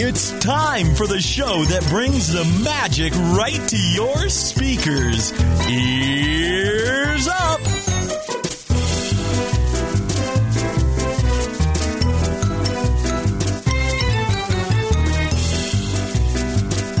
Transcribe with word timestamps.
It's 0.00 0.30
time 0.38 0.94
for 0.94 1.08
the 1.08 1.20
show 1.20 1.64
that 1.64 1.84
brings 1.88 2.32
the 2.32 2.44
magic 2.62 3.12
right 3.36 3.68
to 3.68 3.76
your 3.76 4.28
speakers. 4.28 5.32
Ears 5.68 7.26
up! 7.26 7.60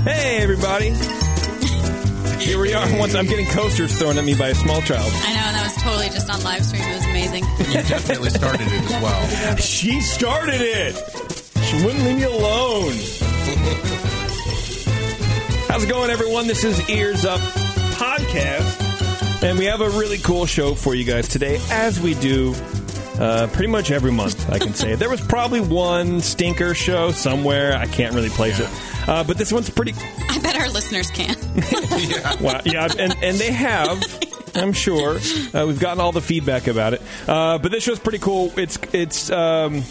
Hey, 0.02 0.42
everybody. 0.42 0.90
Here 2.42 2.58
we 2.60 2.74
are. 2.74 2.98
Once 2.98 3.14
I'm 3.14 3.26
getting 3.26 3.46
coasters 3.46 3.96
thrown 3.96 4.18
at 4.18 4.24
me 4.24 4.34
by 4.34 4.48
a 4.48 4.54
small 4.56 4.80
child. 4.82 5.12
I 5.14 5.34
know, 5.34 5.40
and 5.46 5.54
that 5.54 5.72
was 5.72 5.82
totally 5.84 6.08
just 6.08 6.28
on 6.28 6.42
live 6.42 6.64
stream. 6.64 6.82
It 6.82 6.96
was 6.96 7.04
amazing. 7.04 7.44
You 7.44 7.88
definitely 7.88 8.30
started 8.30 8.66
it 8.66 8.90
as 8.90 9.02
well. 9.02 9.56
She 9.58 10.00
started 10.00 10.60
it. 10.60 11.27
She 11.68 11.76
wouldn't 11.84 12.02
leave 12.02 12.16
me 12.16 12.22
alone. 12.22 12.94
How's 15.68 15.84
it 15.84 15.88
going, 15.90 16.08
everyone? 16.08 16.46
This 16.46 16.64
is 16.64 16.88
Ears 16.88 17.26
Up 17.26 17.40
Podcast. 17.98 19.42
And 19.42 19.58
we 19.58 19.66
have 19.66 19.82
a 19.82 19.90
really 19.90 20.16
cool 20.16 20.46
show 20.46 20.74
for 20.74 20.94
you 20.94 21.04
guys 21.04 21.28
today, 21.28 21.60
as 21.70 22.00
we 22.00 22.14
do 22.14 22.54
uh, 23.18 23.48
pretty 23.52 23.70
much 23.70 23.90
every 23.90 24.10
month, 24.10 24.48
I 24.50 24.58
can 24.58 24.72
say. 24.72 24.94
There 24.94 25.10
was 25.10 25.20
probably 25.20 25.60
one 25.60 26.22
stinker 26.22 26.74
show 26.74 27.10
somewhere. 27.12 27.76
I 27.76 27.84
can't 27.84 28.14
really 28.14 28.30
place 28.30 28.58
it. 28.58 28.70
Uh, 29.06 29.22
but 29.24 29.36
this 29.36 29.52
one's 29.52 29.68
pretty. 29.68 29.92
I 30.30 30.38
bet 30.38 30.56
our 30.56 30.70
listeners 30.70 31.10
can. 31.10 31.36
Wow, 32.40 32.62
yeah, 32.64 32.88
and, 32.98 33.14
and 33.22 33.36
they 33.36 33.52
have. 33.52 34.02
I'm 34.54 34.72
sure 34.72 35.16
uh, 35.52 35.66
we've 35.66 35.78
gotten 35.78 36.00
all 36.00 36.12
the 36.12 36.22
feedback 36.22 36.66
about 36.66 36.94
it, 36.94 37.02
uh, 37.26 37.58
but 37.58 37.70
this 37.72 37.82
show's 37.82 37.98
pretty 37.98 38.18
cool. 38.20 38.52
It's 38.56 38.78
it's 38.92 39.30
um, 39.30 39.82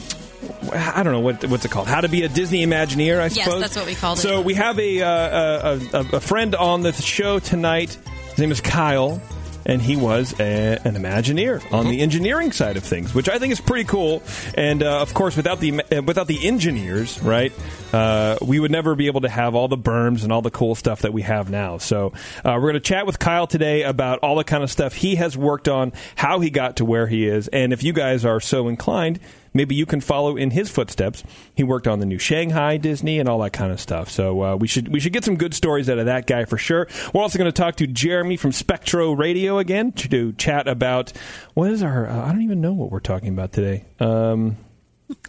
I 0.72 1.04
don't 1.04 1.14
know 1.14 1.20
what 1.20 1.46
what's 1.46 1.66
it 1.66 1.72
called. 1.72 1.88
How 1.88 2.02
to 2.02 2.09
be 2.09 2.23
a 2.23 2.30
Disney 2.30 2.66
Imagineer, 2.66 3.20
I 3.20 3.30
suppose. 3.30 3.54
Yes, 3.54 3.60
that's 3.60 3.76
what 3.76 3.85
we 3.85 3.96
called 3.96 4.20
it. 4.20 4.21
So 4.21 4.41
we 4.41 4.54
have 4.55 4.80
a, 4.80 5.02
uh, 5.02 5.80
a, 5.93 5.98
a 5.98 6.16
a 6.18 6.20
friend 6.20 6.55
on 6.55 6.82
the 6.82 6.93
show 6.93 7.40
tonight. 7.40 7.98
His 8.30 8.38
name 8.38 8.52
is 8.52 8.62
Kyle. 8.62 9.21
And 9.70 9.82
he 9.82 9.98
was 9.98 10.34
a, 10.40 10.80
an 10.85 10.96
Imagineer 10.96 11.74
on 11.74 11.90
the 11.90 11.99
engineering 11.99 12.54
side 12.54 12.77
of 12.77 12.85
things, 12.85 13.13
which 13.13 13.27
I 13.27 13.38
think 13.38 13.52
is 13.52 13.60
pretty 13.60 13.84
cool. 13.84 14.24
And 14.55 14.82
uh, 14.82 15.02
of 15.02 15.13
course, 15.13 15.35
without 15.35 15.60
the 15.60 15.82
uh, 15.82 16.04
without 16.04 16.27
the 16.27 16.48
engineers, 16.48 17.21
right, 17.21 17.52
uh, 17.91 18.38
we 18.41 18.62
would 18.62 18.71
never 18.71 18.96
be 18.96 19.08
able 19.08 19.20
to 19.21 19.30
have 19.30 19.55
all 19.55 19.68
the 19.68 19.77
berms 19.77 20.24
and 20.24 20.32
all 20.32 20.41
the 20.41 20.52
cool 20.52 20.74
stuff 20.74 21.02
that 21.02 21.12
we 21.12 21.21
have 21.24 21.49
now. 21.49 21.80
So 21.80 22.13
uh, 22.46 22.54
we're 22.55 22.62
going 22.62 22.74
to 22.76 22.80
chat 22.80 23.05
with 23.05 23.20
Kyle 23.20 23.46
today 23.46 23.84
about 23.84 24.20
all 24.20 24.38
the 24.38 24.46
kind 24.46 24.63
of 24.63 24.71
stuff 24.71 24.93
he 24.93 25.15
has 25.15 25.35
worked 25.35 25.68
on, 25.68 25.91
how 26.15 26.40
he 26.40 26.49
got 26.49 26.77
to 26.77 26.85
where 26.85 27.05
he 27.08 27.27
is, 27.27 27.49
and 27.49 27.74
if 27.74 27.84
you 27.84 27.91
guys 27.91 28.24
are 28.24 28.40
so 28.40 28.70
inclined, 28.70 29.20
maybe 29.58 29.76
you 29.76 29.86
can 29.86 30.00
follow 30.00 30.38
in 30.38 30.52
his 30.52 30.70
footsteps. 30.70 31.24
He 31.55 31.63
worked 31.63 31.88
on 31.88 32.00
the 32.00 32.05
new 32.05 32.18
Shanghai 32.20 32.77
Disney 32.77 33.20
and 33.20 33.27
all 33.27 33.40
that 33.40 33.52
kind 33.52 33.72
of 33.74 33.82
stuff. 33.82 34.10
So 34.10 34.41
uh, 34.44 34.55
we 34.55 34.68
should 34.68 34.88
we 34.88 35.02
should 35.02 35.12
get 35.12 35.26
some 35.26 35.36
good 35.36 35.54
stories 35.54 35.90
out 35.90 35.98
of 35.98 36.05
that 36.05 36.27
guy 36.27 36.46
for 36.46 36.58
sure. 36.58 36.88
We're 37.14 37.22
also 37.22 37.38
going 37.38 37.52
to 37.52 37.62
talk 37.62 37.76
to 37.77 37.88
Jeremy 37.88 38.38
from 38.38 38.54
Spectro 38.54 39.12
Radio 39.12 39.58
again 39.58 39.91
to 39.94 40.32
chat 40.34 40.68
about 40.70 41.12
what 41.55 41.72
is 41.72 41.84
our 41.84 42.08
uh, 42.08 42.26
I 42.26 42.32
don't 42.32 42.44
even 42.44 42.62
know 42.62 42.72
what 42.74 42.91
we're 42.91 42.99
talking 43.02 43.30
about 43.30 43.52
today. 43.52 43.84
Um, 43.99 44.55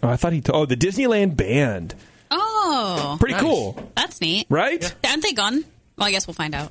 oh, 0.02 0.08
I 0.10 0.16
thought 0.16 0.32
he 0.32 0.40
t- 0.42 0.52
oh 0.52 0.66
the 0.66 0.76
Disneyland 0.76 1.36
band. 1.36 1.94
Oh, 2.30 3.16
Pretty 3.18 3.32
Nice. 3.34 3.42
cool, 3.42 3.90
that's 3.96 4.20
neat. 4.20 4.46
right? 4.50 4.94
Aren't 5.06 5.22
they 5.22 5.32
gone? 5.32 5.64
Well, 5.98 6.06
I 6.06 6.10
guess 6.12 6.26
we'll 6.26 6.34
find 6.34 6.54
out. 6.54 6.70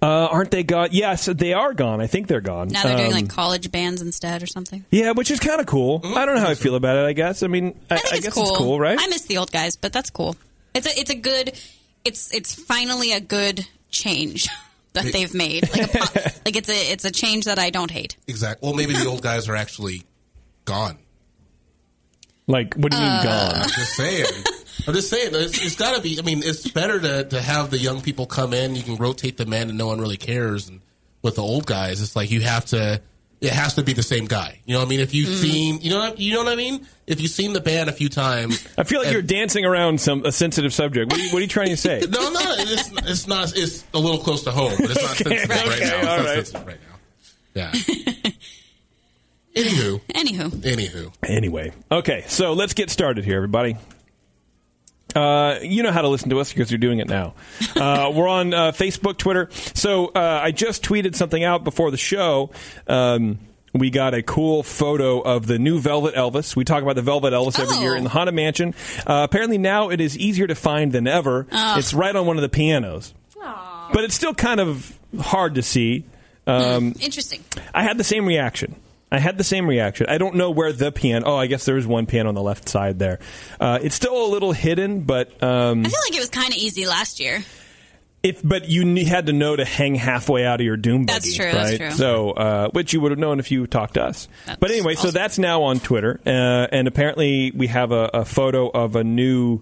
Uh, 0.00 0.06
aren't 0.06 0.50
they 0.50 0.62
gone? 0.62 0.88
Yes, 0.92 1.26
they 1.26 1.52
are 1.52 1.74
gone. 1.74 2.00
I 2.00 2.06
think 2.06 2.26
they're 2.26 2.40
gone. 2.40 2.68
Now 2.68 2.82
they're 2.84 2.96
doing 2.96 3.08
Um, 3.08 3.12
like 3.12 3.28
college 3.28 3.70
bands 3.70 4.00
instead 4.00 4.42
or 4.42 4.46
something. 4.46 4.84
yeah, 4.90 5.12
which 5.12 5.30
is 5.30 5.38
kind 5.40 5.60
of 5.60 5.66
cool. 5.66 6.00
I 6.04 6.24
don't 6.24 6.34
know 6.36 6.40
how 6.40 6.48
I 6.50 6.54
feel 6.54 6.74
about 6.74 6.96
it. 6.96 7.04
I 7.06 7.12
guess. 7.12 7.42
I 7.42 7.48
mean, 7.48 7.78
I, 7.90 7.94
I 7.94 7.98
think 7.98 8.14
it's 8.14 8.24
guess 8.24 8.34
cool. 8.34 8.48
it's 8.48 8.56
cool, 8.58 8.80
right? 8.80 8.98
I 8.98 9.06
miss 9.08 9.26
the 9.26 9.36
old 9.36 9.52
guys, 9.52 9.76
but 9.76 9.92
that's 9.92 10.10
cool. 10.10 10.36
It's 10.74 10.86
a 10.86 10.98
it's 10.98 11.10
a 11.10 11.14
good. 11.14 11.52
It's 12.04 12.32
it's 12.34 12.54
finally 12.54 13.12
a 13.12 13.20
good 13.20 13.66
change 13.90 14.48
that 14.94 15.04
they've 15.12 15.32
made. 15.34 15.70
Like, 15.70 15.94
a, 15.94 15.98
po- 15.98 16.20
like 16.46 16.56
it's 16.56 16.68
a 16.70 16.92
it's 16.92 17.04
a 17.04 17.10
change 17.10 17.44
that 17.44 17.58
I 17.58 17.70
don't 17.70 17.90
hate. 17.90 18.16
Exactly. 18.26 18.66
Well, 18.66 18.74
maybe 18.76 18.94
the 18.94 19.06
old 19.06 19.22
guys 19.22 19.48
are 19.48 19.54
actually 19.56 20.02
gone. 20.64 20.98
like, 22.46 22.74
what 22.74 22.90
do 22.92 22.96
you 22.98 23.02
mean 23.04 23.12
Uh, 23.12 23.22
gone? 23.22 23.54
I'm 23.62 23.68
just 23.68 23.94
saying. 23.94 24.26
I'm 24.86 24.94
just 24.94 25.10
saying. 25.10 25.30
It's, 25.34 25.64
it's 25.64 25.76
got 25.76 25.96
to 25.96 26.02
be. 26.02 26.18
I 26.18 26.22
mean, 26.22 26.42
it's 26.44 26.68
better 26.68 26.98
to, 27.00 27.24
to 27.24 27.40
have 27.40 27.70
the 27.70 27.78
young 27.78 28.00
people 28.00 28.26
come 28.26 28.52
in. 28.52 28.74
You 28.74 28.82
can 28.82 28.96
rotate 28.96 29.36
the 29.36 29.46
men, 29.46 29.68
and 29.68 29.78
no 29.78 29.86
one 29.86 30.00
really 30.00 30.16
cares. 30.16 30.68
And 30.68 30.80
with 31.22 31.36
the 31.36 31.42
old 31.42 31.66
guys, 31.66 32.00
it's 32.00 32.16
like 32.16 32.30
you 32.30 32.40
have 32.40 32.64
to. 32.66 33.00
It 33.40 33.50
has 33.52 33.74
to 33.74 33.82
be 33.82 33.92
the 33.92 34.04
same 34.04 34.26
guy. 34.26 34.60
You 34.66 34.74
know 34.74 34.80
what 34.80 34.86
I 34.86 34.90
mean? 34.90 35.00
If 35.00 35.14
you've 35.14 35.28
mm-hmm. 35.28 35.42
seen, 35.42 35.80
you 35.80 35.90
know, 35.90 35.98
what- 35.98 36.20
you 36.20 36.32
know 36.32 36.44
what 36.44 36.52
I 36.52 36.54
mean? 36.54 36.86
If 37.08 37.20
you've 37.20 37.32
seen 37.32 37.54
the 37.54 37.60
band 37.60 37.90
a 37.90 37.92
few 37.92 38.08
times, 38.08 38.64
I 38.78 38.84
feel 38.84 39.00
like 39.00 39.08
and- 39.08 39.14
you're 39.14 39.22
dancing 39.22 39.64
around 39.64 40.00
some 40.00 40.24
a 40.24 40.30
sensitive 40.30 40.72
subject. 40.72 41.10
What 41.10 41.20
are 41.20 41.24
you, 41.24 41.30
what 41.30 41.38
are 41.38 41.42
you 41.42 41.48
trying 41.48 41.70
to 41.70 41.76
say? 41.76 42.02
No, 42.08 42.30
no, 42.30 42.40
it's, 42.40 42.88
it's 43.10 43.26
not. 43.26 43.52
It's 43.56 43.84
a 43.94 43.98
little 43.98 44.20
close 44.20 44.44
to 44.44 44.52
home, 44.52 44.74
but 44.78 44.90
it's 44.92 45.02
not 45.02 45.20
Okay, 45.20 45.38
sensitive 45.38 45.50
right 45.50 45.68
okay, 45.72 45.80
now. 45.80 45.96
It's 45.96 46.04
not 46.04 46.18
right. 46.18 46.34
sensitive 46.34 46.66
right 46.68 46.78
now. 46.88 46.98
Yeah. 47.54 47.72
Anywho, 49.54 50.00
Anywho, 50.14 50.48
anywho, 50.62 51.12
Anyway, 51.24 51.72
okay, 51.90 52.24
so 52.26 52.54
let's 52.54 52.72
get 52.72 52.88
started 52.88 53.24
here, 53.24 53.36
everybody. 53.36 53.76
Uh, 55.14 55.58
you 55.62 55.82
know 55.82 55.92
how 55.92 56.02
to 56.02 56.08
listen 56.08 56.30
to 56.30 56.40
us 56.40 56.52
because 56.52 56.70
you're 56.70 56.78
doing 56.78 56.98
it 56.98 57.08
now. 57.08 57.34
Uh, 57.76 58.10
we're 58.14 58.28
on 58.28 58.54
uh, 58.54 58.72
Facebook, 58.72 59.16
Twitter. 59.18 59.48
So 59.74 60.06
uh, 60.08 60.40
I 60.42 60.50
just 60.52 60.82
tweeted 60.82 61.14
something 61.14 61.42
out 61.44 61.64
before 61.64 61.90
the 61.90 61.96
show. 61.96 62.50
Um, 62.86 63.38
we 63.74 63.88
got 63.90 64.12
a 64.14 64.22
cool 64.22 64.62
photo 64.62 65.20
of 65.20 65.46
the 65.46 65.58
new 65.58 65.78
Velvet 65.80 66.14
Elvis. 66.14 66.54
We 66.54 66.64
talk 66.64 66.82
about 66.82 66.94
the 66.96 67.02
Velvet 67.02 67.32
Elvis 67.32 67.58
every 67.58 67.76
Oh. 67.76 67.80
year 67.80 67.96
in 67.96 68.04
the 68.04 68.10
Haunted 68.10 68.34
Mansion. 68.34 68.74
Uh, 69.06 69.22
apparently 69.28 69.56
now 69.58 69.88
it 69.88 70.00
is 70.00 70.16
easier 70.18 70.46
to 70.46 70.54
find 70.54 70.92
than 70.92 71.06
ever. 71.06 71.46
It's 71.50 71.94
right 71.94 72.14
on 72.14 72.26
one 72.26 72.36
of 72.36 72.42
the 72.42 72.50
pianos, 72.50 73.14
but 73.92 74.04
it's 74.04 74.14
still 74.14 74.34
kind 74.34 74.60
of 74.60 74.98
hard 75.18 75.54
to 75.54 75.62
see. 75.62 76.04
Um, 76.46 76.94
interesting. 77.00 77.42
I 77.72 77.82
had 77.84 77.96
the 77.98 78.04
same 78.04 78.26
reaction. 78.26 78.74
I 79.12 79.18
had 79.18 79.36
the 79.38 79.44
same 79.44 79.68
reaction. 79.68 80.06
I 80.08 80.16
don't 80.18 80.36
know 80.36 80.50
where 80.50 80.72
the 80.72 80.90
piano. 80.90 81.26
Oh, 81.26 81.36
I 81.36 81.46
guess 81.46 81.64
there 81.66 81.76
is 81.76 81.86
one 81.86 82.06
piano 82.06 82.30
on 82.30 82.34
the 82.34 82.42
left 82.42 82.68
side 82.68 82.98
there. 82.98 83.18
Uh, 83.60 83.78
it's 83.82 83.94
still 83.94 84.24
a 84.24 84.28
little 84.28 84.52
hidden, 84.52 85.02
but 85.02 85.28
um, 85.42 85.84
I 85.84 85.88
feel 85.90 86.00
like 86.08 86.16
it 86.16 86.20
was 86.20 86.30
kind 86.30 86.48
of 86.48 86.56
easy 86.56 86.86
last 86.86 87.20
year. 87.20 87.44
if 88.22 88.40
but 88.42 88.68
you 88.68 89.04
had 89.04 89.26
to 89.26 89.32
know 89.32 89.54
to 89.54 89.64
hang 89.64 89.96
halfway 89.96 90.46
out 90.46 90.60
of 90.60 90.64
your 90.64 90.76
doom 90.78 91.04
buggy. 91.06 91.12
That's 91.18 91.34
true, 91.36 91.44
Right? 91.46 91.54
that's 91.54 91.76
true. 91.76 91.90
So, 91.90 92.30
uh, 92.30 92.68
which 92.70 92.92
you 92.94 93.00
would 93.02 93.10
have 93.12 93.18
known 93.18 93.38
if 93.38 93.50
you 93.50 93.66
talked 93.66 93.94
to 93.94 94.02
us. 94.04 94.28
That's 94.46 94.58
but 94.58 94.70
anyway, 94.70 94.94
so 94.94 95.10
that's 95.10 95.38
now 95.38 95.64
on 95.64 95.78
Twitter, 95.80 96.18
uh, 96.24 96.30
and 96.72 96.88
apparently 96.88 97.50
we 97.54 97.66
have 97.66 97.92
a, 97.92 98.10
a 98.14 98.24
photo 98.24 98.70
of 98.70 98.96
a 98.96 99.04
new. 99.04 99.60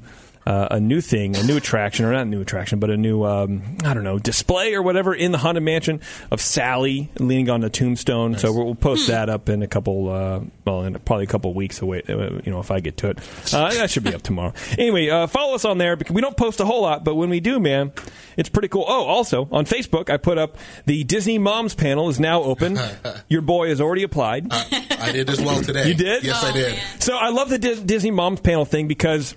Uh, 0.51 0.67
a 0.73 0.81
new 0.81 1.01
thing, 1.01 1.37
a 1.37 1.43
new 1.45 1.57
attraction, 1.57 2.05
or 2.05 2.11
not 2.11 2.23
a 2.23 2.25
new 2.25 2.41
attraction, 2.41 2.81
but 2.81 2.91
a 2.91 2.97
new, 2.97 3.23
um, 3.25 3.63
I 3.85 3.95
don't 3.95 4.03
know, 4.03 4.19
display 4.19 4.75
or 4.75 4.83
whatever 4.83 5.15
in 5.15 5.31
the 5.31 5.39
Haunted 5.39 5.63
Mansion 5.63 6.01
of 6.33 6.41
Sally 6.41 7.09
leaning 7.21 7.49
on 7.51 7.61
the 7.61 7.71
tombstone. 7.71 8.37
So 8.37 8.53
we'll, 8.53 8.65
we'll 8.65 8.75
post 8.75 9.07
Hmm. 9.07 9.13
that 9.13 9.29
up 9.31 9.49
in 9.49 9.63
a 9.63 9.69
couple, 9.69 10.09
uh, 10.09 10.41
well, 10.65 10.83
in 10.83 10.95
probably 10.99 11.23
a 11.23 11.29
couple 11.29 11.55
weeks 11.55 11.81
away, 11.83 12.03
uh, 12.09 12.41
you 12.45 12.51
know, 12.51 12.59
if 12.59 12.73
I 12.73 12.81
get 12.81 12.97
to 12.97 13.11
it. 13.11 13.19
Uh, 13.55 13.73
that 13.75 13.91
should 13.91 14.03
be 14.03 14.13
up 14.13 14.23
tomorrow. 14.23 14.53
Anyway, 14.77 15.09
uh, 15.09 15.29
follow 15.29 15.55
us 15.55 15.65
on 15.65 15.79
there 15.79 15.95
because 15.95 16.15
we 16.15 16.21
don't 16.21 16.37
post 16.37 16.59
a 16.59 16.65
whole 16.65 16.83
lot, 16.83 17.05
but 17.05 17.15
when 17.15 17.31
we 17.31 17.39
do, 17.39 17.61
man, 17.61 17.93
it's 18.37 18.49
pretty 18.49 18.67
cool. 18.69 18.87
Oh, 18.89 19.05
also 19.05 19.49
on 19.53 19.67
Facebook, 19.67 20.11
I 20.11 20.17
put 20.17 20.37
up 20.37 20.57
the 20.85 21.05
Disney 21.05 21.39
Moms 21.39 21.77
panel 21.77 22.09
is 22.09 22.19
now 22.19 22.43
open. 22.43 22.77
Your 23.29 23.43
boy 23.43 23.69
has 23.69 23.81
already 23.81 24.03
applied. 24.03 24.49
I 24.53 25.13
did 25.13 25.31
as 25.31 25.41
well 25.41 25.63
today. 25.63 25.87
You 25.87 25.95
did? 25.95 26.25
Yes, 26.25 26.41
Oh, 26.43 26.49
I 26.49 26.53
did. 26.53 26.73
man. 26.75 26.83
So 26.99 27.15
I 27.17 27.29
love 27.29 27.51
the 27.51 27.59
Dis- 27.59 27.81
Disney 27.81 28.11
Moms 28.11 28.41
panel 28.41 28.65
thing 28.65 28.89
because 28.89 29.37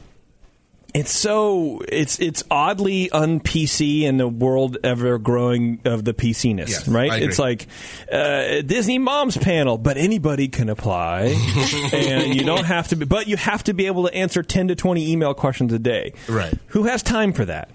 it's 0.94 1.12
so 1.12 1.82
it's 1.88 2.20
it's 2.20 2.44
oddly 2.52 3.10
un 3.12 3.40
PC 3.40 4.02
in 4.04 4.18
the 4.18 4.28
world 4.28 4.78
ever 4.84 5.18
growing 5.18 5.80
of 5.86 6.04
the 6.06 6.14
PCness, 6.14 6.70
Yes, 6.70 6.88
right? 6.88 7.22
It's 7.22 7.40
like 7.40 7.68
uh, 8.12 8.62
Disney 8.62 9.00
Moms 9.00 9.38
panel, 9.38 9.78
but 9.78 9.98
anybody 9.98 10.48
can 10.48 10.70
apply, 10.70 11.36
and 11.94 12.36
you 12.36 12.44
don't 12.44 12.66
have 12.66 12.90
to 12.90 12.96
be, 12.96 13.06
but 13.06 13.28
you 13.28 13.38
have 13.38 13.64
to 13.66 13.74
be 13.74 13.88
able 13.88 14.08
to 14.08 14.14
answer 14.14 14.44
ten 14.44 14.68
to 14.68 14.76
twenty 14.76 15.12
email 15.12 15.34
questions 15.34 15.74
a 15.74 15.80
day. 15.80 16.14
Right. 16.30 16.54
Who 16.68 16.84
has 16.84 17.02
time 17.04 17.34
for 17.34 17.46
that? 17.46 17.70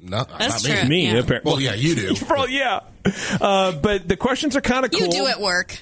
Not, 0.00 0.28
That's 0.38 0.64
not 0.64 0.72
me. 0.72 0.80
true. 0.80 0.88
Me, 0.88 1.06
Yeah. 1.12 1.18
apparently. 1.18 1.52
Well, 1.52 1.60
yeah, 1.60 1.74
you 1.74 1.94
do. 1.94 2.14
Bro, 2.26 2.46
yeah. 2.46 2.80
Uh, 3.40 3.72
but 3.72 4.06
the 4.08 4.16
questions 4.16 4.54
are 4.56 4.60
kind 4.60 4.84
of 4.84 4.92
cool. 4.92 5.02
You 5.06 5.10
do 5.10 5.26
at 5.26 5.40
work. 5.40 5.76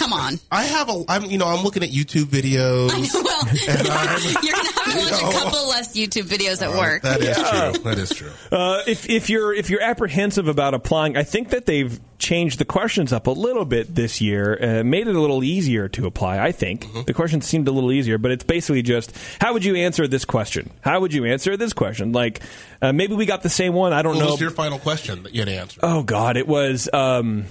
I, 0.00 0.04
Come 0.04 0.12
on. 0.12 0.34
I 0.50 0.64
have 0.64 0.88
a. 0.88 1.04
I'm. 1.08 1.24
You 1.26 1.38
know, 1.38 1.46
I'm 1.46 1.62
looking 1.62 1.82
at 1.82 1.90
YouTube 1.90 2.24
videos. 2.24 2.88
well, 3.12 3.44
you're 3.54 3.76
gonna 3.76 4.68
have 4.68 4.92
to 4.92 4.98
watch 4.98 5.34
a 5.34 5.38
couple 5.38 5.68
less 5.68 5.96
YouTube 5.96 6.22
videos 6.24 6.62
at 6.62 6.70
work. 6.76 7.02
That 7.02 7.20
is 7.20 7.36
true. 7.36 7.82
That 7.84 7.98
is 7.98 8.10
true. 8.10 8.30
Uh, 8.50 8.82
if 8.86 9.08
if 9.10 9.28
you're 9.30 9.52
if 9.52 9.68
you're 9.70 9.82
apprehensive 9.82 10.48
about 10.48 10.74
applying, 10.74 11.16
I 11.16 11.22
think 11.22 11.50
that 11.50 11.66
they've 11.66 12.00
changed 12.18 12.58
the 12.58 12.64
questions 12.66 13.12
up 13.14 13.26
a 13.26 13.30
little 13.30 13.64
bit 13.64 13.94
this 13.94 14.20
year, 14.20 14.58
uh, 14.80 14.84
made 14.84 15.08
it 15.08 15.14
a 15.16 15.20
little 15.20 15.42
easier 15.42 15.88
to 15.88 16.06
apply. 16.06 16.38
I 16.38 16.52
think 16.52 16.84
Mm-hmm. 16.84 17.02
the 17.06 17.14
questions 17.14 17.46
seemed 17.46 17.66
a 17.68 17.70
little 17.72 17.92
easier, 17.92 18.18
but 18.18 18.30
it's 18.30 18.44
basically 18.44 18.82
just 18.82 19.12
how 19.40 19.52
would 19.52 19.64
you 19.64 19.74
answer 19.76 20.06
this 20.08 20.24
question? 20.24 20.70
How 20.82 21.00
would 21.00 21.12
you 21.14 21.24
answer 21.26 21.56
this 21.56 21.72
question? 21.72 22.12
Like 22.12 22.40
uh, 22.82 22.92
maybe 22.92 23.14
we 23.14 23.26
got 23.26 23.42
the 23.42 23.48
same 23.50 23.74
one. 23.74 23.92
I 23.92 24.02
don't 24.02 24.16
What 24.16 24.24
know. 24.24 24.30
was 24.32 24.40
your 24.40 24.50
final 24.50 24.78
question 24.78 25.22
that 25.24 25.34
you 25.34 25.40
had 25.40 25.48
to 25.48 25.54
answer? 25.54 25.80
oh 25.82 26.02
God, 26.02 26.36
it 26.36 26.46
was 26.48 26.88
um, 26.92 27.44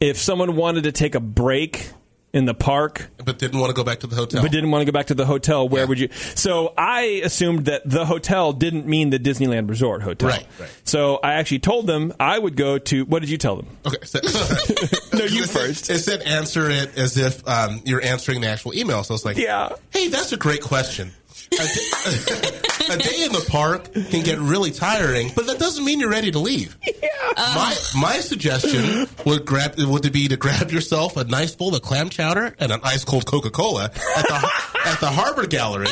if 0.00 0.18
someone 0.18 0.56
wanted 0.56 0.84
to 0.84 0.92
take 0.92 1.14
a 1.14 1.20
break 1.20 1.90
in 2.32 2.44
the 2.44 2.52
park, 2.52 3.08
But 3.24 3.38
didn't 3.38 3.58
want 3.60 3.70
to 3.70 3.74
go 3.74 3.82
back 3.82 4.00
to 4.00 4.06
the 4.06 4.14
hotel. 4.16 4.42
but 4.42 4.50
didn't 4.52 4.70
want 4.70 4.82
to 4.82 4.84
go 4.84 4.92
back 4.92 5.06
to 5.06 5.14
the 5.14 5.24
hotel, 5.24 5.66
where 5.70 5.82
Yeah. 5.82 5.88
would 5.88 5.98
you? 5.98 6.08
So 6.34 6.74
I 6.76 7.22
assumed 7.24 7.64
that 7.64 7.88
the 7.88 8.04
hotel 8.04 8.52
didn't 8.52 8.86
mean 8.86 9.08
the 9.08 9.18
Disneyland 9.18 9.70
Resort 9.70 10.02
hotel. 10.02 10.28
Right, 10.28 10.46
right. 10.60 10.68
So 10.84 11.18
I 11.22 11.34
actually 11.34 11.60
told 11.60 11.86
them 11.86 12.12
I 12.20 12.38
would 12.38 12.54
go 12.56 12.76
to. 12.76 13.04
What 13.06 13.20
did 13.20 13.30
you 13.30 13.38
tell 13.38 13.56
them? 13.56 13.68
Okay. 13.86 13.96
So, 14.04 14.18
No, 15.16 15.24
you 15.24 15.44
it 15.44 15.48
said- 15.48 15.60
first. 15.60 15.88
It 15.90 15.98
said 16.00 16.20
answer 16.22 16.68
it 16.68 16.98
as 16.98 17.16
if 17.16 17.46
um, 17.48 17.80
you're 17.86 18.02
answering 18.02 18.42
the 18.42 18.48
actual 18.48 18.74
email. 18.74 19.02
So 19.02 19.14
it's 19.14 19.24
like, 19.24 19.38
Yeah. 19.38 19.70
hey, 19.94 20.08
that's 20.08 20.32
a 20.32 20.36
great 20.36 20.60
question. 20.60 21.12
A 21.52 21.56
day, 22.88 22.94
a 22.94 22.96
day 22.98 23.24
in 23.24 23.32
the 23.32 23.44
park 23.48 23.92
can 23.92 24.22
get 24.22 24.38
really 24.38 24.70
tiring, 24.70 25.30
but 25.34 25.46
that 25.46 25.58
doesn't 25.58 25.84
mean 25.84 26.00
you're 26.00 26.10
ready 26.10 26.30
to 26.30 26.38
leave. 26.38 26.76
My 27.36 27.74
my 27.94 28.20
suggestion 28.20 29.08
would 29.26 29.44
grab 29.44 29.74
would 29.78 30.10
be 30.12 30.28
to 30.28 30.36
grab 30.36 30.70
yourself 30.70 31.16
a 31.18 31.24
nice 31.24 31.54
bowl 31.54 31.74
of 31.74 31.82
clam 31.82 32.08
chowder 32.08 32.54
and 32.58 32.72
an 32.72 32.80
ice 32.82 33.04
cold 33.04 33.26
Coca 33.26 33.50
Cola 33.50 33.84
at 33.84 33.92
the 33.92 34.34
at 34.86 35.00
the 35.00 35.10
Harbor 35.10 35.46
Gallery, 35.46 35.86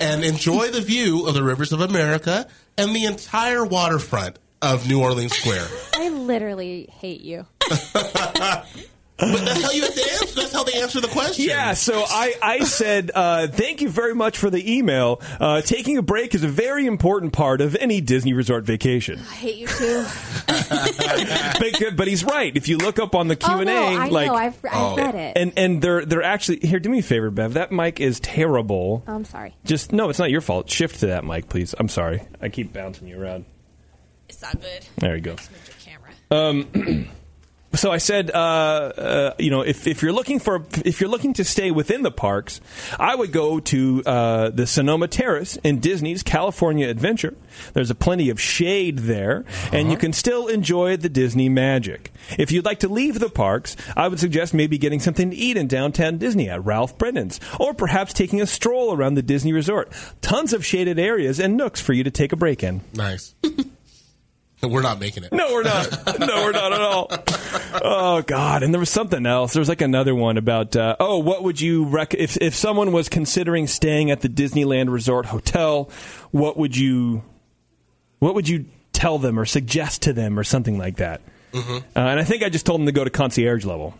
and 0.00 0.22
enjoy 0.24 0.70
the 0.70 0.80
view 0.80 1.26
of 1.26 1.34
the 1.34 1.42
rivers 1.42 1.72
of 1.72 1.80
America 1.80 2.46
and 2.78 2.94
the 2.94 3.06
entire 3.06 3.64
waterfront 3.64 4.38
of 4.62 4.88
New 4.88 5.02
Orleans 5.02 5.34
Square. 5.34 5.66
I 5.94 6.10
literally 6.10 6.88
hate 6.92 7.22
you. 7.22 7.46
But 9.18 9.32
that's 9.46 9.62
how 9.62 9.70
you 9.70 9.82
have 9.82 9.94
to 9.94 10.00
answer. 10.12 10.34
That's 10.34 10.52
how 10.52 10.64
they 10.64 10.74
answer 10.82 11.00
the 11.00 11.08
question. 11.08 11.46
Yeah, 11.46 11.72
so 11.72 12.04
I, 12.06 12.34
I 12.42 12.58
said, 12.64 13.10
uh, 13.14 13.46
thank 13.48 13.80
you 13.80 13.88
very 13.88 14.14
much 14.14 14.36
for 14.36 14.50
the 14.50 14.76
email. 14.76 15.22
Uh, 15.40 15.62
taking 15.62 15.96
a 15.96 16.02
break 16.02 16.34
is 16.34 16.44
a 16.44 16.48
very 16.48 16.86
important 16.86 17.32
part 17.32 17.62
of 17.62 17.74
any 17.76 18.02
Disney 18.02 18.34
resort 18.34 18.64
vacation. 18.64 19.18
I 19.18 19.34
hate 19.34 19.56
you 19.56 19.66
too. 19.68 20.04
but, 20.48 21.96
but 21.96 22.08
he's 22.08 22.24
right. 22.24 22.54
If 22.54 22.68
you 22.68 22.76
look 22.78 22.98
up 22.98 23.14
on 23.14 23.28
the 23.28 23.36
Q 23.36 23.48
oh 23.54 23.58
and 23.60 23.66
no, 23.66 24.08
like, 24.10 24.26
know. 24.26 24.34
I've, 24.34 24.54
I've 24.64 24.70
Oh. 24.74 24.96
read 24.96 25.14
it. 25.14 25.36
and 25.36 25.52
and 25.56 25.80
they're 25.80 26.04
they're 26.04 26.22
actually 26.22 26.58
here. 26.60 26.78
Do 26.78 26.90
me 26.90 26.98
a 26.98 27.02
favor, 27.02 27.30
Bev. 27.30 27.54
That 27.54 27.72
mic 27.72 28.00
is 28.00 28.20
terrible. 28.20 29.02
oh, 29.06 29.14
I'm 29.14 29.24
sorry. 29.24 29.54
Just 29.64 29.92
no, 29.92 30.10
it's 30.10 30.18
not 30.18 30.30
your 30.30 30.40
fault. 30.42 30.68
Shift 30.70 31.00
to 31.00 31.06
that 31.08 31.24
mic, 31.24 31.48
please. 31.48 31.74
I'm 31.78 31.88
sorry. 31.88 32.22
I 32.40 32.48
keep 32.50 32.72
bouncing 32.72 33.08
you 33.08 33.20
around. 33.20 33.46
It's 34.28 34.42
not 34.42 34.60
good. 34.60 34.86
There 34.98 35.14
you 35.14 35.22
go. 35.22 35.32
Move 35.32 35.70
your 36.30 36.38
camera. 36.68 37.06
So 37.76 37.92
I 37.92 37.98
said, 37.98 38.30
uh, 38.30 38.36
uh, 38.36 39.34
you 39.38 39.50
know, 39.50 39.60
if, 39.60 39.86
if 39.86 40.02
you're 40.02 40.12
looking 40.12 40.38
for 40.38 40.64
if 40.84 41.00
you're 41.00 41.10
looking 41.10 41.34
to 41.34 41.44
stay 41.44 41.70
within 41.70 42.02
the 42.02 42.10
parks, 42.10 42.60
I 42.98 43.14
would 43.14 43.32
go 43.32 43.60
to 43.60 44.02
uh, 44.04 44.50
the 44.50 44.66
Sonoma 44.66 45.08
Terrace 45.08 45.56
in 45.56 45.80
Disney's 45.80 46.22
California 46.22 46.88
Adventure. 46.88 47.34
There's 47.74 47.90
a 47.90 47.94
plenty 47.94 48.30
of 48.30 48.40
shade 48.40 49.00
there, 49.00 49.44
and 49.72 49.90
you 49.90 49.96
can 49.96 50.12
still 50.12 50.46
enjoy 50.46 50.96
the 50.96 51.08
Disney 51.08 51.48
magic. 51.48 52.12
If 52.38 52.50
you'd 52.50 52.64
like 52.64 52.80
to 52.80 52.88
leave 52.88 53.18
the 53.18 53.30
parks, 53.30 53.76
I 53.96 54.08
would 54.08 54.20
suggest 54.20 54.54
maybe 54.54 54.78
getting 54.78 55.00
something 55.00 55.30
to 55.30 55.36
eat 55.36 55.56
in 55.56 55.66
downtown 55.66 56.18
Disney 56.18 56.48
at 56.48 56.64
Ralph 56.64 56.98
Brennan's, 56.98 57.40
or 57.60 57.74
perhaps 57.74 58.12
taking 58.12 58.40
a 58.40 58.46
stroll 58.46 58.94
around 58.94 59.14
the 59.14 59.22
Disney 59.22 59.52
Resort. 59.52 59.92
Tons 60.20 60.52
of 60.52 60.64
shaded 60.64 60.98
areas 60.98 61.38
and 61.40 61.56
nooks 61.56 61.80
for 61.80 61.92
you 61.92 62.04
to 62.04 62.10
take 62.10 62.32
a 62.32 62.36
break 62.36 62.62
in. 62.62 62.82
Nice. 62.94 63.34
We're 64.62 64.82
not 64.82 64.98
making 64.98 65.24
it. 65.24 65.32
No, 65.32 65.52
we're 65.52 65.62
not. 65.62 66.18
No, 66.18 66.26
we're 66.44 66.52
not 66.52 66.72
at 66.72 66.80
all. 66.80 67.08
Oh 67.82 68.22
God! 68.22 68.62
And 68.62 68.72
there 68.72 68.78
was 68.80 68.90
something 68.90 69.26
else. 69.26 69.52
There 69.52 69.60
was 69.60 69.68
like 69.68 69.82
another 69.82 70.14
one 70.14 70.38
about 70.38 70.74
uh, 70.74 70.96
oh, 70.98 71.18
what 71.18 71.42
would 71.42 71.60
you 71.60 71.84
rec- 71.84 72.14
if 72.14 72.36
if 72.38 72.54
someone 72.54 72.90
was 72.92 73.08
considering 73.08 73.66
staying 73.66 74.10
at 74.10 74.22
the 74.22 74.28
Disneyland 74.28 74.90
Resort 74.90 75.26
Hotel? 75.26 75.90
What 76.30 76.56
would 76.56 76.76
you 76.76 77.22
what 78.18 78.34
would 78.34 78.48
you 78.48 78.64
tell 78.92 79.18
them 79.18 79.38
or 79.38 79.44
suggest 79.44 80.02
to 80.02 80.12
them 80.12 80.38
or 80.38 80.44
something 80.44 80.78
like 80.78 80.96
that? 80.96 81.20
Uh, 81.54 81.80
and 81.94 82.20
I 82.20 82.24
think 82.24 82.42
I 82.42 82.48
just 82.48 82.66
told 82.66 82.80
them 82.80 82.86
to 82.86 82.92
go 82.92 83.04
to 83.04 83.10
concierge 83.10 83.64
level. 83.64 83.94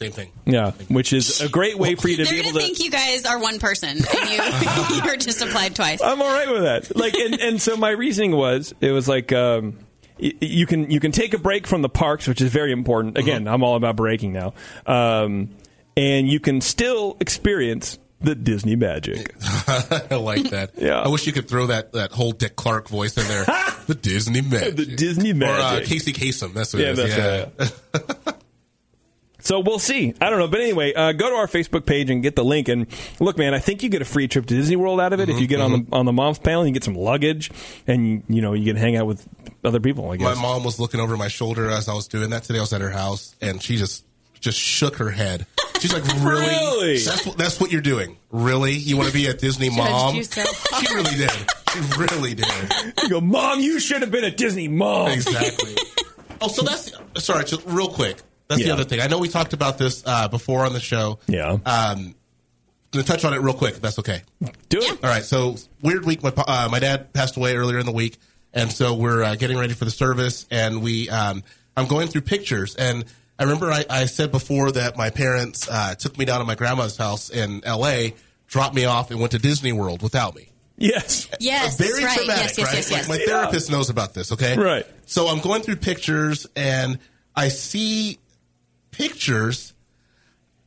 Same 0.00 0.12
thing. 0.12 0.32
Yeah, 0.46 0.70
which 0.88 1.12
is 1.12 1.42
a 1.42 1.48
great 1.48 1.78
way 1.78 1.94
for 1.94 2.08
you 2.08 2.16
to 2.16 2.24
They're 2.24 2.32
be 2.32 2.38
able 2.40 2.52
to 2.52 2.58
to. 2.58 2.64
think 2.64 2.80
you 2.82 2.90
guys 2.90 3.26
are 3.26 3.38
one 3.38 3.58
person, 3.58 3.90
and 3.90 4.00
you 4.00 4.96
you're 5.04 5.16
just 5.16 5.42
applied 5.42 5.76
twice. 5.76 6.00
I'm 6.00 6.22
all 6.22 6.32
right 6.32 6.50
with 6.50 6.62
that. 6.62 6.96
Like, 6.96 7.14
and, 7.14 7.38
and 7.38 7.60
so 7.60 7.76
my 7.76 7.90
reasoning 7.90 8.32
was, 8.32 8.74
it 8.80 8.92
was 8.92 9.06
like, 9.08 9.30
um, 9.32 9.78
y- 10.18 10.32
you 10.40 10.64
can 10.66 10.90
you 10.90 11.00
can 11.00 11.12
take 11.12 11.34
a 11.34 11.38
break 11.38 11.66
from 11.66 11.82
the 11.82 11.90
parks, 11.90 12.26
which 12.26 12.40
is 12.40 12.50
very 12.50 12.72
important. 12.72 13.18
Again, 13.18 13.46
I'm 13.46 13.62
all 13.62 13.76
about 13.76 13.96
breaking 13.96 14.32
now, 14.32 14.54
um, 14.86 15.50
and 15.98 16.26
you 16.26 16.40
can 16.40 16.62
still 16.62 17.18
experience 17.20 17.98
the 18.22 18.34
Disney 18.34 18.76
magic. 18.76 19.34
I 19.68 20.14
like 20.16 20.48
that. 20.50 20.70
Yeah. 20.78 21.00
I 21.02 21.08
wish 21.08 21.26
you 21.26 21.32
could 21.34 21.46
throw 21.48 21.66
that, 21.66 21.92
that 21.92 22.12
whole 22.12 22.32
Dick 22.32 22.56
Clark 22.56 22.88
voice 22.88 23.16
in 23.18 23.26
there. 23.28 23.44
the 23.86 23.94
Disney 24.00 24.40
magic. 24.42 24.76
The 24.76 24.84
Disney 24.86 25.32
Or 25.32 25.34
uh, 25.34 25.72
magic. 25.72 25.88
Casey 25.88 26.12
Kasem. 26.14 26.52
That's 26.54 26.72
what 26.72 26.82
Yeah, 26.82 26.88
it 26.90 26.98
is. 26.98 27.16
that's 27.16 27.80
yeah. 28.26 28.32
Right. 29.40 29.46
So 29.46 29.60
we'll 29.60 29.78
see. 29.78 30.14
I 30.20 30.30
don't 30.30 30.38
know, 30.38 30.48
but 30.48 30.60
anyway, 30.60 30.92
uh, 30.94 31.12
go 31.12 31.28
to 31.30 31.36
our 31.36 31.46
Facebook 31.46 31.86
page 31.86 32.10
and 32.10 32.22
get 32.22 32.36
the 32.36 32.44
link. 32.44 32.68
And 32.68 32.86
look, 33.18 33.38
man, 33.38 33.54
I 33.54 33.58
think 33.58 33.82
you 33.82 33.88
get 33.88 34.02
a 34.02 34.04
free 34.04 34.28
trip 34.28 34.46
to 34.46 34.54
Disney 34.54 34.76
World 34.76 35.00
out 35.00 35.12
of 35.12 35.20
it 35.20 35.28
if 35.28 35.40
you 35.40 35.46
get 35.46 35.60
on 35.60 35.72
the 35.72 35.86
on 35.96 36.06
the 36.06 36.12
mom's 36.12 36.38
panel. 36.38 36.66
You 36.66 36.72
get 36.72 36.84
some 36.84 36.94
luggage, 36.94 37.50
and 37.86 38.22
you 38.28 38.42
know 38.42 38.52
you 38.52 38.64
can 38.64 38.76
hang 38.76 38.96
out 38.96 39.06
with 39.06 39.26
other 39.64 39.80
people. 39.80 40.10
I 40.10 40.16
guess 40.16 40.36
My 40.36 40.40
mom 40.40 40.64
was 40.64 40.78
looking 40.78 41.00
over 41.00 41.16
my 41.16 41.28
shoulder 41.28 41.68
as 41.68 41.88
I 41.88 41.94
was 41.94 42.08
doing 42.08 42.30
that 42.30 42.44
today. 42.44 42.58
I 42.58 42.62
was 42.62 42.72
at 42.72 42.80
her 42.80 42.90
house, 42.90 43.34
and 43.40 43.62
she 43.62 43.76
just 43.76 44.04
just 44.40 44.58
shook 44.58 44.96
her 44.96 45.10
head. 45.10 45.46
She's 45.80 45.92
like, 45.92 46.04
"Really? 46.22 46.46
Really? 46.46 46.98
That's 46.98 47.26
what 47.26 47.36
that's 47.38 47.60
what 47.60 47.70
you're 47.70 47.80
doing? 47.80 48.16
Really? 48.30 48.72
You 48.74 48.96
want 48.96 49.08
to 49.08 49.14
be 49.14 49.26
a 49.26 49.34
Disney, 49.34 49.70
mom?" 49.70 50.14
you 50.14 50.24
so 50.24 50.42
she 50.80 50.94
really 50.94 51.16
did. 51.16 51.30
She 51.72 51.80
really 51.98 52.34
did. 52.34 52.46
You 53.02 53.08
go, 53.08 53.20
mom, 53.20 53.60
you 53.60 53.78
should 53.78 54.02
have 54.02 54.10
been 54.10 54.24
a 54.24 54.30
Disney, 54.30 54.68
mom. 54.68 55.10
Exactly. 55.10 55.74
oh, 56.40 56.48
so 56.48 56.62
that's 56.62 56.92
sorry. 57.18 57.44
Just 57.44 57.64
real 57.66 57.88
quick. 57.88 58.18
That's 58.50 58.62
the 58.62 58.70
other 58.72 58.84
thing. 58.84 59.00
I 59.00 59.06
know 59.06 59.18
we 59.18 59.28
talked 59.28 59.52
about 59.52 59.78
this 59.78 60.02
uh, 60.04 60.28
before 60.28 60.66
on 60.66 60.72
the 60.72 60.80
show. 60.80 61.18
Yeah. 61.26 61.56
Um, 61.64 62.14
gonna 62.90 63.04
touch 63.04 63.24
on 63.24 63.32
it 63.32 63.38
real 63.40 63.54
quick. 63.54 63.74
If 63.76 63.80
that's 63.80 63.98
okay. 64.00 64.22
Do 64.68 64.78
it. 64.80 65.04
All 65.04 65.08
right, 65.10 65.22
so 65.22 65.56
weird 65.80 66.04
week. 66.04 66.22
My 66.22 66.32
uh, 66.36 66.68
my 66.70 66.80
dad 66.80 67.12
passed 67.12 67.36
away 67.36 67.56
earlier 67.56 67.78
in 67.78 67.86
the 67.86 67.92
week, 67.92 68.18
and 68.52 68.70
so 68.70 68.94
we're 68.94 69.22
uh, 69.22 69.36
getting 69.36 69.56
ready 69.56 69.74
for 69.74 69.84
the 69.84 69.90
service, 69.90 70.46
and 70.50 70.82
we 70.82 71.08
um, 71.08 71.42
I'm 71.76 71.86
going 71.86 72.08
through 72.08 72.22
pictures, 72.22 72.74
and 72.74 73.04
I 73.38 73.44
remember 73.44 73.70
I, 73.70 73.84
I 73.88 74.04
said 74.06 74.32
before 74.32 74.72
that 74.72 74.96
my 74.96 75.10
parents 75.10 75.68
uh, 75.70 75.94
took 75.94 76.18
me 76.18 76.24
down 76.24 76.40
to 76.40 76.44
my 76.44 76.56
grandma's 76.56 76.96
house 76.96 77.30
in 77.30 77.62
L.A., 77.64 78.14
dropped 78.48 78.74
me 78.74 78.84
off, 78.84 79.10
and 79.10 79.20
went 79.20 79.32
to 79.32 79.38
Disney 79.38 79.72
World 79.72 80.02
without 80.02 80.34
me. 80.34 80.50
Yes. 80.76 81.28
Yes, 81.40 81.76
Very 81.78 81.90
that's 81.90 82.04
right. 82.04 82.16
traumatic, 82.16 82.42
yes, 82.42 82.58
yes, 82.58 82.66
right? 82.66 82.74
yes, 82.76 82.90
yes. 82.90 83.08
Like 83.08 83.20
my 83.20 83.24
therapist 83.26 83.70
knows 83.70 83.90
about 83.90 84.14
this. 84.14 84.32
Okay, 84.32 84.56
Right. 84.56 84.86
So 85.06 85.28
I'm 85.28 85.40
going 85.40 85.62
through 85.62 85.76
pictures, 85.76 86.46
and 86.56 86.98
I 87.36 87.48
see 87.48 88.18
pictures 88.90 89.72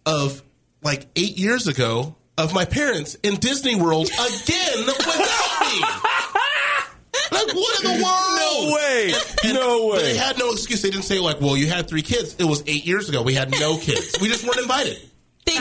of 0.05 0.43
like 0.81 1.07
eight 1.15 1.37
years 1.37 1.67
ago 1.67 2.15
of 2.37 2.53
my 2.53 2.65
parents 2.65 3.15
in 3.23 3.35
Disney 3.35 3.75
World 3.75 4.07
again 4.07 4.77
without 4.85 5.61
me. 5.61 5.81
Like 7.31 7.55
what 7.55 7.83
in 7.83 7.97
the 7.97 8.03
world? 8.03 8.67
No 8.67 8.73
way. 8.75 9.13
And- 9.43 9.53
No 9.53 9.91
But 9.93 10.01
they 10.01 10.15
had 10.17 10.37
no 10.37 10.51
excuse. 10.51 10.81
They 10.81 10.89
didn't 10.89 11.05
say 11.05 11.19
like, 11.19 11.41
"Well, 11.41 11.55
you 11.57 11.67
had 11.67 11.87
three 11.87 12.01
kids." 12.01 12.35
It 12.39 12.43
was 12.45 12.63
eight 12.67 12.85
years 12.85 13.09
ago. 13.09 13.21
We 13.21 13.33
had 13.33 13.51
no 13.51 13.77
kids. 13.77 14.15
We 14.21 14.27
just 14.29 14.43
weren't 14.45 14.57
invited. 14.57 14.97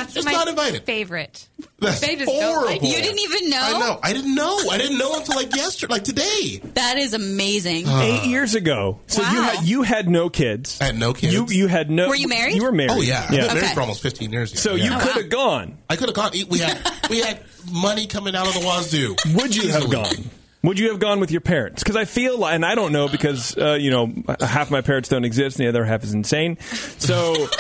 They- 0.03 0.13
That's 0.13 0.15
Just 0.15 0.27
my 0.27 0.33
not 0.33 0.49
invited. 0.49 0.83
favorite. 0.85 1.49
That's 1.79 2.01
They 2.01 2.17
just 2.17 2.31
horrible. 2.31 2.67
like 2.67 2.83
you 2.83 2.95
didn't 3.03 3.19
even 3.21 3.51
know. 3.51 3.61
I 3.63 3.79
know. 3.79 4.01
I 4.03 4.13
didn't 4.13 4.35
know. 4.35 4.59
I 4.71 4.79
didn't 4.79 4.99
know 4.99 5.15
until 5.17 5.35
like 5.37 5.55
yesterday, 5.55 5.93
like 5.93 6.05
today. 6.05 6.61
That 6.75 6.97
is 6.99 7.13
amazing. 7.15 7.87
Eight 7.89 8.25
years 8.27 8.55
ago. 8.55 9.01
So 9.07 9.21
you 9.23 9.43
had 9.43 9.65
you 9.65 9.83
had 9.83 10.09
no 10.09 10.29
kids. 10.31 10.79
I 10.81 10.85
had 10.87 10.97
no 10.99 11.13
kids. 11.13 11.33
You 11.35 11.47
you 11.49 11.67
had 11.69 11.91
no. 11.91 12.09
Were 12.09 12.15
you 12.15 12.29
married? 12.29 12.55
You 12.57 12.63
were 12.65 12.73
married. 12.73 12.93
Oh 12.93 13.01
yeah, 13.01 13.23
I've 13.25 13.31
been 13.31 13.39
Yeah. 13.41 13.47
married 13.49 13.63
Okay. 13.65 13.75
for 13.75 13.81
almost 13.81 14.03
fifteen 14.03 14.33
years. 14.33 14.59
So 14.61 14.75
yeah. 14.75 14.85
you 14.85 14.91
Oh, 14.95 14.99
could 14.99 15.09
wow. 15.17 15.23
have 15.23 15.31
gone. 15.31 15.79
I 15.91 15.97
could 15.97 16.09
have 16.09 16.15
gone. 16.17 16.31
We 16.49 16.59
had 16.59 16.79
we 17.11 17.21
had 17.21 17.41
money 17.73 18.07
coming 18.07 18.35
out 18.37 18.47
of 18.47 18.55
the 18.55 18.61
wazoo. 18.67 19.17
Would 19.35 19.55
you 19.57 19.71
have 19.73 19.91
gone? 19.91 20.31
Would 20.63 20.79
you 20.79 20.91
have 20.91 21.01
gone 21.01 21.19
with 21.19 21.33
your 21.33 21.41
parents? 21.41 21.83
Because 21.83 21.97
I 21.97 22.05
feel, 22.05 22.39
like, 22.39 22.55
and 22.55 22.65
I 22.65 22.77
don't 22.77 22.93
know 22.93 23.09
because 23.09 23.57
uh, 23.59 23.73
you 23.81 23.91
know 23.91 24.13
half 24.41 24.71
my 24.71 24.81
parents 24.81 25.09
don't 25.09 25.25
exist, 25.25 25.59
and 25.59 25.65
the 25.67 25.69
other 25.69 25.85
half 25.85 26.05
is 26.05 26.15
insane. 26.15 26.59
So 26.99 27.35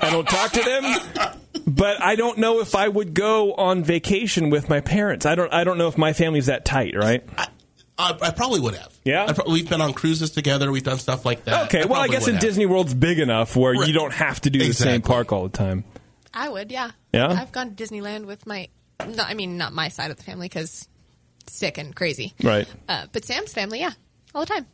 I 0.00 0.08
don't 0.10 0.28
talk 0.28 0.50
to 0.52 0.60
them. 0.62 1.32
But 1.68 2.00
I 2.02 2.16
don't 2.16 2.38
know 2.38 2.60
if 2.60 2.74
I 2.74 2.88
would 2.88 3.12
go 3.14 3.52
on 3.54 3.84
vacation 3.84 4.48
with 4.48 4.68
my 4.70 4.80
parents. 4.80 5.26
I 5.26 5.34
don't. 5.34 5.52
I 5.52 5.64
don't 5.64 5.76
know 5.76 5.88
if 5.88 5.98
my 5.98 6.12
family's 6.14 6.46
that 6.46 6.64
tight, 6.64 6.94
right? 6.96 7.22
I, 7.98 8.16
I 8.22 8.30
probably 8.30 8.60
would 8.60 8.74
have. 8.74 8.96
Yeah? 9.04 9.26
I 9.26 9.32
pro- 9.32 9.50
we've 9.50 9.68
been 9.68 9.80
on 9.80 9.92
cruises 9.92 10.30
together. 10.30 10.70
We've 10.70 10.84
done 10.84 10.98
stuff 10.98 11.24
like 11.26 11.44
that. 11.46 11.64
Okay. 11.66 11.84
well, 11.84 12.00
I 12.00 12.06
guess 12.08 12.28
in 12.28 12.34
have. 12.34 12.40
Disney 12.40 12.64
World's 12.64 12.94
big 12.94 13.18
enough 13.18 13.56
where 13.56 13.72
Right. 13.72 13.88
you 13.88 13.92
don't 13.92 14.12
have 14.12 14.40
to 14.42 14.50
do 14.50 14.60
the 14.60 14.72
same 14.72 15.02
park 15.02 15.32
all 15.32 15.42
the 15.48 15.56
time. 15.56 15.82
I 16.32 16.48
would, 16.48 16.70
yeah. 16.70 16.92
Yeah? 17.12 17.26
I've 17.28 17.50
gone 17.50 17.74
to 17.74 17.84
Disneyland 17.84 18.26
with 18.26 18.46
my, 18.46 18.68
no, 19.04 19.24
I 19.24 19.34
mean, 19.34 19.58
not 19.58 19.72
my 19.72 19.88
side 19.88 20.12
of 20.12 20.16
the 20.16 20.22
family 20.22 20.46
because 20.46 20.86
sick 21.48 21.76
and 21.76 21.94
crazy. 21.94 22.34
Right. 22.42 22.68
Uh, 22.88 23.06
but 23.10 23.24
Sam's 23.24 23.52
family, 23.52 23.80
yeah, 23.80 23.90
all 24.32 24.42
the 24.42 24.54
time. 24.54 24.66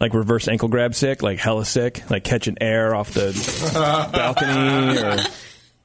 Like 0.00 0.14
reverse 0.14 0.48
ankle 0.48 0.68
grab 0.68 0.94
sick, 0.94 1.22
like 1.22 1.38
hella 1.38 1.66
sick, 1.66 2.08
like 2.10 2.24
catching 2.24 2.56
air 2.62 2.94
off 2.94 3.10
the 3.12 3.32
balcony. 4.12 4.98
Or, 4.98 5.18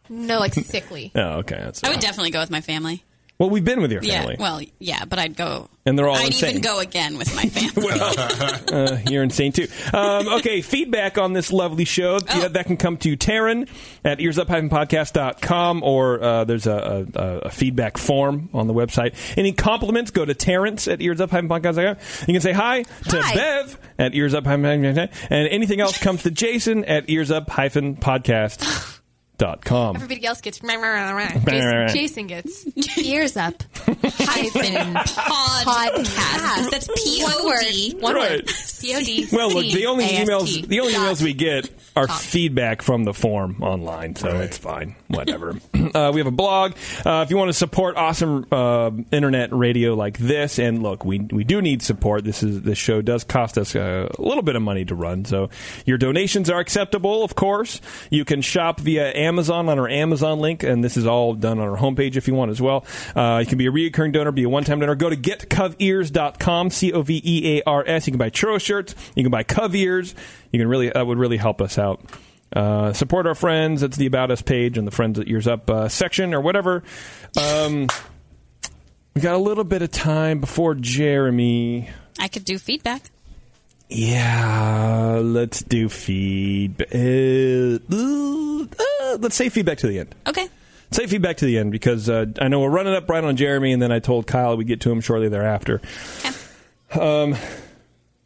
No, 0.10 0.40
like 0.40 0.54
sickly. 0.54 1.12
oh, 1.16 1.40
okay. 1.40 1.58
That's 1.58 1.84
I 1.84 1.90
would 1.90 2.00
definitely 2.00 2.32
go 2.32 2.40
with 2.40 2.52
my 2.52 2.62
family. 2.62 3.04
Well, 3.40 3.50
we've 3.50 3.64
been 3.64 3.82
with 3.82 3.90
your 3.90 4.02
family. 4.02 4.14
Yeah. 4.14 4.20
family. 4.22 4.36
Well, 4.38 4.62
yeah, 4.80 5.06
but 5.06 5.18
I'd 5.18 5.38
go. 5.38 5.70
And 5.86 5.98
they're 5.98 6.10
all 6.10 6.18
I'd 6.18 6.26
insane. 6.26 6.50
even 6.50 6.62
go 6.62 6.80
again 6.80 7.18
with 7.18 7.34
my 7.38 7.44
family. 7.46 7.88
uh, 8.70 8.98
you're 9.10 9.24
insane 9.24 9.54
too. 9.54 9.68
Um, 9.94 10.28
okay, 10.40 10.62
feedback 10.62 11.18
on 11.18 11.32
this 11.32 11.50
lovely 11.50 11.86
show. 11.86 12.18
Oh. 12.22 12.42
Yeah, 12.42 12.50
that 12.50 12.66
can 12.66 12.76
come 12.76 12.98
to 12.98 13.16
Taryn 13.16 13.70
at 14.04 14.18
earsup-podcast.com 14.18 15.84
or 15.84 16.22
uh, 16.22 16.44
there's 16.44 16.68
a, 16.68 17.08
a, 17.16 17.22
a 17.48 17.50
feedback 17.50 17.98
form 17.98 18.50
on 18.54 18.68
the 18.68 18.74
website. 18.74 19.16
Any 19.38 19.54
compliments, 19.54 20.12
go 20.12 20.26
to 20.26 20.34
Terrence 20.34 20.90
at 20.90 21.00
earsup-podcast.com. 21.00 21.96
You 22.28 22.34
can 22.34 22.42
say 22.42 22.52
hi 22.52 22.84
to 22.84 23.22
Hi. 23.22 23.36
Bev 23.36 23.80
at 23.98 24.12
earsup-podcast. 24.12 25.12
And 25.30 25.48
anything 25.48 25.80
else 25.80 25.98
comes 25.98 26.24
to 26.24 26.32
Jason 26.32 26.84
at 26.84 27.08
earsup-podcast.com. 29.40 29.96
Everybody 29.96 30.26
else 30.26 30.42
gets. 30.42 30.60
Jason, 30.60 31.90
Jason 31.94 32.28
gets 32.28 32.98
ears 32.98 33.38
up. 33.38 33.64
Hyphen 33.86 34.94
Podcast. 34.96 36.70
That's 36.70 36.88
P 36.88 37.24
O 37.26 37.54
D. 37.62 37.96
One 38.00 38.16
Right. 38.16 38.32
word. 38.32 38.50
C 38.50 38.96
O 38.96 39.00
D. 39.04 39.28
Well, 39.32 39.52
look, 39.54 39.66
the 39.72 39.86
only 39.88 40.06
emails 40.06 40.68
the 40.68 40.80
only 40.80 40.94
Dot. 40.94 41.02
emails 41.08 41.22
we 41.24 41.34
get 41.34 41.70
are 41.96 42.08
Com. 42.08 42.18
feedback 42.18 42.82
from 42.82 43.04
the 43.04 43.14
form 43.14 43.62
online, 43.62 44.16
so 44.16 44.40
it's 44.40 44.58
fine. 44.58 44.96
Whatever. 45.08 45.56
uh, 45.94 46.12
we 46.14 46.20
have 46.20 46.28
a 46.28 46.32
blog. 46.32 46.74
Uh, 47.06 47.24
if 47.26 47.30
you 47.30 47.38
want 47.38 47.50
to 47.50 47.54
support 47.54 47.96
awesome 47.98 48.46
uh, 48.52 48.92
internet 49.12 49.52
radio 49.54 49.96
like 49.96 50.18
this, 50.18 50.60
and 50.60 50.84
look, 50.84 51.04
we 51.06 51.20
we 51.20 51.44
do 51.44 51.62
need 51.62 51.82
support. 51.82 52.24
This 52.24 52.44
is 52.44 52.62
this 52.62 52.78
show 52.78 53.02
does 53.02 53.24
cost 53.24 53.58
us 53.58 53.76
a 53.76 54.10
little 54.20 54.44
bit 54.44 54.56
of 54.56 54.62
money 54.62 54.86
to 54.86 54.96
run, 54.96 55.26
so 55.26 55.50
your 55.86 55.98
donations 55.98 56.50
are 56.50 56.60
acceptable. 56.60 57.24
Of 57.24 57.36
course, 57.36 57.82
you 58.10 58.26
can 58.26 58.42
shop 58.42 58.80
via 58.80 59.12
Amazon 59.16 59.29
on 59.38 59.80
our 59.80 59.88
Amazon 59.88 60.40
link, 60.40 60.64
and 60.64 60.84
this 60.84 60.98
is 60.98 61.06
all 61.06 61.34
done 61.36 61.60
on 61.60 61.68
our 61.68 61.78
homepage 61.78 62.16
if 62.16 62.28
you 62.28 62.34
want 62.34 62.50
as 62.52 62.62
well. 62.62 62.86
Uh, 63.16 63.40
you 63.42 63.46
can 63.46 63.58
be 63.58 63.68
a 63.68 63.72
recurring 63.72 64.12
donor, 64.12 64.32
be 64.32 64.44
a 64.44 64.50
one-time 64.50 64.80
donor. 64.80 64.96
Go 64.96 65.10
to 65.10 65.16
getcovears.com, 65.16 66.70
C 66.70 66.92
O 66.94 67.02
V 67.02 67.22
E 67.24 67.60
A 67.60 67.64
R 67.68 67.84
S. 67.86 68.08
You 68.08 68.12
can 68.12 68.18
buy 68.18 68.30
churro 68.30 68.60
shirts. 68.60 68.96
You 69.16 69.24
can 69.24 69.32
buy 69.32 69.44
Cove 69.44 69.76
ears. 69.76 70.16
You 70.52 70.60
can 70.60 70.68
really 70.68 70.90
that 70.90 71.06
would 71.06 71.18
really 71.18 71.38
help 71.38 71.62
us 71.62 71.78
out. 71.78 72.02
Uh, 72.52 72.94
support 72.94 73.28
our 73.28 73.36
friends. 73.36 73.84
It's 73.84 73.98
the 73.98 74.08
About 74.08 74.32
Us 74.32 74.42
page 74.42 74.78
and 74.78 74.88
the 74.88 74.92
Friends 74.92 75.20
at 75.20 75.28
Ears 75.28 75.48
Up 75.48 75.70
uh, 75.70 75.88
section 75.88 76.34
or 76.34 76.42
whatever. 76.42 76.84
Um, 77.40 77.88
we 79.14 79.22
got 79.22 79.36
a 79.36 79.40
little 79.40 79.64
bit 79.64 79.82
of 79.82 79.92
time 79.92 80.40
before 80.40 80.74
Jeremy. 80.74 81.90
I 82.20 82.28
could 82.28 82.46
do 82.46 82.58
feedback. 82.58 83.12
Yeah, 83.90 85.20
let's 85.24 85.64
do 85.64 85.90
feedback. 85.90 86.94
Uh, 86.94 87.80
uh, 87.92 89.18
let's 89.20 89.36
say 89.36 89.50
feedback 89.50 89.80
to 89.80 89.88
the 89.88 90.00
end. 90.00 90.14
Okay. 90.28 90.48
Say 90.92 91.08
feedback 91.08 91.38
to 91.38 91.46
the 91.46 91.58
end 91.58 91.72
because 91.72 92.08
uh, 92.08 92.26
I 92.40 92.48
know 92.48 92.60
we're 92.60 92.70
running 92.70 92.94
up 92.94 93.10
right 93.10 93.24
on 93.24 93.36
Jeremy, 93.36 93.74
and 93.74 93.82
then 93.82 93.92
I 93.92 94.00
told 94.00 94.28
Kyle 94.28 94.56
we'd 94.58 94.68
get 94.68 94.82
to 94.82 94.92
him 94.92 95.02
shortly 95.02 95.28
thereafter. 95.30 95.82
Okay. 96.20 97.00
Um, 97.02 97.36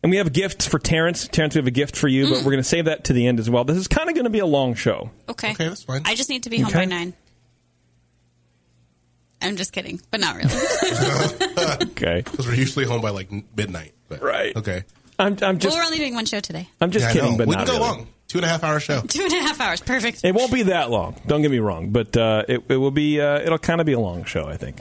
and 0.02 0.10
we 0.10 0.18
have 0.18 0.34
gifts 0.34 0.68
for 0.68 0.80
Terrence. 0.80 1.28
Terrence, 1.30 1.56
we 1.56 1.60
have 1.60 1.68
a 1.68 1.72
gift 1.72 1.96
for 1.96 2.10
you, 2.10 2.26
but 2.26 2.38
we're 2.40 2.52
going 2.52 2.58
to 2.58 2.64
save 2.64 2.86
that 2.86 3.06
to 3.06 3.14
the 3.14 3.26
end 3.28 3.40
as 3.40 3.50
well. 3.50 3.64
This 3.64 3.78
is 3.78 3.88
kind 3.88 4.10
of 4.10 4.16
going 4.16 4.26
to 4.26 4.30
be 4.30 4.40
a 4.40 4.46
long 4.46 4.74
show. 4.76 5.12
Okay. 5.30 5.52
Okay, 5.52 5.68
that's 5.70 5.84
fine. 5.84 6.02
I 6.06 6.16
just 6.16 6.30
need 6.30 6.44
to 6.44 6.50
be 6.50 6.60
home 6.60 6.74
by 6.74 6.86
nine. 6.86 7.14
I'm 9.42 9.56
just 9.56 9.72
kidding, 9.74 10.02
but 10.12 10.20
not 10.20 10.36
really. 10.36 10.50
Okay, 11.94 12.22
Because 12.22 12.48
we're 12.48 12.56
usually 12.56 12.86
home 12.86 13.02
by 13.02 13.10
like 13.12 13.30
midnight. 13.56 13.94
But, 14.10 14.22
Right. 14.22 14.56
Okay. 14.56 14.84
I'm, 15.20 15.38
I'm 15.42 15.60
just, 15.60 15.74
well, 15.76 15.84
we're 15.84 15.86
only 15.86 15.98
doing 16.00 16.14
one 16.16 16.26
show 16.26 16.40
today. 16.40 16.68
I'm 16.82 16.92
just 16.92 17.06
Yeah, 17.08 17.14
kidding, 17.22 17.38
but 17.38 17.48
we 17.48 17.56
not 17.56 17.68
can 17.68 17.76
go 17.78 17.84
really. 17.86 17.98
long. 18.00 18.08
Two 18.28 18.40
and 18.40 18.46
a 18.46 18.50
half 18.50 18.64
hour 18.64 18.80
show. 18.80 19.02
Two 19.08 19.24
and 19.24 19.34
a 19.34 19.42
half 19.42 19.60
hours. 19.62 19.82
Perfect. 19.82 20.24
It 20.24 20.34
won't 20.34 20.52
be 20.52 20.64
that 20.64 20.90
long. 20.90 21.16
Don't 21.28 21.42
get 21.44 21.52
me 21.52 21.60
wrong, 21.60 21.92
but 21.92 22.16
uh, 22.18 22.44
it, 22.48 22.64
it 22.70 22.78
will 22.78 22.90
be. 22.92 23.22
Uh, 23.22 23.40
it'll 23.40 23.60
kind 23.60 23.80
of 23.80 23.86
be 23.86 23.94
a 23.94 24.00
long 24.00 24.24
show, 24.24 24.46
I 24.46 24.58
think. 24.58 24.80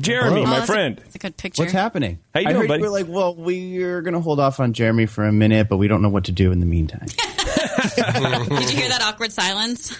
Jeremy, 0.00 0.40
Hello. 0.40 0.46
my 0.46 0.50
Oh, 0.50 0.58
that's 0.60 0.70
a- 0.70 0.72
friend. 0.72 1.02
It's 1.06 1.14
a 1.14 1.18
good 1.18 1.36
picture. 1.36 1.62
What's 1.62 1.72
happening? 1.72 2.18
How 2.34 2.40
you 2.40 2.48
I 2.48 2.52
doing, 2.52 2.62
heard 2.62 2.68
buddy? 2.68 2.80
You 2.82 2.84
were 2.84 2.90
like, 2.98 3.06
well, 3.08 3.34
we're 3.34 4.02
going 4.02 4.14
to 4.14 4.20
hold 4.20 4.38
off 4.40 4.58
on 4.60 4.72
Jeremy 4.72 5.06
for 5.06 5.24
a 5.24 5.32
minute, 5.32 5.68
but 5.68 5.76
we 5.76 5.86
don't 5.88 6.02
know 6.02 6.08
what 6.08 6.24
to 6.24 6.32
do 6.32 6.50
in 6.52 6.60
the 6.60 6.66
meantime. 6.66 7.06
Did 7.96 8.70
you 8.70 8.76
hear 8.78 8.88
that 8.88 9.00
awkward 9.02 9.32
silence? 9.32 9.98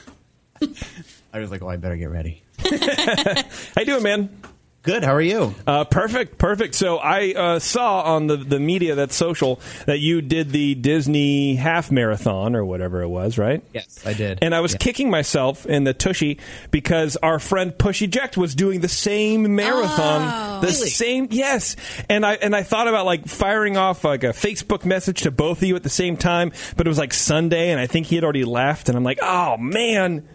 I 1.32 1.38
was 1.40 1.50
like, 1.50 1.62
oh, 1.62 1.68
I 1.68 1.76
better 1.76 1.97
get 1.97 2.11
ready. 2.11 2.42
How 2.58 3.80
you 3.80 3.85
doing, 3.85 4.02
man? 4.02 4.40
Good. 4.85 5.04
How 5.04 5.12
are 5.14 5.20
you? 5.20 5.54
Uh, 5.66 5.85
perfect, 5.85 6.38
perfect. 6.38 6.75
So 6.75 6.97
I 6.97 7.32
uh, 7.35 7.58
saw 7.58 8.02
on 8.14 8.26
the, 8.26 8.37
the 8.37 8.58
media 8.61 8.94
that's 8.94 9.14
social 9.14 9.61
that 9.87 9.99
you 9.99 10.23
did 10.23 10.50
the 10.50 10.75
Disney 10.76 11.56
half 11.56 11.90
marathon 11.90 12.54
or 12.56 12.64
whatever 12.64 13.02
it 13.02 13.08
was, 13.08 13.37
right? 13.37 13.62
Yes, 13.75 14.06
I 14.06 14.14
did. 14.14 14.38
And 14.40 14.54
I 14.54 14.61
was 14.61 14.73
Yeah. 14.73 14.78
kicking 14.78 15.11
myself 15.11 15.66
in 15.66 15.85
the 15.85 15.92
tushy 15.92 16.38
because 16.70 17.16
our 17.16 17.38
friend 17.38 17.76
Push 17.76 18.00
Eject 18.02 18.38
was 18.38 18.54
doing 18.54 18.80
the 18.80 18.88
same 18.88 19.54
marathon, 19.56 20.62
the 20.62 20.73
same 20.73 21.28
yes. 21.32 21.76
And 22.08 22.25
I 22.25 22.35
and 22.35 22.54
I 22.56 22.62
thought 22.62 22.88
about 22.88 23.04
like 23.04 23.26
firing 23.26 23.76
off 23.76 24.04
like 24.04 24.25
a 24.25 24.28
Facebook 24.28 24.85
message 24.87 25.23
to 25.23 25.30
both 25.30 25.58
of 25.58 25.64
you 25.64 25.76
at 25.76 25.82
the 25.82 25.90
same 25.90 26.16
time, 26.16 26.52
but 26.76 26.87
it 26.87 26.88
was 26.88 26.99
like 26.99 27.12
Sunday, 27.12 27.70
and 27.70 27.80
I 27.80 27.88
think 27.88 28.06
he 28.06 28.14
had 28.14 28.25
already 28.25 28.44
left, 28.44 28.88
and 28.88 28.97
I'm 28.97 29.04
like, 29.04 29.18
oh 29.20 29.56
man. 29.58 30.26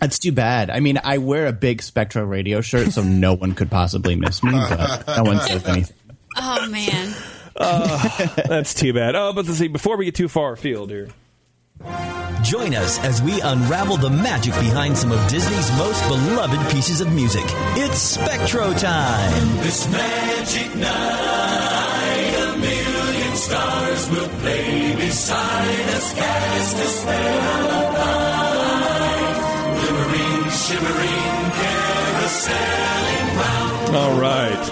That's 0.00 0.18
too 0.18 0.32
bad. 0.32 0.70
I 0.70 0.80
mean, 0.80 0.98
I 1.02 1.18
wear 1.18 1.46
a 1.46 1.52
big 1.52 1.80
Spectro 1.82 2.24
radio 2.24 2.60
shirt, 2.60 2.92
so 2.92 3.02
no 3.02 3.34
one 3.34 3.54
could 3.54 3.70
possibly 3.70 4.16
miss 4.16 4.42
me, 4.42 4.52
but 4.52 5.06
no 5.16 5.22
one 5.24 5.40
says 5.40 5.64
anything. 5.68 5.94
Oh 6.36 6.68
man. 6.68 7.14
That's 8.48 8.74
too 8.74 8.92
bad. 8.92 9.14
Oh, 9.14 9.32
but 9.32 9.46
let's 9.46 9.58
see. 9.58 9.68
Before 9.68 9.96
we 9.96 10.06
get 10.06 10.14
too 10.14 10.28
far 10.28 10.52
afield 10.52 10.90
here, 10.90 11.08
Join 12.42 12.74
us 12.74 12.98
as 13.02 13.22
we 13.22 13.40
unravel 13.40 13.96
the 13.96 14.10
magic 14.10 14.52
behind 14.54 14.96
some 14.98 15.10
of 15.12 15.28
Disney's 15.28 15.70
most 15.78 16.06
beloved 16.08 16.70
pieces 16.70 17.00
of 17.00 17.10
music. 17.12 17.42
It's 17.76 17.98
Spectro 17.98 18.72
time. 18.74 19.56
This 19.58 19.90
magic 19.90 20.76
night, 20.76 22.34
a 22.54 22.58
million 22.58 23.36
stars 23.36 24.10
will 24.10 24.28
play 24.40 24.94
beside 24.96 25.80
us, 25.94 26.14
cast 26.14 26.76
a 26.76 26.86
spell 26.86 27.70
of 27.70 27.94
light. 27.94 28.33
Glimmering, 28.33 28.33
shimmering, 30.66 31.50
carouseling 31.58 33.36
round. 33.36 33.96
all 33.96 34.20
right. 34.20 34.70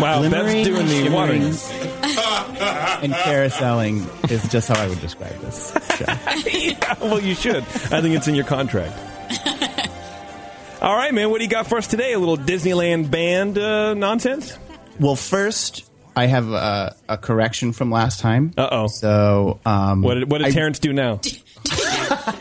Wow, 0.00 0.20
Bev's 0.22 0.28
Glimmering, 0.30 0.64
doing 0.64 0.86
the 0.86 0.92
shimmering, 0.92 1.12
watering. 1.12 1.42
and 3.02 3.12
carouseling 3.12 4.30
is 4.30 4.46
just 4.50 4.68
how 4.68 4.80
I 4.82 4.88
would 4.88 5.00
describe 5.00 5.34
this 5.40 5.72
show. 5.96 6.04
Yeah, 6.58 6.94
well, 7.00 7.20
you 7.20 7.34
should. 7.34 7.62
I 7.62 8.00
think 8.00 8.14
it's 8.16 8.28
in 8.28 8.34
your 8.34 8.44
contract. 8.44 8.92
All 10.82 10.96
right, 10.96 11.14
man. 11.14 11.30
What 11.30 11.38
do 11.38 11.44
you 11.44 11.50
got 11.50 11.66
for 11.68 11.78
us 11.78 11.86
today? 11.86 12.12
A 12.12 12.18
little 12.18 12.36
Disneyland 12.36 13.10
band 13.10 13.56
uh, 13.56 13.94
nonsense? 13.94 14.58
Well, 14.98 15.14
first, 15.16 15.88
I 16.16 16.26
have 16.26 16.48
a, 16.50 16.94
a 17.08 17.16
correction 17.18 17.72
from 17.72 17.90
last 17.90 18.20
time. 18.20 18.52
Uh-oh. 18.58 18.88
So, 18.88 19.60
um, 19.64 20.02
What 20.02 20.14
did, 20.14 20.30
what 20.30 20.38
did 20.38 20.48
I- 20.48 20.50
Terrence 20.50 20.78
do 20.80 20.92
now? 20.92 21.20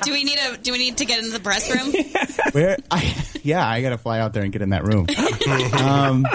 Do 0.03 0.11
we 0.11 0.23
need 0.23 0.39
a 0.39 0.57
do 0.57 0.71
we 0.71 0.77
need 0.77 0.97
to 0.97 1.05
get 1.05 1.19
into 1.19 1.31
the 1.31 1.39
breast 1.39 1.73
room? 1.73 1.93
Where? 2.53 2.77
I, 2.89 3.15
yeah, 3.43 3.67
I 3.67 3.81
got 3.81 3.89
to 3.91 3.97
fly 3.97 4.19
out 4.19 4.33
there 4.33 4.43
and 4.43 4.51
get 4.51 4.61
in 4.61 4.69
that 4.69 4.83
room. 4.83 5.07
um, 5.83 6.25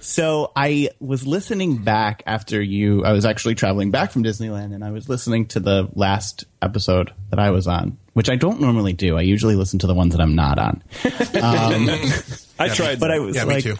so 0.00 0.52
I 0.56 0.90
was 1.00 1.26
listening 1.26 1.78
back 1.78 2.22
after 2.26 2.60
you. 2.62 3.04
I 3.04 3.12
was 3.12 3.24
actually 3.24 3.54
traveling 3.56 3.90
back 3.90 4.10
from 4.10 4.24
Disneyland, 4.24 4.74
and 4.74 4.82
I 4.84 4.90
was 4.90 5.08
listening 5.08 5.46
to 5.48 5.60
the 5.60 5.88
last 5.94 6.44
episode 6.62 7.12
that 7.30 7.38
I 7.38 7.50
was 7.50 7.66
on, 7.66 7.98
which 8.14 8.30
I 8.30 8.36
don't 8.36 8.60
normally 8.60 8.92
do. 8.94 9.16
I 9.18 9.20
usually 9.22 9.54
listen 9.54 9.78
to 9.80 9.86
the 9.86 9.94
ones 9.94 10.12
that 10.14 10.20
I'm 10.22 10.34
not 10.34 10.58
on. 10.58 10.82
I 11.04 12.68
tried, 12.74 12.98
But. 13.00 13.10
I 13.10 13.18
was 13.18 13.36
Yeah, 13.36 13.44
like, 13.44 13.64
me 13.64 13.72
too. 13.72 13.76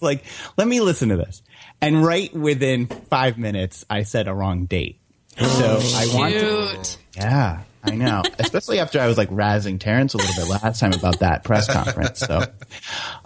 like, 0.00 0.24
let 0.56 0.66
me 0.66 0.80
listen 0.80 1.10
to 1.10 1.16
this. 1.16 1.42
And 1.80 2.04
right 2.04 2.32
within 2.34 2.86
five 2.86 3.36
minutes, 3.38 3.84
I 3.90 4.02
said 4.04 4.28
a 4.28 4.34
wrong 4.34 4.64
date. 4.66 4.98
So 5.38 5.78
I 5.94 6.08
want 6.14 6.34
to. 6.34 6.98
Yeah, 7.16 7.62
I 7.82 7.94
know. 7.94 8.22
Especially 8.38 8.80
after 8.80 9.00
I 9.00 9.06
was 9.06 9.16
like 9.16 9.30
razzing 9.30 9.78
Terrence 9.80 10.14
a 10.14 10.18
little 10.18 10.34
bit 10.44 10.62
last 10.62 10.80
time 10.80 10.92
about 10.92 11.20
that 11.20 11.44
press 11.44 11.70
conference. 11.70 12.20
So, 12.20 12.44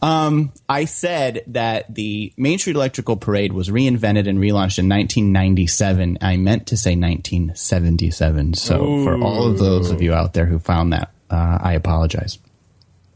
um, 0.02 0.52
I 0.68 0.84
said 0.84 1.44
that 1.48 1.94
the 1.94 2.32
Main 2.36 2.58
Street 2.58 2.76
Electrical 2.76 3.16
Parade 3.16 3.52
was 3.52 3.68
reinvented 3.68 4.28
and 4.28 4.38
relaunched 4.38 4.78
in 4.78 4.88
1997. 4.88 6.18
I 6.20 6.36
meant 6.36 6.68
to 6.68 6.76
say 6.76 6.90
1977. 6.90 8.54
So, 8.54 9.04
for 9.04 9.20
all 9.22 9.46
of 9.46 9.58
those 9.58 9.90
of 9.90 10.02
you 10.02 10.12
out 10.12 10.34
there 10.34 10.46
who 10.46 10.58
found 10.58 10.92
that, 10.92 11.10
uh, 11.30 11.58
I 11.60 11.74
apologize. 11.74 12.38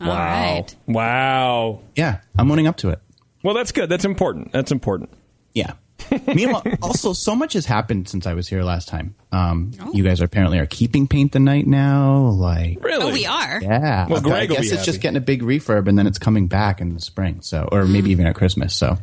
All 0.01 0.09
wow. 0.09 0.15
right. 0.15 0.77
Wow. 0.87 1.81
Yeah, 1.97 2.21
I'm 2.39 2.51
owning 2.51 2.67
up 2.67 2.77
to 2.79 2.91
it. 2.91 3.01
Well, 3.43 3.55
that's 3.55 3.73
good. 3.73 3.89
That's 3.89 4.05
important. 4.05 4.53
That's 4.53 4.73
important. 4.73 5.11
Yeah. 5.53 5.75
Meanwhile, 6.35 6.63
also 6.83 7.13
so 7.13 7.35
much 7.35 7.53
has 7.55 7.67
happened 7.67 8.09
since 8.09 8.27
I 8.27 8.35
was 8.35 8.49
here 8.49 8.63
last 8.63 8.89
time. 8.89 9.15
Um, 9.33 9.73
You 9.93 10.05
guys 10.05 10.21
are 10.21 10.25
apparently 10.25 10.59
are 10.59 10.67
keeping 10.67 11.09
paint 11.09 11.33
the 11.33 11.41
night 11.41 11.67
now. 11.67 12.21
Like, 12.29 12.83
Really? 12.85 13.11
Oh, 13.11 13.13
we 13.13 13.27
are. 13.27 13.61
Yeah. 13.63 14.07
Well, 14.09 14.19
Okay, 14.19 14.29
Greg 14.29 14.51
I 14.51 14.53
will 14.53 14.61
guess 14.61 14.71
be 14.71 14.77
it's 14.77 14.85
just 14.85 15.01
getting 15.01 15.17
a 15.17 15.21
big 15.21 15.43
refurb 15.43 15.89
and 15.89 15.99
then 15.99 16.07
it's 16.07 16.19
coming 16.19 16.47
back 16.47 16.81
in 16.81 16.95
the 16.95 17.01
spring. 17.01 17.41
So, 17.43 17.69
or 17.71 17.85
maybe 17.87 18.11
even 18.11 18.27
at 18.27 18.35
Christmas. 18.35 18.75
So 18.75 18.99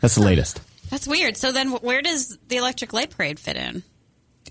that's 0.00 0.14
the 0.14 0.22
latest. 0.22 0.60
That's 0.90 1.06
weird. 1.06 1.36
So 1.36 1.50
then, 1.52 1.70
where 1.70 2.02
does 2.02 2.36
the 2.48 2.56
electric 2.56 2.92
light 2.92 3.10
parade 3.10 3.40
fit 3.40 3.56
in? 3.56 3.82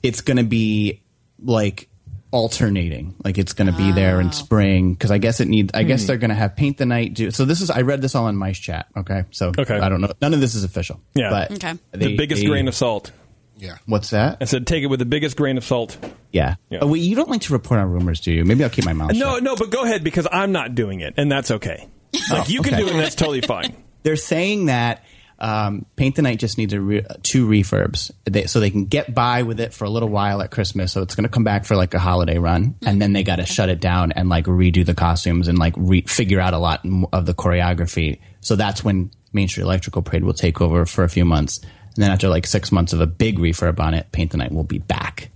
It's 0.01 0.21
going 0.21 0.37
to 0.37 0.43
be 0.43 1.01
like 1.39 1.87
alternating. 2.33 3.15
Like 3.23 3.37
it's 3.37 3.53
going 3.53 3.71
to 3.71 3.77
be 3.77 3.91
there 3.93 4.19
in 4.19 4.27
ah. 4.27 4.31
spring 4.31 4.93
because 4.93 5.11
I 5.11 5.19
guess 5.19 5.39
it 5.39 5.47
needs. 5.47 5.71
I 5.73 5.83
guess 5.83 6.01
hmm. 6.01 6.07
they're 6.07 6.17
going 6.17 6.29
to 6.29 6.35
have 6.35 6.55
paint 6.55 6.77
the 6.77 6.85
night. 6.85 7.13
Do 7.13 7.31
so. 7.31 7.45
This 7.45 7.61
is. 7.61 7.69
I 7.69 7.81
read 7.81 8.01
this 8.01 8.15
all 8.15 8.27
in 8.27 8.35
MiceChat. 8.35 8.85
Okay, 8.97 9.23
so 9.31 9.53
Okay. 9.57 9.79
I 9.79 9.87
don't 9.87 10.01
know. 10.01 10.11
None 10.21 10.33
of 10.33 10.41
this 10.41 10.55
is 10.55 10.65
official. 10.65 10.99
Yeah. 11.13 11.29
but 11.29 11.51
Okay. 11.51 11.79
the 11.93 12.17
biggest 12.17 12.41
they- 12.41 12.47
grain 12.47 12.67
of 12.67 12.75
salt. 12.75 13.11
Yeah. 13.55 13.77
What's 13.85 14.09
that? 14.09 14.39
I 14.41 14.45
said, 14.45 14.65
take 14.65 14.83
it 14.83 14.87
with 14.87 14.97
the 14.97 15.05
biggest 15.05 15.37
grain 15.37 15.57
of 15.57 15.63
salt. 15.63 15.97
Yeah. 16.31 16.55
Yeah. 16.69 16.79
Oh, 16.81 16.87
wait, 16.87 17.03
you 17.03 17.15
don't 17.15 17.29
like 17.29 17.41
to 17.41 17.53
report 17.53 17.79
on 17.79 17.91
rumors, 17.91 18.19
do 18.19 18.31
you? 18.31 18.43
Maybe 18.43 18.63
I'll 18.63 18.69
keep 18.69 18.83
my 18.83 18.93
mouth 18.93 19.13
No, 19.13 19.35
shut. 19.35 19.43
no, 19.43 19.55
but 19.55 19.69
go 19.69 19.83
ahead 19.83 20.03
because 20.03 20.27
I'm 20.31 20.51
not 20.51 20.73
doing 20.73 21.01
it, 21.01 21.13
and 21.17 21.31
that's 21.31 21.51
okay. 21.51 21.87
Oh, 22.15 22.19
like 22.31 22.49
you 22.49 22.61
can 22.61 22.73
okay. 22.73 22.81
do 22.81 22.87
it, 22.87 22.93
and 22.93 22.99
that's 22.99 23.15
totally 23.15 23.41
fine. 23.41 23.75
They're 24.03 24.15
saying 24.15 24.65
that 24.65 25.05
um, 25.39 25.85
Paint 25.95 26.15
the 26.15 26.21
Night 26.21 26.39
just 26.39 26.57
needs 26.57 26.73
a 26.73 26.79
re- 26.79 27.05
two 27.21 27.47
refurbs, 27.47 28.11
they, 28.25 28.45
so 28.45 28.59
they 28.59 28.69
can 28.69 28.85
get 28.85 29.13
by 29.13 29.43
with 29.43 29.59
it 29.59 29.73
for 29.73 29.85
a 29.85 29.89
little 29.89 30.09
while 30.09 30.41
at 30.41 30.51
Christmas. 30.51 30.91
So 30.91 31.01
it's 31.01 31.15
going 31.15 31.23
to 31.23 31.29
come 31.29 31.43
back 31.43 31.65
for 31.65 31.75
like 31.75 31.93
a 31.93 31.99
holiday 31.99 32.37
run, 32.37 32.67
mm-hmm. 32.67 32.87
and 32.87 33.01
then 33.01 33.13
they 33.13 33.23
got 33.23 33.37
to 33.37 33.45
shut 33.45 33.69
it 33.69 33.79
down 33.79 34.11
and 34.11 34.29
like 34.29 34.45
redo 34.45 34.85
the 34.85 34.93
costumes 34.93 35.47
and 35.47 35.57
like 35.57 35.73
re- 35.77 36.01
figure 36.01 36.39
out 36.39 36.53
a 36.53 36.59
lot 36.59 36.85
of 37.11 37.25
the 37.25 37.33
choreography. 37.33 38.19
So 38.41 38.55
that's 38.55 38.83
when 38.83 39.11
Main 39.33 39.47
Street 39.47 39.63
Electrical 39.63 40.01
Parade 40.01 40.23
will 40.23 40.33
take 40.33 40.61
over 40.61 40.85
for 40.85 41.03
a 41.03 41.09
few 41.09 41.25
months, 41.25 41.59
and 41.59 42.03
then 42.03 42.11
after 42.11 42.29
like 42.29 42.45
six 42.47 42.71
months 42.71 42.93
of 42.93 43.01
a 43.01 43.07
big 43.07 43.39
refurb 43.39 43.79
on 43.79 43.93
it, 43.93 44.11
Paint 44.11 44.31
the 44.31 44.37
Night 44.37 44.51
will 44.51 44.63
be 44.63 44.79
back 44.79 45.31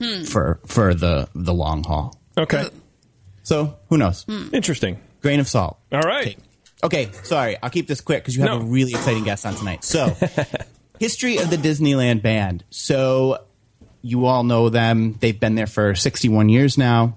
hmm. 0.00 0.24
for 0.24 0.60
for 0.66 0.94
the 0.94 1.28
the 1.34 1.54
long 1.54 1.84
haul. 1.84 2.18
Okay, 2.36 2.68
So 3.42 3.78
who 3.88 3.98
knows? 3.98 4.22
Hmm. 4.24 4.48
interesting. 4.52 4.98
Grain 5.20 5.38
of 5.38 5.48
salt. 5.48 5.78
All 5.92 6.00
right. 6.00 6.36
Okay, 6.84 7.10
sorry. 7.22 7.56
I'll 7.62 7.70
keep 7.70 7.86
this 7.86 8.00
quick 8.00 8.22
because 8.22 8.36
you 8.36 8.42
have 8.42 8.50
No. 8.50 8.60
a 8.60 8.64
really 8.64 8.92
exciting 8.92 9.24
guest 9.24 9.46
on 9.46 9.54
tonight. 9.54 9.84
So, 9.84 10.16
history 10.98 11.38
of 11.38 11.48
the 11.50 11.56
Disneyland 11.56 12.22
Band. 12.22 12.64
So, 12.70 13.44
you 14.02 14.26
all 14.26 14.42
know 14.42 14.68
them. 14.68 15.16
They've 15.20 15.38
been 15.38 15.54
there 15.54 15.68
for 15.68 15.94
61 15.94 16.48
years 16.48 16.76
now. 16.76 17.16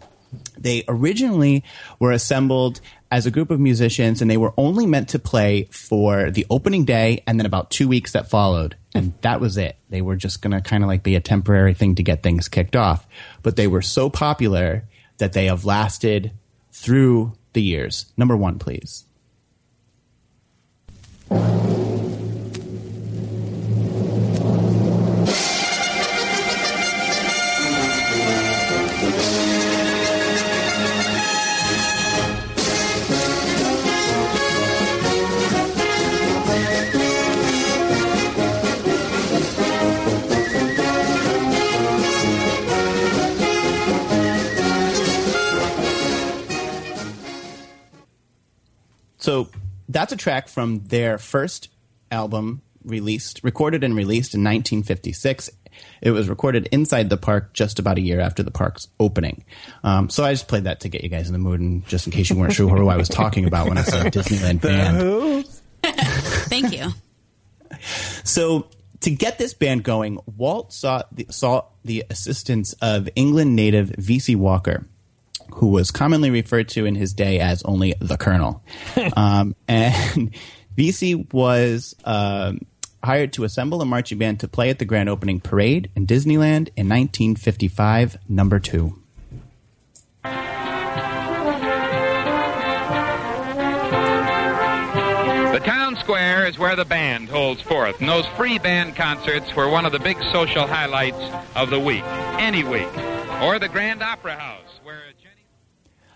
They 0.57 0.83
originally 0.87 1.63
were 1.99 2.11
assembled 2.11 2.79
as 3.09 3.25
a 3.25 3.31
group 3.31 3.49
of 3.49 3.59
musicians 3.59 4.21
and 4.21 4.29
they 4.29 4.37
were 4.37 4.53
only 4.57 4.85
meant 4.85 5.09
to 5.09 5.19
play 5.19 5.67
for 5.71 6.29
the 6.29 6.45
opening 6.49 6.83
day 6.85 7.23
and 7.25 7.39
then 7.39 7.45
about 7.45 7.71
two 7.71 7.87
weeks 7.87 8.11
that 8.11 8.29
followed. 8.29 8.75
And 8.93 9.13
that 9.21 9.39
was 9.39 9.57
it. 9.57 9.77
They 9.89 10.01
were 10.01 10.15
just 10.17 10.41
going 10.41 10.51
to 10.51 10.61
kind 10.61 10.83
of 10.83 10.87
like 10.89 11.03
be 11.03 11.15
a 11.15 11.21
temporary 11.21 11.73
thing 11.73 11.95
to 11.95 12.03
get 12.03 12.21
things 12.21 12.49
kicked 12.49 12.75
off. 12.75 13.07
But 13.43 13.55
they 13.55 13.67
were 13.67 13.81
so 13.81 14.09
popular 14.09 14.83
that 15.17 15.33
they 15.33 15.45
have 15.45 15.63
lasted 15.65 16.31
through 16.73 17.33
the 17.53 17.61
years. 17.61 18.11
Number 18.17 18.35
one, 18.35 18.59
please. 18.59 19.04
So 21.29 21.84
that's 50.05 50.13
a 50.13 50.17
track 50.17 50.47
from 50.47 50.81
their 50.81 51.17
first 51.17 51.69
album 52.11 52.61
released, 52.83 53.39
recorded 53.43 53.83
and 53.83 53.95
released 53.95 54.35
in 54.35 54.41
1956. 54.41 55.49
It 55.99 56.11
was 56.11 56.29
recorded 56.29 56.69
inside 56.71 57.09
the 57.09 57.17
park 57.17 57.53
just 57.53 57.79
about 57.79 57.97
a 57.97 58.01
year 58.01 58.19
after 58.19 58.43
the 58.43 58.51
park's 58.51 58.87
opening. 58.99 59.45
Um, 59.83 60.11
so 60.11 60.23
I 60.23 60.31
just 60.31 60.47
played 60.47 60.65
that 60.65 60.81
to 60.81 60.89
get 60.89 61.03
you 61.03 61.09
guys 61.09 61.25
in 61.25 61.33
the 61.33 61.39
mood, 61.39 61.59
and 61.59 61.83
just 61.87 62.05
in 62.05 62.13
case 62.13 62.29
you 62.29 62.35
weren't 62.35 62.53
sure 62.53 62.69
who 62.69 62.87
I 62.87 62.97
was 62.97 63.09
talking 63.09 63.47
about 63.47 63.67
when 63.67 63.79
I 63.79 63.81
said 63.81 64.13
Disneyland 64.13 64.61
band. 64.61 65.47
Thank 65.83 66.71
you. 66.71 66.89
So 68.23 68.67
to 68.99 69.09
get 69.09 69.39
this 69.39 69.55
band 69.55 69.83
going, 69.83 70.19
Walt 70.37 70.71
sought 70.71 71.15
the, 71.15 71.25
sought 71.31 71.71
the 71.83 72.03
assistance 72.11 72.73
of 72.73 73.09
England 73.15 73.55
native 73.55 73.89
Vesey 73.97 74.35
Walker, 74.35 74.85
who 75.53 75.67
was 75.67 75.91
commonly 75.91 76.29
referred 76.29 76.69
to 76.69 76.85
in 76.85 76.95
his 76.95 77.13
day 77.13 77.39
as 77.39 77.63
only 77.63 77.93
the 77.99 78.17
Colonel. 78.17 78.63
um, 79.17 79.55
and 79.67 80.35
Vesey 80.75 81.15
was 81.31 81.95
um, 82.03 82.59
hired 83.03 83.33
to 83.33 83.43
assemble 83.43 83.81
a 83.81 83.85
marching 83.85 84.17
band 84.17 84.39
to 84.41 84.47
play 84.47 84.69
at 84.69 84.79
the 84.79 84.85
grand 84.85 85.09
opening 85.09 85.39
parade 85.39 85.89
in 85.95 86.05
Disneyland 86.05 86.69
in 86.75 86.89
1955, 86.89 88.17
number 88.27 88.59
two. 88.59 88.99
The 95.55 95.61
town 95.63 95.95
square 95.97 96.45
is 96.45 96.59
where 96.59 96.75
the 96.75 96.83
band 96.83 97.29
holds 97.29 97.61
forth, 97.61 98.01
and 98.01 98.09
those 98.09 98.25
free 98.35 98.59
band 98.59 98.97
concerts 98.97 99.55
were 99.55 99.69
one 99.69 99.85
of 99.85 99.93
the 99.93 99.99
big 99.99 100.17
social 100.33 100.67
highlights 100.67 101.21
of 101.55 101.69
the 101.69 101.79
week, 101.79 102.03
any 102.37 102.63
week. 102.65 102.89
Or 103.41 103.59
the 103.59 103.69
Grand 103.69 104.03
Opera 104.03 104.35
House, 104.35 104.59
where 104.59 104.63
Jenny. 104.63 104.64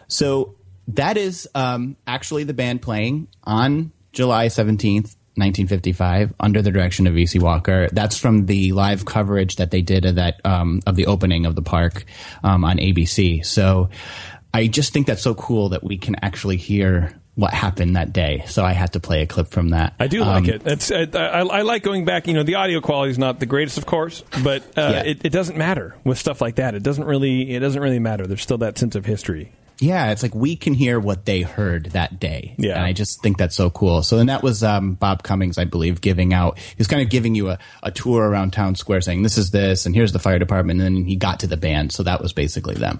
So 0.09 0.55
that 0.89 1.15
is 1.15 1.47
um, 1.55 1.95
actually 2.05 2.43
the 2.43 2.53
band 2.53 2.81
playing 2.81 3.27
on 3.45 3.91
July 4.11 4.47
17th, 4.47 5.15
1955, 5.35 6.33
under 6.39 6.61
the 6.61 6.71
direction 6.71 7.07
of 7.07 7.13
Vesey 7.13 7.39
Walker. 7.39 7.87
That's 7.93 8.17
from 8.17 8.45
the 8.47 8.71
live 8.73 9.05
coverage 9.05 9.55
that 9.57 9.71
they 9.71 9.81
did 9.81 10.05
of 10.05 10.15
that 10.15 10.41
um, 10.45 10.81
of 10.85 10.95
the 10.95 11.05
opening 11.05 11.45
of 11.45 11.55
the 11.55 11.61
park 11.61 12.03
um, 12.43 12.65
on 12.65 12.77
ABC. 12.77 13.45
So 13.45 13.89
I 14.53 14.67
just 14.67 14.91
think 14.93 15.07
that's 15.07 15.21
so 15.21 15.35
cool 15.35 15.69
that 15.69 15.83
we 15.83 15.97
can 15.97 16.15
actually 16.21 16.57
hear 16.57 17.13
what 17.35 17.53
happened 17.53 17.95
that 17.95 18.11
day. 18.11 18.43
So 18.47 18.65
I 18.65 18.73
had 18.73 18.91
to 18.93 18.99
play 18.99 19.21
a 19.21 19.25
clip 19.27 19.47
from 19.47 19.69
that. 19.69 19.93
I 19.97 20.07
do 20.07 20.21
like 20.25 20.43
Um, 20.43 20.49
it. 20.49 20.61
It's, 20.65 20.91
I, 20.91 21.03
I, 21.13 21.39
I 21.41 21.61
like 21.61 21.83
going 21.83 22.03
back. 22.03 22.27
You 22.27 22.33
know, 22.33 22.43
the 22.43 22.55
audio 22.55 22.81
quality 22.81 23.11
is 23.11 23.17
not 23.19 23.39
the 23.39 23.45
greatest, 23.45 23.77
of 23.77 23.85
course, 23.85 24.23
but 24.43 24.61
uh, 24.77 24.81
Yeah. 24.95 25.03
it, 25.03 25.23
it 25.23 25.29
doesn't 25.29 25.57
matter 25.57 25.95
with 26.03 26.17
stuff 26.17 26.41
like 26.41 26.55
that. 26.55 26.75
It 26.75 26.83
doesn't 26.83 27.05
really. 27.05 27.51
It 27.55 27.59
doesn't 27.59 27.81
really 27.81 27.99
matter. 27.99 28.27
There's 28.27 28.41
still 28.41 28.57
that 28.57 28.77
sense 28.77 28.95
of 28.95 29.05
history. 29.05 29.53
Yeah, 29.79 30.11
it's 30.11 30.21
like 30.21 30.35
we 30.35 30.55
can 30.55 30.73
hear 30.73 30.99
what 30.99 31.25
they 31.25 31.41
heard 31.41 31.85
that 31.91 32.19
day. 32.19 32.55
Yeah. 32.57 32.75
And 32.75 32.83
I 32.83 32.93
just 32.93 33.21
think 33.21 33.37
that's 33.37 33.55
so 33.55 33.69
cool. 33.69 34.03
So 34.03 34.17
then 34.17 34.27
that 34.27 34.43
was 34.43 34.63
um, 34.63 34.95
Bob 34.95 35.23
Cummings, 35.23 35.57
I 35.57 35.65
believe, 35.65 36.01
giving 36.01 36.33
out, 36.33 36.59
he 36.59 36.75
was 36.77 36.87
kind 36.87 37.01
of 37.01 37.09
giving 37.09 37.33
you 37.33 37.49
a, 37.49 37.59
a 37.81 37.91
tour 37.91 38.27
around 38.27 38.51
town 38.51 38.75
square 38.75 38.99
saying, 38.99 39.23
this 39.23 39.37
is 39.37 39.51
this, 39.51 39.85
and 39.85 39.95
here's 39.95 40.11
the 40.11 40.19
fire 40.19 40.39
department. 40.39 40.81
And 40.81 40.97
then 40.97 41.05
he 41.05 41.15
got 41.15 41.39
to 41.41 41.47
the 41.47 41.57
band. 41.57 41.93
So 41.93 42.03
that 42.03 42.21
was 42.21 42.33
basically 42.33 42.75
them. 42.75 42.99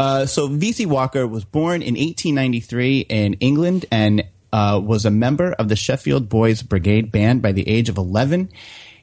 Uh, 0.00 0.26
so 0.26 0.46
Vesey 0.46 0.86
Walker 0.86 1.26
was 1.26 1.44
born 1.44 1.82
in 1.82 1.94
1893 1.94 3.00
in 3.00 3.34
England 3.34 3.84
and 3.90 4.24
uh, 4.52 4.80
was 4.82 5.04
a 5.04 5.10
member 5.10 5.52
of 5.52 5.68
the 5.68 5.76
Sheffield 5.76 6.28
Boys 6.28 6.62
Brigade 6.62 7.12
Band 7.12 7.42
by 7.42 7.52
the 7.52 7.68
age 7.68 7.88
of 7.88 7.98
11. 7.98 8.50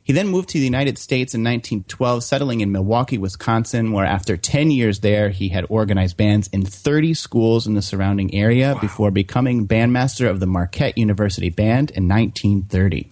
He 0.06 0.14
then 0.14 0.28
moved 0.28 0.50
to 0.50 0.60
the 0.60 0.66
United 0.66 1.00
States 1.00 1.34
in 1.34 1.42
1912, 1.42 2.24
settling 2.24 2.62
in 2.62 2.72
Milwaukee, 2.72 3.18
Wisconsin, 3.18 3.92
where 3.92 4.06
after 4.06 4.38
10 4.38 4.70
years 4.70 5.00
there, 5.00 5.32
he 5.32 5.50
had 5.50 5.66
organized 5.68 6.16
bands 6.16 6.48
in 6.50 6.64
30 6.64 7.16
schools 7.16 7.66
in 7.66 7.74
the 7.74 7.82
surrounding 7.82 8.32
area 8.36 8.78
before 8.80 9.10
becoming 9.10 9.68
bandmaster 9.68 10.30
of 10.30 10.40
the 10.40 10.46
Marquette 10.46 11.00
University 11.00 11.50
Band 11.50 11.90
in 11.90 12.08
1930. 12.08 13.10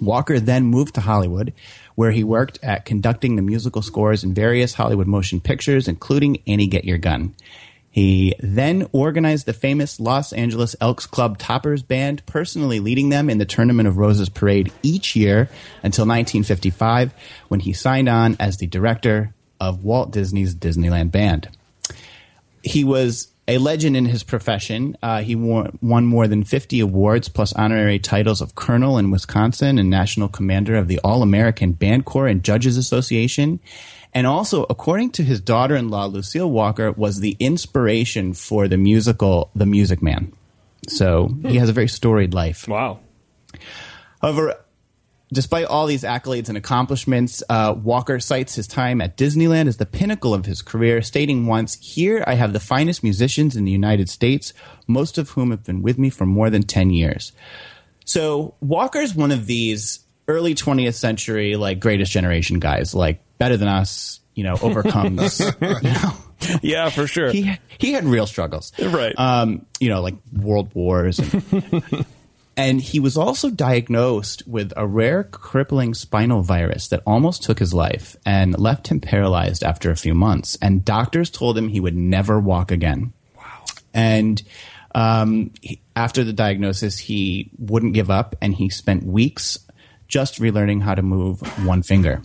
Walker 0.00 0.40
then 0.40 0.64
moved 0.64 0.94
to 0.94 1.02
Hollywood, 1.02 1.52
where 1.94 2.12
he 2.12 2.24
worked 2.24 2.58
at 2.62 2.86
conducting 2.86 3.36
the 3.36 3.42
musical 3.42 3.82
scores 3.82 4.24
in 4.24 4.32
various 4.32 4.72
Hollywood 4.72 5.06
motion 5.06 5.40
pictures, 5.40 5.88
including 5.88 6.38
Annie 6.46 6.68
Get 6.68 6.86
Your 6.86 6.96
Gun. 6.96 7.34
He 7.94 8.34
then 8.40 8.88
organized 8.90 9.46
the 9.46 9.52
famous 9.52 10.00
Los 10.00 10.32
Angeles 10.32 10.74
Elks 10.80 11.06
Club 11.06 11.38
Toppers 11.38 11.84
Band, 11.84 12.26
personally 12.26 12.80
leading 12.80 13.08
them 13.10 13.30
in 13.30 13.38
the 13.38 13.44
Tournament 13.44 13.86
of 13.86 13.98
Roses 13.98 14.28
parade 14.28 14.72
each 14.82 15.14
year 15.14 15.48
until 15.84 16.02
1955, 16.02 17.14
when 17.46 17.60
he 17.60 17.72
signed 17.72 18.08
on 18.08 18.36
as 18.40 18.56
the 18.56 18.66
director 18.66 19.32
of 19.60 19.84
Walt 19.84 20.10
Disney's 20.10 20.56
Disneyland 20.56 21.12
Band 21.12 21.48
he 22.64 22.82
was 22.82 23.28
a 23.46 23.58
legend 23.58 23.96
in 23.96 24.06
his 24.06 24.24
profession. 24.24 24.96
Uh, 25.02 25.20
he 25.20 25.36
won, 25.36 25.78
won 25.82 26.06
more 26.06 26.26
than 26.26 26.44
50 26.44 26.80
awards 26.80 27.28
plus 27.28 27.52
honorary 27.52 27.98
titles 27.98 28.40
of 28.40 28.54
colonel 28.54 28.96
in 28.96 29.10
Wisconsin 29.10 29.78
and 29.78 29.90
national 29.90 30.28
commander 30.28 30.74
of 30.76 30.88
the 30.88 30.98
All 31.00 31.22
American 31.22 31.72
Band 31.72 32.06
Corps 32.06 32.26
and 32.26 32.42
Judges 32.42 32.78
Association. 32.78 33.60
And 34.14 34.26
also, 34.28 34.64
according 34.70 35.10
to 35.12 35.24
his 35.24 35.40
daughter 35.40 35.74
in 35.74 35.88
law, 35.88 36.06
Lucille 36.06 36.50
Walker, 36.50 36.92
was 36.92 37.18
the 37.18 37.36
inspiration 37.40 38.32
for 38.32 38.68
the 38.68 38.76
musical 38.76 39.50
The 39.56 39.66
Music 39.66 40.00
Man. 40.00 40.32
So 40.88 41.34
he 41.42 41.56
has 41.56 41.68
a 41.68 41.72
very 41.72 41.88
storied 41.88 42.32
life. 42.32 42.68
Wow. 42.68 43.00
However, 44.22 44.54
despite 45.32 45.66
all 45.66 45.86
these 45.86 46.04
accolades 46.04 46.48
and 46.48 46.56
accomplishments, 46.56 47.42
uh, 47.48 47.74
Walker 47.76 48.20
cites 48.20 48.54
his 48.54 48.66
time 48.66 49.00
at 49.00 49.16
Disneyland 49.16 49.66
as 49.66 49.78
the 49.78 49.86
pinnacle 49.86 50.32
of 50.32 50.46
his 50.46 50.62
career, 50.62 51.02
stating 51.02 51.46
once, 51.46 51.74
Here 51.74 52.22
I 52.26 52.34
have 52.34 52.52
the 52.52 52.60
finest 52.60 53.02
musicians 53.02 53.56
in 53.56 53.64
the 53.64 53.72
United 53.72 54.08
States, 54.08 54.52
most 54.86 55.18
of 55.18 55.30
whom 55.30 55.50
have 55.50 55.64
been 55.64 55.82
with 55.82 55.98
me 55.98 56.10
for 56.10 56.26
more 56.26 56.50
than 56.50 56.62
10 56.62 56.90
years. 56.90 57.32
So 58.04 58.54
Walker's 58.60 59.14
one 59.14 59.32
of 59.32 59.46
these 59.46 60.00
early 60.28 60.54
20th 60.54 60.94
century, 60.94 61.56
like, 61.56 61.80
greatest 61.80 62.12
generation 62.12 62.58
guys, 62.58 62.94
like, 62.94 63.20
better 63.38 63.56
than 63.56 63.68
us, 63.68 64.20
you 64.34 64.44
know, 64.44 64.56
overcomes, 64.62 65.40
you 65.60 65.68
know, 65.82 66.12
yeah, 66.62 66.88
for 66.90 67.06
sure. 67.06 67.30
he 67.30 67.58
he 67.78 67.92
had 67.92 68.04
real 68.04 68.26
struggles, 68.26 68.72
Right. 68.78 69.14
Um, 69.18 69.66
you 69.80 69.88
know, 69.88 70.00
like 70.00 70.14
world 70.32 70.74
wars, 70.74 71.18
and, 71.18 72.06
and 72.56 72.80
he 72.80 73.00
was 73.00 73.16
also 73.16 73.50
diagnosed 73.50 74.46
with 74.46 74.72
a 74.76 74.86
rare 74.86 75.24
crippling 75.24 75.94
spinal 75.94 76.42
virus 76.42 76.88
that 76.88 77.02
almost 77.06 77.42
took 77.42 77.58
his 77.58 77.74
life 77.74 78.16
and 78.24 78.58
left 78.58 78.88
him 78.88 79.00
paralyzed 79.00 79.62
after 79.62 79.90
a 79.90 79.96
few 79.96 80.14
months. 80.14 80.56
And 80.60 80.84
doctors 80.84 81.30
told 81.30 81.58
him 81.58 81.68
he 81.68 81.80
would 81.80 81.96
never 81.96 82.38
walk 82.38 82.70
again. 82.70 83.12
Wow. 83.36 83.64
And 83.92 84.42
um, 84.94 85.50
he, 85.60 85.80
after 85.96 86.24
the 86.24 86.32
diagnosis, 86.32 86.98
he 86.98 87.50
wouldn't 87.58 87.94
give 87.94 88.10
up, 88.10 88.36
and 88.40 88.54
he 88.54 88.68
spent 88.68 89.04
weeks 89.04 89.58
just 90.06 90.38
relearning 90.40 90.82
how 90.82 90.94
to 90.94 91.02
move 91.02 91.40
one 91.66 91.82
finger. 91.82 92.22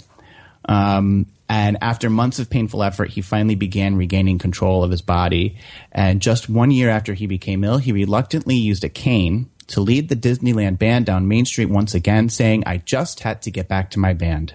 Um, 0.66 1.28
and 1.48 1.78
after 1.82 2.10
months 2.10 2.38
of 2.38 2.50
painful 2.50 2.84
effort, 2.84 3.10
he 3.10 3.22
finally 3.22 3.56
began 3.56 3.96
regaining 3.96 4.38
control 4.38 4.84
of 4.84 4.92
his 4.92 5.02
body. 5.02 5.58
And 5.92 6.22
just 6.22 6.48
one 6.48 6.70
year 6.70 6.90
after 6.90 7.16
he 7.16 7.26
became 7.26 7.64
ill, 7.64 7.80
he 7.80 7.92
reluctantly 7.92 8.56
used 8.56 8.84
a 8.84 8.90
cane 8.90 9.50
to 9.68 9.82
lead 9.82 10.10
the 10.10 10.16
Disneyland 10.16 10.78
band 10.78 11.08
down 11.08 11.28
Main 11.28 11.46
Street 11.46 11.70
once 11.70 11.96
again, 11.96 12.30
saying, 12.30 12.64
I 12.66 12.78
just 12.78 13.22
had 13.22 13.42
to 13.44 13.52
get 13.52 13.68
back 13.68 13.92
to 13.92 14.00
my 14.00 14.14
band. 14.14 14.54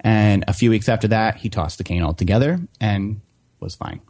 And 0.00 0.44
a 0.48 0.52
few 0.52 0.70
weeks 0.70 0.88
after 0.88 1.08
that, 1.08 1.36
he 1.36 1.48
tossed 1.48 1.78
the 1.78 1.84
cane 1.84 2.02
altogether 2.02 2.60
and 2.80 3.20
was 3.60 3.74
fine. 3.74 4.00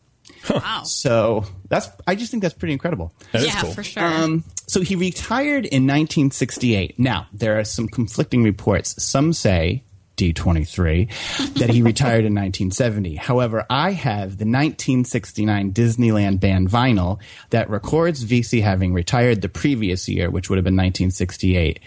Wow. 0.51 0.83
So 0.85 1.45
that's, 1.69 1.89
I 2.07 2.15
just 2.15 2.31
think 2.31 2.43
that's 2.43 2.55
pretty 2.55 2.73
incredible. 2.73 3.13
That 3.33 3.43
is 3.43 3.49
yeah, 3.49 3.63
cool. 3.63 3.73
for 3.73 3.83
sure. 3.83 4.05
Um, 4.05 4.45
so 4.67 4.81
he 4.81 4.95
retired 4.95 5.65
in 5.65 5.85
1968. 5.85 6.99
Now, 6.99 7.27
there 7.33 7.59
are 7.59 7.65
some 7.65 7.89
conflicting 7.89 8.43
reports. 8.43 9.03
Some 9.03 9.33
say 9.33 9.83
D23 10.17 11.55
that 11.55 11.71
he 11.71 11.83
retired 11.83 12.25
in 12.25 12.35
1970. 12.35 13.17
However, 13.17 13.67
I 13.69 13.93
have 13.93 14.39
the 14.39 14.45
1969 14.45 15.73
Disneyland 15.73 16.41
band 16.41 16.71
vinyl 16.71 17.19
that 17.51 17.71
records 17.71 18.23
Vesey 18.23 18.61
having 18.61 18.95
retired 18.95 19.43
the 19.43 19.49
previous 19.49 20.09
year, 20.09 20.31
which 20.31 20.49
would 20.49 20.57
have 20.57 20.65
been 20.65 20.75
1968. 20.75 21.81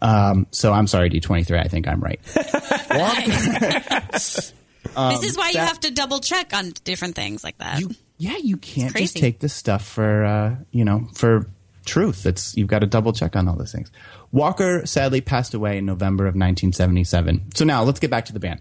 Um, 0.00 0.46
so 0.50 0.72
I'm 0.72 0.86
sorry, 0.86 1.10
D23. 1.10 1.60
I 1.60 1.68
think 1.68 1.86
I'm 1.86 2.00
right. 2.00 2.20
this 5.10 5.22
is 5.22 5.38
why 5.38 5.50
you 5.50 5.60
have 5.60 5.80
to 5.80 5.90
double 5.90 6.20
check 6.20 6.54
on 6.54 6.70
different 6.84 7.14
things 7.14 7.44
like 7.44 7.58
that. 7.58 7.80
you 7.80 7.90
yeah 8.18 8.36
you 8.36 8.56
can't 8.56 8.94
just 8.94 9.16
take 9.16 9.40
this 9.40 9.54
stuff 9.54 9.86
for 9.86 10.24
uh, 10.24 10.56
you 10.70 10.84
know 10.84 11.08
for 11.14 11.46
truth 11.84 12.26
it's 12.26 12.56
you've 12.56 12.68
got 12.68 12.80
to 12.80 12.86
double 12.86 13.12
check 13.12 13.34
on 13.34 13.48
all 13.48 13.56
those 13.56 13.72
things 13.72 13.90
walker 14.32 14.84
sadly 14.86 15.20
passed 15.20 15.54
away 15.54 15.78
in 15.78 15.86
november 15.86 16.24
of 16.24 16.34
1977 16.34 17.52
so 17.54 17.64
now 17.64 17.82
let's 17.82 18.00
get 18.00 18.10
back 18.10 18.24
to 18.26 18.32
the 18.32 18.40
band. 18.40 18.60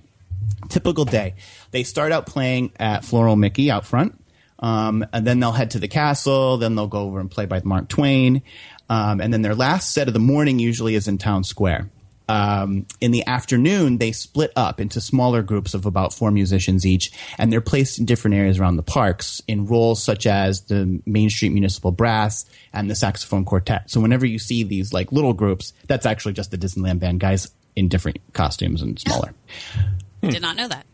Typical 0.69 1.05
day. 1.05 1.35
They 1.71 1.83
start 1.83 2.11
out 2.11 2.25
playing 2.25 2.71
at 2.79 3.03
floral 3.03 3.35
mickey 3.35 3.71
out 3.71 3.85
front 3.85 4.21
um, 4.59 5.05
and 5.11 5.25
then 5.25 5.39
they'll 5.39 5.51
head 5.51 5.71
to 5.71 5.79
the 5.79 5.87
castle 5.87 6.57
then 6.57 6.75
they'll 6.75 6.87
go 6.87 7.01
over 7.01 7.19
and 7.19 7.31
play 7.31 7.45
by 7.45 7.61
mark 7.63 7.87
twain 7.89 8.41
um, 8.89 9.21
and 9.21 9.33
then 9.33 9.41
their 9.41 9.55
last 9.55 9.91
set 9.93 10.07
of 10.07 10.13
the 10.13 10.19
morning 10.19 10.59
usually 10.59 10.95
is 10.95 11.07
in 11.07 11.17
town 11.17 11.43
square 11.43 11.89
um, 12.31 12.85
in 13.01 13.11
the 13.11 13.27
afternoon, 13.27 13.97
they 13.97 14.13
split 14.13 14.53
up 14.55 14.79
into 14.79 15.01
smaller 15.01 15.41
groups 15.41 15.73
of 15.73 15.85
about 15.85 16.13
four 16.13 16.31
musicians 16.31 16.85
each, 16.85 17.11
and 17.37 17.51
they're 17.51 17.59
placed 17.59 17.99
in 17.99 18.05
different 18.05 18.35
areas 18.35 18.57
around 18.57 18.77
the 18.77 18.83
parks 18.83 19.41
in 19.49 19.65
roles 19.65 20.01
such 20.01 20.25
as 20.25 20.61
the 20.61 21.01
Main 21.05 21.29
Street 21.29 21.49
Municipal 21.49 21.91
Brass 21.91 22.45
and 22.71 22.89
the 22.89 22.95
Saxophone 22.95 23.43
Quartet. 23.43 23.91
So 23.91 23.99
whenever 23.99 24.25
you 24.25 24.39
see 24.39 24.63
these 24.63 24.93
like 24.93 25.11
little 25.11 25.33
groups, 25.33 25.73
that's 25.87 26.05
actually 26.05 26.31
just 26.31 26.51
the 26.51 26.57
Disneyland 26.57 26.99
Band 26.99 27.19
guys 27.19 27.51
in 27.75 27.89
different 27.89 28.19
costumes 28.31 28.81
and 28.81 28.97
smaller. 28.97 29.33
Did 30.21 30.41
not 30.41 30.55
know 30.55 30.69
that. 30.69 30.85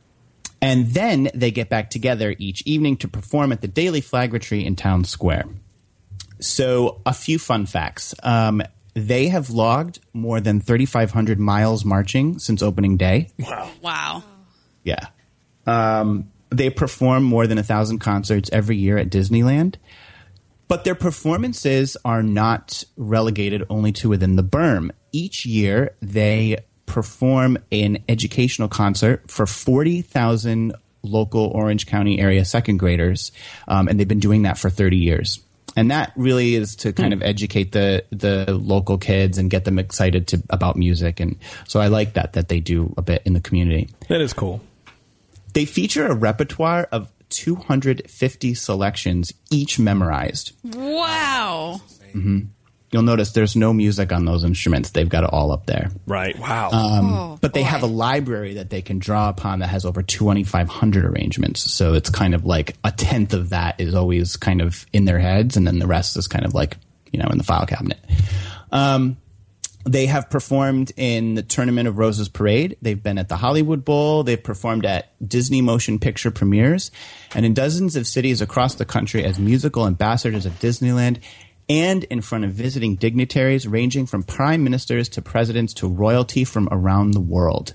And 0.60 0.88
then 0.88 1.30
they 1.36 1.52
get 1.52 1.70
back 1.70 1.92
together 1.92 2.34
each 2.40 2.64
evening 2.66 2.98
to 2.98 3.08
perform 3.08 3.52
at 3.52 3.62
the 3.62 3.68
Daily 3.68 4.02
Flag 4.02 4.34
Retreat 4.34 4.66
in 4.66 4.76
Town 4.76 5.04
Square. 5.04 5.46
So, 6.40 7.02
a 7.06 7.14
few 7.14 7.38
fun 7.38 7.68
facts. 7.68 8.16
Um, 8.24 8.64
they 8.98 9.28
have 9.28 9.52
logged 9.52 10.00
more 10.12 10.42
than 10.42 10.60
3,500 10.60 11.40
miles 11.40 11.86
marching 11.86 12.40
since 12.40 12.64
opening 12.64 12.98
day. 12.98 13.30
Wow. 13.38 13.72
Wow. 13.82 14.24
Yeah. 14.84 15.08
Um, 15.68 16.32
they 16.50 16.72
perform 16.72 17.24
more 17.24 17.46
than 17.46 17.60
a 17.60 17.64
thousand 17.64 18.00
concerts 18.00 18.50
every 18.52 18.78
year 18.78 18.98
at 18.98 19.10
Disneyland. 19.10 19.76
But 20.68 20.84
their 20.84 20.96
performances 20.96 21.96
are 22.04 22.24
not 22.24 22.84
relegated 22.98 23.64
only 23.70 23.92
to 23.94 24.10
within 24.10 24.36
the 24.36 24.44
berm. 24.44 24.90
Each 25.12 25.46
year, 25.46 25.96
they 26.02 26.58
perform 26.88 27.58
an 27.72 28.04
educational 28.10 28.68
concert 28.68 29.30
for 29.30 29.46
40,000 29.46 30.74
local 31.04 31.46
Orange 31.48 31.86
County 31.86 32.20
area 32.20 32.44
second 32.44 32.78
graders, 32.78 33.32
um, 33.68 33.88
and 33.88 34.00
they've 34.00 34.08
been 34.08 34.20
doing 34.20 34.44
that 34.44 34.58
for 34.58 34.70
30 34.70 34.98
years. 34.98 35.40
And 35.76 35.92
that 35.92 36.14
really 36.16 36.56
is 36.56 36.76
to 36.78 36.94
kind 36.94 37.14
of 37.14 37.20
hmm. 37.20 37.26
educate 37.26 37.72
the 37.72 38.04
the 38.12 38.54
local 38.54 38.98
kids 38.98 39.38
and 39.38 39.50
get 39.50 39.66
them 39.66 39.78
excited 39.78 40.28
to 40.28 40.42
about 40.50 40.76
music. 40.76 41.20
And 41.20 41.38
so 41.68 41.80
I 41.80 41.88
like 41.88 42.14
that 42.14 42.34
that 42.34 42.48
they 42.48 42.60
do 42.60 42.94
a 42.98 43.02
bit 43.02 43.22
in 43.26 43.34
the 43.34 43.42
community. 43.42 43.90
That 44.08 44.22
is 44.22 44.34
cool. 44.34 44.62
They 45.54 45.66
feature 45.66 46.08
a 46.08 46.16
repertoire 46.16 46.88
of 46.92 47.12
250 47.30 48.54
selections, 48.54 49.34
each 49.52 49.80
memorized. 49.80 50.54
Wow. 50.64 51.82
Mm-hmm. 52.14 52.40
You'll 52.92 53.04
notice 53.04 53.32
there's 53.34 53.56
no 53.56 53.74
music 53.74 54.14
on 54.14 54.24
those 54.24 54.46
instruments. 54.46 54.92
They've 54.92 55.10
got 55.10 55.26
it 55.26 55.30
all 55.34 55.52
up 55.52 55.66
there. 55.66 55.90
Right. 56.06 56.38
Wow. 56.40 56.70
oh, 56.72 57.38
But 57.42 57.54
they 57.54 57.62
boy. 57.64 57.68
have 57.68 57.84
a 57.84 57.88
library 57.88 58.54
that 58.54 58.70
they 58.70 58.82
can 58.82 58.98
draw 59.00 59.28
upon 59.28 59.60
that 59.60 59.68
has 59.68 59.84
over 59.84 60.02
2,500 60.02 61.04
arrangements. 61.06 61.70
So 61.70 61.94
it's 61.96 62.10
kind 62.10 62.34
of 62.34 62.46
like 62.46 62.76
a 62.86 62.92
tenth 62.92 63.34
of 63.34 63.50
that 63.50 63.82
is 63.82 63.94
always 63.94 64.38
kind 64.38 64.62
of 64.62 64.86
in 64.94 65.04
their 65.04 65.20
heads, 65.20 65.58
and 65.58 65.68
then 65.68 65.80
the 65.80 65.88
rest 65.88 66.16
is 66.16 66.28
kind 66.28 66.46
of 66.46 66.54
like, 66.54 66.78
you 67.12 67.20
know, 67.20 67.28
in 67.30 67.38
the 67.38 67.44
file 67.44 67.66
cabinet. 67.66 68.00
Um, 68.72 69.18
they 69.86 70.06
have 70.08 70.30
performed 70.30 70.92
in 70.98 71.36
the 71.36 71.44
Tournament 71.44 71.88
of 71.88 71.98
Roses 71.98 72.28
Parade. 72.28 72.78
They've 72.82 73.02
been 73.02 73.18
at 73.18 73.30
the 73.30 73.38
Hollywood 73.38 73.86
Bowl. 73.86 74.24
They've 74.24 74.42
performed 74.42 74.86
at 74.86 75.12
Disney 75.26 75.62
Motion 75.62 75.98
Picture 76.00 76.30
premieres 76.32 76.92
and 77.34 77.46
in 77.46 77.54
dozens 77.54 77.96
of 77.96 78.06
cities 78.06 78.42
across 78.42 78.76
the 78.76 78.84
country 78.86 79.24
as 79.24 79.40
musical 79.40 79.88
ambassadors 79.88 80.46
of 80.46 80.60
Disneyland 80.60 81.20
and 81.70 82.04
in 82.06 82.22
front 82.22 82.46
of 82.46 82.52
visiting 82.52 82.96
dignitaries 82.96 83.68
ranging 83.68 84.06
from 84.06 84.24
prime 84.24 84.64
ministers 84.64 85.10
to 85.10 85.22
presidents 85.22 85.74
to 85.74 85.88
royalty 85.88 86.44
from 86.44 86.68
around 86.72 87.12
the 87.12 87.20
world. 87.20 87.74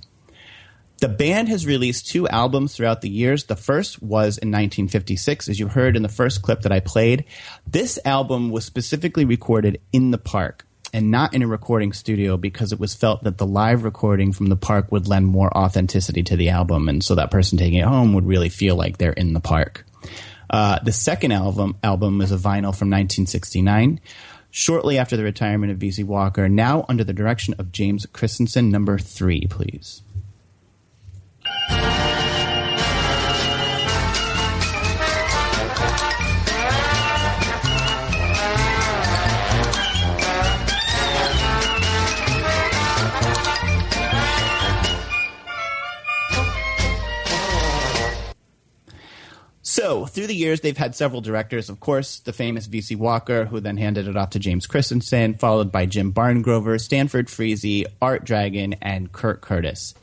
The 1.01 1.09
band 1.09 1.49
has 1.49 1.67
released 1.67 2.07
two 2.07 2.29
albums 2.29 2.77
throughout 2.77 3.01
the 3.01 3.09
years. 3.09 3.45
The 3.45 3.57
first 3.57 4.01
was 4.01 4.39
in 4.39 4.51
1956, 4.51 5.49
as 5.49 5.59
you 5.59 5.67
heard 5.67 5.97
in 5.97 6.03
the 6.03 6.09
first 6.09 6.43
clip 6.43 6.63
that 6.63 6.71
I 6.71 6.79
played. 6.79 7.25
This 7.67 7.99
album 8.05 8.51
was 8.51 8.65
specifically 8.65 9.25
recorded 9.25 9.81
in 9.93 10.13
the 10.13 10.19
park 10.19 10.65
and 10.93 11.11
not 11.11 11.35
in 11.35 11.43
a 11.43 11.49
recording 11.49 11.93
studio 11.93 12.37
because 12.37 12.73
it 12.73 12.79
was 12.79 12.95
felt 12.95 13.25
that 13.25 13.39
the 13.39 13.47
live 13.47 13.83
recording 13.83 14.33
from 14.33 14.47
the 14.47 14.57
park 14.57 14.93
would 14.93 15.09
lend 15.09 15.27
more 15.27 15.57
authenticity 15.57 16.23
to 16.23 16.37
the 16.37 16.51
album. 16.51 16.89
And 16.89 17.03
so 17.03 17.17
that 17.17 17.33
person 17.33 17.59
taking 17.59 17.81
it 17.81 17.87
home 17.87 18.13
would 18.15 18.27
really 18.27 18.49
feel 18.49 18.77
like 18.77 18.99
they're 18.99 19.13
in 19.13 19.33
the 19.33 19.41
park. 19.41 19.85
Uh, 20.53 20.79
the 20.81 20.93
second 20.93 21.33
album 21.33 21.77
album 21.83 22.21
is 22.21 22.31
a 22.31 22.37
vinyl 22.37 22.77
from 22.77 22.91
1969. 22.91 24.01
Shortly 24.51 24.99
after 24.99 25.17
the 25.17 25.23
retirement 25.23 25.73
of 25.73 25.79
Vesey 25.79 26.05
Walker, 26.05 26.47
now 26.47 26.85
under 26.87 27.05
the 27.05 27.15
direction 27.15 27.55
of 27.59 27.73
James 27.73 28.05
Christensen, 28.13 28.71
number 28.71 28.99
three, 28.99 29.47
please. 29.47 30.03
So, 49.73 50.05
through 50.05 50.27
the 50.27 50.35
years, 50.35 50.61
they've 50.61 50.77
had 50.77 50.95
several 50.95 51.23
directors. 51.23 51.71
Of 51.71 51.81
course, 51.81 52.19
the 52.19 52.35
famous 52.35 52.67
Vesey 52.67 52.95
Walker, 52.95 53.47
who 53.47 53.59
then 53.59 53.79
handed 53.79 54.07
it 54.07 54.19
off 54.19 54.29
to 54.33 54.39
James 54.39 54.67
Christensen, 54.67 55.39
followed 55.39 55.73
by 55.73 55.87
Jim 55.87 56.13
Barngrover, 56.13 56.79
Stanford 56.79 57.31
Freese, 57.31 57.87
Art 58.03 58.23
Dragon, 58.23 58.75
and 58.83 59.13
Kurt 59.13 59.41
Curtis. 59.41 59.95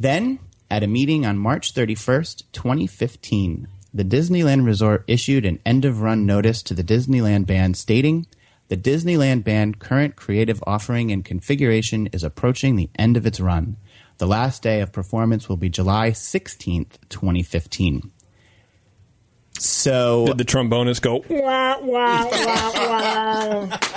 Then, 0.00 0.40
at 0.68 0.82
a 0.82 0.88
meeting 0.88 1.24
on 1.24 1.38
March 1.38 1.74
31st, 1.74 2.42
2015, 2.50 3.68
the 3.94 4.02
Disneyland 4.02 4.66
Resort 4.66 5.04
issued 5.06 5.46
an 5.46 5.60
end 5.64 5.84
of 5.84 6.00
run 6.00 6.26
notice 6.26 6.60
to 6.64 6.74
the 6.74 6.82
Disneyland 6.82 7.46
band 7.46 7.76
stating 7.76 8.26
the 8.66 8.76
Disneyland 8.76 9.44
band 9.44 9.78
current 9.78 10.16
creative 10.16 10.60
offering 10.66 11.12
and 11.12 11.24
configuration 11.24 12.08
is 12.08 12.24
approaching 12.24 12.74
the 12.74 12.90
end 12.98 13.16
of 13.16 13.26
its 13.26 13.38
run. 13.38 13.76
The 14.16 14.26
last 14.26 14.60
day 14.60 14.80
of 14.80 14.90
performance 14.90 15.48
will 15.48 15.56
be 15.56 15.68
July 15.68 16.10
16th, 16.10 16.98
2015. 17.10 18.10
So 19.58 20.26
Did 20.26 20.38
the 20.38 20.44
trombonist 20.44 21.02
go? 21.02 21.24
Wah, 21.28 21.78
wah, 21.80 22.28
wah, 22.30 23.68
wah. 23.70 23.78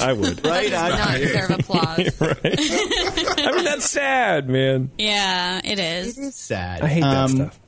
I 0.00 0.12
would. 0.12 0.44
right 0.46 0.72
on. 0.72 0.90
Not 0.90 1.16
deserve 1.18 1.50
applause. 1.50 1.98
right. 2.20 2.36
I 2.44 3.52
mean, 3.54 3.64
that's 3.64 3.88
sad, 3.90 4.48
man. 4.48 4.90
Yeah, 4.98 5.60
it 5.64 5.78
is. 5.78 6.18
It 6.18 6.22
is 6.22 6.34
sad. 6.34 6.82
I 6.82 6.88
hate 6.88 7.00
that 7.02 7.16
Um, 7.16 7.28
stuff. 7.30 7.60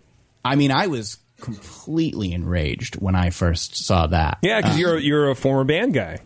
I 0.44 0.56
mean, 0.56 0.70
I 0.70 0.86
was 0.88 1.18
completely 1.40 2.32
enraged 2.32 2.96
when 2.96 3.14
I 3.14 3.30
first 3.30 3.76
saw 3.76 4.06
that. 4.08 4.38
Yeah, 4.42 4.60
because 4.60 4.76
Uh, 4.76 4.78
you're 4.78 4.98
you're 4.98 5.30
a 5.30 5.34
former 5.34 5.64
band 5.64 5.94
guy. 5.94 6.18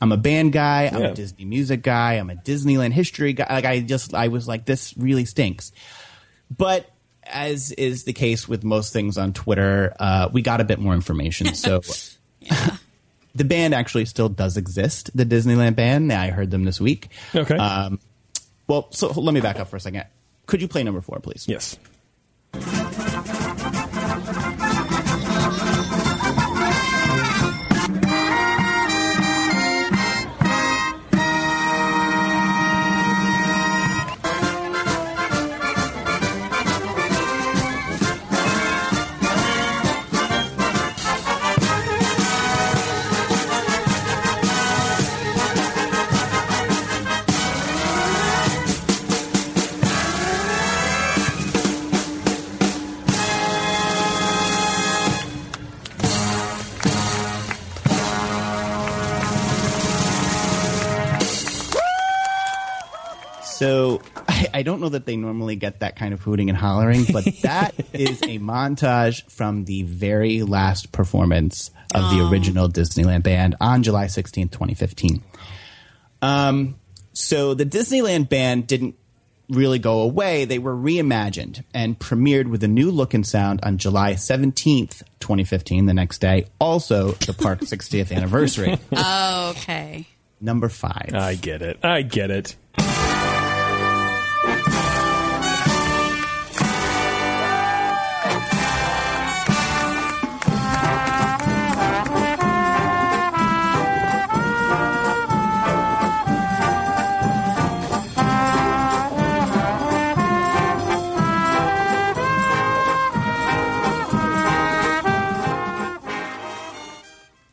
I'm 0.00 0.12
a 0.12 0.16
band 0.16 0.52
guy. 0.52 0.86
I'm 0.92 1.00
Yeah. 1.02 1.08
a 1.08 1.14
Disney 1.14 1.44
music 1.44 1.82
guy. 1.82 2.14
I'm 2.14 2.30
a 2.30 2.36
Disneyland 2.36 2.92
history 2.92 3.32
guy. 3.34 3.46
Like 3.50 3.64
I 3.66 3.80
just, 3.80 4.14
I 4.14 4.28
was 4.28 4.48
like, 4.48 4.64
this 4.64 4.94
really 4.96 5.26
stinks. 5.26 5.72
But 6.56 6.88
as 7.32 7.72
is 7.72 8.04
the 8.04 8.12
case 8.12 8.48
with 8.48 8.64
most 8.64 8.92
things 8.92 9.18
on 9.18 9.32
Twitter, 9.32 9.94
uh, 9.98 10.28
we 10.32 10.42
got 10.42 10.60
a 10.60 10.64
bit 10.64 10.78
more 10.78 10.94
information. 10.94 11.48
So 11.54 11.82
the 13.34 13.44
band 13.44 13.74
actually 13.74 14.06
still 14.06 14.28
does 14.28 14.56
exist. 14.56 15.10
The 15.14 15.24
Disneyland 15.24 15.76
band. 15.76 16.12
I 16.12 16.30
heard 16.30 16.50
them 16.50 16.64
this 16.64 16.80
week. 16.80 17.08
Okay. 17.34 17.56
Um, 17.56 18.00
well, 18.66 18.88
so 18.90 19.08
let 19.08 19.34
me 19.34 19.40
back 19.40 19.60
up 19.60 19.68
for 19.68 19.76
a 19.76 19.80
second. 19.80 20.04
Could 20.46 20.62
you 20.62 20.68
play 20.68 20.82
number 20.82 21.00
four, 21.00 21.20
please? 21.20 21.46
Yes. 21.46 21.76
So 63.70 64.02
I, 64.28 64.48
I 64.54 64.62
don't 64.64 64.80
know 64.80 64.88
that 64.88 65.06
they 65.06 65.16
normally 65.16 65.54
get 65.54 65.78
that 65.80 65.94
kind 65.94 66.12
of 66.12 66.20
hooting 66.20 66.48
and 66.48 66.58
hollering, 66.58 67.04
but 67.12 67.24
that 67.42 67.72
is 67.92 68.20
a 68.22 68.40
montage 68.40 69.30
from 69.30 69.64
the 69.64 69.84
very 69.84 70.42
last 70.42 70.90
performance 70.90 71.70
of 71.94 72.10
the 72.10 72.28
original 72.28 72.68
Disneyland 72.68 73.22
band 73.22 73.54
on 73.60 73.84
July 73.84 74.06
16th, 74.06 74.50
2015. 74.50 75.22
Um, 76.22 76.76
so 77.12 77.54
the 77.54 77.64
Disneyland 77.64 78.28
band 78.28 78.66
didn't 78.66 78.96
really 79.48 79.78
go 79.78 80.00
away. 80.00 80.44
They 80.46 80.58
were 80.58 80.74
reimagined 80.74 81.62
and 81.72 81.96
premiered 81.98 82.48
with 82.48 82.62
a 82.64 82.68
new 82.68 82.90
look 82.90 83.14
and 83.14 83.24
sound 83.26 83.60
on 83.62 83.78
July 83.78 84.14
17th, 84.14 85.02
2015, 85.20 85.86
the 85.86 85.94
next 85.94 86.18
day. 86.20 86.46
Also, 86.60 87.12
the 87.12 87.34
park's 87.34 87.66
60th 87.66 88.12
anniversary. 88.14 88.78
Oh, 88.92 89.50
Okay. 89.50 90.06
Number 90.40 90.68
five. 90.68 91.10
I 91.12 91.34
get 91.34 91.60
it. 91.62 91.84
I 91.84 92.02
get 92.02 92.30
it. 92.30 92.56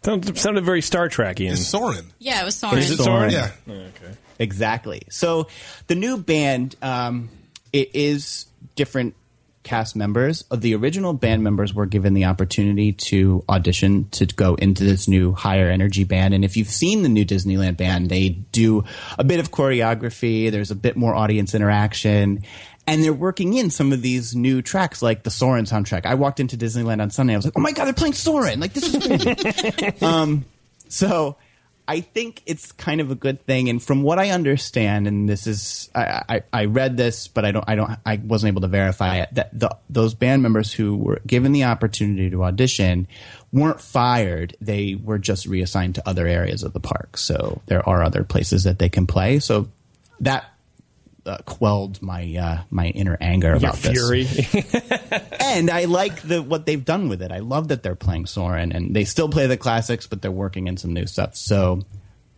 Sounded, 0.08 0.38
sounded 0.38 0.64
very 0.64 0.82
Star 0.82 1.10
Trekian. 1.10 1.52
It's 1.52 1.68
Soarin'. 1.68 2.14
Yeah, 2.18 2.42
it 2.42 2.46
was 2.46 2.56
Soarin'. 2.56 2.78
Is 2.78 2.92
it 2.92 2.98
Soarin'? 2.98 3.30
Yeah. 3.30 3.52
Okay. 3.68 4.16
Exactly. 4.40 5.02
So 5.10 5.48
the 5.88 5.96
new 5.96 6.16
band, 6.16 6.78
um, 6.82 7.28
it 7.74 7.94
is 7.94 8.46
different 8.78 9.16
cast 9.64 9.98
members. 9.98 10.46
Uh, 10.50 10.56
The 10.56 10.76
original 10.76 11.12
band 11.12 11.44
members 11.44 11.74
were 11.74 11.86
given 11.86 12.14
the 12.14 12.24
opportunity 12.24 12.94
to 12.94 13.44
audition 13.50 14.08
to 14.12 14.26
go 14.28 14.56
into 14.56 14.86
this 14.86 15.10
new 15.10 15.34
higher 15.34 15.70
energy 15.70 16.06
band. 16.06 16.34
And 16.34 16.46
if 16.46 16.56
you've 16.56 16.70
seen 16.70 17.04
the 17.04 17.10
new 17.10 17.26
Disneyland 17.26 17.76
band, 17.76 18.10
they 18.10 18.30
do 18.30 18.86
a 19.20 19.26
bit 19.26 19.42
of 19.42 19.52
choreography. 19.52 20.50
There's 20.50 20.72
a 20.72 20.76
bit 20.76 20.96
more 20.96 21.16
audience 21.16 21.54
interaction. 21.54 22.44
And 22.88 23.04
they're 23.04 23.14
working 23.14 23.54
in 23.54 23.70
some 23.70 23.92
of 23.92 24.02
these 24.02 24.34
new 24.34 24.62
tracks, 24.62 25.02
like 25.02 25.24
the 25.24 25.30
Soarin' 25.30 25.66
soundtrack. 25.66 26.06
I 26.06 26.16
walked 26.16 26.40
into 26.40 26.58
Disneyland 26.58 27.02
on 27.02 27.12
Sunday. 27.12 27.34
I 27.34 27.36
was 27.36 27.46
like, 27.46 27.58
"Oh 27.58 27.62
my 27.62 27.74
god, 27.74 27.86
they're 27.86 27.94
playing 27.94 28.14
Soarin'! 28.14 28.62
Like 28.62 28.74
this 28.74 28.94
is 28.94 29.06
crazy." 29.06 30.02
um, 30.02 30.46
so 30.88 31.36
I 31.90 32.02
think 32.02 32.44
it's 32.46 32.74
kind 32.74 33.00
of 33.00 33.12
a 33.12 33.16
good 33.16 33.42
thing. 33.42 33.70
And 33.70 33.82
from 33.82 34.04
what 34.04 34.20
I 34.20 34.32
understand, 34.32 35.08
and 35.08 35.28
this 35.28 35.48
is 35.48 35.90
I, 35.96 36.24
I, 36.28 36.42
I 36.52 36.66
read 36.66 36.98
this, 36.98 37.30
but 37.30 37.46
I 37.46 37.52
don't 37.52 37.64
I 37.68 37.76
don't 37.76 37.92
I 38.06 38.18
wasn't 38.18 38.50
able 38.50 38.62
to 38.62 38.68
verify 38.68 39.18
it. 39.18 39.30
That 39.34 39.58
the, 39.58 39.76
those 39.90 40.14
band 40.14 40.44
members 40.44 40.74
who 40.74 40.98
were 40.98 41.22
given 41.26 41.54
the 41.54 41.64
opportunity 41.64 42.30
to 42.30 42.44
audition 42.44 43.08
weren't 43.54 43.80
fired. 43.80 44.58
They 44.60 44.96
were 44.96 45.18
just 45.18 45.46
reassigned 45.46 45.96
to 45.96 46.08
other 46.08 46.28
areas 46.28 46.64
of 46.64 46.74
the 46.74 46.82
park. 46.82 47.18
So 47.18 47.62
there 47.68 47.88
are 47.88 48.04
other 48.04 48.26
places 48.26 48.66
that 48.66 48.80
they 48.80 48.90
can 48.90 49.08
play. 49.08 49.40
So 49.40 49.70
that. 50.20 50.46
Uh, 51.28 51.38
quelled 51.40 52.02
my 52.02 52.36
uh, 52.36 52.62
my 52.70 52.88
inner 52.88 53.18
anger 53.20 53.50
Your 53.50 53.58
about 53.58 53.76
this 53.76 53.92
fury. 53.92 54.28
and 55.42 55.70
I 55.70 55.84
like 55.86 56.22
the 56.22 56.42
what 56.42 56.66
they've 56.66 56.84
done 56.84 57.10
with 57.10 57.22
it. 57.22 57.32
I 57.34 57.40
love 57.40 57.68
that 57.68 57.84
they're 57.84 57.96
playing 57.96 58.28
Soarin', 58.28 58.72
and 58.72 58.96
they 58.96 59.04
still 59.04 59.28
play 59.28 59.46
the 59.46 59.58
classics, 59.58 60.08
but 60.08 60.22
they're 60.22 60.32
working 60.32 60.68
in 60.68 60.78
some 60.78 60.94
new 60.94 61.06
stuff. 61.06 61.36
So 61.36 61.82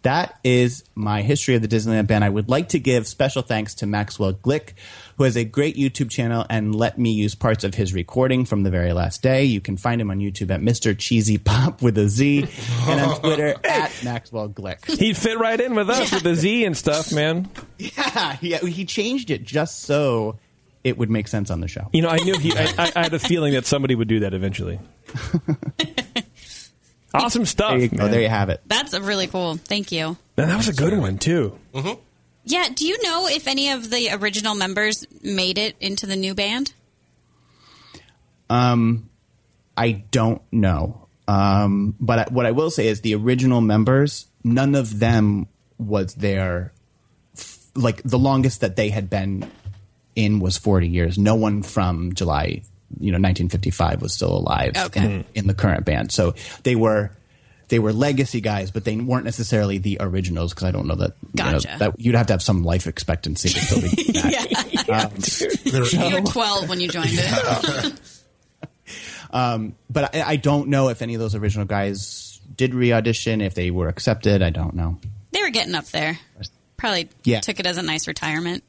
that 0.01 0.39
is 0.43 0.83
my 0.95 1.21
history 1.21 1.55
of 1.55 1.61
the 1.61 1.67
Disneyland 1.67 2.07
band. 2.07 2.23
I 2.23 2.29
would 2.29 2.49
like 2.49 2.69
to 2.69 2.79
give 2.79 3.05
special 3.07 3.41
thanks 3.41 3.75
to 3.75 3.85
Maxwell 3.85 4.33
Glick, 4.33 4.73
who 5.19 5.25
has 5.25 5.35
a 5.35 5.43
great 5.43 5.75
YouTube 5.75 6.09
channel 6.09 6.45
and 6.49 6.73
let 6.73 6.97
me 6.97 7.11
use 7.11 7.35
parts 7.35 7.65
of 7.65 7.75
his 7.75 7.93
recording 7.93 8.45
from 8.45 8.63
the 8.63 8.69
very 8.69 8.93
last 8.93 9.21
day. 9.21 9.43
You 9.43 9.59
can 9.59 9.75
find 9.75 9.99
him 9.99 10.09
on 10.09 10.19
YouTube 10.19 10.49
at 10.49 10.61
Mr. 10.61 10.97
Cheesy 10.97 11.37
Pop 11.37 11.81
with 11.81 11.97
a 11.97 12.07
Z, 12.07 12.47
and 12.87 13.01
on 13.01 13.19
Twitter 13.19 13.53
at 13.65 13.91
Maxwell 14.01 14.47
Glick. 14.47 14.85
He'd 14.97 15.17
fit 15.17 15.37
right 15.37 15.59
in 15.59 15.75
with 15.75 15.89
us 15.89 16.13
with 16.13 16.23
the 16.23 16.35
Z 16.35 16.63
and 16.63 16.75
stuff, 16.75 17.11
man. 17.11 17.49
Yeah, 17.77 18.37
yeah, 18.41 18.57
he 18.59 18.83
changed 18.83 19.29
it 19.31 19.43
just 19.43 19.83
so 19.83 20.37
it 20.83 20.97
would 20.97 21.09
make 21.09 21.29
sense 21.29 21.49
on 21.49 21.61
the 21.61 21.67
show. 21.69 21.89
You 21.93 22.01
know, 22.01 22.09
I 22.09 22.17
knew 22.17 22.37
he. 22.37 22.51
I, 22.53 22.63
I, 22.77 22.91
I 22.93 23.03
had 23.03 23.13
a 23.13 23.19
feeling 23.19 23.53
that 23.53 23.65
somebody 23.65 23.95
would 23.95 24.09
do 24.09 24.19
that 24.21 24.33
eventually. 24.33 24.81
awesome 27.13 27.45
stuff. 27.45 27.71
There 27.71 27.79
you 27.79 27.87
go. 27.87 28.07
There 28.09 28.21
you 28.21 28.27
have 28.27 28.49
it. 28.49 28.61
That's 28.67 28.93
a 28.93 29.01
really 29.01 29.27
cool. 29.27 29.55
Thank 29.55 29.93
you. 29.93 30.17
Man, 30.35 30.49
that 30.49 30.57
was 30.57 30.67
a 30.67 30.73
good 30.73 30.97
one 30.97 31.17
too. 31.19 31.57
Mm-hmm. 31.73 32.01
Yeah. 32.49 32.67
Do 32.73 32.87
you 32.87 33.01
know 33.03 33.27
if 33.27 33.47
any 33.47 33.69
of 33.69 33.89
the 33.91 34.09
original 34.11 34.55
members 34.55 35.05
made 35.23 35.57
it 35.59 35.75
into 35.79 36.05
the 36.07 36.15
new 36.15 36.33
band? 36.33 36.73
I 38.49 40.03
don't 40.11 40.41
know. 40.51 41.07
Um, 41.27 41.95
but 41.99 42.19
I, 42.19 42.23
what 42.33 42.45
I 42.45 42.51
will 42.51 42.71
say 42.71 42.87
is 42.87 43.01
the 43.01 43.15
original 43.15 43.61
members, 43.61 44.25
none 44.43 44.75
of 44.75 44.99
them 44.99 45.47
was 45.77 46.15
there. 46.15 46.73
f- 47.37 47.59
Like 47.75 48.01
the 48.03 48.17
longest 48.17 48.61
that 48.61 48.75
they 48.75 48.89
had 48.89 49.09
been 49.09 49.49
in 50.15 50.39
was 50.39 50.57
40 50.57 50.87
years. 50.87 51.17
No 51.17 51.35
one 51.35 51.61
from 51.61 52.13
July, 52.13 52.63
you 52.99 53.11
know, 53.11 53.17
1955 53.19 54.01
was 54.01 54.13
still 54.13 54.35
alive 54.35 54.73
Okay. 54.75 55.03
in, 55.17 55.25
in 55.35 55.47
the 55.47 55.53
current 55.53 55.85
band. 55.85 56.11
So 56.11 56.33
they 56.63 56.75
were 56.75 57.11
they 57.69 57.79
were 57.79 57.93
legacy 57.93 58.41
guys, 58.41 58.71
but 58.71 58.83
they 58.83 58.95
weren't 58.97 59.25
necessarily 59.25 59.77
the 59.77 59.97
originals 59.99 60.53
because 60.53 60.65
I 60.67 60.71
don't 60.71 60.87
know 60.87 60.95
that 60.95 61.13
You 61.33 61.43
know, 61.43 61.59
that 61.77 61.93
you'd 61.99 62.15
have 62.15 62.27
to 62.27 62.33
have 62.33 62.41
some 62.43 62.63
life 62.63 62.87
expectancy 62.87 63.49
to 63.49 63.59
still 63.59 63.81
be 63.81 64.83
back. 64.87 65.11
You 66.03 66.15
were 66.15 66.21
12 66.21 66.67
when 66.69 66.79
you 66.81 66.87
joined 66.89 67.09
it. 67.11 67.93
Um, 69.31 69.75
but 69.91 70.15
I, 70.15 70.21
I 70.23 70.35
don't 70.37 70.69
know 70.69 70.89
if 70.89 71.03
any 71.03 71.13
of 71.13 71.19
those 71.19 71.35
original 71.35 71.65
guys 71.67 72.41
did 72.55 72.73
re-audition, 72.73 73.41
if 73.41 73.53
they 73.53 73.69
were 73.69 73.87
accepted. 73.87 74.41
I 74.41 74.49
don't 74.49 74.73
know. 74.73 74.97
They 75.31 75.43
were 75.43 75.51
getting 75.51 75.75
up 75.75 75.85
there. 75.85 76.17
Probably 76.77 77.09
Yeah. 77.23 77.39
took 77.41 77.59
it 77.59 77.67
as 77.67 77.77
a 77.77 77.83
nice 77.83 78.07
retirement. 78.07 78.63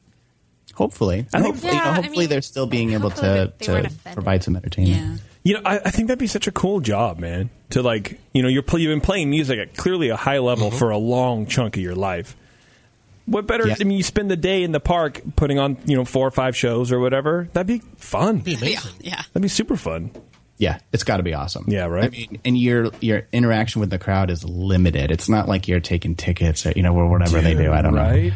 Hopefully, 0.75 1.25
I 1.33 1.41
think- 1.41 1.45
hopefully, 1.55 1.73
Yeah, 1.73 1.89
I 1.89 1.93
hopefully 1.95 2.17
mean, 2.19 2.29
they're 2.29 2.41
still 2.43 2.67
being 2.67 2.93
able 2.93 3.09
to, 3.09 3.51
they- 3.57 3.65
they 3.65 3.73
weren't 3.73 4.03
to 4.03 4.13
provide 4.13 4.43
some 4.43 4.55
entertainment. 4.55 5.01
Yeah. 5.01 5.17
You 5.43 5.55
know, 5.55 5.61
I, 5.65 5.77
I 5.85 5.91
think 5.91 6.07
that'd 6.07 6.19
be 6.19 6.27
such 6.27 6.47
a 6.47 6.51
cool 6.51 6.81
job, 6.81 7.19
man. 7.19 7.49
To 7.71 7.81
like, 7.81 8.19
you 8.33 8.43
know, 8.43 8.47
you're 8.49 8.61
pl- 8.61 8.79
you've 8.79 8.91
been 8.91 9.01
playing 9.01 9.29
music 9.29 9.57
at 9.57 9.75
clearly 9.75 10.09
a 10.09 10.15
high 10.15 10.39
level 10.39 10.69
mm-hmm. 10.69 10.77
for 10.77 10.91
a 10.91 10.97
long 10.97 11.45
chunk 11.45 11.77
of 11.77 11.81
your 11.83 11.95
life. 11.95 12.35
What 13.25 13.47
better? 13.47 13.67
Yeah. 13.67 13.75
I 13.79 13.83
mean, 13.85 13.97
you 13.97 14.03
spend 14.03 14.29
the 14.29 14.35
day 14.35 14.63
in 14.63 14.71
the 14.71 14.79
park 14.79 15.21
putting 15.35 15.57
on, 15.57 15.77
you 15.85 15.95
know, 15.95 16.05
four 16.05 16.27
or 16.27 16.31
five 16.31 16.55
shows 16.55 16.91
or 16.91 16.99
whatever. 16.99 17.47
That'd 17.53 17.67
be 17.67 17.79
fun. 17.97 18.39
Be 18.39 18.51
Yeah. 18.51 18.57
amazing. 18.57 18.91
Yeah. 18.99 19.15
That'd 19.33 19.41
be 19.41 19.47
super 19.47 19.77
fun. 19.77 20.11
Yeah, 20.57 20.77
it's 20.93 21.03
got 21.03 21.17
to 21.17 21.23
be 21.23 21.33
awesome. 21.33 21.65
Yeah, 21.67 21.85
right? 21.85 22.03
I 22.05 22.09
mean, 22.09 22.39
and 22.45 22.55
your 22.55 22.91
your 22.99 23.25
interaction 23.31 23.79
with 23.79 23.89
the 23.89 23.97
crowd 23.97 24.29
is 24.29 24.43
limited. 24.43 25.09
It's 25.09 25.27
not 25.27 25.47
like 25.47 25.67
you're 25.67 25.79
taking 25.79 26.13
tickets 26.13 26.67
or 26.67 26.73
you 26.75 26.83
know 26.83 26.93
or 26.93 27.09
whatever 27.09 27.41
they 27.41 27.55
do. 27.55 27.71
I 27.71 27.81
don't 27.81 27.95
know. 27.95 28.01
right? 28.01 28.31
and 28.31 28.33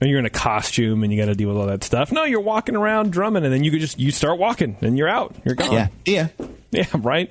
you're 0.00 0.18
in 0.18 0.26
a 0.26 0.30
costume 0.30 1.02
and 1.02 1.12
you 1.12 1.18
got 1.18 1.26
to 1.26 1.34
deal 1.34 1.48
with 1.48 1.56
all 1.56 1.66
that 1.66 1.82
stuff. 1.84 2.12
No, 2.12 2.24
you're 2.24 2.40
walking 2.40 2.76
around 2.76 3.12
drumming, 3.12 3.44
and 3.44 3.52
then 3.52 3.64
you 3.64 3.70
could 3.70 3.80
just 3.80 3.98
you 3.98 4.10
start 4.10 4.38
walking 4.38 4.76
and 4.82 4.98
you're 4.98 5.08
out. 5.08 5.34
You're 5.44 5.54
gone. 5.54 5.72
Yeah. 5.72 5.88
Yeah. 6.04 6.28
Yeah, 6.70 6.86
right. 6.94 7.30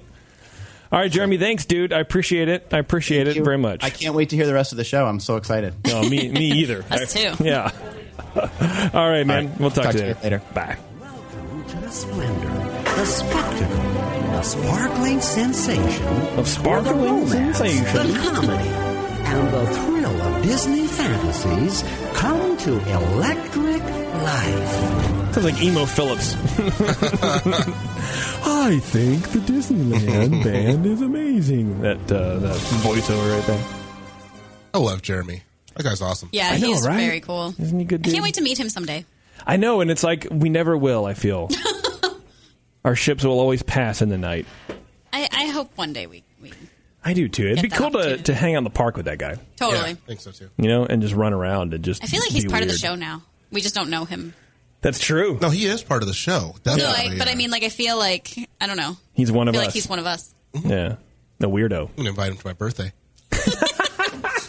All 0.91 0.99
right, 0.99 1.11
Jeremy. 1.11 1.37
Thanks, 1.37 1.65
dude. 1.65 1.91
I 1.93 1.99
appreciate 1.99 2.47
it. 2.47 2.67
I 2.71 2.77
appreciate 2.77 3.27
it 3.27 3.43
very 3.43 3.57
much. 3.57 3.83
I 3.83 3.89
can't 3.89 4.15
wait 4.15 4.29
to 4.29 4.35
hear 4.35 4.45
the 4.45 4.53
rest 4.53 4.71
of 4.71 4.77
the 4.77 4.83
show. 4.83 5.05
I'm 5.05 5.19
so 5.19 5.35
excited. 5.35 5.73
No, 5.87 6.01
me, 6.01 6.29
me 6.29 6.51
either. 6.61 6.83
Us 6.91 7.15
I- 7.15 7.33
too. 7.33 7.43
Yeah. 7.43 7.71
All 8.35 9.09
right, 9.09 9.23
man. 9.25 9.45
All 9.45 9.49
right. 9.51 9.59
We'll 9.59 9.69
talk, 9.71 9.85
Talk 9.85 9.91
to 9.93 9.97
to 9.99 10.03
you 10.07 10.09
you 10.15 10.15
later. 10.23 10.41
Bye. 10.53 10.77
Welcome 10.99 11.63
to 11.67 11.75
the 11.77 11.89
splendor, 11.89 12.49
the 12.83 13.05
spectacle, 13.05 13.75
the 13.77 14.41
sparkling 14.41 15.21
sensation, 15.21 16.05
Of 16.39 16.47
sparkling 16.47 16.97
the 16.97 17.03
romance, 17.03 17.57
sensation. 17.57 18.13
the 18.13 18.19
comedy, 18.29 18.69
and 18.69 19.53
the 19.53 19.65
thrill 19.67 20.05
of 20.05 20.14
Disney 20.45 20.85
fantasies 20.85 21.83
come 22.13 22.55
to 22.57 22.77
electric 22.93 23.81
life. 23.81 24.71
Sounds 25.33 25.43
like 25.43 25.59
Emo 25.59 25.87
Philips. 25.87 26.35
I 28.45 28.79
think 28.79 29.27
the 29.29 29.39
Disneyland 29.39 30.43
band 30.45 30.85
is 30.85 31.01
amazing. 31.01 31.81
That 31.81 31.97
uh, 32.11 32.37
that 32.37 32.57
voiceover 32.83 33.35
right 33.35 33.47
there. 33.47 33.65
I 34.75 34.77
love 34.77 35.01
Jeremy. 35.01 35.41
That 35.73 35.81
guy's 35.81 36.03
awesome. 36.03 36.29
Yeah, 36.31 36.51
I 36.51 36.59
know, 36.59 36.67
he's 36.67 36.85
right? 36.85 36.97
very 36.97 37.21
cool. 37.21 37.55
Isn't 37.57 37.79
he 37.79 37.85
a 37.85 37.87
good? 37.87 38.07
I 38.07 38.11
can't 38.11 38.23
wait 38.23 38.35
to 38.35 38.43
meet 38.43 38.59
him 38.59 38.69
someday. 38.69 39.03
I 39.47 39.57
know, 39.57 39.81
and 39.81 39.89
it's 39.89 40.03
like 40.03 40.27
we 40.29 40.49
never 40.49 40.77
will. 40.77 41.07
I 41.07 41.15
feel 41.15 41.49
our 42.85 42.95
ships 42.95 43.23
will 43.23 43.39
always 43.39 43.63
pass 43.63 44.03
in 44.03 44.09
the 44.09 44.19
night. 44.19 44.45
I, 45.11 45.27
I 45.31 45.47
hope 45.47 45.75
one 45.75 45.91
day 45.91 46.05
we, 46.05 46.23
we 46.39 46.51
I 47.07 47.13
do 47.13 47.29
too. 47.29 47.45
It'd 47.47 47.61
be 47.61 47.69
cool 47.69 47.91
to, 47.91 48.17
to 48.17 48.33
hang 48.33 48.55
out 48.55 48.59
in 48.59 48.63
the 48.63 48.69
park 48.71 48.97
with 48.97 49.05
that 49.05 49.19
guy, 49.19 49.37
totally. 49.57 49.89
Yeah, 49.91 49.95
I 49.95 50.07
think 50.07 50.21
so 50.21 50.31
too. 50.31 50.49
you 50.57 50.67
know, 50.67 50.85
and 50.85 51.01
just 51.03 51.13
run 51.13 51.33
around 51.33 51.73
and 51.75 51.83
just. 51.85 52.03
I 52.03 52.07
feel 52.07 52.19
like 52.19 52.31
he's 52.31 52.45
be 52.45 52.49
part 52.49 52.63
of 52.63 52.67
the 52.67 52.71
weird. 52.73 52.79
show 52.81 52.95
now. 52.95 53.21
We 53.51 53.61
just 53.61 53.75
don't 53.75 53.91
know 53.91 54.05
him. 54.05 54.33
That's 54.81 54.99
true. 54.99 55.37
No, 55.41 55.49
he 55.49 55.65
is 55.67 55.83
part 55.83 56.01
of 56.01 56.07
the 56.07 56.13
show. 56.13 56.55
No, 56.65 56.75
Definitely, 56.75 57.15
I, 57.15 57.17
but. 57.19 57.27
I 57.27 57.35
mean, 57.35 57.51
like, 57.51 57.63
I 57.63 57.69
feel 57.69 57.97
like 57.97 58.35
I 58.59 58.67
don't 58.67 58.77
know. 58.77 58.97
He's 59.13 59.31
one 59.31 59.47
I 59.47 59.49
of 59.49 59.55
feel 59.55 59.61
us. 59.61 59.67
like 59.67 59.73
he's 59.73 59.87
one 59.87 59.99
of 59.99 60.05
us. 60.07 60.33
Mm-hmm. 60.53 60.69
Yeah, 60.69 60.95
the 61.39 61.49
weirdo. 61.49 61.89
I'm 61.89 61.95
gonna 61.95 62.09
invite 62.09 62.31
him 62.31 62.37
to 62.37 62.47
my 62.47 62.53
birthday. 62.53 62.91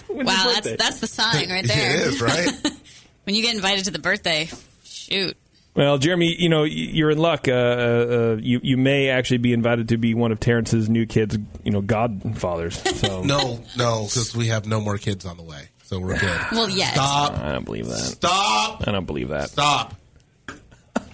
wow, 0.09 0.53
that's 0.55 0.77
that's 0.77 1.01
the 1.01 1.07
sign 1.07 1.51
right 1.51 1.65
there. 1.67 1.97
It 1.97 2.07
is 2.07 2.21
right. 2.23 2.49
when 3.25 3.35
you 3.35 3.43
get 3.43 3.55
invited 3.55 3.85
to 3.87 3.91
the 3.91 3.99
birthday, 3.99 4.49
shoot. 4.85 5.37
Well, 5.77 5.99
Jeremy, 5.99 6.35
you 6.39 6.49
know 6.49 6.65
you're 6.65 7.11
in 7.11 7.19
luck. 7.19 7.47
Uh, 7.49 7.53
uh, 7.53 8.37
you 8.41 8.61
you 8.63 8.77
may 8.79 9.11
actually 9.11 9.39
be 9.39 9.53
invited 9.53 9.91
to 9.91 9.99
be 9.99 10.15
one 10.15 10.33
of 10.33 10.41
Terrence's 10.41 10.89
new 10.89 11.05
kids. 11.05 11.37
You 11.65 11.71
know, 11.71 11.83
godfathers. 11.83 12.81
So 12.99 13.23
no, 13.25 13.61
no, 13.77 14.05
because 14.05 14.35
we 14.35 14.49
have 14.49 14.67
no 14.67 14.81
more 14.81 14.97
kids 14.97 15.27
on 15.27 15.37
the 15.37 15.43
way, 15.43 15.69
so 15.83 15.99
we're 16.01 16.19
good. 16.19 16.41
Well, 16.53 16.71
yes. 16.71 16.95
Stop. 16.95 17.39
I 17.39 17.53
don't 17.53 17.65
believe 17.65 17.87
that. 17.89 17.99
Stop. 17.99 18.89
I 18.89 18.93
don't 18.93 19.05
believe 19.05 19.29
that. 19.29 19.51
Stop. 19.51 19.95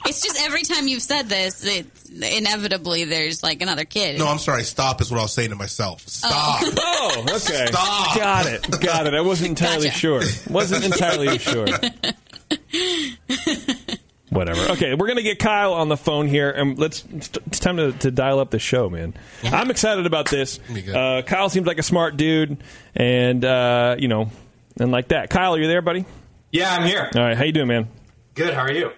It's 0.05 0.20
just 0.22 0.40
every 0.42 0.62
time 0.62 0.88
you've 0.88 1.03
said 1.03 1.29
this, 1.29 1.64
it, 1.64 1.87
inevitably 2.12 3.05
there's 3.05 3.42
like 3.42 3.62
another 3.62 3.85
kid. 3.85 4.18
No, 4.18 4.27
I'm 4.29 4.38
sorry. 4.38 4.62
Stop 4.64 5.01
is 5.01 5.11
what 5.11 5.18
I 5.18 5.22
was 5.22 5.33
saying 5.33 5.51
to 5.51 5.57
myself. 5.57 6.07
Stop. 6.09 6.62
Oh, 7.05 7.20
okay. 7.29 7.66
Stop. 7.66 8.16
Got 8.16 8.46
it. 8.46 8.81
Got 8.81 9.07
it. 9.09 9.14
I 9.14 9.20
wasn't 9.22 9.51
entirely 9.51 9.88
Gotcha. 9.88 9.98
sure. 9.98 10.22
Wasn't 10.48 10.85
entirely 10.85 11.37
sure. 11.38 11.66
Whatever. 14.33 14.73
Okay, 14.73 14.95
we're 14.95 15.09
gonna 15.09 15.23
get 15.23 15.38
Kyle 15.38 15.75
on 15.75 15.88
the 15.90 15.97
phone 15.97 16.27
here, 16.27 16.51
and 16.51 16.79
let's. 16.79 17.05
It's 17.12 17.59
time 17.59 17.77
to, 17.77 17.92
to 17.92 18.11
dial 18.11 18.40
up 18.40 18.51
the 18.51 18.59
show, 18.59 18.88
man. 18.88 19.12
I'm 19.45 19.71
excited 19.71 20.07
about 20.07 20.31
this. 20.31 20.59
Uh, 20.92 21.21
Kyle 21.21 21.51
seems 21.51 21.66
like 21.66 21.79
a 21.79 21.83
smart 21.83 22.16
dude, 22.16 22.57
and 22.95 23.45
uh, 23.45 23.97
you 23.99 24.09
know, 24.09 24.31
and 24.81 24.90
like 24.90 25.09
that. 25.09 25.29
Kyle, 25.29 25.55
are 25.55 25.59
you 25.59 25.66
there, 25.66 25.83
buddy? 25.83 26.07
Yeah, 26.51 26.75
I'm 26.75 26.87
here. 26.87 27.11
All 27.14 27.21
right, 27.21 27.37
how 27.37 27.45
you 27.45 27.53
doing, 27.53 27.68
man? 27.68 27.88
Good. 28.35 28.55
How 28.55 28.62
are 28.62 28.73
you? 28.73 28.92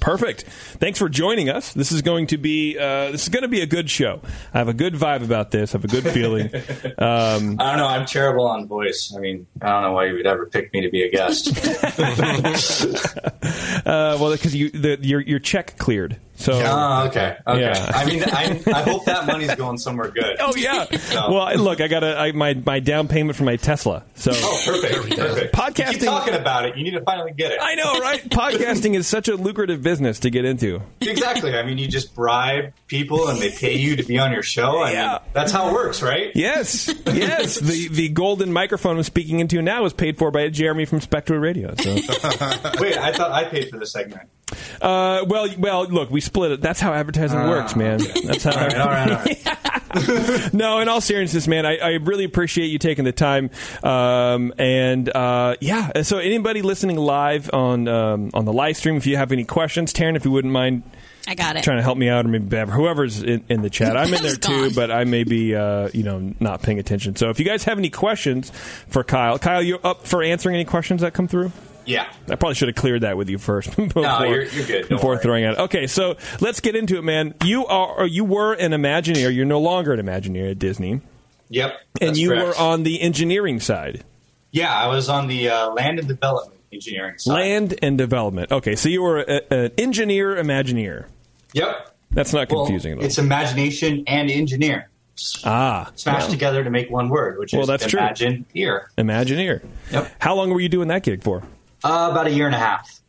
Perfect. 0.00 0.42
Thanks 0.42 0.98
for 0.98 1.08
joining 1.08 1.48
us. 1.48 1.72
This 1.72 1.92
is 1.92 2.02
going 2.02 2.26
to 2.28 2.36
be 2.36 2.76
uh, 2.76 3.10
this 3.10 3.22
is 3.22 3.30
going 3.30 3.42
to 3.42 3.48
be 3.48 3.62
a 3.62 3.66
good 3.66 3.88
show. 3.88 4.20
I 4.52 4.58
have 4.58 4.68
a 4.68 4.74
good 4.74 4.94
vibe 4.94 5.24
about 5.24 5.50
this. 5.50 5.74
I 5.74 5.78
have 5.78 5.84
a 5.84 5.88
good 5.88 6.04
feeling. 6.04 6.50
Um, 6.98 7.60
I 7.60 7.70
don't 7.70 7.78
know. 7.78 7.86
I'm 7.86 8.06
terrible 8.06 8.46
on 8.46 8.66
voice. 8.66 9.12
I 9.16 9.20
mean, 9.20 9.46
I 9.62 9.68
don't 9.68 9.82
know 9.82 9.92
why 9.92 10.06
you 10.06 10.14
would 10.14 10.26
ever 10.26 10.46
pick 10.46 10.72
me 10.72 10.80
to 10.80 10.90
be 10.90 11.02
a 11.02 11.10
guest. 11.10 11.48
uh, 13.86 14.16
well, 14.20 14.32
because 14.32 14.54
you 14.54 14.70
the, 14.70 14.98
your 15.00 15.20
your 15.20 15.38
check 15.38 15.78
cleared. 15.78 16.18
So 16.38 16.52
oh, 16.52 17.06
okay. 17.08 17.36
Okay. 17.46 17.60
Yeah. 17.60 17.90
I 17.92 18.04
mean, 18.04 18.22
I, 18.24 18.62
I 18.72 18.82
hope 18.82 19.04
that 19.06 19.26
money's 19.26 19.54
going 19.56 19.76
somewhere 19.76 20.08
good. 20.10 20.36
Oh 20.38 20.54
yeah. 20.56 20.84
So- 21.08 21.32
Well, 21.32 21.40
I- 21.42 21.54
look, 21.54 21.80
I 21.80 21.88
got 21.88 22.04
a, 22.04 22.16
I, 22.16 22.30
my 22.32 22.54
my 22.54 22.78
down 22.78 23.08
payment 23.08 23.36
for 23.36 23.42
my 23.44 23.56
Tesla. 23.56 24.04
So 24.14 24.30
Oh, 24.34 24.62
perfect. 24.64 25.16
Perfect. 25.18 25.54
Podcasting- 25.54 25.86
You 25.94 25.98
keep 25.98 26.08
talking 26.08 26.34
about 26.34 26.66
it. 26.66 26.76
You 26.76 26.84
need 26.84 26.92
to 26.92 27.00
finally 27.02 27.32
get 27.32 27.50
it. 27.50 27.58
I 27.60 27.74
know, 27.74 27.98
right? 27.98 28.22
Podcasting 28.30 28.94
is 28.94 29.06
such 29.08 29.26
a 29.28 29.34
lucrative 29.34 29.82
business 29.82 30.20
to 30.20 30.30
get 30.30 30.44
into. 30.44 30.80
Exactly. 31.00 31.54
I 31.56 31.64
mean, 31.64 31.76
you 31.78 31.88
just 31.88 32.14
bribe 32.14 32.72
people 32.86 33.28
and 33.28 33.40
they 33.40 33.50
pay 33.50 33.76
you 33.76 33.96
to 33.96 34.04
be 34.04 34.18
on 34.20 34.30
your 34.32 34.42
show. 34.44 34.78
I 34.78 34.92
Yeah. 34.92 35.08
mean, 35.10 35.18
that's 35.32 35.50
how 35.50 35.68
it 35.70 35.72
works, 35.72 36.02
right? 36.02 36.30
Yes, 36.36 36.88
yes. 37.06 37.58
the 37.58 37.88
the 37.88 38.08
golden 38.10 38.52
microphone 38.52 38.96
I'm 38.96 39.02
speaking 39.02 39.40
into 39.40 39.60
now 39.60 39.84
is 39.86 39.92
paid 39.92 40.18
for 40.18 40.30
by 40.30 40.48
Jeremy 40.50 40.84
from 40.84 41.00
Spectral 41.00 41.40
Radio. 41.40 41.74
So, 41.80 41.94
Wait, 41.94 42.96
I 42.96 43.12
thought 43.12 43.32
I 43.32 43.44
paid 43.44 43.70
for 43.70 43.78
the 43.78 43.86
segment. 43.86 44.28
Uh, 44.80 45.24
well, 45.26 45.48
well, 45.58 45.86
look, 45.86 46.10
we 46.10 46.20
split 46.20 46.52
it. 46.52 46.60
That's 46.60 46.80
how 46.80 46.92
advertising 46.92 47.40
works, 47.40 47.76
man. 47.76 48.00
That's 48.24 48.44
how. 48.44 48.52
All 48.52 48.66
right, 48.66 48.76
all 48.76 48.86
right, 48.88 49.10
all 49.10 49.16
right. 49.24 49.58
no, 50.52 50.80
in 50.80 50.88
all 50.88 51.00
seriousness, 51.00 51.46
man, 51.48 51.64
I, 51.64 51.78
I 51.78 51.88
really 51.94 52.24
appreciate 52.24 52.66
you 52.66 52.78
taking 52.78 53.04
the 53.04 53.12
time. 53.12 53.50
Um, 53.82 54.52
and 54.58 55.08
uh, 55.08 55.56
yeah, 55.60 56.02
so 56.02 56.18
anybody 56.18 56.62
listening 56.62 56.96
live 56.96 57.50
on 57.52 57.88
um, 57.88 58.30
on 58.34 58.44
the 58.44 58.52
live 58.52 58.76
stream, 58.76 58.96
if 58.96 59.06
you 59.06 59.16
have 59.16 59.32
any 59.32 59.44
questions, 59.44 59.92
Taryn, 59.92 60.16
if 60.16 60.24
you 60.24 60.30
wouldn't 60.30 60.52
mind 60.52 60.82
I 61.26 61.34
got 61.34 61.56
it. 61.56 61.64
trying 61.64 61.76
to 61.76 61.82
help 61.82 61.98
me 61.98 62.08
out, 62.08 62.24
or 62.24 62.28
maybe 62.28 62.46
Bev, 62.46 62.70
whoever's 62.70 63.22
in, 63.22 63.44
in 63.48 63.62
the 63.62 63.70
chat, 63.70 63.96
I'm 63.96 64.12
in 64.12 64.22
there 64.22 64.36
too, 64.36 64.66
gone. 64.66 64.74
but 64.74 64.90
I 64.90 65.04
may 65.04 65.24
be 65.24 65.54
uh, 65.54 65.88
you 65.92 66.02
know 66.02 66.34
not 66.40 66.62
paying 66.62 66.78
attention. 66.78 67.16
So 67.16 67.30
if 67.30 67.38
you 67.38 67.44
guys 67.44 67.64
have 67.64 67.78
any 67.78 67.90
questions 67.90 68.50
for 68.88 69.04
Kyle, 69.04 69.38
Kyle, 69.38 69.62
you 69.62 69.78
up 69.78 70.06
for 70.06 70.22
answering 70.22 70.54
any 70.54 70.64
questions 70.64 71.00
that 71.02 71.14
come 71.14 71.28
through? 71.28 71.52
Yeah. 71.88 72.12
I 72.28 72.34
probably 72.36 72.54
should 72.54 72.68
have 72.68 72.76
cleared 72.76 73.00
that 73.00 73.16
with 73.16 73.28
you 73.30 73.38
first 73.38 73.70
before, 73.76 74.26
you're- 74.26 74.48
you're 74.52 74.66
good. 74.66 74.80
Don't 74.82 74.88
before 74.90 75.12
worry. 75.14 75.18
throwing 75.22 75.44
it. 75.44 75.58
Okay, 75.58 75.86
so 75.86 76.16
let's 76.40 76.60
get 76.60 76.76
into 76.76 76.98
it, 76.98 77.02
man. 77.02 77.34
You 77.44 77.66
are 77.66 78.00
or 78.00 78.06
you 78.06 78.24
were 78.24 78.52
an 78.52 78.72
Imagineer. 78.72 79.34
You're 79.34 79.46
no 79.46 79.58
longer 79.60 79.92
an 79.94 80.00
Imagineer 80.04 80.50
at 80.50 80.58
Disney, 80.58 81.00
Yep. 81.48 81.72
and 82.00 82.16
you 82.16 82.28
correct. 82.28 82.46
were 82.46 82.56
on 82.62 82.82
the 82.82 83.00
engineering 83.00 83.58
side, 83.60 84.04
Yeah, 84.52 84.72
I 84.72 84.88
was 84.88 85.08
on 85.08 85.28
the 85.28 85.48
uh, 85.48 85.70
land 85.70 85.98
and 85.98 86.06
development 86.08 86.60
engineering 86.72 87.16
side. 87.18 87.32
land 87.32 87.78
and 87.82 87.96
development. 87.96 88.52
Okay, 88.52 88.76
so 88.76 88.88
you 88.90 89.00
were 89.02 89.20
a- 89.20 89.52
an 89.52 89.70
engineer, 89.78 90.36
Imagineer. 90.36 91.06
Yep. 91.54 91.96
That's 92.10 92.32
not 92.34 92.50
Well, 92.50 92.64
confusing 92.66 92.92
at 92.92 92.98
all. 92.98 93.04
it's 93.04 93.16
imagination 93.18 94.04
and 94.06 94.30
engineer 94.30 94.88
ah, 95.44 95.90
smashed 95.94 96.20
well, 96.26 96.30
together 96.30 96.62
to 96.64 96.70
make 96.70 96.90
one 96.90 97.08
word, 97.08 97.38
which 97.38 97.52
Well, 97.52 97.62
is 97.62 97.68
that's 97.68 97.86
true. 97.86 98.00
ear. 98.54 98.90
Imagineer. 98.98 99.62
Yep. 99.90 100.12
How 100.18 100.34
long 100.34 100.50
were 100.50 100.60
you 100.60 100.68
doing 100.68 100.88
that 100.88 101.02
gig 101.02 101.22
for? 101.22 101.42
Uh, 101.84 102.08
about 102.10 102.26
a 102.26 102.30
year 102.30 102.46
and 102.46 102.54
a 102.54 102.58
half. 102.58 103.00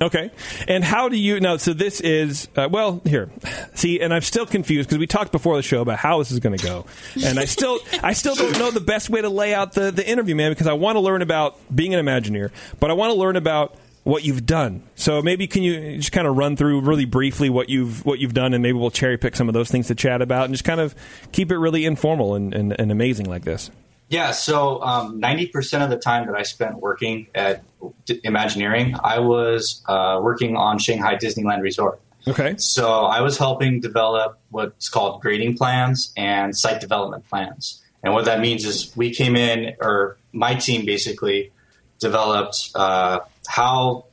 Okay. 0.00 0.30
And 0.68 0.84
how 0.84 1.08
do 1.08 1.16
you 1.16 1.40
now? 1.40 1.56
So 1.56 1.72
this 1.72 2.00
is 2.00 2.48
uh, 2.56 2.68
well 2.70 3.00
here. 3.04 3.30
See, 3.74 4.00
and 4.00 4.14
I'm 4.14 4.22
still 4.22 4.46
confused 4.46 4.88
because 4.88 4.98
we 4.98 5.06
talked 5.06 5.32
before 5.32 5.56
the 5.56 5.62
show 5.62 5.80
about 5.80 5.98
how 5.98 6.18
this 6.18 6.30
is 6.30 6.38
going 6.38 6.56
to 6.56 6.64
go, 6.64 6.86
and 7.24 7.38
I 7.38 7.44
still 7.44 7.78
I 8.02 8.12
still 8.12 8.34
don't 8.34 8.58
know 8.58 8.70
the 8.70 8.80
best 8.80 9.10
way 9.10 9.20
to 9.20 9.28
lay 9.28 9.54
out 9.54 9.72
the 9.72 9.90
the 9.90 10.08
interview, 10.08 10.34
man, 10.34 10.52
because 10.52 10.66
I 10.66 10.74
want 10.74 10.96
to 10.96 11.00
learn 11.00 11.22
about 11.22 11.58
being 11.74 11.94
an 11.94 12.04
Imagineer, 12.04 12.50
but 12.78 12.90
I 12.90 12.94
want 12.94 13.12
to 13.12 13.18
learn 13.18 13.36
about 13.36 13.76
what 14.04 14.24
you've 14.24 14.46
done. 14.46 14.82
So 14.94 15.20
maybe 15.22 15.46
can 15.46 15.62
you 15.62 15.96
just 15.98 16.12
kind 16.12 16.26
of 16.26 16.36
run 16.36 16.56
through 16.56 16.80
really 16.80 17.04
briefly 17.04 17.50
what 17.50 17.68
you've 17.68 18.04
what 18.04 18.18
you've 18.18 18.34
done, 18.34 18.54
and 18.54 18.62
maybe 18.62 18.78
we'll 18.78 18.90
cherry 18.90 19.18
pick 19.18 19.36
some 19.36 19.48
of 19.48 19.54
those 19.54 19.70
things 19.70 19.88
to 19.88 19.94
chat 19.94 20.22
about, 20.22 20.44
and 20.44 20.54
just 20.54 20.64
kind 20.64 20.80
of 20.80 20.94
keep 21.32 21.50
it 21.50 21.58
really 21.58 21.84
informal 21.84 22.34
and, 22.34 22.54
and, 22.54 22.78
and 22.78 22.90
amazing 22.90 23.26
like 23.26 23.44
this. 23.44 23.70
Yeah, 24.10 24.32
so 24.32 24.82
um, 24.82 25.20
90% 25.20 25.84
of 25.84 25.88
the 25.88 25.96
time 25.96 26.26
that 26.26 26.34
I 26.34 26.42
spent 26.42 26.78
working 26.78 27.28
at 27.32 27.62
D- 28.06 28.20
Imagineering, 28.24 28.96
I 29.02 29.20
was 29.20 29.82
uh, 29.86 30.18
working 30.20 30.56
on 30.56 30.78
Shanghai 30.80 31.14
Disneyland 31.14 31.62
Resort. 31.62 32.00
Okay. 32.26 32.56
So 32.58 33.04
I 33.04 33.20
was 33.20 33.38
helping 33.38 33.80
develop 33.80 34.38
what's 34.50 34.88
called 34.88 35.22
grading 35.22 35.56
plans 35.56 36.12
and 36.16 36.56
site 36.56 36.80
development 36.80 37.28
plans. 37.28 37.80
And 38.02 38.12
what 38.12 38.24
that 38.24 38.40
means 38.40 38.64
is 38.64 38.94
we 38.96 39.14
came 39.14 39.36
in, 39.36 39.76
or 39.80 40.18
my 40.32 40.54
team 40.54 40.84
basically 40.84 41.52
developed 42.00 42.70
uh, 42.74 43.20
how 43.46 44.06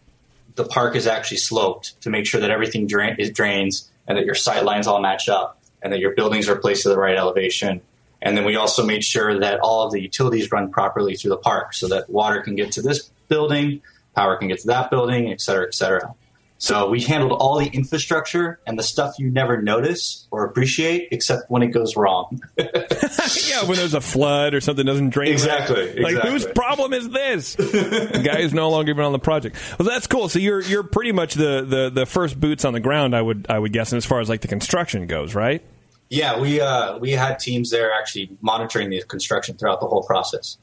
the 0.56 0.66
park 0.66 0.96
is 0.96 1.08
actually 1.08 1.38
sloped 1.38 2.00
to 2.02 2.12
make 2.12 2.28
sure 2.28 2.40
that 2.42 2.52
everything 2.52 2.86
drain- 2.86 3.18
drains 3.34 3.90
and 4.08 4.16
that 4.18 4.26
your 4.26 4.36
sight 4.36 4.64
lines 4.64 4.86
all 4.86 5.02
match 5.02 5.28
up 5.28 5.60
and 5.82 5.92
that 5.92 6.00
your 6.00 6.14
buildings 6.14 6.48
are 6.48 6.56
placed 6.56 6.84
to 6.84 6.90
the 6.90 6.98
right 6.98 7.18
elevation. 7.18 7.82
And 8.28 8.38
then 8.38 8.44
we 8.44 8.58
also 8.58 8.86
made 8.86 9.04
sure 9.06 9.40
that 9.40 9.62
all 9.62 9.84
of 9.84 9.94
the 9.94 10.02
utilities 10.02 10.52
run 10.52 10.70
properly 10.70 11.16
through 11.16 11.30
the 11.30 11.38
park 11.38 11.74
so 11.74 11.88
that 11.88 12.10
water 12.10 12.42
can 12.42 12.56
get 12.56 12.74
to 12.74 12.82
this 12.82 13.10
building, 13.30 13.82
power 14.16 14.36
can 14.36 14.50
get 14.50 14.60
to 14.60 14.68
that 14.68 14.90
building, 14.92 15.32
et 15.32 15.40
cetera, 15.40 15.66
et 15.66 15.74
cetera. 15.74 16.14
So 16.60 16.90
we 16.90 17.02
handled 17.02 17.34
all 17.34 17.60
the 17.60 17.68
infrastructure 17.68 18.60
and 18.66 18.78
the 18.78 18.84
stuff 18.84 19.20
you 19.20 19.30
never 19.30 19.62
notice 19.62 20.28
or 20.32 20.44
appreciate, 20.44 21.10
except 21.12 21.50
when 21.50 21.62
it 21.62 21.68
goes 21.68 21.96
wrong. 21.96 22.42
yeah, 22.58 23.64
when 23.66 23.78
there's 23.78 23.94
a 23.94 24.02
flood 24.02 24.54
or 24.54 24.60
something 24.60 24.86
doesn't 24.86 25.12
drain. 25.12 25.32
Exactly, 25.32 25.86
right. 25.86 26.00
Like 26.00 26.12
exactly. 26.14 26.32
whose 26.32 26.46
problem 26.48 26.94
is 26.94 27.10
this? 27.10 27.56
the 27.56 28.22
guy 28.26 28.42
who's 28.42 28.56
no 28.56 28.72
longer 28.72 28.90
even 28.90 29.06
on 29.06 29.12
the 29.12 29.20
project. 29.20 29.56
Well, 29.78 29.88
that's 29.88 30.08
cool. 30.08 30.30
So 30.30 30.40
you're 30.40 30.62
you're 30.62 30.84
pretty 30.84 31.12
much 31.12 31.36
the, 31.36 31.64
the, 31.64 31.92
the 31.94 32.06
first 32.08 32.40
boots 32.40 32.66
on 32.66 32.74
the 32.74 32.80
ground. 32.80 33.16
I 33.16 33.22
would 33.22 33.46
I 33.50 33.60
would 33.60 33.72
guess, 33.72 33.92
and 33.92 33.98
as 33.98 34.06
far 34.06 34.20
as 34.20 34.28
like 34.28 34.42
the 34.42 34.48
construction 34.48 35.06
goes, 35.06 35.36
right? 35.36 35.64
Yeah, 36.10 36.40
we 36.40 36.62
uh, 36.62 36.98
we 36.98 37.12
had 37.12 37.40
teams 37.40 37.70
there 37.70 37.92
actually 37.92 38.30
monitoring 38.42 38.90
the 38.90 39.02
construction 39.04 39.58
throughout 39.58 39.80
the 39.80 39.88
whole 39.88 40.04
process. 40.04 40.58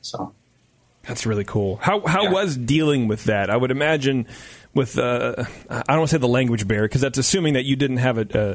So 0.00 0.32
That's 1.02 1.26
really 1.26 1.44
cool. 1.44 1.76
How 1.76 2.06
how 2.06 2.30
was 2.30 2.56
dealing 2.56 3.08
with 3.08 3.24
that? 3.24 3.50
I 3.50 3.56
would 3.56 3.70
imagine 3.70 4.26
with 4.74 4.98
uh, 4.98 5.44
I 5.68 5.82
don't 5.88 5.98
want 5.98 6.10
to 6.10 6.14
say 6.14 6.18
the 6.18 6.28
language 6.28 6.68
barrier 6.68 6.84
because 6.84 7.00
that's 7.00 7.18
assuming 7.18 7.54
that 7.54 7.64
you 7.64 7.76
didn't 7.76 7.98
have 7.98 8.18
it 8.18 8.34
uh, 8.34 8.54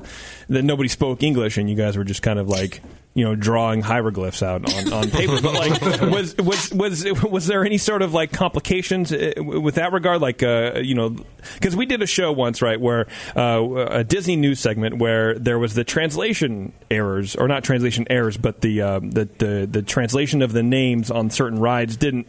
that 0.49 0.63
nobody 0.63 0.89
spoke 0.89 1.23
English 1.23 1.57
and 1.57 1.69
you 1.69 1.75
guys 1.75 1.97
were 1.97 2.03
just 2.03 2.21
kind 2.21 2.39
of 2.39 2.47
like 2.47 2.81
you 3.15 3.23
know 3.25 3.33
drawing 3.33 3.81
hieroglyphs 3.81 4.43
out 4.43 4.71
on, 4.71 4.93
on 4.93 5.09
paper. 5.09 5.41
But 5.41 5.53
like 5.53 5.81
was 6.11 6.35
was 6.37 6.71
was 6.73 7.05
was 7.23 7.47
there 7.47 7.65
any 7.65 7.77
sort 7.79 8.01
of 8.03 8.13
like 8.13 8.31
complications 8.31 9.11
uh, 9.11 9.33
with 9.37 9.75
that 9.75 9.91
regard? 9.93 10.21
Like 10.21 10.43
uh, 10.43 10.79
you 10.83 10.93
know 10.95 11.15
because 11.55 11.75
we 11.75 11.85
did 11.85 12.01
a 12.01 12.07
show 12.07 12.31
once 12.31 12.61
right 12.61 12.79
where 12.79 13.07
uh, 13.35 13.63
a 13.89 14.03
Disney 14.03 14.35
news 14.35 14.59
segment 14.59 14.97
where 14.97 15.39
there 15.39 15.57
was 15.57 15.73
the 15.75 15.83
translation 15.83 16.73
errors 16.91 17.35
or 17.35 17.47
not 17.47 17.63
translation 17.63 18.05
errors 18.09 18.35
but 18.37 18.61
the 18.61 18.81
uh, 18.81 18.99
the, 18.99 19.29
the 19.37 19.67
the 19.71 19.81
translation 19.81 20.41
of 20.41 20.51
the 20.51 20.63
names 20.63 21.09
on 21.09 21.29
certain 21.29 21.59
rides 21.59 21.95
didn't 21.97 22.27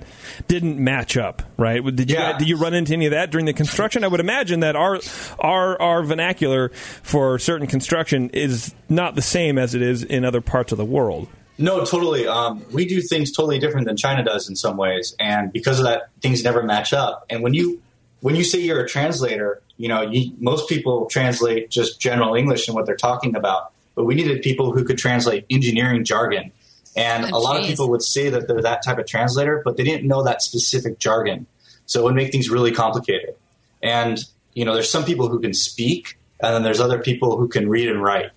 didn't 0.48 0.78
match 0.78 1.16
up 1.16 1.42
right 1.56 1.84
did 1.96 2.10
you 2.10 2.16
Yeah. 2.16 2.38
did 2.38 2.48
you 2.48 2.56
run 2.58 2.74
into 2.74 2.92
any 2.92 3.06
of 3.06 3.10
that 3.12 3.30
during 3.30 3.46
the 3.46 3.52
construction 3.52 4.04
I 4.04 4.08
would 4.08 4.20
imagine 4.20 4.60
that 4.60 4.76
our 4.76 5.00
our 5.40 5.80
our 5.80 6.02
vernacular 6.04 6.68
for 7.02 7.38
certain 7.38 7.66
construction 7.66 8.30
is 8.30 8.74
not 8.88 9.14
the 9.16 9.22
same 9.22 9.58
as 9.58 9.74
it 9.74 9.82
is 9.82 10.04
in 10.04 10.24
other 10.24 10.40
parts 10.40 10.72
of 10.72 10.75
the 10.76 10.84
world 10.84 11.28
No, 11.58 11.84
totally. 11.84 12.26
Um, 12.26 12.64
we 12.70 12.84
do 12.84 13.00
things 13.00 13.32
totally 13.32 13.58
different 13.58 13.86
than 13.86 13.96
China 13.96 14.22
does 14.22 14.48
in 14.48 14.56
some 14.56 14.76
ways, 14.76 15.14
and 15.18 15.52
because 15.52 15.78
of 15.78 15.86
that, 15.86 16.10
things 16.20 16.44
never 16.44 16.62
match 16.62 16.92
up. 16.92 17.24
And 17.30 17.42
when 17.42 17.54
you 17.54 17.80
when 18.20 18.34
you 18.34 18.44
say 18.44 18.60
you're 18.60 18.80
a 18.80 18.88
translator, 18.88 19.62
you 19.76 19.88
know, 19.88 20.02
you, 20.02 20.32
most 20.38 20.68
people 20.68 21.06
translate 21.06 21.70
just 21.70 22.00
general 22.00 22.34
English 22.34 22.66
and 22.68 22.74
what 22.74 22.86
they're 22.86 22.96
talking 22.96 23.36
about, 23.36 23.72
but 23.94 24.04
we 24.04 24.14
needed 24.14 24.42
people 24.42 24.72
who 24.72 24.84
could 24.84 24.98
translate 24.98 25.46
engineering 25.50 26.04
jargon. 26.04 26.52
And 26.96 27.26
Oh, 27.26 27.36
a 27.36 27.40
lot 27.40 27.60
of 27.60 27.66
people 27.66 27.90
would 27.90 28.02
say 28.02 28.30
that 28.30 28.48
they're 28.48 28.62
that 28.62 28.82
type 28.82 28.98
of 28.98 29.06
translator, 29.06 29.62
but 29.64 29.76
they 29.76 29.84
didn't 29.84 30.06
know 30.06 30.24
that 30.24 30.42
specific 30.42 30.98
jargon, 30.98 31.46
so 31.86 32.00
it 32.00 32.04
would 32.04 32.14
make 32.14 32.32
things 32.32 32.50
really 32.50 32.72
complicated. 32.72 33.34
And 33.82 34.22
you 34.52 34.64
know, 34.64 34.74
there's 34.74 34.90
some 34.90 35.04
people 35.04 35.28
who 35.28 35.40
can 35.40 35.54
speak, 35.54 36.18
and 36.40 36.54
then 36.54 36.62
there's 36.62 36.80
other 36.80 36.98
people 36.98 37.38
who 37.38 37.48
can 37.48 37.68
read 37.68 37.88
and 37.88 38.02
write, 38.02 38.30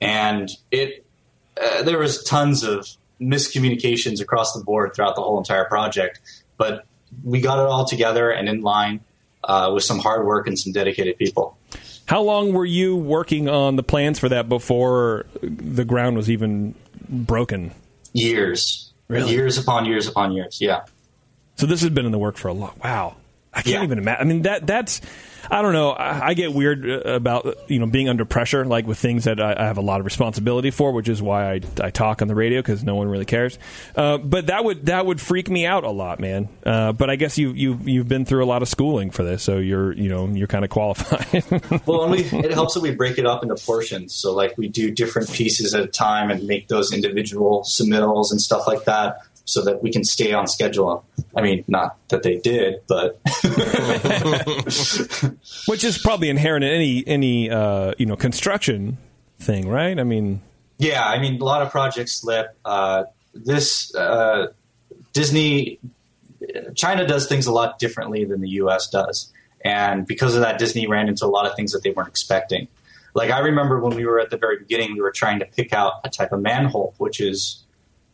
and 0.00 0.48
it 0.70 1.04
uh, 1.62 1.82
there 1.82 1.98
was 1.98 2.22
tons 2.24 2.62
of 2.64 2.86
miscommunications 3.20 4.20
across 4.20 4.52
the 4.52 4.62
board 4.64 4.94
throughout 4.94 5.14
the 5.16 5.22
whole 5.22 5.38
entire 5.38 5.64
project, 5.66 6.20
but 6.56 6.84
we 7.24 7.40
got 7.40 7.58
it 7.58 7.66
all 7.66 7.84
together 7.84 8.30
and 8.30 8.48
in 8.48 8.60
line 8.62 9.00
uh, 9.44 9.70
with 9.74 9.84
some 9.84 9.98
hard 9.98 10.26
work 10.26 10.46
and 10.46 10.58
some 10.58 10.72
dedicated 10.72 11.16
people. 11.18 11.56
how 12.06 12.22
long 12.22 12.52
were 12.52 12.64
you 12.64 12.96
working 12.96 13.48
on 13.48 13.76
the 13.76 13.82
plans 13.82 14.18
for 14.18 14.28
that 14.28 14.48
before 14.48 15.26
the 15.42 15.84
ground 15.84 16.16
was 16.16 16.30
even 16.30 16.74
broken 17.08 17.72
Years, 18.12 18.92
Really? 19.08 19.30
years 19.32 19.56
upon 19.58 19.84
years 19.86 20.08
upon 20.08 20.32
years. 20.32 20.60
Yeah. 20.60 20.80
So 21.56 21.66
this 21.66 21.80
has 21.82 21.90
been 21.90 22.06
in 22.06 22.12
the 22.12 22.18
work 22.18 22.36
for 22.36 22.48
a 22.48 22.52
long. 22.52 22.72
Wow, 22.82 23.16
I 23.52 23.62
can't 23.62 23.74
Yeah. 23.76 23.82
even 23.84 23.98
imagine. 23.98 24.20
I 24.20 24.24
mean 24.32 24.42
that 24.42 24.66
that's. 24.66 25.00
I 25.52 25.62
don't 25.62 25.72
know. 25.72 25.90
I, 25.90 26.28
I 26.28 26.34
get 26.34 26.52
weird 26.52 26.88
uh, 26.88 27.00
about 27.14 27.68
you 27.68 27.80
know 27.80 27.86
being 27.86 28.08
under 28.08 28.24
pressure, 28.24 28.64
like 28.64 28.86
with 28.86 28.98
things 28.98 29.24
that 29.24 29.40
I, 29.40 29.56
I 29.58 29.64
have 29.64 29.78
a 29.78 29.82
lot 29.82 29.98
of 29.98 30.04
responsibility 30.04 30.70
for, 30.70 30.92
which 30.92 31.08
is 31.08 31.20
why 31.20 31.54
I, 31.54 31.60
I 31.80 31.90
talk 31.90 32.20
on 32.22 32.28
the 32.28 32.34
radio 32.36 32.60
because 32.60 32.84
no 32.84 32.94
one 32.94 33.08
really 33.08 33.24
cares. 33.24 33.58
Uh, 33.96 34.18
but 34.18 34.46
that 34.48 34.62
would 34.64 34.86
that 34.86 35.06
would 35.06 35.20
freak 35.20 35.48
me 35.50 35.66
out 35.66 35.82
a 35.82 35.90
lot, 35.90 36.20
man. 36.20 36.48
Uh, 36.64 36.92
but 36.92 37.10
I 37.10 37.16
guess 37.16 37.38
you 37.38 37.52
you 37.52 37.80
you've 37.82 38.06
been 38.06 38.26
through 38.26 38.44
a 38.44 38.46
lot 38.46 38.62
of 38.62 38.68
schooling 38.68 39.10
for 39.10 39.24
this, 39.24 39.42
so 39.42 39.56
you're 39.58 39.92
you 39.94 40.08
know 40.10 40.28
you're 40.28 40.46
kind 40.46 40.64
of 40.64 40.70
qualified. 40.70 41.42
Well, 41.86 42.02
and 42.04 42.12
we, 42.12 42.20
it 42.20 42.52
helps 42.52 42.74
that 42.74 42.80
we 42.80 42.94
break 42.94 43.18
it 43.18 43.26
up 43.26 43.42
into 43.42 43.56
portions. 43.56 44.14
So, 44.14 44.32
like, 44.34 44.56
we 44.58 44.68
do 44.68 44.90
different 44.90 45.32
pieces 45.32 45.74
at 45.74 45.82
a 45.82 45.86
time 45.86 46.30
and 46.30 46.46
make 46.46 46.68
those 46.68 46.92
individual 46.92 47.62
submittals 47.66 48.30
and 48.30 48.40
stuff 48.40 48.66
like 48.66 48.84
that 48.84 49.18
so 49.44 49.62
that 49.64 49.82
we 49.82 49.90
can 49.90 50.04
stay 50.04 50.32
on 50.32 50.46
schedule. 50.46 51.04
I 51.36 51.42
mean, 51.42 51.64
not 51.68 51.96
that 52.08 52.22
they 52.22 52.38
did, 52.38 52.80
but 52.88 53.20
which 55.66 55.84
is 55.84 55.98
probably 55.98 56.28
inherent 56.28 56.64
in 56.64 56.70
any 56.70 57.06
any 57.06 57.50
uh, 57.50 57.92
you 57.98 58.06
know 58.06 58.16
construction 58.16 58.98
thing, 59.38 59.68
right? 59.68 59.98
I 59.98 60.04
mean, 60.04 60.40
Yeah, 60.78 61.04
I 61.04 61.18
mean, 61.18 61.40
a 61.40 61.44
lot 61.44 61.62
of 61.62 61.70
projects 61.70 62.20
slip. 62.20 62.56
Uh, 62.64 63.04
this 63.34 63.94
uh, 63.94 64.48
Disney, 65.12 65.78
China 66.74 67.06
does 67.06 67.28
things 67.28 67.46
a 67.46 67.52
lot 67.52 67.78
differently 67.78 68.24
than 68.24 68.40
the 68.40 68.50
U.S. 68.50 68.88
does, 68.88 69.32
and 69.64 70.06
because 70.06 70.34
of 70.34 70.42
that, 70.42 70.58
Disney 70.58 70.86
ran 70.86 71.08
into 71.08 71.24
a 71.24 71.28
lot 71.28 71.46
of 71.46 71.54
things 71.54 71.72
that 71.72 71.82
they 71.82 71.90
weren't 71.90 72.08
expecting. 72.08 72.68
Like 73.14 73.30
I 73.30 73.40
remember 73.40 73.80
when 73.80 73.96
we 73.96 74.06
were 74.06 74.20
at 74.20 74.30
the 74.30 74.36
very 74.36 74.58
beginning, 74.58 74.94
we 74.94 75.00
were 75.00 75.10
trying 75.10 75.40
to 75.40 75.44
pick 75.44 75.72
out 75.72 75.94
a 76.04 76.08
type 76.08 76.32
of 76.32 76.40
manhole, 76.40 76.94
which 76.98 77.20
is, 77.20 77.64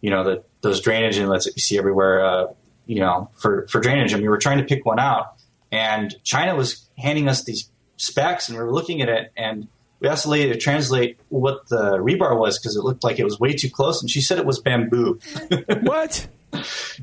you 0.00 0.10
know, 0.10 0.24
the, 0.24 0.44
those 0.60 0.80
drainage 0.80 1.18
inlets 1.18 1.44
that 1.46 1.56
you 1.56 1.60
see 1.60 1.78
everywhere, 1.78 2.24
uh, 2.24 2.46
you 2.86 3.00
know, 3.00 3.30
for 3.36 3.66
for 3.68 3.80
drainage, 3.80 4.12
and 4.12 4.22
we 4.22 4.28
were 4.28 4.38
trying 4.38 4.58
to 4.58 4.64
pick 4.64 4.84
one 4.84 4.98
out, 4.98 5.34
and 5.72 6.14
China 6.24 6.54
was 6.54 6.88
handing 6.96 7.28
us 7.28 7.44
these 7.44 7.70
specs, 7.96 8.48
and 8.48 8.56
we 8.56 8.64
were 8.64 8.72
looking 8.72 9.02
at 9.02 9.08
it, 9.08 9.32
and 9.36 9.68
we 10.00 10.08
asked 10.08 10.24
the 10.24 10.30
lady 10.30 10.52
to 10.52 10.58
translate 10.58 11.18
what 11.28 11.68
the 11.68 11.98
rebar 11.98 12.38
was 12.38 12.58
because 12.58 12.76
it 12.76 12.82
looked 12.82 13.02
like 13.02 13.18
it 13.18 13.24
was 13.24 13.40
way 13.40 13.54
too 13.54 13.70
close, 13.70 14.00
and 14.00 14.10
she 14.10 14.20
said 14.20 14.38
it 14.38 14.46
was 14.46 14.60
bamboo. 14.60 15.18
what? 15.82 16.28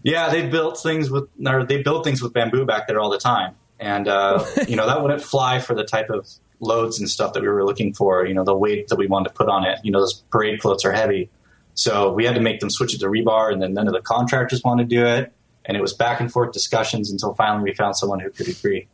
yeah, 0.04 0.30
they 0.30 0.48
built 0.48 0.80
things 0.82 1.10
with, 1.10 1.28
or 1.46 1.66
they 1.66 1.82
build 1.82 2.04
things 2.04 2.22
with 2.22 2.34
bamboo 2.34 2.66
back 2.66 2.88
there 2.88 3.00
all 3.00 3.10
the 3.10 3.18
time, 3.18 3.56
and 3.80 4.08
uh, 4.08 4.46
you 4.68 4.76
know 4.76 4.88
that 4.88 5.02
wouldn't 5.02 5.22
fly 5.22 5.60
for 5.60 5.76
the 5.76 5.84
type 5.84 6.10
of 6.10 6.28
loads 6.60 7.00
and 7.00 7.10
stuff 7.10 7.34
that 7.34 7.42
we 7.42 7.50
were 7.50 7.66
looking 7.66 7.94
for. 7.94 8.26
You 8.26 8.34
know, 8.34 8.44
the 8.44 8.56
weight 8.56 8.88
that 8.90 8.98
we 8.98 9.08
wanted 9.08 9.30
to 9.30 9.36
put 9.36 9.50
on 9.50 9.66
it. 9.66 9.80
You 9.84 9.92
know, 9.92 10.00
those 10.00 10.24
parade 10.32 10.62
floats 10.62 10.86
are 10.86 10.94
heavy, 10.94 11.30
so 11.76 12.12
we 12.14 12.26
had 12.26 12.36
to 12.36 12.42
make 12.42 12.60
them 12.60 12.70
switch 12.70 12.94
it 12.94 13.00
to 13.00 13.08
rebar, 13.08 13.52
and 13.52 13.62
then 13.62 13.74
none 13.74 13.88
of 13.88 13.94
the 13.94 14.02
contractors 14.02 14.64
wanted 14.64 14.90
to 14.90 14.96
do 14.96 15.06
it, 15.06 15.34
and 15.66 15.76
it 15.78 15.82
was 15.82 15.94
back 15.94 16.20
and 16.20 16.32
forth 16.32 16.52
discussions 16.54 17.12
until 17.12 17.34
finally 17.34 17.64
we 17.72 17.74
found 17.74 17.96
someone 17.96 18.20
who 18.20 18.30
could 18.30 18.48
agree. 18.48 18.88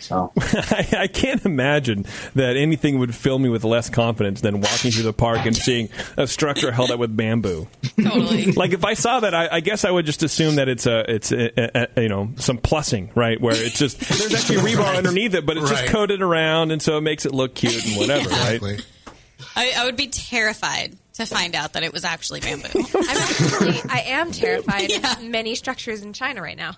So 0.00 0.32
I, 0.38 0.86
I 1.00 1.06
can't 1.06 1.44
imagine 1.46 2.04
that 2.34 2.56
anything 2.56 2.98
would 2.98 3.14
fill 3.14 3.38
me 3.38 3.48
with 3.48 3.64
less 3.64 3.88
confidence 3.88 4.42
than 4.42 4.60
walking 4.60 4.90
through 4.90 5.02
the 5.04 5.14
park 5.14 5.44
and 5.46 5.56
seeing 5.56 5.88
a 6.18 6.26
structure 6.26 6.70
held 6.70 6.90
up 6.90 6.98
with 7.00 7.16
bamboo. 7.16 7.68
Totally. 8.00 8.52
Like 8.58 8.72
if 8.72 8.84
I 8.84 8.94
saw 8.94 9.20
that, 9.20 9.34
I, 9.34 9.48
I 9.50 9.60
guess 9.60 9.84
I 9.84 9.90
would 9.90 10.04
just 10.06 10.22
assume 10.22 10.56
that 10.56 10.68
it's 10.68 10.86
a 10.86 11.10
it's 11.10 11.32
a, 11.32 11.50
a, 11.58 11.88
a, 11.96 12.02
you 12.02 12.08
know 12.08 12.30
some 12.36 12.58
plussing, 12.58 13.14
right? 13.16 13.40
Where 13.40 13.54
it's 13.56 13.78
just 13.78 13.98
there's 14.00 14.34
actually 14.34 14.58
rebar 14.58 14.94
underneath 14.96 15.34
it, 15.34 15.46
but 15.46 15.56
it's 15.56 15.70
Right. 15.70 15.80
just 15.80 15.92
coated 15.92 16.20
around, 16.22 16.70
and 16.70 16.80
so 16.82 16.98
it 16.98 17.02
makes 17.02 17.24
it 17.26 17.32
look 17.34 17.54
cute 17.54 17.84
and 17.86 17.96
whatever, 17.96 18.28
right? 18.30 18.82
I, 19.56 19.72
I 19.76 19.84
would 19.84 19.96
be 19.96 20.08
terrified 20.08 20.96
to 21.18 21.26
find 21.26 21.54
out 21.54 21.74
that 21.74 21.82
it 21.84 21.92
was 21.92 22.04
actually 22.04 22.40
bamboo. 22.40 22.68
I'm 22.74 23.16
actually, 23.18 23.80
I 23.90 24.00
am 24.08 24.32
terrified 24.32 24.90
Yeah. 24.90 25.12
of 25.12 25.22
many 25.24 25.54
structures 25.54 26.02
in 26.02 26.12
China 26.12 26.42
right 26.42 26.56
now. 26.56 26.76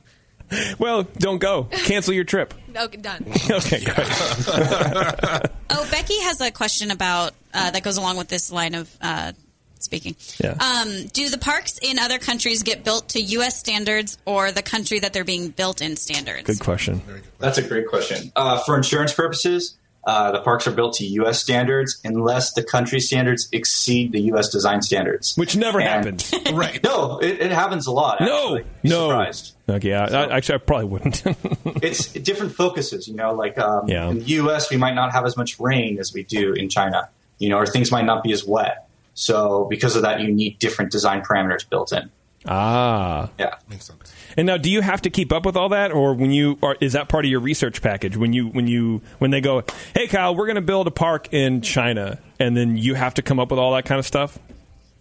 Well, 0.80 1.04
don't 1.04 1.38
go. 1.38 1.68
Cancel 1.70 2.12
your 2.12 2.24
trip. 2.24 2.52
Okay, 2.76 2.96
done. 2.98 3.24
Okay, 3.50 3.84
great. 3.84 3.96
Oh, 5.72 5.86
Becky 5.88 6.18
has 6.22 6.40
a 6.40 6.50
question 6.50 6.90
about 6.90 7.32
uh, 7.54 7.70
that 7.70 7.84
goes 7.84 7.96
along 7.96 8.16
with 8.16 8.26
this 8.26 8.50
line 8.50 8.74
of 8.74 8.92
uh, 9.00 9.32
speaking. 9.78 10.16
Yeah. 10.42 10.54
Um, 10.54 11.06
do 11.12 11.28
the 11.28 11.38
parks 11.38 11.78
in 11.80 12.00
other 12.00 12.18
countries 12.18 12.64
get 12.64 12.82
built 12.82 13.10
to 13.10 13.20
U.S. 13.22 13.56
standards 13.60 14.18
or 14.24 14.50
the 14.50 14.62
country 14.62 14.98
that 14.98 15.12
they're 15.12 15.22
being 15.24 15.50
built 15.50 15.80
in 15.80 15.94
standards? 15.94 16.42
Good 16.42 16.58
question. 16.58 17.00
That's 17.38 17.58
a 17.58 17.62
great 17.62 17.86
question. 17.86 18.32
Uh, 18.34 18.58
for 18.58 18.76
insurance 18.76 19.12
purposes, 19.12 19.78
uh, 20.04 20.32
the 20.32 20.40
parks 20.40 20.66
are 20.66 20.70
built 20.70 20.94
to 20.94 21.04
U.S. 21.06 21.40
standards 21.40 22.00
unless 22.04 22.52
the 22.54 22.62
country 22.62 23.00
standards 23.00 23.48
exceed 23.52 24.12
the 24.12 24.20
U.S. 24.32 24.48
design 24.48 24.80
standards. 24.82 25.36
Which 25.36 25.56
never 25.56 25.80
And- 25.80 25.88
happens. 25.88 26.34
Right. 26.52 26.82
No, 26.82 27.18
it, 27.18 27.40
it 27.40 27.50
happens 27.52 27.86
a 27.86 27.92
lot. 27.92 28.20
No, 28.20 28.56
actually. 28.56 28.70
You're 28.82 28.92
no. 28.98 29.08
Surprised. 29.08 29.54
Okay, 29.68 29.94
I, 29.94 30.04
I, 30.06 30.36
actually, 30.36 30.54
I 30.56 30.58
probably 30.58 30.86
wouldn't. 30.86 31.22
It's 31.82 32.12
different 32.12 32.54
focuses. 32.54 33.06
You 33.08 33.14
know, 33.14 33.34
like 33.34 33.56
um, 33.58 33.88
Yeah. 33.88 34.08
in 34.10 34.18
the 34.18 34.24
U.S., 34.24 34.70
we 34.70 34.76
might 34.76 34.94
not 34.94 35.12
have 35.12 35.24
as 35.26 35.36
much 35.36 35.58
rain 35.60 35.98
as 35.98 36.12
we 36.12 36.22
do 36.24 36.52
in 36.54 36.68
China. 36.68 37.08
You 37.38 37.48
know, 37.50 37.56
or 37.58 37.66
things 37.66 37.90
might 37.92 38.04
not 38.04 38.22
be 38.22 38.32
as 38.32 38.44
wet. 38.44 38.88
So 39.14 39.66
because 39.70 39.96
of 39.96 40.02
that, 40.02 40.20
you 40.20 40.32
need 40.32 40.58
different 40.58 40.90
design 40.92 41.22
parameters 41.22 41.68
built 41.68 41.92
in. 41.92 42.10
Ah. 42.46 43.30
Yeah. 43.38 43.54
Makes 43.68 43.86
sense. 43.86 44.14
And 44.36 44.46
now, 44.46 44.56
do 44.56 44.70
you 44.70 44.80
have 44.80 45.02
to 45.02 45.10
keep 45.10 45.32
up 45.32 45.44
with 45.44 45.56
all 45.56 45.70
that, 45.70 45.92
or 45.92 46.14
when 46.14 46.30
you 46.30 46.58
are, 46.62 46.76
is 46.80 46.92
that 46.92 47.08
part 47.08 47.24
of 47.24 47.30
your 47.30 47.40
research 47.40 47.82
package? 47.82 48.16
When 48.16 48.32
you 48.32 48.48
when 48.48 48.66
you 48.66 49.02
when 49.18 49.30
they 49.30 49.40
go, 49.40 49.64
hey 49.94 50.06
Kyle, 50.06 50.34
we're 50.34 50.46
going 50.46 50.56
to 50.56 50.62
build 50.62 50.86
a 50.86 50.92
park 50.92 51.32
in 51.32 51.62
China, 51.62 52.18
and 52.38 52.56
then 52.56 52.76
you 52.76 52.94
have 52.94 53.14
to 53.14 53.22
come 53.22 53.40
up 53.40 53.50
with 53.50 53.58
all 53.58 53.74
that 53.74 53.84
kind 53.84 53.98
of 53.98 54.06
stuff. 54.06 54.38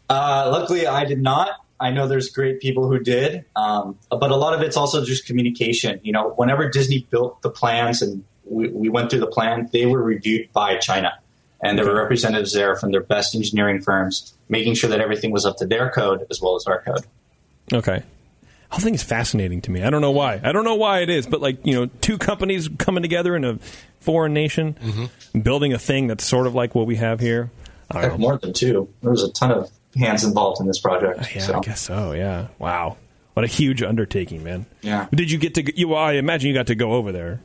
Uh, 0.09 0.49
luckily, 0.51 0.87
I 0.87 1.05
did 1.05 1.21
not. 1.21 1.51
I 1.79 1.91
know 1.91 2.07
there's 2.07 2.29
great 2.29 2.59
people 2.59 2.89
who 2.89 2.99
did, 2.99 3.45
um, 3.55 3.97
but 4.09 4.31
a 4.31 4.35
lot 4.35 4.53
of 4.53 4.61
it's 4.61 4.75
also 4.75 5.05
just 5.05 5.25
communication. 5.25 6.01
You 6.03 6.11
know, 6.11 6.33
whenever 6.35 6.67
Disney 6.67 7.07
built 7.09 7.41
the 7.41 7.49
plans 7.49 8.01
and 8.01 8.23
we, 8.49 8.69
we 8.69 8.89
went 8.89 9.09
through 9.09 9.19
the 9.19 9.27
plan. 9.27 9.69
They 9.71 9.85
were 9.85 10.01
reviewed 10.01 10.51
by 10.51 10.77
China, 10.77 11.13
and 11.61 11.77
there 11.77 11.85
were 11.85 11.95
representatives 11.95 12.53
there 12.53 12.75
from 12.75 12.91
their 12.91 13.03
best 13.03 13.35
engineering 13.35 13.81
firms, 13.81 14.33
making 14.49 14.73
sure 14.75 14.89
that 14.89 14.99
everything 14.99 15.31
was 15.31 15.45
up 15.45 15.57
to 15.57 15.65
their 15.65 15.89
code 15.89 16.25
as 16.29 16.41
well 16.41 16.55
as 16.55 16.65
our 16.65 16.81
code. 16.81 17.05
Okay. 17.73 17.97
The 18.01 18.75
whole 18.75 18.79
thing 18.83 18.93
is 18.93 19.01
fascinating 19.03 19.61
to 19.61 19.71
me. 19.71 19.83
I 19.83 19.89
don't 19.89 20.01
know 20.01 20.11
why. 20.11 20.39
I 20.43 20.51
don't 20.51 20.63
know 20.63 20.75
why 20.75 20.99
it 20.99 21.09
is, 21.09 21.25
but 21.25 21.41
like 21.41 21.65
you 21.65 21.73
know, 21.73 21.85
two 22.01 22.17
companies 22.17 22.69
coming 22.77 23.01
together 23.01 23.35
in 23.35 23.43
a 23.43 23.57
foreign 23.99 24.33
nation, 24.33 24.77
building 25.41 25.73
a 25.73 25.79
thing 25.79 26.07
that's 26.07 26.23
sort 26.23 26.45
of 26.47 26.53
like 26.55 26.75
what 26.75 26.85
we 26.85 26.95
have 26.97 27.19
here. 27.19 27.49
I 27.89 28.01
don't 28.01 28.11
know. 28.11 28.17
more 28.19 28.37
than 28.37 28.53
two. 28.53 28.87
There 29.01 29.09
was 29.11 29.23
a 29.23 29.31
ton 29.31 29.51
of 29.51 29.71
hands 29.95 30.23
involved 30.23 30.61
in 30.61 30.67
this 30.67 30.79
project. 30.79 31.35
Yeah, 31.35 31.41
so. 31.41 31.57
I 31.57 31.59
guess 31.61 31.81
so. 31.81 32.11
Yeah. 32.11 32.47
Wow. 32.59 32.97
What 33.33 33.43
a 33.43 33.47
huge 33.47 33.81
undertaking, 33.81 34.43
man. 34.43 34.67
Yeah. 34.81 35.07
Did 35.11 35.31
you 35.31 35.39
get 35.39 35.55
to? 35.55 35.77
You, 35.79 35.87
well, 35.89 35.99
I 36.03 36.13
imagine 36.13 36.49
you 36.49 36.53
got 36.53 36.67
to 36.67 36.75
go 36.75 36.93
over 36.93 37.11
there. 37.11 37.41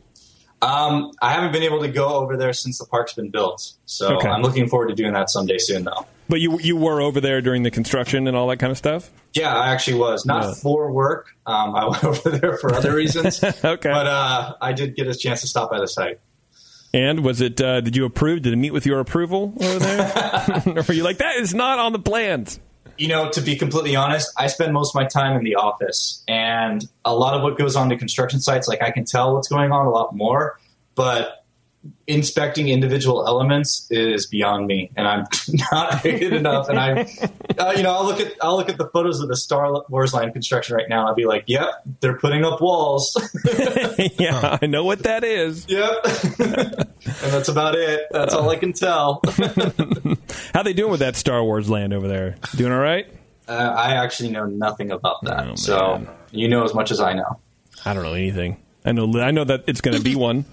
Um, 0.60 1.12
I 1.22 1.32
haven't 1.32 1.52
been 1.52 1.62
able 1.62 1.80
to 1.82 1.88
go 1.88 2.08
over 2.08 2.36
there 2.36 2.52
since 2.52 2.78
the 2.78 2.86
park's 2.86 3.12
been 3.14 3.30
built, 3.30 3.72
so 3.86 4.16
Okay. 4.16 4.28
I'm 4.28 4.42
looking 4.42 4.68
forward 4.68 4.88
to 4.88 4.94
doing 4.94 5.12
that 5.12 5.28
someday 5.30 5.58
soon, 5.58 5.84
though. 5.84 6.06
But 6.28 6.40
you 6.40 6.58
you 6.60 6.76
were 6.76 7.00
over 7.00 7.20
there 7.20 7.40
during 7.42 7.62
the 7.62 7.70
construction 7.70 8.26
and 8.26 8.36
all 8.36 8.48
that 8.48 8.58
kind 8.58 8.70
of 8.70 8.78
stuff. 8.78 9.10
Yeah, 9.34 9.54
I 9.54 9.72
actually 9.72 9.98
was 9.98 10.24
not 10.24 10.56
for 10.56 10.90
work. 10.90 11.28
Um, 11.46 11.74
I 11.74 11.88
went 11.88 12.04
over 12.04 12.30
there 12.30 12.56
for 12.56 12.74
other 12.74 12.94
reasons. 12.94 13.42
Okay. 13.64 13.90
but 13.90 14.06
uh, 14.06 14.54
I 14.60 14.72
did 14.72 14.96
get 14.96 15.06
a 15.06 15.14
chance 15.14 15.40
to 15.42 15.46
stop 15.48 15.70
by 15.70 15.78
the 15.80 15.88
site. 15.88 16.20
And 16.92 17.24
was 17.24 17.40
it? 17.40 17.60
Uh, 17.60 17.80
did 17.80 17.96
you 17.96 18.04
approve? 18.04 18.42
Did 18.42 18.52
it 18.52 18.56
meet 18.56 18.72
with 18.72 18.86
your 18.86 19.00
approval 19.00 19.52
over 19.60 19.78
there? 19.78 20.62
or 20.66 20.82
were 20.82 20.94
you 20.94 21.02
like 21.02 21.18
that 21.18 21.36
is 21.36 21.52
not 21.52 21.78
on 21.78 21.92
the 21.92 21.98
plans? 21.98 22.60
You 22.96 23.08
know, 23.08 23.28
to 23.30 23.40
be 23.40 23.56
completely 23.56 23.96
honest, 23.96 24.32
I 24.38 24.46
spend 24.46 24.72
most 24.72 24.94
of 24.94 25.00
my 25.00 25.06
time 25.06 25.36
in 25.36 25.42
the 25.42 25.56
office, 25.56 26.22
and 26.28 26.84
a 27.04 27.14
lot 27.14 27.34
of 27.34 27.42
what 27.42 27.58
goes 27.58 27.74
on 27.74 27.88
to 27.88 27.96
construction 27.96 28.40
sites, 28.40 28.68
like 28.68 28.82
I 28.82 28.92
can 28.92 29.04
tell 29.04 29.34
what's 29.34 29.48
going 29.48 29.72
on 29.72 29.86
a 29.86 29.90
lot 29.90 30.14
more, 30.14 30.60
but 30.94 31.43
inspecting 32.06 32.68
individual 32.68 33.26
elements 33.26 33.86
is 33.90 34.26
beyond 34.26 34.66
me, 34.66 34.90
and 34.96 35.06
I'm 35.06 35.24
not 35.72 36.02
good 36.02 36.32
enough. 36.32 36.68
And 36.68 36.78
I, 36.78 37.06
uh, 37.58 37.72
you 37.76 37.82
know, 37.82 37.92
I'll 37.92 38.04
look 38.04 38.20
at 38.20 38.34
I'll 38.42 38.56
look 38.56 38.68
at 38.68 38.78
the 38.78 38.88
photos 38.88 39.20
of 39.20 39.28
the 39.28 39.36
Star 39.36 39.82
Wars 39.88 40.12
line 40.14 40.32
construction 40.32 40.76
right 40.76 40.88
now, 40.88 41.00
and 41.00 41.08
I'll 41.08 41.14
be 41.14 41.26
like, 41.26 41.44
"Yep, 41.46 41.68
they're 42.00 42.18
putting 42.18 42.44
up 42.44 42.60
walls." 42.60 43.16
yeah, 44.18 44.58
I 44.60 44.66
know 44.66 44.84
what 44.84 45.00
that 45.04 45.24
is. 45.24 45.66
Yep, 45.68 45.92
and 46.38 47.32
that's 47.32 47.48
about 47.48 47.74
it. 47.74 48.06
That's 48.10 48.34
all 48.34 48.48
I 48.48 48.56
can 48.56 48.72
tell. 48.72 49.22
How 50.54 50.62
they 50.62 50.72
doing 50.72 50.90
with 50.90 51.00
that 51.00 51.16
Star 51.16 51.42
Wars 51.42 51.68
land 51.68 51.92
over 51.92 52.08
there? 52.08 52.36
Doing 52.56 52.72
all 52.72 52.78
right? 52.78 53.06
Uh, 53.46 53.52
I 53.52 53.94
actually 54.02 54.30
know 54.30 54.46
nothing 54.46 54.90
about 54.90 55.22
that, 55.24 55.48
Oh, 55.48 55.54
so 55.54 56.06
you 56.30 56.48
know 56.48 56.64
as 56.64 56.74
much 56.74 56.90
as 56.90 57.00
I 57.00 57.12
know. 57.12 57.38
I 57.84 57.92
don't 57.92 58.02
know 58.02 58.14
anything. 58.14 58.56
I 58.84 58.92
know. 58.92 59.20
I 59.20 59.30
know 59.30 59.44
that 59.44 59.64
it's 59.66 59.80
going 59.80 59.96
to 59.96 60.02
be 60.02 60.14
one. 60.14 60.44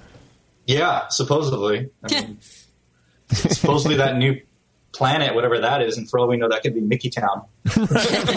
Yeah, 0.66 1.08
supposedly. 1.10 1.90
I 2.04 2.14
mean, 2.14 2.40
supposedly 3.30 3.98
that 3.98 4.18
new 4.18 4.42
planet, 4.92 5.34
whatever 5.34 5.60
that 5.60 5.82
is, 5.82 5.98
and 5.98 6.10
for 6.10 6.20
all 6.20 6.28
we 6.28 6.38
know, 6.38 6.50
that 6.50 6.62
could 6.64 6.74
be 6.74 6.82
Mickey 6.82 7.10
Town. 7.10 7.44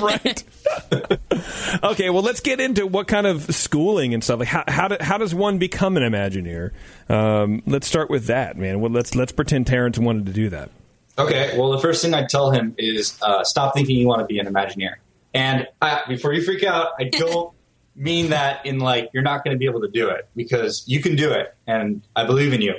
right. 0.01 0.45
okay, 1.83 2.11
well, 2.11 2.22
let's 2.22 2.41
get 2.41 2.61
into 2.61 2.87
what 2.87 3.07
kind 3.07 3.27
of 3.27 3.55
schooling 3.55 4.14
and 4.14 4.22
stuff. 4.22 4.39
Like, 4.41 4.49
how 4.49 4.64
how, 4.68 4.89
do, 4.89 4.97
how 5.01 5.18
does 5.18 5.35
one 5.35 5.59
become 5.59 5.97
an 5.97 6.03
Imagineer? 6.03 6.70
Um, 7.09 7.62
let's 7.66 7.87
start 7.87 8.11
with 8.11 8.27
that, 8.27 8.57
man. 8.57 8.81
Well, 8.81 8.91
let's 8.91 9.14
let's 9.14 9.33
pretend 9.33 9.66
Terrence 9.66 9.99
wanted 9.99 10.27
to 10.27 10.33
do 10.33 10.49
that. 10.51 10.70
Okay, 11.16 11.57
well, 11.57 11.70
the 11.70 11.79
first 11.79 12.03
thing 12.03 12.12
I'd 12.12 12.29
tell 12.29 12.51
him 12.51 12.75
is 12.77 13.18
uh, 13.22 13.45
stop 13.45 13.75
thinking 13.75 13.97
you 13.97 14.09
want 14.09 14.20
to 14.20 14.27
be 14.27 14.39
an 14.41 14.47
Imagineer. 14.47 14.95
And 15.33 15.66
I, 15.81 16.03
before 16.09 16.33
you 16.33 16.43
freak 16.43 16.64
out, 16.64 16.93
I 16.99 17.05
don't 17.05 17.54
mean 17.97 18.31
that 18.31 18.67
in 18.67 18.79
like 18.79 19.11
you're 19.13 19.23
not 19.23 19.45
going 19.45 19.55
to 19.55 19.59
be 19.59 19.67
able 19.67 19.81
to 19.83 19.89
do 19.89 20.09
it 20.09 20.29
because 20.35 20.85
you 20.87 21.01
can 21.01 21.17
do 21.17 21.31
it, 21.33 21.55
and 21.67 22.03
I 22.15 22.25
believe 22.25 22.53
in 22.53 22.61
you. 22.61 22.75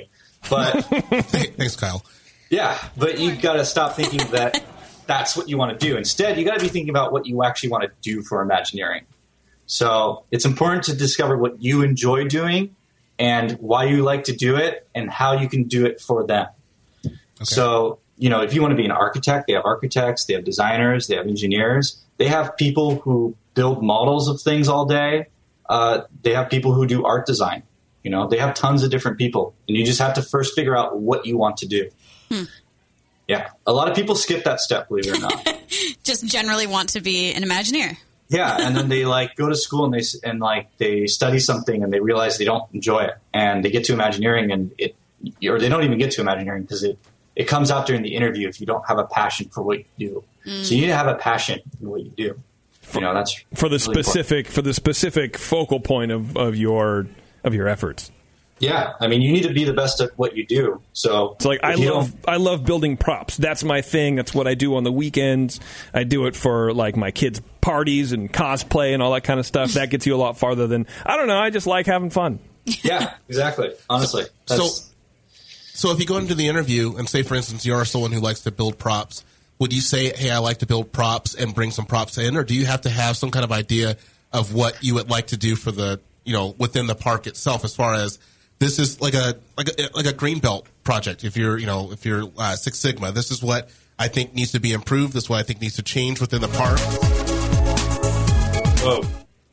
But 0.48 0.80
thanks, 0.82 1.76
Kyle. 1.76 2.04
Yeah, 2.50 2.78
but 2.96 3.18
you 3.18 3.34
got 3.34 3.54
to 3.54 3.64
stop 3.64 3.94
thinking 3.94 4.30
that 4.30 4.62
that's 5.06 5.36
what 5.36 5.48
you 5.48 5.56
want 5.56 5.78
to 5.78 5.86
do. 5.86 5.96
Instead, 5.96 6.38
you 6.38 6.44
got 6.44 6.58
to 6.58 6.62
be 6.62 6.68
thinking 6.68 6.90
about 6.90 7.12
what 7.12 7.26
you 7.26 7.42
actually 7.42 7.70
want 7.70 7.84
to 7.84 7.90
do 8.02 8.22
for 8.22 8.40
Imagineering. 8.42 9.04
So 9.66 10.24
it's 10.30 10.44
important 10.44 10.84
to 10.84 10.96
discover 10.96 11.36
what 11.36 11.60
you 11.60 11.82
enjoy 11.82 12.28
doing 12.28 12.76
and 13.18 13.52
why 13.52 13.84
you 13.84 14.02
like 14.02 14.24
to 14.24 14.32
do 14.32 14.56
it 14.56 14.86
and 14.94 15.10
how 15.10 15.32
you 15.32 15.48
can 15.48 15.64
do 15.64 15.86
it 15.86 16.00
for 16.00 16.24
them. 16.24 16.46
So, 17.42 17.98
you 18.16 18.30
know, 18.30 18.42
if 18.42 18.54
you 18.54 18.62
want 18.62 18.72
to 18.72 18.76
be 18.76 18.84
an 18.84 18.92
architect, 18.92 19.46
they 19.46 19.54
have 19.54 19.64
architects, 19.64 20.24
they 20.24 20.34
have 20.34 20.44
designers, 20.44 21.08
they 21.08 21.16
have 21.16 21.26
engineers, 21.26 22.00
they 22.16 22.28
have 22.28 22.56
people 22.56 22.96
who 23.00 23.36
build 23.56 23.82
models 23.82 24.28
of 24.28 24.40
things 24.40 24.68
all 24.68 24.84
day. 24.84 25.26
Uh, 25.68 26.02
they 26.22 26.32
have 26.34 26.48
people 26.48 26.72
who 26.72 26.86
do 26.86 27.04
art 27.04 27.26
design. 27.26 27.64
You 28.04 28.10
know, 28.12 28.28
they 28.28 28.38
have 28.38 28.54
tons 28.54 28.84
of 28.84 28.90
different 28.92 29.18
people, 29.18 29.56
and 29.66 29.76
you 29.76 29.84
just 29.84 29.98
have 29.98 30.14
to 30.14 30.22
first 30.22 30.54
figure 30.54 30.76
out 30.76 31.00
what 31.00 31.26
you 31.26 31.36
want 31.36 31.56
to 31.56 31.66
do. 31.66 31.90
Yeah, 33.26 33.50
a 33.66 33.72
lot 33.72 33.88
of 33.90 33.96
people 33.96 34.14
skip 34.14 34.44
that 34.44 34.60
step, 34.60 34.86
believe 34.88 35.08
it 35.08 35.16
or 35.16 35.20
not. 35.20 35.48
Just 36.04 36.24
generally 36.26 36.68
want 36.68 36.90
to 36.90 37.00
be 37.00 37.32
an 37.32 37.42
Imagineer. 37.42 37.96
yeah, 38.28 38.56
and 38.60 38.76
then 38.76 38.88
they 38.88 39.04
like 39.04 39.34
go 39.34 39.48
to 39.48 39.56
school 39.56 39.84
and 39.84 39.92
they 39.94 40.02
and 40.22 40.38
like 40.38 40.68
they 40.78 41.06
study 41.08 41.40
something 41.40 41.82
and 41.82 41.92
they 41.92 41.98
realize 41.98 42.38
they 42.38 42.44
don't 42.44 42.72
enjoy 42.72 43.00
it, 43.00 43.14
and 43.34 43.64
they 43.64 43.70
get 43.70 43.82
to 43.86 43.94
Imagineering 43.94 44.52
and 44.52 44.70
it, 44.78 44.94
or 45.48 45.58
they 45.58 45.68
don't 45.68 45.82
even 45.82 45.98
get 45.98 46.12
to 46.12 46.20
Imagineering 46.20 46.62
because 46.62 46.84
it 46.84 46.98
it 47.34 47.48
comes 47.48 47.72
out 47.72 47.86
during 47.88 48.02
the 48.02 48.14
interview 48.14 48.46
if 48.48 48.60
you 48.60 48.66
don't 48.66 48.86
have 48.86 48.98
a 49.00 49.04
passion 49.06 49.48
for 49.48 49.62
what 49.62 49.78
you 49.78 49.84
do. 49.98 50.24
So 50.62 50.74
you 50.76 50.82
need 50.82 50.86
to 50.86 50.96
have 50.96 51.08
a 51.08 51.16
passion 51.16 51.58
in 51.80 51.90
what 51.90 52.04
you 52.04 52.10
do. 52.10 52.40
You 52.94 53.00
know, 53.00 53.14
that's 53.14 53.34
for 53.54 53.68
the 53.68 53.76
really 53.76 53.84
important. 53.84 54.04
specific 54.06 54.46
for 54.48 54.62
the 54.62 54.72
specific 54.74 55.36
focal 55.38 55.80
point 55.80 56.12
of, 56.12 56.36
of 56.36 56.56
your 56.56 57.06
of 57.44 57.54
your 57.54 57.68
efforts. 57.68 58.10
Yeah, 58.58 58.94
I 59.00 59.06
mean, 59.06 59.20
you 59.20 59.32
need 59.32 59.42
to 59.42 59.52
be 59.52 59.64
the 59.64 59.74
best 59.74 60.00
at 60.00 60.16
what 60.18 60.34
you 60.34 60.46
do. 60.46 60.80
So 60.94 61.32
It's 61.34 61.44
like 61.44 61.60
I 61.62 61.74
love 61.74 62.10
don't- 62.12 62.24
I 62.28 62.36
love 62.38 62.64
building 62.64 62.96
props. 62.96 63.36
That's 63.36 63.62
my 63.62 63.82
thing. 63.82 64.14
That's 64.14 64.32
what 64.34 64.46
I 64.46 64.54
do 64.54 64.76
on 64.76 64.84
the 64.84 64.92
weekends. 64.92 65.60
I 65.92 66.04
do 66.04 66.26
it 66.26 66.34
for 66.34 66.72
like 66.72 66.96
my 66.96 67.10
kids' 67.10 67.42
parties 67.60 68.12
and 68.12 68.32
cosplay 68.32 68.94
and 68.94 69.02
all 69.02 69.12
that 69.12 69.24
kind 69.24 69.38
of 69.38 69.44
stuff. 69.44 69.72
That 69.74 69.90
gets 69.90 70.06
you 70.06 70.14
a 70.14 70.16
lot 70.16 70.38
farther 70.38 70.66
than 70.66 70.86
I 71.04 71.18
don't 71.18 71.26
know. 71.28 71.38
I 71.38 71.50
just 71.50 71.66
like 71.66 71.84
having 71.84 72.08
fun. 72.08 72.38
Yeah, 72.82 73.12
exactly. 73.28 73.72
Honestly, 73.90 74.24
So, 74.46 74.68
so 75.74 75.90
if 75.92 76.00
you 76.00 76.06
go 76.06 76.16
into 76.16 76.34
the 76.34 76.48
interview 76.48 76.96
and 76.96 77.08
say, 77.08 77.22
for 77.22 77.34
instance, 77.34 77.66
you 77.66 77.74
are 77.74 77.84
someone 77.84 78.10
who 78.12 78.20
likes 78.20 78.40
to 78.40 78.50
build 78.50 78.78
props, 78.78 79.22
would 79.58 79.72
you 79.72 79.80
say, 79.80 80.14
"Hey, 80.16 80.30
I 80.30 80.38
like 80.38 80.58
to 80.58 80.66
build 80.66 80.92
props," 80.92 81.34
and 81.34 81.54
bring 81.54 81.70
some 81.70 81.86
props 81.86 82.18
in, 82.18 82.36
or 82.36 82.44
do 82.44 82.54
you 82.54 82.66
have 82.66 82.82
to 82.82 82.90
have 82.90 83.16
some 83.16 83.30
kind 83.30 83.44
of 83.44 83.52
idea 83.52 83.96
of 84.32 84.54
what 84.54 84.82
you 84.82 84.94
would 84.94 85.08
like 85.08 85.28
to 85.28 85.36
do 85.36 85.56
for 85.56 85.72
the, 85.72 86.00
you 86.24 86.32
know, 86.32 86.54
within 86.58 86.86
the 86.86 86.94
park 86.94 87.26
itself, 87.26 87.64
as 87.64 87.74
far 87.74 87.94
as 87.94 88.18
this 88.58 88.78
is 88.78 89.00
like 89.00 89.14
a 89.14 89.36
like 89.56 89.68
a 89.68 89.88
like 89.94 90.06
a 90.06 90.12
green 90.12 90.38
belt 90.38 90.66
project. 90.84 91.24
If 91.24 91.36
you're, 91.36 91.58
you 91.58 91.66
know, 91.66 91.92
if 91.92 92.04
you're 92.04 92.24
uh, 92.38 92.56
Six 92.56 92.78
Sigma, 92.78 93.12
this 93.12 93.30
is 93.30 93.42
what 93.42 93.70
I 93.98 94.08
think 94.08 94.34
needs 94.34 94.52
to 94.52 94.60
be 94.60 94.72
improved. 94.72 95.12
This 95.12 95.24
is 95.24 95.30
what 95.30 95.40
I 95.40 95.42
think 95.42 95.60
needs 95.60 95.76
to 95.76 95.82
change 95.82 96.20
within 96.20 96.40
the 96.40 96.48
park. 96.48 96.78
Whoa. 98.80 99.02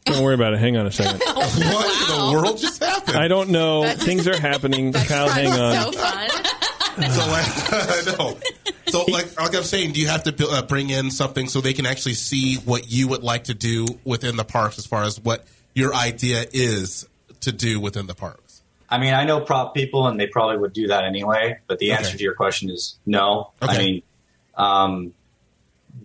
Don't 0.05 0.21
worry 0.23 0.35
about 0.35 0.53
it. 0.53 0.59
Hang 0.59 0.75
on 0.75 0.85
a 0.85 0.91
second. 0.91 1.21
what 1.33 1.47
in 1.47 2.17
the 2.17 2.31
world 2.33 2.57
just 2.57 2.83
happened? 2.83 3.17
I 3.17 3.27
don't 3.29 3.49
know. 3.49 3.87
Things 3.95 4.27
are 4.27 4.37
happening. 4.37 4.91
Kyle, 4.91 5.29
hang 5.29 5.47
on. 5.47 5.93
So 5.93 5.99
fun. 5.99 6.52
So 6.95 7.27
like 7.29 8.17
no. 8.19 8.37
So 8.87 9.03
like 9.05 9.39
like 9.39 9.55
I'm 9.55 9.63
saying, 9.63 9.93
do 9.93 9.99
you 10.01 10.07
have 10.07 10.23
to 10.23 10.31
bu- 10.31 10.49
uh, 10.49 10.61
bring 10.63 10.89
in 10.89 11.11
something 11.11 11.47
so 11.47 11.61
they 11.61 11.73
can 11.73 11.85
actually 11.85 12.13
see 12.15 12.55
what 12.57 12.91
you 12.91 13.07
would 13.09 13.23
like 13.23 13.45
to 13.45 13.53
do 13.53 13.85
within 14.03 14.35
the 14.37 14.43
parks 14.43 14.77
as 14.77 14.85
far 14.85 15.03
as 15.03 15.19
what 15.19 15.45
your 15.73 15.93
idea 15.93 16.45
is 16.51 17.07
to 17.41 17.51
do 17.51 17.79
within 17.79 18.07
the 18.07 18.15
parks? 18.15 18.61
I 18.89 18.99
mean, 18.99 19.13
I 19.15 19.23
know 19.25 19.39
prop 19.41 19.73
people, 19.73 20.07
and 20.07 20.19
they 20.19 20.27
probably 20.27 20.57
would 20.57 20.73
do 20.73 20.87
that 20.87 21.03
anyway. 21.03 21.57
But 21.67 21.79
the 21.79 21.93
answer 21.93 22.09
Okay. 22.09 22.17
to 22.19 22.23
your 22.23 22.35
question 22.35 22.69
is 22.69 22.97
no. 23.05 23.51
I 23.61 23.77
mean, 23.79 24.03
um, 24.55 25.13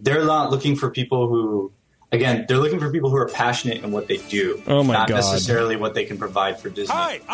they're 0.00 0.24
not 0.24 0.50
looking 0.50 0.74
for 0.76 0.90
people 0.90 1.28
who, 1.28 1.70
again, 2.12 2.46
they're 2.48 2.56
looking 2.56 2.80
for 2.80 2.90
people 2.90 3.10
who 3.10 3.16
are 3.16 3.28
passionate 3.28 3.84
in 3.84 3.92
what 3.92 4.06
they 4.08 4.16
do. 4.16 4.62
Oh, 4.66 4.82
my 4.82 4.94
not 4.94 5.08
God. 5.08 5.16
necessarily 5.16 5.76
what 5.76 5.92
they 5.92 6.06
can 6.06 6.16
provide 6.16 6.60
for 6.60 6.70
Disney. 6.70 6.94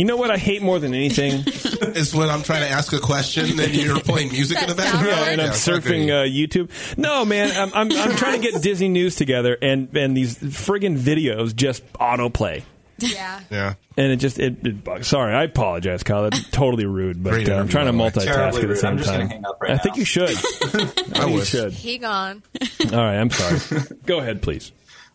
You 0.00 0.06
know 0.06 0.16
what 0.16 0.30
I 0.30 0.38
hate 0.38 0.62
more 0.62 0.78
than 0.78 0.94
anything? 0.94 1.42
Is 1.94 2.14
when 2.14 2.30
I'm 2.30 2.42
trying 2.42 2.62
to 2.62 2.70
ask 2.70 2.90
a 2.94 2.98
question 3.00 3.60
and 3.60 3.74
you're 3.74 4.00
playing 4.10 4.32
music 4.32 4.60
in 4.62 4.66
the 4.68 4.74
background. 4.74 5.06
Yeah, 5.06 5.24
and 5.28 5.40
I'm 5.42 5.48
Yeah, 5.48 5.52
surfing 5.52 6.08
uh, 6.08 6.24
YouTube. 6.24 6.70
No, 6.96 7.26
man, 7.26 7.50
I'm, 7.54 7.68
I'm, 7.74 7.92
I'm 7.98 8.16
trying 8.16 8.40
to 8.40 8.50
get 8.50 8.62
Disney 8.62 8.88
news 8.88 9.16
together, 9.16 9.58
and 9.60 9.94
and 9.94 10.16
these 10.16 10.38
friggin' 10.38 10.96
videos 10.96 11.54
just 11.54 11.84
autoplay, 11.94 12.62
Yeah. 12.98 13.40
yeah. 13.50 13.74
and 13.98 14.10
it 14.12 14.16
just 14.16 14.38
it, 14.38 14.66
it 14.66 14.82
bugs. 14.82 15.06
Sorry, 15.06 15.34
I 15.34 15.42
apologize, 15.44 16.02
Kyle. 16.02 16.22
That's 16.22 16.48
totally 16.48 16.86
rude, 16.86 17.22
but 17.22 17.46
uh, 17.46 17.54
I'm 17.56 17.68
trying 17.68 17.84
to 17.86 17.92
by 17.92 18.08
the 18.08 18.20
way. 18.20 18.24
multitask 18.24 18.24
Terribly 18.24 18.60
at 18.60 18.62
the 18.62 18.68
rude. 18.68 18.78
same 18.78 18.90
I'm 18.92 18.96
just 18.98 19.10
time. 19.10 19.28
hang 19.28 19.44
up 19.44 19.58
right 19.60 19.70
I 19.72 19.74
now. 19.74 19.82
think 19.82 19.96
you 19.98 20.04
should. 20.06 20.30
I 20.30 20.32
think 20.32 21.16
you 21.28 21.34
would. 21.34 21.46
should. 21.46 21.72
He 21.74 21.98
gone. 21.98 22.42
All 22.84 22.88
right, 22.98 23.18
I'm 23.18 23.28
sorry. 23.30 23.82
Go 24.06 24.18
ahead, 24.20 24.40
please. 24.40 24.72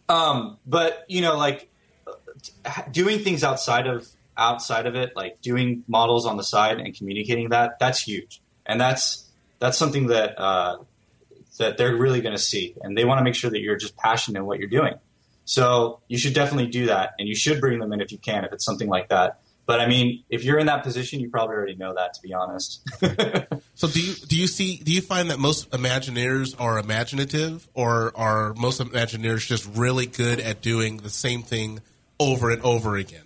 Um, 0.09 0.57
but 0.67 1.05
you 1.07 1.21
know, 1.21 1.37
like 1.37 1.69
uh, 2.05 2.81
doing 2.91 3.19
things 3.23 3.43
outside 3.43 3.87
of 3.87 4.07
outside 4.37 4.85
of 4.85 4.95
it, 4.95 5.15
like 5.15 5.41
doing 5.41 5.83
models 5.87 6.25
on 6.25 6.37
the 6.37 6.43
side 6.43 6.79
and 6.79 6.95
communicating 6.95 7.49
that, 7.49 7.79
that's 7.79 7.99
huge, 7.99 8.41
and 8.65 8.79
that's 8.79 9.25
that's 9.59 9.77
something 9.77 10.07
that 10.07 10.39
uh, 10.39 10.77
that 11.57 11.77
they're 11.77 11.95
really 11.95 12.21
going 12.21 12.35
to 12.35 12.41
see, 12.41 12.75
and 12.81 12.97
they 12.97 13.05
want 13.05 13.19
to 13.19 13.23
make 13.23 13.35
sure 13.35 13.49
that 13.49 13.59
you're 13.59 13.77
just 13.77 13.95
passionate 13.97 14.39
in 14.39 14.45
what 14.45 14.59
you're 14.59 14.69
doing. 14.69 14.95
So 15.45 16.01
you 16.07 16.17
should 16.17 16.33
definitely 16.33 16.67
do 16.67 16.87
that, 16.87 17.13
and 17.19 17.27
you 17.27 17.35
should 17.35 17.61
bring 17.61 17.79
them 17.79 17.93
in 17.93 18.01
if 18.01 18.11
you 18.11 18.17
can, 18.17 18.45
if 18.45 18.51
it's 18.51 18.65
something 18.65 18.89
like 18.89 19.09
that. 19.09 19.39
But 19.65 19.81
I 19.81 19.87
mean, 19.87 20.23
if 20.29 20.43
you're 20.43 20.59
in 20.59 20.67
that 20.67 20.83
position, 20.83 21.19
you 21.19 21.29
probably 21.29 21.55
already 21.55 21.75
know 21.75 21.95
that. 21.95 22.13
To 22.15 22.21
be 22.21 22.33
honest, 22.33 22.81
So 23.75 23.89
do 23.89 24.01
you 24.01 24.13
do 24.13 24.37
you 24.37 24.47
see 24.47 24.77
do 24.77 24.93
you 24.93 25.01
find 25.01 25.29
that 25.29 25.37
most 25.37 25.69
Imagineers 25.71 26.55
are 26.57 26.79
imaginative, 26.79 27.67
or 27.73 28.13
are 28.15 28.53
most 28.53 28.79
Imagineers 28.79 29.45
just 29.45 29.67
really 29.75 30.05
good 30.05 30.39
at 30.39 30.61
doing 30.61 30.97
the 30.97 31.09
same 31.09 31.43
thing 31.43 31.81
over 32.17 32.49
and 32.49 32.61
over 32.61 32.95
again? 32.95 33.25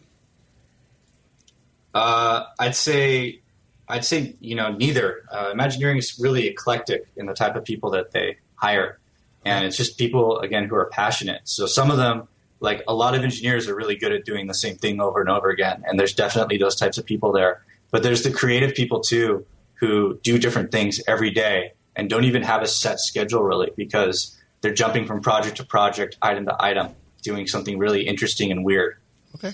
Uh, 1.93 2.45
I'd 2.59 2.75
say, 2.75 3.41
I'd 3.87 4.05
say 4.05 4.35
you 4.39 4.55
know 4.55 4.71
neither. 4.71 5.23
Uh, 5.31 5.49
Imagineering 5.51 5.97
is 5.97 6.19
really 6.19 6.47
eclectic 6.47 7.07
in 7.15 7.25
the 7.25 7.33
type 7.33 7.55
of 7.55 7.63
people 7.63 7.91
that 7.91 8.11
they 8.11 8.37
hire, 8.55 8.99
and 9.45 9.65
it's 9.65 9.77
just 9.77 9.97
people 9.97 10.39
again 10.39 10.65
who 10.65 10.75
are 10.75 10.85
passionate. 10.85 11.41
So 11.45 11.65
some 11.65 11.91
of 11.91 11.97
them, 11.97 12.27
like 12.59 12.83
a 12.87 12.93
lot 12.93 13.15
of 13.15 13.23
engineers, 13.23 13.67
are 13.67 13.75
really 13.75 13.95
good 13.95 14.11
at 14.11 14.25
doing 14.25 14.47
the 14.47 14.53
same 14.53 14.75
thing 14.75 15.01
over 15.01 15.19
and 15.21 15.29
over 15.29 15.49
again, 15.49 15.83
and 15.87 15.99
there's 15.99 16.13
definitely 16.13 16.57
those 16.57 16.75
types 16.75 16.97
of 16.97 17.05
people 17.05 17.31
there. 17.31 17.63
But 17.91 18.03
there's 18.03 18.23
the 18.23 18.31
creative 18.31 18.75
people 18.75 18.99
too 19.01 19.45
who 19.79 20.19
do 20.23 20.37
different 20.37 20.71
things 20.71 21.01
every 21.07 21.31
day 21.31 21.71
and 21.95 22.09
don't 22.09 22.25
even 22.25 22.43
have 22.43 22.61
a 22.61 22.67
set 22.67 22.99
schedule 22.99 23.41
really 23.41 23.71
because 23.75 24.37
they're 24.61 24.73
jumping 24.73 25.05
from 25.05 25.21
project 25.21 25.57
to 25.57 25.63
project, 25.63 26.17
item 26.21 26.45
to 26.45 26.55
item, 26.59 26.89
doing 27.21 27.47
something 27.47 27.77
really 27.77 28.07
interesting 28.07 28.51
and 28.51 28.63
weird. 28.63 28.97
Okay. 29.35 29.51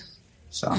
So, 0.50 0.76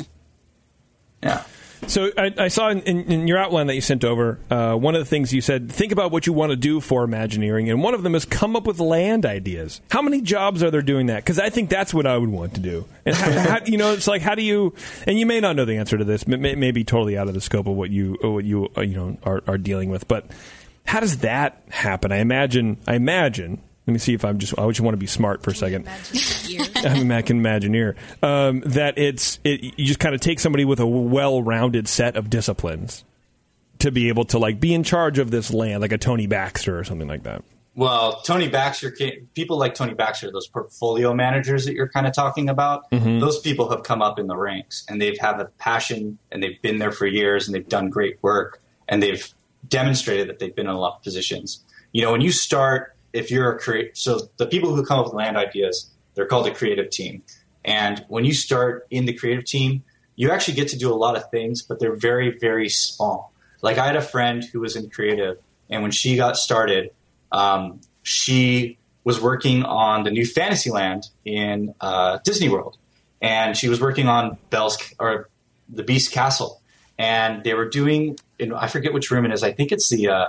yeah. 1.22 1.44
So 1.86 2.12
I, 2.18 2.34
I 2.38 2.48
saw 2.48 2.70
in, 2.70 2.82
in, 2.82 3.04
in 3.12 3.28
your 3.28 3.38
outline 3.38 3.68
that 3.68 3.76
you 3.76 3.82
sent 3.82 4.04
over, 4.04 4.40
uh, 4.50 4.76
one 4.76 4.96
of 4.96 5.00
the 5.00 5.06
things 5.06 5.34
you 5.34 5.42
said, 5.42 5.72
think 5.72 5.92
about 5.92 6.12
what 6.12 6.28
you 6.28 6.34
want 6.34 6.50
to 6.50 6.56
do 6.56 6.82
for 6.82 7.04
Imagineering, 7.04 7.70
and 7.70 7.82
one 7.82 7.94
of 7.94 8.04
them 8.04 8.16
is 8.16 8.26
come 8.26 8.56
up 8.56 8.66
with 8.66 8.80
land 8.80 9.26
ideas. 9.26 9.80
How 9.92 10.02
many 10.02 10.22
jobs 10.22 10.64
are 10.64 10.72
there 10.72 10.82
doing 10.82 11.06
that? 11.08 11.18
Because 11.24 11.40
I 11.40 11.50
think 11.50 11.70
that's 11.70 11.94
what 11.94 12.06
I 12.06 12.18
would 12.18 12.30
want 12.30 12.56
to 12.56 12.60
do. 12.60 12.86
And 13.06 13.16
how, 13.16 13.32
how, 13.40 13.60
you 13.66 13.78
know, 13.78 13.94
it's 13.94 14.08
like 14.08 14.22
how 14.22 14.36
do 14.36 14.42
you? 14.42 14.74
And 15.06 15.18
you 15.20 15.26
may 15.26 15.40
not 15.40 15.56
know 15.56 15.66
the 15.66 15.78
answer 15.78 15.98
to 15.98 16.04
this. 16.04 16.24
It 16.24 16.40
may, 16.40 16.56
may 16.56 16.72
be 16.72 16.84
totally 16.84 17.18
out 17.18 17.28
of 17.28 17.34
the 17.34 17.42
scope 17.42 17.68
of 17.68 17.76
what 17.76 17.90
you 17.90 18.18
what 18.22 18.44
you 18.44 18.70
uh, 18.76 18.82
you 18.82 18.96
know 18.96 19.18
are, 19.24 19.44
are 19.48 19.58
dealing 19.58 19.90
with. 19.90 20.08
But 20.08 20.26
how 20.86 21.00
does 21.00 21.20
that 21.20 21.62
happen? 21.70 22.12
I 22.12 22.18
imagine. 22.18 22.78
I 22.88 22.96
imagine. 22.96 23.62
Let 23.88 23.94
me 23.94 24.00
see 24.00 24.14
if 24.14 24.26
I'm 24.26 24.38
just. 24.38 24.54
I 24.60 24.66
would 24.66 24.74
just 24.76 24.84
want 24.84 24.94
to 24.94 25.00
be 25.00 25.08
smart 25.08 25.42
for 25.44 25.52
a 25.52 25.56
second. 25.56 25.88
I'm 26.76 27.02
American 27.02 27.42
Imagineer. 27.42 27.96
Um, 28.22 28.60
that 28.66 28.98
it's 28.98 29.40
it, 29.46 29.64
you 29.80 29.86
just 29.86 30.00
kind 30.00 30.14
of 30.14 30.20
take 30.22 30.40
somebody 30.42 30.66
with 30.66 30.80
a 30.82 30.86
well-rounded 30.86 31.88
set 31.88 32.18
of 32.18 32.30
disciplines 32.30 33.06
to 33.80 33.90
be 33.92 34.10
able 34.10 34.26
to 34.26 34.40
like 34.40 34.60
be 34.60 34.74
in 34.74 34.84
charge 34.84 35.20
of 35.20 35.32
this 35.32 35.54
land, 35.54 35.82
like 35.82 35.94
a 35.94 35.98
Tony 35.98 36.28
Baxter 36.28 36.78
or 36.78 36.84
something 36.84 37.08
like 37.08 37.24
that. 37.24 37.44
Well, 37.76 38.22
Tony 38.24 38.48
Baxter, 38.50 38.94
people 39.36 39.58
like 39.58 39.76
Tony 39.76 39.94
Baxter, 39.94 40.32
those 40.32 40.48
portfolio 40.48 41.14
managers 41.14 41.66
that 41.66 41.74
you're 41.76 41.88
kind 41.88 42.08
of 42.08 42.14
talking 42.14 42.50
about, 42.50 42.90
Mhm. 42.92 43.20
those 43.20 43.40
people 43.40 43.70
have 43.70 43.84
come 43.84 44.02
up 44.02 44.18
in 44.18 44.26
the 44.26 44.36
ranks 44.36 44.84
and 44.90 45.00
they've 45.00 45.18
had 45.20 45.40
a 45.40 45.46
passion 45.60 46.18
and 46.32 46.42
they've 46.42 46.60
been 46.64 46.80
there 46.80 46.92
for 46.92 47.06
years 47.06 47.48
and 47.48 47.54
they've 47.54 47.70
done 47.70 47.90
great 47.92 48.18
work 48.24 48.60
and 48.90 49.02
they've 49.04 49.32
demonstrated 49.70 50.28
that 50.28 50.40
they've 50.40 50.56
been 50.56 50.66
in 50.66 50.74
a 50.74 50.80
lot 50.80 50.96
of 50.98 51.04
positions. 51.04 51.64
You 51.92 52.02
know, 52.02 52.12
when 52.12 52.22
you 52.22 52.32
start, 52.32 52.96
if 53.18 53.32
you're 53.32 53.52
a 53.52 53.60
create, 53.60 53.98
so 53.98 54.30
the 54.38 54.46
people 54.46 54.76
who 54.76 54.86
come 54.86 55.00
up 55.00 55.06
with 55.06 55.16
land 55.16 55.38
ideas, 55.38 55.90
they're 56.14 56.28
called 56.28 56.48
a 56.48 56.54
creative 56.54 56.90
team. 56.90 57.24
And 57.66 58.06
when 58.08 58.26
you 58.26 58.34
start 58.34 58.88
in 58.92 59.06
the 59.06 59.14
creative 59.14 59.46
team, 59.46 59.84
you 60.16 60.32
actually 60.32 60.54
get 60.54 60.68
to 60.70 60.78
do 60.78 60.94
a 60.94 60.96
lot 60.96 61.18
of 61.18 61.30
things, 61.32 61.62
but 61.62 61.80
they're 61.80 61.96
very, 61.96 62.38
very 62.38 62.70
small. 62.70 63.34
Like 63.62 63.78
I 63.78 63.86
had 63.88 63.96
a 63.96 64.02
friend 64.02 64.44
who 64.44 64.60
was 64.60 64.76
in 64.76 64.90
creative, 64.90 65.38
and 65.70 65.82
when 65.82 65.92
she 65.92 66.16
got 66.16 66.38
started, 66.38 66.92
um, 67.32 67.82
she 68.04 68.78
was 69.04 69.20
working 69.20 69.64
on 69.64 70.04
the 70.04 70.12
new 70.12 70.26
Fantasyland 70.26 71.10
in 71.26 71.74
uh, 71.82 72.20
Disney 72.24 72.50
World, 72.50 72.78
and 73.22 73.58
she 73.58 73.68
was 73.68 73.82
working 73.82 74.08
on 74.08 74.38
Belle's 74.50 74.78
or 75.00 75.30
the 75.70 75.84
Beast 75.84 76.12
Castle, 76.12 76.62
and 76.98 77.44
they 77.44 77.54
were 77.54 77.68
doing. 77.68 78.18
In, 78.40 78.54
I 78.54 78.68
forget 78.68 78.94
which 78.94 79.10
room 79.10 79.26
it 79.26 79.32
is. 79.34 79.44
I 79.44 79.52
think 79.52 79.72
it's 79.72 79.90
the. 79.90 80.10
Uh, 80.10 80.28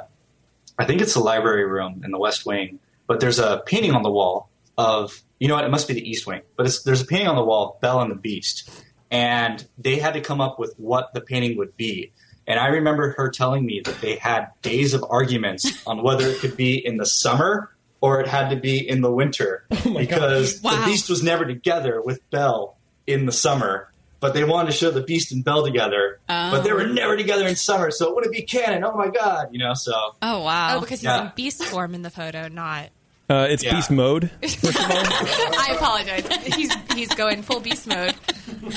I 0.79 0.85
think 0.85 1.01
it's 1.01 1.14
the 1.14 1.20
library 1.20 1.66
room 1.66 2.03
in 2.05 2.11
the 2.11 2.18
West 2.18 2.47
Wing. 2.47 2.79
But 3.07 3.20
there's 3.20 3.39
a 3.39 3.62
painting 3.66 3.93
on 3.93 4.03
the 4.03 4.11
wall 4.11 4.51
of 4.76 5.22
you 5.39 5.49
know 5.49 5.55
what? 5.55 5.64
It 5.64 5.70
must 5.70 5.89
be 5.89 5.95
the 5.95 6.09
East 6.09 6.26
Wing. 6.26 6.43
But 6.57 6.66
it's, 6.66 6.83
there's 6.83 7.03
a 7.03 7.07
painting 7.07 7.29
on 7.29 7.37
the 7.37 7.45
wall 7.45 7.70
of 7.70 7.81
Belle 7.81 8.01
and 8.01 8.11
the 8.11 8.16
Beast, 8.16 8.68
and 9.11 9.66
they 9.79 9.97
had 9.97 10.14
to 10.14 10.20
come 10.20 10.41
up 10.41 10.59
with 10.59 10.74
what 10.76 11.14
the 11.14 11.20
painting 11.20 11.57
would 11.59 11.76
be. 11.76 12.12
And 12.47 12.59
I 12.59 12.68
remember 12.68 13.14
her 13.18 13.31
telling 13.31 13.64
me 13.64 13.83
that 13.85 14.01
they 14.01 14.16
had 14.16 14.49
days 14.62 14.95
of 14.95 15.05
arguments 15.09 15.87
on 15.87 16.03
whether 16.03 16.26
it 16.26 16.39
could 16.39 16.57
be 16.57 16.85
in 16.85 16.97
the 16.97 17.07
summer 17.07 17.70
or 18.01 18.20
it 18.20 18.26
had 18.26 18.51
to 18.51 18.57
be 18.57 18.89
in 18.89 19.03
the 19.03 19.12
winter 19.12 19.66
oh 19.70 19.99
because 19.99 20.61
the 20.62 20.83
Beast 20.87 21.11
was 21.11 21.22
never 21.22 21.45
together 21.45 22.01
with 22.01 22.29
Belle 22.31 22.76
in 23.07 23.26
the 23.26 23.33
summer. 23.33 23.93
But 24.21 24.35
they 24.35 24.43
wanted 24.43 24.73
to 24.73 24.77
show 24.77 24.91
the 24.91 25.03
Beast 25.03 25.31
and 25.31 25.45
Belle 25.45 25.64
together, 25.64 26.19
but 26.27 26.62
they 26.62 26.73
were 26.73 26.83
Oh. 26.83 26.87
never 26.93 27.16
together 27.16 27.47
in 27.47 27.55
summer, 27.55 27.91
so 27.93 28.09
it 28.09 28.14
wouldn't 28.16 28.33
be 28.35 28.43
canon. 28.43 28.83
Oh 28.85 28.97
my 28.97 29.09
god, 29.09 29.49
you 29.53 29.61
know. 29.61 29.75
So 29.75 29.93
Oh 30.21 30.43
wow! 30.43 30.77
Oh, 30.77 30.81
because 30.81 31.01
he's 31.01 31.05
Yeah. 31.05 31.27
in 31.27 31.33
beast 31.37 31.62
form 31.64 31.95
in 31.95 32.03
the 32.03 32.11
photo, 32.11 32.49
not. 32.49 32.89
Uh, 33.31 33.47
it's 33.49 33.62
Yeah. 33.62 33.75
beast 33.77 33.91
mode. 33.93 34.31
I 34.43 35.75
apologize. 35.77 36.27
He's 36.57 36.75
he's 36.95 37.14
going 37.14 37.43
full 37.43 37.61
beast 37.61 37.87
mode 37.87 38.14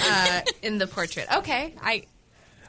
uh, 0.04 0.42
in 0.62 0.78
the 0.78 0.88
portrait. 0.88 1.28
Okay, 1.38 1.74
I. 1.82 2.04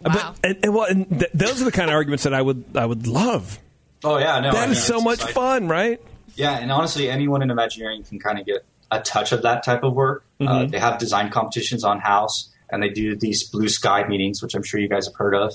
Wow. 0.04 0.12
But 0.14 0.38
and, 0.42 0.58
and, 0.64 0.74
well, 0.74 0.86
and 0.86 1.08
th- 1.10 1.30
those 1.34 1.60
are 1.62 1.64
the 1.64 1.72
kind 1.72 1.88
of 1.90 1.94
arguments 1.94 2.24
that 2.24 2.34
I 2.34 2.42
would 2.42 2.64
I 2.74 2.86
would 2.86 3.06
love. 3.06 3.58
Oh 4.04 4.18
yeah, 4.18 4.40
no, 4.40 4.50
that 4.52 4.56
I 4.60 4.62
is 4.64 4.68
mean, 4.70 4.76
so 4.80 4.94
it's 4.96 5.04
much 5.04 5.14
exciting. 5.16 5.34
fun, 5.34 5.68
right? 5.68 6.00
Yeah, 6.34 6.52
and 6.58 6.72
honestly, 6.72 7.10
anyone 7.10 7.42
in 7.42 7.50
Imagineering 7.50 8.04
can 8.04 8.18
kind 8.18 8.38
of 8.38 8.46
get 8.46 8.64
a 8.90 9.00
touch 9.00 9.32
of 9.32 9.42
that 9.42 9.62
type 9.62 9.82
of 9.84 9.94
work. 9.94 10.24
Uh, 10.40 10.44
Mhm. 10.44 10.70
they 10.70 10.78
have 10.78 10.98
design 10.98 11.30
competitions 11.30 11.84
on 11.84 12.00
house, 12.00 12.48
and 12.72 12.82
they 12.82 12.88
do 12.88 13.14
these 13.14 13.44
blue 13.44 13.68
sky 13.68 14.04
meetings, 14.08 14.42
which 14.42 14.54
I'm 14.54 14.62
sure 14.62 14.80
you 14.80 14.88
guys 14.88 15.06
have 15.06 15.14
heard 15.14 15.34
of, 15.34 15.54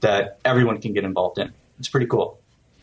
that 0.00 0.38
everyone 0.44 0.80
can 0.80 0.92
get 0.92 1.04
involved 1.04 1.38
in. 1.38 1.52
It's 1.78 1.88
pretty 1.88 2.06
cool. 2.06 2.38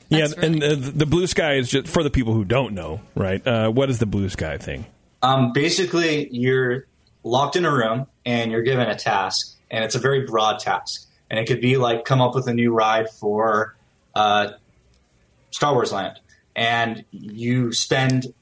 yeah, 0.09 0.28
and 0.38 0.63
uh, 0.63 0.76
the 0.78 1.05
blue 1.05 1.28
sky 1.28 1.55
is 1.55 1.69
just 1.69 1.88
for 1.88 2.01
the 2.01 2.09
people 2.09 2.34
who 2.34 2.45
don't 2.45 2.73
know, 2.73 3.01
right? 3.13 3.45
Uh, 3.45 3.69
what 3.69 3.89
is 3.89 3.99
the 3.99 4.05
blue 4.05 4.30
sky 4.30 4.57
thing? 4.57 4.86
Um, 5.21 5.51
basically, 5.53 6.30
you're 6.32 6.86
locked 7.23 7.55
in 7.55 7.65
a 7.65 7.71
room 7.71 8.07
and 8.26 8.51
you're 8.51 8.61
given 8.61 8.88
a 8.88 8.95
task, 8.95 9.55
and 9.69 9.84
it's 9.84 9.95
a 9.95 9.99
very 9.99 10.26
broad 10.26 10.59
task. 10.59 11.07
And 11.30 11.39
it 11.39 11.47
could 11.47 11.59
be 11.59 11.78
like 11.78 12.05
come 12.05 12.21
up 12.21 12.36
with 12.36 12.47
a 12.47 12.53
new 12.53 12.71
ride 12.71 13.09
for 13.09 13.76
uh, 14.13 14.51
Star 15.51 15.73
Wars 15.73 15.91
Land, 15.91 16.19
and 16.55 17.03
you 17.11 17.73
spend 17.73 18.34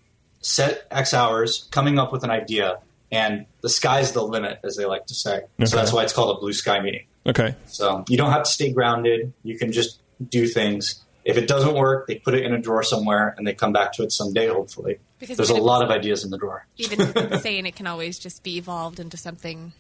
set 0.42 0.86
X 0.92 1.14
hours 1.14 1.68
coming 1.72 1.98
up 1.98 2.12
with 2.12 2.24
an 2.24 2.30
idea, 2.30 2.80
and 3.14 3.46
the 3.62 3.70
sky's 3.70 4.12
the 4.12 4.22
limit, 4.24 4.60
as 4.64 4.76
they 4.76 4.86
like 4.86 5.06
to 5.08 5.14
say. 5.14 5.36
Okay. 5.38 5.66
So 5.66 5.76
that's 5.78 5.94
why 5.94 6.04
it's 6.04 6.14
called 6.14 6.36
a 6.36 6.40
blue 6.40 6.54
sky 6.54 6.80
meeting. 6.82 7.06
Okay. 7.26 7.56
So 7.68 8.04
you 8.10 8.18
don't 8.18 8.32
have 8.32 8.44
to 8.44 8.52
stay 8.52 8.74
grounded. 8.74 9.32
You 9.44 9.58
can 9.58 9.72
just 9.72 10.02
do 10.30 10.48
things. 10.48 11.02
If 11.24 11.38
it 11.38 11.48
doesn't 11.48 11.76
work, 11.76 12.08
they 12.08 12.16
put 12.16 12.34
it 12.34 12.44
in 12.44 12.54
a 12.54 12.60
drawer 12.60 12.84
somewhere, 12.84 13.34
and 13.38 13.48
they 13.48 13.54
come 13.54 13.72
back 13.72 13.94
to 13.94 14.04
it 14.04 14.12
someday. 14.12 14.48
Hopefully, 14.50 15.00
Because 15.20 15.38
there's 15.38 15.50
a 15.52 15.56
lot 15.56 15.82
of 15.84 15.90
ideas 15.90 16.26
in 16.26 16.32
the 16.32 16.38
drawer. 16.38 16.66
Even 16.76 17.40
saying 17.40 17.66
it 17.66 17.76
can 17.78 17.88
always 17.88 18.20
just 18.20 18.44
be 18.44 18.58
evolved 18.58 19.00
into 19.00 19.16
something. 19.16 19.72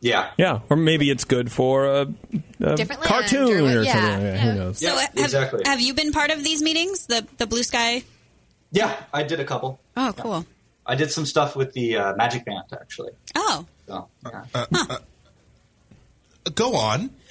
Yeah. 0.00 0.30
Yeah, 0.36 0.58
or 0.68 0.76
maybe 0.76 1.08
it's 1.10 1.22
good 1.24 1.52
for 1.52 1.86
a, 1.86 2.00
a 2.60 2.74
Different 2.74 3.02
land 3.02 3.04
cartoon 3.04 3.48
or 3.52 3.58
or, 3.58 3.62
what- 3.62 3.72
something. 3.72 3.84
yeah, 3.84 4.10
like 4.14 4.22
yeah. 4.22 4.36
Who 4.38 4.54
knows? 4.58 4.78
So 4.80 4.96
have, 4.96 5.10
exactly. 5.16 5.62
have 5.64 5.80
you 5.80 5.94
been 5.94 6.10
part 6.10 6.32
of 6.32 6.42
these 6.42 6.60
meetings? 6.60 7.06
The 7.06 7.24
the 7.38 7.46
blue 7.46 7.62
sky. 7.62 8.02
Yeah, 8.72 8.96
I 9.12 9.22
did 9.22 9.38
a 9.38 9.44
couple. 9.44 9.78
Oh, 9.96 10.12
cool. 10.16 10.46
I 10.86 10.94
did 10.96 11.10
some 11.10 11.26
stuff 11.26 11.54
with 11.56 11.72
the 11.72 11.96
uh, 11.96 12.16
Magic 12.16 12.44
Band 12.44 12.64
actually. 12.72 13.12
Oh, 13.34 13.66
So, 13.86 14.08
yeah. 14.26 14.44
Uh, 14.54 14.66
uh, 14.72 14.98
go 16.54 16.74
on. 16.74 17.10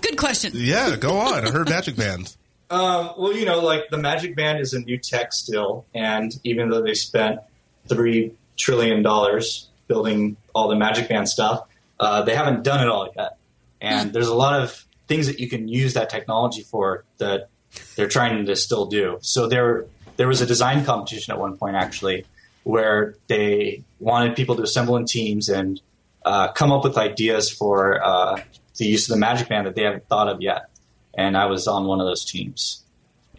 good 0.00 0.16
question. 0.16 0.52
Yeah, 0.54 0.96
go 0.96 1.18
on. 1.18 1.46
I 1.46 1.50
heard 1.50 1.68
magic 1.68 1.96
Band. 1.96 2.34
Um, 2.70 3.12
well, 3.18 3.34
you 3.36 3.44
know, 3.44 3.60
like 3.60 3.90
the 3.90 3.98
Magic 3.98 4.34
Band 4.34 4.60
is 4.60 4.72
a 4.72 4.80
new 4.80 4.96
tech 4.98 5.32
still, 5.32 5.84
and 5.94 6.32
even 6.42 6.70
though 6.70 6.80
they 6.82 6.94
spent 6.94 7.40
three 7.88 8.32
trillion 8.56 9.02
dollars 9.02 9.68
building 9.88 10.36
all 10.54 10.68
the 10.68 10.76
Magic 10.76 11.08
Band 11.08 11.28
stuff, 11.28 11.66
uh, 12.00 12.22
they 12.22 12.34
haven't 12.34 12.62
done 12.62 12.80
it 12.80 12.88
all 12.88 13.12
yet. 13.14 13.36
And 13.80 14.12
there's 14.12 14.28
a 14.28 14.34
lot 14.34 14.60
of 14.62 14.86
things 15.08 15.26
that 15.26 15.38
you 15.40 15.48
can 15.48 15.68
use 15.68 15.94
that 15.94 16.08
technology 16.08 16.62
for 16.62 17.04
that 17.18 17.48
they're 17.96 18.08
trying 18.08 18.46
to 18.46 18.56
still 18.56 18.86
do. 18.86 19.18
So 19.20 19.48
there, 19.48 19.84
there 20.16 20.28
was 20.28 20.40
a 20.40 20.46
design 20.46 20.84
competition 20.84 21.32
at 21.32 21.38
one 21.40 21.56
point 21.56 21.76
actually, 21.76 22.24
where 22.64 23.14
they 23.28 23.82
wanted 24.00 24.36
people 24.36 24.56
to 24.56 24.62
assemble 24.62 24.96
in 24.96 25.04
teams 25.06 25.48
and 25.48 25.80
uh, 26.24 26.52
come 26.52 26.70
up 26.72 26.84
with 26.84 26.96
ideas 26.96 27.50
for 27.50 28.02
uh, 28.04 28.40
the 28.76 28.86
use 28.86 29.08
of 29.08 29.14
the 29.14 29.18
Magic 29.20 29.48
Band 29.48 29.66
that 29.66 29.74
they 29.74 29.82
haven't 29.82 30.06
thought 30.08 30.28
of 30.28 30.40
yet. 30.40 30.66
And 31.14 31.36
I 31.36 31.46
was 31.46 31.66
on 31.66 31.86
one 31.86 32.00
of 32.00 32.06
those 32.06 32.24
teams. 32.24 32.82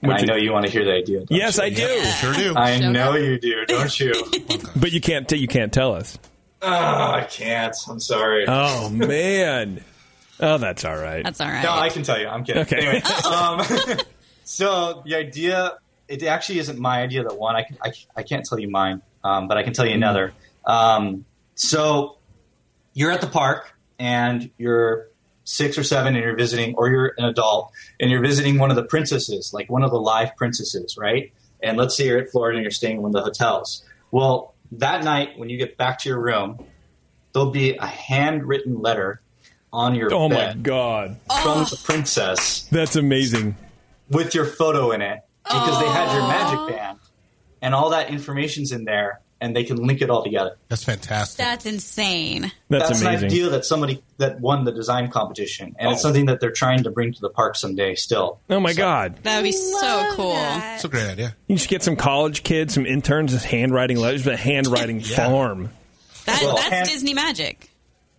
And 0.02 0.10
Would 0.10 0.18
I 0.18 0.22
you- 0.22 0.28
know 0.28 0.36
you 0.36 0.52
want 0.52 0.66
to 0.66 0.72
hear 0.72 0.84
the 0.84 0.92
idea. 0.94 1.20
don't 1.20 1.32
Yes, 1.32 1.58
you? 1.58 1.64
I 1.64 1.70
do. 1.70 2.04
Sure 2.20 2.34
do. 2.34 2.56
I 2.58 2.80
know 2.80 3.16
you 3.16 3.40
do, 3.40 3.66
don't 3.66 4.00
you? 4.00 4.14
But 4.76 4.92
you 4.92 5.00
can't. 5.00 5.28
T- 5.30 5.38
you 5.38 5.48
can't 5.48 5.72
tell 5.72 5.96
us. 5.96 6.18
oh, 6.62 6.68
I 6.70 7.26
can't. 7.30 7.76
I'm 7.88 8.00
sorry. 8.02 8.46
Oh 8.48 8.90
man. 8.90 9.82
Oh, 10.40 10.58
that's 10.58 10.84
all 10.84 10.98
right. 10.98 11.24
That's 11.24 11.40
all 11.40 11.48
right. 11.48 11.64
No, 11.64 11.72
I 11.72 11.88
can 11.90 12.04
tell 12.04 12.20
you. 12.20 12.28
I'm 12.28 12.44
kidding. 12.44 12.64
Okay. 12.64 12.78
Anyway, 12.78 13.02
um, 13.32 13.98
so 14.44 15.04
the 15.06 15.16
idea, 15.16 15.78
it 16.08 16.24
actually 16.24 16.60
isn't 16.60 16.80
my 16.80 17.02
idea 17.02 17.24
that 17.24 17.38
won. 17.38 17.56
I, 17.56 17.64
can, 17.64 17.78
I, 17.84 17.92
I 18.16 18.24
can't 18.24 18.46
tell 18.46 18.60
you 18.60 18.70
mine. 18.70 19.02
um, 19.24 19.48
but 19.48 19.58
I 19.58 19.64
can 19.64 19.74
tell 19.74 19.86
you 19.86 19.94
another. 19.96 20.34
Um, 20.66 21.26
so 21.56 22.18
you're 22.94 23.12
at 23.12 23.22
the 23.22 23.28
park 23.28 23.74
and 24.00 24.50
you're 24.58 25.08
six 25.46 25.78
or 25.78 25.84
seven 25.84 26.16
and 26.16 26.24
you're 26.24 26.36
visiting, 26.36 26.74
or 26.76 26.90
you're 26.90 27.14
an 27.18 27.26
adult 27.26 27.72
and 28.00 28.10
you're 28.12 28.22
visiting 28.22 28.58
one 28.60 28.70
of 28.70 28.76
the 28.76 28.84
princesses, 28.84 29.52
like 29.54 29.70
one 29.70 29.84
of 29.84 29.92
the 29.92 30.00
live 30.00 30.36
princesses, 30.36 30.98
right? 30.98 31.32
And 31.62 31.78
let's 31.78 31.96
say 31.96 32.08
you're 32.08 32.20
at 32.20 32.30
Florida 32.30 32.58
and 32.58 32.64
you're 32.64 32.72
staying 32.72 32.98
in 32.98 33.02
one 33.02 33.10
of 33.10 33.14
the 33.16 33.22
hotels. 33.24 33.84
Well, 34.12 34.54
that 34.74 35.04
night 35.04 35.38
when 35.38 35.50
you 35.50 35.58
get 35.58 35.78
back 35.78 36.00
to 36.00 36.10
your 36.10 36.20
room, 36.20 36.64
there'll 37.34 37.52
be 37.52 37.76
a 37.78 37.86
handwritten 37.86 38.82
letter 38.82 39.22
on 39.72 39.96
your 39.96 40.14
Oh 40.14 40.30
my 40.30 40.36
bed 40.36 40.64
god, 40.64 41.18
from 41.42 41.64
the 41.64 41.80
princess 41.84 42.64
that's 42.72 42.96
amazing. 42.96 43.56
with 44.10 44.36
your 44.36 44.46
photo 44.46 44.92
in 44.92 45.02
it 45.02 45.20
because 45.44 45.80
they 45.80 45.88
had 45.88 46.14
your 46.14 46.28
magic 46.28 46.76
band 46.78 47.00
and 47.62 47.74
all 47.76 47.90
that 47.92 48.10
information's 48.10 48.72
in 48.72 48.86
there 48.86 49.20
and 49.42 49.54
they 49.54 49.66
can 49.66 49.76
link 49.76 50.02
it 50.02 50.10
all 50.10 50.24
together. 50.24 50.56
That's 50.70 50.86
fantastic. 50.86 51.38
That's 51.38 51.66
insane. 51.66 52.50
That's, 52.70 53.02
an 53.02 53.06
amazing. 53.08 53.26
idea 53.26 53.50
that 53.50 53.66
somebody 53.66 54.02
that 54.18 54.40
won 54.40 54.64
the 54.64 54.72
design 54.72 55.10
competition, 55.12 55.76
and 55.78 55.92
it's 55.92 56.00
Oh. 56.00 56.04
something 56.04 56.28
that 56.28 56.40
they're 56.40 56.52
trying 56.54 56.84
to 56.84 56.92
bring 56.92 57.12
to 57.14 57.20
the 57.20 57.30
park 57.30 57.58
someday. 57.58 57.96
Still, 57.96 58.40
Oh 58.50 58.62
my 58.62 58.72
god, 58.72 59.18
That 59.24 59.36
would 59.38 59.44
be 59.44 59.52
so 59.52 60.12
cool. 60.14 60.34
It's 60.38 60.86
a 60.86 60.88
great 60.88 61.10
idea. 61.10 61.36
you 61.48 61.58
just 61.58 61.68
get 61.70 61.84
some 61.84 61.98
college 61.98 62.44
kids, 62.44 62.74
some 62.74 62.86
interns, 62.86 63.34
just 63.34 63.44
handwriting 63.46 63.98
letters, 63.98 64.26
a 64.28 64.38
handwriting 64.38 65.02
farm. 65.02 65.72
That, 66.26 66.40
Well, 66.42 66.56
that's 66.56 66.70
hand- 66.70 66.88
Disney 66.88 67.14
magic. 67.14 67.70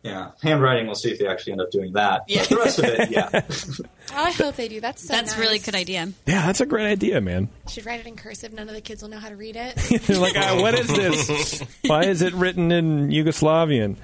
yeah, 0.02 0.32
handwriting. 0.42 0.84
We'll 0.84 0.94
see 0.94 1.10
if 1.10 1.18
they 1.18 1.26
actually 1.26 1.52
end 1.52 1.62
up 1.62 1.70
doing 1.70 1.94
that. 1.94 2.24
Yeah. 2.28 2.40
But 2.40 2.48
the 2.50 2.56
rest 2.56 2.78
of 2.80 2.84
it, 2.84 3.10
yeah. 3.10 3.40
I 4.12 4.30
hope 4.32 4.56
they 4.56 4.68
do. 4.68 4.80
That's 4.80 5.02
so 5.06 5.12
That's 5.14 5.32
a 5.32 5.36
nice. 5.36 5.40
really 5.46 5.58
good 5.58 5.74
idea. 5.74 6.08
Yeah, 6.26 6.46
that's 6.46 6.60
a 6.60 6.66
great 6.66 6.86
idea, 6.86 7.20
man. 7.20 7.48
Should 7.68 7.86
write 7.86 8.00
it 8.00 8.06
in 8.06 8.16
cursive. 8.16 8.52
None 8.52 8.68
of 8.68 8.74
the 8.74 8.80
kids 8.80 9.02
will 9.02 9.08
know 9.08 9.18
how 9.18 9.28
to 9.28 9.36
read 9.36 9.56
it. 9.56 9.74
They're 10.06 10.18
like, 10.18 10.34
ah, 10.36 10.60
what 10.60 10.78
is 10.78 10.86
this? 10.88 11.60
Why 11.86 12.04
is 12.04 12.22
it 12.22 12.34
written 12.34 12.70
in 12.70 13.08
Yugoslavian? 13.08 13.96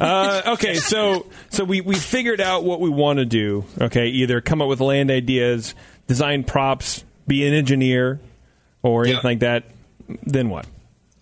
Uh, 0.00 0.52
okay, 0.54 0.74
so 0.74 1.26
so 1.50 1.64
we 1.64 1.80
we 1.80 1.94
figured 1.96 2.40
out 2.40 2.64
what 2.64 2.80
we 2.80 2.88
want 2.90 3.18
to 3.18 3.24
do. 3.24 3.64
Okay, 3.80 4.06
either 4.08 4.40
come 4.40 4.62
up 4.62 4.68
with 4.68 4.80
land 4.80 5.10
ideas, 5.10 5.74
design 6.06 6.44
props, 6.44 7.04
be 7.26 7.46
an 7.46 7.52
engineer, 7.54 8.20
or 8.82 9.04
anything 9.04 9.20
like 9.24 9.40
that. 9.40 9.64
Then 10.22 10.48
what? 10.48 10.66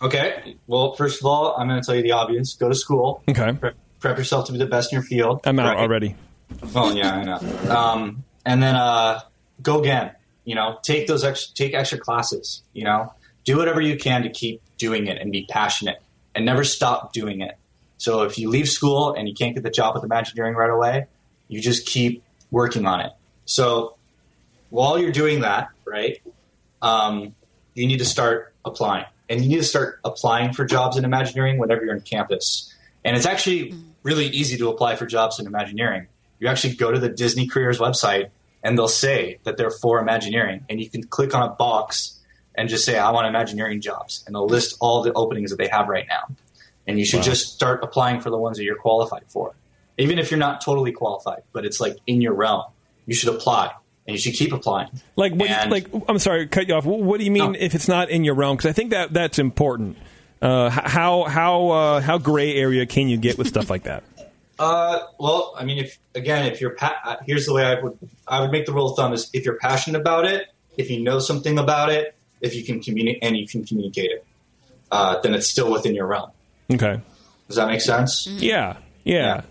Okay. 0.01 0.55
Well, 0.67 0.95
first 0.95 1.19
of 1.19 1.25
all, 1.25 1.55
I'm 1.57 1.67
going 1.67 1.81
to 1.81 1.85
tell 1.85 1.95
you 1.95 2.03
the 2.03 2.13
obvious. 2.13 2.53
Go 2.53 2.69
to 2.69 2.75
school. 2.75 3.21
Okay, 3.27 3.51
Prep, 3.53 3.75
prep 3.99 4.17
yourself 4.17 4.45
to 4.47 4.51
be 4.53 4.57
the 4.57 4.65
best 4.65 4.93
in 4.93 4.97
your 4.97 5.03
field. 5.03 5.41
I'm 5.43 5.59
out 5.59 5.75
Right. 5.75 5.81
already. 5.83 6.15
Oh 6.75 6.93
yeah, 6.93 7.13
I 7.13 7.23
know. 7.23 7.75
Um, 7.75 8.23
and 8.45 8.61
then 8.61 8.75
uh, 8.75 9.21
go 9.61 9.79
again. 9.79 10.11
You 10.45 10.55
know, 10.55 10.79
take 10.81 11.07
those 11.07 11.23
extra, 11.23 11.53
take 11.53 11.73
extra 11.73 11.99
classes. 11.99 12.63
You 12.73 12.83
know, 12.83 13.13
do 13.43 13.57
whatever 13.57 13.81
you 13.81 13.97
can 13.97 14.23
to 14.23 14.29
keep 14.29 14.61
doing 14.77 15.07
it 15.07 15.21
and 15.21 15.31
be 15.31 15.45
passionate 15.49 16.01
and 16.35 16.45
never 16.45 16.63
stop 16.63 17.13
doing 17.13 17.41
it. 17.41 17.55
So 17.97 18.23
if 18.23 18.37
you 18.37 18.49
leave 18.49 18.69
school 18.69 19.13
and 19.13 19.27
you 19.27 19.33
can't 19.33 19.53
get 19.53 19.63
the 19.63 19.69
job 19.69 19.95
with 19.95 20.03
Imagineering 20.03 20.55
right 20.55 20.69
away, 20.69 21.07
you 21.47 21.59
just 21.61 21.85
keep 21.85 22.23
working 22.49 22.85
on 22.85 23.01
it. 23.01 23.11
So 23.45 23.97
while 24.69 24.97
you're 24.97 25.11
doing 25.11 25.41
that, 25.41 25.69
right, 25.85 26.21
um, 26.81 27.35
you 27.73 27.87
need 27.87 27.99
to 27.99 28.05
start 28.05 28.53
applying, 28.63 29.05
and 29.29 29.41
you 29.41 29.49
need 29.49 29.57
to 29.57 29.63
start 29.63 29.99
applying 30.05 30.53
for 30.53 30.65
jobs 30.65 30.97
in 30.97 31.03
Imagineering 31.03 31.57
whenever 31.57 31.83
you're 31.83 31.93
on 31.93 32.01
campus. 32.01 32.73
And 33.03 33.17
it's 33.17 33.25
actually 33.25 33.73
really 34.03 34.27
easy 34.27 34.57
to 34.57 34.69
apply 34.69 34.95
for 34.95 35.05
jobs 35.05 35.39
in 35.39 35.47
Imagineering. 35.47 36.07
You 36.39 36.47
actually 36.47 36.75
go 36.75 36.91
to 36.91 36.99
the 36.99 37.09
Disney 37.09 37.47
Careers 37.47 37.79
website, 37.79 38.29
and 38.63 38.77
they'll 38.77 38.87
say 38.87 39.39
that 39.43 39.57
they're 39.57 39.71
for 39.71 39.99
Imagineering, 39.99 40.65
and 40.69 40.79
you 40.81 40.89
can 40.89 41.03
click 41.03 41.33
on 41.35 41.43
a 41.43 41.49
box 41.53 42.19
and 42.55 42.67
just 42.69 42.85
say, 42.85 42.97
"I 42.97 43.11
want 43.11 43.27
Imagineering 43.27 43.81
jobs," 43.81 44.23
and 44.25 44.35
they'll 44.35 44.47
list 44.47 44.77
all 44.79 45.01
the 45.03 45.13
openings 45.13 45.49
that 45.51 45.57
they 45.57 45.67
have 45.67 45.87
right 45.87 46.05
now. 46.07 46.35
And 46.87 46.97
you 46.97 47.05
should 47.05 47.17
Wow. 47.19 47.23
just 47.25 47.53
start 47.53 47.83
applying 47.83 48.19
for 48.21 48.29
the 48.29 48.37
ones 48.37 48.57
that 48.57 48.63
you're 48.63 48.75
qualified 48.77 49.23
for, 49.27 49.53
even 49.97 50.17
if 50.17 50.31
you're 50.31 50.39
not 50.39 50.61
totally 50.61 50.91
qualified, 50.91 51.43
but 51.53 51.65
it's 51.65 51.79
like 51.79 51.97
in 52.07 52.21
your 52.21 52.33
realm. 52.33 52.63
You 53.05 53.15
should 53.15 53.29
apply, 53.29 53.71
and 54.07 54.15
you 54.15 54.19
should 54.19 54.33
keep 54.33 54.53
applying. 54.53 54.89
Like 55.15 55.33
what? 55.33 55.49
And- 55.49 55.71
like 55.71 55.87
I'm 56.07 56.19
sorry, 56.19 56.47
cut 56.47 56.67
you 56.67 56.75
off. 56.75 56.85
What, 56.85 56.99
what 57.01 57.19
do 57.19 57.25
you 57.25 57.31
mean 57.31 57.51
No. 57.53 57.59
if 57.59 57.75
it's 57.75 57.87
not 57.87 58.09
in 58.09 58.23
your 58.23 58.35
realm? 58.35 58.55
Because 58.57 58.69
I 58.69 58.73
think 58.73 58.91
that 58.91 59.13
that's 59.13 59.39
important. 59.39 59.97
Uh, 60.41 60.69
how 60.69 61.23
how 61.25 61.69
uh, 61.69 62.01
how 62.01 62.17
gray 62.17 62.55
area 62.55 62.85
can 62.85 63.07
you 63.09 63.17
get 63.17 63.37
with 63.37 63.47
stuff 63.47 63.69
like 63.69 63.83
that? 63.83 64.03
Uh, 64.59 64.99
well, 65.19 65.55
I 65.57 65.63
mean, 65.63 65.77
if 65.79 65.97
again, 66.13 66.45
if 66.45 66.59
you're 66.59 66.75
pa- 66.75 66.99
uh, 67.05 67.15
here's 67.25 67.45
the 67.45 67.53
way 67.53 67.63
I 67.63 67.81
would 67.81 67.97
I 68.27 68.41
would 68.41 68.51
make 68.51 68.65
the 68.65 68.73
rule 68.73 68.91
of 68.91 68.97
thumb 68.97 69.13
is 69.13 69.29
if 69.33 69.45
you're 69.45 69.57
passionate 69.57 69.99
about 69.99 70.25
it, 70.25 70.47
if 70.77 70.91
you 70.91 71.01
know 71.01 71.19
something 71.19 71.57
about 71.57 71.89
it, 71.89 72.13
if 72.41 72.53
you 72.55 72.63
can 72.65 72.81
communicate 72.81 73.23
and 73.23 73.37
you 73.37 73.47
can 73.47 73.65
communicate 73.65 74.11
it, 74.11 74.25
uh, 74.91 75.21
then 75.21 75.33
it's 75.33 75.47
still 75.47 75.71
within 75.71 75.95
your 75.95 76.07
realm. 76.07 76.31
Okay. 76.71 76.99
Does 77.47 77.55
that 77.55 77.67
make 77.67 77.81
sense? 77.81 78.27
Yeah. 78.27 78.77
Yeah. 79.05 79.41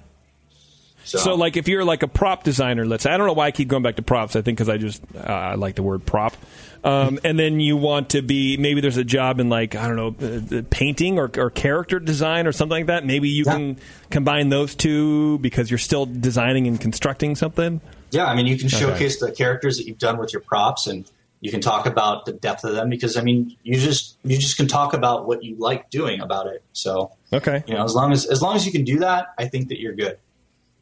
So, 1.05 1.19
So, 1.19 1.35
like, 1.37 1.57
if 1.57 1.69
you're 1.69 1.87
like 1.87 2.03
a 2.03 2.09
prop 2.09 2.45
designer, 2.45 2.85
let's 2.85 3.03
say, 3.03 3.11
I 3.11 3.17
don't 3.17 3.27
know 3.27 3.33
why 3.33 3.47
I 3.47 3.51
keep 3.51 3.69
going 3.69 3.83
back 3.83 3.97
to 3.97 4.03
props. 4.03 4.37
I 4.37 4.43
think 4.43 4.59
because 4.59 4.69
I 4.69 4.77
just 4.77 5.03
uh, 5.17 5.21
I 5.21 5.55
like 5.55 5.75
the 5.75 5.83
word 5.83 6.05
prop. 6.05 6.37
Um, 6.85 7.19
and 7.25 7.39
then 7.39 7.61
you 7.61 7.77
want 7.77 8.11
to 8.11 8.23
be 8.23 8.57
maybe 8.57 8.81
there's 8.81 8.97
a 8.97 9.05
job 9.05 9.41
in 9.41 9.49
like 9.49 9.75
I 9.75 9.89
don't 9.89 9.97
know 9.97 10.59
uh, 10.59 10.63
painting 10.71 11.19
or, 11.19 11.31
or 11.37 11.51
character 11.51 11.99
design 11.99 12.47
or 12.47 12.53
something 12.53 12.77
like 12.77 12.87
that. 12.87 13.05
Maybe 13.05 13.29
you 13.29 13.45
can 13.45 13.79
combine 14.11 14.49
those 14.49 14.75
two 14.75 15.39
because 15.41 15.71
you're 15.71 15.79
still 15.79 16.07
designing 16.07 16.67
and 16.67 16.81
constructing 16.81 17.35
something. 17.37 17.81
yeah, 18.11 18.27
I 18.27 18.35
mean, 18.37 18.47
you 18.47 18.57
can 18.57 18.67
Okay. 18.69 18.77
showcase 18.79 19.19
the 19.21 19.33
characters 19.33 19.77
that 19.79 19.87
you've 19.87 19.99
done 19.99 20.19
with 20.19 20.33
your 20.33 20.41
props, 20.43 20.87
and 20.87 21.05
you 21.41 21.51
can 21.51 21.61
talk 21.61 21.87
about 21.87 22.25
the 22.27 22.33
depth 22.33 22.65
of 22.65 22.75
them 22.75 22.89
because 22.91 23.17
I 23.17 23.23
mean, 23.23 23.57
you 23.63 23.77
just 23.79 24.17
you 24.25 24.39
just 24.39 24.57
can 24.57 24.67
talk 24.69 24.95
about 24.95 25.27
what 25.27 25.43
you 25.45 25.57
like 25.59 25.91
doing 25.91 26.21
about 26.21 26.47
it. 26.47 26.63
So 26.73 27.13
Okay. 27.33 27.63
you 27.67 27.75
know, 27.75 27.85
as 27.85 27.95
long 27.95 28.13
as 28.13 28.25
as 28.27 28.41
long 28.41 28.57
as 28.57 28.65
you 28.67 28.73
can 28.73 28.85
do 28.85 29.01
that, 29.01 29.27
I 29.39 29.47
think 29.47 29.69
that 29.69 29.81
you're 29.81 29.95
good. 29.95 30.19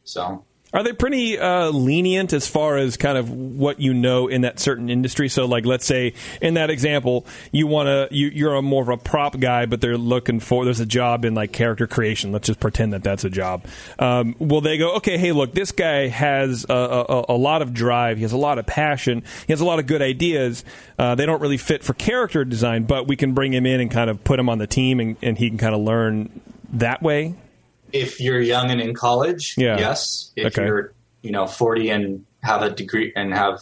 So 0.03 0.45
Are 0.73 0.83
they 0.83 0.91
pretty 0.91 1.39
uh, 1.39 1.69
lenient 1.69 2.33
as 2.33 2.45
far 2.45 2.75
as 2.75 2.97
kind 2.97 3.17
of 3.17 3.31
what 3.31 3.79
you 3.79 3.93
know 3.93 4.27
in 4.27 4.41
that 4.41 4.59
certain 4.59 4.89
industry? 4.89 5.29
So, 5.29 5.45
like, 5.45 5.65
let's 5.65 5.85
say 5.85 6.13
in 6.41 6.55
that 6.55 6.69
example, 6.69 7.25
you 7.53 7.67
want 7.67 7.87
to 7.87 8.13
you, 8.13 8.27
you're 8.27 8.53
a 8.53 8.61
more 8.61 8.83
of 8.83 8.89
a 8.89 8.97
prop 8.97 9.39
guy, 9.39 9.65
but 9.65 9.79
they're 9.79 9.97
looking 9.97 10.41
for 10.41 10.65
there's 10.65 10.81
a 10.81 10.85
job 10.85 11.23
in 11.23 11.33
like 11.35 11.53
character 11.53 11.87
creation. 11.87 12.33
Let's 12.33 12.47
just 12.47 12.59
pretend 12.59 12.91
that 12.91 13.01
that's 13.01 13.23
a 13.23 13.29
job. 13.29 13.65
Um, 13.97 14.35
will 14.39 14.59
they 14.59 14.77
go? 14.77 14.95
Okay, 14.95 15.17
hey, 15.17 15.31
look, 15.31 15.53
this 15.53 15.71
guy 15.71 16.07
has 16.07 16.65
a, 16.67 16.73
a, 16.73 17.25
a 17.29 17.37
lot 17.37 17.61
of 17.61 17.73
drive. 17.73 18.17
He 18.17 18.23
has 18.23 18.33
a 18.33 18.37
lot 18.37 18.59
of 18.59 18.65
passion. 18.65 19.23
He 19.47 19.53
has 19.53 19.61
a 19.61 19.65
lot 19.65 19.79
of 19.79 19.87
good 19.87 20.01
ideas. 20.01 20.65
Uh, 20.99 21.15
they 21.15 21.25
don't 21.25 21.41
really 21.41 21.57
fit 21.57 21.81
for 21.81 21.93
character 21.93 22.43
design, 22.43 22.83
but 22.83 23.07
we 23.07 23.15
can 23.15 23.33
bring 23.33 23.53
him 23.53 23.65
in 23.65 23.79
and 23.79 23.89
kind 23.89 24.09
of 24.09 24.21
put 24.21 24.37
him 24.37 24.49
on 24.49 24.57
the 24.57 24.67
team, 24.67 24.99
and, 24.99 25.15
and 25.21 25.37
he 25.37 25.47
can 25.47 25.57
kind 25.57 25.73
of 25.73 25.79
learn 25.79 26.41
that 26.73 27.01
way. 27.01 27.35
If 27.93 28.19
you're 28.19 28.41
young 28.41 28.71
and 28.71 28.79
in 28.81 28.93
college, 28.93 29.55
Yeah. 29.57 29.77
yes. 29.79 30.31
If 30.35 30.47
Okay. 30.57 30.65
you're, 30.65 30.93
you 31.21 31.31
know, 31.31 31.47
40 31.47 31.89
and 31.89 32.25
have 32.43 32.61
a 32.61 32.69
degree 32.69 33.11
and 33.15 33.33
have 33.33 33.61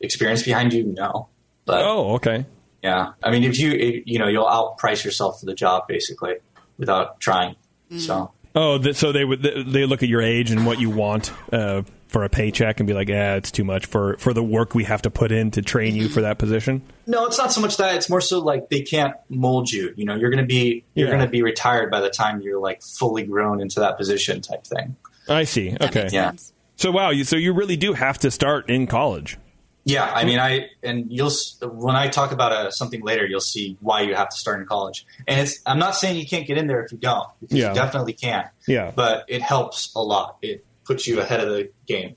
experience 0.00 0.42
behind 0.42 0.72
you, 0.72 0.84
no. 0.84 1.28
But 1.64 1.84
Oh, 1.84 2.14
okay. 2.14 2.44
yeah, 2.82 3.12
I 3.22 3.30
mean, 3.30 3.44
if 3.44 3.58
you, 3.58 3.72
if, 3.72 4.02
you 4.06 4.18
know, 4.18 4.26
you'll 4.26 4.46
outprice 4.46 5.04
yourself 5.04 5.38
for 5.40 5.46
the 5.46 5.54
job 5.54 5.86
basically 5.86 6.34
without 6.78 7.20
trying. 7.20 7.54
So 7.98 8.32
Oh, 8.54 8.78
th- 8.78 8.96
so 8.96 9.12
they 9.12 9.24
would 9.24 9.42
th- 9.42 9.66
they 9.66 9.84
look 9.86 10.02
at 10.02 10.08
your 10.08 10.22
age 10.22 10.50
and 10.50 10.66
what 10.66 10.80
you 10.80 10.90
want 10.90 11.30
uh, 11.52 11.82
for 12.12 12.22
a 12.24 12.28
paycheck 12.28 12.78
and 12.78 12.86
be 12.86 12.92
like, 12.92 13.08
"Yeah, 13.08 13.34
it's 13.34 13.50
too 13.50 13.64
much 13.64 13.86
for 13.86 14.16
for 14.18 14.32
the 14.32 14.42
work 14.42 14.74
we 14.74 14.84
have 14.84 15.02
to 15.02 15.10
put 15.10 15.32
in 15.32 15.50
to 15.52 15.62
train 15.62 15.96
you 15.96 16.08
for 16.08 16.20
that 16.20 16.38
position." 16.38 16.82
no, 17.06 17.26
it's 17.26 17.38
not 17.38 17.50
so 17.52 17.60
much 17.60 17.78
that. 17.78 17.96
It's 17.96 18.08
more 18.08 18.20
so 18.20 18.38
like 18.38 18.68
they 18.68 18.82
can't 18.82 19.14
mold 19.28 19.70
you. 19.72 19.92
You 19.96 20.04
know, 20.04 20.14
you're 20.14 20.30
going 20.30 20.44
to 20.44 20.46
be 20.46 20.84
you're 20.94 21.08
Yeah. 21.08 21.14
going 21.14 21.24
to 21.26 21.30
be 21.30 21.42
retired 21.42 21.90
by 21.90 22.00
the 22.00 22.10
time 22.10 22.40
you're 22.42 22.60
like 22.60 22.82
fully 22.82 23.24
grown 23.24 23.60
into 23.60 23.80
that 23.80 23.96
position 23.98 24.40
type 24.40 24.64
thing. 24.64 24.94
I 25.28 25.44
see. 25.44 25.76
Okay. 25.80 26.08
Yeah. 26.12 26.32
So 26.76 26.90
wow, 26.92 27.10
you, 27.10 27.24
so 27.24 27.36
you 27.36 27.52
really 27.52 27.76
do 27.76 27.92
have 27.92 28.18
to 28.20 28.30
start 28.30 28.68
in 28.68 28.86
college. 28.86 29.38
Yeah, 29.84 30.04
I 30.04 30.24
mean, 30.24 30.38
I 30.38 30.68
and 30.84 31.10
you'll 31.10 31.32
when 31.62 31.96
I 31.96 32.06
talk 32.08 32.30
about 32.30 32.52
uh 32.52 32.70
something 32.70 33.02
later, 33.02 33.26
you'll 33.26 33.40
see 33.40 33.76
why 33.80 34.02
you 34.02 34.14
have 34.14 34.28
to 34.28 34.36
start 34.36 34.60
in 34.60 34.66
college. 34.66 35.04
And 35.26 35.40
it's 35.40 35.60
I'm 35.66 35.80
not 35.80 35.96
saying 35.96 36.16
you 36.18 36.26
can't 36.26 36.46
get 36.46 36.56
in 36.56 36.68
there 36.68 36.84
if 36.84 36.92
you 36.92 36.98
don't, 36.98 37.26
because 37.40 37.58
Yeah. 37.58 37.70
you 37.70 37.74
definitely 37.74 38.12
can. 38.12 38.48
Yeah. 38.68 38.92
but 38.94 39.24
it 39.28 39.42
helps 39.42 39.92
a 39.96 40.00
lot. 40.00 40.36
It 40.40 40.64
puts 40.84 41.06
you 41.06 41.20
ahead 41.20 41.40
of 41.40 41.48
the 41.48 41.70
game. 41.86 42.16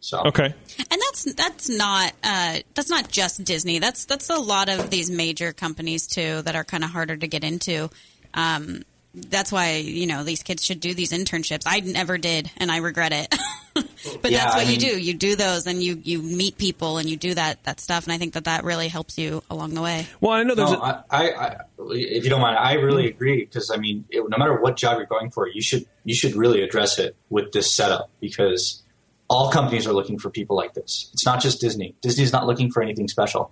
So 0.00 0.22
Okay. 0.26 0.44
And 0.44 1.00
that's 1.00 1.34
that's 1.34 1.68
not 1.68 2.12
uh, 2.22 2.58
that's 2.74 2.90
not 2.90 3.08
just 3.08 3.44
Disney. 3.44 3.78
That's 3.78 4.04
that's 4.04 4.30
a 4.30 4.38
lot 4.38 4.68
of 4.68 4.90
these 4.90 5.10
major 5.10 5.52
companies 5.52 6.06
too 6.06 6.42
that 6.42 6.54
are 6.54 6.64
kind 6.64 6.84
of 6.84 6.90
harder 6.90 7.16
to 7.16 7.26
get 7.26 7.42
into. 7.42 7.90
Um, 8.34 8.82
that's 9.16 9.50
why 9.50 9.76
you 9.76 10.06
know 10.06 10.22
these 10.24 10.42
kids 10.42 10.64
should 10.64 10.80
do 10.80 10.94
these 10.94 11.12
internships. 11.12 11.62
I 11.66 11.80
never 11.80 12.18
did, 12.18 12.50
and 12.58 12.70
I 12.70 12.78
regret 12.78 13.12
it. 13.12 13.34
but 14.22 14.30
Yeah, 14.30 14.44
that's 14.44 14.54
what 14.56 14.66
I 14.66 14.70
you 14.70 14.78
mean- 14.78 14.90
do. 14.90 15.00
You 15.00 15.14
do 15.14 15.36
those, 15.36 15.66
and 15.66 15.82
you 15.82 16.00
you 16.02 16.20
meet 16.22 16.58
people, 16.58 16.98
and 16.98 17.08
you 17.08 17.16
do 17.16 17.34
that 17.34 17.62
that 17.64 17.80
stuff. 17.80 18.04
And 18.04 18.12
I 18.12 18.18
think 18.18 18.34
that 18.34 18.44
that 18.44 18.64
really 18.64 18.88
helps 18.88 19.18
you 19.18 19.42
along 19.50 19.74
the 19.74 19.82
way. 19.82 20.06
Well, 20.20 20.32
I 20.32 20.42
know 20.42 20.54
there's 20.54 20.70
no, 20.72 20.80
a, 20.80 21.04
I, 21.10 21.28
I, 21.28 21.46
I, 21.46 21.56
if 21.90 22.24
you 22.24 22.30
don't 22.30 22.40
mind, 22.40 22.58
I 22.58 22.74
really 22.74 23.06
agree 23.08 23.44
because 23.44 23.70
I 23.70 23.76
mean, 23.76 24.04
it, 24.10 24.22
no 24.28 24.36
matter 24.38 24.60
what 24.60 24.76
job 24.76 24.98
you're 24.98 25.06
going 25.06 25.30
for, 25.30 25.48
you 25.48 25.62
should 25.62 25.86
you 26.04 26.14
should 26.14 26.34
really 26.36 26.62
address 26.62 26.98
it 26.98 27.16
with 27.30 27.52
this 27.52 27.74
setup 27.74 28.10
because 28.20 28.82
all 29.28 29.50
companies 29.50 29.86
are 29.86 29.92
looking 29.92 30.18
for 30.18 30.30
people 30.30 30.56
like 30.56 30.74
this. 30.74 31.10
It's 31.12 31.26
not 31.26 31.40
just 31.40 31.60
Disney. 31.60 31.96
Disney's 32.00 32.32
not 32.32 32.46
looking 32.46 32.70
for 32.70 32.82
anything 32.82 33.08
special. 33.08 33.50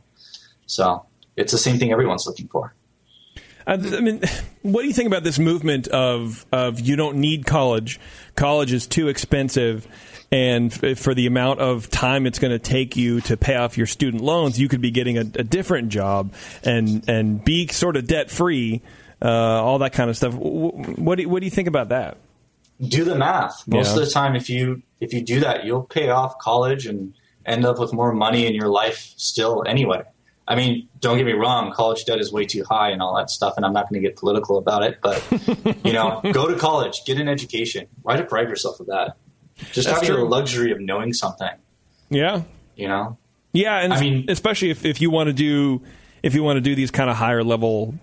So 0.66 1.04
it's 1.36 1.50
the 1.52 1.58
same 1.58 1.78
thing 1.78 1.90
everyone's 1.90 2.26
looking 2.26 2.46
for. 2.48 2.74
I, 3.66 3.74
I 3.74 4.00
mean, 4.00 4.20
what 4.62 4.82
do 4.82 4.86
you 4.88 4.92
think 4.94 5.06
about 5.06 5.24
this 5.24 5.38
movement 5.38 5.88
of 5.88 6.44
of 6.52 6.80
you 6.80 6.96
don't 6.96 7.16
need 7.16 7.46
college? 7.46 7.98
College 8.36 8.72
is 8.72 8.86
too 8.86 9.08
expensive, 9.08 9.86
and 10.30 10.72
f- 10.72 10.98
for 10.98 11.14
the 11.14 11.26
amount 11.26 11.60
of 11.60 11.88
time 11.90 12.26
it's 12.26 12.38
going 12.38 12.50
to 12.52 12.58
take 12.58 12.96
you 12.96 13.20
to 13.22 13.36
pay 13.36 13.54
off 13.56 13.78
your 13.78 13.86
student 13.86 14.22
loans, 14.22 14.58
you 14.60 14.68
could 14.68 14.80
be 14.80 14.90
getting 14.90 15.16
a, 15.16 15.20
a 15.22 15.44
different 15.44 15.88
job 15.88 16.34
and 16.62 17.08
and 17.08 17.44
be 17.44 17.66
sort 17.68 17.96
of 17.96 18.06
debt 18.06 18.30
free, 18.30 18.82
uh, 19.22 19.28
all 19.28 19.78
that 19.78 19.92
kind 19.92 20.10
of 20.10 20.16
stuff. 20.16 20.34
Wh- 20.34 20.98
What 20.98 21.16
do 21.16 21.22
you, 21.22 21.28
what 21.28 21.40
do 21.40 21.46
you 21.46 21.50
think 21.50 21.68
about 21.68 21.88
that? 21.90 22.18
do 22.80 23.04
the 23.04 23.14
math. 23.14 23.66
Most 23.68 23.94
Yeah. 23.94 24.02
of 24.02 24.06
the 24.06 24.10
time, 24.12 24.34
if 24.36 24.50
you 24.50 24.82
if 25.00 25.12
you 25.14 25.22
do 25.22 25.40
that, 25.40 25.64
you'll 25.64 25.84
pay 25.84 26.10
off 26.10 26.38
college 26.38 26.86
and 26.86 27.14
end 27.46 27.64
up 27.64 27.78
with 27.78 27.92
more 27.92 28.12
money 28.12 28.46
in 28.46 28.54
your 28.54 28.68
life 28.68 29.12
still 29.16 29.62
anyway. 29.66 30.02
I 30.46 30.56
mean, 30.56 30.88
don't 31.00 31.16
get 31.16 31.24
me 31.24 31.32
wrong, 31.32 31.72
college 31.72 32.04
debt 32.04 32.18
is 32.20 32.30
way 32.32 32.44
too 32.44 32.64
high 32.64 32.90
and 32.90 33.00
all 33.00 33.16
that 33.16 33.30
stuff, 33.30 33.54
and 33.56 33.64
I'm 33.64 33.72
not 33.72 33.88
going 33.88 34.02
to 34.02 34.06
get 34.06 34.16
political 34.16 34.58
about 34.58 34.82
it. 34.82 34.98
But 35.02 35.22
you 35.84 35.92
know, 35.92 36.20
go 36.32 36.46
to 36.48 36.56
college, 36.58 37.04
get 37.06 37.18
an 37.18 37.28
education, 37.28 37.86
why 38.02 38.16
deprive 38.16 38.48
yourself 38.48 38.78
of 38.80 38.86
that? 38.88 39.16
Just 39.72 39.86
That's 39.88 40.00
having 40.00 40.08
true. 40.08 40.16
the 40.16 40.24
luxury 40.24 40.72
of 40.72 40.80
knowing 40.80 41.12
something. 41.12 41.48
Yeah, 42.10 42.42
You 42.76 42.88
know, 42.88 43.18
yeah, 43.52 43.78
and 43.78 43.92
I 43.92 44.00
mean- 44.00 44.26
especially 44.28 44.70
if, 44.70 44.84
if 44.84 45.00
you 45.00 45.10
want 45.10 45.28
to 45.28 45.32
do 45.32 45.80
if 46.22 46.34
you 46.34 46.42
want 46.42 46.56
to 46.56 46.60
do 46.60 46.74
these 46.74 46.90
kind 46.90 47.08
of 47.08 47.16
higher 47.16 47.42
level 47.44 47.94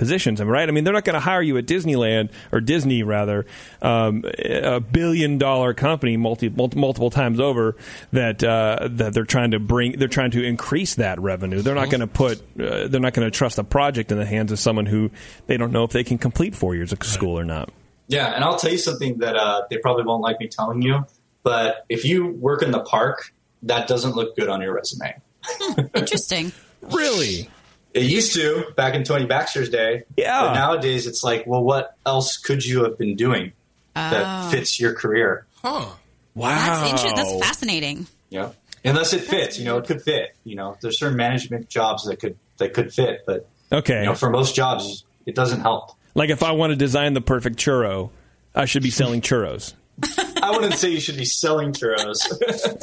positions, 0.00 0.40
am 0.40 0.48
I 0.48 0.50
right? 0.50 0.68
I 0.68 0.72
mean, 0.72 0.82
they're 0.82 0.94
not 0.94 1.04
going 1.04 1.14
to 1.14 1.20
hire 1.20 1.42
you 1.42 1.58
at 1.58 1.66
Disneyland 1.66 2.30
or 2.50 2.60
Disney 2.60 3.02
rather, 3.02 3.46
um, 3.82 4.24
a 4.38 4.80
billion 4.80 5.36
dollar 5.36 5.74
company 5.74 6.16
multi, 6.16 6.48
multi, 6.48 6.80
multiple 6.80 7.10
times 7.10 7.38
over 7.38 7.76
that 8.12 8.42
uh, 8.42 8.88
that 8.92 9.12
they're 9.12 9.26
trying 9.26 9.50
to 9.50 9.60
bring 9.60 9.98
they're 9.98 10.08
trying 10.08 10.30
to 10.32 10.42
increase 10.42 10.94
that 10.94 11.20
revenue. 11.20 11.60
They're 11.60 11.74
not 11.74 11.90
going 11.90 12.00
to 12.00 12.06
put 12.06 12.38
uh, 12.58 12.88
they're 12.88 12.98
not 13.00 13.12
going 13.12 13.30
to 13.30 13.30
trust 13.30 13.58
a 13.58 13.64
project 13.64 14.10
in 14.10 14.18
the 14.18 14.24
hands 14.24 14.50
of 14.50 14.58
someone 14.58 14.86
who 14.86 15.10
they 15.46 15.58
don't 15.58 15.70
know 15.70 15.84
if 15.84 15.92
they 15.92 16.02
can 16.02 16.16
complete 16.16 16.54
four 16.54 16.74
years 16.74 16.92
of 16.92 17.02
school 17.02 17.38
or 17.38 17.44
not. 17.44 17.70
Yeah, 18.08 18.34
and 18.34 18.42
I'll 18.42 18.56
tell 18.56 18.72
you 18.72 18.78
something 18.78 19.18
that 19.18 19.36
uh, 19.36 19.62
they 19.68 19.76
probably 19.76 20.04
won't 20.04 20.22
like 20.22 20.40
me 20.40 20.48
telling 20.48 20.80
you, 20.80 21.04
but 21.42 21.84
if 21.90 22.06
you 22.06 22.28
work 22.28 22.62
in 22.62 22.70
the 22.70 22.80
park, 22.80 23.32
that 23.64 23.86
doesn't 23.86 24.16
look 24.16 24.34
good 24.34 24.48
on 24.48 24.62
your 24.62 24.74
resume. 24.74 25.14
Interesting. 25.94 26.52
Really? 26.80 27.50
It 27.94 28.04
used 28.04 28.34
to 28.34 28.66
back 28.76 28.94
in 28.94 29.02
Tony 29.04 29.26
Baxter's 29.26 29.68
day. 29.68 30.04
Yeah. 30.16 30.40
But 30.42 30.54
nowadays 30.54 31.06
it's 31.06 31.22
like, 31.24 31.46
well, 31.46 31.62
what 31.62 31.96
else 32.06 32.36
could 32.38 32.64
you 32.64 32.84
have 32.84 32.96
been 32.98 33.16
doing 33.16 33.52
Oh. 33.96 34.10
that 34.10 34.50
fits 34.52 34.78
your 34.78 34.94
career? 34.94 35.46
Huh. 35.62 35.86
Wow, 36.34 36.48
That's 36.54 36.90
interesting. 36.90 37.16
That's 37.16 37.40
fascinating. 37.48 38.06
Yeah. 38.28 38.50
Unless 38.84 39.12
it 39.12 39.22
fits, 39.22 39.58
you 39.58 39.64
know, 39.64 39.78
it 39.78 39.86
could 39.86 40.00
fit. 40.00 40.34
You 40.44 40.54
know, 40.54 40.76
there's 40.80 40.98
certain 40.98 41.16
management 41.16 41.68
jobs 41.68 42.04
that 42.06 42.16
could 42.20 42.38
that 42.58 42.72
could 42.72 42.94
fit, 42.94 43.22
but 43.26 43.46
Okay, 43.72 44.00
you 44.00 44.06
know, 44.06 44.14
for 44.14 44.30
most 44.30 44.54
jobs, 44.54 45.04
it 45.26 45.34
doesn't 45.34 45.60
help. 45.60 45.90
like 46.14 46.30
if 46.30 46.42
I 46.42 46.52
want 46.52 46.70
to 46.70 46.76
design 46.76 47.12
the 47.14 47.20
perfect 47.20 47.56
churro, 47.58 48.10
I 48.54 48.64
should 48.66 48.82
be 48.82 48.90
selling 48.90 49.20
churros. 49.20 49.74
I 50.42 50.50
wouldn't 50.52 50.74
say 50.74 50.90
you 50.90 51.00
should 51.00 51.16
be 51.18 51.24
selling 51.26 51.72
churros. 51.72 52.16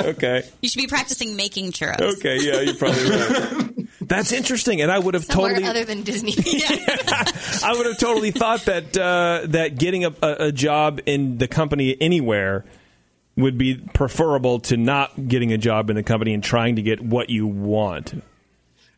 Okay. 0.08 0.44
You 0.62 0.70
should 0.70 0.80
be 0.82 0.88
practicing 0.88 1.36
making 1.36 1.72
churros. 1.72 2.00
Okay, 2.18 2.38
yeah, 2.42 2.60
you're 2.62 2.76
probably 2.76 3.10
right. 3.10 3.70
That's 4.08 4.32
interesting, 4.32 4.82
and 4.82 4.92
I 4.92 5.00
would 5.00 5.14
have 5.14 5.26
Somewhere 5.26 5.52
totally, 5.52 5.70
other 5.70 5.86
than 5.86 6.04
Disney. 6.04 6.34
I 6.38 7.74
would 7.76 7.86
have 7.86 7.98
totally 7.98 8.32
thought 8.32 8.62
that 8.66 8.98
uh, 8.98 9.42
that 9.48 9.78
getting 9.78 10.06
a, 10.06 10.14
a, 10.22 10.36
a 10.48 10.52
job 10.52 11.02
in 11.06 11.38
the 11.38 11.48
company 11.48 11.96
anywhere 12.00 12.66
would 13.36 13.58
be 13.58 13.76
preferable 13.94 14.60
to 14.62 14.78
not 14.78 15.28
getting 15.28 15.54
a 15.54 15.58
job 15.58 15.90
in 15.90 15.96
the 15.96 16.04
company 16.04 16.34
and 16.34 16.44
trying 16.44 16.78
to 16.78 16.82
get 16.82 17.02
what 17.02 17.30
you 17.30 17.46
want. 17.48 18.24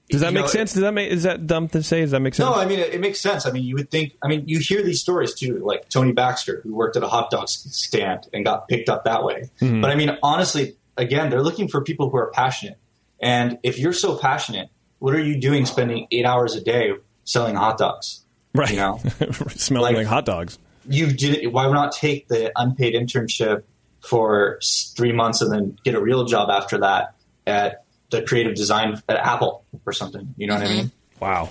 Does 0.10 0.22
that 0.22 0.28
You 0.28 0.36
make 0.36 0.45
know, 0.45 0.49
sense? 0.49 0.74
Does 0.74 0.82
that 0.82 0.93
make 0.93 1.12
is 1.12 1.24
that 1.24 1.45
dumb 1.45 1.68
to 1.70 1.84
say? 1.84 2.01
Does 2.01 2.12
that 2.12 2.20
make 2.20 2.34
sense? 2.34 2.49
No, 2.49 2.55
I 2.55 2.66
mean 2.66 2.80
it, 2.80 2.93
it 2.95 3.01
makes 3.01 3.20
sense. 3.20 3.45
I 3.45 3.51
mean, 3.51 3.64
you 3.64 3.76
would 3.76 3.91
think. 3.91 4.18
I 4.24 4.28
mean, 4.28 4.43
you 4.47 4.60
hear 4.60 4.82
these 4.82 5.01
stories 5.01 5.36
too, 5.36 5.60
like 5.60 5.88
Tony 5.89 6.14
Baxter, 6.14 6.62
who 6.64 6.74
worked 6.74 6.97
at 6.97 7.03
a 7.03 7.07
hot 7.07 7.30
dog 7.30 7.47
stand 7.47 8.28
and 8.34 8.43
got 8.43 8.68
picked 8.68 8.89
up 8.89 9.03
that 9.05 9.24
way. 9.24 9.49
Mm-hmm. 9.62 9.82
But 9.82 9.91
I 9.91 9.95
mean, 9.95 10.18
honestly, 10.24 10.78
again, 10.97 11.30
they're 11.30 11.43
looking 11.43 11.68
for 11.68 11.82
people 11.82 12.10
who 12.10 12.18
are 12.18 12.32
passionate. 12.32 12.78
And 13.20 13.60
if 13.62 13.78
you're 13.78 13.93
so 13.93 14.18
passionate, 14.18 14.70
what 14.99 15.13
are 15.15 15.21
you 15.21 15.39
doing 15.39 15.65
spending 15.65 16.07
eight 16.11 16.25
hours 16.25 16.55
a 16.55 16.61
day 16.61 16.93
selling 17.23 17.55
hot 17.55 17.77
dogs? 17.77 18.21
right? 18.53 18.69
You 18.71 18.77
know, 18.77 18.99
smelling 19.49 19.95
like, 19.95 19.97
Like- 19.97 20.07
hot 20.07 20.25
dogs. 20.25 20.57
you 20.87 21.07
did. 21.11 21.51
Why 21.53 21.71
not 21.71 21.91
take 21.91 22.27
the 22.27 22.51
unpaid 22.55 22.93
internship 22.93 23.63
for 24.01 24.59
three 24.95 25.11
months 25.11 25.41
and 25.41 25.51
then 25.51 25.77
get 25.83 25.95
a 25.95 26.01
real 26.01 26.25
job 26.25 26.49
after 26.49 26.79
that 26.79 27.15
at 27.45 27.83
the 28.09 28.21
creative 28.21 28.55
design 28.55 29.01
at 29.07 29.17
Apple 29.17 29.63
or 29.85 29.93
something? 29.93 30.33
You 30.37 30.47
know 30.47 30.55
what 30.55 30.63
I 30.63 30.67
mm-hmm. 30.67 30.77
mean? 30.77 30.91
Wow. 31.19 31.49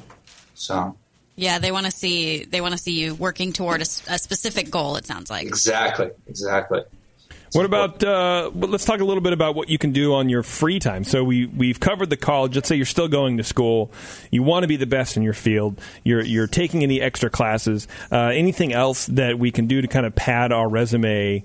So 0.55 0.97
Yeah, 1.37 1.59
they 1.59 1.71
want 1.71 1.87
to 1.87 1.93
see 1.93 2.45
they 2.45 2.61
want 2.61 2.73
to 2.73 2.79
see 2.79 2.99
you 2.99 3.15
working 3.15 3.53
toward 3.53 3.81
a 3.81 3.85
specific 3.85 4.71
goal. 4.71 4.97
It 4.97 5.07
sounds 5.07 5.31
like. 5.31 5.47
exactly, 5.47 6.11
exactly. 6.27 6.83
What 7.53 7.65
about? 7.65 8.05
Uh, 8.05 8.51
let's 8.55 8.85
talk 8.85 9.01
a 9.01 9.05
little 9.05 9.23
bit 9.23 9.33
about 9.33 9.55
what 9.55 9.69
you 9.69 9.79
can 9.79 9.93
do 9.93 10.15
on 10.15 10.29
your 10.29 10.43
free 10.43 10.79
time. 10.79 11.05
So 11.05 11.25
we 11.25 11.47
we've 11.47 11.81
covered 11.81 12.11
the 12.11 12.17
college. 12.17 12.55
Let's 12.55 12.69
say 12.69 12.77
you're 12.77 12.85
still 12.85 13.09
going 13.09 13.39
to 13.39 13.45
school. 13.45 13.91
You 14.31 14.43
want 14.43 14.65
to 14.65 14.69
be 14.69 14.77
the 14.77 14.87
best 14.87 15.17
in 15.17 15.23
your 15.23 15.33
field. 15.33 15.81
You're 16.05 16.23
you're 16.23 16.47
taking 16.47 16.83
any 16.83 17.01
extra 17.01 17.31
classes. 17.31 17.89
Uh, 18.13 18.27
anything 18.27 18.73
else 18.73 19.07
that 19.07 19.39
we 19.39 19.51
can 19.51 19.67
do 19.67 19.81
to 19.81 19.89
kind 19.89 20.05
of 20.05 20.15
pad 20.15 20.53
our 20.53 20.69
resume 20.69 21.43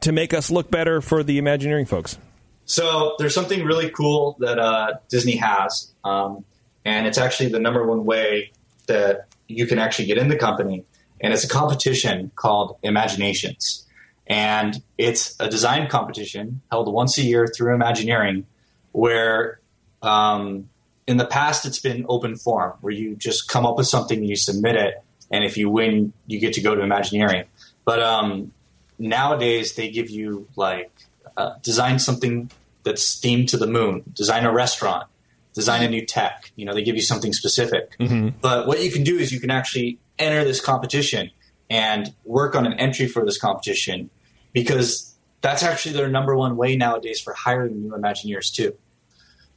to 0.00 0.12
make 0.12 0.32
us 0.32 0.50
look 0.50 0.70
better 0.70 1.00
for 1.00 1.22
the 1.22 1.38
Imagineering 1.38 1.86
folks? 1.86 2.16
So 2.64 3.16
there's 3.18 3.34
something 3.34 3.64
really 3.64 3.90
cool 3.90 4.36
that 4.38 4.58
uh, 4.58 4.94
Disney 5.08 5.36
has, 5.36 5.92
um, 6.04 6.44
and 6.84 7.06
it's 7.06 7.18
actually 7.18 7.48
the 7.48 7.58
number 7.58 7.84
one 7.84 8.04
way 8.04 8.52
that 8.86 9.26
you 9.48 9.66
can 9.66 9.80
actually 9.80 10.06
get 10.06 10.18
in 10.18 10.28
the 10.28 10.36
company, 10.36 10.84
and 11.20 11.32
it's 11.32 11.42
a 11.42 11.48
competition 11.48 12.30
called 12.36 12.76
Imaginations, 12.84 13.86
and 14.30 14.80
it's 14.96 15.34
a 15.40 15.50
design 15.50 15.88
competition 15.88 16.62
held 16.70 16.90
once 16.90 17.18
a 17.18 17.22
year 17.22 17.48
through 17.48 17.74
Imagineering, 17.74 18.46
where 18.92 19.60
um, 20.02 20.68
in 21.08 21.16
the 21.16 21.26
past 21.26 21.66
it's 21.66 21.80
been 21.80 22.06
open 22.08 22.36
forum, 22.36 22.74
where 22.80 22.92
you 22.92 23.16
just 23.16 23.48
come 23.48 23.66
up 23.66 23.76
with 23.76 23.88
something, 23.88 24.18
and 24.18 24.28
you 24.28 24.36
submit 24.36 24.76
it, 24.76 25.02
and 25.32 25.42
if 25.42 25.56
you 25.56 25.68
win, 25.68 26.12
you 26.28 26.38
get 26.38 26.52
to 26.54 26.60
go 26.60 26.76
to 26.76 26.80
Imagineering. 26.80 27.46
But 27.84 28.00
um, 28.00 28.52
nowadays 29.00 29.74
they 29.74 29.90
give 29.90 30.10
you 30.10 30.46
like 30.54 30.92
uh, 31.36 31.54
design 31.62 31.98
something 31.98 32.52
that's 32.84 33.20
themed 33.20 33.48
to 33.48 33.56
the 33.56 33.66
moon, 33.66 34.04
design 34.14 34.44
a 34.44 34.52
restaurant, 34.52 35.08
design 35.54 35.82
a 35.82 35.90
new 35.90 36.06
tech. 36.06 36.52
You 36.54 36.66
know, 36.66 36.74
they 36.74 36.84
give 36.84 36.94
you 36.94 37.02
something 37.02 37.32
specific. 37.32 37.96
But 38.40 38.68
what 38.68 38.80
you 38.80 38.92
can 38.92 39.02
do 39.02 39.18
is 39.18 39.32
you 39.32 39.40
can 39.40 39.50
actually 39.50 39.98
enter 40.20 40.44
this 40.44 40.60
competition 40.60 41.32
and 41.68 42.14
work 42.24 42.54
on 42.54 42.64
an 42.64 42.74
entry 42.74 43.08
for 43.08 43.24
this 43.24 43.36
competition 43.36 44.08
because 44.52 45.14
that's 45.40 45.62
actually 45.62 45.94
their 45.94 46.08
number 46.08 46.36
one 46.36 46.56
way 46.56 46.76
nowadays 46.76 47.20
for 47.20 47.32
hiring 47.34 47.82
new 47.82 47.90
Imagineers 47.92 48.52
too. 48.52 48.76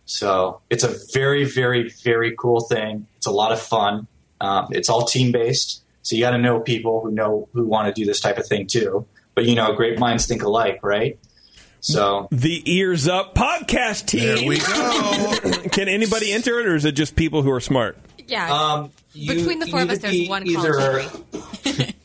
So 0.05 0.61
it's 0.69 0.83
a 0.83 0.93
very, 1.13 1.45
very, 1.45 1.89
very 2.03 2.35
cool 2.37 2.61
thing. 2.61 3.07
It's 3.17 3.25
a 3.25 3.31
lot 3.31 3.51
of 3.51 3.61
fun. 3.61 4.07
Um, 4.41 4.67
it's 4.71 4.89
all 4.89 5.05
team 5.05 5.31
based, 5.31 5.81
so 6.01 6.15
you 6.15 6.21
got 6.21 6.31
to 6.31 6.37
know 6.37 6.59
people 6.59 7.01
who 7.01 7.11
know 7.11 7.47
who 7.53 7.65
want 7.65 7.93
to 7.93 7.93
do 7.93 8.05
this 8.05 8.19
type 8.19 8.37
of 8.37 8.45
thing 8.45 8.67
too. 8.67 9.05
But 9.35 9.45
you 9.45 9.55
know, 9.55 9.73
great 9.73 9.97
minds 9.99 10.25
think 10.25 10.43
alike, 10.43 10.79
right? 10.83 11.17
So 11.79 12.27
The 12.31 12.61
Ears 12.69 13.07
Up 13.07 13.33
podcast 13.35 14.05
team. 14.07 14.35
There 14.35 14.47
we 14.47 14.57
go. 14.59 15.69
can 15.71 15.87
anybody 15.87 16.31
enter 16.33 16.59
it, 16.59 16.67
or 16.67 16.75
is 16.75 16.83
it 16.85 16.93
just 16.93 17.15
people 17.15 17.41
who 17.41 17.51
are 17.51 17.59
smart? 17.61 17.97
yeah. 18.27 18.51
um, 18.53 18.91
you- 19.13 19.33
Between 19.35 19.59
the 19.59 19.67
four 19.67 19.81
of 19.81 19.89
us, 19.89 19.99
there's 19.99 20.13
be 20.13 20.27
one 20.29 20.45
either- 20.47 20.73
college 20.73 21.11
degree. 21.63 21.95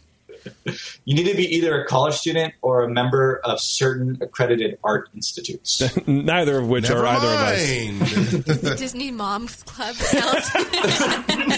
You 1.05 1.15
need 1.15 1.25
to 1.31 1.37
be 1.37 1.45
either 1.57 1.81
a 1.83 1.87
college 1.87 2.15
student 2.15 2.53
or 2.61 2.83
a 2.83 2.89
member 2.89 3.41
of 3.45 3.61
certain 3.61 4.19
accredited 4.21 4.79
art 4.85 5.09
institutes. 5.15 5.83
Neither 6.07 6.59
of 6.59 6.69
which 6.69 6.89
Never 6.89 7.07
are 7.07 7.17
either 7.17 7.27
of 7.27 8.43
us. 8.43 8.79
Disney 8.79 9.11
Moms 9.11 9.63
Club. 9.63 9.97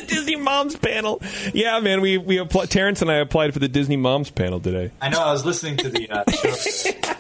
Disney 0.06 0.36
Moms 0.36 0.76
panel. 0.76 1.20
Yeah, 1.52 1.80
man, 1.80 2.00
we 2.00 2.16
we 2.18 2.38
applied, 2.38 2.70
Terrence 2.70 3.02
and 3.02 3.10
I 3.10 3.16
applied 3.16 3.52
for 3.52 3.58
the 3.58 3.68
Disney 3.68 3.96
Moms 3.96 4.30
panel 4.30 4.60
today. 4.60 4.90
I 5.00 5.08
know. 5.08 5.20
I 5.20 5.32
was 5.32 5.44
listening 5.44 5.76
to 5.78 5.88
the 5.88 6.08
uh, 6.10 6.30
show. 6.30 7.12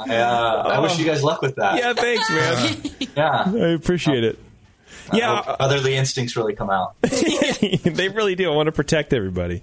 I, 0.00 0.16
uh, 0.16 0.62
I 0.74 0.78
wish 0.80 0.98
you 0.98 1.04
guys 1.04 1.22
luck 1.24 1.42
with 1.42 1.56
that. 1.56 1.76
Yeah, 1.78 1.92
thanks, 1.92 2.30
man. 2.30 3.08
Yeah. 3.16 3.52
I 3.66 3.68
appreciate 3.70 4.24
it. 4.24 4.38
I 5.10 5.16
Yeah, 5.16 5.42
hope 5.42 5.56
otherly 5.58 5.94
instincts 5.94 6.36
really 6.36 6.54
come 6.54 6.70
out. 6.70 6.94
they 7.02 8.08
really 8.14 8.34
do. 8.34 8.50
I 8.52 8.54
want 8.54 8.66
to 8.66 8.72
protect 8.72 9.12
everybody. 9.12 9.62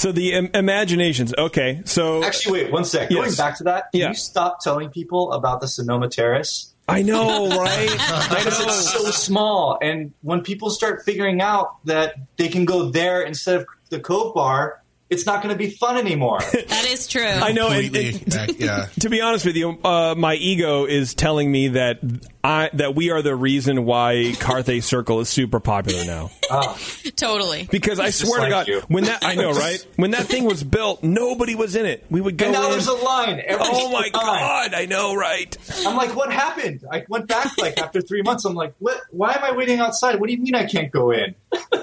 So 0.00 0.12
the 0.12 0.32
im- 0.32 0.48
imaginations. 0.54 1.34
Okay, 1.36 1.82
so 1.84 2.24
Actually, 2.24 2.62
wait 2.64 2.72
one 2.72 2.86
sec. 2.86 3.10
Going 3.10 3.34
back 3.34 3.58
to 3.58 3.64
that, 3.64 3.92
can 3.92 4.00
Yeah. 4.00 4.08
you 4.08 4.14
stop 4.14 4.60
telling 4.64 4.88
people 4.88 5.30
about 5.32 5.60
the 5.60 5.68
Sonoma 5.68 6.08
Terrace? 6.08 6.72
I 6.88 7.02
know, 7.02 7.50
right? 7.50 7.90
I 8.00 8.26
Because 8.30 8.60
it's 8.60 8.92
so 8.92 9.10
small, 9.10 9.78
and 9.82 10.14
when 10.22 10.40
people 10.40 10.70
start 10.70 11.04
figuring 11.04 11.42
out 11.42 11.84
that 11.84 12.14
they 12.38 12.48
can 12.48 12.64
go 12.64 12.88
there 12.88 13.20
instead 13.20 13.56
of 13.56 13.66
the 13.90 14.00
Cove 14.00 14.32
Bar, 14.34 14.82
it's 15.10 15.26
not 15.26 15.42
going 15.42 15.52
to 15.52 15.58
be 15.58 15.70
fun 15.70 15.96
anymore. 15.98 16.38
That 16.70 16.86
is 16.88 17.06
true. 17.08 17.22
I 17.26 17.52
know. 17.52 17.68
and- 17.68 17.94
and- 17.94 18.24
back- 18.26 18.58
yeah. 18.58 18.86
To 19.00 19.10
be 19.10 19.20
honest 19.20 19.44
with 19.44 19.56
you, 19.56 19.78
uh, 19.84 20.14
my 20.16 20.34
ego 20.34 20.84
is 20.86 21.14
telling 21.14 21.50
me 21.50 21.68
that 21.68 21.98
I 22.42 22.70
that 22.74 22.94
we 22.94 23.10
are 23.10 23.20
the 23.22 23.34
reason 23.34 23.84
why 23.84 24.32
Carthay 24.36 24.82
Circle 24.82 25.20
is 25.20 25.28
super 25.28 25.60
popular 25.60 26.04
now. 26.06 26.30
Oh. 26.50 26.78
totally. 27.16 27.68
Because 27.70 28.00
I 28.00 28.06
Just 28.06 28.20
swear 28.26 28.36
to 28.38 28.42
like 28.42 28.50
God, 28.50 28.68
you. 28.68 28.80
when 28.88 29.04
that 29.04 29.24
I 29.24 29.34
know, 29.34 29.52
right? 29.52 29.84
When 29.96 30.12
that 30.12 30.26
thing 30.26 30.44
was 30.44 30.64
built, 30.64 31.02
nobody 31.02 31.54
was 31.54 31.76
in 31.76 31.84
it. 31.86 32.06
We 32.10 32.20
would 32.20 32.36
go 32.38 32.46
and 32.46 32.54
now 32.54 32.64
in. 32.66 32.70
there's 32.70 32.86
a 32.86 32.92
line. 32.94 33.40
Every 33.44 33.66
oh 33.68 33.90
my 33.92 34.08
time. 34.08 34.12
God! 34.12 34.74
I 34.74 34.86
know, 34.86 35.14
right? 35.14 35.54
I'm 35.86 35.96
like, 35.96 36.16
what 36.16 36.32
happened? 36.32 36.84
I 36.90 37.04
went 37.08 37.26
back 37.28 37.58
like 37.58 37.78
after 37.78 38.00
three 38.00 38.22
months. 38.22 38.44
I'm 38.46 38.54
like, 38.54 38.74
what? 38.78 39.00
Why 39.10 39.32
am 39.34 39.44
I 39.44 39.52
waiting 39.52 39.78
outside? 39.80 40.18
What 40.18 40.28
do 40.28 40.32
you 40.34 40.40
mean 40.40 40.54
I 40.54 40.64
can't 40.64 40.90
go 40.90 41.10
in? 41.10 41.34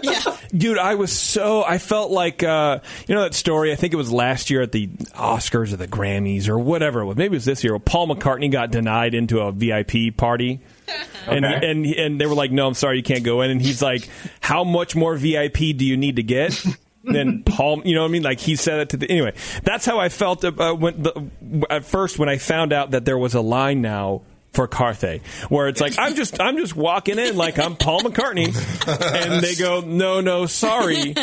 yeah. 0.01 0.37
Dude, 0.55 0.77
I 0.79 0.95
was 0.95 1.11
so 1.11 1.63
I 1.63 1.77
felt 1.77 2.09
like 2.11 2.41
uh, 2.41 2.79
you 3.07 3.13
know 3.15 3.16
that 3.21 3.33
story. 3.33 3.71
I 3.71 3.75
think 3.75 3.93
it 3.93 3.97
was 3.97 4.11
last 4.11 4.49
year 4.49 4.61
at 4.61 4.71
the 4.71 4.87
Oscars 4.87 5.73
or 5.73 5.77
the 5.77 5.87
Grammys 5.87 6.47
or 6.47 6.57
whatever 6.59 7.01
it 7.01 7.05
was. 7.05 7.17
Maybe 7.17 7.33
it 7.33 7.37
was 7.37 7.45
this 7.45 7.63
year. 7.63 7.77
Paul 7.79 8.07
McCartney 8.07 8.51
got 8.51 8.71
denied 8.71 9.13
into 9.13 9.39
a 9.39 9.51
VIP 9.51 10.15
party. 10.15 10.61
And, 11.27 11.43
Okay. 11.43 11.69
and 11.71 11.85
and 11.85 12.21
they 12.21 12.25
were 12.25 12.35
like, 12.35 12.51
"No, 12.53 12.65
I'm 12.67 12.73
sorry, 12.73 12.95
you 12.95 13.03
can't 13.03 13.25
go 13.25 13.41
in." 13.41 13.51
And 13.51 13.61
he's 13.61 13.81
like, 13.81 14.07
"How 14.39 14.63
much 14.63 14.95
more 14.95 15.13
VIP 15.17 15.75
do 15.75 15.83
you 15.83 15.97
need 15.97 16.15
to 16.15 16.23
get?" 16.23 16.57
Then 17.03 17.43
Paul, 17.45 17.81
you 17.83 17.95
know 17.95 18.03
what 18.03 18.07
I 18.07 18.11
mean? 18.11 18.23
Like 18.23 18.39
he 18.39 18.55
said 18.55 18.79
it 18.79 18.89
to 18.91 18.97
the 18.97 19.09
anyway. 19.11 19.33
That's 19.63 19.85
how 19.85 19.99
I 19.99 20.07
felt 20.07 20.45
uh, 20.45 20.73
when 20.73 21.03
the, 21.03 21.29
at 21.69 21.83
first 21.83 22.17
when 22.17 22.29
I 22.29 22.37
found 22.37 22.71
out 22.71 22.91
that 22.91 23.03
there 23.03 23.17
was 23.17 23.33
a 23.33 23.41
line 23.41 23.81
now 23.81 24.21
for 24.53 24.67
Carthay, 24.67 25.21
where 25.49 25.67
it's 25.67 25.79
like 25.81 25.97
I'm 25.99 26.15
just 26.15 26.39
I'm 26.41 26.57
just 26.57 26.75
walking 26.75 27.19
in 27.19 27.35
like 27.35 27.59
I'm 27.59 27.75
Paul 27.75 28.01
McCartney, 28.01 28.47
and 28.87 29.43
they 29.43 29.55
go, 29.55 29.81
"No, 29.81 30.21
no, 30.21 30.45
sorry, 30.47 31.13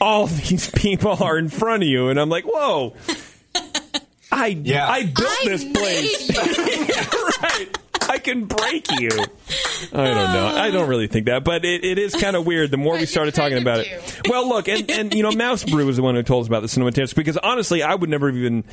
all 0.00 0.26
these 0.26 0.70
people 0.70 1.22
are 1.22 1.38
in 1.38 1.48
front 1.48 1.82
of 1.82 1.88
you," 1.88 2.08
and 2.08 2.20
I'm 2.20 2.28
like, 2.28 2.44
"Whoa." 2.44 2.94
I 4.30 4.46
Yeah. 4.46 4.88
I 4.88 5.02
built 5.04 5.18
I 5.18 5.44
this 5.44 5.64
place. 5.64 6.28
made 6.30 7.06
right. 7.42 7.78
I 8.12 8.18
can 8.18 8.44
break 8.44 8.90
you. 9.00 9.08
I 9.92 10.04
don't 10.06 10.32
know. 10.32 10.46
I 10.54 10.70
don't 10.70 10.88
really 10.88 11.06
think 11.06 11.26
that, 11.26 11.44
but 11.44 11.64
it, 11.64 11.84
it 11.84 11.98
is 11.98 12.14
kind 12.14 12.36
of 12.36 12.46
weird. 12.46 12.70
The 12.70 12.76
more 12.76 12.94
we 12.98 13.06
started 13.06 13.34
talking 13.34 13.56
kind 13.56 13.66
of 13.66 13.74
about 13.74 13.86
it, 13.86 14.28
well, 14.28 14.48
look, 14.48 14.68
and, 14.68 14.90
and 14.90 15.14
you 15.14 15.22
know, 15.22 15.32
Mouse 15.32 15.64
Brew 15.64 15.86
was 15.86 15.96
the 15.96 16.02
one 16.02 16.14
who 16.14 16.22
told 16.22 16.42
us 16.44 16.48
about 16.48 16.60
the 16.60 16.68
cinematography 16.68 17.14
because 17.16 17.36
honestly, 17.38 17.82
I 17.82 17.94
would 17.94 18.10
never 18.10 18.28
have 18.28 18.36
even 18.36 18.64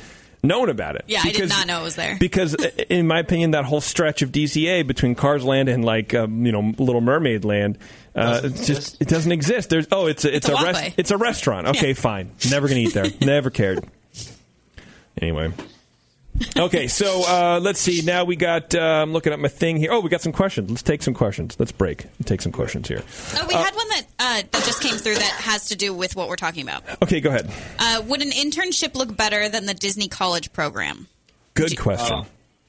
known 0.42 0.68
about 0.68 0.96
it. 0.96 1.04
Yeah, 1.06 1.20
I 1.20 1.24
did 1.24 1.32
Because- 1.34 1.50
not 1.50 1.66
know 1.66 1.80
it 1.80 1.84
was 1.84 1.96
there. 1.96 2.16
Because, 2.18 2.54
uh, 2.54 2.70
in 2.88 3.06
my 3.06 3.18
opinion, 3.18 3.50
that 3.52 3.64
whole 3.64 3.80
stretch 3.80 4.22
of 4.22 4.30
DCA 4.30 4.86
between 4.86 5.14
Cars 5.14 5.44
Land 5.44 5.68
and 5.68 5.84
like 5.84 6.14
um, 6.14 6.44
you 6.46 6.52
know 6.52 6.72
Little 6.78 7.00
Mermaid 7.00 7.44
Land, 7.44 7.78
uh, 8.14 8.40
Doesn't 8.40 8.50
it's 8.52 8.66
just 8.66 9.02
it 9.02 9.08
doesn't 9.08 9.32
exist. 9.32 9.70
There's 9.70 9.86
oh, 9.92 10.06
it's 10.06 10.24
a, 10.24 10.28
it's, 10.28 10.48
It's 10.48 10.48
a 10.48 10.52
a, 10.52 10.64
walkway. 10.64 10.94
it's 10.96 11.10
a 11.10 11.16
restaurant. 11.18 11.66
Okay, 11.68 11.88
Yeah. 11.88 11.94
fine. 11.94 12.30
Never 12.50 12.68
gonna 12.68 12.80
eat 12.80 12.94
there. 12.94 13.06
Never 13.20 13.50
cared. 13.50 13.84
Anyway. 15.20 15.52
Okay, 16.56 16.86
so 16.88 17.22
uh, 17.26 17.60
let's 17.60 17.80
see. 17.80 18.02
Now 18.02 18.24
we 18.24 18.36
got. 18.36 18.74
Uh, 18.74 18.78
I'm 18.80 19.12
looking 19.12 19.32
at 19.32 19.38
my 19.38 19.48
thing 19.48 19.76
here. 19.76 19.92
Oh, 19.92 20.00
we 20.00 20.08
got 20.08 20.22
some 20.22 20.32
questions. 20.32 20.70
Let's 20.70 20.82
take 20.82 21.02
some 21.02 21.12
questions. 21.14 21.56
Let's 21.58 21.72
break. 21.72 22.04
and 22.04 22.26
Take 22.26 22.40
some 22.40 22.52
questions 22.52 22.88
here. 22.88 23.02
Oh, 23.36 23.46
we 23.46 23.54
had 23.54 23.74
one 23.74 23.88
that 23.88 24.02
uh, 24.18 24.42
that 24.50 24.64
just 24.64 24.82
came 24.82 24.96
through 24.96 25.16
that 25.16 25.32
has 25.42 25.68
to 25.68 25.76
do 25.76 25.92
with 25.92 26.16
what 26.16 26.28
we're 26.28 26.36
talking 26.36 26.62
about. 26.62 26.82
Okay, 27.02 27.20
go 27.20 27.28
ahead. 27.30 27.50
Uh, 27.78 28.02
would 28.06 28.22
an 28.22 28.30
internship 28.30 28.94
look 28.94 29.14
better 29.16 29.48
than 29.48 29.66
the 29.66 29.74
Disney 29.74 30.08
College 30.08 30.52
program? 30.52 31.08
Good 31.54 31.78
question. 31.78 32.20
Oh, 32.22 32.26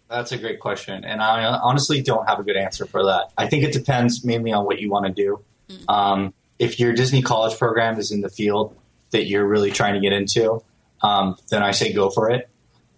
that's 0.09 0.31
a 0.33 0.37
great 0.37 0.59
question, 0.59 1.05
and 1.05 1.21
I 1.21 1.45
honestly 1.45 2.01
don't 2.01 2.27
have 2.27 2.39
a 2.39 2.43
good 2.43 2.57
answer 2.57 2.85
for 2.85 3.05
that. 3.05 3.31
I 3.37 3.47
think 3.47 3.63
it 3.63 3.71
depends 3.71 4.25
mainly 4.25 4.51
on 4.51 4.65
what 4.65 4.79
you 4.79 4.89
want 4.89 5.05
to 5.05 5.11
do. 5.13 5.39
Um, 5.87 6.33
if 6.59 6.79
your 6.79 6.91
Disney 6.91 7.21
College 7.21 7.57
program 7.57 7.97
is 7.97 8.11
in 8.11 8.19
the 8.21 8.29
field 8.29 8.75
that 9.11 9.27
you're 9.27 9.47
really 9.47 9.71
trying 9.71 9.93
to 9.93 10.01
get 10.01 10.11
into, 10.11 10.61
um, 11.01 11.37
then 11.49 11.63
I 11.63 11.71
say 11.71 11.93
go 11.93 12.09
for 12.09 12.29
it. 12.29 12.49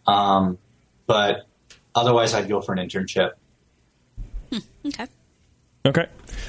Um, 0.08 0.58
but 1.08 1.48
otherwise, 1.96 2.34
I'd 2.34 2.50
go 2.50 2.62
for 2.62 2.74
an 2.74 2.80
internship. 2.80 3.32
Okay. 4.86 5.08
Okay. 5.86 6.08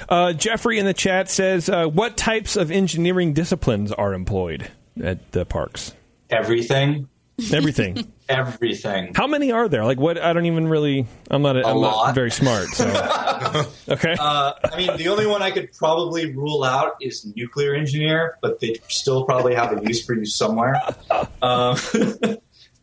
Uh, 0.09 0.33
Jeffrey 0.33 0.79
in 0.79 0.87
the 0.87 0.95
chat 0.95 1.29
says, 1.29 1.69
uh, 1.69 1.87
"What 1.87 2.17
types 2.17 2.57
of 2.57 2.71
engineering 2.71 3.33
disciplines 3.33 3.93
are 3.93 4.13
employed 4.13 4.71
at 5.03 5.33
the 5.33 5.45
parks? 5.45 5.95
Everything, 6.31 7.09
Everything. 7.53 8.13
everything. 8.29 9.13
How 9.15 9.27
many 9.27 9.51
are 9.51 9.69
there? 9.69 9.85
Like 9.85 9.99
what? 9.99 10.19
I 10.19 10.33
don't 10.33 10.47
even 10.47 10.69
really. 10.69 11.07
I'm 11.31 11.43
not. 11.43 11.57
A, 11.57 11.67
I'm 11.67 11.81
not 11.81 11.97
lot. 11.97 12.15
very 12.15 12.31
smart. 12.31 12.69
So. 12.69 12.87
okay. 13.89 14.17
Uh, 14.19 14.53
I 14.65 14.77
mean, 14.77 14.97
the 14.97 15.09
only 15.09 15.27
one 15.27 15.43
I 15.43 15.51
could 15.51 15.73
probably 15.73 16.33
rule 16.33 16.63
out 16.63 16.93
is 17.01 17.27
nuclear 17.35 17.75
engineer, 17.75 18.39
but 18.41 18.61
they 18.61 18.77
still 18.89 19.25
probably 19.25 19.55
have 19.55 19.77
a 19.77 19.85
use 19.85 20.05
for 20.05 20.15
you 20.15 20.27
somewhere. 20.27 20.81
Um, 21.43 21.77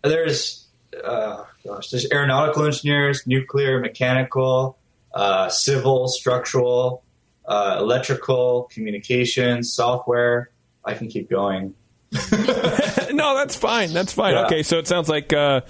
there's, 0.03 0.60
uh, 1.03 1.43
gosh, 1.65 1.89
there's 1.89 2.11
aeronautical 2.11 2.65
engineers, 2.65 3.25
nuclear, 3.25 3.79
mechanical, 3.79 4.77
uh, 5.13 5.49
civil, 5.49 6.07
structural, 6.07 7.03
uh, 7.45 7.77
electrical, 7.79 8.69
communications, 8.71 9.73
software. 9.73 10.51
I 10.83 10.93
can 10.93 11.07
keep 11.07 11.29
going. 11.29 11.75
no, 13.11 13.35
that's 13.35 13.55
fine. 13.55 13.93
That's 13.93 14.13
fine. 14.13 14.33
Yeah. 14.33 14.45
Okay, 14.45 14.63
so 14.63 14.79
it 14.79 14.87
sounds 14.87 15.07
like 15.07 15.31
uh, 15.31 15.61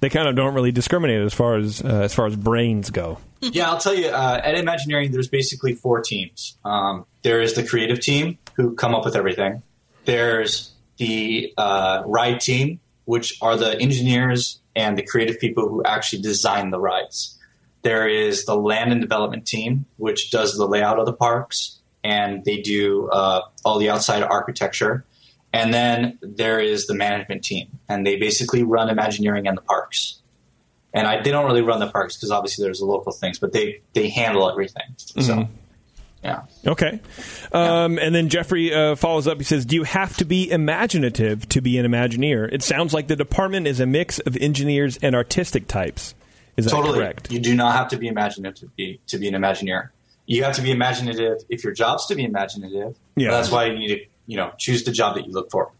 they 0.00 0.08
kind 0.10 0.28
of 0.28 0.36
don't 0.36 0.54
really 0.54 0.72
discriminate 0.72 1.22
as 1.22 1.32
far 1.32 1.56
as 1.56 1.82
uh, 1.82 1.88
as 1.88 2.14
far 2.14 2.26
as 2.26 2.36
brains 2.36 2.90
go. 2.90 3.18
yeah, 3.40 3.70
I'll 3.70 3.78
tell 3.78 3.94
you. 3.94 4.08
Uh, 4.08 4.40
at 4.42 4.54
Imagineering, 4.56 5.12
there's 5.12 5.28
basically 5.28 5.74
four 5.74 6.00
teams. 6.00 6.58
Um, 6.64 7.06
there 7.22 7.40
is 7.40 7.54
the 7.54 7.66
creative 7.66 8.00
team 8.00 8.38
who 8.54 8.74
come 8.74 8.94
up 8.94 9.04
with 9.04 9.16
everything. 9.16 9.62
There's 10.04 10.72
the 10.98 11.52
uh, 11.56 12.02
ride 12.06 12.40
team, 12.40 12.80
which 13.04 13.38
are 13.40 13.56
the 13.56 13.78
engineers 13.80 14.60
and 14.76 14.96
the 14.96 15.02
creative 15.02 15.40
people 15.40 15.68
who 15.68 15.82
actually 15.82 16.22
design 16.22 16.70
the 16.70 16.78
rides. 16.78 17.38
There 17.82 18.08
is 18.08 18.44
the 18.44 18.56
land 18.56 18.92
and 18.92 19.00
development 19.00 19.46
team, 19.46 19.86
which 19.96 20.30
does 20.30 20.56
the 20.56 20.66
layout 20.66 20.98
of 20.98 21.06
the 21.06 21.12
parks 21.12 21.78
and 22.04 22.44
they 22.44 22.58
do 22.60 23.08
uh, 23.08 23.40
all 23.64 23.78
the 23.78 23.90
outside 23.90 24.22
architecture. 24.22 25.04
And 25.52 25.74
then 25.74 26.18
there 26.20 26.60
is 26.60 26.86
the 26.86 26.94
management 26.94 27.42
team, 27.42 27.78
and 27.88 28.06
they 28.06 28.16
basically 28.16 28.62
run 28.62 28.90
Imagineering 28.90 29.48
and 29.48 29.56
the 29.56 29.62
parks 29.62 30.20
and 30.96 31.06
I, 31.06 31.20
they 31.20 31.30
don't 31.30 31.44
really 31.44 31.60
run 31.60 31.78
the 31.78 31.90
parks 31.90 32.16
because 32.16 32.30
obviously 32.30 32.64
there's 32.64 32.78
the 32.78 32.86
local 32.86 33.12
things, 33.12 33.38
but 33.38 33.52
they 33.52 33.82
they 33.92 34.08
handle 34.08 34.50
everything. 34.50 34.94
So, 34.96 35.48
yeah. 36.26 36.70
Okay. 36.70 37.00
Um, 37.52 37.98
and 37.98 38.14
then 38.14 38.28
Jeffrey 38.28 38.74
uh, 38.74 38.96
follows 38.96 39.26
up. 39.26 39.38
He 39.38 39.44
says, 39.44 39.64
"Do 39.64 39.76
you 39.76 39.84
have 39.84 40.16
to 40.16 40.24
be 40.24 40.50
imaginative 40.50 41.48
to 41.50 41.60
be 41.60 41.78
an 41.78 41.86
Imagineer? 41.86 42.52
It 42.52 42.62
sounds 42.62 42.92
like 42.92 43.06
the 43.06 43.16
department 43.16 43.66
is 43.66 43.80
a 43.80 43.86
mix 43.86 44.18
of 44.20 44.36
engineers 44.36 44.98
and 45.02 45.14
artistic 45.14 45.68
types. 45.68 46.14
Is 46.56 46.64
that 46.64 46.70
totally. 46.72 46.98
correct? 46.98 47.30
You 47.30 47.38
do 47.38 47.54
not 47.54 47.76
have 47.76 47.88
to 47.88 47.96
be 47.96 48.08
imaginative 48.08 48.58
to 48.60 48.66
be 48.76 49.00
to 49.06 49.18
be 49.18 49.28
an 49.28 49.34
Imagineer. 49.34 49.90
You 50.26 50.42
have 50.42 50.56
to 50.56 50.62
be 50.62 50.72
imaginative 50.72 51.38
if 51.48 51.62
your 51.62 51.72
job's 51.72 52.06
to 52.06 52.16
be 52.16 52.24
imaginative. 52.24 52.96
Yeah. 53.14 53.30
That's 53.30 53.50
why 53.50 53.66
you 53.66 53.78
need 53.78 53.88
to 53.88 54.00
you 54.26 54.36
know 54.36 54.52
choose 54.58 54.84
the 54.84 54.92
job 54.92 55.14
that 55.14 55.26
you 55.26 55.32
look 55.32 55.50
for. 55.50 55.72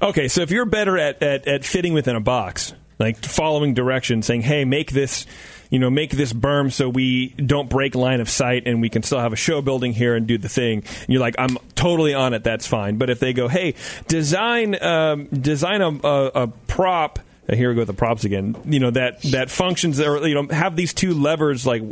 Okay, 0.00 0.28
so 0.28 0.40
if 0.42 0.50
you're 0.50 0.64
better 0.64 0.96
at, 0.98 1.22
at, 1.22 1.46
at 1.46 1.64
fitting 1.64 1.92
within 1.92 2.16
a 2.16 2.20
box, 2.20 2.72
like 2.98 3.16
following 3.24 3.74
directions, 3.74 4.26
saying, 4.26 4.42
"Hey, 4.42 4.64
make 4.64 4.92
this." 4.92 5.26
You 5.70 5.78
know, 5.78 5.90
make 5.90 6.10
this 6.12 6.32
berm 6.32 6.72
so 6.72 6.88
we 6.88 7.28
don't 7.30 7.68
break 7.68 7.94
line 7.94 8.20
of 8.20 8.28
sight, 8.30 8.62
and 8.66 8.80
we 8.80 8.88
can 8.88 9.02
still 9.02 9.20
have 9.20 9.32
a 9.32 9.36
show 9.36 9.60
building 9.60 9.92
here 9.92 10.14
and 10.16 10.26
do 10.26 10.38
the 10.38 10.48
thing. 10.48 10.78
And 10.78 11.08
you're 11.08 11.20
like, 11.20 11.34
I'm 11.38 11.58
totally 11.74 12.14
on 12.14 12.32
it. 12.34 12.42
That's 12.44 12.66
fine. 12.66 12.96
But 12.96 13.10
if 13.10 13.20
they 13.20 13.32
go, 13.32 13.48
hey, 13.48 13.74
design 14.06 14.82
um, 14.82 15.26
design 15.26 15.82
a, 15.82 15.88
a, 15.88 16.26
a 16.44 16.46
prop. 16.66 17.18
uh, 17.48 17.54
Here 17.54 17.68
we 17.68 17.74
go 17.74 17.80
with 17.82 17.88
the 17.88 17.94
props 17.94 18.24
again. 18.24 18.56
You 18.64 18.80
know 18.80 18.90
that 18.92 19.22
that 19.22 19.50
functions 19.50 20.00
or 20.00 20.26
you 20.26 20.34
know 20.34 20.48
have 20.54 20.74
these 20.76 20.94
two 20.94 21.14
levers 21.14 21.66
like 21.66 21.82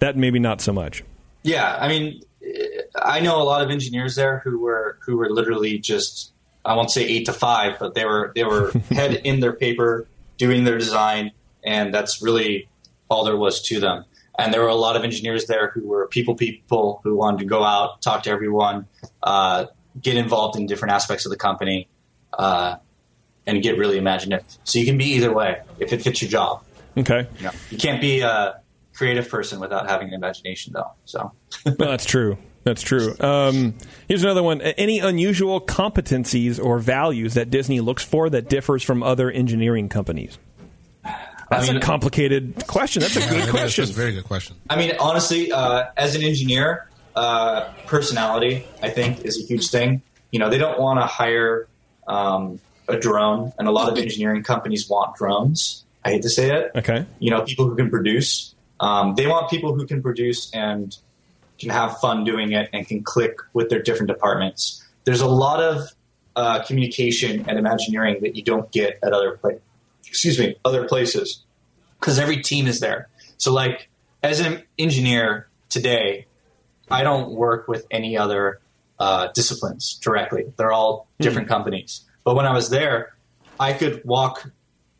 that. 0.00 0.16
Maybe 0.16 0.38
not 0.38 0.60
so 0.60 0.72
much. 0.72 1.02
Yeah, 1.42 1.76
I 1.78 1.88
mean, 1.88 2.22
I 3.00 3.20
know 3.20 3.40
a 3.40 3.44
lot 3.44 3.62
of 3.62 3.70
engineers 3.70 4.16
there 4.16 4.40
who 4.44 4.58
were 4.60 4.98
who 5.00 5.16
were 5.16 5.30
literally 5.30 5.78
just 5.78 6.32
I 6.64 6.74
won't 6.74 6.90
say 6.90 7.04
eight 7.04 7.26
to 7.26 7.32
five, 7.32 7.78
but 7.78 7.94
they 7.94 8.04
were 8.04 8.32
they 8.34 8.44
were 8.44 8.70
head 8.90 9.14
in 9.24 9.40
their 9.40 9.52
paper 9.52 10.06
doing 10.36 10.64
their 10.64 10.78
design, 10.78 11.32
and 11.64 11.92
that's 11.92 12.22
really 12.22 12.68
all 13.14 13.24
there 13.24 13.36
was 13.36 13.62
to 13.62 13.80
them. 13.80 14.04
And 14.38 14.52
there 14.52 14.60
were 14.60 14.68
a 14.68 14.74
lot 14.74 14.96
of 14.96 15.04
engineers 15.04 15.46
there 15.46 15.70
who 15.72 15.86
were 15.86 16.08
people 16.08 16.34
people 16.34 17.00
who 17.04 17.14
wanted 17.14 17.38
to 17.38 17.44
go 17.44 17.62
out, 17.62 18.02
talk 18.02 18.24
to 18.24 18.30
everyone, 18.30 18.86
uh, 19.22 19.66
get 20.00 20.16
involved 20.16 20.58
in 20.58 20.66
different 20.66 20.92
aspects 20.92 21.24
of 21.24 21.30
the 21.30 21.36
company, 21.36 21.88
uh, 22.36 22.76
and 23.46 23.62
get 23.62 23.78
really 23.78 23.96
imaginative. 23.96 24.44
So 24.64 24.80
you 24.80 24.86
can 24.86 24.98
be 24.98 25.06
either 25.12 25.32
way 25.32 25.60
if 25.78 25.92
it 25.92 26.02
fits 26.02 26.20
your 26.20 26.30
job. 26.30 26.64
Okay. 26.96 27.28
You, 27.38 27.44
know, 27.44 27.52
you 27.70 27.78
can't 27.78 28.00
be 28.00 28.20
a 28.20 28.60
creative 28.92 29.28
person 29.28 29.60
without 29.60 29.88
having 29.88 30.08
an 30.08 30.14
imagination, 30.14 30.72
though. 30.72 30.92
So. 31.04 31.32
well, 31.66 31.90
that's 31.90 32.04
true. 32.04 32.38
That's 32.64 32.82
true. 32.82 33.14
Um, 33.20 33.74
here's 34.08 34.24
another 34.24 34.42
one. 34.42 34.62
Any 34.62 34.98
unusual 34.98 35.60
competencies 35.60 36.62
or 36.62 36.78
values 36.78 37.34
that 37.34 37.50
Disney 37.50 37.80
looks 37.80 38.02
for 38.02 38.30
that 38.30 38.48
differs 38.48 38.82
from 38.82 39.02
other 39.02 39.30
engineering 39.30 39.90
companies? 39.90 40.38
That's 41.50 41.68
I 41.68 41.72
mean- 41.72 41.82
a 41.82 41.84
complicated 41.84 42.66
question. 42.66 43.00
That's 43.02 43.16
a 43.16 43.20
Yeah, 43.20 43.28
good 43.30 43.38
it 43.40 43.44
is. 43.46 43.50
question. 43.50 43.82
That's 43.84 43.96
a 43.96 44.00
very 44.00 44.12
good 44.12 44.24
question. 44.24 44.56
I 44.70 44.76
mean, 44.76 44.92
honestly, 44.98 45.52
uh, 45.52 45.84
as 45.96 46.14
an 46.14 46.22
engineer, 46.22 46.88
uh, 47.14 47.72
personality 47.86 48.66
I 48.82 48.90
think 48.90 49.24
is 49.24 49.38
a 49.42 49.46
huge 49.46 49.68
thing. 49.70 50.02
You 50.32 50.38
know, 50.40 50.50
they 50.50 50.58
don't 50.58 50.80
want 50.80 51.00
to 51.00 51.06
hire 51.06 51.68
um, 52.06 52.58
a 52.88 52.96
drone, 52.98 53.52
and 53.58 53.66
a 53.68 53.70
lot 53.70 53.90
of 53.90 53.96
engineering 53.98 54.42
companies 54.42 54.88
want 54.90 55.16
drones. 55.16 55.84
I 56.04 56.10
hate 56.10 56.22
to 56.22 56.28
say 56.28 56.50
it. 56.54 56.72
Okay. 56.76 57.06
You 57.18 57.30
know, 57.30 57.42
people 57.42 57.66
who 57.66 57.76
can 57.76 57.88
produce. 57.88 58.54
Um, 58.80 59.14
they 59.14 59.26
want 59.26 59.48
people 59.48 59.74
who 59.74 59.86
can 59.86 60.02
produce 60.02 60.50
and 60.52 60.94
can 61.58 61.70
have 61.70 61.98
fun 61.98 62.24
doing 62.24 62.52
it 62.52 62.68
and 62.72 62.86
can 62.86 63.02
click 63.02 63.36
with 63.54 63.70
their 63.70 63.80
different 63.80 64.08
departments. 64.08 64.84
There's 65.04 65.20
a 65.22 65.28
lot 65.28 65.60
of 65.62 65.88
uh, 66.36 66.62
communication 66.64 67.44
and 67.48 67.58
Imagineering 67.58 68.18
that 68.22 68.34
you 68.36 68.42
don't 68.42 68.70
get 68.72 68.98
at 69.02 69.12
other 69.12 69.38
pla- 69.38 69.52
excuse 70.14 70.38
me 70.38 70.54
other 70.64 70.86
places 70.86 71.42
because 71.98 72.20
every 72.20 72.40
team 72.40 72.68
is 72.68 72.78
there. 72.78 73.08
So, 73.36 73.52
like 73.52 73.88
as 74.22 74.38
an 74.38 74.62
engineer 74.78 75.48
today, 75.68 76.26
I 76.88 77.02
don't 77.02 77.32
work 77.32 77.66
with 77.66 77.84
any 77.90 78.16
other 78.16 78.60
uh, 79.00 79.28
disciplines 79.34 79.98
directly. 80.00 80.52
They're 80.56 80.70
all 80.70 81.08
different 81.18 81.48
companies. 81.48 82.04
But 82.22 82.36
when 82.36 82.46
I 82.46 82.52
was 82.52 82.70
there, 82.70 83.16
I 83.58 83.72
could 83.72 84.04
walk 84.04 84.48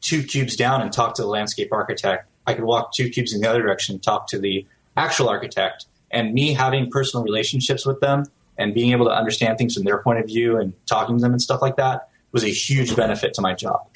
two 0.01 0.25
cubes 0.25 0.57
down 0.57 0.83
and 0.83 0.93
talk 0.93 1.15
to 1.15 1.23
the 1.23 1.29
landscape 1.29 1.73
architect. 1.73 2.29
I 2.45 2.55
could 2.55 2.65
walk 2.65 2.93
two 2.93 3.09
cubes 3.09 3.33
in 3.33 3.41
the 3.41 3.49
other 3.49 3.63
direction 3.63 3.95
and 3.95 4.03
talk 4.03 4.27
to 4.29 4.39
the 4.41 4.67
actual 4.97 5.29
architect. 5.29 5.87
And 6.11 6.35
me 6.35 6.55
having 6.55 6.91
personal 6.91 7.23
relationships 7.23 7.87
with 7.87 8.01
them 8.01 8.25
and 8.59 8.75
being 8.75 8.91
able 8.91 9.07
to 9.07 9.13
understand 9.13 9.59
things 9.59 9.75
from 9.75 9.85
their 9.85 10.03
point 10.03 10.19
of 10.19 10.27
view 10.27 10.59
and 10.59 10.75
talking 10.87 11.19
to 11.19 11.23
them 11.23 11.33
and 11.33 11.41
stuff 11.41 11.63
like 11.63 11.77
that 11.77 12.09
was 12.33 12.43
a 12.43 12.49
huge 12.49 12.97
benefit 12.97 13.33
to 13.35 13.41
my 13.41 13.55
job. 13.55 13.87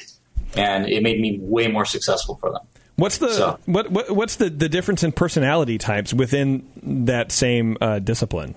And 0.56 0.86
it 0.86 1.02
made 1.02 1.20
me 1.20 1.38
way 1.40 1.68
more 1.68 1.84
successful 1.84 2.36
for 2.36 2.50
them. 2.52 2.62
What's 2.96 3.18
the 3.18 3.32
So- 3.32 3.58
what, 3.66 3.90
what 3.90 4.10
what's 4.10 4.36
the, 4.36 4.50
the 4.50 4.68
difference 4.68 5.02
in 5.04 5.12
personality 5.12 5.78
types 5.78 6.12
within 6.12 6.66
that 7.06 7.30
same 7.32 7.76
uh, 7.80 7.98
discipline? 8.00 8.54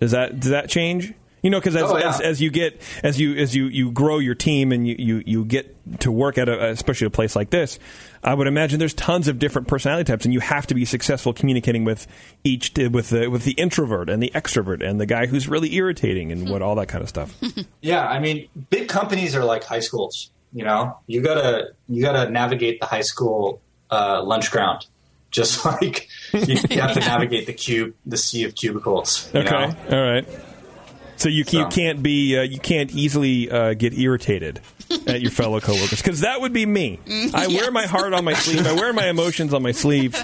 Does 0.00 0.10
that 0.10 0.40
does 0.40 0.50
that 0.50 0.68
change? 0.68 1.14
You 1.42 1.50
know, 1.50 1.58
because 1.58 1.74
as, 1.74 1.82
Oh, 1.90 1.96
yeah. 1.98 2.08
as, 2.10 2.20
as 2.20 2.40
you 2.40 2.50
get 2.50 2.80
as 3.02 3.18
you 3.18 3.34
as 3.34 3.56
you, 3.56 3.64
you 3.66 3.90
grow 3.90 4.18
your 4.18 4.34
team 4.36 4.70
and 4.70 4.86
you, 4.86 4.94
you, 4.98 5.22
you 5.26 5.44
get 5.44 5.74
to 6.00 6.12
work 6.12 6.38
at 6.38 6.48
a, 6.48 6.68
especially 6.70 7.08
a 7.08 7.10
place 7.10 7.34
like 7.34 7.50
this, 7.50 7.80
I 8.22 8.32
would 8.34 8.46
imagine 8.46 8.78
there's 8.78 8.94
tons 8.94 9.26
of 9.26 9.40
different 9.40 9.66
personality 9.66 10.04
types, 10.04 10.24
and 10.24 10.32
you 10.32 10.38
have 10.38 10.68
to 10.68 10.74
be 10.74 10.84
successful 10.84 11.32
communicating 11.32 11.84
with 11.84 12.06
each 12.44 12.72
with 12.76 13.08
the 13.10 13.26
with 13.28 13.42
the 13.44 13.52
introvert 13.52 14.08
and 14.08 14.22
the 14.22 14.30
extrovert 14.36 14.88
and 14.88 15.00
the 15.00 15.06
guy 15.06 15.26
who's 15.26 15.48
really 15.48 15.74
irritating 15.74 16.30
and 16.30 16.48
what 16.48 16.62
all 16.62 16.76
that 16.76 16.86
kind 16.88 17.02
of 17.02 17.08
stuff. 17.08 17.34
Yeah, 17.80 18.06
I 18.06 18.20
mean, 18.20 18.48
big 18.70 18.88
companies 18.88 19.34
are 19.34 19.44
like 19.44 19.64
high 19.64 19.80
schools. 19.80 20.30
You 20.52 20.64
know, 20.64 20.98
you 21.06 21.22
gotta 21.22 21.72
you 21.88 22.02
gotta 22.02 22.30
navigate 22.30 22.80
the 22.80 22.86
high 22.86 23.00
school 23.02 23.60
uh, 23.90 24.22
lunch 24.22 24.50
ground, 24.50 24.86
just 25.30 25.64
like 25.64 26.08
you, 26.32 26.56
you 26.70 26.80
have 26.80 26.94
to 26.94 27.00
navigate 27.12 27.46
the 27.46 27.52
cube, 27.54 27.94
the 28.04 28.16
sea 28.16 28.44
of 28.44 28.54
cubicles. 28.54 29.30
You 29.32 29.40
Okay, 29.40 29.50
know? 29.50 29.74
all 29.90 30.02
right. 30.12 30.28
So 31.16 31.28
you, 31.28 31.44
you 31.50 31.66
can't 31.66 32.02
be 32.02 32.36
uh, 32.36 32.42
you 32.42 32.58
can't 32.58 32.90
easily 32.90 33.48
uh, 33.50 33.74
get 33.74 33.96
irritated 33.96 34.60
at 35.06 35.22
your 35.22 35.30
fellow 35.30 35.60
coworkers 35.60 36.02
because 36.02 36.20
that 36.20 36.40
would 36.40 36.52
be 36.52 36.66
me. 36.66 36.98
I 37.32 37.46
wear 37.46 37.70
my 37.70 37.86
heart 37.86 38.12
on 38.12 38.24
my 38.24 38.32
sleeve. 38.34 38.66
I 38.66 38.72
wear 38.72 38.92
my 38.92 39.06
emotions 39.08 39.54
on 39.54 39.62
my 39.62 39.70
sleeve, 39.72 40.16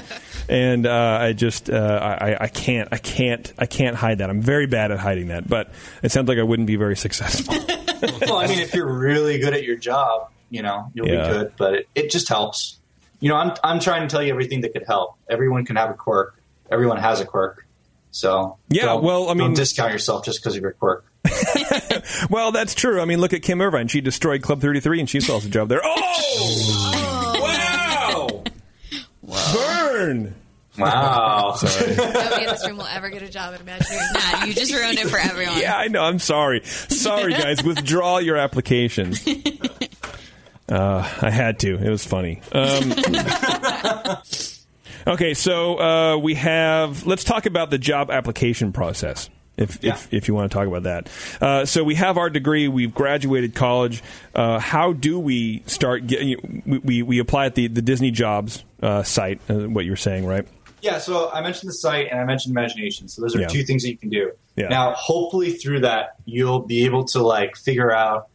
and 0.49 0.87
uh, 0.87 1.18
I 1.20 1.35
just 1.35 1.70
uh, 1.70 2.16
I, 2.20 2.37
I 2.45 2.49
can't 2.49 2.89
I 2.91 2.99
can't 2.99 3.53
I 3.59 3.66
can't 3.66 3.95
hide 3.97 4.18
that. 4.18 4.29
I'm 4.29 4.43
very 4.43 4.66
bad 4.66 4.91
at 4.91 4.99
hiding 4.99 5.29
that, 5.29 5.49
but 5.49 5.70
it 6.03 6.11
sounds 6.11 6.29
like 6.29 6.39
I 6.39 6.43
wouldn't 6.43 6.66
be 6.66 6.76
very 6.76 6.97
successful. 6.97 7.55
well, 8.22 8.36
I 8.36 8.46
mean, 8.46 8.59
if 8.61 8.74
you're 8.74 8.86
really 8.92 9.38
good 9.38 9.55
at 9.55 9.64
your 9.64 9.76
job, 9.76 10.30
you 10.51 10.62
know, 10.62 10.90
you'll 10.94 11.09
Yeah. 11.09 11.26
be 11.28 11.32
good. 11.34 11.53
But 11.57 11.74
it, 11.74 11.88
it 11.94 12.11
just 12.11 12.28
helps. 12.28 12.78
You 13.20 13.28
know, 13.28 13.36
I'm 13.36 13.53
I'm 13.64 13.80
trying 13.80 14.03
to 14.03 14.09
tell 14.09 14.22
you 14.22 14.30
everything 14.30 14.61
that 14.62 14.72
could 14.72 14.84
help. 14.86 15.16
Everyone 15.28 15.64
can 15.64 15.76
have 15.76 15.90
a 15.90 15.94
quirk. 15.94 16.34
Everyone 16.70 16.99
has 16.99 17.20
a 17.20 17.24
quirk. 17.24 17.66
So 18.11 18.59
Yeah, 18.68 18.86
don't- 18.86 19.03
well, 19.05 19.28
I 19.28 19.34
mean- 19.34 19.49
don't 19.49 19.55
discount 19.55 19.92
yourself 19.92 20.24
just 20.24 20.40
because 20.40 20.55
of 20.57 20.62
your 20.62 20.72
quirk. 20.72 21.05
well, 22.30 22.53
that's 22.53 22.74
true. 22.74 23.01
I 23.01 23.05
mean, 23.05 23.20
look 23.20 23.32
at 23.32 23.42
Kim 23.42 23.61
Irvine. 23.61 23.88
She 23.88 24.01
destroyed 24.01 24.42
Club 24.42 24.61
33, 24.61 25.01
and 25.01 25.11
she 25.11 25.20
still 25.20 25.34
has 25.36 25.44
a 25.44 25.51
job 25.51 25.68
there. 25.68 25.80
Oh, 25.82 27.38
wow! 27.42 28.44
Burn. 29.53 30.34
Wow. 30.79 31.53
Sorry. 31.57 31.97
Nobody 31.97 32.45
in 32.45 32.51
this 32.51 32.66
room 32.66 32.76
will 32.79 32.87
ever 32.87 33.11
get 33.11 33.22
a 33.22 33.29
job 33.29 33.55
at 33.55 33.61
Imagineering. 33.61 34.07
Nah, 34.14 34.45
you 34.45 34.55
just 34.55 34.72
ruined 34.72 34.99
it 34.99 35.09
for 35.09 35.18
everyone. 35.18 35.59
Yeah, 35.59 35.76
I 35.76 35.89
know. 35.89 36.03
I'm 36.03 36.18
sorry. 36.18 36.62
Sorry, 36.64 37.33
guys. 37.33 37.62
Withdraw 37.62 38.18
your 38.18 38.37
application. 38.37 39.14
Uh, 40.70 40.99
I 41.22 41.31
had 41.31 41.61
to. 41.61 41.83
It 41.83 41.89
was 41.89 42.05
funny. 42.05 42.43
Um, 42.53 42.93
okay, 45.07 45.33
so 45.33 45.81
uh, 45.81 46.16
we 46.18 46.35
have. 46.35 47.07
Let's 47.07 47.24
talk 47.24 47.47
about 47.47 47.70
the 47.70 47.79
job 47.79 48.11
application 48.11 48.74
process. 48.74 49.31
If, 49.57 49.83
Yeah. 49.83 49.95
if, 49.95 50.12
if 50.12 50.29
you 50.29 50.35
want 50.35 50.53
to 50.53 50.57
talk 50.57 50.68
about 50.68 50.83
that. 50.85 51.09
Uh, 51.41 51.64
so 51.64 51.83
we 51.83 51.95
have 51.97 52.16
our 52.18 52.29
degree. 52.31 52.68
We've 52.68 52.95
graduated 52.95 53.55
college. 53.55 54.03
Uh, 54.35 54.59
how 54.61 54.93
do 54.93 55.18
we 55.18 55.62
start 55.66 56.07
getting? 56.07 56.62
We, 56.66 56.79
we, 56.79 57.03
we 57.03 57.18
apply 57.18 57.47
at 57.47 57.55
the, 57.57 57.66
the 57.66 57.83
Disney 57.83 58.11
Jobs 58.11 58.62
uh, 58.83 59.03
site. 59.03 59.41
Uh, 59.51 59.68
what 59.70 59.85
you're 59.85 59.97
saying, 59.97 60.26
right? 60.26 60.47
Yeah, 60.81 60.99
so 60.99 61.31
I 61.31 61.41
mentioned 61.41 61.68
the 61.68 61.74
site 61.74 62.09
and 62.11 62.20
I 62.20 62.24
mentioned 62.24 62.53
imagination. 62.53 63.09
So 63.09 63.22
those 63.22 63.35
are 63.35 63.41
Yeah. 63.41 63.49
two 63.49 63.64
things 63.64 63.83
that 63.83 63.91
you 63.91 63.97
can 63.97 64.11
do. 64.11 64.33
Yeah. 64.57 64.68
Now, 64.68 64.93
hopefully 64.93 65.53
through 65.53 65.81
that, 65.81 66.14
you'll 66.24 66.61
be 66.61 66.85
able 66.85 67.05
to 67.07 67.22
like 67.22 67.57
figure 67.57 67.91
out. 67.93 68.29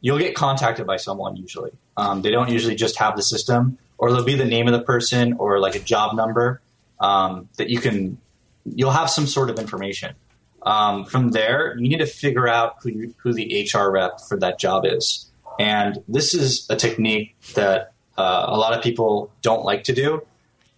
You'll 0.00 0.18
get 0.18 0.34
contacted 0.36 0.86
by 0.86 0.96
someone 0.96 1.36
usually. 1.36 1.72
Um, 1.96 2.22
they 2.22 2.30
don't 2.30 2.50
usually 2.50 2.76
just 2.76 2.96
have 2.98 3.16
the 3.16 3.22
system, 3.22 3.78
or 3.98 4.10
there'll 4.10 4.24
be 4.24 4.36
the 4.36 4.44
name 4.44 4.68
of 4.68 4.72
the 4.72 4.82
person 4.82 5.34
or 5.38 5.58
like 5.58 5.74
a 5.74 5.80
job 5.80 6.14
number 6.14 6.60
um, 7.00 7.48
that 7.56 7.68
you 7.68 7.80
can. 7.80 8.18
You'll 8.64 8.92
have 8.92 9.10
some 9.10 9.26
sort 9.26 9.50
of 9.50 9.58
information. 9.58 10.14
Um, 10.62 11.04
from 11.04 11.30
there, 11.30 11.76
you 11.78 11.88
need 11.88 11.98
to 11.98 12.06
figure 12.06 12.46
out 12.46 12.76
who 12.82 12.90
you, 12.90 13.14
who 13.18 13.32
the 13.32 13.68
HR 13.72 13.90
rep 13.90 14.20
for 14.28 14.38
that 14.38 14.58
job 14.58 14.84
is, 14.84 15.26
and 15.58 16.02
this 16.06 16.34
is 16.34 16.66
a 16.68 16.76
technique 16.76 17.34
that 17.54 17.92
uh, 18.16 18.44
a 18.48 18.56
lot 18.56 18.74
of 18.74 18.82
people 18.82 19.30
don't 19.42 19.64
like 19.64 19.84
to 19.84 19.92
do 19.92 20.22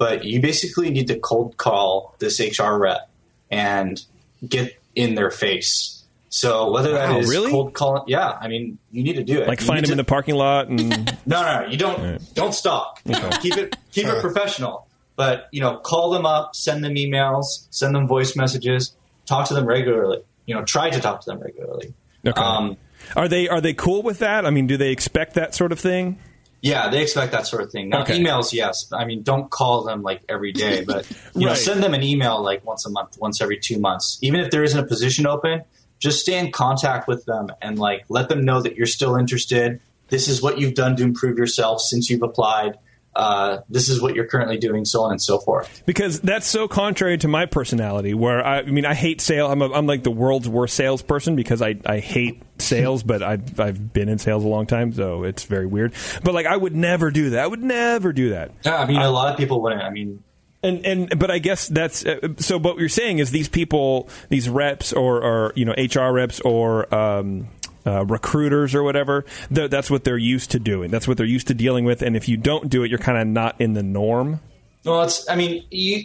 but 0.00 0.24
you 0.24 0.40
basically 0.40 0.88
need 0.88 1.08
to 1.08 1.18
cold 1.18 1.58
call 1.58 2.14
this 2.20 2.40
HR 2.40 2.72
rep 2.78 3.10
and 3.50 4.02
get 4.48 4.72
in 4.94 5.14
their 5.14 5.30
face. 5.30 6.02
So 6.30 6.70
whether 6.70 6.92
that 6.92 7.10
Wow, 7.10 7.18
is 7.18 7.28
really? 7.28 7.50
cold 7.50 7.74
calling, 7.74 8.04
yeah, 8.06 8.30
I 8.40 8.48
mean, 8.48 8.78
you 8.90 9.02
need 9.02 9.16
to 9.16 9.22
do 9.24 9.42
it. 9.42 9.46
Like 9.46 9.60
You 9.60 9.66
find 9.66 9.84
them 9.84 9.90
in 9.92 9.98
the 9.98 10.04
parking 10.04 10.36
lot 10.36 10.68
and 10.68 10.88
no, 11.26 11.42
no, 11.42 11.60
no, 11.60 11.66
you 11.68 11.76
don't. 11.76 12.34
Don't 12.34 12.54
stalk. 12.54 12.98
Know, 13.04 13.28
keep 13.42 13.58
it 13.58 13.76
keep 13.92 14.06
it 14.06 14.20
professional. 14.22 14.86
But 15.16 15.48
you 15.52 15.60
know, 15.60 15.76
call 15.76 16.08
them 16.10 16.24
up, 16.24 16.56
send 16.56 16.82
them 16.82 16.94
emails, 16.94 17.66
send 17.70 17.94
them 17.94 18.08
voice 18.08 18.34
messages, 18.34 18.94
talk 19.26 19.48
to 19.48 19.54
them 19.54 19.66
regularly. 19.66 20.22
You 20.46 20.54
know, 20.54 20.64
try 20.64 20.88
to 20.88 20.98
talk 20.98 21.20
to 21.20 21.30
them 21.30 21.40
regularly. 21.40 21.92
Okay. 22.26 22.40
Um, 22.40 22.78
are 23.16 23.28
they 23.28 23.48
are 23.50 23.60
they 23.60 23.74
cool 23.74 24.02
with 24.02 24.20
that? 24.20 24.46
I 24.46 24.50
mean, 24.50 24.66
do 24.66 24.78
they 24.78 24.92
expect 24.92 25.34
that 25.34 25.54
sort 25.54 25.72
of 25.72 25.78
thing? 25.78 26.18
Yeah, 26.62 26.88
they 26.90 27.00
expect 27.00 27.32
that 27.32 27.46
sort 27.46 27.62
of 27.62 27.70
thing. 27.70 27.88
Now, 27.88 28.02
Okay. 28.02 28.18
emails, 28.18 28.52
yes. 28.52 28.86
I 28.92 29.04
mean, 29.04 29.22
don't 29.22 29.50
call 29.50 29.82
them 29.84 30.02
like 30.02 30.22
every 30.28 30.52
day, 30.52 30.84
but 30.86 31.06
you 31.34 31.46
know, 31.46 31.54
send 31.54 31.82
them 31.82 31.94
an 31.94 32.02
email 32.02 32.42
like 32.42 32.64
once 32.66 32.84
a 32.86 32.90
month, 32.90 33.16
once 33.18 33.40
every 33.40 33.58
two 33.58 33.78
months. 33.78 34.18
Even 34.20 34.40
if 34.40 34.50
there 34.50 34.62
isn't 34.62 34.78
a 34.78 34.86
position 34.86 35.26
open, 35.26 35.62
just 35.98 36.20
stay 36.20 36.38
in 36.38 36.50
contact 36.52 37.08
with 37.08 37.24
them 37.24 37.48
and 37.62 37.78
like 37.78 38.04
let 38.08 38.28
them 38.28 38.44
know 38.44 38.60
that 38.62 38.76
you're 38.76 38.86
still 38.86 39.16
interested. 39.16 39.80
This 40.08 40.28
is 40.28 40.42
what 40.42 40.58
you've 40.58 40.74
done 40.74 40.96
to 40.96 41.02
improve 41.02 41.38
yourself 41.38 41.80
since 41.80 42.10
you've 42.10 42.22
applied. 42.22 42.76
Uh, 43.14 43.58
this 43.68 43.88
is 43.88 44.00
what 44.00 44.14
you're 44.14 44.26
currently 44.26 44.56
doing, 44.56 44.84
so 44.84 45.02
on 45.02 45.10
and 45.10 45.20
so 45.20 45.38
forth. 45.38 45.82
because 45.84 46.20
that's 46.20 46.46
so 46.46 46.68
contrary 46.68 47.18
to 47.18 47.26
my 47.28 47.44
personality. 47.44 48.14
Where 48.14 48.44
I, 48.44 48.60
I 48.60 48.62
mean, 48.62 48.86
I 48.86 48.94
hate 48.94 49.20
sales. 49.20 49.50
I'm, 49.50 49.62
a, 49.62 49.72
I'm 49.72 49.86
like 49.86 50.04
the 50.04 50.12
world's 50.12 50.48
worst 50.48 50.74
salesperson 50.74 51.34
because 51.34 51.60
I, 51.60 51.76
I 51.84 51.98
hate 51.98 52.42
sales, 52.58 53.02
but 53.02 53.22
I've 53.22 53.58
I've 53.58 53.92
been 53.92 54.08
in 54.08 54.18
sales 54.18 54.44
a 54.44 54.48
long 54.48 54.66
time, 54.66 54.92
so 54.92 55.24
it's 55.24 55.42
very 55.42 55.66
weird. 55.66 55.92
But 56.22 56.34
like, 56.34 56.46
I 56.46 56.56
would 56.56 56.76
never 56.76 57.10
do 57.10 57.30
that. 57.30 57.40
I 57.40 57.46
would 57.46 57.62
never 57.62 58.12
do 58.12 58.30
that. 58.30 58.52
Yeah, 58.64 58.76
I 58.76 58.86
mean, 58.86 58.98
a 58.98 59.10
lot 59.10 59.32
of 59.32 59.36
people 59.36 59.60
wouldn't. 59.60 59.82
I 59.82 59.90
mean, 59.90 60.22
And 60.62 60.86
and 60.86 61.18
but 61.18 61.30
I 61.30 61.38
guess 61.38 61.66
that's 61.66 62.06
uh, 62.06 62.28
so. 62.36 62.58
What 62.58 62.78
you're 62.78 62.88
saying 62.88 63.18
is 63.18 63.30
these 63.32 63.48
people, 63.48 64.08
these 64.28 64.48
reps 64.48 64.92
or 64.92 65.20
or 65.22 65.52
you 65.56 65.64
know 65.64 65.74
HR 65.76 66.12
reps 66.12 66.40
or. 66.40 66.94
Um, 66.94 67.48
uh, 67.86 68.04
recruiters 68.06 68.74
or 68.74 68.82
whatever, 68.82 69.24
th- 69.54 69.70
that's 69.70 69.90
what 69.90 70.04
they're 70.04 70.18
used 70.18 70.50
to 70.52 70.58
doing. 70.58 70.90
That's 70.90 71.08
what 71.08 71.16
they're 71.16 71.26
used 71.26 71.48
to 71.48 71.54
dealing 71.54 71.84
with. 71.84 72.02
And 72.02 72.16
if 72.16 72.28
you 72.28 72.36
don't 72.36 72.68
do 72.68 72.82
it, 72.82 72.90
you're 72.90 72.98
kind 72.98 73.18
of 73.18 73.26
not 73.26 73.60
in 73.60 73.74
the 73.74 73.82
norm. 73.82 74.40
well, 74.84 75.02
it's. 75.02 75.28
I 75.28 75.36
mean, 75.36 75.64
you, 75.70 76.04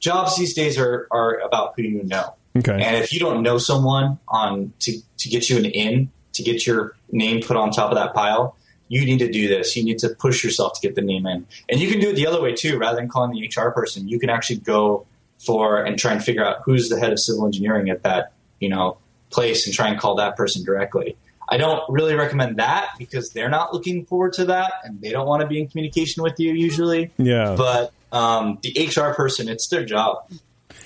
jobs 0.00 0.36
these 0.36 0.54
days 0.54 0.78
are 0.78 1.08
are 1.10 1.38
about 1.40 1.74
who 1.76 1.82
you 1.82 2.04
know. 2.04 2.34
Okay. 2.56 2.72
And 2.72 2.96
if 2.96 3.12
you 3.12 3.18
don't 3.18 3.42
know 3.42 3.58
someone 3.58 4.18
on 4.28 4.72
to, 4.80 5.00
to 5.18 5.28
get 5.28 5.50
you 5.50 5.58
an 5.58 5.64
in, 5.64 6.10
to 6.34 6.42
get 6.42 6.66
your 6.66 6.94
name 7.10 7.42
put 7.42 7.56
on 7.56 7.70
top 7.72 7.90
of 7.90 7.96
that 7.96 8.14
pile, 8.14 8.56
you 8.88 9.04
need 9.04 9.18
to 9.18 9.30
do 9.30 9.48
this. 9.48 9.76
You 9.76 9.84
need 9.84 9.98
to 9.98 10.10
push 10.10 10.44
yourself 10.44 10.74
to 10.74 10.86
get 10.86 10.94
the 10.94 11.02
name 11.02 11.26
in. 11.26 11.46
And 11.68 11.80
you 11.80 11.90
can 11.90 12.00
do 12.00 12.10
it 12.10 12.14
the 12.14 12.26
other 12.26 12.40
way 12.40 12.54
too. 12.54 12.78
Rather 12.78 12.96
than 12.96 13.08
calling 13.08 13.32
the 13.32 13.46
HR 13.46 13.70
person, 13.70 14.06
you 14.06 14.20
can 14.20 14.30
actually 14.30 14.58
go 14.58 15.06
for 15.44 15.82
and 15.82 15.98
try 15.98 16.12
and 16.12 16.22
figure 16.22 16.44
out 16.44 16.58
who's 16.64 16.88
the 16.88 16.98
head 16.98 17.12
of 17.12 17.18
civil 17.18 17.44
engineering 17.44 17.90
at 17.90 18.02
that, 18.04 18.32
you 18.60 18.68
know, 18.68 18.98
place 19.34 19.66
and 19.66 19.74
try 19.74 19.88
and 19.88 19.98
call 19.98 20.14
that 20.16 20.36
person 20.36 20.64
directly. 20.64 21.16
I 21.48 21.58
don't 21.58 21.82
really 21.90 22.14
recommend 22.14 22.56
that 22.56 22.90
because 22.98 23.30
they're 23.30 23.50
not 23.50 23.74
looking 23.74 24.06
forward 24.06 24.32
to 24.34 24.46
that 24.46 24.72
and 24.84 25.00
they 25.00 25.10
don't 25.10 25.26
want 25.26 25.42
to 25.42 25.46
be 25.46 25.60
in 25.60 25.68
communication 25.68 26.22
with 26.22 26.38
you 26.38 26.52
usually. 26.52 27.10
Yeah. 27.18 27.54
But 27.56 27.92
um, 28.12 28.58
the 28.62 28.88
HR 28.88 29.12
person, 29.14 29.48
it's 29.48 29.68
their 29.68 29.84
job. 29.84 30.26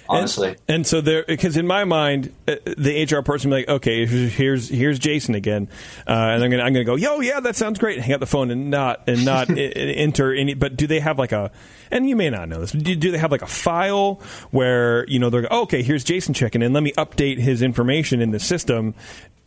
Honestly, 0.09 0.49
And, 0.49 0.59
and 0.69 0.87
so 0.87 1.01
there, 1.01 1.25
because 1.27 1.57
in 1.57 1.67
my 1.67 1.85
mind, 1.85 2.33
uh, 2.47 2.57
the 2.77 3.05
HR 3.05 3.23
person 3.23 3.51
will 3.51 3.59
be 3.59 3.61
like, 3.63 3.69
okay, 3.77 4.07
here's 4.07 4.69
here's 4.69 4.99
Jason 4.99 5.35
again, 5.35 5.69
uh, 6.07 6.13
and 6.13 6.43
I'm 6.43 6.51
gonna 6.51 6.63
I'm 6.63 6.73
gonna 6.73 6.85
go, 6.85 6.97
yo, 6.97 7.21
yeah, 7.21 7.41
that 7.41 7.57
sounds 7.57 7.79
great. 7.79 8.01
Hang 8.01 8.15
up 8.15 8.21
the 8.21 8.27
phone 8.27 8.51
and 8.51 8.71
not 8.71 9.09
and 9.09 9.25
not 9.25 9.51
enter 9.57 10.33
any. 10.33 10.55
But 10.55 10.77
do 10.77 10.87
they 10.87 11.01
have 11.01 11.19
like 11.19 11.33
a? 11.33 11.51
And 11.91 12.09
you 12.09 12.17
may 12.17 12.31
not 12.31 12.49
know 12.49 12.61
this. 12.61 12.73
Do, 12.73 12.97
do 12.97 13.11
they 13.11 13.19
have 13.19 13.31
like 13.31 13.43
a 13.43 13.47
file 13.47 14.21
where 14.51 15.07
you 15.09 15.19
know 15.19 15.31
they're 15.31 15.47
oh, 15.51 15.63
okay, 15.63 15.83
here's 15.83 16.05
Jason 16.05 16.33
checking 16.35 16.63
in. 16.63 16.73
Let 16.73 16.83
me 16.83 16.93
update 16.93 17.39
his 17.39 17.61
information 17.61 18.21
in 18.21 18.31
the 18.31 18.41
system 18.41 18.95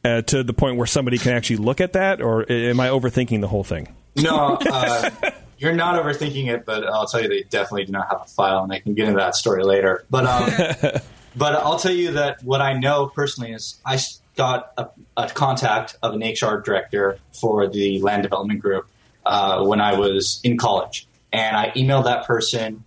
uh, 0.04 0.22
to 0.24 0.44
the 0.44 0.54
point 0.54 0.78
where 0.78 0.88
somebody 0.88 1.18
can 1.18 1.34
actually 1.34 1.58
look 1.58 1.82
at 1.82 1.94
that, 1.94 2.22
or 2.22 2.50
am 2.52 2.80
I 2.80 2.90
overthinking 2.90 3.42
the 3.42 3.48
whole 3.48 3.64
thing? 3.64 3.96
no, 4.16 4.58
uh, 4.72 5.10
you're 5.62 5.74
not 5.74 6.02
overthinking 6.04 6.48
it, 6.48 6.66
but 6.66 6.84
I'll 6.88 7.06
tell 7.06 7.22
you 7.22 7.28
they 7.30 7.44
definitely 7.44 7.86
do 7.86 7.92
not 7.92 8.08
have 8.10 8.22
a 8.24 8.26
file, 8.26 8.64
and 8.64 8.74
I 8.74 8.80
can 8.80 8.94
get 8.96 9.08
into 9.08 9.20
that 9.20 9.36
story 9.36 9.64
later. 9.64 10.04
But 10.10 10.26
um, 10.26 11.02
but 11.36 11.54
I'll 11.56 11.78
tell 11.80 11.92
you 11.94 12.12
that 12.14 12.44
what 12.44 12.62
I 12.62 12.74
know 12.74 13.08
personally 13.08 13.52
is 13.54 13.80
I 13.86 14.00
got 14.36 14.72
a, 14.78 14.88
a 15.18 15.30
contact 15.30 15.98
of 16.02 16.16
an 16.16 16.22
HR 16.22 16.62
director 16.62 17.20
for 17.40 17.68
the 17.68 18.02
land 18.02 18.24
development 18.24 18.60
group 18.60 18.88
uh, 19.26 19.64
when 19.64 19.80
I 19.80 19.98
was 20.00 20.42
in 20.44 20.58
college, 20.58 21.08
and 21.32 21.56
I 21.56 21.70
emailed 21.72 22.06
that 22.06 22.26
person 22.26 22.84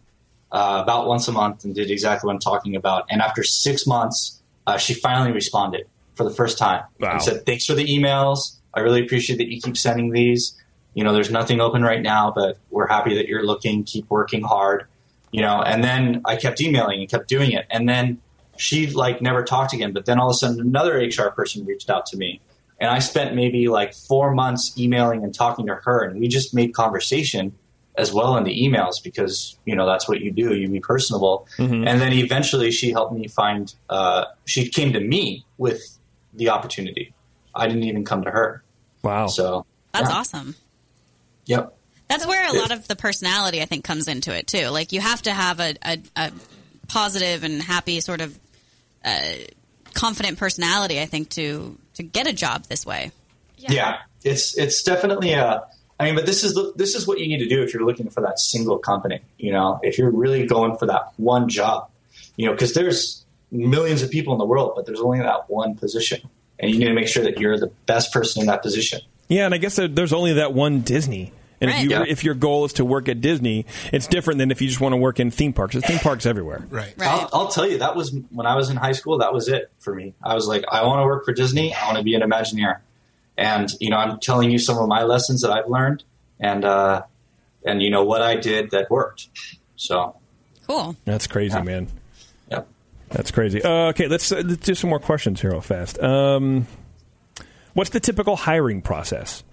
uh, 0.51 0.81
about 0.83 1.07
once 1.07 1.29
a 1.29 1.33
month 1.33 1.65
and 1.65 1.75
did 1.75 1.91
exactly 1.93 2.27
what 2.27 2.35
I'm 2.35 2.41
talking 2.41 2.75
about. 2.77 3.07
And 3.09 3.23
after 3.23 3.45
six 3.45 3.87
months, 3.87 4.41
uh, 4.67 4.79
she 4.79 4.95
finally 4.95 5.31
responded 5.33 5.87
for 6.17 6.25
the 6.25 6.31
first 6.31 6.59
time 6.59 6.83
Wow. 6.99 7.13
and 7.13 7.23
said, 7.23 7.47
"Thanks 7.47 7.67
for 7.67 7.75
the 7.75 7.85
emails. 7.87 8.57
I 8.73 8.81
really 8.81 9.03
appreciate 9.05 9.37
that 9.37 9.47
you 9.49 9.61
keep 9.61 9.77
sending 9.77 10.11
these. 10.11 10.55
You 10.95 11.05
know, 11.05 11.13
there's 11.13 11.31
nothing 11.31 11.61
open 11.61 11.83
right 11.83 12.01
now, 12.01 12.33
but 12.35 12.59
we're 12.71 12.87
happy 12.87 13.15
that 13.17 13.27
you're 13.27 13.45
looking. 13.45 13.85
Keep 13.85 14.11
working 14.11 14.43
hard. 14.43 14.87
You 15.31 15.43
know." 15.43 15.61
And 15.61 15.83
then 15.83 16.23
I 16.25 16.37
kept 16.37 16.61
emailing 16.61 17.01
and 17.01 17.11
kept 17.11 17.29
doing 17.29 17.53
it, 17.53 17.67
and 17.71 17.89
then 17.89 18.21
she 18.57 18.87
like 18.89 19.21
never 19.21 19.43
talked 19.43 19.73
again. 19.73 19.93
But 19.93 20.07
then 20.07 20.19
all 20.19 20.29
of 20.31 20.35
a 20.35 20.39
sudden, 20.39 20.61
another 20.61 20.97
HR 20.99 21.31
person 21.31 21.65
reached 21.65 21.91
out 21.91 22.07
to 22.07 22.17
me, 22.17 22.41
and 22.81 22.91
I 22.91 23.01
spent 23.01 23.35
maybe 23.35 23.69
like 23.69 23.95
four 23.95 24.35
months 24.35 24.73
emailing 24.79 25.25
and 25.25 25.35
talking 25.35 25.67
to 25.67 25.75
her, 25.85 26.05
and 26.05 26.21
we 26.21 26.29
just 26.29 26.55
made 26.55 26.75
conversation 26.75 27.55
as 27.97 28.13
well 28.13 28.37
in 28.37 28.43
the 28.43 28.51
emails 28.61 29.03
because 29.03 29.57
you 29.65 29.77
know 29.77 29.87
that's 29.87 30.09
what 30.09 30.21
you 30.21 30.33
do 30.33 30.53
you 30.57 30.69
be 30.69 30.81
personable 30.81 31.47
and 31.87 32.01
then 32.01 32.13
eventually 32.13 32.73
she 32.73 32.91
helped 32.91 33.13
me 33.15 33.29
find 33.29 33.73
uh, 33.89 34.25
she 34.47 34.69
came 34.69 34.93
to 34.93 34.99
me 34.99 35.47
with 35.59 35.81
the 36.33 36.49
opportunity 36.49 37.15
i 37.55 37.69
didn't 37.69 37.85
even 37.85 38.05
come 38.05 38.23
to 38.25 38.33
her 38.33 38.65
Wow. 39.05 39.27
so 39.27 39.67
That's 39.93 40.11
yeah. 40.11 40.17
awesome. 40.17 40.57
Yep 41.47 41.77
That's 42.09 42.27
where 42.27 42.49
a 42.49 42.59
lot 42.59 42.71
of 42.71 42.87
the 42.87 42.97
personality, 42.97 43.63
I 43.63 43.65
think, 43.65 43.85
comes 43.85 44.09
into 44.09 44.37
it 44.37 44.47
too. 44.47 44.69
Like 44.69 44.93
you 44.93 45.01
have 45.01 45.23
to 45.23 45.33
have 45.33 45.61
a, 45.61 45.75
a, 45.83 46.03
a 46.17 46.33
positive 46.89 47.45
and 47.45 47.63
happy 47.63 48.01
sort 48.01 48.21
of 48.21 48.39
uh, 49.05 49.33
confident 49.95 50.39
personality, 50.39 51.01
I 51.01 51.07
think, 51.07 51.31
to 51.31 51.79
to 51.95 52.03
get 52.03 52.27
a 52.27 52.33
job 52.33 52.65
this 52.65 52.85
way. 52.85 53.13
yeah. 53.73 53.97
it's 54.25 54.57
it's 54.59 54.83
definitely 54.83 55.33
a 55.33 55.63
i 56.01 56.05
mean 56.05 56.15
but 56.15 56.27
this 56.27 56.43
is 56.43 56.55
the, 56.55 56.73
this 56.75 56.95
is 56.95 57.07
what 57.07 57.21
you 57.21 57.29
need 57.29 57.39
to 57.39 57.49
do 57.49 57.63
if 57.63 57.73
you're 57.73 57.85
looking 57.85 58.11
for 58.11 58.23
that 58.23 58.39
single 58.39 58.79
company 58.79 59.21
you 59.39 59.53
know 59.53 59.79
if 59.83 59.99
you're 59.99 60.11
really 60.11 60.47
going 60.47 60.77
for 60.77 60.87
that 60.87 61.13
one 61.17 61.49
job 61.49 61.89
you 62.37 62.47
know 62.47 62.53
because 62.53 62.75
there's 62.75 63.25
millions 63.53 64.03
of 64.03 64.11
people 64.11 64.33
in 64.33 64.39
the 64.39 64.45
world 64.45 64.73
but 64.75 64.87
there's 64.87 65.01
only 65.01 65.21
that 65.21 65.49
one 65.49 65.77
position 65.77 66.21
and 66.59 66.71
you 66.71 66.79
need 66.79 66.87
to 66.87 66.95
make 66.95 67.07
sure 67.07 67.23
that 67.23 67.39
you're 67.39 67.59
the 67.59 67.71
best 67.87 68.13
person 68.13 68.41
in 68.41 68.47
that 68.47 68.63
position 68.63 69.01
Yeah, 69.29 69.47
and 69.47 69.55
I 69.55 69.59
guess 69.59 69.77
there's 69.77 70.13
only 70.13 70.35
that 70.35 70.53
one 70.53 70.81
Disney. 70.81 71.33
And 71.61 71.71
if 71.71 71.81
you 71.83 71.91
Yeah. 71.91 72.05
if 72.07 72.25
your 72.25 72.35
goal 72.35 72.65
is 72.67 72.75
to 72.75 72.85
work 72.85 73.09
at 73.09 73.21
Disney, 73.23 73.65
it's 73.93 74.07
different 74.07 74.39
than 74.39 74.51
if 74.51 74.61
you 74.61 74.69
just 74.69 74.81
want 74.81 74.93
to 74.93 74.97
work 74.99 75.19
in 75.21 75.31
theme 75.31 75.53
parks. 75.55 75.73
There's 75.75 75.85
theme 75.87 75.99
parks 76.01 76.27
everywhere. 76.27 76.67
Right. 76.69 76.93
Right. 76.99 77.09
I'll, 77.09 77.29
I'll 77.33 77.49
tell 77.49 77.67
you, 77.67 77.79
that 77.79 77.97
was 77.97 78.15
when 78.31 78.47
I 78.47 78.55
was 78.57 78.69
in 78.71 78.77
high 78.77 78.93
school. 78.93 79.19
That 79.19 79.33
was 79.33 79.49
it 79.49 79.71
for 79.79 79.95
me. 79.95 80.15
I 80.23 80.35
was 80.35 80.47
like, 80.47 80.65
I 80.71 80.85
want 80.85 81.01
to 81.01 81.05
work 81.07 81.25
for 81.25 81.33
Disney. 81.33 81.73
I 81.75 81.87
want 81.87 81.97
to 81.99 82.05
be 82.05 82.15
an 82.15 82.23
Imagineer. 82.23 82.79
And 83.39 83.71
you 83.81 83.89
know, 83.89 83.97
I'm 83.97 84.19
telling 84.21 84.51
you 84.51 84.59
some 84.59 84.77
of 84.79 84.89
my 84.89 85.05
lessons 85.05 85.41
that 85.43 85.51
I've 85.53 85.69
learned, 85.69 86.05
and 86.39 86.65
uh, 86.65 87.03
and 87.65 87.81
you 87.83 87.89
know 87.91 88.05
what 88.05 88.21
I 88.21 88.37
did 88.37 88.71
that 88.73 88.91
worked. 88.91 89.29
So, 89.77 90.17
Cool. 90.67 90.97
That's 91.05 91.27
crazy, 91.27 91.55
Yeah. 91.57 91.63
man. 91.63 91.89
yep. 92.51 92.67
That's 93.11 93.31
crazy. 93.31 93.63
Uh, 93.63 93.89
okay, 93.89 94.09
let's, 94.09 94.31
uh, 94.33 94.43
let's 94.45 94.65
do 94.65 94.75
some 94.75 94.91
more 94.91 94.99
questions 95.01 95.41
here 95.41 95.51
real 95.53 95.61
fast. 95.61 95.99
Um, 96.03 96.67
what's 97.75 97.91
the 97.91 98.01
typical 98.01 98.37
hiring 98.37 98.83
process? 98.83 99.45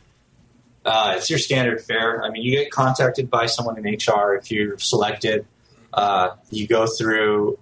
Uh, 0.83 1.15
it's 1.17 1.29
your 1.29 1.37
standard 1.37 1.81
fare. 1.81 2.23
I 2.23 2.29
mean, 2.29 2.41
you 2.41 2.51
get 2.51 2.71
contacted 2.71 3.29
by 3.29 3.45
someone 3.45 3.77
in 3.77 3.93
HR 3.93 4.33
if 4.33 4.49
you're 4.49 4.79
selected. 4.79 5.45
Uh, 5.93 6.35
you 6.49 6.67
go 6.67 6.87
through 6.87 7.59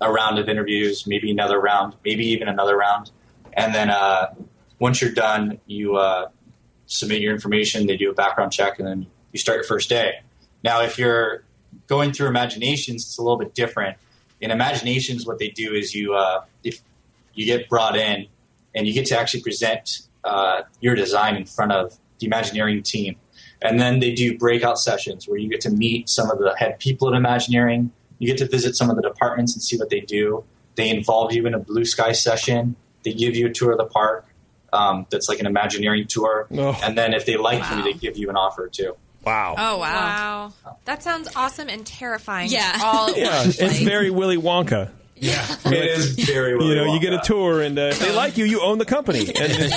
a 0.00 0.12
round 0.12 0.38
of 0.38 0.48
interviews, 0.48 1.06
maybe 1.06 1.30
another 1.30 1.58
round, 1.60 1.94
maybe 2.04 2.26
even 2.26 2.48
another 2.48 2.76
round, 2.76 3.10
and 3.54 3.74
then 3.74 3.90
uh, 3.90 4.34
once 4.78 5.00
you're 5.00 5.12
done, 5.12 5.60
you 5.66 5.96
uh, 5.96 6.28
submit 6.86 7.20
your 7.20 7.32
information. 7.32 7.86
They 7.86 7.96
do 7.96 8.10
a 8.10 8.14
background 8.14 8.52
check, 8.52 8.78
and 8.78 8.86
then 8.86 9.06
you 9.32 9.38
start 9.38 9.56
your 9.56 9.64
first 9.64 9.88
day. 9.88 10.20
Now, 10.62 10.82
if 10.82 10.98
you're 10.98 11.44
going 11.86 12.12
through 12.12 12.28
Imaginations, 12.28 13.04
it's 13.04 13.18
a 13.18 13.22
little 13.22 13.38
bit 13.38 13.54
different. 13.54 13.96
In 14.40 14.50
Imaginations, 14.50 15.26
what 15.26 15.38
they 15.38 15.48
do 15.48 15.72
is 15.72 15.94
you 15.94 16.14
uh, 16.14 16.44
if 16.64 16.80
you 17.34 17.46
get 17.46 17.68
brought 17.68 17.96
in 17.96 18.26
and 18.74 18.86
you 18.86 18.92
get 18.94 19.06
to 19.06 19.18
actually 19.18 19.42
present 19.42 20.00
uh, 20.24 20.62
your 20.80 20.94
design 20.94 21.36
in 21.36 21.44
front 21.44 21.72
of 21.72 21.98
the 22.18 22.26
Imagineering 22.26 22.82
team. 22.82 23.16
And 23.60 23.78
then 23.80 24.00
they 24.00 24.12
do 24.12 24.36
breakout 24.38 24.78
sessions 24.78 25.28
where 25.28 25.38
you 25.38 25.48
get 25.48 25.60
to 25.62 25.70
meet 25.70 26.08
some 26.08 26.30
of 26.30 26.38
the 26.38 26.54
head 26.56 26.78
people 26.78 27.08
at 27.08 27.14
Imagineering. 27.14 27.92
You 28.18 28.26
get 28.28 28.38
to 28.38 28.48
visit 28.48 28.76
some 28.76 28.90
of 28.90 28.96
the 28.96 29.02
departments 29.02 29.54
and 29.54 29.62
see 29.62 29.76
what 29.76 29.90
they 29.90 30.00
do. 30.00 30.44
They 30.74 30.88
involve 30.90 31.32
you 31.32 31.46
in 31.46 31.54
a 31.54 31.58
blue 31.58 31.84
sky 31.84 32.12
session. 32.12 32.76
They 33.04 33.12
give 33.12 33.36
you 33.36 33.46
a 33.48 33.50
tour 33.52 33.72
of 33.72 33.78
the 33.78 33.84
park 33.86 34.26
um, 34.72 35.06
that's 35.10 35.28
like 35.28 35.38
an 35.40 35.46
Imagineering 35.46 36.06
tour. 36.08 36.46
Oh. 36.52 36.78
And 36.82 36.96
then 36.96 37.14
if 37.14 37.26
they 37.26 37.36
like 37.36 37.60
Wow. 37.60 37.78
you, 37.78 37.82
they 37.84 37.92
give 37.92 38.16
you 38.16 38.30
an 38.30 38.36
offer 38.36 38.68
too. 38.68 38.96
Wow. 39.24 39.54
Oh 39.56 39.78
Wow. 39.78 40.52
wow. 40.64 40.74
That 40.84 41.02
sounds 41.02 41.28
awesome 41.36 41.68
and 41.68 41.86
terrifying. 41.86 42.50
Yeah. 42.50 42.78
All 42.82 43.12
Yeah, 43.16 43.44
it's 43.44 43.80
very 43.80 44.10
Willy 44.10 44.36
Wonka. 44.38 44.90
Yeah. 45.22 45.46
It 45.64 45.84
is 45.98 46.10
very 46.16 46.56
well. 46.56 46.66
You 46.66 46.74
know, 46.74 46.92
you 46.92 47.00
get 47.00 47.12
a 47.14 47.20
tour, 47.24 47.62
and 47.62 47.78
uh, 47.78 47.82
if 47.92 48.00
they 48.00 48.12
like 48.12 48.36
you, 48.36 48.44
you 48.44 48.60
own 48.60 48.78
the 48.78 48.84
company. 48.84 49.32
And 49.42 49.72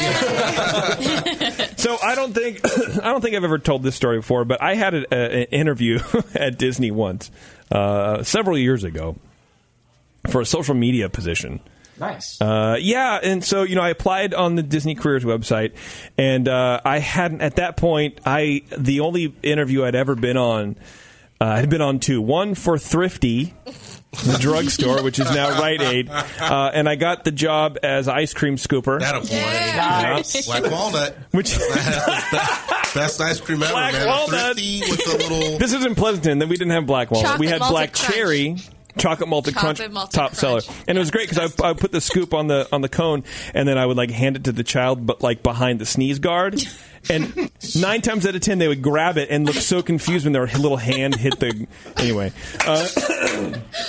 so 1.80 1.98
I 2.04 2.16
don't 2.16 2.34
think 2.34 2.62
I 3.04 3.12
don't 3.12 3.22
think 3.22 3.36
I've 3.36 3.44
ever 3.44 3.60
told 3.60 3.84
this 3.84 3.96
story 3.96 4.18
before, 4.18 4.44
but 4.44 4.62
I 4.62 4.74
had 4.76 4.94
a, 4.96 5.06
a, 5.14 5.42
an 5.42 5.48
interview 5.52 6.00
at 6.36 6.58
Disney 6.58 6.90
once, 6.92 7.30
uh, 7.72 8.24
several 8.24 8.58
years 8.58 8.84
ago, 8.84 9.18
for 10.30 10.42
a 10.42 10.46
social 10.46 10.74
media 10.74 11.10
position. 11.10 11.62
Nice. 12.00 12.42
Uh, 12.42 12.78
yeah, 12.80 13.20
and 13.22 13.44
so 13.44 13.64
you 13.64 13.76
know, 13.76 13.82
I 13.84 13.90
applied 13.90 14.34
on 14.34 14.56
the 14.56 14.64
Disney 14.64 14.96
Careers 14.96 15.24
website, 15.24 15.76
and 16.18 16.48
uh, 16.50 16.82
I 16.84 16.98
hadn't 17.00 17.42
at 17.42 17.58
that 17.58 17.78
point. 17.78 18.20
I 18.26 18.64
the 18.76 19.02
only 19.02 19.34
interview 19.44 19.86
I'd 19.86 19.96
ever 19.96 20.16
been 20.16 20.38
on, 20.38 20.76
uh, 21.40 21.46
I 21.46 21.60
had 21.60 21.70
been 21.70 21.82
on 21.82 22.00
two. 22.00 22.22
One 22.22 22.56
for 22.56 22.78
Thrifty, 22.78 23.54
the 24.24 24.38
drugstore, 24.40 25.04
which 25.04 25.20
is 25.20 25.30
now 25.32 25.60
Rite 25.60 25.82
Aid, 25.82 26.10
uh, 26.10 26.72
and 26.74 26.88
I 26.90 26.96
got 26.96 27.24
the 27.24 27.32
job 27.32 27.78
as 27.84 28.08
ice 28.08 28.34
cream 28.34 28.56
scooper. 28.58 29.00
That 29.00 29.16
a 29.16 29.20
boy. 29.22 29.36
Nice. 29.36 30.46
Black 30.46 30.72
walnut. 30.72 31.18
Which 31.32 31.58
best, 31.58 32.32
best 32.96 33.22
ice 33.22 33.40
cream 33.42 33.62
ever, 33.64 33.72
Black 33.74 33.94
man. 33.94 34.08
walnut. 34.08 34.56
With 34.56 35.06
the 35.06 35.18
little. 35.30 35.58
this 35.60 35.74
is 35.74 35.86
in 35.86 35.96
Pleasanton. 35.96 36.40
Then 36.40 36.50
we 36.50 36.58
didn't 36.58 36.74
have 36.74 36.86
black 36.86 37.12
walnut. 37.12 37.40
we 37.40 37.48
had 37.48 37.60
black 37.60 37.94
crunch. 37.94 38.14
cherry. 38.14 38.56
Chocolate 38.98 39.28
malted 39.28 39.56
Chocolate 39.56 39.76
crunch, 39.76 39.92
malted 39.92 40.14
top 40.14 40.32
crunch. 40.38 40.64
seller, 40.64 40.76
and 40.88 40.98
it 40.98 41.00
was 41.00 41.12
great 41.12 41.30
because 41.30 41.52
I, 41.60 41.70
I 41.70 41.74
put 41.74 41.92
the 41.92 42.00
scoop 42.00 42.34
on 42.34 42.48
the 42.48 42.66
on 42.72 42.80
the 42.80 42.88
cone, 42.88 43.26
and 43.54 43.68
then 43.68 43.78
I 43.78 43.86
would 43.86 43.98
like 43.98 44.10
hand 44.10 44.38
it 44.38 44.46
to 44.46 44.54
the 44.54 44.64
child, 44.64 45.06
but 45.06 45.22
like 45.22 45.44
behind 45.44 45.80
the 45.80 45.86
sneeze 45.86 46.20
guard, 46.20 46.62
and 47.10 47.52
nine 47.76 48.02
times 48.02 48.26
out 48.26 48.36
of 48.36 48.42
ten 48.42 48.58
they 48.58 48.68
would 48.68 48.82
grab 48.82 49.18
it 49.18 49.30
and 49.30 49.46
look 49.46 49.56
so 49.56 49.82
confused 49.82 50.26
when 50.26 50.34
their 50.34 50.48
little 50.48 50.78
hand 50.78 51.16
hit 51.16 51.40
the. 51.40 51.68
Anyway, 51.98 52.32
uh, 52.66 52.88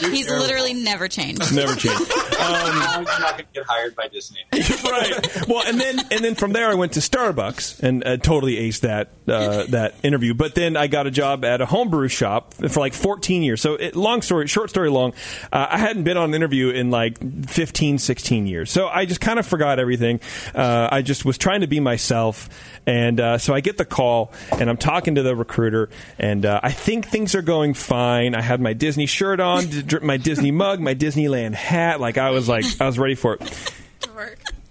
He's 0.01 0.28
literally 0.28 0.74
never 0.74 1.09
changed. 1.09 1.55
never 1.55 1.74
changed. 1.74 2.10
Now 2.38 2.66
you're 2.97 3.05
not 3.05 3.32
going 3.32 3.36
to 3.38 3.47
get 3.55 3.64
hired 3.66 3.97
by 3.97 4.09
Disney. 4.09 4.40
right. 4.52 5.48
Well, 5.48 5.62
and 5.66 5.80
then 5.80 5.98
and 6.10 6.24
then 6.24 6.34
from 6.34 6.52
there 6.52 6.68
I 6.68 6.74
went 6.74 6.93
to 6.93 7.01
Starbucks 7.01 7.82
and 7.82 8.05
uh, 8.06 8.16
totally 8.18 8.56
aced 8.56 8.80
that 8.80 9.10
uh, 9.28 9.64
that 9.70 9.94
interview. 10.02 10.34
But 10.34 10.55
then 10.55 10.76
I 10.76 10.86
got 10.86 11.06
a 11.06 11.10
job 11.10 11.44
at 11.44 11.60
a 11.60 11.66
homebrew 11.66 12.09
shop 12.09 12.55
for 12.55 12.80
like 12.80 12.94
14 12.94 13.43
years. 13.43 13.60
So 13.60 13.74
it, 13.74 13.97
long 13.97 14.22
story, 14.22 14.47
short 14.47 14.70
story 14.70 14.90
long, 14.90 15.12
uh, 15.52 15.66
I 15.70 15.78
hadn't 15.78 16.05
been 16.05 16.16
on 16.16 16.30
an 16.30 16.34
interview 16.34 16.70
in 16.70 16.90
like 16.90 17.18
15, 17.48 17.98
16 17.98 18.47
years. 18.47 18.70
So 18.70 18.88
I 18.88 19.06
just 19.06 19.20
kind 19.20 19.38
of 19.38 19.47
forgot 19.47 19.78
everything. 19.78 20.20
Uh, 20.55 20.88
I 20.90 21.02
just 21.02 21.24
was 21.24 21.38
trying 21.38 21.62
to 21.62 21.66
be 21.66 21.80
myself. 21.80 22.48
And 22.86 23.06
uh, 23.20 23.39
so 23.39 23.55
I 23.55 23.61
get 23.61 23.78
the 23.78 23.85
call, 23.85 24.33
and 24.53 24.69
I'm 24.69 24.77
talking 24.77 25.15
to 25.16 25.23
the 25.23 25.35
recruiter, 25.37 25.89
and 26.19 26.45
uh, 26.45 26.61
I 26.62 26.73
think 26.73 27.07
things 27.09 27.35
are 27.35 27.43
going 27.43 27.74
fine. 27.74 28.35
I 28.35 28.41
had 28.43 28.61
my 28.61 28.73
Disney 28.73 29.07
shirt 29.07 29.41
on, 29.41 29.65
my 30.03 30.16
Disney 30.16 30.51
mug, 30.51 30.81
my 30.81 30.95
Disneyland 30.95 31.55
hat. 31.55 32.01
Like 32.01 32.19
I 32.19 32.31
was 32.31 32.49
like 32.49 32.65
I 32.81 32.87
was 32.87 32.99
ready 32.99 33.15
for 33.15 33.35
it. 33.35 33.73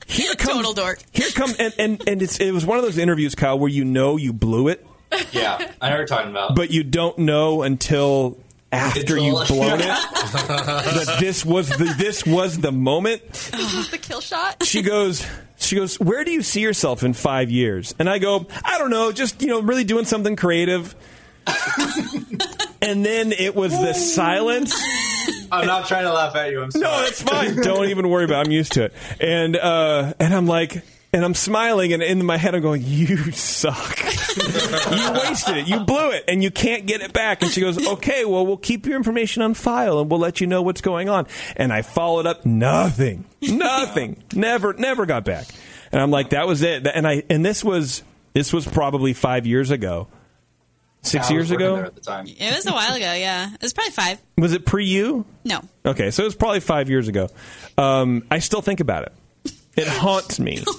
Here 0.07 0.33
comes, 0.37 0.57
Total 0.57 0.73
dork. 0.73 0.99
Here 1.11 1.29
come 1.33 1.51
and 1.59 1.73
and, 1.79 2.07
and 2.07 2.21
it's, 2.21 2.39
it 2.39 2.51
was 2.51 2.65
one 2.65 2.77
of 2.77 2.83
those 2.83 2.97
interviews, 2.97 3.35
Kyle, 3.35 3.57
where 3.57 3.69
you 3.69 3.83
know 3.85 4.17
you 4.17 4.33
blew 4.33 4.67
it, 4.67 4.85
Yeah, 5.31 5.55
I 5.81 5.89
know 5.89 5.95
what 5.95 5.97
you're 5.97 6.05
talking 6.07 6.31
about. 6.31 6.55
but 6.55 6.71
you 6.71 6.83
don't 6.83 7.17
know 7.19 7.63
until 7.63 8.37
after 8.75 9.17
you've 9.17 9.35
all- 9.35 9.45
blown 9.47 9.79
it 9.81 9.85
that 10.47 11.17
this 11.19 11.45
was 11.45 11.69
the 11.69 11.93
this 11.97 12.25
was 12.25 12.57
the 12.59 12.71
moment. 12.71 13.21
This 13.31 13.73
is 13.73 13.89
the 13.91 13.97
kill 13.97 14.21
shot. 14.21 14.63
She 14.65 14.81
goes. 14.81 15.25
She 15.57 15.75
goes. 15.77 15.99
Where 15.99 16.23
do 16.23 16.31
you 16.31 16.41
see 16.43 16.61
yourself 16.61 17.03
in 17.03 17.13
five 17.13 17.49
years? 17.49 17.95
And 17.99 18.09
I 18.09 18.17
go. 18.19 18.45
I 18.63 18.77
don't 18.77 18.89
know. 18.89 19.11
Just 19.11 19.41
you 19.41 19.47
know, 19.47 19.61
really 19.61 19.83
doing 19.83 20.05
something 20.05 20.35
creative. 20.35 20.93
and 22.81 23.05
then 23.05 23.31
it 23.31 23.55
was 23.55 23.71
the 23.71 23.93
silence. 23.93 24.73
I'm 25.51 25.67
not 25.67 25.87
trying 25.87 26.03
to 26.05 26.13
laugh 26.13 26.35
at 26.35 26.51
you. 26.51 26.61
I'm 26.61 26.71
sorry. 26.71 26.83
No, 26.83 27.03
it's 27.05 27.21
fine. 27.21 27.55
Don't 27.61 27.89
even 27.89 28.09
worry 28.09 28.25
about. 28.25 28.41
it. 28.41 28.47
I'm 28.47 28.51
used 28.51 28.73
to 28.73 28.85
it. 28.85 28.93
And 29.19 29.55
uh, 29.55 30.13
and 30.19 30.33
I'm 30.33 30.47
like, 30.47 30.83
and 31.15 31.23
I'm 31.23 31.33
smiling, 31.33 31.93
and 31.93 32.03
in 32.03 32.25
my 32.25 32.35
head 32.35 32.55
I'm 32.55 32.61
going, 32.61 32.83
"You 32.83 33.31
suck. 33.31 33.97
you 34.03 35.11
wasted 35.13 35.55
it. 35.57 35.67
You 35.67 35.79
blew 35.79 36.11
it, 36.11 36.25
and 36.27 36.43
you 36.43 36.51
can't 36.51 36.85
get 36.85 36.99
it 36.99 37.13
back." 37.13 37.41
And 37.41 37.49
she 37.49 37.61
goes, 37.61 37.87
"Okay, 37.87 38.25
well, 38.25 38.45
we'll 38.45 38.57
keep 38.57 38.85
your 38.85 38.97
information 38.97 39.41
on 39.41 39.53
file, 39.53 39.99
and 39.99 40.11
we'll 40.11 40.19
let 40.19 40.41
you 40.41 40.47
know 40.47 40.61
what's 40.61 40.81
going 40.81 41.07
on." 41.07 41.25
And 41.55 41.71
I 41.71 41.83
followed 41.83 42.27
up, 42.27 42.45
nothing, 42.45 43.23
nothing, 43.41 44.21
never, 44.33 44.73
never 44.73 45.05
got 45.05 45.23
back. 45.23 45.47
And 45.93 46.01
I'm 46.01 46.11
like, 46.11 46.31
"That 46.31 46.47
was 46.47 46.61
it." 46.63 46.85
And 46.85 47.07
I 47.07 47.23
and 47.29 47.45
this 47.45 47.63
was 47.63 48.03
this 48.33 48.51
was 48.51 48.67
probably 48.67 49.13
five 49.13 49.47
years 49.47 49.71
ago, 49.71 50.09
six 51.01 51.29
I 51.29 51.33
years 51.33 51.49
ago. 51.49 51.77
at 51.77 51.95
the 51.95 52.01
time. 52.01 52.27
It 52.27 52.53
was 52.53 52.67
a 52.67 52.73
while 52.73 52.93
ago. 52.93 53.13
Yeah, 53.13 53.53
it 53.53 53.61
was 53.61 53.71
probably 53.71 53.93
five. 53.93 54.21
Was 54.37 54.51
it 54.51 54.65
pre 54.65 54.83
you? 54.83 55.23
No, 55.45 55.61
Okay, 55.85 56.11
so 56.11 56.23
it 56.23 56.25
was 56.25 56.35
probably 56.35 56.59
five 56.59 56.89
years 56.89 57.07
ago. 57.07 57.29
Um, 57.77 58.25
I 58.29 58.39
still 58.39 58.61
think 58.61 58.81
about 58.81 59.03
it. 59.03 59.13
It 59.75 59.87
haunts 59.87 60.39
me. 60.39 60.63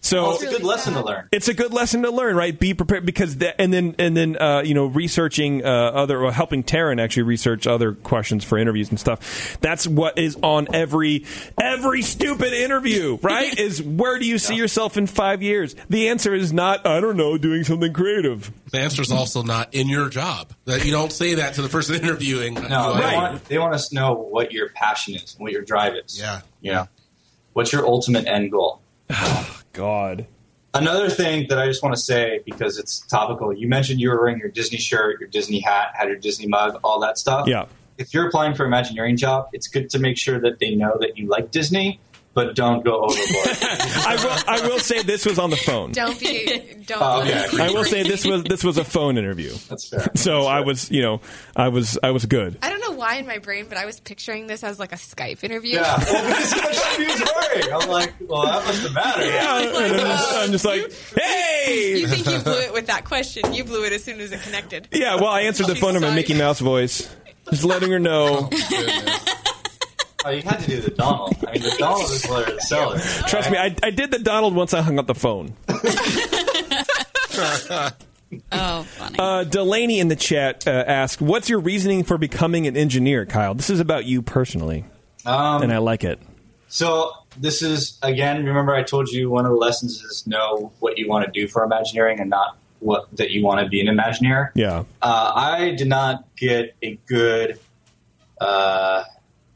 So 0.00 0.22
Well, 0.22 0.34
it's 0.36 0.42
a 0.44 0.46
good 0.46 0.62
lesson 0.62 0.94
to 0.94 1.04
learn. 1.04 1.28
it's 1.32 1.48
a 1.48 1.54
good 1.54 1.72
lesson 1.74 2.02
to 2.02 2.10
learn, 2.10 2.34
right? 2.34 2.58
Be 2.58 2.72
prepared 2.72 3.04
because 3.04 3.38
that, 3.38 3.60
and 3.60 3.70
then 3.72 3.94
and 3.98 4.16
then 4.16 4.40
uh, 4.40 4.62
you 4.64 4.72
know 4.72 4.86
researching 4.86 5.62
uh, 5.62 5.68
other 5.68 6.24
or 6.24 6.32
helping 6.32 6.62
Taryn 6.62 6.98
actually 6.98 7.24
research 7.24 7.66
other 7.66 7.92
questions 7.92 8.42
for 8.42 8.56
interviews 8.56 8.88
and 8.88 8.98
stuff. 8.98 9.58
That's 9.60 9.86
what 9.86 10.16
is 10.16 10.38
on 10.42 10.68
every 10.72 11.26
every 11.60 12.00
stupid 12.00 12.54
interview, 12.54 13.18
right? 13.20 13.58
is 13.60 13.82
where 13.82 14.18
do 14.18 14.24
you 14.24 14.38
see 14.38 14.54
yourself 14.54 14.96
in 14.96 15.08
five 15.08 15.42
years? 15.42 15.74
The 15.90 16.08
answer 16.08 16.32
is 16.32 16.54
not 16.54 16.86
I 16.86 17.00
don't 17.00 17.16
know, 17.18 17.36
doing 17.36 17.64
something 17.64 17.92
creative. 17.92 18.50
The 18.70 18.78
answer 18.78 19.02
is 19.02 19.12
also 19.12 19.42
not 19.42 19.74
in 19.74 19.88
your 19.88 20.08
job. 20.08 20.52
That 20.64 20.86
you 20.86 20.92
don't 20.92 21.12
say 21.12 21.34
that 21.34 21.54
to 21.54 21.62
the 21.62 21.68
person 21.68 21.96
interviewing. 22.02 22.54
No, 22.54 22.94
You 22.94 23.02
they, 23.02 23.14
want, 23.14 23.44
they 23.44 23.58
want 23.58 23.74
us 23.74 23.88
to 23.88 23.94
know 23.96 24.14
what 24.14 24.52
your 24.52 24.70
passion 24.70 25.16
is 25.16 25.34
and 25.34 25.42
what 25.42 25.52
your 25.52 25.62
drive 25.62 25.96
is. 25.96 26.18
Yeah. 26.18 26.40
yeah. 26.62 26.72
know, 26.72 26.88
what's 27.52 27.72
your 27.72 27.86
ultimate 27.86 28.26
end 28.26 28.52
goal? 28.52 28.80
God. 29.72 30.26
Another 30.74 31.08
thing 31.08 31.46
that 31.48 31.58
I 31.58 31.66
just 31.66 31.82
want 31.82 31.94
to 31.94 32.00
say 32.00 32.40
because 32.44 32.78
it's 32.78 33.00
topical. 33.00 33.52
You 33.52 33.68
mentioned 33.68 34.00
you 34.00 34.10
were 34.10 34.18
wearing 34.18 34.38
your 34.38 34.50
Disney 34.50 34.78
shirt, 34.78 35.18
your 35.18 35.28
Disney 35.28 35.60
hat, 35.60 35.92
had 35.94 36.08
your 36.08 36.18
Disney 36.18 36.46
mug, 36.46 36.78
all 36.84 37.00
that 37.00 37.18
stuff. 37.18 37.48
Yeah. 37.48 37.66
If 37.96 38.14
you're 38.14 38.28
applying 38.28 38.54
for 38.54 38.64
an 38.64 38.68
Imagineering 38.68 39.16
job, 39.16 39.48
it's 39.52 39.66
good 39.66 39.90
to 39.90 39.98
make 39.98 40.18
sure 40.18 40.38
that 40.40 40.60
they 40.60 40.74
know 40.74 40.96
that 41.00 41.18
you 41.18 41.26
like 41.26 41.50
Disney, 41.50 41.98
but 42.38 42.54
don't 42.54 42.84
go 42.84 43.00
overboard. 43.02 43.18
I 44.06 44.16
will. 44.22 44.42
I 44.46 44.68
will 44.68 44.78
say 44.78 45.02
this 45.02 45.26
was 45.26 45.40
on 45.40 45.50
the 45.50 45.56
phone. 45.56 45.90
Don't 45.90 46.20
be. 46.20 46.46
Don't. 46.86 47.02
Oh, 47.02 47.24
be- 47.24 47.30
yeah. 47.30 47.48
I 47.58 47.72
will 47.72 47.82
say 47.82 48.04
this 48.04 48.24
was 48.24 48.44
this 48.44 48.62
was 48.62 48.78
a 48.78 48.84
phone 48.84 49.18
interview. 49.18 49.52
That's 49.68 49.88
fair. 49.88 50.06
So 50.14 50.42
I 50.42 50.60
was, 50.60 50.88
you 50.90 51.02
know, 51.02 51.20
I 51.56 51.68
was 51.68 51.98
I 52.00 52.12
was 52.12 52.26
good. 52.26 52.56
I 52.62 52.70
don't 52.70 52.80
know 52.80 52.92
why 52.92 53.16
in 53.16 53.26
my 53.26 53.38
brain, 53.38 53.66
but 53.68 53.76
I 53.76 53.86
was 53.86 53.98
picturing 53.98 54.46
this 54.46 54.62
as 54.62 54.78
like 54.78 54.92
a 54.92 54.96
Skype 54.96 55.42
interview. 55.42 55.74
Yeah. 55.76 55.98
Well, 56.08 56.26
because 56.28 56.50
that's 56.52 57.32
what 57.34 57.52
she 57.52 57.66
was. 57.66 57.82
I'm 57.82 57.88
like, 57.90 58.14
well, 58.20 58.42
that 58.46 58.64
must 58.64 58.82
have 58.82 58.94
mattered. 58.94 59.24
Yeah, 59.24 59.58
and 59.58 59.94
I'm 59.94 60.06
just, 60.06 60.32
uh, 60.32 60.38
I'm 60.38 60.52
just 60.52 60.64
like, 60.64 60.92
hey. 61.16 61.98
You 61.98 62.06
think 62.06 62.26
you 62.26 62.38
blew 62.38 62.60
it 62.60 62.72
with 62.72 62.86
that 62.86 63.04
question? 63.04 63.52
You 63.52 63.64
blew 63.64 63.84
it 63.84 63.92
as 63.92 64.04
soon 64.04 64.20
as 64.20 64.30
it 64.30 64.40
connected. 64.42 64.88
Yeah, 64.92 65.16
well, 65.16 65.26
I 65.26 65.42
answered 65.42 65.66
the 65.66 65.74
phone 65.74 65.96
in 65.96 66.02
my 66.02 66.14
Mickey. 66.14 66.34
Mouse 66.34 66.60
voice, 66.60 67.08
just 67.50 67.64
letting 67.64 67.90
her 67.90 67.98
know. 67.98 68.48
Oh, 68.52 69.37
you 70.26 70.42
had 70.42 70.58
to 70.60 70.66
do 70.66 70.80
the 70.80 70.90
Donald. 70.90 71.36
I 71.46 71.52
mean, 71.52 71.62
the 71.62 71.76
Donald 71.78 72.10
is 72.10 72.26
what 72.26 72.48
it 72.48 72.60
selling. 72.62 73.00
Trust 73.26 73.50
me, 73.50 73.56
I, 73.56 73.74
I 73.82 73.90
did 73.90 74.10
the 74.10 74.18
Donald 74.18 74.54
once 74.54 74.74
I 74.74 74.82
hung 74.82 74.98
up 74.98 75.06
the 75.06 75.14
phone. 75.14 75.54
oh, 78.52 78.82
funny. 78.82 79.16
Uh, 79.18 79.44
Delaney 79.44 80.00
in 80.00 80.08
the 80.08 80.16
chat 80.16 80.66
uh, 80.66 80.70
asked, 80.86 81.20
"What's 81.20 81.48
your 81.48 81.60
reasoning 81.60 82.04
for 82.04 82.18
becoming 82.18 82.66
an 82.66 82.76
engineer, 82.76 83.26
Kyle?" 83.26 83.54
This 83.54 83.70
is 83.70 83.80
about 83.80 84.04
you 84.04 84.22
personally, 84.22 84.84
Um, 85.24 85.62
and 85.62 85.72
I 85.72 85.78
like 85.78 86.04
it. 86.04 86.20
So 86.68 87.12
this 87.36 87.62
is 87.62 87.98
again. 88.02 88.44
Remember, 88.44 88.74
I 88.74 88.82
told 88.82 89.08
you 89.08 89.30
one 89.30 89.46
of 89.46 89.52
the 89.52 89.56
lessons 89.56 90.02
is 90.02 90.26
know 90.26 90.72
what 90.80 90.98
you 90.98 91.08
want 91.08 91.24
to 91.26 91.30
do 91.40 91.48
for 91.48 91.64
Imagineering 91.64 92.20
and 92.20 92.28
not 92.28 92.56
what 92.80 93.06
that 93.16 93.30
you 93.30 93.44
want 93.44 93.60
to 93.60 93.68
be 93.68 93.80
an 93.80 93.86
Imagineer. 93.86 94.50
Yeah, 94.54 94.84
Uh, 95.00 95.32
I 95.34 95.70
did 95.76 95.88
not 95.88 96.24
get 96.36 96.74
a 96.82 96.98
good 97.06 97.58
uh, 98.40 99.04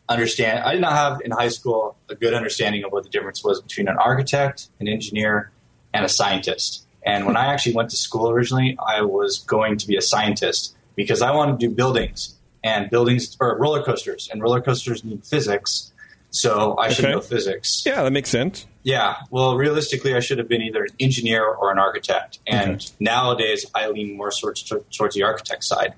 understand. 0.09 0.61
I 0.65 0.73
did 0.73 0.81
not 0.81 0.93
have 0.93 1.21
in 1.25 1.31
high 1.31 1.49
school 1.49 1.97
a 2.09 2.15
good 2.15 2.35
understanding 2.35 2.85
of 2.85 2.93
what 2.93 3.05
the 3.05 3.11
difference 3.11 3.43
was 3.45 3.61
between 3.61 3.89
an 3.89 3.97
architect, 3.99 4.69
an 4.81 4.89
engineer, 4.89 5.51
and 5.95 6.05
a 6.05 6.09
scientist. 6.09 6.87
And 7.05 7.27
when 7.27 7.37
I 7.37 7.47
actually 7.53 7.75
went 7.75 7.91
to 7.91 7.97
school 7.97 8.31
originally, 8.31 8.77
I 8.85 9.03
was 9.03 9.39
going 9.41 9.77
to 9.79 9.87
be 9.87 9.97
a 9.97 10.03
scientist 10.03 10.77
because 10.97 11.23
I 11.23 11.33
wanted 11.33 11.59
to 11.61 11.69
do 11.69 11.75
buildings 11.75 12.37
and 12.63 12.89
buildings 12.91 13.37
or 13.41 13.59
roller 13.59 13.83
coasters, 13.83 14.29
and 14.31 14.41
roller 14.43 14.61
coasters 14.61 15.03
need 15.05 15.25
physics. 15.25 15.93
So 16.31 16.77
I 16.79 16.89
should 16.91 17.05
Okay. 17.07 17.13
know 17.15 17.21
physics. 17.21 17.83
yeah, 17.85 18.03
that 18.03 18.11
makes 18.13 18.31
sense. 18.31 18.67
Yeah, 18.85 19.17
well, 19.31 19.57
realistically, 19.57 20.15
I 20.15 20.21
should 20.21 20.39
have 20.39 20.49
been 20.49 20.63
either 20.63 20.83
an 20.85 20.91
engineer 20.99 21.45
or 21.45 21.71
an 21.71 21.79
architect. 21.79 22.39
And 22.47 22.77
Okay. 22.77 22.87
nowadays, 23.01 23.67
I 23.75 23.89
lean 23.89 24.17
more 24.17 24.31
towards, 24.31 24.63
towards 24.97 25.15
the 25.15 25.23
architect 25.25 25.65
side. 25.65 25.95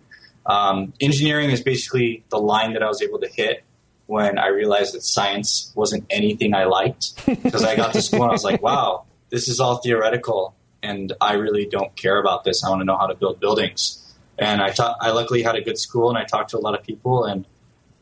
Um, 0.47 0.93
engineering 1.01 1.51
is 1.51 1.63
basically 1.63 2.25
the 2.31 2.39
line 2.39 2.73
that 2.75 2.83
I 2.83 2.89
was 2.89 3.01
able 3.01 3.21
to 3.21 3.29
hit 3.29 3.63
when 4.07 4.39
I 4.39 4.49
realized 4.49 4.95
that 4.95 5.03
science 5.03 5.73
wasn't 5.75 6.05
anything 6.11 6.55
I 6.55 6.65
liked. 6.65 7.13
Because 7.43 7.65
I 7.65 7.77
got 7.77 7.93
to 7.95 8.03
school 8.03 8.23
and 8.23 8.31
I 8.31 8.33
was 8.33 8.45
like, 8.45 8.63
wow, 8.63 9.05
this 9.31 9.49
is 9.49 9.61
all 9.61 9.79
theoretical, 9.79 10.55
and 10.83 11.13
I 11.21 11.35
really 11.35 11.67
don't 11.67 11.95
care 11.97 12.21
about 12.21 12.45
this. 12.45 12.65
I 12.65 12.71
want 12.71 12.81
to 12.81 12.85
know 12.85 12.97
how 12.97 13.07
to 13.07 13.15
build 13.15 13.41
buildings. 13.41 14.01
And 14.39 14.61
I, 14.61 14.71
ta- 14.71 14.97
I 15.01 15.11
luckily 15.11 15.43
had 15.43 15.57
a 15.57 15.61
good 15.61 15.79
school, 15.79 16.09
and 16.09 16.19
I 16.19 16.25
talked 16.25 16.51
to 16.51 16.59
a 16.59 16.61
lot 16.61 16.79
of 16.79 16.85
people, 16.85 17.25
and 17.25 17.47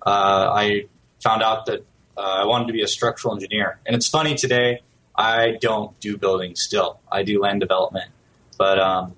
uh, 0.05 0.51
I 0.53 0.87
found 1.23 1.43
out 1.43 1.67
that 1.67 1.85
uh, 2.17 2.21
I 2.21 2.45
wanted 2.45 2.67
to 2.67 2.73
be 2.73 2.83
a 2.83 2.89
structural 2.89 3.35
engineer. 3.35 3.79
And 3.87 3.95
it's 3.95 4.09
funny 4.09 4.35
today, 4.35 4.83
I 5.15 5.57
don't 5.61 5.99
do 6.01 6.17
buildings 6.17 6.63
still. 6.63 7.01
I 7.11 7.23
do 7.23 7.41
land 7.41 7.61
development. 7.61 8.11
But, 8.59 8.79
um, 8.79 9.15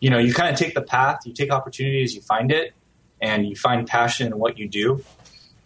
you 0.00 0.10
know, 0.10 0.18
you 0.18 0.32
kind 0.32 0.52
of 0.52 0.58
take 0.58 0.74
the 0.74 0.82
path, 0.82 1.20
you 1.24 1.32
take 1.32 1.50
opportunities, 1.50 2.14
you 2.14 2.20
find 2.20 2.50
it, 2.52 2.72
and 3.20 3.46
you 3.46 3.56
find 3.56 3.86
passion 3.86 4.28
in 4.28 4.38
what 4.38 4.58
you 4.58 4.68
do, 4.68 5.04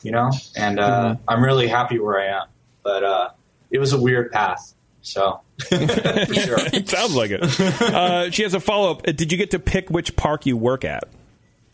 you 0.03 0.13
know? 0.13 0.31
And 0.57 0.79
uh, 0.79 1.17
I'm 1.29 1.43
really 1.43 1.69
happy 1.69 1.99
where 1.99 2.21
I 2.21 2.41
am. 2.43 2.49
But 2.83 3.05
uh, 3.05 3.31
it 3.71 3.79
was 3.79 3.93
a 3.93 4.01
weird 4.01 4.33
path. 4.33 4.75
So, 5.03 5.41
sure. 5.69 5.79
it 5.79 6.89
sounds 6.89 7.15
like 7.15 7.31
it. 7.31 7.41
Uh, 7.81 8.31
she 8.31 8.43
has 8.43 8.55
a 8.55 8.61
follow 8.61 8.93
up. 8.93 9.03
Did 9.03 9.33
you 9.33 9.39
get 9.39 9.53
to 9.53 9.59
pick 9.59 9.91
which 9.91 10.17
park 10.17 10.47
you 10.47 10.57
work 10.57 10.85
at? 10.85 11.05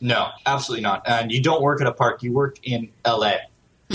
No, 0.00 0.30
absolutely 0.44 0.82
not. 0.82 1.02
And 1.06 1.32
you 1.32 1.42
don't 1.42 1.62
work 1.62 1.80
at 1.80 1.86
a 1.86 1.92
park, 1.92 2.22
you 2.22 2.32
work 2.32 2.58
in 2.62 2.90
LA. 3.06 3.34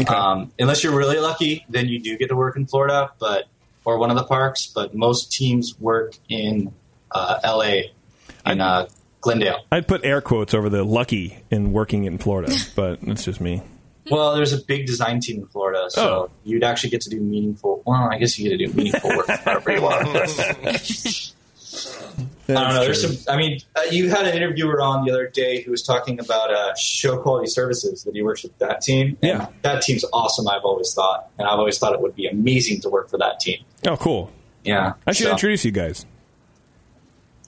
Um, 0.07 0.51
unless 0.57 0.83
you're 0.83 0.95
really 0.95 1.19
lucky, 1.19 1.65
then 1.69 1.87
you 1.87 1.99
do 1.99 2.17
get 2.17 2.29
to 2.29 2.35
work 2.35 2.55
in 2.55 2.65
Florida, 2.65 3.11
but 3.19 3.45
or 3.85 3.97
one 3.97 4.09
of 4.09 4.15
the 4.15 4.23
parks. 4.23 4.67
But 4.67 4.95
most 4.95 5.31
teams 5.31 5.79
work 5.79 6.15
in 6.29 6.73
uh, 7.11 7.39
LA 7.43 7.91
in 8.45 8.61
uh, 8.61 8.87
Glendale. 9.21 9.65
I'd 9.71 9.87
put 9.87 10.05
air 10.05 10.21
quotes 10.21 10.53
over 10.53 10.69
the 10.69 10.83
lucky 10.83 11.39
in 11.49 11.73
working 11.73 12.05
in 12.05 12.17
Florida, 12.17 12.53
but 12.75 12.99
it's 13.03 13.25
just 13.25 13.41
me. 13.41 13.61
Well, 14.11 14.35
there's 14.35 14.53
a 14.53 14.61
big 14.61 14.85
design 14.85 15.19
team 15.21 15.39
in 15.41 15.47
Florida, 15.47 15.85
so 15.89 16.01
Oh. 16.29 16.31
you'd 16.43 16.63
actually 16.63 16.89
get 16.91 17.01
to 17.01 17.09
do 17.09 17.19
meaningful. 17.21 17.81
Well, 17.85 18.09
I 18.11 18.17
guess 18.17 18.37
you 18.37 18.49
get 18.49 18.57
to 18.57 18.67
do 18.67 18.73
meaningful 18.73 19.09
work 19.15 19.27
wherever 19.27 19.71
you 19.75 19.81
want. 19.81 20.07
I 22.49 22.53
don't 22.53 22.73
know. 22.73 22.81
There's 22.83 23.01
some. 23.25 23.33
I 23.33 23.37
mean, 23.37 23.61
uh, 23.75 23.81
you 23.91 24.09
had 24.09 24.25
an 24.27 24.35
interviewer 24.35 24.81
on 24.81 25.05
the 25.05 25.11
other 25.11 25.27
day 25.27 25.61
who 25.61 25.71
was 25.71 25.83
talking 25.83 26.19
about 26.19 26.53
uh, 26.53 26.75
show 26.75 27.17
quality 27.17 27.47
services 27.47 28.03
that 28.03 28.13
he 28.13 28.21
works 28.21 28.43
with 28.43 28.57
that 28.59 28.81
team. 28.81 29.17
And 29.21 29.39
Yeah. 29.39 29.47
that 29.61 29.81
team's 29.81 30.03
awesome. 30.11 30.47
I've 30.49 30.63
always 30.65 30.93
thought, 30.93 31.29
and 31.39 31.47
I've 31.47 31.59
always 31.59 31.79
thought 31.79 31.93
it 31.93 32.01
would 32.01 32.15
be 32.15 32.27
amazing 32.27 32.81
to 32.81 32.89
work 32.89 33.09
for 33.09 33.17
that 33.19 33.39
team. 33.39 33.63
Oh, 33.87 33.95
cool. 33.95 34.31
Yeah, 34.65 34.93
I 35.07 35.13
should 35.13 35.27
so- 35.27 35.31
introduce 35.31 35.63
you 35.65 35.71
guys 35.71 36.05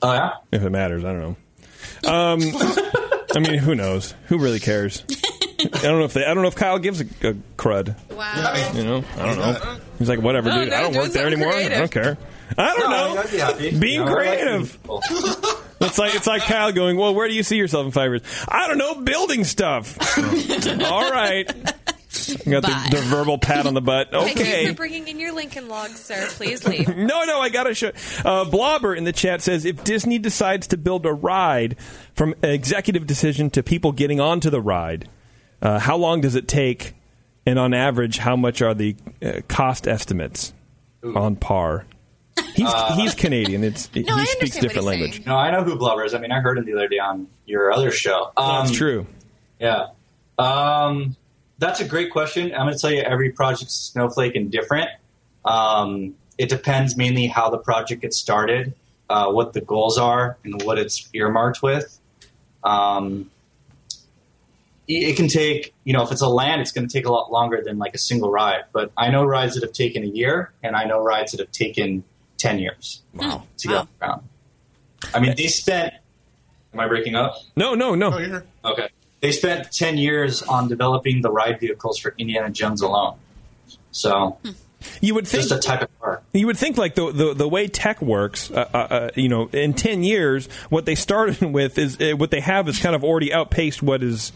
Oh 0.01 0.13
yeah. 0.13 0.31
if 0.51 0.63
it 0.63 0.69
matters. 0.69 1.03
I 1.03 1.11
don't 1.13 1.19
know. 1.21 2.09
Um, 2.09 2.39
I 3.35 3.39
mean, 3.39 3.59
who 3.59 3.75
knows? 3.75 4.13
Who 4.27 4.37
really 4.39 4.59
cares? 4.59 5.03
I 5.73 5.81
don't 5.81 5.99
know 5.99 6.05
if 6.05 6.13
they. 6.13 6.25
I 6.25 6.33
don't 6.33 6.41
know 6.43 6.47
if 6.49 6.55
Kyle 6.55 6.79
gives 6.79 7.01
a, 7.01 7.05
a 7.27 7.33
crud. 7.57 7.95
Wow. 8.11 8.71
You 8.73 8.83
know, 8.83 9.03
I 9.17 9.25
don't 9.25 9.37
know. 9.37 9.77
He's 9.99 10.09
like, 10.09 10.19
whatever, 10.21 10.49
No, 10.49 10.59
dude. 10.61 10.69
no, 10.69 10.75
I 10.75 10.81
don't 10.81 10.91
doing 10.93 11.03
work 11.05 11.13
there 11.13 11.23
something 11.31 11.43
anymore. 11.43 11.53
I 11.75 11.77
don't 11.79 11.91
care. 11.91 12.17
I 12.57 12.75
don't 12.77 12.89
No, 12.89 13.13
know. 13.15 13.21
I'd 13.21 13.31
be 13.31 13.37
happy. 13.37 13.77
Being 13.79 13.93
You 14.01 14.05
know, 14.05 14.11
I 14.11 14.25
like 14.25 14.39
creative. 14.39 14.79
It's 15.81 15.97
like 15.97 16.15
it's 16.15 16.27
like 16.27 16.43
Kyle 16.43 16.71
going, 16.71 16.95
well, 16.95 17.13
where 17.13 17.27
do 17.27 17.33
you 17.33 17.43
see 17.43 17.57
yourself 17.57 17.85
in 17.85 17.91
five 17.91 18.09
years? 18.09 18.21
I 18.47 18.69
don't 18.69 18.77
know, 18.77 19.01
building 19.01 19.43
stuff. 19.43 19.97
All 20.85 21.11
right. 21.11 21.45
I 22.45 22.49
got 22.49 22.63
Bye. 22.63 22.87
the, 22.89 22.95
the 22.97 23.01
verbal 23.03 23.37
pat 23.37 23.65
on 23.65 23.73
the 23.73 23.81
butt. 23.81 24.09
Thank 24.11 24.37
you 24.37 24.41
Okay. 24.43 24.67
for 24.67 24.73
bringing 24.75 25.09
in 25.09 25.19
your 25.19 25.33
Lincoln 25.33 25.67
logs, 25.67 25.99
sir. 25.99 26.25
Please 26.29 26.65
leave. 26.65 26.87
No, 26.95 27.25
no, 27.25 27.41
I 27.41 27.49
gotta 27.49 27.73
show. 27.73 27.89
Uh, 28.23 28.45
Blobber 28.45 28.95
in 28.95 29.03
the 29.03 29.11
chat 29.11 29.41
says 29.41 29.65
if 29.65 29.83
Disney 29.83 30.19
decides 30.19 30.67
to 30.67 30.77
build 30.77 31.05
a 31.05 31.11
ride 31.11 31.75
from 32.13 32.33
executive 32.41 33.05
decision 33.05 33.49
to 33.49 33.61
people 33.61 33.91
getting 33.91 34.21
onto 34.21 34.49
the 34.49 34.61
ride, 34.61 35.09
uh, 35.63 35.79
how 35.79 35.97
long 35.97 36.21
does 36.21 36.35
it 36.35 36.47
take? 36.47 36.93
And 37.45 37.57
on 37.57 37.73
average, 37.73 38.19
how 38.19 38.35
much 38.35 38.61
are 38.61 38.73
the 38.73 38.95
uh, 39.21 39.41
cost 39.47 39.87
estimates 39.87 40.53
on 41.03 41.35
par? 41.35 41.85
He's 42.55 42.67
Uh, 42.67 42.95
he's 42.95 43.15
Canadian. 43.15 43.63
It's 43.63 43.89
he 43.93 44.01
I 44.07 44.23
speaks 44.23 44.33
understand 44.33 44.39
what 44.39 44.61
different 44.61 44.73
he's 44.73 44.85
language. 44.85 45.25
No, 45.25 45.35
I 45.35 45.51
know 45.51 45.63
who 45.63 45.75
Blubber 45.75 46.05
is. 46.05 46.13
I 46.13 46.19
mean, 46.19 46.31
I 46.31 46.39
heard 46.39 46.57
him 46.57 46.65
the 46.65 46.73
other 46.73 46.87
day 46.87 46.99
on 46.99 47.27
your 47.45 47.71
other 47.71 47.91
show. 47.91 48.31
Um, 48.37 48.65
That's 48.65 48.77
true. 48.77 49.07
Yeah. 49.59 49.87
Um, 50.37 51.15
that's 51.59 51.79
a 51.79 51.85
great 51.85 52.11
question. 52.11 52.53
I'm 52.53 52.65
going 52.65 52.73
to 52.73 52.79
tell 52.79 52.91
you 52.91 53.01
every 53.01 53.31
project's 53.31 53.73
snowflake 53.75 54.35
and 54.35 54.51
different. 54.51 54.89
Um, 55.45 56.15
it 56.37 56.49
depends 56.49 56.97
mainly 56.97 57.27
how 57.27 57.49
the 57.49 57.57
project 57.57 58.01
gets 58.01 58.17
started, 58.17 58.73
uh, 59.09 59.31
what 59.31 59.53
the 59.53 59.61
goals 59.61 59.97
are, 59.97 60.37
and 60.43 60.61
what 60.63 60.79
it's 60.79 61.09
earmarked 61.13 61.61
with. 61.61 61.99
Um, 62.63 63.29
it 64.87 64.93
it 65.11 65.15
can 65.15 65.27
take, 65.27 65.73
you 65.83 65.93
know, 65.93 66.03
if 66.03 66.11
it's 66.11 66.21
a 66.21 66.27
land, 66.27 66.61
it's 66.61 66.71
going 66.71 66.87
to 66.87 66.91
take 66.93 67.05
a 67.05 67.11
lot 67.11 67.31
longer 67.31 67.61
than 67.63 67.77
like 67.77 67.93
a 67.95 67.97
single 67.99 68.31
ride. 68.31 68.63
But 68.71 68.91
I 68.97 69.09
know 69.09 69.23
rides 69.25 69.55
that 69.55 69.63
have 69.63 69.73
taken 69.73 70.03
a 70.03 70.07
year, 70.07 70.51
and 70.61 70.75
I 70.75 70.83
know 70.85 71.01
rides 71.03 71.31
that 71.31 71.39
have 71.39 71.51
taken 71.51 72.03
10 72.37 72.59
years 72.59 73.01
Wow. 73.13 73.43
to 73.57 73.67
get 73.67 73.77
off 73.77 73.87
the 73.99 74.05
ground. 74.05 74.21
I 75.13 75.19
mean, 75.19 75.35
they 75.37 75.47
spent. 75.47 75.93
Am 76.73 76.79
I 76.79 76.87
breaking 76.87 77.15
up? 77.15 77.35
No, 77.55 77.75
no, 77.75 77.93
no. 77.95 78.11
Oh. 78.63 78.71
Okay. 78.71 78.89
They 79.21 79.31
spent 79.31 79.71
10 79.71 79.97
years 79.97 80.41
on 80.41 80.67
developing 80.67 81.21
the 81.21 81.31
ride 81.31 81.59
vehicles 81.59 81.97
for 81.99 82.13
Indiana 82.17 82.49
Jones 82.49 82.81
alone. 82.81 83.15
So, 83.91 84.37
You 85.01 85.13
would 85.15 85.27
think 85.27 85.43
just 85.43 85.53
a 85.53 85.59
type 85.59 85.83
of 85.83 85.99
car. 86.01 86.21
You 86.33 86.47
would 86.47 86.57
think 86.57 86.77
like 86.77 86.95
the 86.95 87.11
the, 87.11 87.33
the 87.33 87.47
way 87.47 87.67
tech 87.67 88.01
works, 88.01 88.51
uh, 88.51 88.67
uh, 88.73 88.77
uh, 88.77 89.09
you 89.15 89.29
know, 89.29 89.47
in 89.53 89.73
ten 89.75 90.03
years, 90.03 90.47
what 90.69 90.85
they 90.85 90.95
started 90.95 91.41
with 91.53 91.77
is 91.77 92.01
uh, 92.01 92.17
what 92.17 92.31
they 92.31 92.41
have 92.41 92.67
is 92.67 92.79
kind 92.79 92.95
of 92.95 93.03
already 93.03 93.31
outpaced 93.33 93.81
what 93.83 94.03
is 94.03 94.33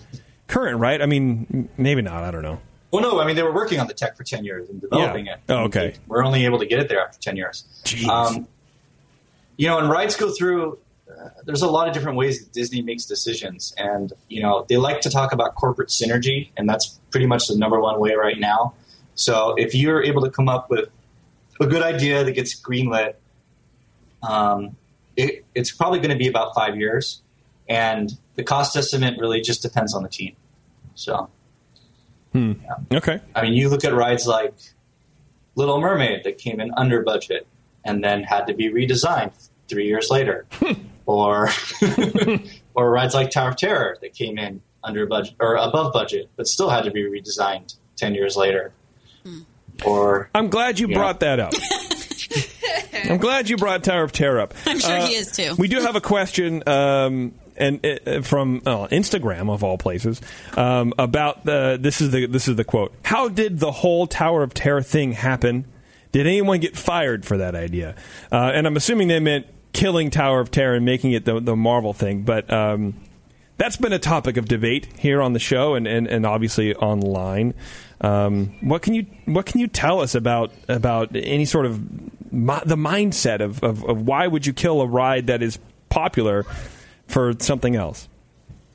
current, 0.48 0.80
right? 0.80 1.02
I 1.02 1.06
mean, 1.06 1.70
maybe 1.78 2.02
not. 2.02 2.24
I 2.24 2.32
don't 2.32 2.42
know. 2.44 2.60
Well, 2.92 3.02
no, 3.02 3.20
I 3.20 3.26
mean, 3.28 3.36
they 3.36 3.44
were 3.44 3.54
working 3.54 3.80
on 3.80 3.88
the 3.88 3.94
tech 3.94 4.16
for 4.16 4.24
10 4.24 4.46
years 4.46 4.70
and 4.70 4.80
developing 4.80 5.26
Yeah. 5.26 5.34
it. 5.34 5.40
Oh, 5.50 5.64
okay. 5.66 5.96
We're 6.08 6.24
only 6.24 6.46
able 6.46 6.60
to 6.60 6.66
get 6.66 6.80
it 6.80 6.88
there 6.88 7.02
after 7.02 7.20
10 7.20 7.36
years. 7.36 7.66
Jeez. 7.84 8.08
Um, 8.08 8.48
you 9.58 9.68
know, 9.68 9.78
and 9.80 9.90
rides 9.90 10.16
go 10.16 10.32
through, 10.32 10.78
uh, 11.10 11.30
there's 11.46 11.64
a 11.64 11.68
lot 11.68 11.88
of 11.90 11.94
different 11.94 12.18
ways 12.18 12.40
that 12.40 12.54
Disney 12.54 12.82
makes 12.82 13.04
decisions. 13.06 13.74
And, 13.78 14.14
you 14.30 14.42
know, 14.42 14.66
they 14.70 14.78
like 14.78 15.02
to 15.02 15.10
talk 15.10 15.34
about 15.34 15.56
corporate 15.56 15.90
synergy, 15.90 16.50
and 16.56 16.70
that's 16.70 17.00
pretty 17.12 17.26
much 17.26 17.48
the 17.48 17.58
number 17.58 17.80
one 17.82 18.00
way 18.00 18.14
right 18.14 18.40
now. 18.40 18.74
So 19.16 19.56
if 19.58 19.76
you're 19.76 20.02
able 20.02 20.22
to 20.22 20.30
come 20.30 20.48
up 20.48 20.70
with 20.70 20.88
a 21.60 21.66
good 21.68 21.82
idea 21.84 22.24
that 22.24 22.32
gets 22.34 22.58
greenlit, 22.60 23.16
um, 24.24 24.78
it, 25.18 25.44
it's 25.56 25.72
probably 25.72 26.00
going 26.00 26.12
to 26.12 26.18
be 26.18 26.28
about 26.30 26.56
five 26.56 26.78
years. 26.78 27.22
And 27.68 28.18
the 28.36 28.44
cost 28.44 28.78
estimate 28.78 29.16
really 29.20 29.42
just 29.42 29.62
depends 29.62 29.94
on 29.94 30.04
the 30.04 30.10
team. 30.10 30.37
So. 30.98 31.30
Okay. 32.92 33.20
I 33.36 33.42
mean, 33.42 33.54
you 33.54 33.70
look 33.70 33.84
at 33.84 33.94
rides 33.94 34.28
like 34.28 34.54
Little 35.56 35.80
Mermaid 35.80 36.24
that 36.26 36.38
came 36.38 36.60
in 36.60 36.72
under 36.78 37.02
budget 37.02 37.48
and 37.84 38.04
then 38.04 38.24
had 38.24 38.46
to 38.48 38.54
be 38.54 38.70
redesigned 38.70 39.32
three 39.68 39.88
years 39.88 40.10
later, 40.12 40.46
or 41.06 41.50
or 42.76 42.92
rides 42.92 43.14
like 43.16 43.32
Tower 43.32 43.50
of 43.50 43.56
Terror 43.56 43.98
that 44.02 44.14
came 44.14 44.38
in 44.38 44.62
under 44.84 45.06
budget 45.08 45.34
or 45.40 45.56
above 45.56 45.92
budget 45.94 46.30
but 46.36 46.48
still 46.48 46.70
had 46.70 46.84
to 46.84 46.92
be 46.92 47.04
redesigned 47.04 47.76
ten 47.96 48.14
years 48.14 48.36
later. 48.38 48.72
Or 49.86 50.30
I'm 50.36 50.50
glad 50.50 50.80
you 50.80 50.88
Yeah. 50.90 50.98
brought 50.98 51.20
that 51.22 51.40
up. 51.40 51.54
I'm 53.10 53.18
glad 53.18 53.50
you 53.50 53.58
brought 53.58 53.84
Tower 53.84 54.04
of 54.04 54.12
Terror 54.12 54.40
up. 54.42 54.54
I'm 54.66 54.80
sure 54.80 54.92
Uh, 54.98 55.06
he 55.08 55.16
is 55.16 55.32
too. 55.32 55.56
We 55.58 55.68
do 55.68 55.80
have 55.82 55.96
a 55.96 56.02
question, 56.02 56.62
um, 56.68 57.34
and 57.58 57.86
uh, 57.86 58.22
from 58.22 58.62
uh, 58.66 58.88
Instagram 58.88 59.52
of 59.52 59.64
all 59.64 59.78
places, 59.78 60.22
um, 60.56 60.94
about 60.98 61.46
the 61.46 61.78
this 61.80 62.02
is 62.02 62.12
the 62.12 62.26
this 62.28 62.48
is 62.48 62.56
the 62.56 62.64
quote. 62.64 62.94
How 63.04 63.30
did 63.30 63.60
the 63.60 63.72
whole 63.72 64.08
Tower 64.08 64.44
of 64.44 64.54
Terror 64.54 64.82
thing 64.82 65.14
happen? 65.14 65.66
Did 66.12 66.26
anyone 66.26 66.60
get 66.60 66.78
fired 66.78 67.26
for 67.26 67.38
that 67.38 67.56
idea? 67.56 67.96
Uh, 68.32 68.52
and 68.54 68.66
I'm 68.66 68.78
assuming 68.78 69.08
they 69.08 69.20
meant 69.20 69.48
killing 69.74 70.10
Tower 70.10 70.40
of 70.40 70.52
Terror 70.52 70.76
and 70.76 70.86
making 70.86 71.12
it 71.12 71.26
the 71.26 71.40
the 71.40 71.56
Marvel 71.56 71.94
thing, 71.94 72.24
but. 72.24 72.52
Um, 72.52 72.96
that's 73.58 73.76
been 73.76 73.92
a 73.92 73.98
topic 73.98 74.38
of 74.38 74.46
debate 74.46 74.88
here 75.00 75.20
on 75.20 75.34
the 75.34 75.40
show 75.40 75.74
and, 75.74 75.88
and, 75.88 76.08
and 76.08 76.28
obviously 76.28 76.76
online. 76.76 77.56
Um, 78.02 78.56
what 78.62 78.84
can 78.84 78.94
you 78.94 79.08
what 79.26 79.48
can 79.48 79.60
you 79.60 79.68
tell 79.68 80.00
us 80.00 80.14
about 80.14 80.54
about 80.68 81.16
any 81.16 81.46
sort 81.46 81.66
of 81.66 81.82
mi- 82.32 82.62
the 82.66 82.76
mindset 82.76 83.42
of, 83.42 83.64
of, 83.64 83.84
of 83.84 84.02
why 84.02 84.28
would 84.28 84.46
you 84.46 84.54
kill 84.54 84.82
a 84.82 84.86
ride 84.86 85.28
that 85.28 85.42
is 85.42 85.58
popular 85.90 86.46
for 87.08 87.34
something 87.40 87.76
else? 87.76 88.08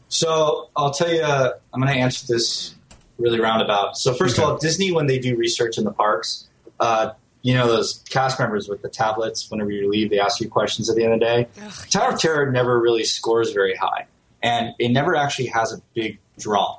So 0.08 0.68
I'll 0.76 0.92
tell 0.92 1.12
you, 1.12 1.22
uh, 1.22 1.52
I'm 1.72 1.80
going 1.80 1.92
to 1.92 1.98
answer 1.98 2.26
this 2.26 2.74
really 3.18 3.40
roundabout. 3.40 3.96
So 3.96 4.12
first 4.12 4.36
of 4.36 4.44
all, 4.44 4.58
Disney, 4.58 4.92
when 4.92 5.06
they 5.06 5.18
do 5.18 5.36
research 5.36 5.78
in 5.78 5.84
the 5.84 5.92
parks, 5.92 6.48
uh, 6.80 7.12
you 7.42 7.54
know 7.54 7.66
those 7.66 8.04
cast 8.08 8.38
members 8.38 8.68
with 8.68 8.82
the 8.82 8.88
tablets. 8.88 9.50
Whenever 9.50 9.70
you 9.70 9.90
leave, 9.90 10.10
they 10.10 10.20
ask 10.20 10.40
you 10.40 10.48
questions 10.48 10.88
at 10.88 10.96
the 10.96 11.04
end 11.04 11.14
of 11.14 11.20
the 11.20 11.26
day. 11.26 11.48
Tower 11.90 12.12
of 12.12 12.20
Terror 12.20 12.50
never 12.50 12.78
really 12.78 13.04
scores 13.04 13.52
very 13.52 13.74
high, 13.74 14.06
and 14.42 14.74
it 14.78 14.90
never 14.90 15.16
actually 15.16 15.46
has 15.46 15.72
a 15.72 15.80
big 15.94 16.18
draw. 16.38 16.78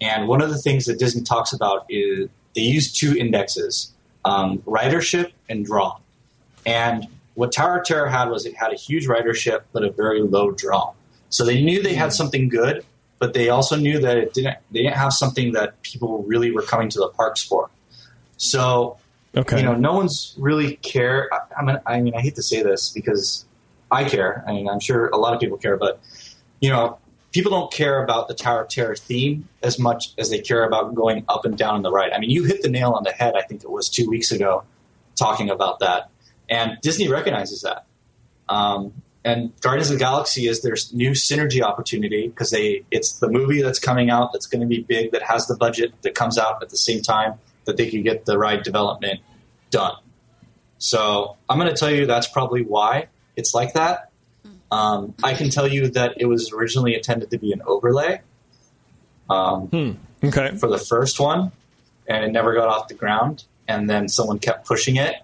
And 0.00 0.28
one 0.28 0.42
of 0.42 0.50
the 0.50 0.58
things 0.58 0.84
that 0.84 0.98
Disney 0.98 1.22
talks 1.22 1.52
about 1.52 1.86
is 1.88 2.28
they 2.54 2.60
use 2.60 2.92
two 2.92 3.16
indexes: 3.16 3.92
um, 4.24 4.58
ridership 4.60 5.32
and 5.48 5.64
draw. 5.64 5.98
And 6.66 7.06
what 7.34 7.52
Tower 7.52 7.78
of 7.78 7.84
Terror 7.84 8.08
had 8.08 8.28
was 8.28 8.46
it 8.46 8.54
had 8.54 8.72
a 8.72 8.76
huge 8.76 9.06
ridership 9.06 9.62
but 9.72 9.84
a 9.84 9.90
very 9.90 10.22
low 10.22 10.50
draw. 10.50 10.92
So 11.30 11.44
they 11.44 11.62
knew 11.62 11.82
they 11.82 11.94
had 11.94 12.10
mm. 12.10 12.14
something 12.14 12.48
good, 12.48 12.84
but 13.18 13.32
they 13.32 13.48
also 13.48 13.76
knew 13.76 14.00
that 14.00 14.16
it 14.18 14.34
didn't. 14.34 14.58
They 14.70 14.82
didn't 14.82 14.96
have 14.96 15.12
something 15.12 15.52
that 15.52 15.80
people 15.82 16.22
really 16.24 16.50
were 16.50 16.62
coming 16.62 16.88
to 16.90 16.98
the 16.98 17.08
parks 17.08 17.42
for. 17.42 17.70
So 18.36 18.98
Okay. 19.34 19.58
you 19.58 19.62
know, 19.62 19.74
no 19.74 19.94
one's 19.94 20.34
really 20.38 20.76
care. 20.76 21.30
I, 21.32 21.60
I 21.60 21.64
mean, 21.64 21.80
I 21.86 22.00
mean, 22.00 22.14
I 22.14 22.20
hate 22.20 22.34
to 22.34 22.42
say 22.42 22.62
this 22.62 22.90
because 22.90 23.46
I 23.90 24.04
care. 24.04 24.44
I 24.46 24.52
mean, 24.52 24.68
I'm 24.68 24.80
sure 24.80 25.08
a 25.08 25.16
lot 25.16 25.32
of 25.32 25.40
people 25.40 25.56
care, 25.56 25.76
but 25.76 26.00
you 26.60 26.68
know, 26.68 26.98
people 27.32 27.50
don't 27.50 27.72
care 27.72 28.02
about 28.02 28.28
the 28.28 28.34
Tower 28.34 28.62
of 28.62 28.68
Terror 28.68 28.94
theme 28.94 29.48
as 29.62 29.78
much 29.78 30.12
as 30.18 30.28
they 30.28 30.38
care 30.38 30.64
about 30.64 30.94
going 30.94 31.24
up 31.28 31.46
and 31.46 31.56
down 31.56 31.76
in 31.76 31.82
the 31.82 31.90
ride. 31.90 32.12
I 32.12 32.18
mean, 32.18 32.30
you 32.30 32.44
hit 32.44 32.62
the 32.62 32.68
nail 32.68 32.92
on 32.92 33.04
the 33.04 33.12
head. 33.12 33.34
I 33.34 33.42
think 33.42 33.64
it 33.64 33.70
was 33.70 33.88
two 33.88 34.08
weeks 34.08 34.32
ago, 34.32 34.64
talking 35.16 35.48
about 35.48 35.80
that, 35.80 36.10
and 36.48 36.78
Disney 36.82 37.08
recognizes 37.08 37.62
that. 37.62 37.86
Um, 38.48 38.92
and 39.24 39.52
Guardians 39.60 39.90
of 39.90 39.98
the 39.98 40.04
Galaxy 40.04 40.48
is 40.48 40.62
their 40.62 40.76
new 40.92 41.12
synergy 41.12 41.62
opportunity 41.62 42.26
because 42.28 42.50
they 42.50 42.84
it's 42.90 43.12
the 43.20 43.28
movie 43.28 43.62
that's 43.62 43.78
coming 43.78 44.10
out 44.10 44.32
that's 44.32 44.46
going 44.46 44.60
to 44.60 44.66
be 44.66 44.80
big 44.82 45.12
that 45.12 45.22
has 45.22 45.46
the 45.46 45.56
budget 45.56 45.92
that 46.02 46.14
comes 46.14 46.38
out 46.38 46.60
at 46.62 46.70
the 46.70 46.76
same 46.76 47.02
time 47.02 47.34
that 47.64 47.76
they 47.76 47.88
can 47.88 48.02
get 48.02 48.24
the 48.26 48.36
ride 48.36 48.64
development 48.64 49.20
done. 49.70 49.94
So 50.78 51.36
I'm 51.48 51.58
going 51.58 51.70
to 51.70 51.76
tell 51.76 51.90
you 51.90 52.06
that's 52.06 52.26
probably 52.26 52.62
why 52.62 53.06
it's 53.36 53.54
like 53.54 53.74
that. 53.74 54.10
Um, 54.72 55.14
I 55.22 55.34
can 55.34 55.50
tell 55.50 55.68
you 55.68 55.88
that 55.90 56.14
it 56.16 56.24
was 56.26 56.50
originally 56.52 56.94
intended 56.96 57.30
to 57.30 57.38
be 57.38 57.52
an 57.52 57.62
overlay 57.64 58.22
um, 59.30 59.98
Okay. 60.24 60.56
for 60.56 60.68
the 60.68 60.78
first 60.78 61.20
one, 61.20 61.52
and 62.06 62.24
it 62.24 62.32
never 62.32 62.54
got 62.54 62.68
off 62.68 62.88
the 62.88 62.94
ground. 62.94 63.44
And 63.68 63.88
then 63.88 64.08
someone 64.08 64.38
kept 64.38 64.66
pushing 64.66 64.96
it, 64.96 65.14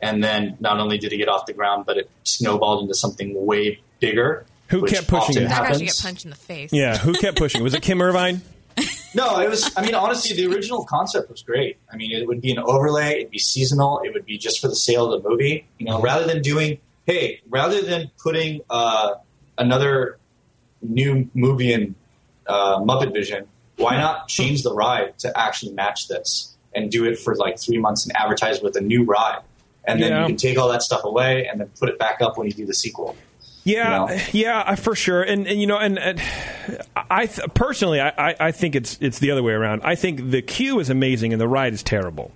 and 0.00 0.22
then 0.22 0.56
not 0.60 0.78
only 0.78 0.98
did 0.98 1.12
it 1.12 1.16
get 1.16 1.28
off 1.28 1.46
the 1.46 1.52
ground, 1.52 1.84
but 1.86 1.96
it 1.96 2.10
snowballed 2.24 2.82
into 2.82 2.94
something 2.94 3.46
way 3.46 3.80
bigger. 4.00 4.44
Who 4.68 4.82
which 4.82 4.92
kept 4.92 5.08
pushing 5.08 5.22
often 5.30 5.42
it? 5.44 5.48
That 5.48 5.58
guy 5.58 5.72
should 5.72 5.80
happens. 5.82 6.00
get 6.00 6.02
punched 6.02 6.24
in 6.24 6.30
the 6.30 6.36
face. 6.36 6.72
Yeah. 6.72 6.98
Who 6.98 7.12
kept 7.14 7.38
pushing? 7.38 7.62
Was 7.62 7.74
it 7.74 7.82
Kim 7.82 8.00
Irvine? 8.00 8.42
No, 9.14 9.40
it 9.40 9.48
was. 9.48 9.72
I 9.78 9.82
mean, 9.82 9.94
honestly, 9.94 10.36
the 10.36 10.52
original 10.54 10.84
concept 10.84 11.30
was 11.30 11.40
great. 11.40 11.78
I 11.90 11.96
mean, 11.96 12.12
it 12.12 12.26
would 12.26 12.42
be 12.42 12.50
an 12.52 12.58
overlay. 12.58 13.20
It'd 13.20 13.30
be 13.30 13.38
seasonal. 13.38 14.02
It 14.04 14.12
would 14.12 14.26
be 14.26 14.36
just 14.36 14.60
for 14.60 14.68
the 14.68 14.76
sale 14.76 15.10
of 15.10 15.22
the 15.22 15.26
movie. 15.26 15.66
You 15.78 15.86
know, 15.86 16.02
rather 16.02 16.26
than 16.26 16.42
doing, 16.42 16.80
hey, 17.06 17.40
rather 17.48 17.80
than 17.80 18.10
putting 18.22 18.60
uh, 18.68 19.14
another 19.56 20.18
new 20.82 21.30
movie 21.32 21.72
in 21.72 21.94
uh, 22.46 22.80
Muppet 22.80 23.14
Vision, 23.14 23.46
why 23.76 23.96
not 23.96 24.28
change 24.28 24.62
the 24.62 24.74
ride 24.74 25.18
to 25.20 25.32
actually 25.38 25.72
match 25.72 26.08
this 26.08 26.54
and 26.74 26.90
do 26.90 27.06
it 27.06 27.18
for 27.18 27.34
like 27.36 27.58
three 27.58 27.78
months 27.78 28.04
and 28.04 28.14
advertise 28.14 28.60
with 28.60 28.76
a 28.76 28.82
new 28.82 29.04
ride, 29.04 29.40
and 29.86 30.02
then 30.02 30.10
Yeah. 30.10 30.20
you 30.22 30.26
can 30.28 30.36
take 30.36 30.58
all 30.58 30.68
that 30.68 30.82
stuff 30.82 31.04
away 31.04 31.46
and 31.46 31.60
then 31.60 31.68
put 31.78 31.88
it 31.88 31.98
back 31.98 32.20
up 32.20 32.36
when 32.38 32.46
you 32.46 32.52
do 32.52 32.66
the 32.66 32.74
sequel. 32.74 33.16
Yeah, 33.64 34.02
You 34.10 34.16
know? 34.16 34.22
yeah, 34.32 34.74
for 34.76 34.94
sure. 34.94 35.22
And, 35.22 35.46
and 35.48 35.60
you 35.60 35.66
know, 35.66 35.76
and, 35.78 35.98
and 35.98 36.22
I 37.10 37.26
th- 37.26 37.48
personally, 37.54 38.00
I, 38.00 38.10
I, 38.30 38.36
I 38.38 38.52
think 38.52 38.76
it's 38.76 38.96
it's 39.00 39.18
the 39.18 39.32
other 39.32 39.42
way 39.42 39.54
around. 39.54 39.82
I 39.82 39.96
think 39.96 40.30
the 40.30 40.40
queue 40.40 40.78
is 40.78 40.88
amazing 40.88 41.32
and 41.32 41.40
the 41.40 41.48
ride 41.48 41.72
is 41.74 41.82
terrible. 41.82 42.30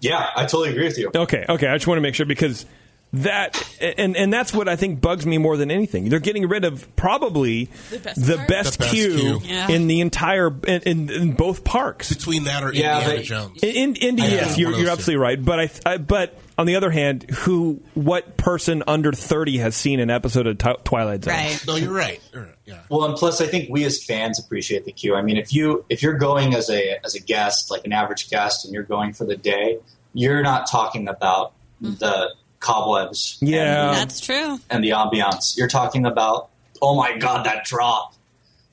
Yeah, 0.00 0.26
I 0.34 0.42
totally 0.46 0.70
agree 0.70 0.84
with 0.86 0.96
you. 0.98 1.10
Okay, 1.14 1.44
okay. 1.46 1.66
I 1.66 1.74
just 1.76 1.86
want 1.86 1.98
to 1.98 2.02
make 2.02 2.14
sure 2.14 2.24
because 2.24 2.64
that 3.12 3.62
and 3.82 4.16
and 4.16 4.32
that's 4.32 4.54
what 4.54 4.66
I 4.68 4.76
think 4.76 5.00
bugs 5.02 5.26
me 5.26 5.36
more 5.36 5.58
than 5.58 5.70
anything. 5.70 6.08
They're 6.08 6.20
getting 6.20 6.48
rid 6.48 6.64
of 6.64 6.94
probably 6.96 7.64
the 7.90 7.98
best, 7.98 8.04
part? 8.04 8.14
best, 8.14 8.26
The 8.26 8.36
best 8.48 8.80
queue, 8.94 9.18
queue. 9.18 9.40
Yeah. 9.44 9.68
in 9.68 9.88
the 9.88 10.00
entire 10.00 10.46
in, 10.66 10.82
in, 10.82 11.10
in 11.10 11.32
both 11.32 11.64
parks. 11.64 12.08
Between 12.14 12.44
that 12.44 12.62
or 12.64 12.72
Yeah, 12.72 12.96
Indiana 12.98 13.16
but- 13.18 13.24
Jones. 13.26 13.62
In, 13.62 13.70
in 13.74 13.96
Indy, 13.96 14.22
Yeah, 14.22 14.28
yes, 14.28 14.58
you're, 14.58 14.72
you're 14.72 14.90
absolutely 14.90 15.16
right. 15.22 15.44
But 15.44 15.60
I, 15.60 15.70
I, 15.84 15.96
but 15.98 16.38
on 16.60 16.66
the 16.66 16.76
other 16.76 16.90
hand, 16.90 17.22
who, 17.30 17.80
what 17.94 18.36
person 18.36 18.82
under 18.86 19.12
thirty 19.12 19.56
has 19.58 19.74
seen 19.74 19.98
an 19.98 20.10
episode 20.10 20.46
of 20.46 20.58
Twi- 20.58 20.76
Twilight 20.84 21.24
Zone? 21.24 21.32
Right. 21.32 21.64
No, 21.66 21.76
you're 21.76 21.90
right. 21.90 22.20
You're 22.34 22.42
right. 22.44 22.54
Yeah. 22.66 22.80
Well, 22.90 23.04
and 23.04 23.16
plus, 23.16 23.40
I 23.40 23.46
think 23.46 23.70
we 23.70 23.84
as 23.84 24.04
fans 24.04 24.38
appreciate 24.38 24.84
the 24.84 24.92
queue. 24.92 25.14
I 25.14 25.22
mean, 25.22 25.38
if 25.38 25.54
you 25.54 25.86
if 25.88 26.02
you're 26.02 26.18
going 26.18 26.54
as 26.54 26.68
a 26.68 27.02
as 27.02 27.14
a 27.14 27.20
guest, 27.20 27.70
like 27.70 27.86
an 27.86 27.94
average 27.94 28.28
guest, 28.28 28.66
and 28.66 28.74
you're 28.74 28.82
going 28.82 29.14
for 29.14 29.24
the 29.24 29.38
day, 29.38 29.78
you're 30.12 30.42
not 30.42 30.70
talking 30.70 31.08
about 31.08 31.54
mm-hmm. 31.82 31.94
the 31.94 32.34
cobwebs, 32.58 33.38
Yeah. 33.40 33.88
and, 33.88 33.96
That's 33.96 34.20
true. 34.20 34.60
and 34.68 34.84
the 34.84 34.90
ambiance. 34.90 35.56
You're 35.56 35.66
talking 35.66 36.04
about, 36.04 36.50
oh 36.82 36.94
my 36.94 37.16
god, 37.16 37.46
that 37.46 37.64
drop. 37.64 38.14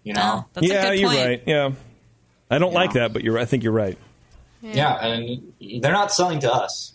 You 0.03 0.13
know, 0.13 0.43
Oh, 0.43 0.45
that's 0.55 0.67
yeah, 0.67 0.83
a 0.83 0.89
good 0.89 0.99
you're 0.99 1.09
point. 1.09 1.25
right. 1.25 1.43
Yeah, 1.45 1.71
I 2.51 2.57
don't 2.57 2.73
Yeah. 2.73 2.79
like 2.79 2.93
that, 2.93 3.13
but 3.13 3.23
you're. 3.23 3.37
I 3.37 3.45
think 3.45 3.63
you're 3.63 3.71
right. 3.71 3.97
yeah. 4.61 5.05
and 5.05 5.53
they're 5.81 5.93
not 5.93 6.11
selling 6.11 6.39
to 6.41 6.51
us. 6.53 6.91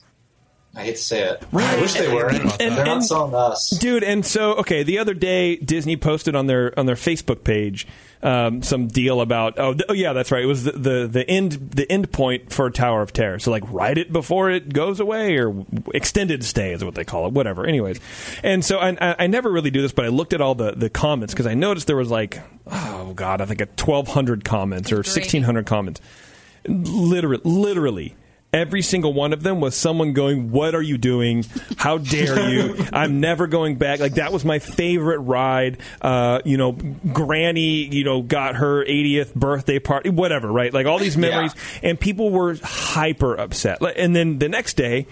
I 0.75 0.85
hate 0.85 0.97
to 0.97 1.03
say 1.03 1.23
it. 1.29 1.45
Right. 1.53 1.77
I 1.77 1.81
wish 1.83 1.93
they 1.93 2.13
were. 2.13 2.29
And- 2.31 2.51
they're 2.59 2.69
and- 2.71 2.87
not 2.87 3.05
selling 3.05 3.35
us. 3.35 3.71
dude 3.71 4.03
and 4.03 4.25
so 4.25 4.55
okay 4.55 4.83
the 4.83 4.99
other 4.99 5.13
day 5.15 5.57
disney 5.57 5.97
posted 5.97 6.35
on 6.35 6.47
their 6.47 6.79
on 6.79 6.87
their 6.87 6.95
facebook 6.97 7.45
page 7.45 7.87
um, 8.23 8.63
some 8.63 8.87
deal 8.87 9.21
about 9.21 9.59
oh, 9.59 9.73
th- 9.75 9.85
oh 9.89 9.93
yeah 9.93 10.13
that's 10.13 10.31
right 10.31 10.43
it 10.45 10.47
was 10.47 10.63
the, 10.65 10.73
the 10.73 11.09
the 11.09 11.29
end 11.29 11.53
the 11.73 11.91
end 11.91 12.13
point 12.13 12.53
for 12.53 12.71
tower 12.71 13.03
of 13.03 13.13
terror 13.13 13.39
so 13.41 13.51
like 13.51 13.65
write 13.67 13.99
it 13.99 14.13
before 14.13 14.49
it 14.51 14.73
goes 14.73 15.01
away 15.01 15.37
or 15.39 15.67
extended 15.93 16.45
stay 16.45 16.73
is 16.73 16.85
what 16.85 16.95
they 16.95 17.05
call 17.05 17.27
it 17.27 17.33
whatever 17.33 17.67
anyways 17.67 17.99
and 18.45 18.65
so 18.65 18.79
i, 18.79 18.91
I, 19.01 19.17
I 19.21 19.27
never 19.27 19.51
really 19.51 19.71
do 19.71 19.83
this 19.83 19.93
but 19.93 20.05
i 20.05 20.09
looked 20.09 20.33
at 20.33 20.41
all 20.41 20.55
the 20.55 20.73
the 20.73 20.89
comments 20.89 21.35
because 21.35 21.47
i 21.47 21.55
noticed 21.55 21.87
there 21.89 21.97
was 21.97 22.11
like 22.11 22.41
oh 22.69 23.13
god 23.15 23.41
i 23.41 23.45
think 23.45 23.61
a 23.61 23.67
1200 23.67 24.45
comments 24.45 24.93
or 24.93 24.97
1600 24.99 25.67
comments 25.67 26.01
literally 26.67 27.41
literally 27.45 28.15
Every 28.53 28.83
single 28.83 29.15
one 29.15 29.33
of 29.33 29.43
them 29.43 29.61
was 29.61 29.75
someone 29.75 30.13
going, 30.13 30.51
"What 30.51 30.75
are 30.75 30.83
you 30.83 30.99
doing? 30.99 31.45
How 31.77 31.99
dare 31.99 32.51
you? 32.51 32.87
I'm 32.93 33.21
never 33.21 33.47
going 33.47 33.77
back." 33.77 33.99
Like 33.99 34.15
that 34.15 34.33
was 34.33 34.45
my 34.45 34.59
favorite 34.59 35.21
ride. 35.21 35.79
Uh, 36.03 36.41
you 36.45 36.57
know, 36.59 36.73
Granny, 36.73 37.85
you 37.85 38.05
know, 38.05 38.21
got 38.21 38.57
her 38.57 38.85
80th 38.85 39.35
birthday 39.35 39.79
party, 39.79 40.11
whatever, 40.11 40.53
right? 40.53 40.73
Like 40.73 40.87
all 40.87 40.99
these 40.99 41.17
memories, 41.17 41.55
and 41.83 41.99
people 41.99 42.31
were 42.31 42.57
hyper 42.63 43.35
upset. 43.35 43.81
And 43.97 44.15
then 44.15 44.39
the 44.39 44.49
next 44.49 44.75
day, 44.75 45.07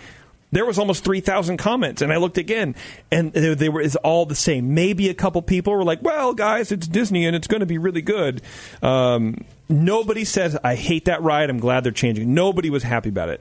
there 0.52 0.66
was 0.66 0.78
almost 0.78 1.05
3,000 1.05 1.56
comments, 1.56 2.02
and 2.02 2.12
I 2.12 2.16
looked 2.16 2.39
again, 2.39 2.74
and 3.10 3.32
they, 3.32 3.55
they 3.55 3.68
were 3.68 3.81
it's 3.81 3.97
all 3.97 4.27
the 4.27 4.35
same. 4.35 4.74
Maybe 4.74 5.09
a 5.09 5.14
couple 5.14 5.40
people 5.43 5.72
were 5.72 5.85
like, 5.85 6.02
"Well, 6.02 6.35
guys, 6.35 6.72
it's 6.72 6.86
Disney, 6.89 7.27
and 7.27 7.36
it's 7.36 7.47
going 7.47 7.60
to 7.60 7.66
be 7.66 7.78
really 7.78 8.02
good." 8.02 8.43
Um, 8.82 9.44
nobody 9.68 10.24
says, 10.24 10.56
"I 10.64 10.74
hate 10.74 11.05
that 11.05 11.22
ride. 11.22 11.51
I'm 11.51 11.60
glad 11.60 11.85
they're 11.85 11.93
changing." 11.93 12.35
Nobody 12.35 12.68
was 12.70 12.82
happy 12.82 13.10
about 13.10 13.28
it. 13.28 13.40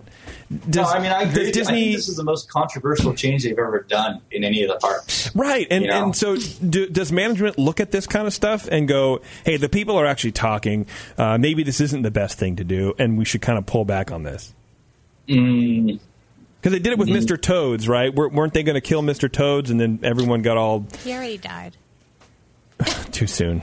no, 0.50 0.84
I 0.84 1.00
mean, 1.00 1.12
I 1.12 1.26
does 1.26 1.34
agree. 1.34 1.48
I 1.48 1.52
Disney 1.52 1.84
think 1.84 1.96
this 1.96 2.10
is 2.10 2.16
the 2.18 2.24
most 2.24 2.50
controversial 2.52 3.14
change 3.16 3.44
they've 3.44 3.58
ever 3.58 3.86
done 3.90 4.22
in 4.32 4.44
any 4.44 4.62
of 4.64 4.70
the 4.70 4.76
parks. 4.76 5.34
Right, 5.36 5.68
and 5.72 5.84
You 5.84 5.90
know? 5.90 6.04
and 6.06 6.16
so 6.16 6.38
do, 6.38 6.88
does 6.88 7.12
management 7.12 7.58
look 7.58 7.80
at 7.80 7.92
this 7.92 8.06
kind 8.06 8.28
of 8.28 8.34
stuff 8.34 8.68
and 8.72 8.88
go, 8.88 9.22
"Hey, 9.46 9.58
the 9.58 9.70
people 9.70 9.98
are 9.98 10.06
actually 10.06 10.34
talking. 10.34 10.86
Uh, 11.18 11.38
maybe 11.40 11.64
this 11.64 11.82
isn't 11.82 12.04
the 12.04 12.12
best 12.12 12.38
thing 12.38 12.56
to 12.58 12.64
do, 12.64 12.94
and 13.00 13.18
we 13.18 13.26
should 13.26 13.42
kind 13.42 13.58
of 13.58 13.66
pull 13.66 13.84
back 13.86 14.12
on 14.12 14.24
this." 14.24 14.54
Mm, 15.28 16.00
Because 16.62 16.74
they 16.74 16.80
did 16.80 16.92
it 16.94 17.00
with 17.00 17.08
Mm. 17.10 17.18
Mr. 17.18 17.42
Toads, 17.42 17.88
right? 17.88 18.14
Wer- 18.14 18.30
weren't 18.30 18.54
they 18.54 18.64
going 18.64 18.76
to 18.76 18.82
kill 18.82 19.02
Mr. 19.02 19.32
Toads, 19.32 19.70
and 19.72 19.80
then 19.80 20.00
everyone 20.04 20.42
got 20.42 20.58
all 20.58 20.86
He 21.04 21.14
already 21.14 21.38
died. 21.38 21.78
too 23.12 23.28
soon? 23.28 23.62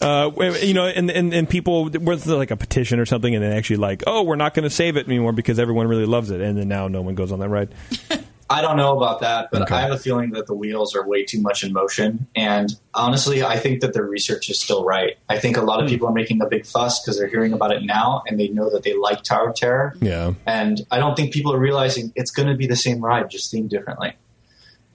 Uh, 0.00 0.30
you 0.62 0.74
know, 0.74 0.86
and, 0.86 1.10
and, 1.10 1.32
and 1.32 1.48
people 1.48 1.84
was 1.88 2.24
there 2.24 2.36
like 2.36 2.50
a 2.50 2.56
petition 2.56 2.98
or 2.98 3.06
something, 3.06 3.34
and 3.34 3.42
then 3.42 3.52
actually 3.52 3.76
like, 3.76 4.02
oh, 4.06 4.22
we're 4.24 4.36
not 4.36 4.52
going 4.52 4.64
to 4.64 4.70
save 4.70 4.96
it 4.96 5.06
anymore 5.06 5.32
because 5.32 5.58
everyone 5.58 5.86
really 5.86 6.06
loves 6.06 6.30
it, 6.30 6.40
and 6.40 6.58
then 6.58 6.68
now 6.68 6.88
no 6.88 7.02
one 7.02 7.14
goes 7.14 7.30
on 7.32 7.38
that 7.40 7.48
ride. 7.48 7.74
I 8.52 8.60
don't 8.60 8.76
know 8.76 8.96
about 8.96 9.20
that, 9.20 9.48
but 9.50 9.62
Okay. 9.62 9.74
I 9.74 9.80
have 9.80 9.90
a 9.92 9.98
feeling 9.98 10.30
that 10.32 10.46
the 10.46 10.54
wheels 10.54 10.94
are 10.94 11.06
way 11.06 11.24
too 11.24 11.40
much 11.40 11.64
in 11.64 11.72
motion. 11.72 12.26
And 12.36 12.70
honestly, 12.94 13.42
I 13.42 13.58
think 13.58 13.80
that 13.80 13.92
their 13.94 14.04
research 14.04 14.50
is 14.50 14.60
still 14.60 14.84
right. 14.84 15.16
I 15.28 15.38
think 15.38 15.56
a 15.56 15.62
lot 15.62 15.78
Hmm. 15.78 15.84
of 15.84 15.90
people 15.90 16.08
are 16.08 16.12
making 16.12 16.40
a 16.42 16.46
big 16.46 16.66
fuss 16.66 17.00
because 17.02 17.18
they're 17.18 17.28
hearing 17.28 17.52
about 17.52 17.72
it 17.72 17.82
now 17.82 18.22
and 18.26 18.38
they 18.38 18.48
know 18.48 18.70
that 18.70 18.82
they 18.82 18.94
like 18.94 19.22
Tower 19.22 19.48
of 19.50 19.54
Terror. 19.56 19.96
Yeah. 20.00 20.32
And 20.46 20.80
I 20.90 20.98
don't 20.98 21.16
think 21.16 21.32
people 21.32 21.52
are 21.52 21.58
realizing 21.58 22.12
it's 22.14 22.30
going 22.30 22.48
to 22.48 22.54
be 22.54 22.66
the 22.66 22.76
same 22.76 23.00
ride, 23.00 23.30
just 23.30 23.52
themed 23.52 23.70
differently. 23.70 24.12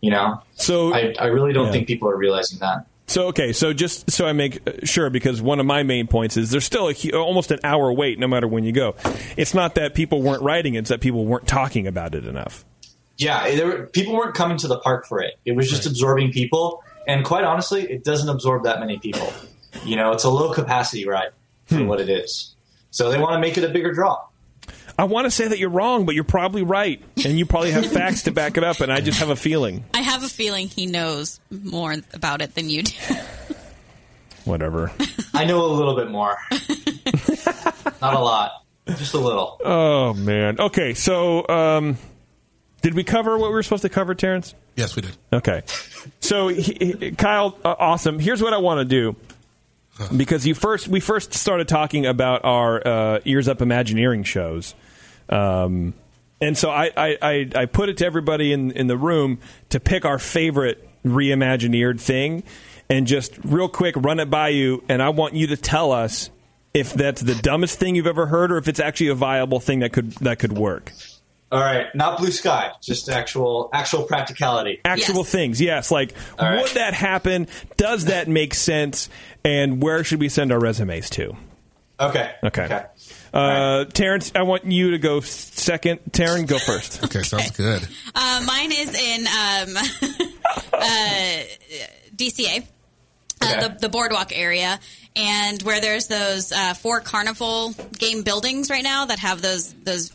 You 0.02 0.12
know? 0.12 0.42
So 0.56 0.94
I, 0.94 1.14
I 1.20 1.26
really 1.26 1.54
don't 1.54 1.66
Yeah. 1.68 1.72
think 1.72 1.88
people 1.88 2.10
are 2.10 2.18
realizing 2.18 2.60
that. 2.60 2.86
So 3.10 3.28
okay, 3.28 3.54
so 3.54 3.72
just 3.72 4.12
so 4.12 4.28
I 4.28 4.34
make 4.34 4.60
uh, 4.68 4.86
sure, 4.86 5.10
because 5.10 5.42
one 5.42 5.62
of 5.62 5.66
my 5.66 5.82
main 5.84 6.08
points 6.08 6.36
is 6.36 6.52
there's 6.52 6.66
still 6.66 6.90
a, 6.90 7.12
almost 7.14 7.52
an 7.52 7.60
hour 7.64 7.90
wait 7.94 8.20
no 8.20 8.28
matter 8.28 8.50
when 8.50 8.66
you 8.66 8.74
go. 8.74 8.96
It's 9.38 9.54
not 9.54 9.76
that 9.76 9.96
people 9.96 10.22
weren't 10.22 10.42
writing 10.44 10.76
it's 10.76 10.90
that 10.90 11.00
people 11.00 11.26
weren't 11.26 11.48
talking 11.48 11.88
about 11.88 12.16
it 12.16 12.26
enough. 12.26 12.66
Yeah, 13.18 13.50
there 13.56 13.66
were, 13.66 13.86
people 13.88 14.14
weren't 14.16 14.36
coming 14.36 14.58
to 14.60 14.68
the 14.68 14.80
park 14.80 15.06
for 15.08 15.20
it. 15.22 15.36
It 15.46 15.54
was 15.54 15.70
just 15.70 15.86
absorbing 15.86 16.32
people. 16.32 16.84
And 17.08 17.24
quite 17.26 17.44
honestly, 17.44 17.84
it 17.84 18.04
doesn't 18.04 18.30
absorb 18.30 18.64
that 18.66 18.80
many 18.80 19.00
people. 19.00 19.32
You 19.86 19.96
know, 19.96 20.12
it's 20.12 20.24
a 20.24 20.30
low 20.30 20.54
capacity 20.54 21.08
ride 21.08 21.30
for 21.66 21.76
Hmm. 21.78 21.88
what 21.88 22.00
it 22.00 22.10
is. 22.10 22.54
So 22.92 23.10
they 23.12 23.18
want 23.20 23.34
to 23.34 23.40
make 23.40 23.58
it 23.58 23.64
a 23.64 23.70
bigger 23.70 23.94
draw. 23.94 24.20
I 25.00 25.04
want 25.04 25.26
to 25.26 25.32
say 25.32 25.48
that 25.48 25.60
you're 25.60 25.70
wrong, 25.70 26.06
but 26.06 26.16
you're 26.16 26.24
probably 26.24 26.64
right, 26.64 27.00
and 27.24 27.38
you 27.38 27.46
probably 27.46 27.70
have 27.72 27.86
facts 27.92 28.24
to 28.24 28.32
back 28.32 28.58
it 28.58 28.64
up. 28.64 28.80
And 28.82 28.92
I 28.92 29.00
just 29.00 29.20
have 29.20 29.30
a 29.30 29.36
feeling. 29.36 29.84
I 29.94 30.02
have 30.02 30.24
a 30.24 30.28
feeling 30.28 30.68
he 30.68 30.88
knows 30.88 31.40
more 31.52 31.96
about 32.14 32.42
it 32.42 32.56
than 32.56 32.70
you 32.70 32.82
do. 32.84 32.94
Whatever. 34.46 34.92
I 35.34 35.46
know 35.46 35.64
a 35.66 35.68
little 35.74 35.96
bit 35.96 36.10
more. 36.10 36.38
Not 38.02 38.14
a 38.16 38.20
lot, 38.20 38.64
just 38.88 39.14
a 39.14 39.18
little. 39.20 39.60
Oh 39.64 40.14
man. 40.14 40.60
Okay, 40.60 40.94
so 40.94 41.48
um, 41.48 41.98
did 42.82 42.94
we 42.94 43.04
cover 43.04 43.38
what 43.38 43.50
we 43.50 43.54
were 43.56 43.64
supposed 43.64 43.84
to 43.84 43.90
cover, 43.90 44.14
Terrence? 44.16 44.54
Yes, 44.76 44.96
we 44.96 45.02
did. 45.02 45.18
Okay. 45.34 45.64
So 46.20 46.48
he, 46.50 46.96
he- 47.00 47.12
Kyle, 47.12 47.58
uh, 47.66 47.76
awesome. 47.80 48.20
Here's 48.20 48.42
what 48.42 48.54
I 48.54 48.58
want 48.58 48.80
to 48.80 48.86
do. 48.86 49.16
Because 50.16 50.46
you 50.46 50.54
first, 50.54 50.88
we 50.88 51.00
first 51.00 51.34
started 51.34 51.68
talking 51.68 52.06
about 52.06 52.46
our 52.46 52.88
uh, 52.88 53.20
ears 53.26 53.48
up 53.48 53.64
Imagineering 53.64 54.22
shows, 54.24 54.76
um, 55.28 55.96
and 56.40 56.56
so 56.56 56.70
I, 56.70 56.92
I, 56.96 57.18
I, 57.20 57.50
I 57.56 57.66
put 57.66 57.90
it 57.90 57.98
to 57.98 58.06
everybody 58.06 58.54
in 58.54 58.70
in 58.74 58.86
the 58.86 58.96
room 58.96 59.40
to 59.70 59.80
pick 59.80 60.06
our 60.06 60.20
favorite 60.20 60.88
reimagineered 61.04 62.00
thing, 62.00 62.44
and 62.92 63.08
just 63.08 63.40
real 63.44 63.68
quick 63.68 63.96
run 63.98 64.20
it 64.20 64.30
by 64.30 64.50
you, 64.50 64.84
and 64.88 65.02
I 65.02 65.10
want 65.10 65.34
you 65.34 65.48
to 65.48 65.58
tell 65.58 65.92
us 65.92 66.30
if 66.76 66.94
that's 66.94 67.24
the 67.24 67.34
dumbest 67.34 67.80
thing 67.80 67.96
you've 67.96 68.06
ever 68.06 68.28
heard, 68.28 68.52
or 68.52 68.58
if 68.58 68.68
it's 68.68 68.80
actually 68.80 69.08
a 69.08 69.16
viable 69.16 69.60
thing 69.60 69.80
that 69.80 69.94
could 69.94 70.12
that 70.18 70.38
could 70.38 70.56
work. 70.56 70.92
All 71.50 71.62
right, 71.62 71.88
not 71.96 72.18
blue 72.18 72.32
sky, 72.32 72.72
just 72.82 73.08
actual 73.10 73.70
actual 73.72 74.04
practicality. 74.04 74.82
actual 74.84 75.24
things. 75.24 75.62
Yes, 75.62 75.92
like 75.92 76.14
All 76.38 76.46
right. 76.50 76.62
would 76.62 76.72
that 76.72 76.94
happen? 76.94 77.48
Does 77.78 78.06
that 78.06 78.28
make 78.28 78.54
sense? 78.54 79.10
And 79.46 79.82
where 79.82 80.04
should 80.04 80.20
we 80.20 80.28
send 80.28 80.52
our 80.52 80.60
resumes 80.60 81.10
to? 81.12 81.38
Okay. 82.00 82.32
Okay. 82.44 82.86
Uh, 83.34 83.86
Terrence, 83.86 84.32
I 84.36 84.42
want 84.44 84.66
you 84.66 84.92
to 84.92 84.98
go 85.00 85.20
second. 85.22 86.00
Taryn, 86.12 86.48
go 86.48 86.60
first. 86.60 87.04
Okay, 87.08 87.24
sounds 87.24 87.52
good. 87.52 87.88
Uh, 88.14 88.44
mine 88.46 88.72
is 88.72 88.94
in 88.94 89.26
um, 89.28 89.78
uh, 90.74 91.44
DCA, 92.16 92.66
uh, 93.42 93.68
the, 93.68 93.78
the 93.82 93.90
boardwalk 93.90 94.32
area, 94.34 94.80
and 95.16 95.62
where 95.64 95.82
there's 95.82 96.08
those 96.08 96.52
uh, 96.52 96.74
four 96.74 97.02
carnival 97.02 97.74
game 97.98 98.24
buildings 98.24 98.70
right 98.70 98.84
now 98.84 99.06
that 99.06 99.20
have 99.20 99.42
those 99.42 99.74
those, 99.74 100.12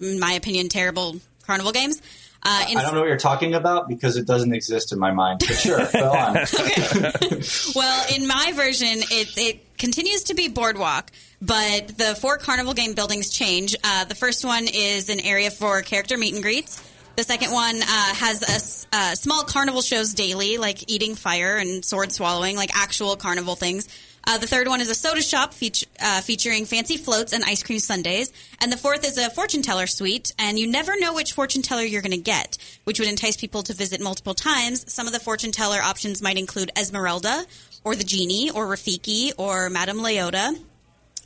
in 0.00 0.18
my 0.18 0.32
opinion, 0.32 0.68
terrible 0.68 1.16
carnival 1.42 1.72
games. 1.72 2.00
Uh, 2.42 2.64
I 2.68 2.74
don't 2.74 2.94
know 2.94 3.00
what 3.00 3.08
you're 3.08 3.16
talking 3.16 3.54
about 3.54 3.88
because 3.88 4.16
it 4.16 4.24
doesn't 4.24 4.54
exist 4.54 4.92
in 4.92 5.00
my 5.00 5.10
mind. 5.10 5.40
But 5.40 5.56
sure, 5.56 5.80
go 5.92 6.10
on. 6.12 6.36
Well, 7.74 8.06
in 8.14 8.28
my 8.28 8.52
version, 8.54 9.02
it, 9.10 9.36
it 9.36 9.78
continues 9.78 10.24
to 10.24 10.34
be 10.34 10.46
boardwalk, 10.46 11.10
but 11.42 11.88
the 11.88 12.16
four 12.20 12.38
carnival 12.38 12.72
game 12.72 12.94
buildings 12.94 13.30
change. 13.30 13.74
Uh, 13.82 14.04
the 14.04 14.14
first 14.14 14.44
one 14.44 14.66
is 14.72 15.08
an 15.08 15.18
area 15.20 15.50
for 15.50 15.82
character 15.82 16.16
meet 16.16 16.34
and 16.34 16.42
greets. 16.42 16.82
The 17.16 17.22
second 17.22 17.50
one 17.50 17.80
uh, 17.80 18.14
has 18.14 18.86
a, 18.92 18.96
uh, 18.96 19.14
small 19.14 19.42
carnival 19.44 19.80
shows 19.80 20.12
daily, 20.12 20.58
like 20.58 20.90
eating 20.90 21.14
fire 21.14 21.56
and 21.56 21.82
sword 21.82 22.12
swallowing, 22.12 22.56
like 22.56 22.76
actual 22.76 23.16
carnival 23.16 23.56
things. 23.56 23.88
Uh, 24.26 24.36
the 24.36 24.46
third 24.46 24.68
one 24.68 24.82
is 24.82 24.90
a 24.90 24.94
soda 24.94 25.22
shop 25.22 25.54
feature, 25.54 25.86
uh, 25.98 26.20
featuring 26.20 26.66
fancy 26.66 26.98
floats 26.98 27.32
and 27.32 27.42
ice 27.42 27.62
cream 27.62 27.78
sundaes. 27.78 28.30
And 28.60 28.70
the 28.70 28.76
fourth 28.76 29.02
is 29.06 29.16
a 29.16 29.30
fortune 29.30 29.62
teller 29.62 29.86
suite, 29.86 30.34
and 30.38 30.58
you 30.58 30.66
never 30.66 30.92
know 30.98 31.14
which 31.14 31.32
fortune 31.32 31.62
teller 31.62 31.84
you're 31.84 32.02
going 32.02 32.10
to 32.10 32.18
get, 32.18 32.58
which 32.84 33.00
would 33.00 33.08
entice 33.08 33.38
people 33.38 33.62
to 33.62 33.72
visit 33.72 34.02
multiple 34.02 34.34
times. 34.34 34.92
Some 34.92 35.06
of 35.06 35.14
the 35.14 35.20
fortune 35.20 35.52
teller 35.52 35.80
options 35.80 36.20
might 36.20 36.36
include 36.36 36.70
Esmeralda, 36.76 37.46
or 37.82 37.96
the 37.96 38.04
genie, 38.04 38.50
or 38.50 38.66
Rafiki, 38.66 39.32
or 39.38 39.70
Madame 39.70 40.00
Leota. 40.00 40.54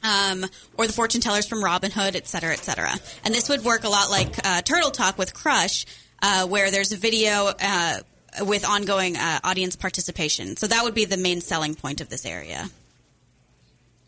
Um, 0.03 0.47
or 0.79 0.87
the 0.87 0.95
fortune 0.95 1.21
tellers 1.21 1.47
from 1.47 1.63
Robin 1.63 1.91
Hood, 1.91 2.17
et 2.17 2.27
cetera, 2.27 2.55
et 2.55 2.65
cetera. 2.65 2.91
And 3.23 3.35
this 3.35 3.51
would 3.51 3.65
work 3.65 3.85
a 3.85 3.91
lot 3.91 4.11
like 4.11 4.35
uh, 4.47 4.63
Turtle 4.63 4.91
Talk 4.91 5.19
with 5.19 5.35
Crush, 5.35 5.85
uh, 6.23 6.47
where 6.47 6.71
there's 6.71 6.93
a 6.93 6.97
video 6.97 7.53
uh, 7.61 7.99
with 8.41 8.67
ongoing 8.67 9.19
uh, 9.19 9.41
audience 9.45 9.77
participation. 9.77 10.57
So 10.57 10.67
that 10.69 10.85
would 10.85 10.95
be 10.95 11.05
the 11.05 11.19
main 11.19 11.43
selling 11.43 11.75
point 11.75 12.01
of 12.01 12.09
this 12.09 12.25
area. 12.25 12.71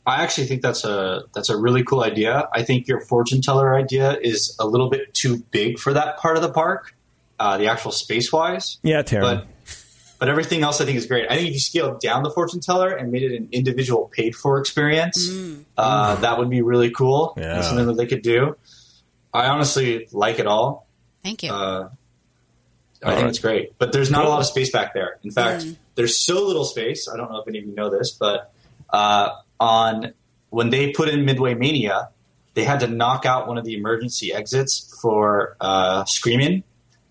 I 0.06 0.22
actually 0.22 0.46
think 0.46 0.62
that's 0.62 0.84
a 0.84 1.24
that's 1.34 1.50
a 1.50 1.56
really 1.56 1.84
cool 1.84 2.02
idea. 2.02 2.48
I 2.52 2.62
think 2.62 2.88
your 2.88 3.02
fortune 3.02 3.42
teller 3.42 3.74
idea 3.74 4.16
is 4.20 4.56
a 4.58 4.66
little 4.66 4.88
bit 4.88 5.12
too 5.12 5.44
big 5.50 5.78
for 5.78 5.92
that 5.92 6.16
part 6.16 6.36
of 6.36 6.42
the 6.42 6.50
park, 6.50 6.94
uh, 7.38 7.58
the 7.58 7.66
actual 7.66 7.92
space 7.92 8.32
wise. 8.32 8.78
Yeah, 8.82 9.02
Tara. 9.02 9.22
But 9.22 9.46
but 10.22 10.28
everything 10.28 10.62
else 10.62 10.80
I 10.80 10.84
think 10.84 10.96
is 10.96 11.06
great. 11.06 11.28
I 11.28 11.34
think 11.34 11.48
if 11.48 11.54
you 11.54 11.58
scaled 11.58 12.00
down 12.00 12.22
the 12.22 12.30
fortune 12.30 12.60
teller 12.60 12.94
and 12.94 13.10
made 13.10 13.24
it 13.24 13.34
an 13.34 13.48
individual 13.50 14.06
paid 14.06 14.36
for 14.36 14.60
experience, 14.60 15.28
uh, 15.76 16.14
that 16.14 16.38
would 16.38 16.48
be 16.48 16.62
really 16.62 16.92
cool. 16.92 17.34
Yeah. 17.36 17.54
That's 17.54 17.66
something 17.66 17.88
that 17.88 17.96
they 17.96 18.06
could 18.06 18.22
do. 18.22 18.56
I 19.34 19.46
honestly 19.46 20.06
like 20.12 20.38
it 20.38 20.46
all. 20.46 20.86
Thank 21.24 21.42
you. 21.42 21.50
Uh, 21.50 21.88
I 23.02 23.06
All 23.08 23.10
think 23.14 23.22
right. 23.22 23.24
it's 23.30 23.40
great, 23.40 23.76
but 23.78 23.90
there's 23.90 24.12
not 24.12 24.24
a 24.24 24.28
lot 24.28 24.38
of 24.38 24.46
space 24.46 24.70
back 24.70 24.94
there. 24.94 25.18
In 25.24 25.32
fact, 25.32 25.66
there's 25.96 26.24
so 26.24 26.46
little 26.46 26.66
space. 26.66 27.08
I 27.12 27.16
don't 27.16 27.28
know 27.28 27.38
if 27.38 27.48
any 27.48 27.58
of 27.58 27.64
you 27.64 27.74
know 27.74 27.90
this, 27.90 28.12
but 28.12 28.52
uh, 28.90 29.30
on 29.58 30.14
when 30.50 30.70
they 30.70 30.92
put 30.92 31.08
in 31.08 31.24
Midway 31.24 31.54
Mania, 31.54 32.10
they 32.54 32.62
had 32.62 32.78
to 32.78 32.86
knock 32.86 33.26
out 33.26 33.48
one 33.48 33.58
of 33.58 33.64
the 33.64 33.76
emergency 33.76 34.32
exits 34.32 34.96
for 35.02 35.56
uh, 35.60 36.04
Screamin'. 36.04 36.62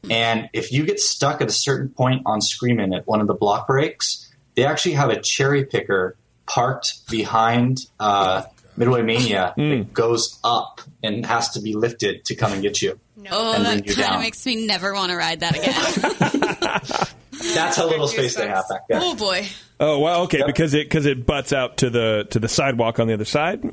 And 0.09 0.49
if 0.53 0.71
you 0.71 0.85
get 0.85 0.99
stuck 0.99 1.41
at 1.41 1.47
a 1.49 1.53
certain 1.53 1.89
point 1.89 2.23
on 2.25 2.41
Screamin' 2.41 2.93
at 2.93 3.05
one 3.07 3.21
of 3.21 3.27
the 3.27 3.33
block 3.35 3.67
breaks, 3.67 4.27
they 4.55 4.65
actually 4.65 4.93
have 4.95 5.09
a 5.09 5.21
cherry 5.21 5.65
picker 5.65 6.15
parked 6.47 7.07
behind 7.09 7.79
uh, 7.99 8.43
Midway 8.77 9.01
Mania 9.03 9.53
that 9.57 9.93
goes 9.93 10.39
up 10.43 10.81
and 11.03 11.25
has 11.25 11.49
to 11.51 11.61
be 11.61 11.73
lifted 11.75 12.25
to 12.25 12.35
come 12.35 12.51
and 12.51 12.61
get 12.61 12.81
you. 12.81 12.99
oh, 13.29 13.53
and 13.53 13.65
that 13.65 13.87
kind 13.95 14.15
of 14.15 14.21
makes 14.21 14.43
me 14.45 14.65
never 14.65 14.93
want 14.93 15.11
to 15.11 15.17
ride 15.17 15.41
that 15.41 15.55
again. 15.55 17.07
That's 17.53 17.77
how 17.77 17.87
little 17.87 18.07
space 18.07 18.35
they 18.35 18.47
have 18.47 18.65
back 18.69 18.87
there. 18.87 18.99
oh 19.01 19.15
boy. 19.15 19.47
Oh 19.79 19.99
well, 19.99 20.23
okay, 20.23 20.39
Yep. 20.39 20.47
because 20.47 20.73
it 20.73 20.85
because 20.85 21.05
it 21.05 21.25
butts 21.25 21.53
out 21.53 21.77
to 21.77 21.89
the 21.89 22.27
to 22.31 22.39
the 22.39 22.47
sidewalk 22.47 22.99
on 22.99 23.07
the 23.07 23.13
other 23.13 23.25
side. 23.25 23.63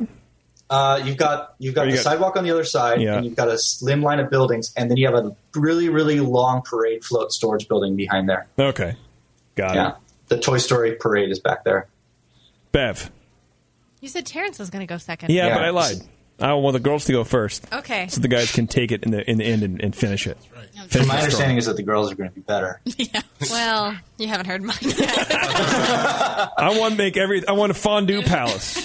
Uh, 0.70 1.00
you've 1.04 1.16
got 1.16 1.54
you've 1.58 1.74
got 1.74 1.86
you 1.86 1.92
the 1.92 1.96
got- 1.96 2.02
sidewalk 2.04 2.36
on 2.36 2.44
the 2.44 2.50
other 2.50 2.64
side, 2.64 3.00
Yeah. 3.00 3.16
and 3.16 3.24
you've 3.24 3.36
got 3.36 3.48
a 3.48 3.56
slim 3.58 4.02
line 4.02 4.20
of 4.20 4.28
buildings, 4.30 4.72
and 4.76 4.90
then 4.90 4.96
you 4.98 5.06
have 5.06 5.14
a 5.16 5.34
really 5.54 5.88
really 5.88 6.20
long 6.20 6.62
parade 6.62 7.04
float 7.04 7.32
storage 7.32 7.68
building 7.68 7.96
behind 7.96 8.28
there. 8.28 8.46
Okay, 8.58 8.94
got 9.54 9.74
Yeah, 9.74 9.88
it. 9.88 9.94
the 10.28 10.38
Toy 10.38 10.58
Story 10.58 10.92
parade 10.96 11.30
is 11.30 11.38
back 11.40 11.64
there. 11.64 11.88
Bev. 12.72 13.10
You 14.00 14.08
said 14.08 14.26
Terrence 14.26 14.58
was 14.58 14.68
going 14.70 14.86
to 14.86 14.92
go 14.92 14.98
second. 14.98 15.30
Yeah, 15.30 15.46
Yeah. 15.48 15.54
but 15.54 15.64
I 15.64 15.70
lied. 15.70 15.96
I 16.40 16.52
want 16.52 16.74
the 16.74 16.80
girls 16.80 17.06
to 17.06 17.12
go 17.12 17.24
first. 17.24 17.66
Okay. 17.72 18.06
So 18.06 18.20
the 18.20 18.28
guys 18.28 18.52
can 18.52 18.68
take 18.68 18.92
it 18.92 19.02
in 19.02 19.10
the 19.10 19.28
in 19.28 19.38
the 19.38 19.44
end 19.44 19.64
and, 19.64 19.82
and 19.82 19.96
finish 19.96 20.24
it. 20.28 20.36
Finish 20.38 20.68
And 20.76 20.92
my 20.92 20.92
it 20.92 20.92
strong. 20.98 21.20
understanding 21.22 21.56
is 21.56 21.66
that 21.66 21.76
the 21.76 21.82
girls 21.82 22.12
are 22.12 22.14
going 22.14 22.28
to 22.30 22.34
be 22.34 22.42
better. 22.42 22.80
Yeah. 22.96 23.22
Well, 23.50 23.96
you 24.18 24.26
haven't 24.28 24.46
heard 24.46 24.62
mine 24.62 24.76
yet. 24.82 24.98
I 25.00 26.76
want 26.78 26.92
to 26.92 26.98
make 26.98 27.16
every. 27.16 27.46
I 27.46 27.52
want 27.52 27.70
a 27.70 27.74
fondue 27.74 28.22
palace. 28.22 28.76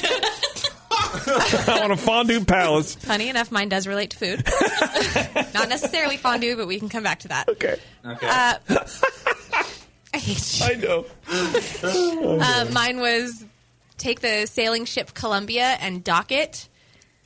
I 1.68 1.77
want 1.80 1.91
a 1.94 1.98
fondue 1.98 2.44
palace. 2.45 2.95
Funny 2.95 3.30
enough, 3.30 3.52
mine 3.52 3.69
does 3.69 3.88
relate 3.88 4.10
to 4.11 4.18
food. 4.18 4.44
Not 5.53 5.69
necessarily 5.69 6.18
fondue, 6.18 6.56
but 6.56 6.68
we 6.68 6.80
can 6.80 6.90
come 6.90 7.03
back 7.03 7.19
to 7.19 7.27
that. 7.30 7.48
Okay, 7.49 7.76
Okay. 8.06 8.27
Uh, 8.27 8.56
I 10.15 10.18
hate 10.18 10.60
you. 10.60 10.65
I 10.65 10.76
know. 10.76 11.06
Uh, 12.41 12.65
mine 12.72 12.99
was 12.99 13.44
take 13.98 14.19
the 14.22 14.45
sailing 14.45 14.85
ship 14.85 15.14
Columbia 15.14 15.76
and 15.80 16.03
dock 16.03 16.31
it 16.31 16.68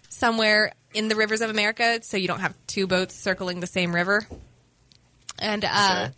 somewhere 0.10 0.72
in 0.94 1.08
the 1.10 1.16
rivers 1.16 1.42
of 1.42 1.50
America 1.50 2.00
so 2.02 2.18
you 2.18 2.28
don't 2.28 2.40
have 2.40 2.56
two 2.68 2.88
boats 2.88 3.14
circling 3.16 3.60
the 3.60 3.68
same 3.68 3.94
river. 3.94 4.26
And 5.40 5.66
uh, 5.66 6.06
Okay. 6.08 6.14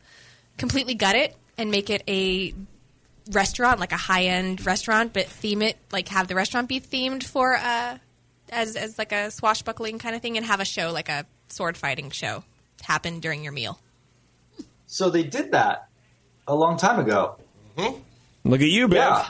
completely 0.58 0.94
gut 0.96 1.16
it 1.16 1.36
and 1.58 1.72
make 1.72 1.90
it 1.90 2.04
a 2.08 2.54
restaurant, 3.30 3.80
like 3.80 3.92
a 3.92 3.98
high 3.98 4.26
end 4.26 4.66
restaurant, 4.66 5.14
but 5.14 5.26
theme 5.28 5.62
it, 5.62 5.78
like 5.92 6.08
have 6.10 6.28
the 6.28 6.36
restaurant 6.36 6.68
be 6.68 6.80
themed 6.80 7.24
for 7.24 7.56
uh, 7.56 7.98
as, 8.50 8.76
as 8.76 8.98
like 8.98 9.12
a 9.12 9.32
swashbuckling 9.32 10.00
kind 10.00 10.16
of 10.16 10.22
thing 10.22 10.38
and 10.38 10.46
have 10.46 10.60
a 10.60 10.66
show, 10.66 10.92
like 10.92 11.10
a 11.10 11.26
sword 11.48 11.78
fighting 11.78 12.10
show, 12.12 12.44
happen 12.82 13.20
during 13.20 13.44
your 13.44 13.54
meal. 13.54 13.80
so 14.88 15.10
they 15.10 15.24
did 15.24 15.52
that 15.52 15.88
a 16.48 16.56
long 16.56 16.78
time 16.78 17.00
ago. 17.00 17.36
Look 18.44 18.62
at 18.62 18.68
you, 18.68 18.88
Bev. 18.88 18.98
Yeah, 18.98 19.28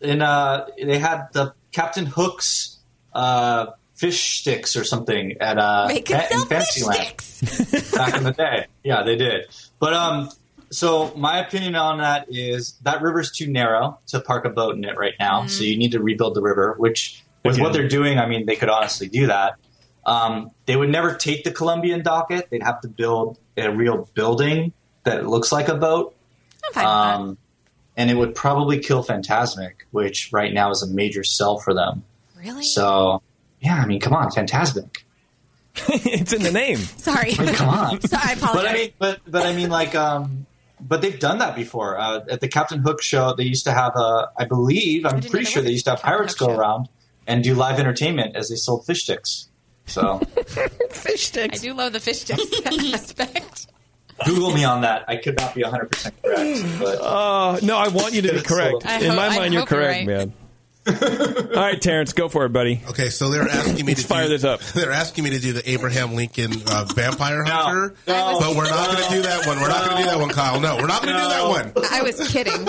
and 0.00 0.22
uh, 0.22 0.66
they 0.82 0.98
had 0.98 1.28
the 1.32 1.54
Captain 1.72 2.06
Hook's 2.06 2.78
uh, 3.12 3.66
fish 3.94 4.40
sticks 4.40 4.76
or 4.76 4.84
something 4.84 5.36
at 5.40 5.58
uh, 5.58 5.86
Make 5.88 6.08
Fa- 6.08 6.24
it 6.24 6.28
sell 6.30 6.42
in 6.42 6.48
fish 6.48 6.58
Fantasyland. 6.84 7.20
sticks. 7.20 7.92
back 7.92 8.16
in 8.16 8.24
the 8.24 8.32
day. 8.32 8.66
Yeah, 8.84 9.02
they 9.02 9.16
did. 9.16 9.46
But 9.78 9.94
um, 9.94 10.28
so 10.74 11.14
my 11.14 11.38
opinion 11.38 11.76
on 11.76 11.98
that 11.98 12.26
is 12.28 12.72
that 12.82 13.00
river's 13.00 13.30
too 13.30 13.50
narrow 13.50 14.00
to 14.08 14.20
park 14.20 14.44
a 14.44 14.50
boat 14.50 14.76
in 14.76 14.84
it 14.84 14.96
right 14.96 15.14
now. 15.20 15.46
So 15.46 15.62
you 15.62 15.76
need 15.76 15.92
to 15.92 16.02
rebuild 16.02 16.34
the 16.34 16.42
river. 16.42 16.74
Which, 16.78 17.22
with 17.44 17.60
what 17.60 17.72
they're 17.72 17.88
doing, 17.88 18.18
I 18.18 18.26
mean, 18.26 18.46
they 18.46 18.56
could 18.56 18.68
honestly 18.68 19.08
do 19.08 19.28
that. 19.28 19.54
Um, 20.04 20.50
they 20.66 20.76
would 20.76 20.90
never 20.90 21.14
take 21.14 21.44
the 21.44 21.50
Columbian 21.50 22.02
docket. 22.02 22.50
They'd 22.50 22.62
have 22.62 22.80
to 22.80 22.88
build 22.88 23.38
a 23.56 23.70
real 23.70 24.08
building 24.14 24.72
that 25.04 25.26
looks 25.26 25.52
like 25.52 25.68
a 25.68 25.76
boat. 25.76 26.16
I'm 26.64 26.72
that. 26.74 26.84
Um, 26.84 27.38
and 27.96 28.10
it 28.10 28.14
would 28.14 28.34
probably 28.34 28.80
kill 28.80 29.04
Fantasmic, 29.04 29.74
which 29.92 30.32
right 30.32 30.52
now 30.52 30.70
is 30.70 30.82
a 30.82 30.88
major 30.88 31.22
sell 31.22 31.58
for 31.58 31.72
them. 31.72 32.02
Really? 32.36 32.64
So, 32.64 33.22
yeah, 33.60 33.76
I 33.76 33.86
mean, 33.86 34.00
come 34.00 34.12
on, 34.12 34.30
Fantasmic. 34.30 35.04
it's 35.88 36.32
in 36.32 36.42
the 36.42 36.52
name. 36.52 36.78
Sorry. 36.78 37.32
Come 37.32 37.68
on. 37.68 38.00
Sorry, 38.08 38.22
I 38.24 38.32
apologize. 38.32 38.54
But 38.54 38.66
I 38.66 38.72
mean, 38.74 38.92
but 38.98 39.20
but 39.26 39.46
I 39.46 39.54
mean, 39.54 39.70
like, 39.70 39.94
um, 39.94 40.46
but 40.80 41.00
they've 41.02 41.18
done 41.18 41.38
that 41.38 41.54
before. 41.54 41.98
Uh, 41.98 42.20
at 42.30 42.40
the 42.40 42.48
Captain 42.48 42.80
Hook 42.80 43.02
show, 43.02 43.34
they 43.34 43.44
used 43.44 43.64
to 43.64 43.72
have 43.72 43.94
a, 43.96 44.30
I 44.36 44.44
believe, 44.44 45.06
I'm 45.06 45.20
didn't 45.20 45.30
pretty 45.30 45.46
sure 45.46 45.62
they 45.62 45.70
used 45.70 45.84
to 45.86 45.92
have 45.92 46.00
Captain 46.02 46.16
pirates 46.16 46.38
Hook 46.38 46.48
go 46.48 46.54
show. 46.54 46.60
around 46.60 46.88
and 47.26 47.42
do 47.44 47.54
live 47.54 47.78
entertainment 47.78 48.36
as 48.36 48.48
they 48.50 48.56
sold 48.56 48.84
fish 48.86 49.04
sticks. 49.04 49.48
So 49.86 50.18
Fish 50.90 51.26
sticks. 51.26 51.60
I 51.60 51.62
do 51.62 51.74
love 51.74 51.92
the 51.92 52.00
fish 52.00 52.20
sticks 52.20 52.42
aspect. 52.66 53.66
Google 54.24 54.52
me 54.52 54.64
on 54.64 54.82
that. 54.82 55.04
I 55.08 55.16
could 55.16 55.36
not 55.38 55.54
be 55.54 55.62
100 55.62 55.90
percent 55.90 56.14
correct, 56.22 56.62
but 56.78 57.00
Uh, 57.02 57.58
no, 57.62 57.76
I 57.76 57.88
want 57.88 58.14
you 58.14 58.22
to 58.22 58.32
be 58.34 58.40
correct. 58.42 58.84
In 58.84 59.08
hope- 59.08 59.16
my 59.16 59.26
I 59.26 59.36
mind, 59.36 59.52
you're 59.52 59.60
you're 59.62 59.66
correct, 59.66 59.98
right. 59.98 60.06
man. 60.06 60.32
All 60.86 60.94
right, 61.60 61.80
Terrence, 61.80 62.12
go 62.12 62.28
for 62.28 62.44
it, 62.44 62.50
buddy. 62.50 62.82
Okay, 62.90 63.08
so 63.08 63.30
they're 63.30 63.48
asking 63.48 63.86
me 63.86 63.94
to 63.94 64.02
fire 64.06 64.24
do, 64.24 64.28
this 64.30 64.44
up. 64.44 64.60
They're 64.60 64.92
asking 64.92 65.24
me 65.24 65.30
to 65.30 65.38
do 65.38 65.52
the 65.54 65.68
Abraham 65.70 66.14
Lincoln 66.14 66.52
uh, 66.66 66.84
Vampire 66.94 67.42
Hunter, 67.44 67.94
no, 68.06 68.36
but 68.40 68.54
we're 68.56 68.68
not 68.68 68.88
going 68.90 69.08
to 69.08 69.14
do 69.14 69.22
that 69.22 69.46
one. 69.46 69.60
We're 69.60 69.68
not 69.68 69.84
going 69.86 69.96
to 69.96 70.02
do 70.04 70.10
that 70.10 70.18
one, 70.20 70.28
Kyle. 70.30 70.60
No, 70.60 70.76
we're 70.76 70.86
not 70.86 71.02
going 71.02 71.14
to 71.14 71.22
do 71.22 71.28
that 71.28 71.48
one. 71.48 71.72
I 71.90 72.02
was 72.02 72.30
kidding. 72.30 72.66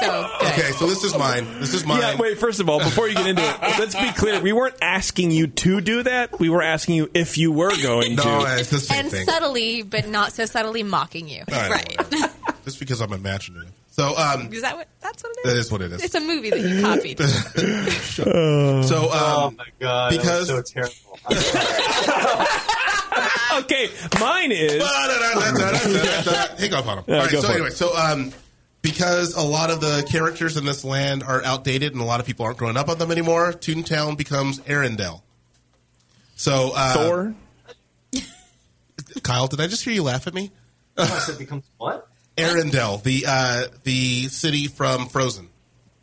So 0.00 0.28
good. 0.40 0.48
Okay, 0.52 0.72
so 0.72 0.86
this 0.86 1.04
is 1.04 1.16
mine. 1.16 1.46
This 1.60 1.72
is 1.74 1.86
mine. 1.86 2.00
Yeah, 2.00 2.16
wait, 2.16 2.38
first 2.38 2.60
of 2.60 2.68
all, 2.68 2.80
before 2.80 3.08
you 3.08 3.14
get 3.14 3.26
into 3.26 3.42
it, 3.42 3.60
let's 3.78 3.94
be 3.94 4.10
clear. 4.12 4.40
We 4.40 4.52
weren't 4.52 4.76
asking 4.82 5.30
you 5.30 5.46
to 5.46 5.80
do 5.80 6.02
that. 6.02 6.38
We 6.40 6.48
were 6.48 6.62
asking 6.62 6.96
you 6.96 7.10
if 7.14 7.38
you 7.38 7.52
were 7.52 7.70
going 7.82 8.16
No, 8.16 8.22
to. 8.44 8.56
it's 8.58 8.70
the 8.70 8.80
same 8.80 9.00
And 9.00 9.10
thing. 9.10 9.24
subtly, 9.26 9.82
but 9.82 10.08
not 10.08 10.32
so 10.32 10.44
subtly, 10.46 10.82
mocking 10.82 11.28
you. 11.28 11.44
I 11.48 11.68
know. 11.68 11.70
Right. 11.70 12.30
Just 12.64 12.80
because 12.80 13.00
I'm 13.00 13.12
imaginative. 13.12 13.70
So, 13.94 14.16
um, 14.16 14.52
Is 14.52 14.62
that 14.62 14.76
what? 14.76 14.88
That's 15.00 15.22
what 15.22 15.30
it 15.36 15.44
that 15.44 15.52
is. 15.56 15.66
is 15.66 15.72
what 15.72 15.80
it 15.80 15.92
is. 15.92 16.02
It's 16.02 16.16
a 16.16 16.20
movie 16.20 16.50
that 16.50 16.58
you 16.60 16.82
copied. 16.82 17.20
So, 18.84 19.08
oh 19.12 19.46
um, 19.46 19.56
my 19.56 19.66
god, 19.78 20.10
because- 20.10 20.48
that 20.48 20.54
was 20.54 20.68
so 20.72 20.80
terrible. 20.80 21.18
Okay, 23.62 23.88
mine 24.18 24.50
is. 24.50 24.82
hang 24.82 26.74
on, 26.74 26.88
on 26.88 27.04
Yeah, 27.06 27.14
All 27.14 27.20
right, 27.22 27.30
so 27.30 27.42
for 27.42 27.50
it. 27.50 27.54
anyway, 27.54 27.70
so 27.70 27.96
um, 27.96 28.32
because 28.82 29.36
a 29.36 29.42
lot 29.42 29.70
of 29.70 29.80
the 29.80 30.04
characters 30.10 30.56
in 30.56 30.64
this 30.64 30.84
land 30.84 31.22
are 31.22 31.40
outdated 31.44 31.92
and 31.92 32.02
a 32.02 32.04
lot 32.04 32.18
of 32.18 32.26
people 32.26 32.44
aren't 32.44 32.58
growing 32.58 32.76
up 32.76 32.88
on 32.88 32.98
them 32.98 33.12
anymore, 33.12 33.52
Toontown 33.52 34.16
becomes 34.18 34.58
Arendelle. 34.60 35.22
So, 36.34 36.72
uh, 36.74 36.94
Thor. 36.94 37.34
Kyle, 39.22 39.46
did 39.46 39.60
I 39.60 39.68
just 39.68 39.84
hear 39.84 39.94
you 39.94 40.02
laugh 40.02 40.26
at 40.26 40.34
me? 40.34 40.50
So 40.98 41.32
it 41.32 41.38
becomes 41.38 41.62
what? 41.76 42.08
Arendelle, 42.36 43.02
the 43.02 43.24
uh, 43.28 43.64
the 43.84 44.28
city 44.28 44.68
from 44.68 45.08
Frozen. 45.08 45.48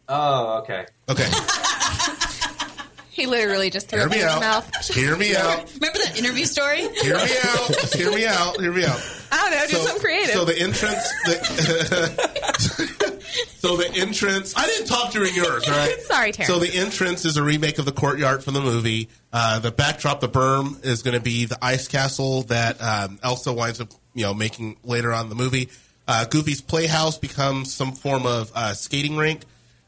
Oh, 0.07 0.59
okay. 0.59 0.85
Okay, 1.09 1.27
he 3.09 3.25
literally 3.27 3.69
just 3.69 3.87
threw 3.89 3.99
hear 3.99 4.07
up 4.07 4.13
in 4.13 4.17
me 4.19 4.23
his 4.23 4.33
out. 4.33 4.39
mouth. 4.41 4.87
Hear 4.93 5.15
me 5.17 5.35
out. 5.35 5.73
Remember 5.75 5.99
that 5.99 6.17
interview 6.17 6.45
story? 6.45 6.87
Hear 7.01 7.15
me 7.15 7.37
out. 7.43 7.75
Hear 7.93 8.11
me 8.11 8.25
out. 8.25 8.59
Hear 8.59 8.71
me 8.73 8.85
out. 8.85 8.99
I 9.31 9.49
don't 9.49 9.51
know. 9.51 9.67
Do 9.67 9.75
something 9.85 10.01
creative. 10.01 10.31
So 10.35 10.45
the 10.45 10.59
entrance. 10.59 11.09
The, 11.25 13.21
so 13.59 13.77
the 13.77 13.89
entrance. 13.95 14.53
I 14.57 14.65
didn't 14.65 14.87
talk 14.87 15.11
during 15.11 15.33
yours, 15.33 15.67
all 15.67 15.73
right? 15.75 15.99
Sorry, 16.01 16.31
Terrence. 16.31 16.53
So 16.53 16.59
the 16.59 16.73
entrance 16.77 17.23
is 17.25 17.37
a 17.37 17.43
remake 17.43 17.79
of 17.79 17.85
the 17.85 17.91
courtyard 17.93 18.43
from 18.43 18.53
the 18.53 18.61
movie. 18.61 19.09
Uh, 19.31 19.59
the 19.59 19.71
backdrop, 19.71 20.19
the 20.19 20.27
berm, 20.29 20.83
is 20.85 21.03
going 21.03 21.15
to 21.15 21.21
be 21.21 21.45
the 21.45 21.57
ice 21.61 21.87
castle 21.87 22.43
that 22.43 22.81
um, 22.81 23.19
Elsa 23.23 23.53
winds 23.53 23.79
up, 23.79 23.89
you 24.13 24.23
know, 24.23 24.33
making 24.33 24.77
later 24.83 25.13
on 25.13 25.23
in 25.25 25.29
the 25.29 25.35
movie. 25.35 25.69
Uh, 26.11 26.25
Goofy's 26.25 26.59
playhouse 26.59 27.17
becomes 27.17 27.73
some 27.73 27.93
form 27.93 28.25
of 28.25 28.51
uh, 28.53 28.73
skating 28.73 29.15
rink. 29.15 29.43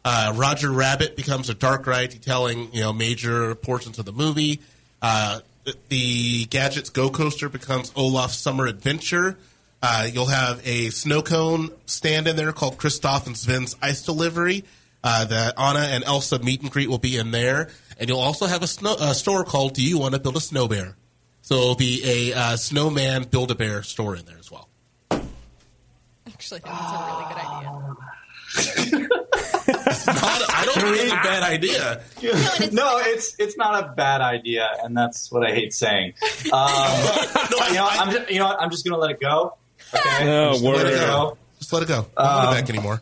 Uh, 0.06 0.32
Roger 0.34 0.72
Rabbit 0.72 1.18
becomes 1.18 1.50
a 1.50 1.54
dark 1.54 1.86
ride 1.86 2.12
detailing, 2.12 2.72
you 2.72 2.80
know, 2.80 2.94
major 2.94 3.56
portions 3.56 4.00
of 4.00 4.06
the 4.06 4.14
movie. 4.14 4.62
Uh, 5.02 5.42
the- 5.90 6.46
Gadgets 6.46 6.90
Go 6.92 7.10
Coaster 7.10 7.50
becomes 7.50 7.92
Olaf's 7.92 8.38
Summer 8.38 8.68
Adventure. 8.68 9.38
Uh, 9.82 10.08
you'll 10.14 10.28
have 10.28 10.66
a 10.66 10.92
snow 10.92 11.22
cone 11.22 11.72
stand 11.88 12.26
in 12.26 12.38
there 12.38 12.54
called 12.54 12.78
Kristoff 12.78 13.28
and 13.28 13.36
Sven's 13.36 13.76
Ice 13.82 14.02
Delivery. 14.02 14.64
Uh, 15.04 15.26
the 15.26 15.54
Anna 15.60 15.80
and 15.80 16.06
Elsa 16.06 16.40
meet 16.40 16.62
and 16.62 16.72
greet 16.72 16.90
will 16.90 17.00
be 17.00 17.18
in 17.18 17.32
there, 17.32 17.70
and 18.00 18.08
you'll 18.08 18.22
also 18.22 18.46
have 18.46 18.64
a, 18.64 18.68
snow, 18.68 18.96
a 18.98 19.14
store 19.14 19.44
called 19.44 19.74
Do 19.74 19.84
You 19.84 20.00
Want 20.00 20.14
to 20.14 20.22
Build 20.22 20.38
a 20.38 20.42
Snow 20.42 20.70
Bear? 20.70 20.96
So 21.42 21.56
it'll 21.56 21.76
be 21.76 22.32
a 22.32 22.58
snowman 22.58 23.24
build 23.24 23.52
a 23.52 23.56
bear 23.56 23.84
store 23.84 24.16
in 24.16 24.24
there 24.24 24.38
as 24.40 24.50
well. 24.50 24.70
Actually, 26.56 26.66
I 26.66 26.66
think 26.66 26.78
that's 26.78 26.94
a 26.94 27.06
really 27.06 27.26
good 27.30 27.40
idea. 27.40 27.70
I 30.56 30.64
don't 30.66 30.76
think 30.76 30.98
it's 30.98 31.12
a 31.12 31.16
bad 31.16 31.44
idea. 31.44 32.72
no, 32.72 32.98
it's 33.00 33.36
it's 33.40 33.58
not 33.58 33.84
a 33.84 33.88
bad 33.94 34.22
idea, 34.22 34.70
and 34.84 34.96
that's 34.96 35.32
what 35.32 35.46
I 35.46 35.52
hate 35.54 35.74
saying. 35.74 36.14
Um, 36.54 36.90
you 37.70 37.76
know, 37.76 37.88
I'm 37.90 38.12
just, 38.12 38.30
you 38.30 38.40
know, 38.40 38.46
what, 38.46 38.62
I'm 38.62 38.70
just 38.70 38.86
gonna 38.86 38.98
let 38.98 39.12
it 39.12 39.20
go. 39.20 39.56
Okay, 39.96 40.26
No, 40.26 40.48
I'm 40.50 40.54
just 40.54 40.64
gonna 40.64 40.76
let 40.78 40.84
word. 40.86 40.94
it 40.94 40.98
go. 41.08 41.38
Just 41.60 41.74
let 41.74 41.84
it 41.84 41.88
go. 41.88 41.96
Don't 41.96 42.28
hold 42.28 42.44
it 42.54 42.60
back 42.62 42.70
anymore. 42.70 43.02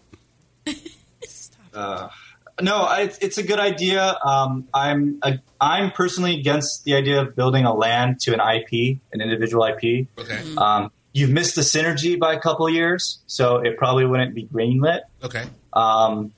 Uh, 1.74 2.10
no, 2.62 2.76
I, 2.78 3.02
it's, 3.04 3.18
it's 3.20 3.38
a 3.38 3.44
good 3.44 3.60
idea. 3.60 4.16
Um, 4.24 4.68
I'm 4.74 5.20
a, 5.24 5.40
I'm 5.60 5.92
personally 5.92 6.38
against 6.40 6.84
the 6.84 6.94
idea 6.96 7.22
of 7.22 7.36
building 7.36 7.66
a 7.66 7.74
land 7.74 8.20
to 8.22 8.34
an 8.34 8.40
IP, 8.40 9.00
an 9.14 9.22
individual 9.22 9.64
IP. 9.66 10.08
Okay. 10.18 10.56
Um, 10.58 10.92
you've 11.14 11.30
missed 11.30 11.56
the 11.56 11.62
synergy 11.62 12.18
by 12.20 12.34
a 12.34 12.40
couple 12.40 12.66
of 12.68 12.74
years, 12.74 13.20
so 13.28 13.58
it 13.58 13.78
probably 13.78 14.06
wouldn't 14.06 14.34
be 14.36 14.46
greenlit. 14.46 15.02
Okay. 15.24 15.44
Um, 15.74 16.34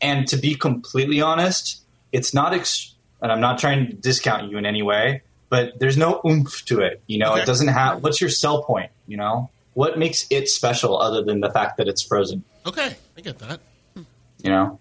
and 0.00 0.26
to 0.28 0.36
be 0.36 0.54
completely 0.54 1.20
honest, 1.20 1.82
it's 2.12 2.34
not, 2.34 2.52
ex- 2.54 2.94
and 3.20 3.30
I'm 3.32 3.40
not 3.40 3.58
trying 3.58 3.86
to 3.88 3.92
discount 3.94 4.50
you 4.50 4.58
in 4.58 4.66
any 4.66 4.82
way, 4.82 5.22
but 5.48 5.78
there's 5.78 5.96
no 5.96 6.20
oomph 6.26 6.64
to 6.66 6.80
it. 6.80 7.02
You 7.06 7.18
know, 7.18 7.32
Okay. 7.32 7.42
it 7.42 7.46
doesn't 7.46 7.68
have. 7.68 8.02
What's 8.02 8.20
your 8.20 8.30
sell 8.30 8.62
point? 8.64 8.90
You 9.06 9.16
know, 9.16 9.50
what 9.74 9.98
makes 9.98 10.26
it 10.30 10.48
special 10.48 11.00
other 11.00 11.22
than 11.22 11.40
the 11.40 11.50
fact 11.50 11.76
that 11.78 11.88
it's 11.88 12.02
frozen? 12.02 12.42
Okay. 12.66 12.94
I 13.16 13.20
get 13.20 13.38
that. 13.38 13.60
You 13.94 14.50
know, 14.50 14.78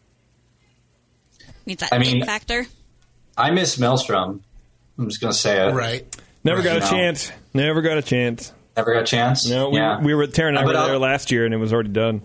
Needs 1.65 1.81
that 1.81 1.93
I 1.93 1.99
mean- 1.99 2.25
factor. 2.25 2.65
I 3.37 3.51
miss 3.51 3.77
Maelstrom. 3.77 4.43
I'm 4.97 5.07
just 5.09 5.21
gonna 5.21 5.33
say 5.33 5.67
it. 5.67 5.73
Right. 5.73 6.05
Never 6.43 6.61
got 6.63 6.77
a 6.77 6.79
No. 6.81 6.89
chance. 6.89 7.31
Never 7.53 7.81
got 7.81 7.97
a 7.97 8.01
chance. 8.01 8.51
Never 8.77 8.93
got 8.93 9.03
a 9.03 9.05
chance. 9.05 9.49
No, 9.49 9.69
we, 9.69 9.77
yeah. 9.77 10.01
we 10.01 10.13
were 10.13 10.27
Tara 10.27 10.49
and 10.49 10.57
I 10.57 10.63
But 10.63 10.75
were 10.75 10.79
I'll- 10.81 10.87
there 10.87 10.97
last 10.99 11.31
year, 11.31 11.45
and 11.45 11.53
it 11.53 11.57
was 11.57 11.73
already 11.73 11.89
done. 11.89 12.21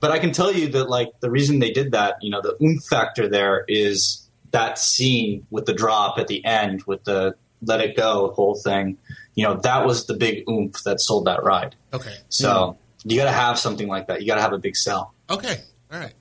But 0.00 0.10
I 0.10 0.18
can 0.18 0.32
tell 0.32 0.52
you 0.52 0.68
that 0.68 0.88
like 0.90 1.08
the 1.20 1.30
reason 1.30 1.58
they 1.58 1.70
did 1.70 1.92
that, 1.92 2.16
you 2.20 2.30
know, 2.30 2.40
the 2.42 2.54
oomph 2.62 2.84
factor 2.84 3.28
there 3.28 3.64
is 3.66 4.28
that 4.52 4.78
scene 4.78 5.46
with 5.50 5.66
the 5.66 5.72
drop 5.72 6.18
at 6.18 6.28
the 6.28 6.44
end 6.44 6.82
with 6.84 7.02
the 7.04 7.34
let 7.62 7.80
it 7.80 7.96
go 7.96 8.30
whole 8.32 8.54
thing. 8.54 8.98
You 9.34 9.44
know, 9.44 9.54
that 9.54 9.86
was 9.86 10.06
the 10.06 10.14
big 10.14 10.48
oomph 10.48 10.82
that 10.84 11.00
sold 11.00 11.24
that 11.26 11.42
ride. 11.44 11.74
Okay. 11.92 12.14
So 12.28 12.76
you 13.04 13.16
got 13.18 13.24
to 13.24 13.32
have 13.32 13.58
something 13.58 13.88
like 13.88 14.06
that. 14.08 14.20
You 14.20 14.26
got 14.26 14.36
to 14.36 14.42
have 14.42 14.52
a 14.52 14.58
big 14.58 14.76
sell. 14.76 15.14
Okay. 15.30 15.60
All 15.92 15.98
right. 15.98 16.14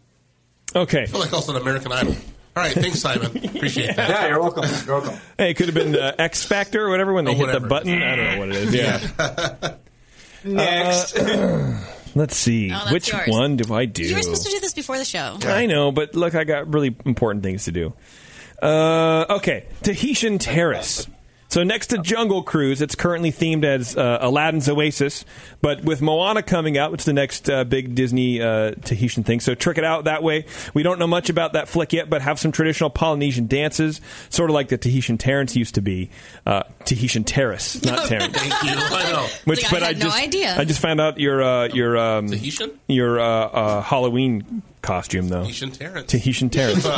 Okay. 0.76 1.04
I 1.04 1.06
feel 1.06 1.20
like 1.20 1.34
also 1.34 1.56
an 1.56 1.62
American 1.62 1.92
Idol. 1.92 2.16
All 2.56 2.64
right. 2.64 2.72
Thanks, 2.74 3.00
Simon. 3.02 3.26
Appreciate 3.46 3.96
that. 3.98 4.10
Yeah, 4.10 4.28
you're 4.30 4.40
welcome. 4.42 4.64
You're 4.86 5.02
welcome. 5.02 5.20
Hey, 5.38 5.52
it 5.52 5.56
could 5.56 5.66
have 5.68 5.76
been 5.76 5.96
uh, 5.96 6.14
X 6.18 6.46
Factor 6.46 6.86
or 6.86 6.90
whatever 6.90 7.14
when 7.14 7.26
they 7.26 7.32
Oh, 7.32 7.36
hit 7.36 7.48
whatever. 7.48 7.60
the 7.66 7.70
button. 7.70 8.02
I 8.02 8.16
don't 8.16 8.26
know 8.26 8.40
what 8.40 8.50
it 8.50 8.56
is. 8.56 8.74
Yeah. 8.74 9.76
Next. 10.46 11.18
Let's 12.16 12.38
see. 12.38 12.72
Oh, 12.74 12.94
Which 12.94 13.12
yours. 13.12 13.28
one 13.28 13.58
do 13.58 13.74
I 13.74 13.86
do? 13.86 14.04
You 14.04 14.16
were 14.16 14.22
supposed 14.22 14.46
to 14.46 14.52
do 14.52 14.60
this 14.62 14.74
before 14.74 14.98
the 14.98 15.04
show. 15.04 15.38
I 15.44 15.66
know, 15.66 15.92
but 15.92 16.16
look, 16.16 16.34
I 16.34 16.46
got 16.46 16.74
really 16.74 16.96
important 17.06 17.44
things 17.44 17.66
to 17.66 17.74
do. 17.74 17.94
Uh, 18.62 19.26
okay, 19.32 19.68
Tahitian 19.84 20.38
Terrace. 20.40 21.08
So 21.56 21.64
next 21.64 21.88
to 21.88 22.00
Jungle 22.00 22.44
Cruise, 22.44 22.82
it's 22.82 22.96
currently 22.96 23.32
themed 23.32 23.64
as 23.64 23.96
uh, 23.96 24.18
Aladdin's 24.20 24.68
Oasis, 24.68 25.24
but 25.62 25.86
with 25.86 26.02
Moana 26.02 26.44
coming 26.44 26.78
out, 26.78 26.94
it's 26.94 27.06
the 27.06 27.14
next 27.14 27.50
uh, 27.50 27.64
big 27.64 27.96
Disney 27.96 28.42
uh, 28.42 28.72
Tahitian 28.72 29.24
thing. 29.24 29.40
So 29.40 29.56
trick 29.56 29.78
it 29.78 29.86
out 29.86 30.04
that 30.04 30.22
way. 30.22 30.48
We 30.74 30.84
don't 30.84 31.00
know 31.00 31.08
much 31.08 31.30
about 31.30 31.54
that 31.54 31.70
flick 31.70 31.94
yet, 31.94 32.10
but 32.10 32.22
have 32.22 32.42
some 32.42 32.52
traditional 32.52 32.90
Polynesian 32.90 33.48
dances, 33.48 34.02
sort 34.30 34.50
of 34.50 34.54
like 34.54 34.68
the 34.68 34.78
Tahitian 34.78 35.18
Terrace 35.18 35.56
used 35.56 35.76
to 35.76 35.82
be. 35.82 36.10
Tahitian 36.86 37.24
Terrace, 37.24 37.84
not 37.84 38.08
Terrace. 38.08 38.28
Thank 38.32 38.64
you. 38.64 38.72
I 38.80 39.12
know. 39.12 39.28
Which, 39.46 39.64
Like, 39.64 39.74
I 39.74 39.76
but 39.76 39.82
had 39.84 39.96
I 39.96 40.00
no 40.00 40.06
just, 40.06 40.18
idea. 40.18 40.56
I 40.58 40.66
just 40.66 40.80
found 40.82 41.02
out 41.02 41.20
your 41.20 41.42
uh, 41.44 41.68
your 41.68 41.98
um, 41.98 42.28
Tahitian? 42.28 42.80
your 42.88 43.20
uh, 43.20 43.26
uh, 43.26 43.82
Halloween 43.82 44.62
costume 44.82 45.30
though. 45.30 45.42
Tahitian 45.42 45.72
Terrence. 45.72 46.12
Tahitian 46.12 46.50
Terrace. 46.50 46.86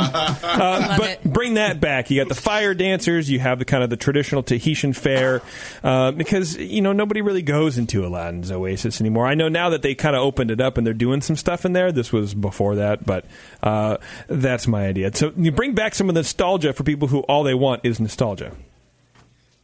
Uh, 0.58 0.96
but 0.98 1.10
it. 1.10 1.24
bring 1.24 1.54
that 1.54 1.80
back. 1.80 2.10
You 2.10 2.20
got 2.20 2.28
the 2.28 2.34
fire 2.34 2.74
dancers. 2.74 3.30
You 3.30 3.38
have 3.38 3.58
the 3.58 3.64
kind 3.64 3.82
of 3.84 3.90
the 3.90 3.96
traditional 3.96 4.42
Tahitian 4.42 4.92
fair 4.92 5.40
uh, 5.84 6.10
because 6.12 6.56
you 6.56 6.80
know 6.80 6.92
nobody 6.92 7.22
really 7.22 7.42
goes 7.42 7.78
into 7.78 8.04
Aladdin's 8.04 8.50
Oasis 8.50 9.00
anymore. 9.00 9.26
I 9.26 9.34
know 9.34 9.48
now 9.48 9.70
that 9.70 9.82
they 9.82 9.94
kind 9.94 10.16
of 10.16 10.22
opened 10.22 10.50
it 10.50 10.60
up 10.60 10.76
and 10.78 10.86
they're 10.86 10.94
doing 10.94 11.20
some 11.20 11.36
stuff 11.36 11.64
in 11.64 11.72
there. 11.74 11.92
This 11.92 12.12
was 12.12 12.34
before 12.34 12.76
that, 12.76 13.04
but 13.06 13.24
uh, 13.62 13.98
that's 14.26 14.66
my 14.66 14.86
idea. 14.86 15.14
So 15.14 15.32
you 15.36 15.52
bring 15.52 15.74
back 15.74 15.94
some 15.94 16.08
of 16.08 16.14
the 16.14 16.20
nostalgia 16.20 16.72
for 16.72 16.82
people 16.82 17.08
who 17.08 17.20
all 17.20 17.42
they 17.44 17.54
want 17.54 17.84
is 17.84 18.00
nostalgia. 18.00 18.52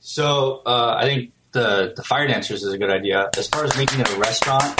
So 0.06 0.60
uh, 0.66 0.96
I 0.98 1.04
think 1.06 1.32
the 1.52 1.94
the 1.96 2.02
fire 2.02 2.26
dancers 2.26 2.62
is 2.62 2.72
a 2.72 2.78
good 2.78 2.90
idea. 2.90 3.30
As 3.36 3.48
far 3.48 3.64
as 3.64 3.76
making 3.76 4.00
it 4.00 4.10
a 4.10 4.18
restaurant, 4.18 4.78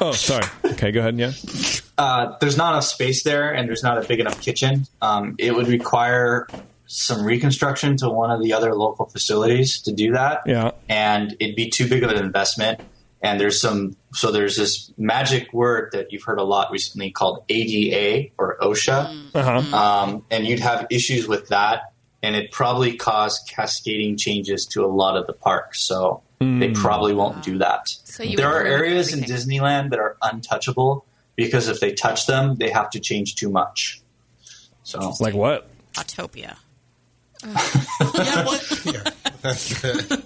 Oh, 0.00 0.12
sorry. 0.12 0.46
Okay, 0.64 0.92
go 0.92 1.00
ahead. 1.00 1.18
Yeah. 1.18 1.32
uh, 1.98 2.36
there's 2.40 2.56
not 2.56 2.72
enough 2.72 2.84
space 2.84 3.22
there, 3.22 3.52
and 3.54 3.68
there's 3.68 3.82
not 3.82 4.02
a 4.02 4.06
big 4.06 4.20
enough 4.20 4.40
kitchen. 4.40 4.86
Um, 5.00 5.34
it 5.38 5.54
would 5.54 5.68
require 5.68 6.48
some 6.86 7.24
reconstruction 7.24 7.96
to 7.98 8.08
one 8.08 8.30
of 8.30 8.42
the 8.42 8.52
other 8.52 8.74
local 8.74 9.06
facilities 9.06 9.80
to 9.82 9.92
do 9.92 10.12
that. 10.12 10.42
Yeah. 10.46 10.72
and 10.88 11.34
it'd 11.40 11.56
be 11.56 11.70
too 11.70 11.88
big 11.88 12.02
of 12.02 12.10
an 12.10 12.18
investment. 12.18 12.80
And 13.22 13.40
there's 13.40 13.60
some, 13.60 13.96
so 14.12 14.30
there's 14.30 14.56
this 14.56 14.92
magic 14.96 15.52
word 15.52 15.90
that 15.92 16.12
you've 16.12 16.22
heard 16.22 16.38
a 16.38 16.44
lot 16.44 16.70
recently 16.70 17.10
called 17.10 17.44
ADA 17.48 18.30
or 18.38 18.56
OSHA. 18.60 19.34
Uh-huh. 19.34 19.76
Um, 19.76 20.24
and 20.30 20.46
you'd 20.46 20.60
have 20.60 20.86
issues 20.90 21.26
with 21.26 21.48
that, 21.48 21.92
and 22.26 22.34
it 22.34 22.50
probably 22.50 22.96
caused 22.96 23.48
cascading 23.48 24.16
changes 24.16 24.66
to 24.66 24.84
a 24.84 24.88
lot 24.88 25.16
of 25.16 25.26
the 25.28 25.32
parks. 25.32 25.80
So 25.80 26.22
they 26.40 26.72
probably 26.72 27.14
won't 27.14 27.42
do 27.42 27.58
that. 27.58 27.88
So 27.88 28.22
you 28.22 28.36
there 28.36 28.48
are 28.48 28.64
ruin 28.64 28.72
areas 28.72 29.12
in. 29.14 29.20
Disneyland 29.20 29.90
that 29.90 29.98
are 30.00 30.16
untouchable 30.20 31.06
because 31.36 31.68
if 31.68 31.78
they 31.80 31.92
touch 31.92 32.26
them, 32.26 32.56
they 32.56 32.70
have 32.70 32.90
to 32.90 33.00
change 33.00 33.36
too 33.36 33.48
much. 33.48 34.00
So 34.82 35.12
Like 35.20 35.34
what? 35.34 35.68
Autopia. 35.94 36.56
yeah, 37.44 38.44
what? 38.44 38.62
Here. 38.82 39.02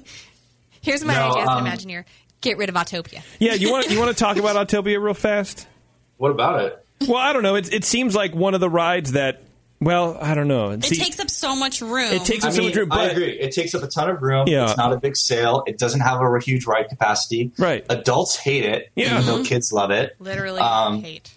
Here's 0.83 1.05
my 1.05 1.15
No, 1.15 1.31
idea 1.31 1.43
as 1.43 1.49
um, 1.49 1.67
an 1.67 1.73
Imagineer: 1.73 2.05
get 2.41 2.57
rid 2.57 2.69
of 2.71 2.75
Autopia. 2.75 3.23
Yeah. 3.39 3.55
You 3.55 3.71
want 3.71 3.91
you 3.91 3.99
want 3.99 4.17
to 4.17 4.25
talk 4.25 4.37
about 4.39 4.57
Autopia 4.57 5.01
real 5.03 5.15
fast? 5.15 5.67
what 6.17 6.31
about 6.31 6.63
it? 6.65 6.87
Well, 7.09 7.17
I 7.19 7.33
don't 7.33 7.43
know. 7.43 7.55
It, 7.57 7.73
it 7.73 7.85
seems 7.85 8.15
like 8.15 8.35
one 8.35 8.55
of 8.55 8.61
the 8.61 8.69
rides 8.71 9.13
that. 9.13 9.43
Well, 9.81 10.19
I 10.21 10.35
don't 10.35 10.49
know. 10.49 10.71
It 10.73 10.83
takes 10.83 11.19
up 11.21 11.31
so 11.31 11.57
much 11.57 11.81
room. 11.81 12.13
It 12.13 12.25
takes 12.25 12.45
I 12.45 12.49
up 12.49 12.55
so 12.55 12.61
mean, 12.61 12.69
much 12.69 12.77
room, 12.77 12.93
I 12.93 12.97
but 13.07 13.13
agree. 13.13 13.31
It 13.31 13.53
takes 13.53 13.75
up 13.75 13.83
a 13.83 13.87
ton 13.87 14.11
of 14.11 14.21
room. 14.21 14.47
Yeah. 14.47 14.65
It's 14.65 14.77
not 14.77 14.93
a 14.93 14.99
big 14.99 15.17
sale. 15.17 15.63
It 15.67 15.79
doesn't 15.79 16.01
have 16.01 16.21
a 16.21 16.39
huge 16.41 16.67
ride 16.67 16.89
capacity. 16.91 17.51
Right. 17.57 17.85
Adults 17.89 18.37
hate 18.37 18.65
it, 18.67 18.91
Yeah. 18.95 19.15
even 19.21 19.27
though 19.27 19.43
kids 19.45 19.73
love 19.73 19.91
it. 19.91 20.17
Literally 20.21 20.61
Um, 20.61 21.03
hate. 21.03 21.31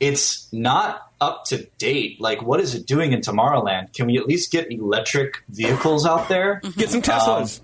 It's 0.00 0.48
not 0.50 1.10
up 1.20 1.44
to 1.46 1.66
date. 1.78 2.20
Like, 2.20 2.42
what 2.42 2.60
is 2.60 2.74
it 2.74 2.86
doing 2.86 3.12
in 3.12 3.20
Tomorrowland? 3.20 3.92
Can 3.94 4.06
we 4.06 4.16
at 4.18 4.26
least 4.26 4.50
get 4.50 4.70
electric 4.70 5.42
vehicles 5.50 6.06
out 6.06 6.28
there? 6.28 6.60
get 6.76 6.90
some 6.90 7.02
Teslas. 7.02 7.60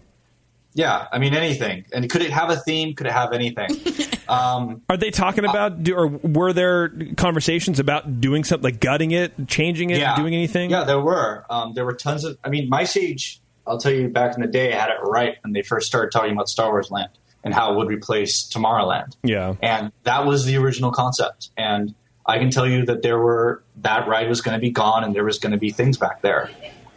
Yeah, 0.73 1.09
I 1.11 1.19
mean 1.19 1.35
anything. 1.35 1.85
And 1.93 2.09
could 2.09 2.23
it 2.23 2.31
have 2.31 2.51
a 2.51 2.57
theme? 2.57 2.95
Could 2.95 3.07
it 3.07 3.13
have 3.13 3.33
anything? 3.33 3.71
um, 4.29 4.83
Are 4.89 4.97
they 4.97 5.11
talking 5.11 5.45
about, 5.45 5.83
do, 5.83 5.97
or 5.97 6.07
were 6.07 6.53
there 6.53 6.93
conversations 7.17 7.81
about 7.81 8.21
doing 8.21 8.45
something 8.45 8.65
like 8.65 8.81
gutting 8.81 9.11
it, 9.11 9.49
changing 9.49 9.91
it, 9.91 9.99
yeah, 9.99 10.17
doing 10.17 10.35
anything? 10.35 10.71
Yeah, 10.71 10.85
there 10.85 11.01
were. 11.01 11.45
Um, 11.51 11.75
there 11.75 11.85
were 11.85 11.95
tons 11.95 12.25
of. 12.25 12.39
I 12.45 12.51
mean, 12.51 12.71
MiceChat. 12.71 13.41
I'll 13.67 13.79
tell 13.79 13.93
you, 13.93 14.09
back 14.09 14.35
in 14.35 14.41
the 14.41 14.49
day, 14.49 14.73
had 14.73 14.91
it 14.91 15.01
right 15.03 15.37
when 15.43 15.53
they 15.53 15.63
first 15.63 15.87
started 15.87 16.11
talking 16.11 16.33
about 16.33 16.49
Star 16.49 16.71
Wars 16.71 16.91
Land 16.91 17.11
and 17.45 17.55
how 17.55 17.73
it 17.73 17.77
would 17.77 17.89
replace 17.89 18.49
Tomorrowland. 18.49 19.17
Yeah. 19.23 19.55
and 19.63 19.93
that 20.05 20.27
was 20.27 20.45
the 20.45 20.57
original 20.57 20.91
concept. 20.91 21.51
And 21.57 21.95
I 22.27 22.39
can 22.39 22.51
tell 22.51 22.67
you 22.67 22.85
that 22.87 23.03
there 23.03 23.19
were 23.19 23.63
that 23.77 24.09
ride 24.09 24.29
was 24.29 24.41
going 24.41 24.55
to 24.55 24.61
be 24.61 24.71
gone, 24.71 25.05
and 25.05 25.15
there 25.15 25.25
was 25.25 25.39
going 25.39 25.53
to 25.53 25.59
be 25.59 25.71
things 25.71 25.99
back 25.99 26.23
there. 26.23 26.51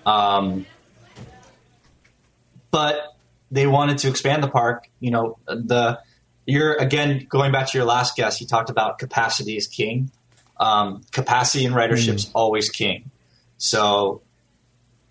Um, 0.05 0.65
but 2.71 3.12
they 3.53 3.67
wanted 3.67 3.99
to 3.99 4.09
expand 4.09 4.43
the 4.43 4.47
park. 4.47 4.89
You 4.99 5.11
know, 5.11 5.37
the 5.45 5.99
you're 6.45 6.73
again 6.73 7.25
going 7.29 7.51
back 7.51 7.69
to 7.71 7.77
your 7.77 7.85
last 7.85 8.15
guest. 8.15 8.41
You 8.41 8.47
talked 8.47 8.69
about 8.69 8.99
capacity 8.99 9.55
is 9.55 9.67
king. 9.67 10.11
Um, 10.57 11.01
capacity 11.11 11.65
and 11.65 11.75
ridership 11.75 12.13
ridership's 12.13 12.31
always 12.33 12.69
king. 12.69 13.11
So 13.57 14.21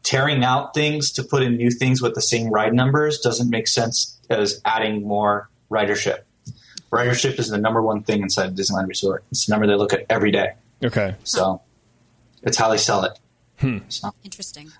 tearing 0.02 0.44
out 0.44 0.74
things 0.74 1.12
to 1.12 1.22
put 1.22 1.42
in 1.42 1.56
new 1.56 1.70
things 1.70 2.02
with 2.02 2.14
the 2.14 2.20
same 2.20 2.48
ride 2.48 2.74
numbers 2.74 3.20
doesn't 3.20 3.50
make 3.50 3.68
sense 3.68 4.18
as 4.30 4.60
adding 4.64 5.06
more 5.06 5.48
ridership. 5.70 6.20
Ridership 6.90 7.38
is 7.38 7.48
the 7.48 7.58
number 7.58 7.82
one 7.82 8.02
thing 8.02 8.22
inside 8.22 8.50
a 8.50 8.52
Disneyland 8.52 8.88
Resort. 8.88 9.24
It's 9.30 9.46
the 9.46 9.52
number 9.52 9.66
they 9.66 9.74
look 9.74 9.92
at 9.92 10.06
every 10.10 10.30
day. 10.30 10.52
Okay. 10.84 11.14
So 11.24 11.62
it's 12.42 12.56
how 12.56 12.70
they 12.70 12.76
sell 12.76 13.04
it. 13.04 13.18
So, 13.88 14.10
Interesting. 14.24 14.72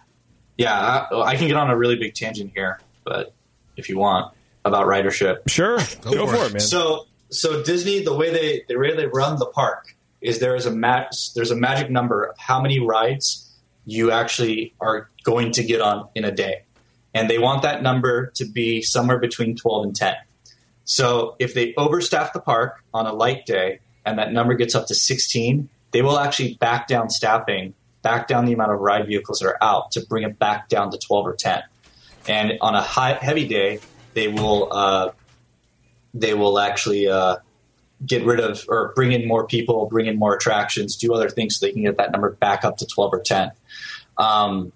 yeah, 0.59 1.07
I, 1.11 1.21
I 1.21 1.37
can 1.37 1.47
get 1.47 1.57
on 1.57 1.71
a 1.71 1.77
really 1.77 1.97
big 1.97 2.15
tangent 2.15 2.51
here, 2.53 2.81
but 3.05 3.33
if 3.77 3.89
you 3.89 3.99
want, 3.99 4.33
about 4.65 4.87
ridership. 4.87 5.49
Sure, 5.49 5.79
go, 6.03 6.27
for 6.27 6.47
it, 6.47 6.53
man. 6.53 6.61
So, 6.61 7.07
so 7.31 7.63
Disney, 7.63 8.01
the 8.01 8.15
way 8.15 8.31
they 8.31 8.65
the 8.69 8.79
way 8.79 8.95
they 8.95 9.07
run 9.07 9.39
the 9.39 9.47
park 9.47 9.97
is 10.21 10.39
there 10.39 10.55
is 10.55 10.67
a 10.67 10.71
mat, 10.71 11.15
there's 11.35 11.51
a 11.51 11.57
magic 11.57 11.91
number 11.91 12.25
of 12.25 12.39
how 12.39 12.61
many 12.61 12.79
rides 12.79 13.51
you 13.85 14.11
actually 14.13 14.75
are 14.81 15.09
going 15.25 15.53
to 15.53 15.65
get 15.65 15.81
on 15.81 16.09
in 16.15 16.25
a 16.25 16.31
day, 16.31 16.63
and 17.15 17.29
they 17.29 17.39
want 17.39 17.63
that 17.63 17.83
number 17.83 18.27
to 18.37 18.45
be 18.45 18.83
somewhere 18.83 19.19
between 19.19 19.57
twelve 19.57 19.85
and 19.85 19.97
ten. 19.97 20.15
So, 20.85 21.37
if 21.39 21.55
they 21.55 21.73
overstaff 21.75 22.33
the 22.33 22.41
park 22.41 22.85
on 22.93 23.07
a 23.07 23.13
light 23.13 23.47
day 23.47 23.81
and 24.05 24.19
that 24.19 24.33
number 24.33 24.55
gets 24.55 24.75
up 24.75 24.87
to 24.89 24.95
sixteen, 24.95 25.69
they 25.93 26.03
will 26.03 26.19
actually 26.19 26.55
back 26.55 26.87
down 26.89 27.11
staffing, 27.11 27.75
back 28.03 28.29
down 28.29 28.45
the 28.45 28.53
amount 28.53 28.73
of 28.73 28.81
ride 28.81 29.07
vehicles 29.07 29.41
that 29.41 29.49
are 29.49 29.63
out 29.63 29.93
to 29.93 30.05
bring 30.07 30.25
it 30.25 30.39
back 30.39 30.69
down 30.69 30.91
to 30.91 30.99
twelve 30.99 31.27
or 31.27 31.35
ten. 31.35 31.63
And 32.27 32.59
on 32.61 32.75
a 32.75 32.83
high, 32.83 33.15
heavy 33.15 33.47
day, 33.49 33.81
they 34.15 34.29
will 34.29 34.73
uh, 34.73 35.13
they 36.15 36.35
will 36.35 36.59
actually 36.59 37.09
uh, 37.09 37.37
get 38.05 38.25
rid 38.25 38.41
of 38.41 38.65
or 38.69 38.93
bring 38.95 39.13
in 39.13 39.27
more 39.27 39.47
people, 39.47 39.87
bring 39.87 40.07
in 40.07 40.19
more 40.19 40.35
attractions, 40.35 40.97
do 40.97 41.13
other 41.15 41.29
things 41.29 41.59
so 41.59 41.67
they 41.67 41.73
can 41.73 41.83
get 41.83 41.97
that 41.97 42.13
number 42.13 42.31
back 42.31 42.65
up 42.65 42.77
to 42.79 42.87
12 42.87 43.15
or 43.15 43.21
10. 43.21 43.53
Um, 44.19 44.73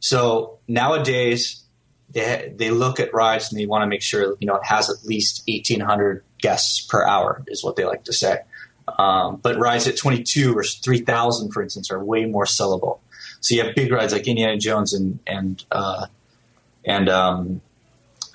so 0.00 0.58
nowadays, 0.68 1.62
they, 2.10 2.52
they 2.54 2.70
look 2.70 3.00
at 3.00 3.12
rides 3.12 3.50
and 3.50 3.60
they 3.60 3.66
want 3.66 3.82
to 3.82 3.86
make 3.86 4.02
sure 4.02 4.36
you 4.40 4.46
know 4.46 4.56
it 4.56 4.64
has 4.64 4.90
at 4.90 5.04
least 5.04 5.42
1,800 5.48 6.22
guests 6.38 6.80
per 6.86 7.04
hour, 7.04 7.42
is 7.48 7.64
what 7.64 7.76
they 7.76 7.84
like 7.84 8.04
to 8.04 8.12
say. 8.12 8.38
Um, 8.98 9.40
but 9.42 9.58
rides 9.58 9.88
at 9.88 9.96
22 9.96 10.56
or 10.56 10.62
3,000, 10.62 11.50
for 11.50 11.62
instance, 11.62 11.90
are 11.90 12.02
way 12.02 12.24
more 12.24 12.44
sellable. 12.44 13.00
So 13.40 13.54
you 13.54 13.64
have 13.64 13.74
big 13.74 13.90
rides 13.90 14.12
like 14.12 14.28
Indiana 14.28 14.58
Jones 14.58 14.92
and 14.92 15.18
and 15.26 15.64
uh, 15.72 16.06
and 16.86 17.08
um, 17.08 17.60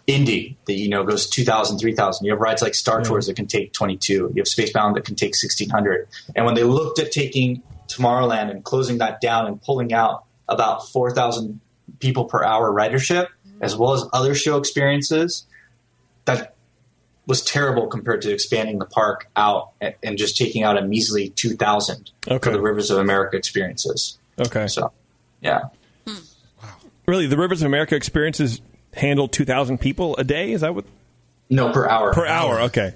Indy 0.07 0.57
that 0.65 0.73
you 0.73 0.89
know 0.89 1.03
goes 1.03 1.29
2,000, 1.29 1.79
3,000. 1.79 2.25
You 2.25 2.31
have 2.33 2.41
rides 2.41 2.61
like 2.61 2.75
Star 2.75 3.03
Tours 3.03 3.27
that 3.27 3.35
can 3.35 3.47
take 3.47 3.73
22. 3.73 4.13
You 4.13 4.29
have 4.35 4.45
Spacebound 4.45 4.95
that 4.95 5.05
can 5.05 5.15
take 5.15 5.29
1,600. 5.29 6.07
And 6.35 6.45
when 6.45 6.55
they 6.55 6.63
looked 6.63 6.99
at 6.99 7.11
taking 7.11 7.63
Tomorrowland 7.87 8.51
and 8.51 8.63
closing 8.63 8.97
that 8.99 9.21
down 9.21 9.47
and 9.47 9.61
pulling 9.61 9.93
out 9.93 10.25
about 10.47 10.89
4,000 10.89 11.59
people 11.99 12.25
per 12.25 12.43
hour 12.43 12.71
ridership, 12.71 13.27
as 13.61 13.75
well 13.75 13.93
as 13.93 14.03
other 14.11 14.35
show 14.35 14.57
experiences, 14.57 15.45
that 16.25 16.55
was 17.27 17.41
terrible 17.41 17.87
compared 17.87 18.21
to 18.23 18.33
expanding 18.33 18.79
the 18.79 18.85
park 18.85 19.29
out 19.35 19.71
and, 19.79 19.93
and 20.03 20.17
just 20.17 20.35
taking 20.35 20.63
out 20.63 20.77
a 20.77 20.81
measly 20.81 21.29
2,000 21.29 22.11
for 22.41 22.51
the 22.51 22.59
Rivers 22.59 22.89
of 22.89 22.97
America 22.97 23.37
experiences. 23.37 24.17
Okay. 24.39 24.67
So, 24.67 24.91
yeah. 25.41 25.65
Really, 27.11 27.27
the 27.27 27.35
Rivers 27.37 27.61
of 27.61 27.65
America 27.65 27.93
experiences 27.93 28.61
handle 28.93 29.27
two 29.27 29.43
thousand 29.43 29.79
people 29.79 30.15
a 30.15 30.23
day. 30.23 30.53
Is 30.53 30.61
that 30.61 30.73
what? 30.73 30.85
No, 31.49 31.69
per 31.73 31.85
hour. 31.85 32.13
Per 32.13 32.25
hour. 32.25 32.61
Okay. 32.61 32.93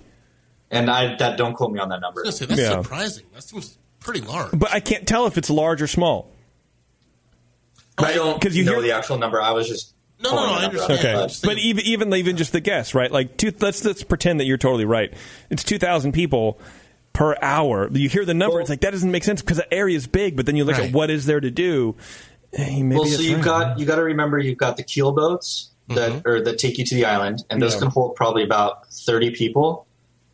And 0.71 0.89
I 0.89 1.15
that 1.17 1.37
don't 1.37 1.53
quote 1.53 1.73
me 1.73 1.79
on 1.81 1.89
that 1.89 1.99
number. 1.99 2.21
I 2.23 2.27
was 2.29 2.37
say, 2.37 2.45
that's 2.45 2.61
Yeah. 2.61 2.81
surprising. 2.81 3.25
That 3.33 3.43
seems 3.43 3.77
pretty 3.99 4.21
large. 4.21 4.57
But 4.57 4.73
I 4.73 4.79
can't 4.79 5.05
tell 5.05 5.25
if 5.27 5.37
it's 5.37 5.49
large 5.49 5.81
or 5.81 5.87
small. 5.87 6.31
I 7.97 8.13
don't 8.13 8.41
'Cause 8.41 8.55
you 8.55 8.63
know 8.63 8.73
hear- 8.75 8.81
the 8.83 8.91
actual 8.93 9.17
number. 9.17 9.41
I 9.41 9.51
was 9.51 9.67
just 9.67 9.93
No, 10.23 10.29
pulling 10.29 10.45
no, 10.45 10.53
I 10.53 10.63
understand. 10.65 10.99
Okay, 10.99 11.33
but 11.43 11.57
even 11.57 11.85
even 11.85 12.13
even 12.13 12.37
just 12.37 12.53
the 12.53 12.61
guess, 12.61 12.93
right? 12.95 13.11
Like 13.11 13.35
two, 13.35 13.51
let's 13.59 13.83
let's 13.83 14.03
pretend 14.03 14.39
that 14.39 14.45
you're 14.45 14.57
totally 14.57 14.85
right. 14.85 15.13
It's 15.49 15.65
two 15.65 15.77
thousand 15.77 16.13
people 16.13 16.57
per 17.11 17.35
hour. 17.41 17.89
You 17.91 18.07
hear 18.09 18.23
the 18.23 18.33
number, 18.33 18.61
it's 18.61 18.69
like 18.69 18.79
that 18.81 18.91
doesn't 18.91 19.11
make 19.11 19.25
sense 19.25 19.41
because 19.41 19.57
the 19.57 19.73
area 19.73 19.97
is 19.97 20.07
big. 20.07 20.37
But 20.37 20.45
then 20.45 20.55
you 20.55 20.63
look 20.63 20.77
Right. 20.77 20.87
at 20.87 20.93
what 20.93 21.09
is 21.09 21.25
there 21.25 21.39
to 21.41 21.51
do. 21.51 21.95
Maybe 22.53 22.95
well, 22.95 23.05
so 23.05 23.21
you've 23.21 23.37
right. 23.37 23.45
got 23.45 23.79
you 23.79 23.85
got 23.85 23.95
to 23.95 24.03
remember 24.03 24.39
you've 24.39 24.57
got 24.57 24.77
the 24.77 24.83
keel 24.83 25.11
boats 25.11 25.71
that 25.89 26.11
mm-hmm. 26.11 26.27
or 26.27 26.41
that 26.41 26.57
take 26.57 26.77
you 26.77 26.85
to 26.85 26.95
the 26.95 27.05
island, 27.05 27.43
and 27.49 27.61
those 27.61 27.73
Yeah. 27.73 27.81
can 27.81 27.89
hold 27.89 28.15
probably 28.15 28.43
about 28.43 28.87
thirty 28.91 29.31
people. 29.31 29.85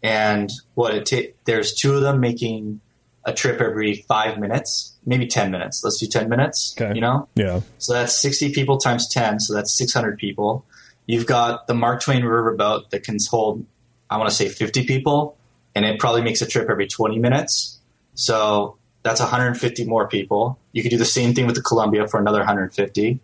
And 0.04 0.52
what 0.74 0.96
it 0.96 1.06
ta- 1.06 1.32
there's 1.46 1.74
two 1.74 1.94
of 1.94 2.02
them 2.02 2.20
making 2.20 2.82
a 3.24 3.34
trip 3.34 3.62
every 3.62 4.04
five 4.08 4.40
minutes, 4.40 4.96
maybe 5.06 5.28
ten 5.28 5.52
minutes. 5.52 5.84
Let's 5.84 6.00
do 6.00 6.08
ten 6.08 6.28
minutes. 6.28 6.76
Okay. 6.76 6.96
You 6.96 7.02
know, 7.02 7.28
yeah. 7.36 7.62
so 7.78 7.94
that's 7.94 8.20
sixty 8.20 8.52
people 8.52 8.80
times 8.80 9.08
ten, 9.08 9.40
so 9.40 9.54
that's 9.54 9.72
six 9.78 9.94
hundred 9.94 10.18
people. 10.18 10.66
You've 11.06 11.28
got 11.28 11.68
the 11.68 11.76
Mark 11.76 12.02
Twain 12.02 12.24
riverboat 12.24 12.90
that 12.90 13.04
can 13.04 13.18
hold, 13.30 13.66
I 14.10 14.18
want 14.18 14.30
to 14.30 14.36
say 14.36 14.50
fifty 14.50 14.86
people, 14.86 15.38
and 15.76 15.86
it 15.86 16.00
probably 16.00 16.24
makes 16.24 16.42
a 16.42 16.48
trip 16.48 16.68
every 16.68 16.88
twenty 16.88 17.20
minutes. 17.20 17.80
So 18.16 18.78
that's 19.04 19.20
150 19.20 19.86
more 19.86 20.08
people. 20.08 20.60
You 20.72 20.82
could 20.84 20.92
do 20.92 20.98
the 20.98 21.06
same 21.06 21.34
thing 21.34 21.46
with 21.46 21.56
the 21.56 21.62
Columbia 21.62 22.08
for 22.08 22.20
another 22.20 22.40
150. 22.40 23.20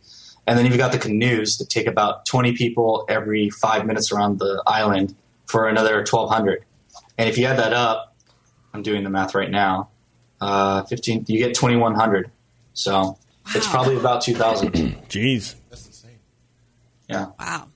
And 0.48 0.58
then 0.58 0.66
you've 0.66 0.78
got 0.78 0.92
the 0.92 0.98
canoes 0.98 1.58
that 1.58 1.70
take 1.70 1.88
about 1.88 2.26
20 2.26 2.54
people 2.54 3.06
every 3.10 3.50
five 3.50 3.86
minutes 3.86 4.12
around 4.12 4.40
the 4.40 4.64
island 4.66 5.16
for 5.46 5.68
another 5.68 5.98
1,200. 5.98 6.64
And 7.18 7.30
if 7.30 7.38
you 7.38 7.46
add 7.46 7.60
that 7.60 7.74
up, 7.74 8.16
I'm 8.74 8.82
doing 8.82 9.04
the 9.04 9.10
math 9.10 9.36
right 9.36 9.50
now, 9.50 9.90
uh, 10.40 10.84
15, 10.84 11.26
you 11.28 11.40
get 11.40 11.54
2,100. 11.56 12.32
So 12.74 13.18
it's 13.56 13.68
probably 13.68 13.98
about 13.98 14.22
2,000. 14.22 14.72
Jeez, 15.10 15.56
That's 15.70 15.86
insane. 15.88 16.20
yeah. 17.10 17.28
Wow. 17.40 17.68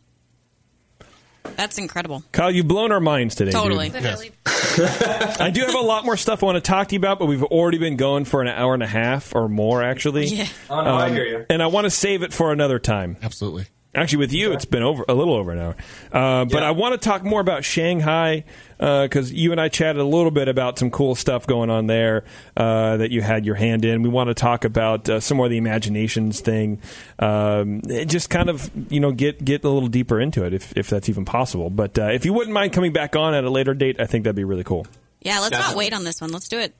That's 1.55 1.77
incredible. 1.77 2.23
Kyle, 2.31 2.51
you've 2.51 2.67
blown 2.67 2.91
our 2.91 2.99
minds 2.99 3.35
today. 3.35 3.51
dude. 3.51 3.61
Totally. 3.61 3.89
Literally. 3.89 4.31
I 4.45 5.51
do 5.53 5.61
have 5.61 5.75
a 5.75 5.79
lot 5.79 6.05
more 6.05 6.17
stuff 6.17 6.43
I 6.43 6.45
want 6.45 6.55
to 6.57 6.61
talk 6.61 6.89
to 6.89 6.95
you 6.95 6.99
about, 6.99 7.19
but 7.19 7.25
we've 7.25 7.43
already 7.43 7.77
been 7.77 7.97
going 7.97 8.25
for 8.25 8.41
an 8.41 8.47
hour 8.47 8.73
and 8.73 8.83
a 8.83 8.87
half 8.87 9.35
or 9.35 9.49
more, 9.49 9.83
actually. 9.83 10.25
Yeah. 10.25 10.47
Oh, 10.69 10.81
no, 10.83 10.91
I 10.91 11.07
um, 11.07 11.13
hear 11.13 11.25
you. 11.25 11.45
And 11.49 11.61
I 11.61 11.67
want 11.67 11.85
to 11.85 11.91
save 11.91 12.23
it 12.23 12.33
for 12.33 12.51
another 12.51 12.79
time. 12.79 13.17
Absolutely. 13.21 13.65
Actually, 13.93 14.19
with 14.19 14.31
you, 14.33 14.53
it's 14.53 14.63
been 14.63 14.83
over 14.83 15.03
a 15.09 15.13
little 15.13 15.33
over 15.33 15.51
an 15.51 15.59
hour. 15.59 15.75
Uh, 16.13 16.45
but 16.45 16.61
Yeah. 16.61 16.67
I 16.69 16.71
want 16.71 16.93
to 16.93 17.09
talk 17.09 17.25
more 17.25 17.41
about 17.41 17.65
Shanghai 17.65 18.45
because 18.77 19.33
you 19.33 19.51
and 19.51 19.59
I 19.59 19.67
chatted 19.67 20.01
a 20.01 20.05
little 20.05 20.31
bit 20.31 20.47
about 20.47 20.79
some 20.79 20.89
cool 20.91 21.13
stuff 21.13 21.45
going 21.45 21.69
on 21.69 21.87
there 21.87 22.23
uh, 22.55 22.95
that 22.97 23.11
you 23.11 23.21
had 23.21 23.45
your 23.45 23.55
hand 23.55 23.83
in. 23.83 24.01
We 24.01 24.07
want 24.07 24.29
to 24.29 24.33
talk 24.33 24.63
about 24.63 25.09
uh, 25.09 25.19
some 25.19 25.35
more 25.37 25.47
of 25.47 25.49
the 25.49 25.57
imaginations 25.57 26.39
thing. 26.39 26.79
Um, 27.19 27.81
just 28.05 28.29
kind 28.29 28.49
of 28.49 28.71
you 28.89 29.01
know 29.01 29.11
get 29.11 29.43
get 29.43 29.63
a 29.65 29.69
little 29.69 29.89
deeper 29.89 30.21
into 30.21 30.45
it 30.45 30.53
if 30.53 30.75
if 30.77 30.89
that's 30.89 31.09
even 31.09 31.25
possible. 31.25 31.69
But 31.69 31.99
uh, 31.99 32.11
if 32.13 32.23
you 32.25 32.31
wouldn't 32.31 32.53
mind 32.53 32.71
coming 32.71 32.93
back 32.93 33.17
on 33.17 33.33
at 33.33 33.43
a 33.43 33.49
later 33.49 33.73
date, 33.73 33.99
I 33.99 34.05
think 34.05 34.23
that'd 34.23 34.35
be 34.37 34.45
really 34.45 34.63
cool. 34.63 34.87
Yeah, 35.21 35.39
let's 35.39 35.51
not 35.51 35.75
wait 35.75 35.93
on 35.93 36.05
this 36.05 36.21
one. 36.21 36.31
Let's 36.31 36.47
do 36.47 36.59
it 36.59 36.73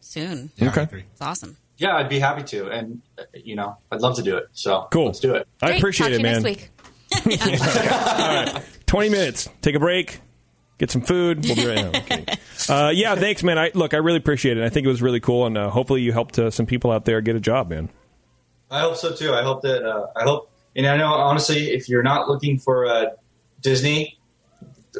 soon. 0.00 0.50
Yeah, 0.56 0.70
Okay. 0.70 0.82
I. 0.92 1.04
It's 1.12 1.20
awesome. 1.22 1.56
Yeah, 1.78 1.96
I'd 1.96 2.08
be 2.08 2.18
happy 2.18 2.42
to. 2.44 2.68
And, 2.70 3.02
uh, 3.18 3.24
you 3.34 3.54
know, 3.56 3.76
I'd 3.92 4.00
love 4.00 4.16
to 4.16 4.22
do 4.22 4.36
it. 4.36 4.48
So 4.52 4.88
Cool. 4.90 5.06
let's 5.06 5.20
do 5.20 5.34
it. 5.34 5.46
I 5.62 5.72
appreciate 5.72 6.10
Talk 6.10 6.20
it, 6.20 6.22
man. 6.22 6.42
Next 6.42 6.70
week. 8.64 8.70
20 8.86 9.08
minutes. 9.10 9.48
Take 9.62 9.74
a 9.74 9.78
break. 9.80 10.20
Get 10.78 10.90
some 10.90 11.00
food. 11.02 11.44
We'll 11.44 11.56
be 11.56 11.66
right 11.66 11.76
now. 11.92 11.98
Okay. 12.00 12.24
Uh, 12.68 12.90
yeah, 12.92 13.14
thanks, 13.14 13.44
man. 13.44 13.58
I, 13.58 13.70
look, 13.74 13.94
I 13.94 13.98
really 13.98 14.16
appreciate 14.16 14.56
it. 14.58 14.64
I 14.64 14.70
think 14.70 14.86
it 14.86 14.88
was 14.88 15.00
really 15.00 15.20
cool, 15.20 15.46
and 15.46 15.56
uh, 15.56 15.70
hopefully 15.70 16.00
you 16.00 16.10
helped 16.10 16.36
uh, 16.36 16.50
some 16.50 16.66
people 16.66 16.90
out 16.90 17.04
there 17.04 17.20
get 17.20 17.36
a 17.36 17.40
job, 17.40 17.70
man. 17.70 17.90
I 18.72 18.80
hope 18.80 18.96
so 18.96 19.14
too. 19.14 19.32
I 19.32 19.42
hope 19.44 19.62
that 19.62 19.84
uh, 19.84 20.08
I 20.16 20.24
hope, 20.24 20.50
and 20.74 20.84
I 20.84 20.96
know 20.96 21.12
honestly, 21.12 21.66
if 21.70 21.88
you're 21.88 22.02
not 22.02 22.28
looking 22.28 22.58
for 22.58 22.86
uh, 22.86 23.04
Disney 23.60 24.18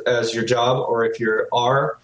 as 0.07 0.33
your 0.33 0.45
job, 0.45 0.79
or 0.89 1.05
if 1.07 1.19
you 1.19 1.45
are, 1.51 1.99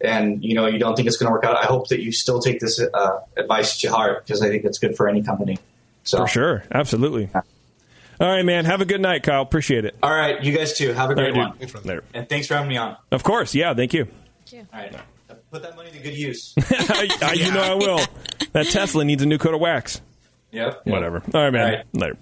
and 0.00 0.44
you 0.44 0.54
know 0.54 0.66
you 0.66 0.78
don't 0.78 0.94
think 0.96 1.08
it's 1.08 1.16
going 1.16 1.28
to 1.28 1.32
work 1.32 1.44
out, 1.44 1.56
I 1.56 1.66
hope 1.66 1.88
that 1.88 2.00
you 2.02 2.12
still 2.12 2.40
take 2.40 2.60
this 2.60 2.80
uh, 2.80 3.20
advice 3.36 3.80
to 3.80 3.88
heart 3.88 4.24
because 4.26 4.42
I 4.42 4.48
think 4.48 4.64
it's 4.64 4.78
good 4.78 4.96
for 4.96 5.08
any 5.08 5.22
company. 5.22 5.58
So 6.04 6.18
For 6.18 6.28
sure. 6.28 6.64
Absolutely. 6.72 7.30
All 8.20 8.28
right, 8.28 8.44
man. 8.44 8.64
Have 8.66 8.80
a 8.80 8.84
good 8.84 9.00
night, 9.00 9.22
Kyle. 9.22 9.42
Appreciate 9.42 9.84
it. 9.84 9.96
All 10.02 10.10
right, 10.14 10.42
you 10.44 10.56
guys 10.56 10.76
too. 10.76 10.92
Have 10.92 11.10
a 11.10 11.14
great 11.14 11.34
right, 11.34 11.48
one, 11.48 11.58
dude. 11.58 11.84
Later. 11.84 12.04
and 12.14 12.28
thanks 12.28 12.46
for 12.46 12.54
having 12.54 12.68
me 12.68 12.76
on. 12.76 12.96
Of 13.10 13.22
course. 13.24 13.54
Yeah, 13.54 13.74
Thank 13.74 13.92
you. 13.94 14.04
thank 14.46 14.52
you. 14.52 14.68
All 14.72 14.80
right, 14.80 14.94
put 15.50 15.62
that 15.62 15.74
money 15.76 15.90
to 15.90 15.98
good 15.98 16.16
use. 16.16 16.54
I, 16.58 17.08
I- 17.22 17.32
You 17.32 17.52
know 17.52 17.62
I 17.62 17.74
will. 17.74 18.00
That 18.52 18.66
Tesla 18.66 19.04
needs 19.04 19.22
a 19.22 19.26
new 19.26 19.38
coat 19.38 19.54
of 19.54 19.60
wax. 19.60 20.00
yep. 20.52 20.82
Whatever. 20.86 21.22
All 21.34 21.42
right, 21.42 21.50
man. 21.52 21.64
All 21.66 21.76
right. 21.76 21.86
Later. 21.92 22.16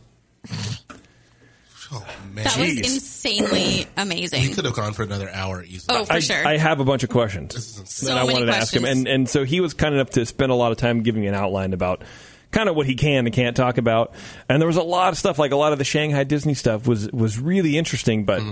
Oh 1.95 2.07
man, 2.33 2.45
That 2.45 2.57
was 2.59 2.79
insanely 2.79 3.87
we 3.87 4.03
amazing. 4.03 4.55
could 4.55 4.65
have 4.65 4.75
gone 4.75 4.93
for 4.95 5.03
another 5.03 5.29
hour 5.31 5.63
easily. 5.63 5.99
Oh, 5.99 6.05
for 6.05 6.13
I, 6.15 6.19
sure. 6.21 6.47
I 6.47 6.57
have 6.57 6.81
a 6.81 6.85
bunch 6.85 7.03
of 7.03 7.11
questions 7.11 7.55
This 7.55 7.69
is 7.71 7.79
insane. 7.81 8.07
So 8.09 8.15
that 8.15 8.21
I 8.21 8.27
many 8.27 8.33
wanted 8.35 8.47
to 8.47 8.57
ask 8.57 8.75
him, 8.75 8.85
and 8.85 9.07
and 9.07 9.29
so 9.29 9.45
he 9.45 9.61
was 9.61 9.75
kind 9.75 9.95
enough 9.95 10.11
to 10.11 10.25
spend 10.27 10.51
a 10.53 10.55
lot 10.55 10.73
of 10.73 10.79
time 10.79 11.03
giving 11.03 11.21
me 11.21 11.29
an 11.29 11.35
outline 11.35 11.73
about 11.75 12.03
kind 12.51 12.69
of 12.69 12.77
what 12.77 12.87
he 12.87 12.95
can 12.95 13.27
and 13.27 13.35
can't 13.35 13.57
talk 13.57 13.79
about. 13.79 14.15
And 14.49 14.61
there 14.61 14.67
was 14.67 14.77
a 14.77 14.83
lot 14.83 15.13
of 15.13 15.19
stuff, 15.19 15.39
like 15.39 15.53
a 15.53 15.57
lot 15.57 15.73
of 15.73 15.79
the 15.79 15.85
Shanghai 15.85 16.25
Disney 16.25 16.55
stuff 16.55 16.87
was 16.89 17.11
was 17.13 17.39
really 17.39 17.77
interesting, 17.77 18.25
but. 18.25 18.43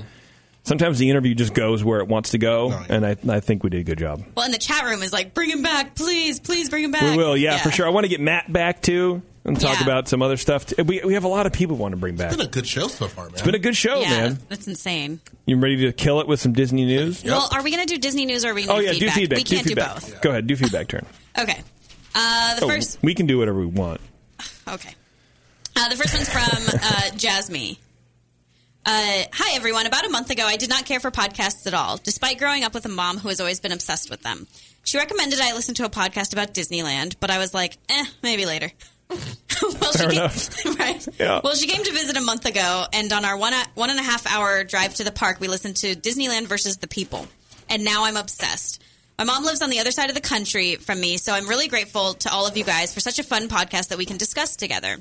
Sometimes 0.62 0.98
the 0.98 1.08
interview 1.08 1.34
just 1.34 1.54
goes 1.54 1.82
where 1.82 2.00
it 2.00 2.06
wants 2.06 2.32
to 2.32 2.38
go, 2.38 2.68
Mm-hmm. 2.68 2.82
Oh, 2.82 2.86
yeah. 2.86 2.94
and 2.94 3.06
I, 3.32 3.36
I 3.36 3.40
think 3.40 3.64
we 3.64 3.70
did 3.70 3.80
a 3.80 3.84
good 3.84 3.98
job. 3.98 4.22
well, 4.36 4.44
and 4.44 4.52
the 4.52 4.58
chat 4.58 4.84
room 4.84 5.02
is 5.02 5.10
like, 5.10 5.32
bring 5.32 5.48
him 5.48 5.62
back, 5.62 5.94
please, 5.94 6.38
please 6.38 6.68
bring 6.68 6.84
him 6.84 6.90
back. 6.90 7.00
We 7.02 7.16
will, 7.16 7.34
yeah, 7.34 7.56
for 7.56 7.70
sure. 7.70 7.86
I 7.86 7.88
want 7.88 8.04
to 8.04 8.08
get 8.08 8.20
Matt 8.20 8.52
back 8.52 8.82
too 8.82 9.22
and 9.44 9.58
talk 9.60 9.78
Yeah. 9.78 9.84
about 9.84 10.08
some 10.08 10.22
other 10.22 10.36
stuff. 10.36 10.66
Too. 10.66 10.82
We, 10.84 11.00
we 11.04 11.14
have 11.14 11.24
a 11.24 11.28
lot 11.28 11.46
of 11.46 11.52
people 11.52 11.76
we 11.76 11.82
want 11.82 11.92
to 11.92 11.96
bring 11.96 12.16
back. 12.16 12.28
It's 12.28 12.36
been 12.36 12.46
a 12.46 12.50
good 12.50 12.66
show 12.66 12.88
so 12.88 13.08
far, 13.08 13.24
man. 13.26 13.34
It's 13.34 13.42
been 13.42 13.54
a 13.54 13.58
good 13.58 13.76
show, 13.76 14.00
yeah, 14.00 14.10
man. 14.10 14.38
that's 14.48 14.66
insane. 14.66 15.20
You 15.46 15.56
ready 15.58 15.76
to 15.86 15.92
kill 15.92 16.20
it 16.20 16.28
with 16.28 16.40
some 16.40 16.52
Disney 16.52 16.84
news? 16.84 17.24
Well, 17.24 17.48
are 17.52 17.62
we 17.62 17.70
going 17.74 17.86
to 17.86 17.94
do 17.94 17.98
Disney 17.98 18.26
news 18.26 18.44
or 18.44 18.50
are 18.50 18.54
we 18.54 18.66
going 18.66 18.78
Oh 18.78 18.80
to 18.80 18.86
yeah, 18.86 18.92
do 18.92 18.98
do 19.00 19.10
feedback. 19.10 19.38
We 19.38 19.44
can't 19.44 19.62
do, 19.64 19.68
feedback. 19.70 19.94
both. 19.94 20.20
Go 20.20 20.30
ahead, 20.30 20.46
do 20.46 20.56
feedback 20.56 20.88
turn. 20.88 21.06
Okay. 21.38 21.60
Uh, 22.14 22.56
the 22.58 22.64
Oh, 22.64 22.68
first. 22.68 22.98
we 23.02 23.14
can 23.14 23.26
do 23.26 23.38
whatever 23.38 23.58
we 23.60 23.66
want. 23.66 24.00
Okay. 24.68 24.94
Uh, 25.76 25.88
the 25.88 25.96
first 25.96 26.14
one's 26.14 26.28
from 26.28 26.78
uh, 26.82 27.16
Jasmine. 27.16 27.76
Uh, 28.84 29.22
hi, 29.32 29.54
everyone. 29.56 29.86
About 29.86 30.06
a 30.06 30.08
month 30.10 30.30
ago, 30.30 30.44
I 30.44 30.56
did 30.56 30.68
not 30.68 30.84
care 30.84 31.00
for 31.00 31.10
podcasts 31.10 31.66
at 31.66 31.74
all, 31.74 31.96
despite 31.98 32.38
growing 32.38 32.64
up 32.64 32.72
with 32.74 32.84
a 32.86 32.88
mom 32.88 33.18
who 33.18 33.28
has 33.28 33.40
always 33.40 33.60
been 33.60 33.72
obsessed 33.72 34.10
with 34.10 34.22
them. 34.22 34.46
She 34.84 34.96
recommended 34.98 35.38
I 35.40 35.52
listen 35.54 35.74
to 35.76 35.84
a 35.84 35.90
podcast 35.90 36.32
about 36.32 36.54
Disneyland, 36.54 37.16
but 37.20 37.30
I 37.30 37.38
was 37.38 37.52
like, 37.52 37.76
eh, 37.88 38.04
maybe 38.22 38.46
later. 38.46 38.70
well, 39.62 39.92
Fair 39.92 40.10
she 40.10 40.16
enough. 40.16 40.56
Came, 40.62 40.74
right. 40.78 41.08
Yeah. 41.18 41.40
Well, 41.42 41.54
she 41.54 41.66
came 41.66 41.82
to 41.82 41.92
visit 41.92 42.16
a 42.16 42.20
month 42.22 42.46
ago, 42.46 42.86
and 42.92 43.12
on 43.12 43.24
our 43.24 43.36
one 43.36 43.52
uh, 43.52 43.64
one 43.74 43.90
and 43.90 43.98
a 43.98 44.02
half 44.02 44.26
hour 44.26 44.64
drive 44.64 44.94
to 44.96 45.04
the 45.04 45.10
park, 45.12 45.40
we 45.40 45.48
listened 45.48 45.76
to 45.76 45.94
Disneyland 45.94 46.46
versus 46.46 46.78
the 46.78 46.88
People, 46.88 47.26
and 47.68 47.84
now 47.84 48.04
I'm 48.04 48.16
obsessed. 48.16 48.82
My 49.18 49.24
mom 49.24 49.44
lives 49.44 49.60
on 49.60 49.68
the 49.68 49.80
other 49.80 49.90
side 49.90 50.08
of 50.08 50.14
the 50.14 50.22
country 50.22 50.76
from 50.76 50.98
me, 50.98 51.18
so 51.18 51.34
I'm 51.34 51.46
really 51.46 51.68
grateful 51.68 52.14
to 52.14 52.32
all 52.32 52.46
of 52.46 52.56
you 52.56 52.64
guys 52.64 52.94
for 52.94 53.00
such 53.00 53.18
a 53.18 53.22
fun 53.22 53.48
podcast 53.48 53.88
that 53.88 53.98
we 53.98 54.06
can 54.06 54.16
discuss 54.16 54.56
together. 54.56 54.96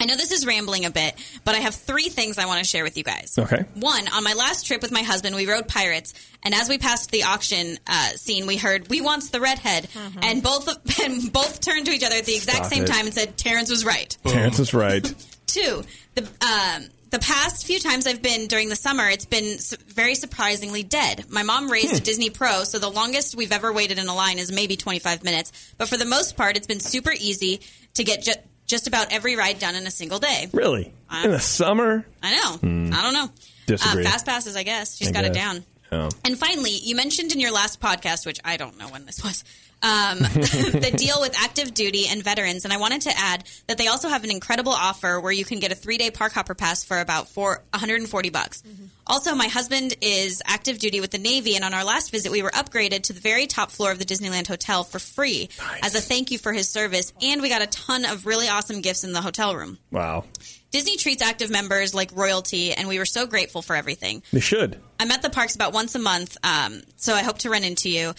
I 0.00 0.06
know 0.06 0.16
this 0.16 0.32
is 0.32 0.44
rambling 0.44 0.84
a 0.84 0.90
bit, 0.90 1.14
but 1.44 1.54
I 1.54 1.58
have 1.58 1.74
three 1.74 2.08
things 2.08 2.36
I 2.36 2.46
want 2.46 2.58
to 2.58 2.64
share 2.64 2.82
with 2.82 2.96
you 2.98 3.04
guys. 3.04 3.36
Okay. 3.38 3.64
One, 3.74 4.08
on 4.08 4.24
my 4.24 4.32
last 4.34 4.66
trip 4.66 4.82
with 4.82 4.90
my 4.90 5.02
husband, 5.02 5.36
we 5.36 5.46
rode 5.46 5.68
pirates, 5.68 6.14
and 6.42 6.52
as 6.54 6.68
we 6.68 6.78
passed 6.78 7.10
the 7.10 7.22
auction 7.24 7.78
uh, 7.86 8.08
scene, 8.10 8.46
we 8.46 8.56
heard 8.56 8.88
"We 8.88 9.00
wants 9.00 9.30
the 9.30 9.40
redhead," 9.40 9.88
and 10.22 10.42
both 10.42 10.68
of, 10.68 10.76
and 11.04 11.32
both 11.32 11.60
turned 11.60 11.86
to 11.86 11.92
each 11.92 12.04
other 12.04 12.16
at 12.16 12.24
the 12.26 12.34
exact 12.34 12.66
Stop 12.66 12.72
same 12.72 12.82
it. 12.84 12.86
time 12.88 13.06
and 13.06 13.14
said, 13.14 13.36
"Terrence 13.36 13.70
was 13.70 13.84
right." 13.84 14.16
Terrence 14.26 14.58
was 14.58 14.74
right. 14.74 15.04
Two, 15.46 15.84
the 16.16 16.22
um, 16.44 16.88
the 17.10 17.20
past 17.20 17.64
few 17.64 17.78
times 17.78 18.08
I've 18.08 18.20
been 18.22 18.48
during 18.48 18.68
the 18.68 18.74
summer, 18.76 19.08
it's 19.08 19.24
been 19.26 19.58
su- 19.60 19.76
very 19.86 20.16
surprisingly 20.16 20.82
dead. 20.82 21.26
My 21.30 21.44
mom 21.44 21.70
raised 21.70 21.94
a 21.94 22.00
Disney 22.00 22.28
Pro, 22.30 22.64
so 22.64 22.80
the 22.80 22.88
longest 22.90 23.36
we've 23.36 23.52
ever 23.52 23.72
waited 23.72 24.00
in 24.00 24.08
a 24.08 24.14
line 24.14 24.38
is 24.40 24.50
maybe 24.50 24.76
25 24.76 25.22
minutes. 25.22 25.52
But 25.78 25.88
for 25.88 25.96
the 25.96 26.04
most 26.04 26.36
part, 26.36 26.56
it's 26.56 26.66
been 26.66 26.80
super 26.80 27.12
easy 27.12 27.60
to 27.94 28.02
get 28.02 28.22
ju- 28.24 28.32
just 28.66 28.86
about 28.86 29.12
every 29.12 29.36
ride 29.36 29.58
done 29.58 29.74
in 29.74 29.86
a 29.86 29.90
single 29.90 30.18
day. 30.18 30.48
Really? 30.52 30.92
In 31.22 31.30
the 31.30 31.40
summer? 31.40 32.04
I 32.22 32.36
know. 32.36 32.56
Hmm. 32.56 32.90
I 32.92 33.02
don't 33.02 33.14
know. 33.14 33.30
Disagree. 33.66 34.04
Uh, 34.04 34.10
fast 34.10 34.26
passes, 34.26 34.56
I 34.56 34.62
guess. 34.62 34.96
She's 34.96 35.08
I 35.08 35.12
got 35.12 35.24
it 35.24 35.32
down. 35.32 35.64
Oh. 35.92 36.08
And 36.24 36.38
finally, 36.38 36.72
you 36.72 36.96
mentioned 36.96 37.32
in 37.32 37.40
your 37.40 37.52
last 37.52 37.80
podcast, 37.80 38.26
which 38.26 38.40
I 38.44 38.56
don't 38.56 38.78
know 38.78 38.88
when 38.88 39.06
this 39.06 39.22
was, 39.22 39.44
um, 39.84 40.18
the 40.18 40.94
deal 40.96 41.20
with 41.20 41.38
active 41.38 41.74
duty 41.74 42.06
and 42.08 42.22
veterans. 42.22 42.64
And 42.64 42.72
I 42.72 42.78
wanted 42.78 43.02
to 43.02 43.12
add 43.16 43.44
that 43.68 43.78
they 43.78 43.86
also 43.86 44.08
have 44.08 44.24
an 44.24 44.30
incredible 44.30 44.72
offer 44.72 45.20
where 45.20 45.32
you 45.32 45.44
can 45.44 45.60
get 45.60 45.70
a 45.70 45.74
three 45.74 45.98
day 45.98 46.10
park 46.10 46.32
hopper 46.32 46.54
pass 46.54 46.82
for 46.82 46.98
about 46.98 47.28
four, 47.28 47.62
140 47.70 48.30
bucks. 48.30 48.62
Also, 49.06 49.34
my 49.34 49.48
husband 49.48 49.94
is 50.00 50.42
active 50.46 50.78
duty 50.78 51.00
with 51.00 51.10
the 51.10 51.18
Navy, 51.18 51.56
and 51.56 51.64
on 51.64 51.74
our 51.74 51.84
last 51.84 52.10
visit, 52.10 52.32
we 52.32 52.42
were 52.42 52.50
upgraded 52.50 53.02
to 53.02 53.12
the 53.12 53.20
very 53.20 53.46
top 53.46 53.70
floor 53.70 53.92
of 53.92 53.98
the 53.98 54.04
Disneyland 54.06 54.46
Hotel 54.46 54.82
for 54.82 54.98
free 54.98 55.50
as 55.82 55.94
a 55.94 56.00
thank 56.00 56.30
you 56.30 56.38
for 56.38 56.54
his 56.54 56.68
service. 56.68 57.12
And 57.20 57.42
we 57.42 57.50
got 57.50 57.60
a 57.60 57.66
ton 57.66 58.06
of 58.06 58.24
really 58.24 58.48
awesome 58.48 58.80
gifts 58.80 59.04
in 59.04 59.12
the 59.12 59.20
hotel 59.20 59.54
room. 59.54 59.78
Wow. 59.90 60.24
Disney 60.74 60.96
treats 60.96 61.22
active 61.22 61.50
members 61.50 61.94
like 61.94 62.10
royalty, 62.16 62.72
and 62.72 62.88
we 62.88 62.98
were 62.98 63.06
so 63.06 63.26
grateful 63.26 63.62
for 63.62 63.76
everything. 63.76 64.24
They 64.32 64.40
should. 64.40 64.80
I'm 64.98 65.10
at 65.12 65.22
the 65.22 65.30
parks 65.30 65.54
about 65.54 65.72
once 65.72 65.94
a 65.94 66.00
month, 66.00 66.36
um, 66.42 66.82
so 66.96 67.14
I 67.14 67.22
hope 67.22 67.38
to 67.40 67.50
run 67.50 67.62
into 67.62 67.88
you. 67.88 68.12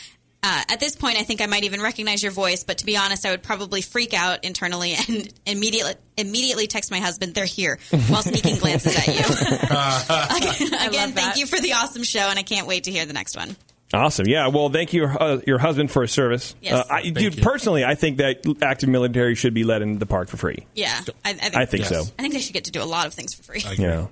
Uh, 0.47 0.61
at 0.69 0.80
this 0.80 0.95
point, 0.95 1.17
I 1.17 1.23
think 1.23 1.41
I 1.41 1.47
might 1.47 1.63
even 1.63 1.81
recognize 1.81 2.22
your 2.22 2.31
voice, 2.31 2.63
but 2.63 2.77
to 2.77 2.85
be 2.85 2.95
honest, 2.97 3.26
I 3.26 3.31
would 3.31 3.41
probably 3.41 3.81
freak 3.81 4.13
out 4.13 4.43
internally 4.43 4.93
and 5.07 5.34
immediately 5.47 5.95
immediately 6.17 6.67
text 6.67 6.91
my 6.91 6.99
husband, 6.99 7.34
"They're 7.34 7.45
here," 7.45 7.80
while 8.09 8.22
sneaking 8.22 8.57
glances 8.57 8.95
at 8.95 9.07
you. 9.07 9.13
Again, 10.88 11.13
thank 11.13 11.38
you 11.38 11.47
for 11.47 11.59
the 11.59 11.73
awesome 11.73 12.03
show, 12.03 12.30
and 12.30 12.38
I 12.38 12.43
can't 12.43 12.67
wait 12.67 12.84
to 12.84 12.91
hear 12.91 13.07
the 13.07 13.13
next 13.13 13.35
one. 13.35 13.55
Awesome. 13.91 14.27
Yeah. 14.27 14.49
Well, 14.49 14.69
thank 14.69 14.93
you, 14.93 15.05
uh, 15.05 15.39
your 15.47 15.57
husband, 15.57 15.89
for 15.89 16.03
his 16.03 16.11
service. 16.11 16.53
Yes. 16.61 16.73
Uh, 16.73 16.93
I, 16.93 17.09
dude, 17.09 17.41
personally, 17.41 17.84
I 17.84 17.95
think 17.95 18.17
that 18.17 18.45
active 18.61 18.89
military 18.89 19.34
should 19.34 19.55
be 19.55 19.63
let 19.63 19.81
into 19.81 19.97
the 19.97 20.05
park 20.05 20.30
for 20.30 20.38
free. 20.38 20.67
Yeah, 20.76 21.01
I, 21.23 21.30
I 21.30 21.34
think, 21.34 21.55
I 21.55 21.65
think 21.65 21.85
so. 21.85 22.01
I 22.19 22.22
think 22.22 22.34
they 22.35 22.39
should 22.39 22.53
get 22.53 22.65
to 22.65 22.72
do 22.72 22.84
a 22.84 22.85
lot 22.85 23.07
of 23.07 23.15
things 23.15 23.34
for 23.34 23.41
free. 23.41 23.63
Yeah. 23.77 24.07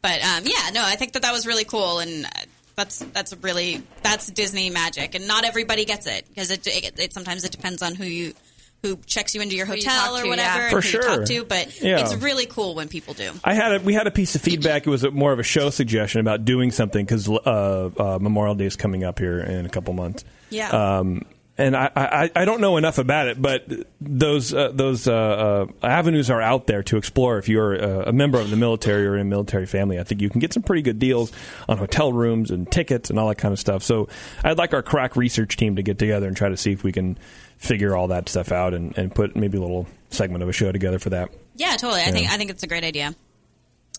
But 0.00 0.22
um, 0.24 0.44
yeah, 0.44 0.70
no, 0.74 0.82
I 0.84 0.96
think 0.96 1.12
that 1.12 1.22
that 1.22 1.32
was 1.32 1.46
really 1.46 1.64
cool, 1.64 1.98
and 1.98 2.26
uh, 2.26 2.28
that's 2.74 2.98
that's 2.98 3.34
really 3.42 3.82
that's 4.02 4.28
Disney 4.30 4.70
magic, 4.70 5.14
and 5.14 5.26
not 5.28 5.44
everybody 5.44 5.84
gets 5.84 6.06
it 6.06 6.26
because 6.28 6.50
it, 6.50 6.66
it, 6.66 6.98
it 6.98 7.12
sometimes 7.12 7.44
it 7.44 7.52
depends 7.52 7.82
on 7.82 7.94
who 7.94 8.04
you 8.04 8.32
who 8.82 8.96
checks 9.06 9.32
you 9.34 9.40
into 9.40 9.54
your 9.54 9.64
Who 9.64 9.74
you 9.74 9.82
hotel 9.82 10.06
talk 10.06 10.18
or 10.18 10.22
to, 10.24 10.28
whatever, 10.28 10.58
yeah. 10.58 10.64
and 10.64 10.70
For 10.70 10.76
who 10.80 10.88
sure. 10.88 11.02
you 11.02 11.16
talk 11.18 11.26
to. 11.26 11.44
But 11.44 11.80
Yeah. 11.80 12.00
it's 12.00 12.16
really 12.16 12.46
cool 12.46 12.74
when 12.74 12.88
people 12.88 13.14
do. 13.14 13.30
I 13.44 13.54
had 13.54 13.74
a, 13.76 13.84
we 13.84 13.94
had 13.94 14.08
a 14.08 14.10
piece 14.10 14.34
of 14.34 14.42
feedback. 14.42 14.86
It 14.88 14.90
was 14.90 15.04
a, 15.04 15.10
more 15.12 15.32
of 15.32 15.38
a 15.38 15.44
show 15.44 15.70
suggestion 15.70 16.20
about 16.20 16.44
doing 16.44 16.72
something 16.72 17.04
because 17.04 17.28
uh, 17.28 17.36
uh, 17.96 18.18
Memorial 18.20 18.56
Day 18.56 18.64
is 18.66 18.74
coming 18.74 19.04
up 19.04 19.20
here 19.20 19.38
in 19.40 19.66
a 19.66 19.68
couple 19.68 19.94
months. 19.94 20.24
Yeah. 20.50 20.70
Um, 20.98 21.22
and 21.58 21.76
I, 21.76 21.90
I, 21.94 22.30
I 22.34 22.44
don't 22.46 22.60
know 22.60 22.78
enough 22.78 22.98
about 22.98 23.28
it, 23.28 23.40
but 23.40 23.66
those 24.00 24.54
uh, 24.54 24.70
those 24.72 25.06
uh, 25.06 25.12
uh, 25.12 25.66
avenues 25.86 26.30
are 26.30 26.40
out 26.40 26.66
there 26.66 26.82
to 26.84 26.96
explore. 26.96 27.38
If 27.38 27.48
you're 27.48 27.74
uh, 27.74 28.04
a 28.06 28.12
member 28.12 28.40
of 28.40 28.50
the 28.50 28.56
military 28.56 29.06
or 29.06 29.16
in 29.16 29.20
a 29.20 29.24
military 29.24 29.66
family, 29.66 30.00
I 30.00 30.04
think 30.04 30.22
you 30.22 30.30
can 30.30 30.40
get 30.40 30.54
some 30.54 30.62
pretty 30.62 30.82
good 30.82 30.98
deals 30.98 31.30
on 31.68 31.76
hotel 31.76 32.12
rooms 32.12 32.50
and 32.50 32.70
tickets 32.70 33.10
and 33.10 33.18
all 33.18 33.28
that 33.28 33.36
kind 33.36 33.52
of 33.52 33.58
stuff. 33.58 33.82
So 33.82 34.08
I'd 34.42 34.56
like 34.56 34.72
our 34.72 34.82
crack 34.82 35.14
research 35.14 35.56
team 35.56 35.76
to 35.76 35.82
get 35.82 35.98
together 35.98 36.26
and 36.26 36.36
try 36.36 36.48
to 36.48 36.56
see 36.56 36.72
if 36.72 36.82
we 36.82 36.92
can 36.92 37.18
figure 37.58 37.94
all 37.94 38.08
that 38.08 38.28
stuff 38.28 38.50
out 38.50 38.72
and, 38.72 38.96
and 38.96 39.14
put 39.14 39.36
maybe 39.36 39.58
a 39.58 39.60
little 39.60 39.86
segment 40.08 40.42
of 40.42 40.48
a 40.48 40.52
show 40.52 40.72
together 40.72 40.98
for 40.98 41.10
that. 41.10 41.30
Yeah, 41.54 41.76
totally. 41.76 42.00
I 42.00 42.10
think 42.12 42.30
I 42.30 42.38
think 42.38 42.50
it's 42.50 42.62
a 42.62 42.66
great 42.66 42.84
idea. 42.84 43.14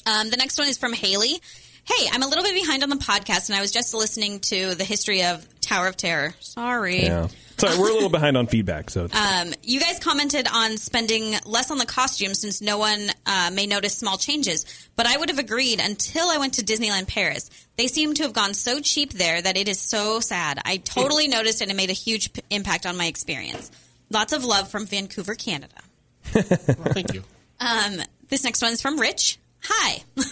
Um, 0.06 0.30
the 0.30 0.38
next 0.38 0.58
one 0.58 0.68
is 0.68 0.78
from 0.78 0.92
Haley. 0.92 1.40
Hey, 1.86 2.08
I'm 2.12 2.24
a 2.24 2.28
little 2.28 2.44
bit 2.44 2.56
behind 2.56 2.82
on 2.82 2.90
the 2.90 2.96
podcast, 2.96 3.50
and 3.50 3.58
I 3.58 3.62
was 3.62 3.72
just 3.72 3.94
listening 3.94 4.40
to 4.40 4.74
the 4.74 4.86
history 4.86 5.24
of 5.24 5.48
Tower 5.74 5.88
of 5.88 5.98
Terror. 5.98 6.34
Sorry. 6.40 7.04
Yeah. 7.04 7.28
Sorry, 7.58 7.78
we're 7.80 7.90
a 7.90 7.94
little 7.94 8.10
behind 8.10 8.38
on 8.38 8.46
feedback. 8.48 8.90
So 8.92 9.08
Um, 9.12 9.54
you 9.64 9.80
guys 9.80 9.98
commented 10.00 10.48
on 10.54 10.78
spending 10.78 11.34
less 11.46 11.72
on 11.72 11.78
the 11.80 11.86
costume 11.86 12.34
since 12.36 12.62
no 12.62 12.78
one 12.78 13.10
uh, 13.26 13.50
may 13.54 13.66
notice 13.66 13.98
small 13.98 14.18
changes, 14.18 14.66
but 14.96 15.08
I 15.08 15.18
would 15.18 15.30
have 15.30 15.40
agreed 15.40 15.80
until 15.82 16.28
I 16.30 16.38
went 16.38 16.56
to 16.56 16.62
Disneyland 16.64 17.08
Paris. 17.08 17.50
They 17.78 17.88
seem 17.88 18.14
to 18.16 18.24
have 18.24 18.34
gone 18.34 18.54
so 18.54 18.80
cheap 18.82 19.14
there 19.14 19.42
that 19.42 19.58
it 19.58 19.68
is 19.68 19.80
so 19.80 20.20
sad. 20.20 20.60
I 20.64 20.78
totally 20.78 21.28
noticed 21.28 21.62
and 21.62 21.72
it 21.72 21.76
made 21.76 21.90
a 21.90 21.94
huge 21.94 22.34
p- 22.34 22.42
impact 22.52 22.86
on 22.86 22.96
my 22.98 23.06
experience. 23.08 23.72
Lots 24.12 24.34
of 24.34 24.44
love 24.46 24.70
from 24.70 24.86
Vancouver, 24.86 25.34
Canada. 25.36 25.76
thank 26.24 27.14
you. 27.14 27.24
Um, 27.60 27.98
this 28.30 28.44
next 28.44 28.62
one 28.62 28.74
is 28.74 28.82
from 28.82 29.00
Rich. 29.00 29.40
Hi. 29.64 30.04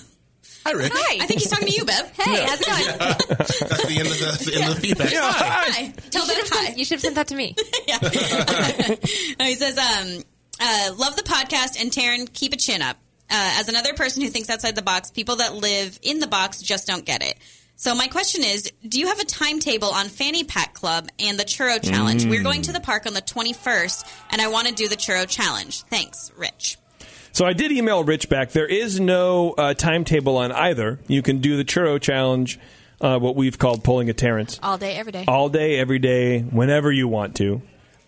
Hi, 0.66 0.72
Rich. 0.74 0.92
Hi. 0.94 1.24
I 1.24 1.26
think 1.26 1.40
he's 1.40 1.50
talking 1.50 1.68
to 1.68 1.74
you, 1.74 1.86
Bev. 1.86 2.12
Hey, 2.16 2.46
how's 2.46 2.62
it 2.62 2.68
going? 2.68 2.98
That's 3.38 3.88
the 3.88 3.98
end 3.98 4.08
of 4.08 4.14
the, 4.14 4.52
the, 4.52 4.62
end 4.62 4.70
of 4.70 4.76
the 4.76 4.82
feedback. 4.82 5.10
Hi. 5.12 5.94
Tell 6.12 6.28
Bev 6.28 6.50
hi. 6.50 6.74
You 6.76 6.86
should 6.86 6.96
have 6.96 7.02
sent 7.02 7.16
that 7.16 7.28
to 7.30 7.36
me. 7.36 7.56
No, 9.40 9.46
he 9.46 9.56
says, 9.56 9.78
um, 9.78 10.24
uh, 10.60 10.92
love 10.96 11.16
the 11.16 11.24
podcast, 11.24 11.82
and 11.82 11.92
Taryn, 11.92 12.32
keep 12.32 12.54
a 12.54 12.58
chin 12.58 12.82
up. 12.82 12.98
Uh, 13.30 13.60
as 13.60 13.70
another 13.70 13.94
person 13.94 14.22
who 14.22 14.30
thinks 14.30 14.50
outside 14.50 14.76
the 14.76 14.82
box, 14.82 15.10
people 15.10 15.38
that 15.38 15.56
live 15.56 15.98
in 16.02 16.20
the 16.20 16.28
box 16.28 16.62
just 16.62 16.88
don't 16.88 17.06
get 17.06 17.24
it. 17.24 17.38
So 17.76 17.96
my 17.96 18.08
question 18.08 18.44
is, 18.44 18.72
do 18.88 19.00
you 19.00 19.08
have 19.08 19.20
a 19.20 19.26
timetable 19.26 19.90
on 19.90 20.08
Fanny 20.08 20.44
Pack 20.44 20.76
Club 20.76 21.10
and 21.20 21.40
the 21.40 21.44
Churro 21.46 21.82
Challenge? 21.84 22.26
Mm. 22.26 22.30
We're 22.30 22.44
going 22.44 22.62
to 22.64 22.72
the 22.72 22.80
park 22.80 23.08
on 23.08 23.14
the 23.14 23.22
21st, 23.22 24.04
and 24.30 24.42
I 24.42 24.50
want 24.50 24.68
to 24.68 24.74
do 24.74 24.88
the 24.88 24.98
Churro 24.98 25.28
Challenge. 25.28 25.82
Thanks, 25.84 26.32
Rich. 26.38 26.78
So 27.34 27.46
I 27.46 27.54
did 27.54 27.72
email 27.72 28.04
Rich 28.04 28.30
back. 28.30 28.52
There 28.52 28.68
is 28.68 29.00
no 29.00 29.52
uh, 29.52 29.74
timetable 29.74 30.38
on 30.38 30.52
either. 30.52 31.00
You 31.08 31.22
can 31.22 31.40
do 31.40 31.56
the 31.58 31.64
churro 31.64 32.00
challenge, 32.00 32.60
uh, 33.00 33.20
what 33.20 33.36
we've 33.36 33.58
called 33.58 33.84
pulling 33.84 34.10
a 34.10 34.14
Terrence, 34.14 34.60
All 34.62 34.78
day, 34.78 34.96
every 34.98 35.12
day. 35.12 35.24
all 35.28 35.50
day, 35.50 35.80
every 35.80 36.00
day, 36.00 36.42
whenever 36.42 36.92
you 36.92 37.08
want 37.08 37.36
to. 37.38 37.62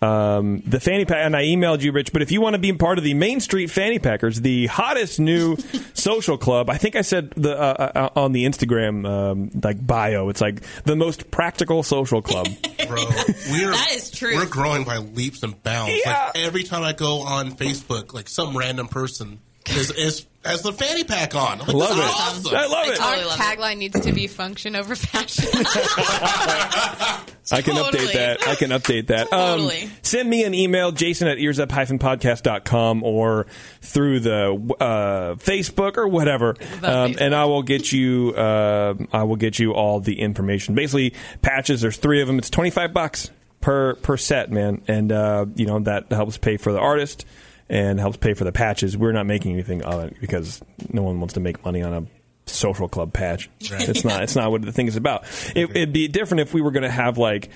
Um, 0.04 0.62
the 0.66 0.82
fanny 0.82 1.06
pack, 1.06 1.26
and 1.26 1.34
I 1.36 1.44
emailed 1.44 1.82
you, 1.82 1.94
Rich. 1.94 2.12
But 2.12 2.22
if 2.22 2.32
you 2.32 2.42
want 2.42 2.56
to 2.56 2.60
be 2.60 2.74
part 2.74 2.98
of 2.98 3.06
the 3.06 3.14
Main 3.14 3.40
Street 3.40 3.68
Fanny 3.68 4.00
Packers, 4.00 4.42
the 4.42 4.68
hottest 4.68 5.18
new 5.20 5.56
social 5.94 6.38
club, 6.38 6.70
I 6.70 6.78
think 6.78 6.98
I 6.98 7.02
said 7.02 7.32
the 7.32 7.58
uh, 7.58 8.10
uh, 8.16 8.20
on 8.20 8.34
the 8.34 8.46
Instagram 8.46 9.08
um, 9.08 9.52
like 9.64 9.86
bio, 9.86 10.28
it's 10.28 10.42
like 10.42 10.62
the 10.84 10.98
most 10.98 11.32
practical 11.32 11.84
social 11.84 12.22
club. 12.22 12.48
Bro, 12.88 13.06
we're 13.52 13.72
That 13.72 13.92
is 13.94 14.12
true. 14.12 14.36
We're 14.36 14.46
growing 14.46 14.84
by 14.84 14.98
leaps 14.98 15.42
and 15.42 15.62
bounds. 15.64 16.02
Yeah. 16.06 16.32
Like 16.34 16.46
every 16.46 16.64
time 16.64 16.84
I 16.84 16.92
go 16.92 17.22
on 17.22 17.52
Facebook, 17.52 18.14
like 18.14 18.28
some 18.28 18.58
random 18.58 18.90
person 18.90 19.40
is, 19.70 19.90
is 19.92 20.26
has 20.45 20.61
the 20.61 20.74
fanny 20.74 21.03
pack 21.03 21.36
on. 21.36 21.61
I'm 21.61 21.68
like, 21.68 21.76
Love 21.76 21.95
this 21.95 22.06
is 22.06 22.11
it. 22.45 22.53
Awesome. 22.53 22.56
I 22.56 22.65
love 22.65 22.88
it. 22.88 22.95
totally 22.98 23.22
Our 23.22 23.26
love 23.28 23.40
it. 23.40 23.44
tagline 23.44 23.78
needs 23.78 23.99
to 23.99 24.11
be 24.11 24.28
function 24.28 24.76
over 24.76 24.95
fashion. 24.95 25.45
I 27.52 27.61
can 27.61 27.76
Totally. 27.76 28.06
update 28.07 28.14
that. 28.14 28.48
I 28.48 28.56
can 28.56 28.70
update 28.72 29.07
that. 29.07 29.30
Totally. 29.30 29.84
Um, 29.84 29.91
send 30.02 30.30
me 30.30 30.44
an 30.45 30.53
email, 30.53 30.91
jason 30.91 31.28
at 31.28 31.38
earsup-podcast.com 31.38 33.03
or 33.03 33.48
through 33.82 34.22
the 34.22 34.76
uh, 34.80 35.36
Facebook 35.36 35.98
or 35.98 36.07
whatever. 36.07 36.56
Um, 36.82 37.15
and 37.20 37.36
I 37.36 37.45
will 37.45 37.64
get 37.64 37.91
you 37.91 38.32
uh, 38.36 38.95
I 39.11 39.24
will 39.24 39.36
get 39.36 39.60
you 39.60 39.74
all 39.74 39.99
the 39.99 40.20
information. 40.20 40.74
Basically, 40.76 41.14
patches, 41.41 41.82
there's 41.82 41.98
three 41.98 42.22
of 42.22 42.28
them. 42.28 42.38
It's 42.38 42.49
25 42.49 42.94
bucks 42.94 43.30
per 43.61 43.95
per 43.95 44.15
set, 44.18 44.49
man. 44.52 44.82
And 44.88 45.11
uh, 45.11 45.45
you 45.56 45.65
know, 45.65 45.80
that 45.80 46.11
helps 46.11 46.38
pay 46.38 46.57
for 46.57 46.72
the 46.72 46.80
artist 46.80 47.26
and 47.74 48.00
helps 48.00 48.18
pay 48.18 48.36
for 48.36 48.44
the 48.44 48.52
patches. 48.52 48.95
We're 48.95 49.14
not 49.14 49.26
making 49.26 49.54
anything 49.54 49.82
of 49.82 50.00
it 50.04 50.22
because 50.22 50.62
no 50.91 51.02
one 51.02 51.20
wants 51.20 51.34
to 51.34 51.40
make 51.40 51.66
money 51.66 51.82
on 51.82 51.91
a 51.91 52.06
social 52.45 52.88
club 52.88 53.14
patch. 53.14 53.50
Right. 53.72 53.90
It's 53.90 54.06
not. 54.06 54.22
It's 54.22 54.36
not 54.36 54.52
what 54.52 54.62
the 54.62 54.72
thing 54.72 54.86
is 54.86 54.95
about. 54.95 55.24
It, 55.56 55.72
it'd 55.72 55.91
be 55.91 56.08
different 56.08 56.41
if 56.41 56.54
we 56.54 56.62
were 56.62 56.70
going 56.70 56.84
to 56.84 56.91
have 56.91 57.18
like 57.18 57.50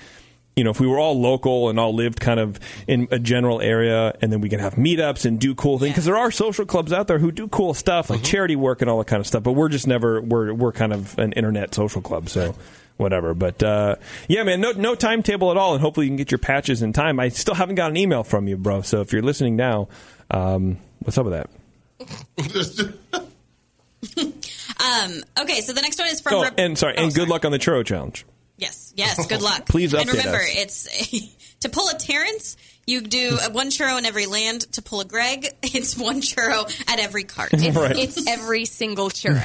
you 0.56 0.64
know, 0.64 0.70
if 0.70 0.80
we 0.80 0.88
were 0.88 0.98
all 0.98 1.20
local 1.20 1.68
and 1.68 1.78
all 1.78 1.94
lived 1.94 2.18
kind 2.18 2.40
of 2.40 2.58
in 2.88 3.06
a 3.12 3.20
general 3.20 3.60
area, 3.60 4.12
and 4.20 4.32
then 4.32 4.40
we 4.40 4.48
can 4.48 4.58
have 4.58 4.74
meetups 4.74 5.24
and 5.24 5.38
do 5.38 5.54
cool 5.54 5.78
things 5.78 5.92
because 5.92 6.04
there 6.04 6.16
are 6.16 6.32
social 6.32 6.66
clubs 6.66 6.92
out 6.92 7.06
there 7.06 7.20
who 7.20 7.30
do 7.30 7.46
cool 7.46 7.74
stuff 7.74 8.10
like 8.10 8.18
mm-hmm. 8.18 8.26
charity 8.26 8.56
work 8.56 8.80
and 8.80 8.90
all 8.90 8.98
that 8.98 9.06
kind 9.06 9.20
of 9.20 9.26
stuff. 9.28 9.44
But 9.44 9.52
we're 9.52 9.68
just 9.68 9.86
never 9.86 10.20
we're 10.20 10.52
we're 10.52 10.72
kind 10.72 10.92
of 10.92 11.16
an 11.16 11.32
internet 11.34 11.76
social 11.76 12.02
club, 12.02 12.28
so 12.28 12.56
whatever. 12.98 13.32
But 13.32 13.62
uh, 13.62 13.96
yeah, 14.28 14.42
man, 14.42 14.60
no 14.60 14.72
no 14.72 14.94
timetable 14.94 15.50
at 15.50 15.56
all, 15.56 15.72
and 15.72 15.80
hopefully 15.80 16.06
you 16.06 16.10
can 16.10 16.16
get 16.16 16.30
your 16.30 16.38
patches 16.38 16.82
in 16.82 16.92
time. 16.92 17.18
I 17.18 17.30
still 17.30 17.54
haven't 17.54 17.76
got 17.76 17.90
an 17.90 17.96
email 17.96 18.22
from 18.22 18.46
you, 18.46 18.56
bro. 18.58 18.82
So 18.82 19.00
if 19.00 19.12
you're 19.12 19.22
listening 19.22 19.56
now, 19.56 19.88
um, 20.30 20.78
what's 21.00 21.16
up 21.16 21.24
with 21.26 21.34
that? 21.34 22.94
Um, 24.80 25.24
okay, 25.40 25.60
so 25.60 25.72
the 25.72 25.82
next 25.82 25.98
one 25.98 26.06
is 26.06 26.20
from. 26.20 26.34
Oh, 26.34 26.42
Rep- 26.42 26.54
and 26.56 26.78
sorry, 26.78 26.96
and 26.96 27.12
good 27.12 27.28
luck 27.28 27.44
on 27.44 27.50
the 27.50 27.58
churro 27.58 27.84
challenge. 27.84 28.24
Yes, 28.58 28.92
yes. 28.96 29.26
Good 29.26 29.42
luck. 29.42 29.66
Please 29.66 29.92
And 29.92 30.08
remember, 30.08 30.38
us. 30.38 30.86
it's 30.88 31.54
to 31.60 31.68
pull 31.68 31.88
a 31.88 31.94
Terrence. 31.98 32.56
You 32.88 33.02
do 33.02 33.36
one 33.52 33.68
churro 33.68 33.98
in 33.98 34.06
every 34.06 34.26
land. 34.26 34.62
To 34.72 34.82
pull 34.82 35.00
a 35.00 35.04
Greg, 35.04 35.46
it's 35.62 35.96
one 35.96 36.20
churro 36.22 36.64
at 36.90 36.98
every 36.98 37.24
cart. 37.24 37.50
It's, 37.58 37.76
Right. 37.76 37.96
it's 37.96 38.26
every 38.26 38.64
single 38.64 39.08
churro. 39.10 39.36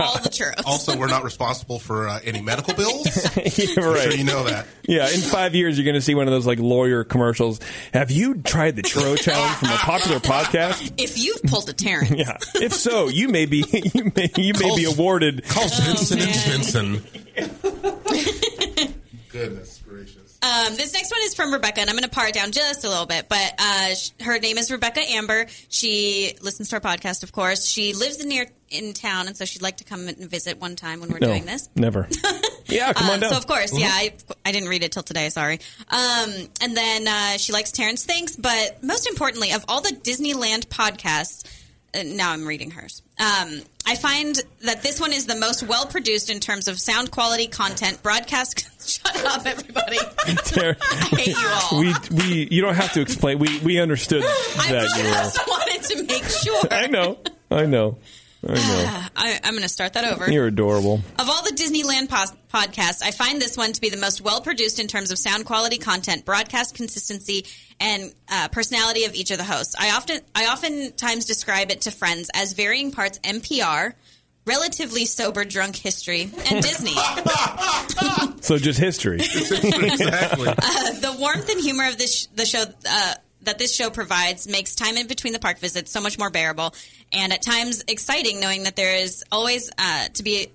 All 0.00 0.18
the 0.22 0.30
churros. 0.30 0.62
Also, 0.64 0.96
we're 0.96 1.08
not 1.08 1.24
responsible 1.24 1.78
for 1.78 2.08
uh, 2.08 2.20
any 2.24 2.40
medical 2.40 2.72
bills. 2.74 3.06
Yeah, 3.36 3.66
I'm 3.76 3.84
right. 3.92 4.02
sure 4.02 4.12
you 4.12 4.24
know 4.24 4.44
that. 4.44 4.66
Yeah, 4.82 5.08
in 5.12 5.20
five 5.20 5.54
years, 5.54 5.76
you're 5.76 5.84
going 5.84 5.94
to 5.94 6.00
see 6.00 6.14
one 6.14 6.26
of 6.26 6.32
those 6.32 6.46
like 6.46 6.58
lawyer 6.58 7.04
commercials. 7.04 7.60
Have 7.92 8.10
you 8.10 8.36
tried 8.36 8.76
the 8.76 8.82
churro 8.82 9.20
challenge 9.20 9.56
from 9.56 9.68
a 9.70 9.76
popular 9.76 10.18
podcast? 10.20 10.92
If 10.96 11.18
you've 11.18 11.42
pulled 11.42 11.68
a 11.68 11.72
Terrence, 11.74 12.10
Yeah. 12.10 12.38
If 12.54 12.72
so, 12.72 13.08
you 13.08 13.28
may 13.28 13.44
be 13.46 13.64
you 13.94 14.10
may 14.16 14.30
you 14.36 14.54
may 14.54 14.74
be 14.76 14.84
awarded. 14.84 15.44
Call 15.46 15.68
Vincent 15.68 16.20
and 16.22 16.30
man. 16.30 17.00
Vincent. 17.02 17.04
Goodness 19.30 19.80
gracious. 19.83 19.83
Um, 20.44 20.76
this 20.76 20.92
next 20.92 21.10
one 21.10 21.20
is 21.24 21.34
from 21.34 21.52
Rebecca, 21.52 21.80
and 21.80 21.88
I'm 21.88 21.96
going 21.96 22.04
to 22.04 22.10
par 22.10 22.28
it 22.28 22.34
down 22.34 22.52
just 22.52 22.84
a 22.84 22.88
little 22.88 23.06
bit. 23.06 23.28
But 23.28 23.54
uh, 23.58 23.94
sh- 23.94 24.10
her 24.20 24.38
name 24.38 24.58
is 24.58 24.70
Rebecca 24.70 25.00
Amber. 25.00 25.46
She 25.70 26.34
listens 26.42 26.68
to 26.70 26.76
our 26.76 26.80
podcast, 26.80 27.22
of 27.22 27.32
course. 27.32 27.66
She 27.66 27.94
lives 27.94 28.20
in 28.20 28.28
near 28.28 28.46
in 28.70 28.92
town, 28.92 29.26
and 29.28 29.36
so 29.36 29.44
she'd 29.44 29.62
like 29.62 29.78
to 29.78 29.84
come 29.84 30.06
and 30.08 30.18
visit 30.18 30.60
one 30.60 30.76
time 30.76 31.00
when 31.00 31.10
we're 31.10 31.18
No, 31.20 31.28
doing 31.28 31.46
this. 31.46 31.68
never. 31.74 32.08
Yeah, 32.66 32.94
come 32.94 33.08
on 33.08 33.14
Um, 33.16 33.20
down. 33.20 33.30
So 33.30 33.36
of 33.36 33.46
course, 33.46 33.78
yeah, 33.78 33.90
I, 33.92 34.14
I 34.46 34.50
didn't 34.50 34.70
read 34.70 34.82
it 34.82 34.90
till 34.90 35.02
today. 35.02 35.28
Sorry. 35.28 35.60
Um, 35.90 36.30
and 36.62 36.74
then 36.74 37.06
uh, 37.06 37.36
she 37.36 37.52
likes 37.52 37.70
Terrence 37.72 38.04
Thinks, 38.06 38.36
but 38.36 38.82
most 38.82 39.06
importantly, 39.06 39.52
of 39.52 39.66
all 39.68 39.82
the 39.82 39.90
Disneyland 39.90 40.66
podcasts, 40.68 41.44
uh, 41.94 42.02
now 42.06 42.32
I'm 42.32 42.46
reading 42.46 42.70
hers. 42.70 43.02
Um, 43.18 43.60
I 43.86 43.96
find 43.96 44.40
that 44.62 44.82
this 44.82 44.98
one 45.00 45.12
is 45.12 45.26
the 45.26 45.36
most 45.36 45.62
well 45.62 45.86
produced 45.86 46.30
in 46.30 46.40
terms 46.40 46.68
of 46.68 46.78
sound 46.78 47.10
quality, 47.10 47.46
content, 47.46 48.02
broadcast. 48.02 48.70
Shut 48.88 49.24
up, 49.26 49.46
everybody! 49.46 49.98
I 50.26 51.08
hate 51.16 51.28
you 51.28 51.48
all. 51.48 51.80
we 51.80 51.94
we 52.10 52.48
you 52.50 52.62
don't 52.62 52.74
have 52.74 52.92
to 52.92 53.00
explain. 53.00 53.38
We 53.38 53.58
we 53.60 53.78
understood 53.80 54.22
I 54.24 54.72
that 54.72 54.88
you 54.96 55.02
just 55.04 55.38
wanted 55.48 55.82
to 55.82 56.02
make 56.04 56.24
sure. 56.24 56.62
I 56.70 56.86
know. 56.86 57.18
I 57.50 57.66
know. 57.66 57.98
I 58.48 58.54
know. 58.54 59.02
I, 59.16 59.40
I'm 59.44 59.52
going 59.52 59.62
to 59.62 59.68
start 59.68 59.94
that 59.94 60.04
over. 60.04 60.30
You're 60.30 60.46
adorable. 60.46 61.00
Of 61.18 61.28
all 61.28 61.42
the 61.42 61.50
Disneyland 61.54 62.08
pos- 62.08 62.32
podcasts, 62.52 63.02
I 63.02 63.10
find 63.10 63.40
this 63.40 63.56
one 63.56 63.72
to 63.72 63.80
be 63.80 63.88
the 63.90 63.96
most 63.96 64.20
well 64.20 64.40
produced 64.40 64.78
in 64.80 64.86
terms 64.86 65.10
of 65.10 65.18
sound 65.18 65.44
quality, 65.46 65.78
content, 65.78 66.24
broadcast 66.24 66.74
consistency, 66.74 67.46
and 67.80 68.12
uh, 68.28 68.48
personality 68.48 69.04
of 69.04 69.14
each 69.14 69.30
of 69.30 69.38
the 69.38 69.44
hosts. 69.44 69.74
I 69.78 69.90
often, 69.90 70.20
I 70.34 70.46
oftentimes 70.46 71.24
describe 71.24 71.70
it 71.70 71.82
to 71.82 71.90
friends 71.90 72.30
as 72.34 72.52
varying 72.52 72.90
parts 72.92 73.18
NPR, 73.20 73.94
relatively 74.46 75.04
sober 75.06 75.44
drunk 75.44 75.76
history, 75.76 76.30
and 76.50 76.62
Disney. 76.62 76.94
So 78.40 78.58
just 78.58 78.78
history. 78.78 79.20
exactly. 79.20 80.48
Uh, 80.56 80.92
the 81.00 81.16
warmth 81.18 81.48
and 81.48 81.60
humor 81.60 81.88
of 81.88 81.96
this 81.96 82.14
sh- 82.14 82.26
the 82.34 82.44
show 82.44 82.62
uh, 82.88 83.14
that 83.44 83.58
this 83.58 83.74
show 83.74 83.90
provides 83.90 84.48
makes 84.48 84.74
time 84.74 84.96
in 84.96 85.06
between 85.06 85.32
the 85.32 85.38
park 85.38 85.58
visits 85.58 85.90
so 85.92 86.00
much 86.00 86.18
more 86.18 86.30
bearable, 86.30 86.74
and 87.12 87.32
at 87.32 87.42
times 87.42 87.84
exciting, 87.88 88.40
knowing 88.40 88.64
that 88.64 88.76
there 88.76 88.96
is 88.96 89.24
always 89.30 89.70
uh, 89.78 90.08
to 90.14 90.22
be. 90.22 90.48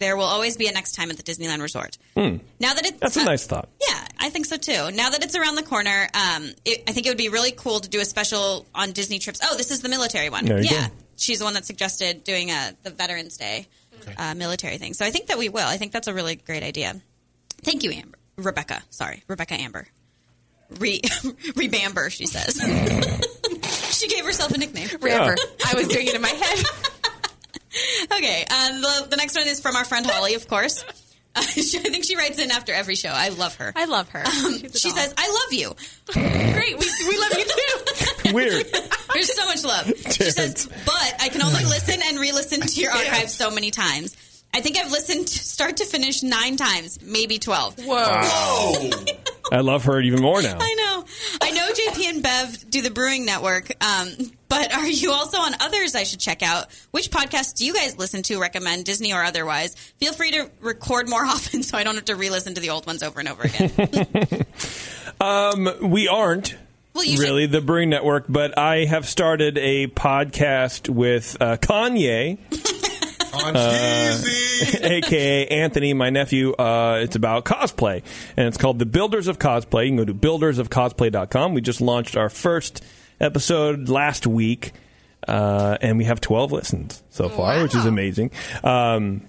There 0.00 0.16
will 0.16 0.24
always 0.24 0.56
be 0.56 0.66
a 0.66 0.72
next 0.72 0.96
time 0.96 1.10
at 1.10 1.16
the 1.16 1.22
Disneyland 1.22 1.62
Resort. 1.62 1.96
Now 2.16 2.74
that 2.74 2.84
it's 2.84 2.98
That's 2.98 3.16
a 3.16 3.20
uh, 3.20 3.24
nice 3.24 3.46
thought. 3.46 3.68
yeah, 3.88 4.04
I 4.18 4.28
think 4.28 4.44
so 4.44 4.56
too. 4.56 4.90
Now 4.90 5.10
that 5.10 5.22
it's 5.22 5.36
around 5.36 5.54
the 5.54 5.62
corner, 5.62 6.08
um, 6.12 6.50
it, 6.64 6.82
I 6.88 6.92
think 6.92 7.06
it 7.06 7.10
would 7.10 7.16
be 7.16 7.28
really 7.28 7.52
cool 7.52 7.78
to 7.78 7.88
do 7.88 8.00
a 8.00 8.04
special 8.04 8.66
on 8.74 8.90
Disney 8.90 9.20
trips. 9.20 9.38
Oh, 9.42 9.56
this 9.56 9.70
is 9.70 9.82
the 9.82 9.88
military 9.88 10.30
one. 10.30 10.46
There 10.46 10.58
you 10.58 10.68
yeah, 10.68 10.88
go. 10.88 10.94
she's 11.16 11.38
the 11.38 11.44
one 11.44 11.54
that 11.54 11.64
suggested 11.64 12.24
doing 12.24 12.50
a 12.50 12.72
the 12.82 12.90
Veterans 12.90 13.36
Day 13.36 13.68
uh, 14.18 14.34
military 14.34 14.78
thing. 14.78 14.94
So 14.94 15.06
I 15.06 15.10
think 15.10 15.28
that 15.28 15.38
we 15.38 15.48
will. 15.48 15.66
I 15.66 15.76
think 15.76 15.92
that's 15.92 16.08
a 16.08 16.12
really 16.14 16.36
great 16.36 16.64
idea. 16.64 17.00
Thank 17.62 17.84
you, 17.84 17.92
Amber. 17.92 18.18
Rebecca. 18.36 18.82
Sorry, 18.90 19.22
Rebecca 19.28 19.54
Amber. 19.54 19.86
Re 20.78 21.00
Rebamber, 21.54 22.10
she 22.10 22.26
says. 22.26 22.54
she 23.98 24.08
gave 24.08 24.24
herself 24.24 24.52
a 24.52 24.58
nickname. 24.58 24.88
Ramper. 25.00 25.36
I 25.66 25.74
was 25.74 25.88
doing 25.88 26.06
it 26.06 26.14
in 26.14 26.22
my 26.22 26.28
head. 26.28 26.64
Okay, 28.04 28.42
um, 28.44 28.80
the, 28.82 29.06
the 29.10 29.16
next 29.16 29.34
one 29.34 29.48
is 29.48 29.60
from 29.60 29.74
our 29.74 29.84
friend 29.84 30.06
Holly, 30.06 30.34
of 30.34 30.46
course. 30.46 30.84
Uh, 31.34 31.42
she, 31.42 31.78
I 31.78 31.82
think 31.82 32.04
she 32.04 32.16
writes 32.16 32.38
in 32.38 32.52
after 32.52 32.72
every 32.72 32.94
show. 32.94 33.08
I 33.08 33.30
love 33.30 33.56
her. 33.56 33.72
I 33.74 33.86
love 33.86 34.08
her. 34.10 34.20
Um, 34.20 34.58
she 34.58 34.90
doll. 34.90 34.96
says, 34.96 35.12
"I 35.18 35.28
love 35.28 35.52
you." 35.52 35.74
"Great, 36.12 36.78
we, 36.78 36.86
we 37.08 37.18
love 37.18 37.32
you 37.36 37.44
too." 37.44 38.32
Weird. 38.34 38.66
There's 39.12 39.34
so 39.34 39.44
much 39.46 39.64
love. 39.64 39.86
She 40.12 40.30
says, 40.30 40.68
"But 40.86 41.14
I 41.20 41.28
can 41.30 41.42
only 41.42 41.64
listen 41.64 42.00
and 42.06 42.20
re-listen 42.20 42.60
to 42.60 42.80
your 42.80 42.92
archive 42.92 43.28
so 43.28 43.50
many 43.50 43.72
times. 43.72 44.16
I 44.54 44.60
think 44.60 44.78
I've 44.78 44.90
listened 44.90 45.26
to 45.26 45.38
start 45.44 45.78
to 45.78 45.84
finish 45.84 46.22
nine 46.22 46.56
times, 46.56 47.00
maybe 47.02 47.38
twelve. 47.38 47.76
Whoa. 47.78 48.20
Whoa. 48.22 48.90
I 49.52 49.60
love 49.60 49.84
her 49.84 50.00
even 50.00 50.22
more 50.22 50.40
now. 50.40 50.56
I 50.58 50.74
know. 50.74 51.04
I 51.42 51.50
know 51.50 51.68
JP 51.70 52.04
and 52.08 52.22
Bev 52.22 52.70
do 52.70 52.80
the 52.80 52.90
Brewing 52.90 53.26
Network, 53.26 53.70
um, 53.84 54.08
but 54.48 54.72
are 54.74 54.86
you 54.86 55.12
also 55.12 55.36
on 55.36 55.52
others 55.60 55.94
I 55.94 56.04
should 56.04 56.18
check 56.18 56.42
out? 56.42 56.68
Which 56.92 57.10
podcasts 57.10 57.54
do 57.54 57.66
you 57.66 57.74
guys 57.74 57.98
listen 57.98 58.22
to, 58.22 58.40
recommend, 58.40 58.86
Disney 58.86 59.12
or 59.12 59.22
otherwise? 59.22 59.74
Feel 59.98 60.14
free 60.14 60.30
to 60.30 60.50
record 60.60 61.10
more 61.10 61.22
often 61.24 61.62
so 61.62 61.76
I 61.76 61.84
don't 61.84 61.96
have 61.96 62.06
to 62.06 62.16
re 62.16 62.30
listen 62.30 62.54
to 62.54 62.60
the 62.60 62.70
old 62.70 62.86
ones 62.86 63.02
over 63.02 63.20
and 63.20 63.28
over 63.28 63.42
again. 63.42 64.46
Um, 65.20 65.68
we 65.82 66.08
aren't. 66.08 66.56
Well, 66.94 67.04
you 67.04 67.18
really 67.18 67.46
the 67.46 67.60
Brewing 67.60 67.90
Network, 67.90 68.26
but 68.28 68.56
I 68.56 68.84
have 68.84 69.06
started 69.06 69.58
a 69.58 69.88
podcast 69.88 70.88
with 70.88 71.36
uh, 71.40 71.56
Kanye, 71.56 72.38
Skeezy. 73.38 74.84
aka 74.84 75.46
Anthony, 75.46 75.92
my 75.94 76.10
nephew. 76.10 76.52
Uh, 76.52 77.00
it's 77.02 77.16
about 77.16 77.44
cosplay, 77.44 78.02
and 78.36 78.46
it's 78.46 78.56
called 78.56 78.78
The 78.78 78.86
Builders 78.86 79.28
of 79.28 79.38
Cosplay. 79.38 79.84
You 79.84 79.90
can 79.90 79.96
go 79.96 80.04
to 80.04 80.14
buildersofcosplay.com. 80.14 81.54
We 81.54 81.60
just 81.60 81.80
launched 81.80 82.16
our 82.16 82.28
first 82.28 82.84
episode 83.20 83.88
last 83.88 84.26
week, 84.26 84.72
uh, 85.26 85.78
and 85.80 85.98
we 85.98 86.04
have 86.04 86.20
12 86.20 86.52
listens 86.52 87.02
so 87.10 87.28
far, 87.28 87.62
which 87.62 87.74
is 87.74 87.86
amazing. 87.86 88.30
Um, 88.62 89.22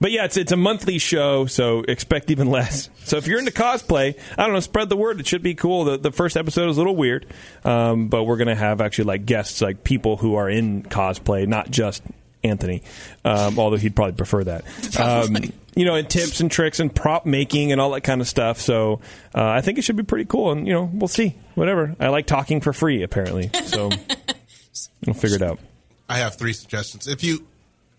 but 0.00 0.10
yeah, 0.10 0.24
it's 0.24 0.36
it's 0.36 0.52
a 0.52 0.56
monthly 0.56 0.98
show, 0.98 1.46
so 1.46 1.80
expect 1.80 2.30
even 2.30 2.50
less. 2.50 2.90
So 3.04 3.16
if 3.16 3.26
you're 3.26 3.38
into 3.38 3.52
cosplay, 3.52 4.18
I 4.36 4.44
don't 4.44 4.52
know, 4.52 4.60
spread 4.60 4.88
the 4.88 4.96
word. 4.96 5.20
It 5.20 5.26
should 5.26 5.42
be 5.42 5.54
cool. 5.54 5.84
The, 5.84 5.96
the 5.96 6.12
first 6.12 6.36
episode 6.36 6.68
is 6.68 6.76
a 6.76 6.80
little 6.80 6.96
weird, 6.96 7.26
um, 7.64 8.08
but 8.08 8.24
we're 8.24 8.36
gonna 8.36 8.56
have 8.56 8.80
actually 8.80 9.04
like 9.04 9.24
guests, 9.24 9.62
like 9.62 9.84
people 9.84 10.16
who 10.16 10.34
are 10.34 10.50
in 10.50 10.82
cosplay, 10.82 11.46
not 11.46 11.70
just 11.70 12.02
Anthony. 12.44 12.82
Um, 13.24 13.58
although 13.58 13.76
he'd 13.76 13.96
probably 13.96 14.12
prefer 14.14 14.44
that. 14.44 14.64
Um, 15.00 15.36
you 15.76 15.84
know, 15.84 15.96
and 15.96 16.08
tips 16.08 16.38
and 16.40 16.48
tricks 16.50 16.78
and 16.78 16.94
prop 16.94 17.26
making 17.26 17.72
and 17.72 17.80
all 17.80 17.90
that 17.92 18.02
kind 18.02 18.20
of 18.20 18.28
stuff. 18.28 18.60
So 18.60 19.00
uh, 19.34 19.44
I 19.44 19.60
think 19.60 19.76
it 19.78 19.82
should 19.82 19.96
be 19.96 20.04
pretty 20.04 20.24
cool. 20.24 20.52
And 20.52 20.68
you 20.68 20.72
know, 20.72 20.88
we'll 20.92 21.08
see. 21.08 21.34
Whatever. 21.56 21.96
I 21.98 22.08
like 22.08 22.26
talking 22.26 22.60
for 22.60 22.72
free, 22.72 23.02
apparently. 23.02 23.50
So 23.64 23.90
we'll 25.06 25.14
figure 25.14 25.36
it 25.36 25.42
out. 25.42 25.58
I 26.08 26.18
have 26.18 26.36
three 26.36 26.52
suggestions. 26.52 27.08
If 27.08 27.24
you, 27.24 27.44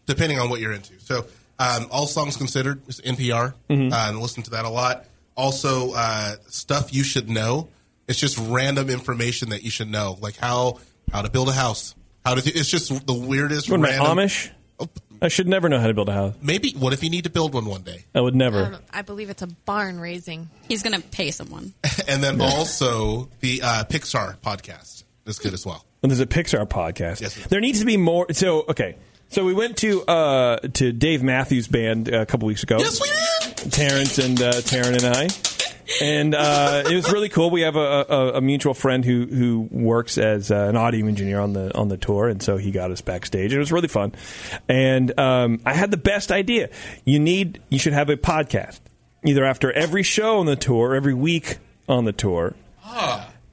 depending 0.06 0.40
on 0.40 0.50
what 0.50 0.62
you're 0.62 0.72
into. 0.72 0.98
So, 1.00 1.26
um, 1.60 1.88
all 1.92 2.08
songs 2.08 2.38
considered 2.38 2.82
is 2.88 3.02
NPR, 3.02 3.54
Mm-hmm. 3.70 3.92
uh, 3.92 4.10
and 4.10 4.20
listen 4.20 4.44
to 4.44 4.52
that 4.52 4.64
a 4.66 4.70
lot. 4.70 5.06
Also, 5.36 5.92
uh, 5.96 6.36
stuff 6.48 6.94
you 6.94 7.04
should 7.04 7.30
know. 7.30 7.68
It's 8.08 8.20
just 8.20 8.38
random 8.38 8.90
information 8.90 9.50
that 9.50 9.64
you 9.64 9.70
should 9.72 9.90
know, 9.90 10.18
like 10.22 10.38
how 10.38 10.80
how 11.12 11.24
to 11.24 11.30
build 11.30 11.50
a 11.50 11.54
house. 11.54 11.94
How 12.26 12.34
to? 12.36 12.42
Do, 12.42 12.52
it's 12.54 12.70
just 12.70 13.06
the 13.06 13.14
weirdest. 13.14 13.70
What 13.70 13.80
am 13.80 13.86
I, 13.86 13.90
random, 13.90 14.18
Amish? 14.18 14.52
I 15.22 15.28
should 15.28 15.48
never 15.48 15.70
know 15.70 15.80
how 15.80 15.88
to 15.88 15.94
build 15.94 16.10
a 16.10 16.14
house. 16.14 16.36
Maybe. 16.42 16.72
What 16.72 16.92
if 16.92 17.04
you 17.04 17.10
need 17.10 17.24
to 17.24 17.30
build 17.30 17.54
one 17.54 17.66
one 17.66 17.84
day? 17.84 18.06
I 18.14 18.22
would 18.22 18.36
never. 18.36 18.64
Um, 18.66 18.78
I 18.92 19.02
believe 19.04 19.30
it's 19.30 19.42
a 19.42 19.48
barn 19.48 20.00
raising. 20.00 20.50
He's 20.68 20.84
going 20.84 21.00
to 21.00 21.08
pay 21.08 21.32
someone. 21.32 21.74
And 22.08 22.22
then 22.24 22.40
also 22.40 23.30
the 23.40 23.62
uh, 23.64 23.84
Pixar 23.86 24.38
podcast 24.38 25.04
is 25.26 25.40
good 25.40 25.54
as 25.54 25.66
well. 25.66 25.84
And 26.04 26.12
there's 26.12 26.20
a 26.20 26.28
Pixar 26.28 26.68
podcast. 26.68 27.20
Yes, 27.22 27.34
sir. 27.34 27.48
there 27.50 27.60
needs 27.62 27.80
to 27.80 27.86
be 27.86 27.98
more. 27.98 28.28
So 28.32 28.66
okay, 28.70 28.98
so 29.30 29.46
we 29.46 29.54
went 29.54 29.78
to 29.78 30.04
uh, 30.04 30.58
to 30.58 30.92
Dave 30.92 31.24
Matthews 31.24 31.68
Band 31.68 32.10
a 32.10 32.26
couple 32.26 32.48
weeks 32.48 32.64
ago. 32.64 32.78
Yes, 32.80 33.02
we 33.02 33.10
did. 33.64 33.72
Terrence 33.72 34.18
and 34.18 34.40
uh, 34.42 34.52
Taryn 34.54 35.04
and 35.04 35.16
I. 35.16 35.55
And 36.02 36.34
uh, 36.34 36.84
it 36.90 36.96
was 36.96 37.12
really 37.12 37.30
cool. 37.30 37.50
We 37.50 37.62
have 37.62 37.76
a, 37.76 38.06
a, 38.10 38.32
a 38.36 38.42
mutual 38.42 38.74
friend 38.74 39.06
who 39.06 39.26
who 39.26 39.68
works 39.72 40.18
as 40.18 40.52
uh, 40.52 40.56
an 40.56 40.76
audio 40.76 41.06
engineer 41.08 41.40
on 41.40 41.54
the 41.54 41.76
on 41.78 41.88
the 41.90 41.98
tour, 41.98 42.28
and 42.28 42.42
so 42.42 42.58
he 42.58 42.72
got 42.72 42.92
us 42.92 43.02
backstage. 43.02 43.52
And 43.52 43.58
it 43.58 43.60
was 43.60 43.72
really 43.72 43.88
fun. 43.88 44.14
And 44.68 45.18
um, 45.20 45.62
I 45.66 45.74
had 45.74 45.92
the 45.92 45.98
best 45.98 46.32
idea. 46.32 46.70
You 47.04 47.20
need 47.20 47.62
you 47.70 47.80
should 47.80 47.94
have 47.94 48.10
a 48.10 48.18
podcast 48.18 48.80
either 49.24 49.46
after 49.46 49.72
every 49.72 50.04
show 50.04 50.40
on 50.40 50.46
the 50.46 50.56
tour, 50.56 50.96
every 50.96 51.14
week 51.14 51.58
on 51.88 52.06
the 52.06 52.14
tour, 52.14 52.56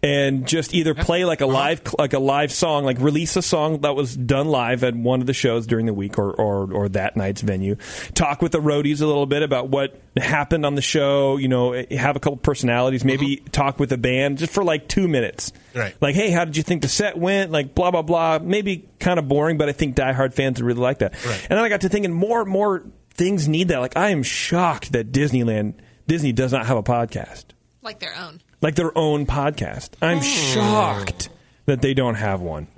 and 0.03 0.49
just 0.49 0.75
either 0.75 0.95
play 0.95 1.25
like 1.25 1.41
a 1.41 1.45
uh-huh. 1.45 1.55
live 1.55 1.95
like 1.99 2.13
a 2.13 2.19
live 2.19 2.51
song, 2.51 2.85
like 2.85 2.99
release 2.99 3.37
a 3.37 3.43
song 3.43 3.83
that 3.83 3.95
was 3.95 4.17
done 4.17 4.49
live 4.49 4.83
at 4.83 4.97
one 4.97 5.21
of 5.21 5.27
the 5.27 5.33
shows 5.33 5.67
during 5.67 5.87
the 5.87 5.95
week 5.95 6.19
or 6.19 6.33
or, 6.33 6.73
or 6.73 6.89
that 6.91 7.17
night's 7.17 7.41
venue. 7.41 7.77
Talk 8.15 8.43
with 8.43 8.53
the 8.53 8.59
roadies 8.59 9.01
a 9.01 9.07
little 9.07 9.27
bit 9.27 9.43
about 9.43 9.69
what 9.69 10.01
happened 10.17 10.67
on 10.67 10.75
the 10.75 10.83
show. 10.83 11.37
You 11.37 11.49
know, 11.49 11.73
have 11.91 12.17
a 12.17 12.21
couple 12.21 12.37
personalities. 12.39 13.05
Maybe 13.05 13.37
mm-hmm. 13.37 13.47
talk 13.47 13.79
with 13.79 13.91
the 13.91 13.99
band 13.99 14.39
just 14.39 14.53
for 14.53 14.65
like 14.65 14.89
two 14.89 15.07
minutes. 15.07 15.53
Right. 15.75 15.95
Like, 16.01 16.15
hey, 16.15 16.31
how 16.31 16.45
did 16.45 16.57
you 16.57 16.63
think 16.63 16.83
the 16.83 16.89
set 16.89 17.17
went? 17.17 17.53
Like, 17.53 17.75
blah 17.75 17.93
blah 17.93 18.03
blah. 18.03 18.41
Maybe 18.41 18.89
kind 18.99 19.19
of 19.19 19.29
boring, 19.29 19.57
but 19.57 19.69
I 19.69 19.73
think 19.73 19.95
diehard 19.95 20.35
fans 20.35 20.61
would 20.61 20.67
really 20.67 20.81
like 20.81 20.99
that. 20.99 21.13
Right. 21.25 21.47
And 21.49 21.57
then 21.57 21.65
I 21.65 21.69
got 21.69 21.83
to 21.83 21.89
thinking 21.89 22.13
more 22.13 22.43
and 22.43 22.51
more 22.51 22.85
things 23.15 23.47
need 23.47 23.69
that. 23.69 23.79
Like, 23.79 23.97
I 23.97 24.11
am 24.11 24.23
shocked 24.23 24.93
that 24.93 25.13
Disneyland 25.13 25.75
Disney 26.09 26.33
does 26.33 26.53
not 26.53 26.67
have 26.67 26.77
a 26.77 26.83
podcast 26.83 27.45
Like 27.83 28.01
their 28.01 28.15
own. 28.17 28.41
Like 28.63 28.77
their 28.77 28.97
own 28.97 29.27
podcast. 29.27 29.91
I'm 30.01 30.23
shocked 30.23 31.29
that 31.67 31.83
they 31.83 31.93
don't 31.93 32.15
have 32.15 32.41
one. 32.41 32.69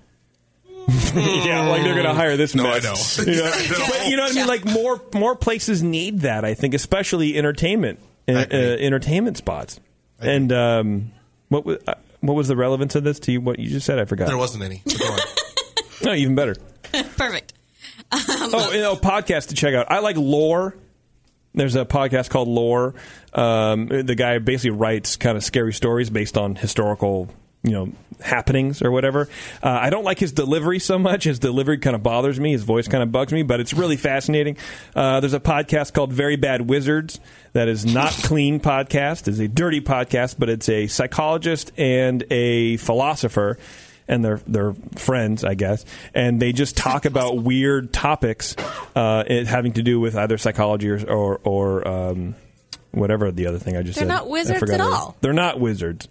yeah, 1.14 1.66
like 1.68 1.82
they're 1.82 1.94
going 1.94 2.04
to 2.04 2.12
hire 2.12 2.36
this 2.36 2.54
No, 2.54 2.66
I 2.66 2.80
know. 2.80 2.94
You 3.18 3.36
know? 3.36 3.50
But 3.88 4.08
you 4.08 4.16
know 4.16 4.24
what 4.24 4.32
I 4.32 4.34
mean? 4.34 4.46
Like 4.46 4.64
more 4.64 5.00
more 5.14 5.36
places 5.36 5.82
need 5.82 6.20
that. 6.20 6.44
I 6.44 6.54
think, 6.54 6.74
especially 6.74 7.38
entertainment 7.38 8.00
uh, 8.28 8.32
uh, 8.50 8.56
entertainment 8.56 9.36
spots. 9.36 9.80
And 10.18 10.52
um, 10.52 11.12
what 11.48 11.64
was 11.64 11.78
uh, 11.86 11.94
what 12.20 12.34
was 12.34 12.48
the 12.48 12.56
relevance 12.56 12.94
of 12.94 13.04
this 13.04 13.18
to 13.20 13.32
you? 13.32 13.40
What 13.40 13.58
you 13.58 13.68
just 13.68 13.86
said? 13.86 13.98
I 13.98 14.04
forgot. 14.04 14.28
There 14.28 14.38
wasn't 14.38 14.64
any. 14.64 14.82
So 14.86 14.98
go 14.98 15.12
on. 15.12 15.18
no, 16.04 16.14
even 16.14 16.34
better. 16.34 16.56
Perfect. 16.92 17.54
oh, 18.12 18.70
you 18.72 18.80
know, 18.80 18.96
podcast 18.96 19.48
to 19.48 19.54
check 19.54 19.74
out. 19.74 19.90
I 19.90 19.98
like 20.00 20.16
lore. 20.16 20.76
There's 21.54 21.76
a 21.76 21.84
podcast 21.84 22.30
called 22.30 22.48
Lore. 22.48 22.94
Um, 23.32 23.86
the 23.86 24.14
guy 24.14 24.38
basically 24.38 24.70
writes 24.70 25.16
kind 25.16 25.36
of 25.36 25.44
scary 25.44 25.72
stories 25.72 26.10
based 26.10 26.36
on 26.36 26.56
historical, 26.56 27.28
you 27.62 27.70
know, 27.70 27.92
happenings 28.20 28.82
or 28.82 28.90
whatever. 28.90 29.28
Uh, 29.62 29.68
I 29.68 29.90
don't 29.90 30.04
like 30.04 30.18
his 30.18 30.32
delivery 30.32 30.78
so 30.78 30.98
much. 30.98 31.24
His 31.24 31.38
delivery 31.38 31.78
kind 31.78 31.94
of 31.94 32.02
bothers 32.02 32.38
me. 32.40 32.52
His 32.52 32.62
voice 32.62 32.88
kind 32.88 33.02
of 33.02 33.12
bugs 33.12 33.32
me, 33.32 33.42
but 33.42 33.60
it's 33.60 33.72
really 33.72 33.96
fascinating. 33.96 34.56
Uh, 34.94 35.20
there's 35.20 35.34
a 35.34 35.40
podcast 35.40 35.92
called 35.92 36.12
Very 36.12 36.36
Bad 36.36 36.68
Wizards 36.68 37.20
that 37.52 37.68
is 37.68 37.86
not 37.86 38.12
clean 38.24 38.60
podcast. 38.60 39.28
It's 39.28 39.38
a 39.38 39.48
dirty 39.48 39.80
podcast, 39.80 40.36
but 40.38 40.48
it's 40.48 40.68
a 40.68 40.86
psychologist 40.86 41.72
and 41.78 42.24
a 42.30 42.76
philosopher 42.78 43.58
and 44.08 44.24
they're 44.24 44.40
they're 44.46 44.74
friends, 44.96 45.44
I 45.44 45.54
guess, 45.54 45.84
and 46.14 46.40
they 46.40 46.52
just 46.52 46.76
talk 46.76 47.04
about 47.04 47.38
weird 47.38 47.92
topics 47.92 48.56
uh, 48.94 49.24
it 49.26 49.46
having 49.46 49.72
to 49.74 49.82
do 49.82 50.00
with 50.00 50.16
either 50.16 50.38
psychology 50.38 50.90
or 50.90 51.04
or, 51.10 51.40
or 51.44 51.88
um, 51.88 52.34
whatever 52.90 53.30
the 53.30 53.46
other 53.46 53.58
thing 53.58 53.76
I 53.76 53.82
just 53.82 53.98
said. 53.98 54.08
They're 54.08 54.16
said. 54.16 54.22
not 54.22 54.26
I 54.26 54.30
wizards 54.30 54.58
forgot 54.60 54.74
at 54.74 54.80
it. 54.80 54.92
all. 54.92 55.16
They're 55.20 55.32
not 55.32 55.60
wizards. 55.60 56.08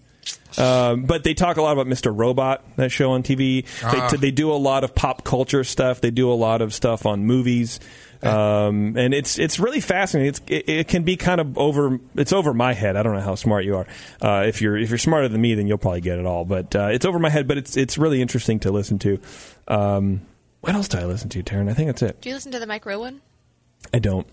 Um, 0.57 1.03
but 1.03 1.23
they 1.23 1.33
talk 1.33 1.57
a 1.57 1.61
lot 1.61 1.73
about 1.73 1.87
Mr. 1.87 2.15
Robot, 2.15 2.63
that 2.77 2.91
show 2.91 3.11
on 3.11 3.23
TV. 3.23 3.65
Ah. 3.83 4.09
They, 4.11 4.17
they 4.17 4.31
do 4.31 4.51
a 4.51 4.55
lot 4.55 4.83
of 4.83 4.93
pop 4.95 5.23
culture 5.23 5.63
stuff. 5.63 5.99
They 6.01 6.11
do 6.11 6.31
a 6.31 6.35
lot 6.35 6.61
of 6.61 6.73
stuff 6.73 7.05
on 7.05 7.25
movies. 7.25 7.79
Um, 8.33 8.95
and 8.97 9.13
it's 9.13 9.37
it's 9.37 9.59
really 9.59 9.81
fascinating. 9.81 10.29
It's, 10.29 10.41
it, 10.47 10.69
it 10.69 10.87
can 10.87 11.03
be 11.03 11.17
kind 11.17 11.41
of 11.41 11.57
over. 11.57 11.99
It's 12.15 12.31
over 12.31 12.53
my 12.53 12.73
head. 12.73 12.95
I 12.95 13.03
don't 13.03 13.13
know 13.13 13.21
how 13.21 13.35
smart 13.35 13.65
you 13.65 13.77
are. 13.77 13.87
Uh, 14.21 14.45
if 14.47 14.61
you're 14.61 14.77
if 14.77 14.89
you're 14.89 14.97
smarter 14.97 15.27
than 15.27 15.41
me, 15.41 15.55
then 15.55 15.67
you'll 15.67 15.77
probably 15.77 16.01
get 16.01 16.19
it 16.19 16.25
all. 16.25 16.45
But 16.45 16.75
uh, 16.75 16.87
it's 16.91 17.05
over 17.05 17.19
my 17.19 17.29
head. 17.29 17.47
But 17.47 17.57
it's 17.57 17.75
it's 17.75 17.97
really 17.97 18.21
interesting 18.21 18.59
to 18.61 18.71
listen 18.71 18.97
to. 18.99 19.19
Um, 19.67 20.21
what 20.61 20.73
else 20.73 20.87
do 20.87 20.97
I 20.97 21.05
listen 21.05 21.27
to, 21.29 21.43
Taryn? 21.43 21.69
I 21.69 21.73
think 21.73 21.87
that's 21.89 22.01
it. 22.01 22.21
Do 22.21 22.29
you 22.29 22.35
listen 22.35 22.53
to 22.53 22.59
the 22.59 22.67
Mike 22.67 22.85
Rowe 22.85 22.99
one? 22.99 23.21
I 23.93 23.99
don't. 23.99 24.25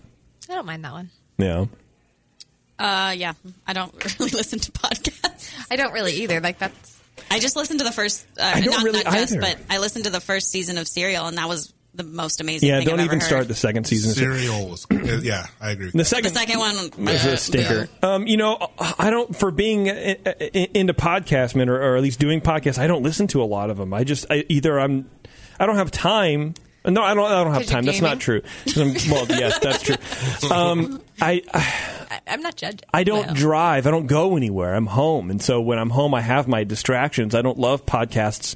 I 0.49 0.55
don't 0.55 0.65
mind 0.65 0.85
that 0.85 0.93
one. 0.93 1.09
Yeah. 1.37 1.65
Uh, 2.79 3.13
yeah, 3.15 3.33
I 3.67 3.73
don't 3.73 3.93
really 4.19 4.31
listen 4.31 4.59
to 4.59 4.71
podcasts. 4.71 5.53
I 5.69 5.75
don't 5.75 5.93
really 5.93 6.13
either. 6.23 6.39
Like 6.39 6.59
that's. 6.59 6.99
I 7.29 7.39
just 7.39 7.55
listened 7.55 7.79
to 7.79 7.85
the 7.85 7.91
first. 7.91 8.25
Uh, 8.39 8.51
I 8.55 8.61
don't 8.61 8.71
not, 8.71 8.83
really 8.83 9.03
just, 9.03 9.33
either. 9.33 9.41
but 9.41 9.57
I 9.69 9.79
listened 9.79 10.05
to 10.05 10.09
the 10.09 10.21
first 10.21 10.49
season 10.49 10.77
of 10.77 10.87
Serial, 10.87 11.27
and 11.27 11.37
that 11.37 11.49
was 11.49 11.73
the 11.93 12.03
most 12.03 12.39
amazing. 12.41 12.69
Yeah. 12.69 12.79
thing 12.79 12.87
Don't 12.87 12.99
I've 12.99 13.05
even 13.07 13.17
ever 13.19 13.25
start 13.25 13.47
the 13.47 13.55
second 13.55 13.85
season. 13.85 14.13
Serial 14.13 14.69
was. 14.69 14.85
Yeah, 14.91 15.45
I 15.59 15.71
agree. 15.71 15.89
The 15.91 15.97
The 15.99 16.05
second 16.05 16.33
second 16.33 16.59
one 16.59 16.75
It's 17.09 17.25
a 17.25 17.37
stinker. 17.37 17.89
Um, 18.01 18.27
you 18.27 18.37
know, 18.37 18.57
I 18.79 19.09
don't 19.09 19.35
for 19.35 19.51
being 19.51 19.89
i- 19.89 20.17
i- 20.25 20.69
into 20.73 20.93
podcast, 20.93 21.55
man, 21.55 21.67
or, 21.69 21.75
or 21.81 21.97
at 21.97 22.01
least 22.03 22.19
doing 22.19 22.39
podcasts. 22.41 22.77
I 22.79 22.87
don't 22.87 23.03
listen 23.03 23.27
to 23.27 23.41
a 23.41 23.45
lot 23.45 23.69
of 23.69 23.77
them. 23.77 23.93
I 23.93 24.03
just 24.05 24.25
I, 24.29 24.45
either 24.49 24.79
I'm, 24.79 25.09
I 25.59 25.65
don't 25.65 25.75
have 25.75 25.91
time. 25.91 26.53
No, 26.83 27.03
I 27.03 27.13
don't. 27.13 27.25
I 27.31 27.43
don't 27.43 27.53
have 27.53 27.61
'Cause 27.63 27.69
you're 27.69 27.75
time. 27.75 27.85
That's 27.85 28.01
not 28.01 28.19
true. 28.19 28.41
I'm- 28.75 28.95
well, 29.11 29.25
yes, 29.29 29.59
that's 29.59 29.83
true. 29.83 29.95
Um, 30.51 31.01
I, 31.21 31.43
I 31.53 31.73
I, 32.09 32.19
I'm 32.27 32.41
not 32.41 32.55
judging. 32.55 32.79
I 32.93 33.03
don't 33.03 33.27
No. 33.27 33.33
drive. 33.35 33.85
I 33.85 33.91
don't 33.91 34.07
go 34.07 34.35
anywhere. 34.35 34.73
I'm 34.73 34.87
home, 34.87 35.29
and 35.29 35.39
so 35.41 35.61
when 35.61 35.77
I'm 35.77 35.89
home, 35.91 36.13
I 36.15 36.21
have 36.21 36.47
my 36.47 36.63
distractions. 36.63 37.35
I 37.35 37.41
don't 37.43 37.59
love 37.59 37.85
podcasts 37.85 38.55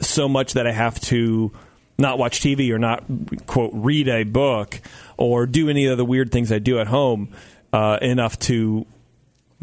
so 0.00 0.28
much 0.28 0.52
that 0.52 0.66
I 0.68 0.72
have 0.72 1.00
to 1.02 1.50
not 1.98 2.18
watch 2.18 2.40
TV 2.40 2.70
or 2.70 2.78
not 2.78 3.04
quote 3.46 3.70
read 3.74 4.08
a 4.08 4.24
book 4.24 4.80
or 5.16 5.46
do 5.46 5.68
any 5.68 5.86
of 5.86 5.96
the 5.96 6.04
weird 6.04 6.32
things 6.32 6.50
I 6.50 6.58
do 6.58 6.78
at 6.78 6.86
home 6.86 7.32
uh, 7.72 7.98
enough 8.02 8.38
to 8.40 8.86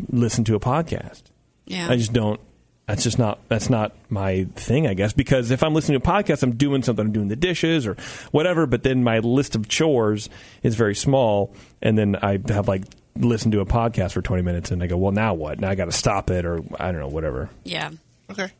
listen 0.09 0.43
to 0.45 0.55
a 0.55 0.59
podcast. 0.59 1.23
Yeah. 1.65 1.89
I 1.89 1.97
just 1.97 2.13
don't. 2.13 2.39
That's 2.87 3.03
just 3.03 3.17
not. 3.17 3.39
That's 3.47 3.69
not 3.69 3.95
my 4.09 4.45
thing, 4.55 4.87
I 4.87 4.93
guess. 4.93 5.13
Because 5.13 5.51
if 5.51 5.63
I'm 5.63 5.73
listening 5.73 6.01
to 6.01 6.09
a 6.09 6.11
podcast, 6.11 6.43
I'm 6.43 6.57
doing 6.57 6.83
something. 6.83 7.05
I'm 7.05 7.11
doing 7.13 7.29
the 7.29 7.35
dishes 7.35 7.87
or 7.87 7.95
whatever. 8.31 8.65
But 8.65 8.83
then 8.83 9.03
my 9.03 9.19
list 9.19 9.55
of 9.55 9.69
chores 9.69 10.29
is 10.61 10.75
very 10.75 10.95
small, 10.95 11.53
and 11.81 11.97
then 11.97 12.17
I 12.17 12.39
have 12.49 12.67
like 12.67 12.83
listened 13.15 13.53
to 13.53 13.61
a 13.61 13.65
podcast 13.65 14.13
for 14.13 14.21
20 14.21 14.41
minutes, 14.43 14.71
and 14.71 14.83
I 14.83 14.87
go, 14.87 14.97
well, 14.97 15.11
now 15.11 15.33
what? 15.33 15.59
Now 15.59 15.69
I 15.69 15.75
got 15.75 15.85
to 15.85 15.91
stop 15.91 16.29
it, 16.29 16.45
or 16.45 16.61
I 16.79 16.91
don't 16.91 16.99
know, 16.99 17.07
whatever. 17.07 17.49
Yeah. 17.63 17.91
Okay. 18.29 18.51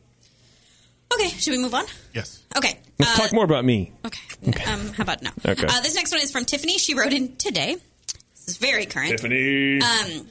Okay. 1.14 1.28
Should 1.28 1.52
we 1.52 1.58
move 1.58 1.74
on? 1.74 1.84
Yes. 2.14 2.42
Okay. 2.56 2.78
Let's 2.98 3.16
talk 3.16 3.32
more 3.32 3.44
about 3.44 3.64
me. 3.64 3.92
Okay. 4.04 4.62
Um, 4.70 4.88
how 4.88 5.02
about 5.02 5.22
no? 5.22 5.30
Okay. 5.46 5.66
Uh, 5.66 5.80
this 5.80 5.94
next 5.94 6.12
one 6.12 6.20
is 6.20 6.30
from 6.30 6.44
Tiffany. 6.44 6.78
She 6.78 6.94
wrote 6.94 7.12
in 7.12 7.36
today. 7.36 7.76
This 8.34 8.48
is 8.48 8.56
very 8.56 8.86
current. 8.86 9.10
Tiffany. 9.10 9.80
Um, 9.80 10.26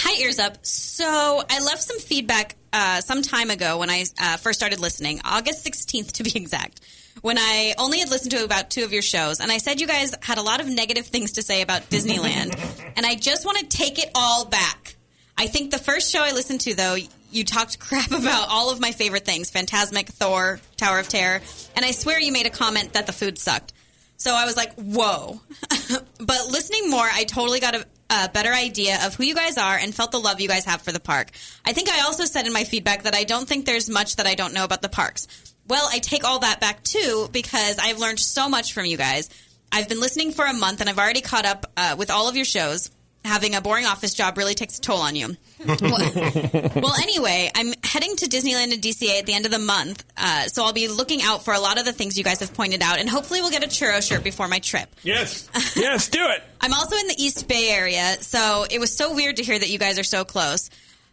hi, 0.00 0.20
ears 0.22 0.38
up. 0.38 0.64
So 0.64 1.04
I 1.48 1.60
left 1.64 1.82
some 1.82 1.98
feedback 1.98 2.56
uh, 2.72 3.00
some 3.00 3.22
time 3.22 3.50
ago 3.50 3.78
when 3.78 3.90
I 3.90 4.04
uh, 4.20 4.36
first 4.36 4.58
started 4.58 4.80
listening, 4.80 5.20
August 5.24 5.66
16th 5.66 6.12
to 6.12 6.22
be 6.22 6.32
exact, 6.34 6.80
when 7.20 7.38
I 7.38 7.74
only 7.78 7.98
had 7.98 8.10
listened 8.10 8.30
to 8.32 8.44
about 8.44 8.70
two 8.70 8.84
of 8.84 8.92
your 8.92 9.02
shows. 9.02 9.40
And 9.40 9.52
I 9.52 9.58
said 9.58 9.80
you 9.80 9.86
guys 9.86 10.14
had 10.22 10.38
a 10.38 10.42
lot 10.42 10.60
of 10.60 10.68
negative 10.68 11.06
things 11.06 11.32
to 11.32 11.42
say 11.42 11.62
about 11.62 11.82
Disneyland. 11.90 12.56
and 12.96 13.04
I 13.04 13.14
just 13.14 13.44
want 13.44 13.58
to 13.58 13.66
take 13.66 13.98
it 13.98 14.10
all 14.14 14.44
back. 14.44 14.96
I 15.36 15.46
think 15.46 15.70
the 15.70 15.78
first 15.78 16.12
show 16.12 16.22
I 16.22 16.32
listened 16.32 16.60
to, 16.62 16.74
though, 16.74 16.96
you 17.32 17.44
talked 17.44 17.78
crap 17.78 18.10
about 18.10 18.48
all 18.48 18.70
of 18.70 18.80
my 18.80 18.92
favorite 18.92 19.24
things 19.24 19.50
Fantasmic, 19.50 20.06
Thor, 20.08 20.60
Tower 20.76 20.98
of 20.98 21.08
Terror. 21.08 21.40
And 21.74 21.84
I 21.84 21.90
swear 21.90 22.20
you 22.20 22.32
made 22.32 22.46
a 22.46 22.50
comment 22.50 22.92
that 22.92 23.06
the 23.06 23.12
food 23.12 23.38
sucked. 23.38 23.72
So 24.16 24.32
I 24.34 24.44
was 24.44 24.56
like, 24.56 24.74
whoa. 24.74 25.40
but 26.18 26.46
listening 26.48 26.90
more, 26.90 27.08
I 27.10 27.24
totally 27.24 27.58
got 27.58 27.74
a, 27.74 27.86
a 28.08 28.28
better 28.28 28.52
idea 28.52 29.04
of 29.04 29.16
who 29.16 29.24
you 29.24 29.34
guys 29.34 29.58
are 29.58 29.76
and 29.76 29.92
felt 29.92 30.12
the 30.12 30.20
love 30.20 30.40
you 30.40 30.46
guys 30.46 30.64
have 30.66 30.82
for 30.82 30.92
the 30.92 31.00
park. 31.00 31.30
I 31.64 31.72
think 31.72 31.88
I 31.88 32.02
also 32.02 32.24
said 32.24 32.46
in 32.46 32.52
my 32.52 32.62
feedback 32.64 33.02
that 33.02 33.16
I 33.16 33.24
don't 33.24 33.48
think 33.48 33.66
there's 33.66 33.90
much 33.90 34.16
that 34.16 34.26
I 34.26 34.34
don't 34.34 34.54
know 34.54 34.64
about 34.64 34.80
the 34.80 34.88
parks. 34.88 35.26
Well, 35.66 35.88
I 35.90 35.98
take 35.98 36.24
all 36.24 36.40
that 36.40 36.60
back 36.60 36.84
too 36.84 37.28
because 37.32 37.78
I've 37.78 37.98
learned 37.98 38.20
so 38.20 38.48
much 38.48 38.72
from 38.72 38.84
you 38.84 38.96
guys. 38.96 39.28
I've 39.72 39.88
been 39.88 40.00
listening 40.00 40.32
for 40.32 40.44
a 40.44 40.52
month 40.52 40.80
and 40.80 40.90
I've 40.90 40.98
already 40.98 41.22
caught 41.22 41.46
up 41.46 41.72
uh, 41.76 41.96
with 41.98 42.10
all 42.10 42.28
of 42.28 42.36
your 42.36 42.44
shows. 42.44 42.90
Having 43.24 43.54
a 43.54 43.60
boring 43.60 43.86
office 43.86 44.14
job 44.14 44.36
really 44.36 44.54
takes 44.54 44.78
a 44.78 44.80
toll 44.80 44.98
on 44.98 45.14
you. 45.14 45.36
well, 45.64 46.94
anyway, 47.02 47.50
I'm 47.54 47.72
heading 47.84 48.16
to 48.16 48.26
Disneyland 48.26 48.72
and 48.72 48.82
DCA 48.82 49.20
at 49.20 49.26
the 49.26 49.32
end 49.34 49.44
of 49.44 49.52
the 49.52 49.60
month, 49.60 50.04
uh, 50.16 50.48
so 50.48 50.64
I'll 50.64 50.72
be 50.72 50.88
looking 50.88 51.22
out 51.22 51.44
for 51.44 51.54
a 51.54 51.60
lot 51.60 51.78
of 51.78 51.84
the 51.84 51.92
things 51.92 52.18
you 52.18 52.24
guys 52.24 52.40
have 52.40 52.52
pointed 52.52 52.82
out, 52.82 52.98
and 52.98 53.08
hopefully 53.08 53.40
we'll 53.40 53.50
get 53.50 53.62
a 53.62 53.68
churro 53.68 54.06
shirt 54.06 54.24
before 54.24 54.48
my 54.48 54.58
trip. 54.58 54.88
Yes. 55.02 55.48
Yes, 55.76 56.08
do 56.08 56.20
it. 56.28 56.42
I'm 56.60 56.74
also 56.74 56.96
in 56.96 57.08
the 57.08 57.14
East 57.16 57.48
Bay 57.48 57.70
area, 57.70 58.16
so 58.20 58.66
it 58.70 58.78
was 58.78 58.94
so 58.96 59.14
weird 59.14 59.36
to 59.36 59.42
hear 59.42 59.58
that 59.58 59.68
you 59.68 59.78
guys 59.78 59.98
are 59.98 60.04
so 60.04 60.24
close. 60.24 60.68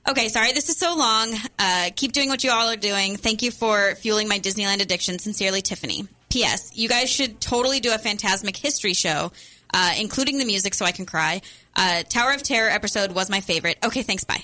Okay, 0.07 0.27
sorry, 0.29 0.51
this 0.53 0.69
is 0.69 0.77
so 0.77 0.95
long. 0.95 1.33
Uh, 1.57 1.89
keep 1.95 2.11
doing 2.13 2.29
what 2.29 2.43
you 2.43 2.51
all 2.51 2.67
are 2.67 2.75
doing. 2.75 3.15
Thank 3.17 3.41
you 3.41 3.51
for 3.51 3.95
fueling 3.95 4.27
my 4.27 4.39
Disneyland 4.39 4.81
addiction. 4.81 5.19
Sincerely, 5.19 5.61
Tiffany. 5.61 6.07
P.S. 6.29 6.71
You 6.75 6.87
guys 6.89 7.09
should 7.09 7.41
totally 7.41 7.79
do 7.79 7.91
a 7.93 7.97
Fantasmic 7.97 8.55
history 8.57 8.93
show, 8.93 9.31
uh, 9.73 9.93
including 9.99 10.37
the 10.37 10.45
music 10.45 10.73
so 10.73 10.85
I 10.85 10.91
can 10.91 11.05
cry. 11.05 11.41
Uh, 11.75 12.03
Tower 12.03 12.33
of 12.33 12.43
Terror 12.43 12.69
episode 12.69 13.11
was 13.13 13.29
my 13.29 13.41
favorite. 13.41 13.77
Okay, 13.83 14.03
thanks, 14.03 14.23
bye. 14.23 14.43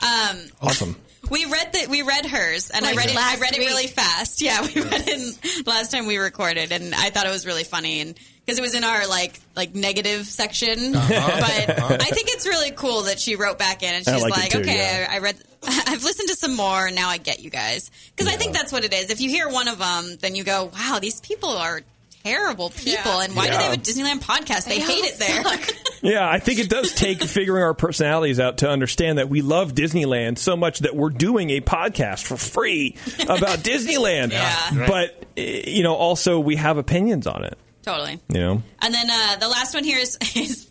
Um, 0.00 0.38
Awesome. 0.60 0.96
we 1.30 1.46
read 1.46 1.72
that 1.72 1.88
we 1.88 2.02
read 2.02 2.26
hers, 2.26 2.70
and 2.70 2.84
Like 2.84 2.94
I 2.94 2.96
read 2.98 3.10
it. 3.10 3.16
I 3.16 3.36
read 3.40 3.52
it 3.54 3.58
week. 3.60 3.68
really 3.68 3.86
fast. 3.86 4.42
Yeah, 4.44 4.60
we 4.62 4.82
read 4.82 5.04
it 5.06 5.66
last 5.66 5.90
time 5.90 6.06
we 6.06 6.18
recorded, 6.18 6.72
and 6.72 6.94
I 6.94 7.10
thought 7.10 7.26
it 7.26 7.30
was 7.30 7.46
really 7.46 7.64
funny, 7.64 8.00
and 8.00 8.14
because 8.44 8.58
it 8.58 8.62
was 8.62 8.74
in 8.74 8.84
our 8.84 9.06
like 9.08 9.40
like 9.56 9.74
negative 9.74 10.26
section. 10.26 10.94
Uh-huh. 10.94 11.40
But 11.66 12.02
I 12.02 12.06
think 12.06 12.28
it's 12.28 12.46
really 12.46 12.72
cool 12.72 13.02
that 13.02 13.18
she 13.18 13.36
wrote 13.36 13.58
back 13.58 13.82
in, 13.82 13.94
and 13.94 14.04
she's 14.04 14.22
like 14.22 14.24
it 14.24 14.30
like, 14.30 14.50
too, 14.50 14.58
"Okay, 14.58 14.76
yeah. 14.76 15.06
I, 15.10 15.16
I 15.16 15.18
read, 15.20 15.36
I've 15.62 16.02
listened 16.04 16.28
to 16.28 16.36
some 16.36 16.54
more, 16.56 16.86
and 16.86 16.94
now 16.94 17.08
I 17.08 17.16
get 17.16 17.40
you 17.40 17.48
guys." 17.50 17.90
Because 18.14 18.30
I 18.32 18.36
think 18.36 18.52
that's 18.52 18.72
what 18.72 18.84
it 18.84 18.92
is. 18.92 19.10
If 19.10 19.20
you 19.22 19.30
hear 19.30 19.48
one 19.48 19.68
of 19.68 19.78
them, 19.78 20.16
then 20.20 20.34
you 20.34 20.44
go, 20.44 20.70
"Wow, 20.74 20.98
these 21.00 21.20
people 21.20 21.50
are." 21.50 21.80
Terrible 22.24 22.70
people, 22.70 22.92
Yeah. 22.92 23.24
and 23.24 23.36
why 23.36 23.46
do 23.46 23.52
they 23.52 23.62
have 23.62 23.74
a 23.74 23.76
Disneyland 23.76 24.20
podcast? 24.20 24.64
They, 24.64 24.78
They 24.78 24.84
hate 24.84 25.04
it 25.04 25.18
there. 25.18 25.42
Yeah, 26.04 26.28
I 26.28 26.38
think 26.38 26.58
it 26.58 26.68
does 26.68 26.92
take 26.92 27.22
figuring 27.22 27.62
our 27.62 27.72
personalities 27.72 28.38
out 28.38 28.58
to 28.58 28.68
understand 28.68 29.16
that 29.16 29.30
we 29.30 29.40
love 29.40 29.72
Disneyland 29.72 30.36
so 30.36 30.54
much 30.54 30.80
that 30.80 30.94
we're 30.94 31.08
doing 31.08 31.48
a 31.48 31.62
podcast 31.62 32.24
for 32.24 32.36
free 32.36 32.96
about 33.22 33.58
Disneyland. 33.60 34.32
Yeah. 34.32 34.78
Right. 34.80 34.86
But, 34.86 35.24
eh, 35.38 35.62
you 35.66 35.82
know, 35.82 35.94
also 35.94 36.40
we 36.40 36.56
have 36.56 36.76
opinions 36.76 37.26
on 37.26 37.44
it, 37.44 37.56
Totally. 37.84 38.20
you 38.28 38.38
know? 38.38 38.62
And 38.80 38.92
then 38.92 39.08
uh, 39.10 39.36
the 39.36 39.48
last 39.48 39.72
one 39.72 39.82
here 39.84 39.98
is, 39.98 40.18
is 40.36 40.68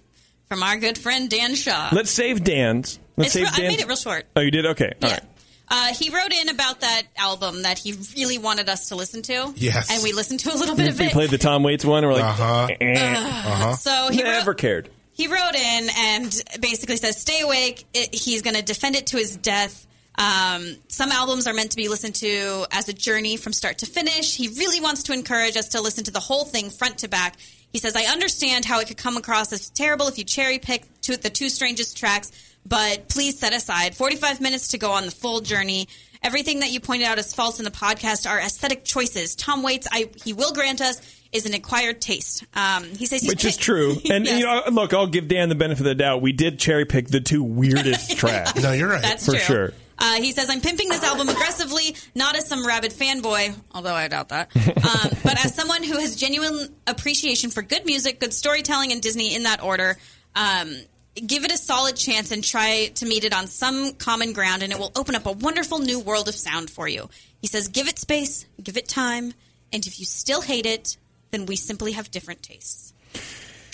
from 0.49 0.61
our 0.61 0.77
good 0.77 0.99
friend 0.99 1.27
Dan 1.31 1.55
Shaw. 1.55 1.89
Let's 1.91 2.11
save 2.11 2.43
Dan's. 2.43 2.99
Let's 3.17 3.29
It's 3.29 3.33
save 3.33 3.43
real- 3.45 3.51
I 3.53 3.57
Dan's. 3.57 3.71
made 3.77 3.79
it 3.81 3.87
real 3.87 3.95
short. 3.97 4.27
Oh, 4.35 4.41
you 4.41 4.51
did? 4.51 4.67
Okay. 4.67 4.93
All 5.01 5.09
Yeah. 5.09 5.13
right. 5.15 5.23
Uh, 5.69 5.93
he 5.93 6.09
wrote 6.09 6.31
in 6.33 6.49
about 6.49 6.81
that 6.81 7.03
album 7.17 7.63
that 7.63 7.77
he 7.79 7.93
really 8.15 8.37
wanted 8.37 8.69
us 8.69 8.89
to 8.89 8.95
listen 8.95 9.21
to. 9.23 9.53
Yes. 9.55 9.89
And 9.91 10.03
we 10.03 10.13
listened 10.13 10.41
to 10.41 10.53
a 10.53 10.57
little 10.57 10.75
bit 10.75 10.87
of 10.89 10.99
it. 10.99 11.03
We 11.03 11.07
it. 11.07 11.13
played 11.13 11.29
the 11.29 11.37
Tom 11.37 11.63
Waits 11.63 11.83
one. 11.85 12.05
We're 12.05 12.13
like, 12.13 12.23
Uh-huh. 12.23 12.67
eh. 12.81 13.13
Uh, 13.25 13.73
So 13.75 14.09
he 14.11 14.21
wrote, 14.23 14.29
Never 14.29 14.53
cared. 14.53 14.89
he 15.13 15.27
wrote 15.27 15.55
in 15.55 15.87
and 15.97 16.41
basically 16.59 16.97
says, 16.97 17.19
"Stay 17.19 17.39
awake." 17.41 17.85
It, 17.93 18.13
he's 18.13 18.41
going 18.41 18.55
to 18.55 18.61
defend 18.61 18.95
it 18.95 19.07
to 19.07 19.17
his 19.17 19.35
death. 19.37 19.87
Um, 20.15 20.75
some 20.89 21.11
albums 21.11 21.47
are 21.47 21.53
meant 21.53 21.71
to 21.71 21.77
be 21.77 21.87
listened 21.87 22.15
to 22.15 22.65
as 22.71 22.87
a 22.87 22.93
journey 22.93 23.35
from 23.37 23.51
start 23.51 23.79
to 23.79 23.87
finish. 23.87 24.35
He 24.35 24.49
really 24.49 24.79
wants 24.79 25.03
to 25.03 25.13
encourage 25.13 25.57
us 25.57 25.69
to 25.69 25.81
listen 25.81 26.03
to 26.03 26.11
the 26.11 26.19
whole 26.19 26.45
thing 26.45 26.69
front 26.69 26.99
to 26.99 27.07
back. 27.07 27.35
He 27.71 27.79
says, 27.79 27.95
"I 27.95 28.03
understand 28.03 28.65
how 28.65 28.79
it 28.79 28.87
could 28.87 28.97
come 28.97 29.17
across 29.17 29.51
as 29.51 29.69
terrible 29.71 30.07
if 30.07 30.19
you 30.19 30.23
cherry 30.23 30.59
pick 30.59 30.83
two, 31.01 31.17
the 31.17 31.31
two 31.31 31.49
strangest 31.49 31.97
tracks, 31.97 32.31
but 32.65 33.07
please 33.09 33.37
set 33.39 33.53
aside 33.53 33.95
45 33.95 34.41
minutes 34.41 34.69
to 34.69 34.77
go 34.77 34.91
on 34.91 35.05
the 35.05 35.11
full 35.11 35.41
journey." 35.41 35.87
Everything 36.25 36.61
that 36.61 36.71
you 36.71 36.79
pointed 36.79 37.05
out 37.05 37.19
as 37.19 37.33
false 37.33 37.59
in 37.59 37.65
the 37.65 37.71
podcast 37.71 38.29
are 38.29 38.39
aesthetic 38.39 38.85
choices. 38.85 39.35
Tom 39.35 39.61
Waits, 39.61 39.89
I, 39.91 40.09
he 40.23 40.31
will 40.31 40.53
grant 40.53 40.79
us, 40.79 41.01
is 41.33 41.45
an 41.45 41.53
acquired 41.53 41.99
taste. 41.99 42.45
Um, 42.55 42.85
he 42.85 43.05
says 43.07 43.19
he's 43.19 43.29
Which 43.29 43.43
is 43.43 43.57
true. 43.57 43.97
And, 44.09 44.23
Yes. 44.25 44.39
you 44.39 44.45
know, 44.45 44.63
look, 44.71 44.93
I'll 44.93 45.07
give 45.07 45.27
Dan 45.27 45.49
the 45.49 45.55
benefit 45.55 45.81
of 45.81 45.85
the 45.85 45.95
doubt. 45.95 46.21
We 46.21 46.31
did 46.31 46.59
cherry 46.59 46.85
pick 46.85 47.09
the 47.09 47.19
two 47.19 47.43
weirdest 47.43 48.15
tracks. 48.17 48.55
No, 48.63 48.71
you're 48.71 48.87
right. 48.87 49.01
That's 49.01 49.25
For 49.25 49.31
true. 49.33 49.39
sure. 49.41 49.73
Uh, 49.99 50.13
he 50.15 50.31
says, 50.31 50.49
I'm 50.49 50.61
pimping 50.61 50.87
this 50.87 51.03
album 51.03 51.27
aggressively, 51.27 51.93
not 52.15 52.37
as 52.37 52.47
some 52.47 52.65
rabid 52.65 52.91
fanboy, 52.91 53.53
although 53.73 53.93
I 53.93 54.07
doubt 54.07 54.29
that, 54.29 54.55
um, 54.55 55.11
but 55.25 55.43
as 55.45 55.53
someone 55.53 55.83
who 55.83 55.97
has 55.99 56.15
genuine 56.15 56.69
appreciation 56.87 57.49
for 57.49 57.61
good 57.63 57.85
music, 57.85 58.21
good 58.21 58.33
storytelling, 58.33 58.93
and 58.93 59.01
Disney 59.01 59.35
in 59.35 59.43
that 59.43 59.61
order. 59.61 59.97
Um, 60.37 60.73
give 61.15 61.43
it 61.45 61.51
a 61.51 61.57
solid 61.57 61.95
chance 61.95 62.31
and 62.31 62.43
try 62.43 62.87
to 62.95 63.05
meet 63.05 63.23
it 63.23 63.33
on 63.33 63.47
some 63.47 63.93
common 63.93 64.33
ground, 64.33 64.63
and 64.63 64.71
it 64.71 64.79
will 64.79 64.91
open 64.95 65.15
up 65.15 65.25
a 65.25 65.31
wonderful 65.31 65.79
new 65.79 65.99
world 65.99 66.27
of 66.27 66.35
sound 66.35 66.69
for 66.69 66.87
you. 66.87 67.09
He 67.41 67.47
says, 67.47 67.67
give 67.67 67.87
it 67.87 67.99
space, 67.99 68.45
give 68.61 68.77
it 68.77 68.87
time, 68.87 69.33
and 69.71 69.85
if 69.85 69.99
you 69.99 70.05
still 70.05 70.41
hate 70.41 70.65
it, 70.65 70.97
then 71.31 71.45
we 71.45 71.55
simply 71.55 71.93
have 71.93 72.09
different 72.11 72.41
tastes. 72.43 72.93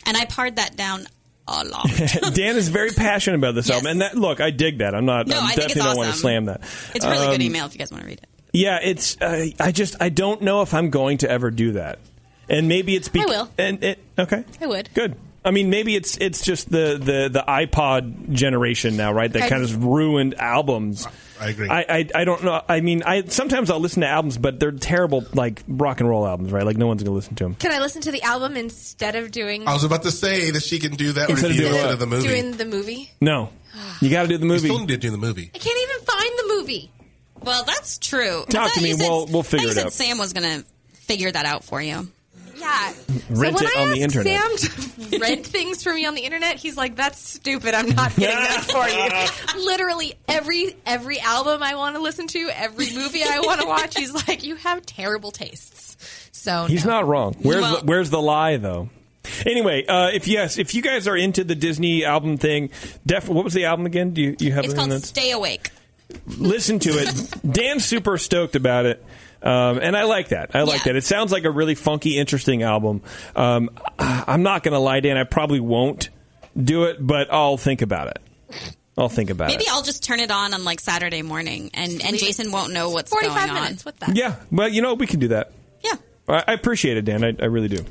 And 0.05 0.17
I 0.17 0.25
pared 0.25 0.55
that 0.55 0.75
down 0.75 1.07
a 1.47 1.63
lot. 1.65 1.87
Dan 2.33 2.55
is 2.55 2.69
very 2.69 2.89
passionate 2.95 3.37
about 3.37 3.55
this 3.55 3.69
album, 3.69 3.87
and 3.87 4.01
that 4.01 4.15
look, 4.15 4.39
I 4.41 4.49
dig 4.51 4.79
that. 4.79 4.95
I'm 4.95 5.05
not. 5.05 5.27
No, 5.27 5.39
I 5.39 5.43
I 5.51 5.55
definitely 5.55 5.81
don't 5.81 5.97
want 5.97 6.11
to 6.11 6.17
slam 6.17 6.45
that. 6.45 6.61
It's 6.95 7.05
a 7.05 7.09
really 7.09 7.27
good 7.27 7.35
Um, 7.35 7.41
email 7.41 7.65
if 7.65 7.73
you 7.73 7.79
guys 7.79 7.91
want 7.91 8.03
to 8.03 8.07
read 8.09 8.19
it. 8.19 8.27
Yeah, 8.53 8.79
it's. 8.81 9.19
Uh, 9.21 9.47
I 9.59 9.71
just 9.71 9.95
I 10.01 10.09
don't 10.09 10.41
know 10.41 10.61
if 10.61 10.73
I'm 10.73 10.89
going 10.89 11.19
to 11.19 11.29
ever 11.29 11.51
do 11.51 11.73
that, 11.73 11.99
and 12.49 12.67
maybe 12.67 12.95
it's. 12.95 13.09
Be- 13.09 13.21
I 13.21 13.25
will. 13.25 13.49
And 13.57 13.83
it 13.83 13.99
okay. 14.17 14.43
I 14.61 14.65
would. 14.67 14.89
Good. 14.93 15.15
I 15.43 15.51
mean, 15.51 15.69
maybe 15.69 15.95
it's 15.95 16.17
it's 16.17 16.43
just 16.43 16.69
the 16.69 16.97
the 17.01 17.29
the 17.31 17.43
iPod 17.47 18.31
generation 18.33 18.97
now, 18.97 19.13
right? 19.13 19.31
That 19.31 19.43
I- 19.43 19.49
kind 19.49 19.63
of 19.63 19.83
ruined 19.83 20.35
albums. 20.39 21.07
I 21.41 21.49
agree. 21.51 21.69
I, 21.69 21.79
I 21.87 22.09
I 22.13 22.23
don't 22.25 22.43
know. 22.43 22.61
I 22.67 22.81
mean, 22.81 23.01
I 23.03 23.23
sometimes 23.25 23.71
I'll 23.71 23.79
listen 23.79 24.01
to 24.01 24.07
albums, 24.07 24.37
but 24.37 24.59
they're 24.59 24.73
terrible, 24.73 25.23
like 25.33 25.63
rock 25.69 26.01
and 26.01 26.09
roll 26.09 26.27
albums, 26.27 26.51
right? 26.51 26.65
Like 26.65 26.75
no 26.75 26.87
one's 26.87 27.01
gonna 27.01 27.15
listen 27.15 27.35
to 27.35 27.45
them. 27.45 27.55
Can 27.55 27.71
I 27.71 27.79
listen 27.79 28.01
to 28.01 28.11
the 28.11 28.21
album 28.23 28.57
instead 28.57 29.15
of 29.15 29.31
doing 29.31 29.65
I 29.65 29.73
was 29.73 29.85
about 29.85 30.03
to 30.03 30.11
say 30.11 30.51
that 30.51 30.63
she 30.63 30.79
can 30.79 30.91
do 30.95 31.13
that 31.13 31.29
Instead 31.29 31.51
of 31.51 31.57
review 31.57 31.69
doing 31.69 31.75
instead 31.75 31.93
of 31.93 31.99
the 31.99 32.07
movie. 32.07 32.27
doing 32.27 32.51
the 32.57 32.65
movie? 32.65 33.11
No, 33.21 33.49
you 34.01 34.09
got 34.09 34.23
to 34.23 34.27
do 34.27 34.37
the 34.37 34.43
You 34.43 34.49
movie. 34.49 34.67
still 34.67 34.79
need 34.79 34.87
to 34.89 34.97
do 34.97 35.11
the 35.11 35.17
movie. 35.17 35.49
I 35.55 35.57
can't 35.57 35.79
even 35.81 36.05
find 36.05 36.29
the 36.39 36.53
movie. 36.57 36.91
Well, 37.41 37.63
that's 37.63 37.97
true. 37.99 38.43
I 38.45 38.51
Talk 38.51 38.73
to 38.73 38.81
me. 38.81 38.91
said- 38.91 39.07
We'll- 39.07 39.27
we'll 39.27 39.39
I 39.39 39.43
thought 39.43 39.45
figure 39.45 39.65
you 39.67 39.71
it 39.71 39.75
said 39.75 39.85
out. 39.85 39.93
Sam 39.93 40.17
was 40.17 40.33
going 40.33 40.59
to 40.59 40.65
figure 40.93 41.31
that 41.31 41.45
out 41.45 41.63
for 41.63 41.81
you. 41.81 42.09
Yeah. 42.59 42.93
Rent 43.29 43.57
so 43.57 43.63
when 43.63 43.71
it 43.71 43.77
I 43.77 43.81
on 43.81 43.89
the 43.89 44.03
ask 44.03 44.15
internet. 44.15 44.59
Sam 44.59 45.09
to 45.11 45.19
rent 45.21 45.45
things 45.45 45.83
for 45.83 45.93
me 45.93 46.05
on 46.05 46.15
the 46.15 46.21
internet, 46.21 46.57
he's 46.57 46.75
like, 46.77 46.95
"That's 46.95 47.19
stupid. 47.19 47.73
I'm 47.73 47.89
not 47.95 48.15
getting 48.15 48.35
that 48.35 48.63
for 48.63 49.57
you." 49.57 49.65
Literally 49.65 50.13
every 50.27 50.75
every 50.85 51.19
album 51.19 51.63
I 51.63 51.75
want 51.75 51.95
to 51.95 52.01
listen 52.01 52.27
to, 52.27 52.49
every 52.53 52.93
movie 52.93 53.23
I 53.23 53.39
want 53.41 53.61
to 53.61 53.67
watch, 53.67 53.97
he's 53.97 54.13
like, 54.27 54.43
"You 54.43 54.55
have 54.55 54.85
terrible 54.85 55.31
tastes." 55.31 55.97
So 56.31 56.65
He's 56.65 56.85
no. 56.85 56.91
not 56.91 57.07
wrong. 57.07 57.35
Where's 57.41 57.61
Well- 57.61 57.79
the, 57.81 57.85
where's 57.85 58.09
the 58.09 58.21
lie 58.21 58.57
though? 58.57 58.89
Anyway, 59.45 59.85
uh, 59.85 60.09
if 60.13 60.27
yes, 60.27 60.57
if 60.57 60.73
you 60.73 60.81
guys 60.81 61.07
are 61.07 61.15
into 61.15 61.43
the 61.43 61.53
Disney 61.55 62.03
album 62.05 62.37
thing, 62.37 62.71
def- 63.05 63.29
what 63.29 63.43
was 63.43 63.53
the 63.53 63.65
album 63.65 63.85
again? 63.85 64.11
Do 64.11 64.21
you, 64.21 64.35
you 64.39 64.51
have 64.53 64.65
It's 64.65 64.73
called? 64.73 64.91
Stay 65.03 65.31
Awake. 65.31 65.69
Listen 66.37 66.79
to 66.79 66.89
it. 66.89 67.33
Dan's 67.49 67.85
super 67.85 68.17
stoked 68.17 68.55
about 68.55 68.85
it. 68.85 69.03
Um, 69.41 69.79
and 69.81 69.95
I 69.95 70.03
like 70.03 70.29
that. 70.29 70.51
I 70.53 70.63
like 70.63 70.79
Yeah. 70.79 70.93
that. 70.93 70.95
It 70.97 71.05
sounds 71.05 71.31
like 71.31 71.45
a 71.45 71.51
really 71.51 71.75
funky, 71.75 72.17
interesting 72.17 72.61
album. 72.63 73.01
Um, 73.35 73.69
I- 73.97 74.25
I'm 74.27 74.43
not 74.43 74.63
going 74.63 74.73
to 74.73 74.79
lie, 74.79 74.99
Dan. 74.99 75.15
I 75.17 75.23
probably 75.23 75.61
won't 75.61 76.09
do 76.61 76.83
it, 76.83 76.97
but 76.99 77.31
I'll 77.31 77.55
think 77.57 77.81
about 77.81 78.07
it. 78.07 78.69
I'll 78.97 79.07
think 79.07 79.29
about 79.29 79.47
Maybe 79.47 79.55
it. 79.63 79.67
Maybe 79.67 79.69
I'll 79.69 79.81
just 79.83 80.03
turn 80.03 80.19
it 80.19 80.29
on 80.29 80.53
on 80.53 80.65
like 80.65 80.81
Saturday 80.81 81.21
morning, 81.21 81.71
and, 81.73 82.01
and 82.03 82.17
Jason 82.17 82.51
won't 82.51 82.73
know 82.73 82.89
what's 82.89 83.11
going 83.11 83.29
forty-five 83.29 83.49
on. 83.49 83.55
minutes. 83.63 83.85
What's 83.85 83.99
that? 83.99 84.13
Yeah, 84.13 84.35
but 84.51 84.73
you 84.73 84.81
know 84.81 84.95
we 84.95 85.07
can 85.07 85.21
do 85.21 85.29
that. 85.29 85.53
Yeah. 85.85 85.93
I, 86.27 86.43
I 86.49 86.53
appreciate 86.53 86.97
it, 86.97 87.05
Dan. 87.05 87.23
I, 87.23 87.33
I 87.41 87.45
really 87.45 87.69
do. 87.69 87.85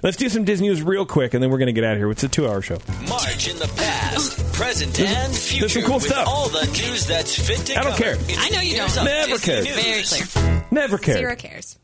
Let's 0.00 0.16
do 0.16 0.28
some 0.28 0.44
Disney 0.44 0.68
news 0.68 0.80
real 0.80 1.04
quick, 1.06 1.34
and 1.34 1.42
then 1.42 1.50
we're 1.50 1.58
going 1.58 1.66
to 1.66 1.72
get 1.72 1.82
out 1.82 1.94
of 1.94 1.98
here. 1.98 2.08
It's 2.12 2.22
a 2.22 2.28
two-hour 2.28 2.62
show. 2.62 2.78
March 3.08 3.48
in 3.48 3.58
the 3.58 3.66
past, 3.76 4.38
present, 4.58 4.98
and 5.00 5.34
future. 5.34 5.60
there's 5.60 5.72
some 5.74 5.82
cool 5.82 5.94
with 5.96 6.04
stuff. 6.04 6.26
All 6.28 6.48
the 6.48 6.66
news 6.66 7.06
that's 7.06 7.34
fit 7.46 7.58
to 7.66 7.78
I 7.78 7.82
don't 7.82 7.92
cover. 7.92 8.02
care. 8.02 8.14
It's 8.14 8.38
I 8.38 8.48
know 8.54 8.60
you 8.60 8.76
don't. 8.76 8.96
a 8.96 9.04
Never 9.04 9.36
Disney 9.38 9.64
cared. 9.64 9.68
Very 9.68 10.02
clear. 10.02 10.64
Never 10.70 10.98
cared. 10.98 11.18
Zero 11.18 11.36
cares. 11.36 11.78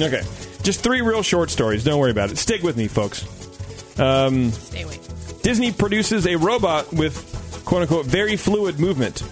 Okay, 0.00 0.22
just 0.62 0.80
three 0.82 1.00
real 1.00 1.22
short 1.22 1.50
stories. 1.50 1.84
Don't 1.84 1.98
worry 2.00 2.10
about 2.10 2.30
it. 2.30 2.38
Stick 2.38 2.62
with 2.62 2.76
me, 2.76 2.88
folks. 2.88 3.24
Um, 3.98 4.50
Stay 4.50 4.82
awake. 4.82 5.00
Disney 5.42 5.72
produces 5.72 6.26
a 6.26 6.36
robot 6.36 6.92
with 6.92 7.62
quote 7.64 7.82
unquote 7.82 8.06
very 8.06 8.36
fluid 8.36 8.78
movement. 8.80 9.22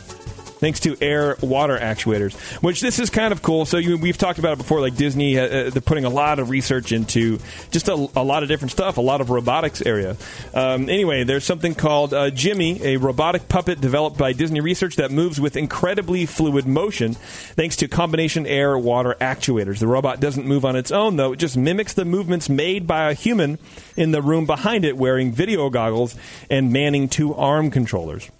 Thanks 0.62 0.78
to 0.78 0.96
air 1.00 1.36
water 1.42 1.76
actuators, 1.76 2.34
which 2.62 2.80
this 2.80 3.00
is 3.00 3.10
kind 3.10 3.32
of 3.32 3.42
cool. 3.42 3.64
So 3.64 3.78
you, 3.78 3.98
we've 3.98 4.16
talked 4.16 4.38
about 4.38 4.52
it 4.52 4.58
before. 4.58 4.80
Like 4.80 4.94
Disney, 4.94 5.36
uh, 5.36 5.44
uh, 5.44 5.70
they're 5.70 5.82
putting 5.82 6.04
a 6.04 6.08
lot 6.08 6.38
of 6.38 6.50
research 6.50 6.92
into 6.92 7.40
just 7.72 7.88
a, 7.88 7.94
a 7.94 8.22
lot 8.22 8.44
of 8.44 8.48
different 8.48 8.70
stuff, 8.70 8.96
a 8.96 9.00
lot 9.00 9.20
of 9.20 9.30
robotics 9.30 9.82
area. 9.82 10.16
Um, 10.54 10.88
anyway, 10.88 11.24
there's 11.24 11.42
something 11.42 11.74
called 11.74 12.14
uh, 12.14 12.30
Jimmy, 12.30 12.80
a 12.80 12.96
robotic 12.98 13.48
puppet 13.48 13.80
developed 13.80 14.16
by 14.16 14.34
Disney 14.34 14.60
Research 14.60 14.94
that 14.96 15.10
moves 15.10 15.40
with 15.40 15.56
incredibly 15.56 16.26
fluid 16.26 16.64
motion, 16.64 17.14
thanks 17.14 17.74
to 17.78 17.88
combination 17.88 18.46
air 18.46 18.78
water 18.78 19.16
actuators. 19.20 19.80
The 19.80 19.88
robot 19.88 20.20
doesn't 20.20 20.46
move 20.46 20.64
on 20.64 20.76
its 20.76 20.92
own, 20.92 21.16
though; 21.16 21.32
it 21.32 21.40
just 21.40 21.56
mimics 21.56 21.94
the 21.94 22.04
movements 22.04 22.48
made 22.48 22.86
by 22.86 23.10
a 23.10 23.14
human 23.14 23.58
in 23.96 24.12
the 24.12 24.22
room 24.22 24.46
behind 24.46 24.84
it, 24.84 24.96
wearing 24.96 25.32
video 25.32 25.70
goggles 25.70 26.14
and 26.48 26.72
manning 26.72 27.08
two 27.08 27.34
arm 27.34 27.68
controllers. 27.72 28.30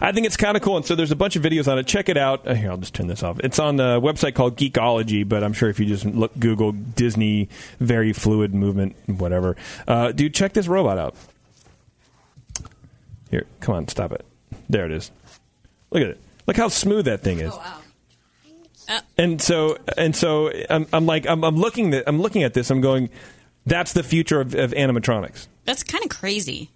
I 0.00 0.12
think 0.12 0.26
it's 0.26 0.36
kind 0.36 0.56
of 0.56 0.62
cool. 0.62 0.76
And 0.76 0.84
so 0.86 0.94
there's 0.94 1.10
a 1.10 1.16
bunch 1.16 1.36
of 1.36 1.42
videos 1.42 1.70
on 1.70 1.78
it. 1.78 1.86
Check 1.86 2.08
it 2.08 2.16
out. 2.16 2.46
Uh, 2.46 2.54
Here, 2.54 2.70
I'll 2.70 2.76
just 2.76 2.94
turn 2.94 3.06
this 3.06 3.22
off. 3.22 3.40
It's 3.40 3.58
on 3.58 3.78
a 3.80 4.00
website 4.00 4.34
called 4.34 4.56
Geekologie, 4.56 5.28
but 5.28 5.44
I'm 5.44 5.52
sure 5.52 5.68
if 5.68 5.78
you 5.78 5.86
just 5.86 6.04
look, 6.04 6.38
Google 6.38 6.72
Disney 6.72 7.48
very 7.80 8.12
fluid 8.12 8.54
movement, 8.54 8.96
whatever. 9.06 9.56
Uh, 9.86 10.12
dude, 10.12 10.34
check 10.34 10.52
this 10.52 10.68
robot 10.68 10.98
out. 10.98 11.14
Here, 13.30 13.46
come 13.60 13.74
on, 13.74 13.88
stop 13.88 14.12
it. 14.12 14.24
There 14.68 14.86
it 14.86 14.92
is. 14.92 15.10
Look 15.90 16.02
at 16.02 16.10
it. 16.10 16.20
Look 16.46 16.56
how 16.56 16.68
smooth 16.68 17.06
that 17.06 17.22
thing 17.22 17.40
is. 17.40 17.52
Oh 17.52 17.56
wow! 17.56 19.00
And 19.16 19.40
so, 19.40 19.78
and 19.96 20.14
so, 20.14 20.52
I'm, 20.68 20.86
I'm 20.92 21.06
like, 21.06 21.26
I'm, 21.26 21.42
I'm 21.42 21.56
looking 21.56 21.94
at, 21.94 22.04
I'm 22.06 22.20
looking 22.20 22.42
at 22.42 22.52
this. 22.52 22.70
I'm 22.70 22.82
going, 22.82 23.08
that's 23.64 23.94
the 23.94 24.02
future 24.02 24.40
of, 24.40 24.54
of 24.54 24.72
animatronics. 24.72 25.46
That's 25.64 25.82
kind 25.82 26.04
of 26.04 26.10
crazy. 26.10 26.70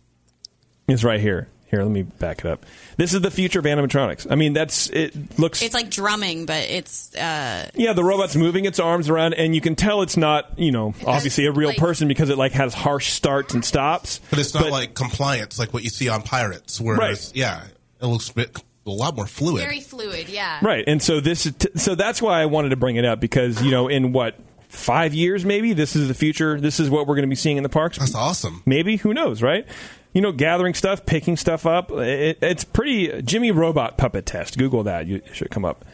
It's 0.89 1.05
right 1.05 1.21
here. 1.21 1.49
Here, 1.71 1.83
let 1.83 1.91
me 1.91 2.03
back 2.03 2.39
it 2.41 2.47
up. 2.47 2.65
This 2.97 3.13
is 3.13 3.21
the 3.21 3.31
future 3.31 3.59
of 3.59 3.67
animatronics. 3.67 4.27
I 4.31 4.37
mean, 4.37 4.55
that's 4.55 4.89
it. 4.89 5.39
Looks 5.39 5.61
It's 5.61 5.75
like 5.75 5.91
drumming, 5.91 6.47
but 6.47 6.65
it's 6.65 7.15
uh, 7.15 7.69
yeah, 7.75 7.93
the 7.93 8.03
robot's 8.03 8.37
moving 8.37 8.65
its 8.65 8.81
arms 8.81 9.11
around, 9.11 9.35
and 9.35 9.55
you 9.55 9.61
can 9.61 9.75
tell 9.77 10.01
it's 10.01 10.17
not 10.17 10.59
you 10.59 10.73
know 10.73 10.95
obviously 11.07 11.45
a 11.45 11.53
real 11.53 11.69
like- 11.69 11.77
person 11.79 12.09
because 12.09 12.31
it 12.31 12.39
like 12.39 12.53
has 12.53 12.73
harsh 12.73 13.11
starts 13.13 13.53
and 13.53 13.63
stops. 13.65 14.21
But 14.31 14.39
it's 14.39 14.55
not 14.55 14.71
like 14.71 14.95
compliance 14.95 15.59
like 15.59 15.75
what 15.75 15.83
you 15.85 15.91
see 15.91 16.09
on 16.09 16.23
Pirates, 16.23 16.81
where 16.81 16.97
Right. 16.97 17.13
it's, 17.13 17.35
yeah, 17.35 17.63
it 18.01 18.07
looks 18.07 18.31
a, 18.31 18.35
bit, 18.35 18.57
a 18.87 18.91
lot 18.91 19.15
more 19.15 19.27
fluid. 19.27 19.63
Very 19.63 19.81
fluid. 19.81 20.31
Yeah. 20.31 20.61
right. 20.63 20.85
And 20.87 21.03
so 21.03 21.21
this 21.21 21.43
t- 21.53 21.69
so 21.77 21.95
that's 21.95 22.23
why 22.23 22.41
I 22.41 22.47
wanted 22.47 22.71
to 22.71 22.77
bring 22.77 22.97
it 22.97 23.05
up 23.05 23.21
because 23.21 23.63
you 23.63 23.71
know 23.71 23.89
in 23.89 24.13
what 24.15 24.37
five 24.71 25.13
years 25.15 25.45
maybe 25.45 25.75
this 25.75 25.97
is 25.97 26.09
the 26.09 26.15
future. 26.15 26.59
This 26.61 26.81
is 26.81 26.89
what 26.89 27.07
we're 27.07 27.15
going 27.15 27.25
to 27.25 27.29
be 27.29 27.37
seeing 27.37 27.59
in 27.59 27.63
the 27.63 27.69
parks. 27.69 27.99
That's 27.99 28.15
awesome. 28.15 28.63
Maybe 28.65 28.97
who 28.97 29.13
knows, 29.13 29.43
right? 29.43 29.67
You 30.15 30.23
know, 30.23 30.33
gathering 30.33 30.75
stuff, 30.75 31.05
picking 31.07 31.37
stuff 31.37 31.67
up. 31.67 31.91
It, 31.93 32.39
it's 32.43 32.65
pretty. 32.65 33.23
Jimmy 33.23 33.51
Robot 33.51 33.99
Puppet 33.99 34.27
Test. 34.27 34.59
Google 34.59 34.85
that. 34.85 35.07
You 35.07 35.17
it 35.17 35.35
should 35.35 35.51
come 35.51 35.65
up. 35.65 35.85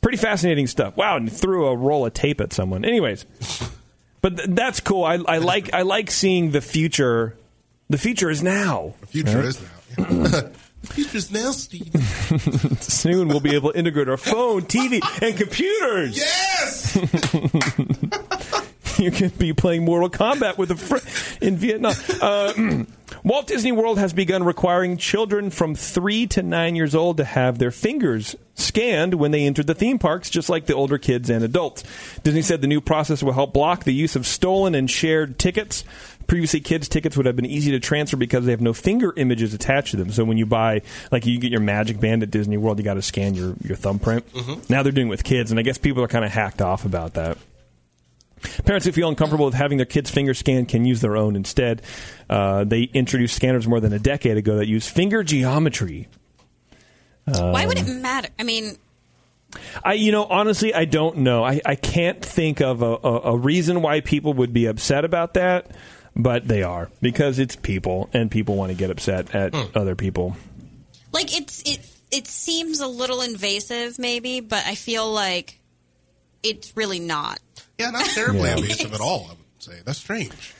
Pretty 0.00 0.18
fascinating 0.18 0.66
stuff. 0.66 0.96
Wow, 0.96 1.16
and 1.16 1.30
threw 1.30 1.66
a 1.66 1.76
roll 1.76 2.06
of 2.06 2.14
tape 2.14 2.40
at 2.40 2.52
someone. 2.52 2.84
Anyways, 2.84 3.26
but 4.22 4.36
th- 4.36 4.48
that's 4.52 4.80
cool. 4.80 5.04
I, 5.04 5.14
I 5.26 5.38
like 5.38 5.72
I 5.74 5.82
like 5.82 6.10
seeing 6.10 6.52
the 6.52 6.60
future 6.62 7.36
The 7.90 7.98
future 7.98 8.30
is 8.30 8.42
now. 8.42 8.94
The 9.02 9.06
future 9.08 9.36
Right? 9.38 9.44
is 9.46 9.60
now. 9.60 9.68
the 10.06 10.50
future 10.84 11.16
is 11.18 11.30
now, 11.30 11.50
Steve. 11.50 11.92
Soon 12.80 13.28
we'll 13.28 13.40
be 13.40 13.54
able 13.54 13.72
to 13.72 13.78
integrate 13.78 14.08
our 14.08 14.16
phone, 14.16 14.62
TV, 14.62 15.02
and 15.22 15.36
computers. 15.36 16.16
Yes. 16.16 16.96
you 18.98 19.10
can 19.10 19.28
be 19.30 19.52
playing 19.52 19.84
Mortal 19.84 20.08
Kombat 20.08 20.56
with 20.56 20.70
a 20.70 20.76
friend 20.76 21.04
in 21.42 21.56
Vietnam. 21.56 21.92
Uh, 22.22 22.52
Walt 23.22 23.46
Disney 23.46 23.72
World 23.72 23.98
has 23.98 24.12
begun 24.12 24.44
requiring 24.44 24.96
children 24.96 25.50
from 25.50 25.74
three 25.74 26.26
to 26.28 26.42
nine 26.42 26.74
years 26.76 26.94
old 26.94 27.18
to 27.18 27.24
have 27.24 27.58
their 27.58 27.70
fingers 27.70 28.34
scanned 28.54 29.14
when 29.14 29.30
they 29.30 29.44
enter 29.46 29.62
the 29.62 29.74
theme 29.74 29.98
parks, 29.98 30.30
just 30.30 30.48
like 30.48 30.66
the 30.66 30.74
older 30.74 30.98
kids 30.98 31.28
and 31.30 31.44
adults. 31.44 31.82
Disney 32.22 32.42
said 32.42 32.60
the 32.60 32.66
new 32.66 32.80
process 32.80 33.22
will 33.22 33.32
help 33.32 33.52
block 33.52 33.84
the 33.84 33.94
use 33.94 34.16
of 34.16 34.26
stolen 34.26 34.74
and 34.74 34.90
shared 34.90 35.38
tickets. 35.38 35.84
Previously, 36.26 36.60
kids' 36.60 36.88
tickets 36.88 37.16
would 37.16 37.26
have 37.26 37.36
been 37.36 37.46
easy 37.46 37.72
to 37.72 37.80
transfer 37.80 38.16
because 38.16 38.44
they 38.44 38.52
have 38.52 38.60
no 38.60 38.72
finger 38.72 39.12
images 39.16 39.52
attached 39.52 39.90
to 39.90 39.96
them. 39.96 40.12
So 40.12 40.24
when 40.24 40.38
you 40.38 40.46
buy, 40.46 40.82
like, 41.10 41.26
you 41.26 41.38
get 41.40 41.50
your 41.50 41.60
Magic 41.60 41.98
Band 41.98 42.22
at 42.22 42.30
Disney 42.30 42.56
World, 42.56 42.78
you 42.78 42.84
got 42.84 42.94
to 42.94 43.02
scan 43.02 43.34
your, 43.34 43.54
your 43.64 43.76
thumbprint. 43.76 44.30
Mhm. 44.32 44.70
Now 44.70 44.82
they're 44.82 44.92
doing 44.92 45.08
it 45.08 45.10
with 45.10 45.24
kids, 45.24 45.50
and 45.50 45.58
I 45.58 45.62
guess 45.62 45.76
people 45.78 46.02
are 46.04 46.08
kind 46.08 46.24
of 46.24 46.30
hacked 46.30 46.62
off 46.62 46.84
about 46.84 47.14
that. 47.14 47.36
Parents 48.64 48.86
who 48.86 48.92
feel 48.92 49.08
uncomfortable 49.08 49.44
with 49.46 49.54
having 49.54 49.76
their 49.78 49.86
kids' 49.86 50.10
finger 50.10 50.34
scanned 50.34 50.68
can 50.68 50.84
use 50.84 51.00
their 51.00 51.16
own 51.16 51.36
instead. 51.36 51.82
Uh, 52.28 52.64
they 52.64 52.82
introduced 52.82 53.36
scanners 53.36 53.66
more 53.68 53.80
than 53.80 53.92
a 53.92 53.98
decade 53.98 54.36
ago 54.36 54.56
that 54.56 54.66
use 54.68 54.88
finger 54.88 55.22
geometry. 55.22 56.08
Why 57.26 57.66
would 57.66 57.78
Um, 57.78 57.86
it 57.86 57.92
matter? 58.00 58.28
I 58.38 58.42
mean, 58.44 58.76
I, 59.84 59.92
you 59.94 60.10
know, 60.12 60.24
honestly, 60.24 60.72
I 60.74 60.84
don't 60.84 61.18
know. 61.18 61.44
I, 61.44 61.60
I 61.64 61.74
can't 61.74 62.24
think 62.24 62.60
of 62.60 62.82
a, 62.82 62.96
a, 63.04 63.20
a 63.32 63.36
reason 63.36 63.82
why 63.82 64.00
people 64.00 64.32
would 64.34 64.52
be 64.52 64.66
upset 64.66 65.04
about 65.04 65.34
that, 65.34 65.70
but 66.16 66.46
they 66.48 66.62
are 66.62 66.90
because 67.00 67.38
it's 67.38 67.56
people, 67.56 68.08
and 68.12 68.30
people 68.30 68.56
want 68.56 68.70
to 68.72 68.76
get 68.76 68.90
upset 68.90 69.34
at 69.34 69.54
other 69.76 69.94
people. 69.96 70.36
like 71.12 71.36
it's 71.36 71.62
it 71.62 71.80
it 72.10 72.26
seems 72.26 72.80
a 72.80 72.86
little 72.88 73.20
invasive, 73.20 73.98
maybe, 73.98 74.40
but 74.40 74.64
I 74.66 74.74
feel 74.74 75.10
like 75.12 75.60
it's 76.42 76.76
really 76.76 76.98
not. 77.00 77.38
Yeah, 77.80 77.90
not 77.90 78.04
terribly 78.14 78.42
Yeah. 78.42 78.56
invasive 78.56 78.92
at 78.94 79.00
all. 79.00 79.26
I 79.26 79.30
would 79.30 79.38
say 79.58 79.72
that's 79.84 79.98
strange. 79.98 80.54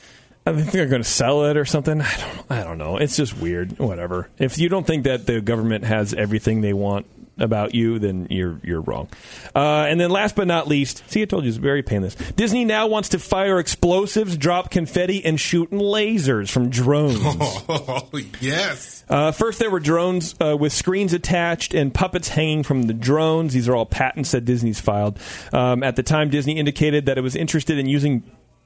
I 0.47 0.53
think 0.55 0.71
they're 0.73 0.87
going 0.87 1.03
to 1.03 1.09
sell 1.09 1.45
it 1.45 1.57
or 1.57 1.65
something. 1.67 2.01
I 2.01 2.17
don't. 2.17 2.51
I 2.51 2.65
don't 2.65 2.79
know. 2.79 2.97
It's 2.97 3.15
just 3.17 3.37
weird. 3.37 3.79
Whatever. 3.79 4.29
If 4.39 4.59
you 4.59 4.69
don't 4.71 4.87
think 4.87 5.05
that 5.05 5.27
the 5.27 5.41
government 5.41 5.85
has 5.85 6.15
everything 6.15 6.63
they 6.63 6.73
want 6.73 7.07
about 7.41 7.75
you, 7.75 7.99
then 7.99 8.27
you're 8.31 8.61
you're 8.63 8.81
wrong. 8.81 9.09
Uh, 9.55 9.87
and 9.89 10.01
then 10.01 10.11
last 10.11 10.37
but 10.37 10.47
not 10.47 10.69
least, 10.69 11.03
see, 11.11 11.23
I 11.23 11.25
told 11.25 11.45
you 11.45 11.49
it's 11.49 11.57
very 11.59 11.83
painless. 11.83 12.15
Disney 12.15 12.65
now 12.65 12.87
wants 12.87 13.11
to 13.11 13.19
fire 13.19 13.59
explosives, 13.59 14.37
drop 14.37 14.71
confetti, 14.71 15.25
and 15.25 15.41
shoot 15.41 15.71
lasers 15.71 16.51
from 16.51 16.71
drones. 16.71 17.19
Oh, 17.23 18.09
yes. 18.41 19.05
Uh, 19.09 19.33
first, 19.33 19.59
there 19.59 19.71
were 19.71 19.81
drones 19.81 20.35
uh, 20.41 20.57
with 20.57 20.73
screens 20.73 21.13
attached 21.13 21.75
and 21.75 21.93
puppets 21.93 22.29
hanging 22.29 22.63
from 22.63 22.85
the 22.85 22.95
drones. 22.95 23.53
These 23.53 23.69
are 23.69 23.75
all 23.75 23.87
patents 23.87 24.31
that 24.33 24.45
Disney's 24.45 24.81
filed. 24.81 25.19
Um, 25.53 25.83
at 25.83 25.97
the 25.97 26.03
time, 26.03 26.31
Disney 26.31 26.59
indicated 26.59 27.07
that 27.07 27.19
it 27.19 27.23
was 27.23 27.37
interested 27.37 27.79
in 27.79 27.87
using. 27.87 28.23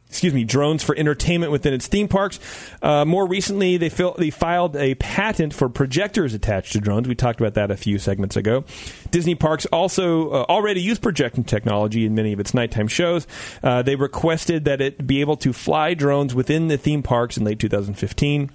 Excuse 0.08 0.32
me, 0.32 0.44
drones 0.44 0.84
for 0.84 0.96
entertainment 0.96 1.50
within 1.50 1.74
its 1.74 1.88
theme 1.88 2.06
parks. 2.06 2.38
Uh, 2.80 3.04
more 3.04 3.26
recently, 3.26 3.78
they, 3.78 3.88
fil- 3.88 4.14
they 4.16 4.30
filed 4.30 4.76
a 4.76 4.94
patent 4.94 5.52
for 5.52 5.68
projectors 5.68 6.34
attached 6.34 6.72
to 6.72 6.80
drones. 6.80 7.08
We 7.08 7.16
talked 7.16 7.40
about 7.40 7.54
that 7.54 7.72
a 7.72 7.76
few 7.76 7.98
segments 7.98 8.36
ago. 8.36 8.64
Disney 9.10 9.34
parks 9.34 9.66
also 9.66 10.30
uh, 10.30 10.44
already 10.48 10.80
use 10.80 11.00
projection 11.00 11.42
technology 11.42 12.06
in 12.06 12.14
many 12.14 12.32
of 12.32 12.38
its 12.38 12.54
nighttime 12.54 12.86
shows. 12.86 13.26
Uh, 13.62 13.82
they 13.82 13.96
requested 13.96 14.66
that 14.66 14.80
it 14.80 15.04
be 15.04 15.20
able 15.20 15.36
to 15.38 15.52
fly 15.52 15.94
drones 15.94 16.32
within 16.32 16.68
the 16.68 16.76
theme 16.76 17.02
parks 17.02 17.36
in 17.36 17.44
late 17.44 17.58
2015. 17.58 18.50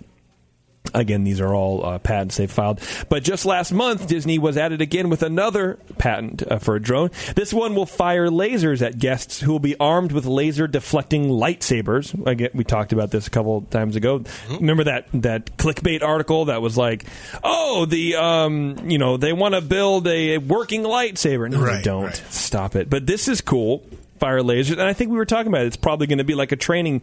Again, 0.93 1.23
these 1.23 1.39
are 1.41 1.53
all 1.53 1.85
uh, 1.85 1.99
patents 1.99 2.37
they've 2.37 2.51
filed. 2.51 2.79
But 3.09 3.23
just 3.23 3.45
last 3.45 3.71
month, 3.71 4.07
Disney 4.07 4.39
was 4.39 4.57
at 4.57 4.71
it 4.71 4.81
again 4.81 5.09
with 5.09 5.23
another 5.23 5.79
patent 5.97 6.43
uh, 6.49 6.59
for 6.59 6.75
a 6.75 6.81
drone. 6.81 7.11
This 7.35 7.53
one 7.53 7.75
will 7.75 7.85
fire 7.85 8.29
lasers 8.29 8.81
at 8.85 8.99
guests 8.99 9.39
who 9.39 9.51
will 9.51 9.59
be 9.59 9.75
armed 9.79 10.11
with 10.11 10.25
laser 10.25 10.67
deflecting 10.67 11.29
lightsabers. 11.29 12.25
Again, 12.27 12.49
we 12.53 12.63
talked 12.63 12.93
about 12.93 13.11
this 13.11 13.27
a 13.27 13.29
couple 13.29 13.61
times 13.63 13.95
ago. 13.95 14.23
Remember 14.49 14.83
that 14.85 15.07
that 15.13 15.57
clickbait 15.57 16.01
article 16.03 16.45
that 16.45 16.61
was 16.61 16.77
like, 16.77 17.05
"Oh, 17.43 17.85
the 17.85 18.15
um, 18.15 18.89
you 18.89 18.97
know, 18.97 19.17
they 19.17 19.33
want 19.33 19.55
to 19.55 19.61
build 19.61 20.07
a 20.07 20.37
working 20.37 20.83
lightsaber." 20.83 21.49
No, 21.49 21.63
they 21.65 21.81
don't. 21.81 22.05
right. 22.05 22.23
Stop 22.29 22.75
it. 22.75 22.89
But 22.89 23.05
this 23.05 23.27
is 23.27 23.41
cool. 23.41 23.83
Fire 24.19 24.41
lasers, 24.41 24.73
and 24.73 24.81
I 24.81 24.91
think 24.91 25.11
we 25.11 25.17
were 25.17 25.25
talking 25.25 25.47
about 25.47 25.61
it. 25.63 25.67
It's 25.67 25.77
probably 25.77 26.05
going 26.07 26.17
to 26.17 26.25
be 26.25 26.35
like 26.35 26.51
a 26.51 26.57
training 26.57 27.01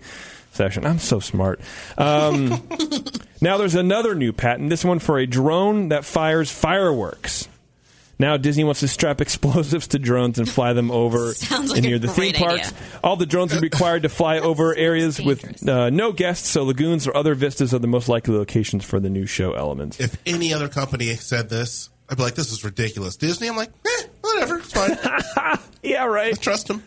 session. 0.57 0.85
I'm 0.87 0.99
so 0.99 1.21
smart. 1.21 1.61
Um, 1.97 2.67
now 3.41 3.57
there's 3.59 3.75
another 3.75 4.15
new 4.15 4.33
patent. 4.33 4.71
This 4.71 4.85
one 4.85 4.99
for 4.99 5.19
a 5.19 5.27
drone 5.27 5.91
that 5.91 6.05
fires 6.05 6.51
fireworks. 6.51 7.49
Now 8.19 8.39
Disney 8.39 8.65
wants 8.65 8.81
to 8.81 8.89
strap 8.89 9.21
explosives 9.21 9.89
to 9.89 9.99
drones 9.99 10.39
and 10.39 10.49
fly 10.49 10.73
them 10.73 10.91
over 10.91 11.35
Sounds 11.35 11.71
like 11.71 11.79
and 11.79 11.87
near 11.87 11.99
the 11.99 12.09
theme 12.09 12.33
great 12.33 12.37
parks. 12.37 12.69
idea. 12.69 12.79
All 13.05 13.17
the 13.17 13.27
drones 13.27 13.55
are 13.55 13.61
required 13.61 14.03
to 14.05 14.09
fly 14.09 14.39
over 14.39 14.75
areas 14.75 15.21
with 15.21 15.69
uh, 15.69 15.91
no 15.91 16.13
guests, 16.13 16.49
so 16.49 16.65
lagoons 16.65 17.07
or 17.07 17.15
other 17.17 17.35
vistas 17.35 17.75
are 17.75 17.79
the 17.79 17.87
most 17.87 18.09
likely 18.09 18.35
locations 18.35 18.85
for 18.85 18.99
the 19.01 19.11
new 19.11 19.27
show 19.27 19.53
elements. 19.53 20.01
If 20.01 20.17
any 20.25 20.55
other 20.55 20.69
company 20.69 21.15
said 21.17 21.51
this, 21.51 21.91
I'd 22.09 22.17
be 22.17 22.23
like, 22.23 22.37
"This 22.37 22.53
is 22.53 22.65
ridiculous." 22.65 23.17
Disney, 23.17 23.49
I'm 23.49 23.57
like, 23.57 23.71
eh, 23.87 24.03
whatever, 24.23 24.59
it's 24.61 24.73
fine. 24.73 24.97
yeah, 25.83 26.05
right. 26.07 26.33
I 26.33 26.37
trust 26.41 26.69
them. 26.69 26.83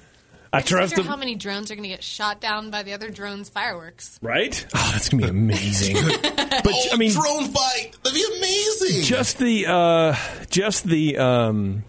I 0.51 0.61
trust 0.61 0.93
wonder 0.93 1.03
them. 1.03 1.05
how 1.11 1.15
many 1.15 1.35
drones 1.35 1.69
are 1.69 1.75
going 1.75 1.83
to 1.83 1.89
get 1.89 2.03
shot 2.03 2.41
down 2.41 2.71
by 2.71 2.83
the 2.83 2.93
other 2.93 3.09
drones' 3.09 3.49
fireworks. 3.49 4.17
Right? 4.21 4.65
Oh, 4.75 4.89
that's 4.93 5.09
gonna 5.09 5.23
be 5.23 5.29
amazing. 5.29 5.95
but 6.21 6.73
I 6.91 6.95
mean, 6.97 7.11
drone 7.11 7.45
fight. 7.49 7.95
That'd 8.03 8.13
be 8.13 8.25
amazing. 8.37 9.03
just 9.03 9.37
the 9.37 9.67
uh, 9.67 10.15
just 10.49 10.83
the 10.85 11.17
um, 11.17 11.83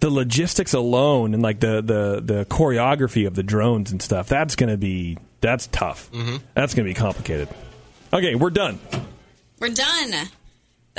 the 0.00 0.10
logistics 0.10 0.74
alone 0.74 1.34
and 1.34 1.42
like 1.42 1.60
the, 1.60 1.80
the 1.82 2.20
the 2.22 2.44
choreography 2.46 3.26
of 3.26 3.34
the 3.34 3.42
drones 3.42 3.90
and 3.90 4.00
stuff. 4.02 4.28
That's 4.28 4.54
gonna 4.54 4.76
be 4.76 5.18
that's 5.40 5.66
tough. 5.68 6.10
Mm-hmm. 6.12 6.36
That's 6.54 6.74
gonna 6.74 6.88
be 6.88 6.94
complicated. 6.94 7.48
Okay, 8.12 8.34
we're 8.34 8.50
done. 8.50 8.78
We're 9.58 9.70
done. 9.70 10.12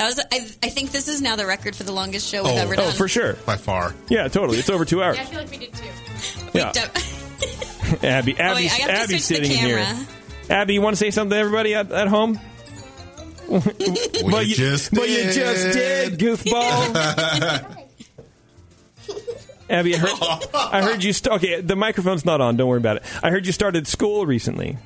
That 0.01 0.07
was. 0.07 0.19
I, 0.31 0.37
I 0.65 0.69
think 0.69 0.89
this 0.91 1.07
is 1.07 1.21
now 1.21 1.35
the 1.35 1.45
record 1.45 1.75
for 1.75 1.83
the 1.83 1.91
longest 1.91 2.27
show 2.27 2.41
we've 2.43 2.53
Oh, 2.53 2.57
ever 2.57 2.73
oh, 2.73 2.77
done. 2.77 2.87
oh, 2.87 2.91
for 2.91 3.07
sure. 3.07 3.33
By 3.45 3.55
far. 3.55 3.93
Yeah, 4.09 4.27
totally. 4.29 4.57
It's 4.57 4.67
over 4.67 4.83
two 4.83 5.03
hours. 5.03 5.15
Yeah, 5.17 5.21
I 5.21 5.25
feel 5.27 5.39
like 5.41 5.51
we 5.51 5.57
did 5.57 5.73
too. 5.73 5.85
Yeah. 6.55 6.71
Abby, 8.09 8.33
Oh, 8.39 8.41
Abby's, 8.41 8.71
wait, 8.71 8.71
I 8.71 8.73
have 8.73 8.87
to 8.87 8.93
Abby's 8.93 9.25
switch 9.25 9.37
the 9.39 9.45
sitting 9.45 9.51
here. 9.51 9.77
camera. 9.77 10.07
Abby, 10.49 10.73
you 10.73 10.81
want 10.81 10.93
to 10.93 10.97
say 10.97 11.11
something 11.11 11.35
to 11.35 11.37
everybody 11.39 11.75
at, 11.75 11.91
at 11.91 12.07
home? 12.07 12.39
well, 13.47 14.41
you 14.41 14.55
just 14.55 14.91
well, 14.91 15.05
you 15.05 15.31
just 15.31 15.77
did. 15.77 16.17
did, 16.17 16.19
goofball. 16.19 17.77
Abby, 19.69 19.93
I 19.95 19.97
heard, 19.99 20.47
I 20.55 20.81
heard 20.81 21.03
you. 21.03 21.13
St- 21.13 21.35
okay, 21.35 21.61
the 21.61 21.75
microphone's 21.75 22.25
not 22.25 22.41
on. 22.41 22.57
Don't 22.57 22.67
worry 22.67 22.77
about 22.79 22.97
it. 22.97 23.03
I 23.21 23.29
heard 23.29 23.45
you 23.45 23.51
started 23.51 23.85
school 23.87 24.25
recently. 24.25 24.79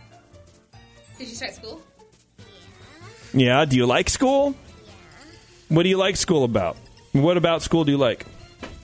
Did 1.17 1.29
you 1.29 1.35
start 1.35 1.53
school? 1.53 1.81
Yeah. 3.33 3.63
Do 3.63 3.77
you 3.77 3.85
like 3.85 4.09
school? 4.09 4.55
What 5.69 5.83
do 5.83 5.89
you 5.89 5.97
like 5.97 6.15
school 6.15 6.43
about? 6.43 6.77
What 7.11 7.37
about 7.37 7.61
school 7.61 7.85
do 7.85 7.91
you 7.91 7.97
like? 7.97 8.25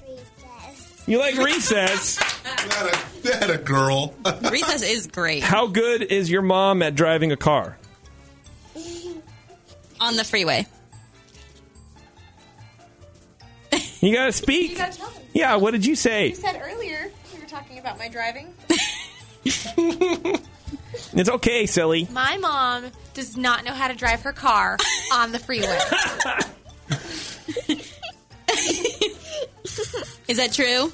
Recess. 0.07 1.07
You 1.07 1.19
like 1.19 1.35
recess. 1.37 2.15
that, 2.43 3.03
a, 3.23 3.23
that 3.23 3.49
a 3.49 3.57
girl. 3.57 4.13
Recess 4.51 4.83
is 4.83 5.07
great 5.07 5.43
How 5.43 5.67
good 5.67 6.01
is 6.01 6.29
your 6.29 6.41
mom 6.41 6.81
at 6.81 6.95
driving 6.95 7.31
a 7.31 7.37
car? 7.37 7.77
on 9.99 10.15
the 10.15 10.23
freeway. 10.23 10.65
You 13.99 14.15
gotta 14.15 14.31
speak. 14.31 14.71
You 14.71 14.77
gotta 14.77 14.97
tell 14.97 15.11
me. 15.11 15.15
Yeah. 15.33 15.55
What 15.57 15.71
did 15.71 15.85
you 15.85 15.95
say? 15.95 16.29
You 16.29 16.35
said 16.35 16.59
earlier 16.59 17.11
we 17.33 17.39
were 17.39 17.45
talking 17.45 17.77
about 17.77 17.99
my 17.99 18.07
driving. 18.07 18.53
It's 21.13 21.29
okay, 21.29 21.65
silly. 21.65 22.07
My 22.11 22.37
mom 22.37 22.85
does 23.13 23.35
not 23.35 23.65
know 23.65 23.73
how 23.73 23.87
to 23.87 23.93
drive 23.93 24.21
her 24.21 24.31
car 24.31 24.77
on 25.13 25.31
the 25.31 25.39
freeway. 25.39 25.77
Is 30.27 30.37
that 30.37 30.53
true? 30.53 30.91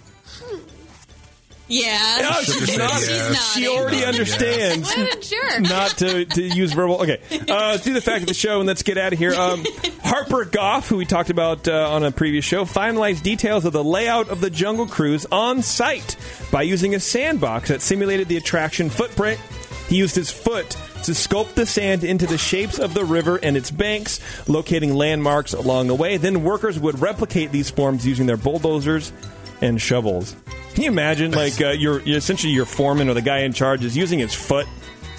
Yeah. 1.69 2.19
No, 2.21 2.31
she's 2.43 2.77
not. 2.77 2.91
She's 2.93 3.53
She 3.53 3.63
nodding. 3.63 3.77
already 3.77 4.05
understands. 4.05 4.87
what 4.87 5.23
a. 5.33 5.59
Not 5.61 5.89
to, 5.97 6.23
to 6.25 6.41
use 6.41 6.71
verbal. 6.71 7.01
Okay, 7.01 7.19
uh, 7.49 7.75
do 7.77 7.93
the 7.93 7.99
fact 8.01 8.21
of 8.21 8.27
the 8.27 8.33
show 8.33 8.59
and 8.59 8.67
let's 8.67 8.83
get 8.83 8.97
out 8.97 9.11
of 9.11 9.19
here. 9.19 9.33
Um, 9.33 9.65
Harper 10.01 10.45
Goff, 10.45 10.87
who 10.87 10.95
we 10.97 11.05
talked 11.05 11.29
about 11.29 11.67
uh, 11.67 11.91
on 11.91 12.03
a 12.05 12.11
previous 12.11 12.45
show, 12.45 12.63
finalized 12.63 13.21
details 13.21 13.65
of 13.65 13.73
the 13.73 13.83
layout 13.83 14.29
of 14.29 14.39
the 14.39 14.49
Jungle 14.49 14.87
Cruise 14.87 15.25
on 15.29 15.61
site 15.61 16.15
by 16.51 16.61
using 16.61 16.95
a 16.95 16.99
sandbox 17.01 17.67
that 17.67 17.81
simulated 17.81 18.29
the 18.29 18.37
attraction 18.37 18.89
footprint. 18.89 19.39
He 19.87 19.97
used 19.97 20.15
his 20.15 20.31
foot 20.31 20.71
to 21.03 21.11
sculpt 21.11 21.53
the 21.53 21.65
sand 21.65 22.03
into 22.03 22.25
the 22.27 22.37
shapes 22.37 22.79
of 22.79 22.93
the 22.93 23.05
river 23.05 23.37
and 23.41 23.55
its 23.55 23.71
banks, 23.71 24.19
locating 24.47 24.93
landmarks 24.93 25.53
along 25.53 25.87
the 25.87 25.95
way. 25.95 26.17
Then 26.17 26.43
workers 26.43 26.77
would 26.79 26.99
replicate 26.99 27.51
these 27.51 27.69
forms 27.69 28.05
using 28.05 28.25
their 28.25 28.37
bulldozers 28.37 29.13
and 29.61 29.81
shovels. 29.81 30.35
Can 30.73 30.83
you 30.83 30.91
imagine, 30.91 31.31
like, 31.31 31.59
uh, 31.61 31.69
you're, 31.69 32.01
you're 32.01 32.17
essentially 32.17 32.53
your 32.53 32.65
foreman 32.65 33.09
or 33.09 33.13
the 33.13 33.21
guy 33.21 33.39
in 33.39 33.53
charge 33.53 33.83
is 33.83 33.95
using 33.97 34.19
his 34.19 34.33
foot 34.35 34.67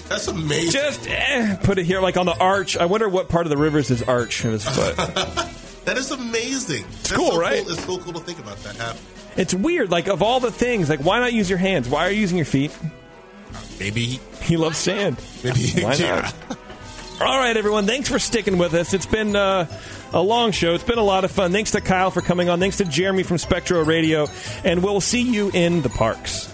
That's 0.07 0.27
amazing. 0.27 0.71
Just 0.71 1.07
eh, 1.09 1.55
put 1.57 1.77
it 1.77 1.85
here, 1.85 1.99
like 2.01 2.17
on 2.17 2.25
the 2.25 2.37
arch. 2.37 2.77
I 2.77 2.85
wonder 2.85 3.09
what 3.09 3.27
part 3.29 3.45
of 3.45 3.49
the 3.49 3.57
river 3.57 3.79
is 3.79 3.87
his 3.89 4.01
arch 4.03 4.45
of 4.45 4.51
his 4.53 4.65
foot. 4.67 4.95
That 5.85 5.97
is 5.97 6.11
amazing. 6.11 6.85
It's 6.99 7.11
cool, 7.11 7.31
so 7.31 7.39
right? 7.39 7.63
Cool. 7.63 7.71
It's 7.73 7.83
so 7.83 7.97
cool 7.97 8.13
to 8.13 8.19
think 8.19 8.37
about 8.37 8.57
that 8.57 8.75
happening. 8.75 9.03
it's 9.37 9.55
weird. 9.55 9.89
Like 9.89 10.07
of 10.07 10.21
all 10.21 10.39
the 10.39 10.51
things, 10.51 10.87
like 10.87 10.99
why 10.99 11.19
not 11.19 11.33
use 11.33 11.49
your 11.49 11.57
hands? 11.57 11.89
Why 11.89 12.05
are 12.05 12.11
you 12.11 12.21
using 12.21 12.37
your 12.37 12.45
feet? 12.45 12.77
Maybe 13.79 14.05
he, 14.05 14.19
He 14.41 14.57
loves 14.57 14.77
sand. 14.77 15.21
maybe 15.43 15.71
Why 15.81 15.93
yeah. 15.93 16.31
not? 16.49 16.57
All 17.21 17.37
right, 17.37 17.55
everyone. 17.57 17.85
Thanks 17.85 18.07
for 18.07 18.17
sticking 18.17 18.57
with 18.57 18.73
us. 18.73 18.93
It's 18.93 19.05
been 19.05 19.35
uh, 19.35 19.67
a 20.13 20.21
long 20.21 20.51
show. 20.51 20.73
It's 20.73 20.83
been 20.85 20.97
a 20.99 21.03
lot 21.03 21.25
of 21.25 21.31
fun. 21.31 21.51
Thanks 21.51 21.71
to 21.71 21.81
Kyle 21.81 22.11
for 22.11 22.21
coming 22.21 22.47
on. 22.49 22.59
Thanks 22.59 22.77
to 22.77 22.85
Jeremy 22.85 23.23
from 23.23 23.37
Spectro 23.37 23.83
Radio. 23.83 24.27
And 24.63 24.81
we'll 24.81 25.01
see 25.01 25.21
you 25.21 25.51
in 25.53 25.81
the 25.81 25.89
parks. 25.89 26.47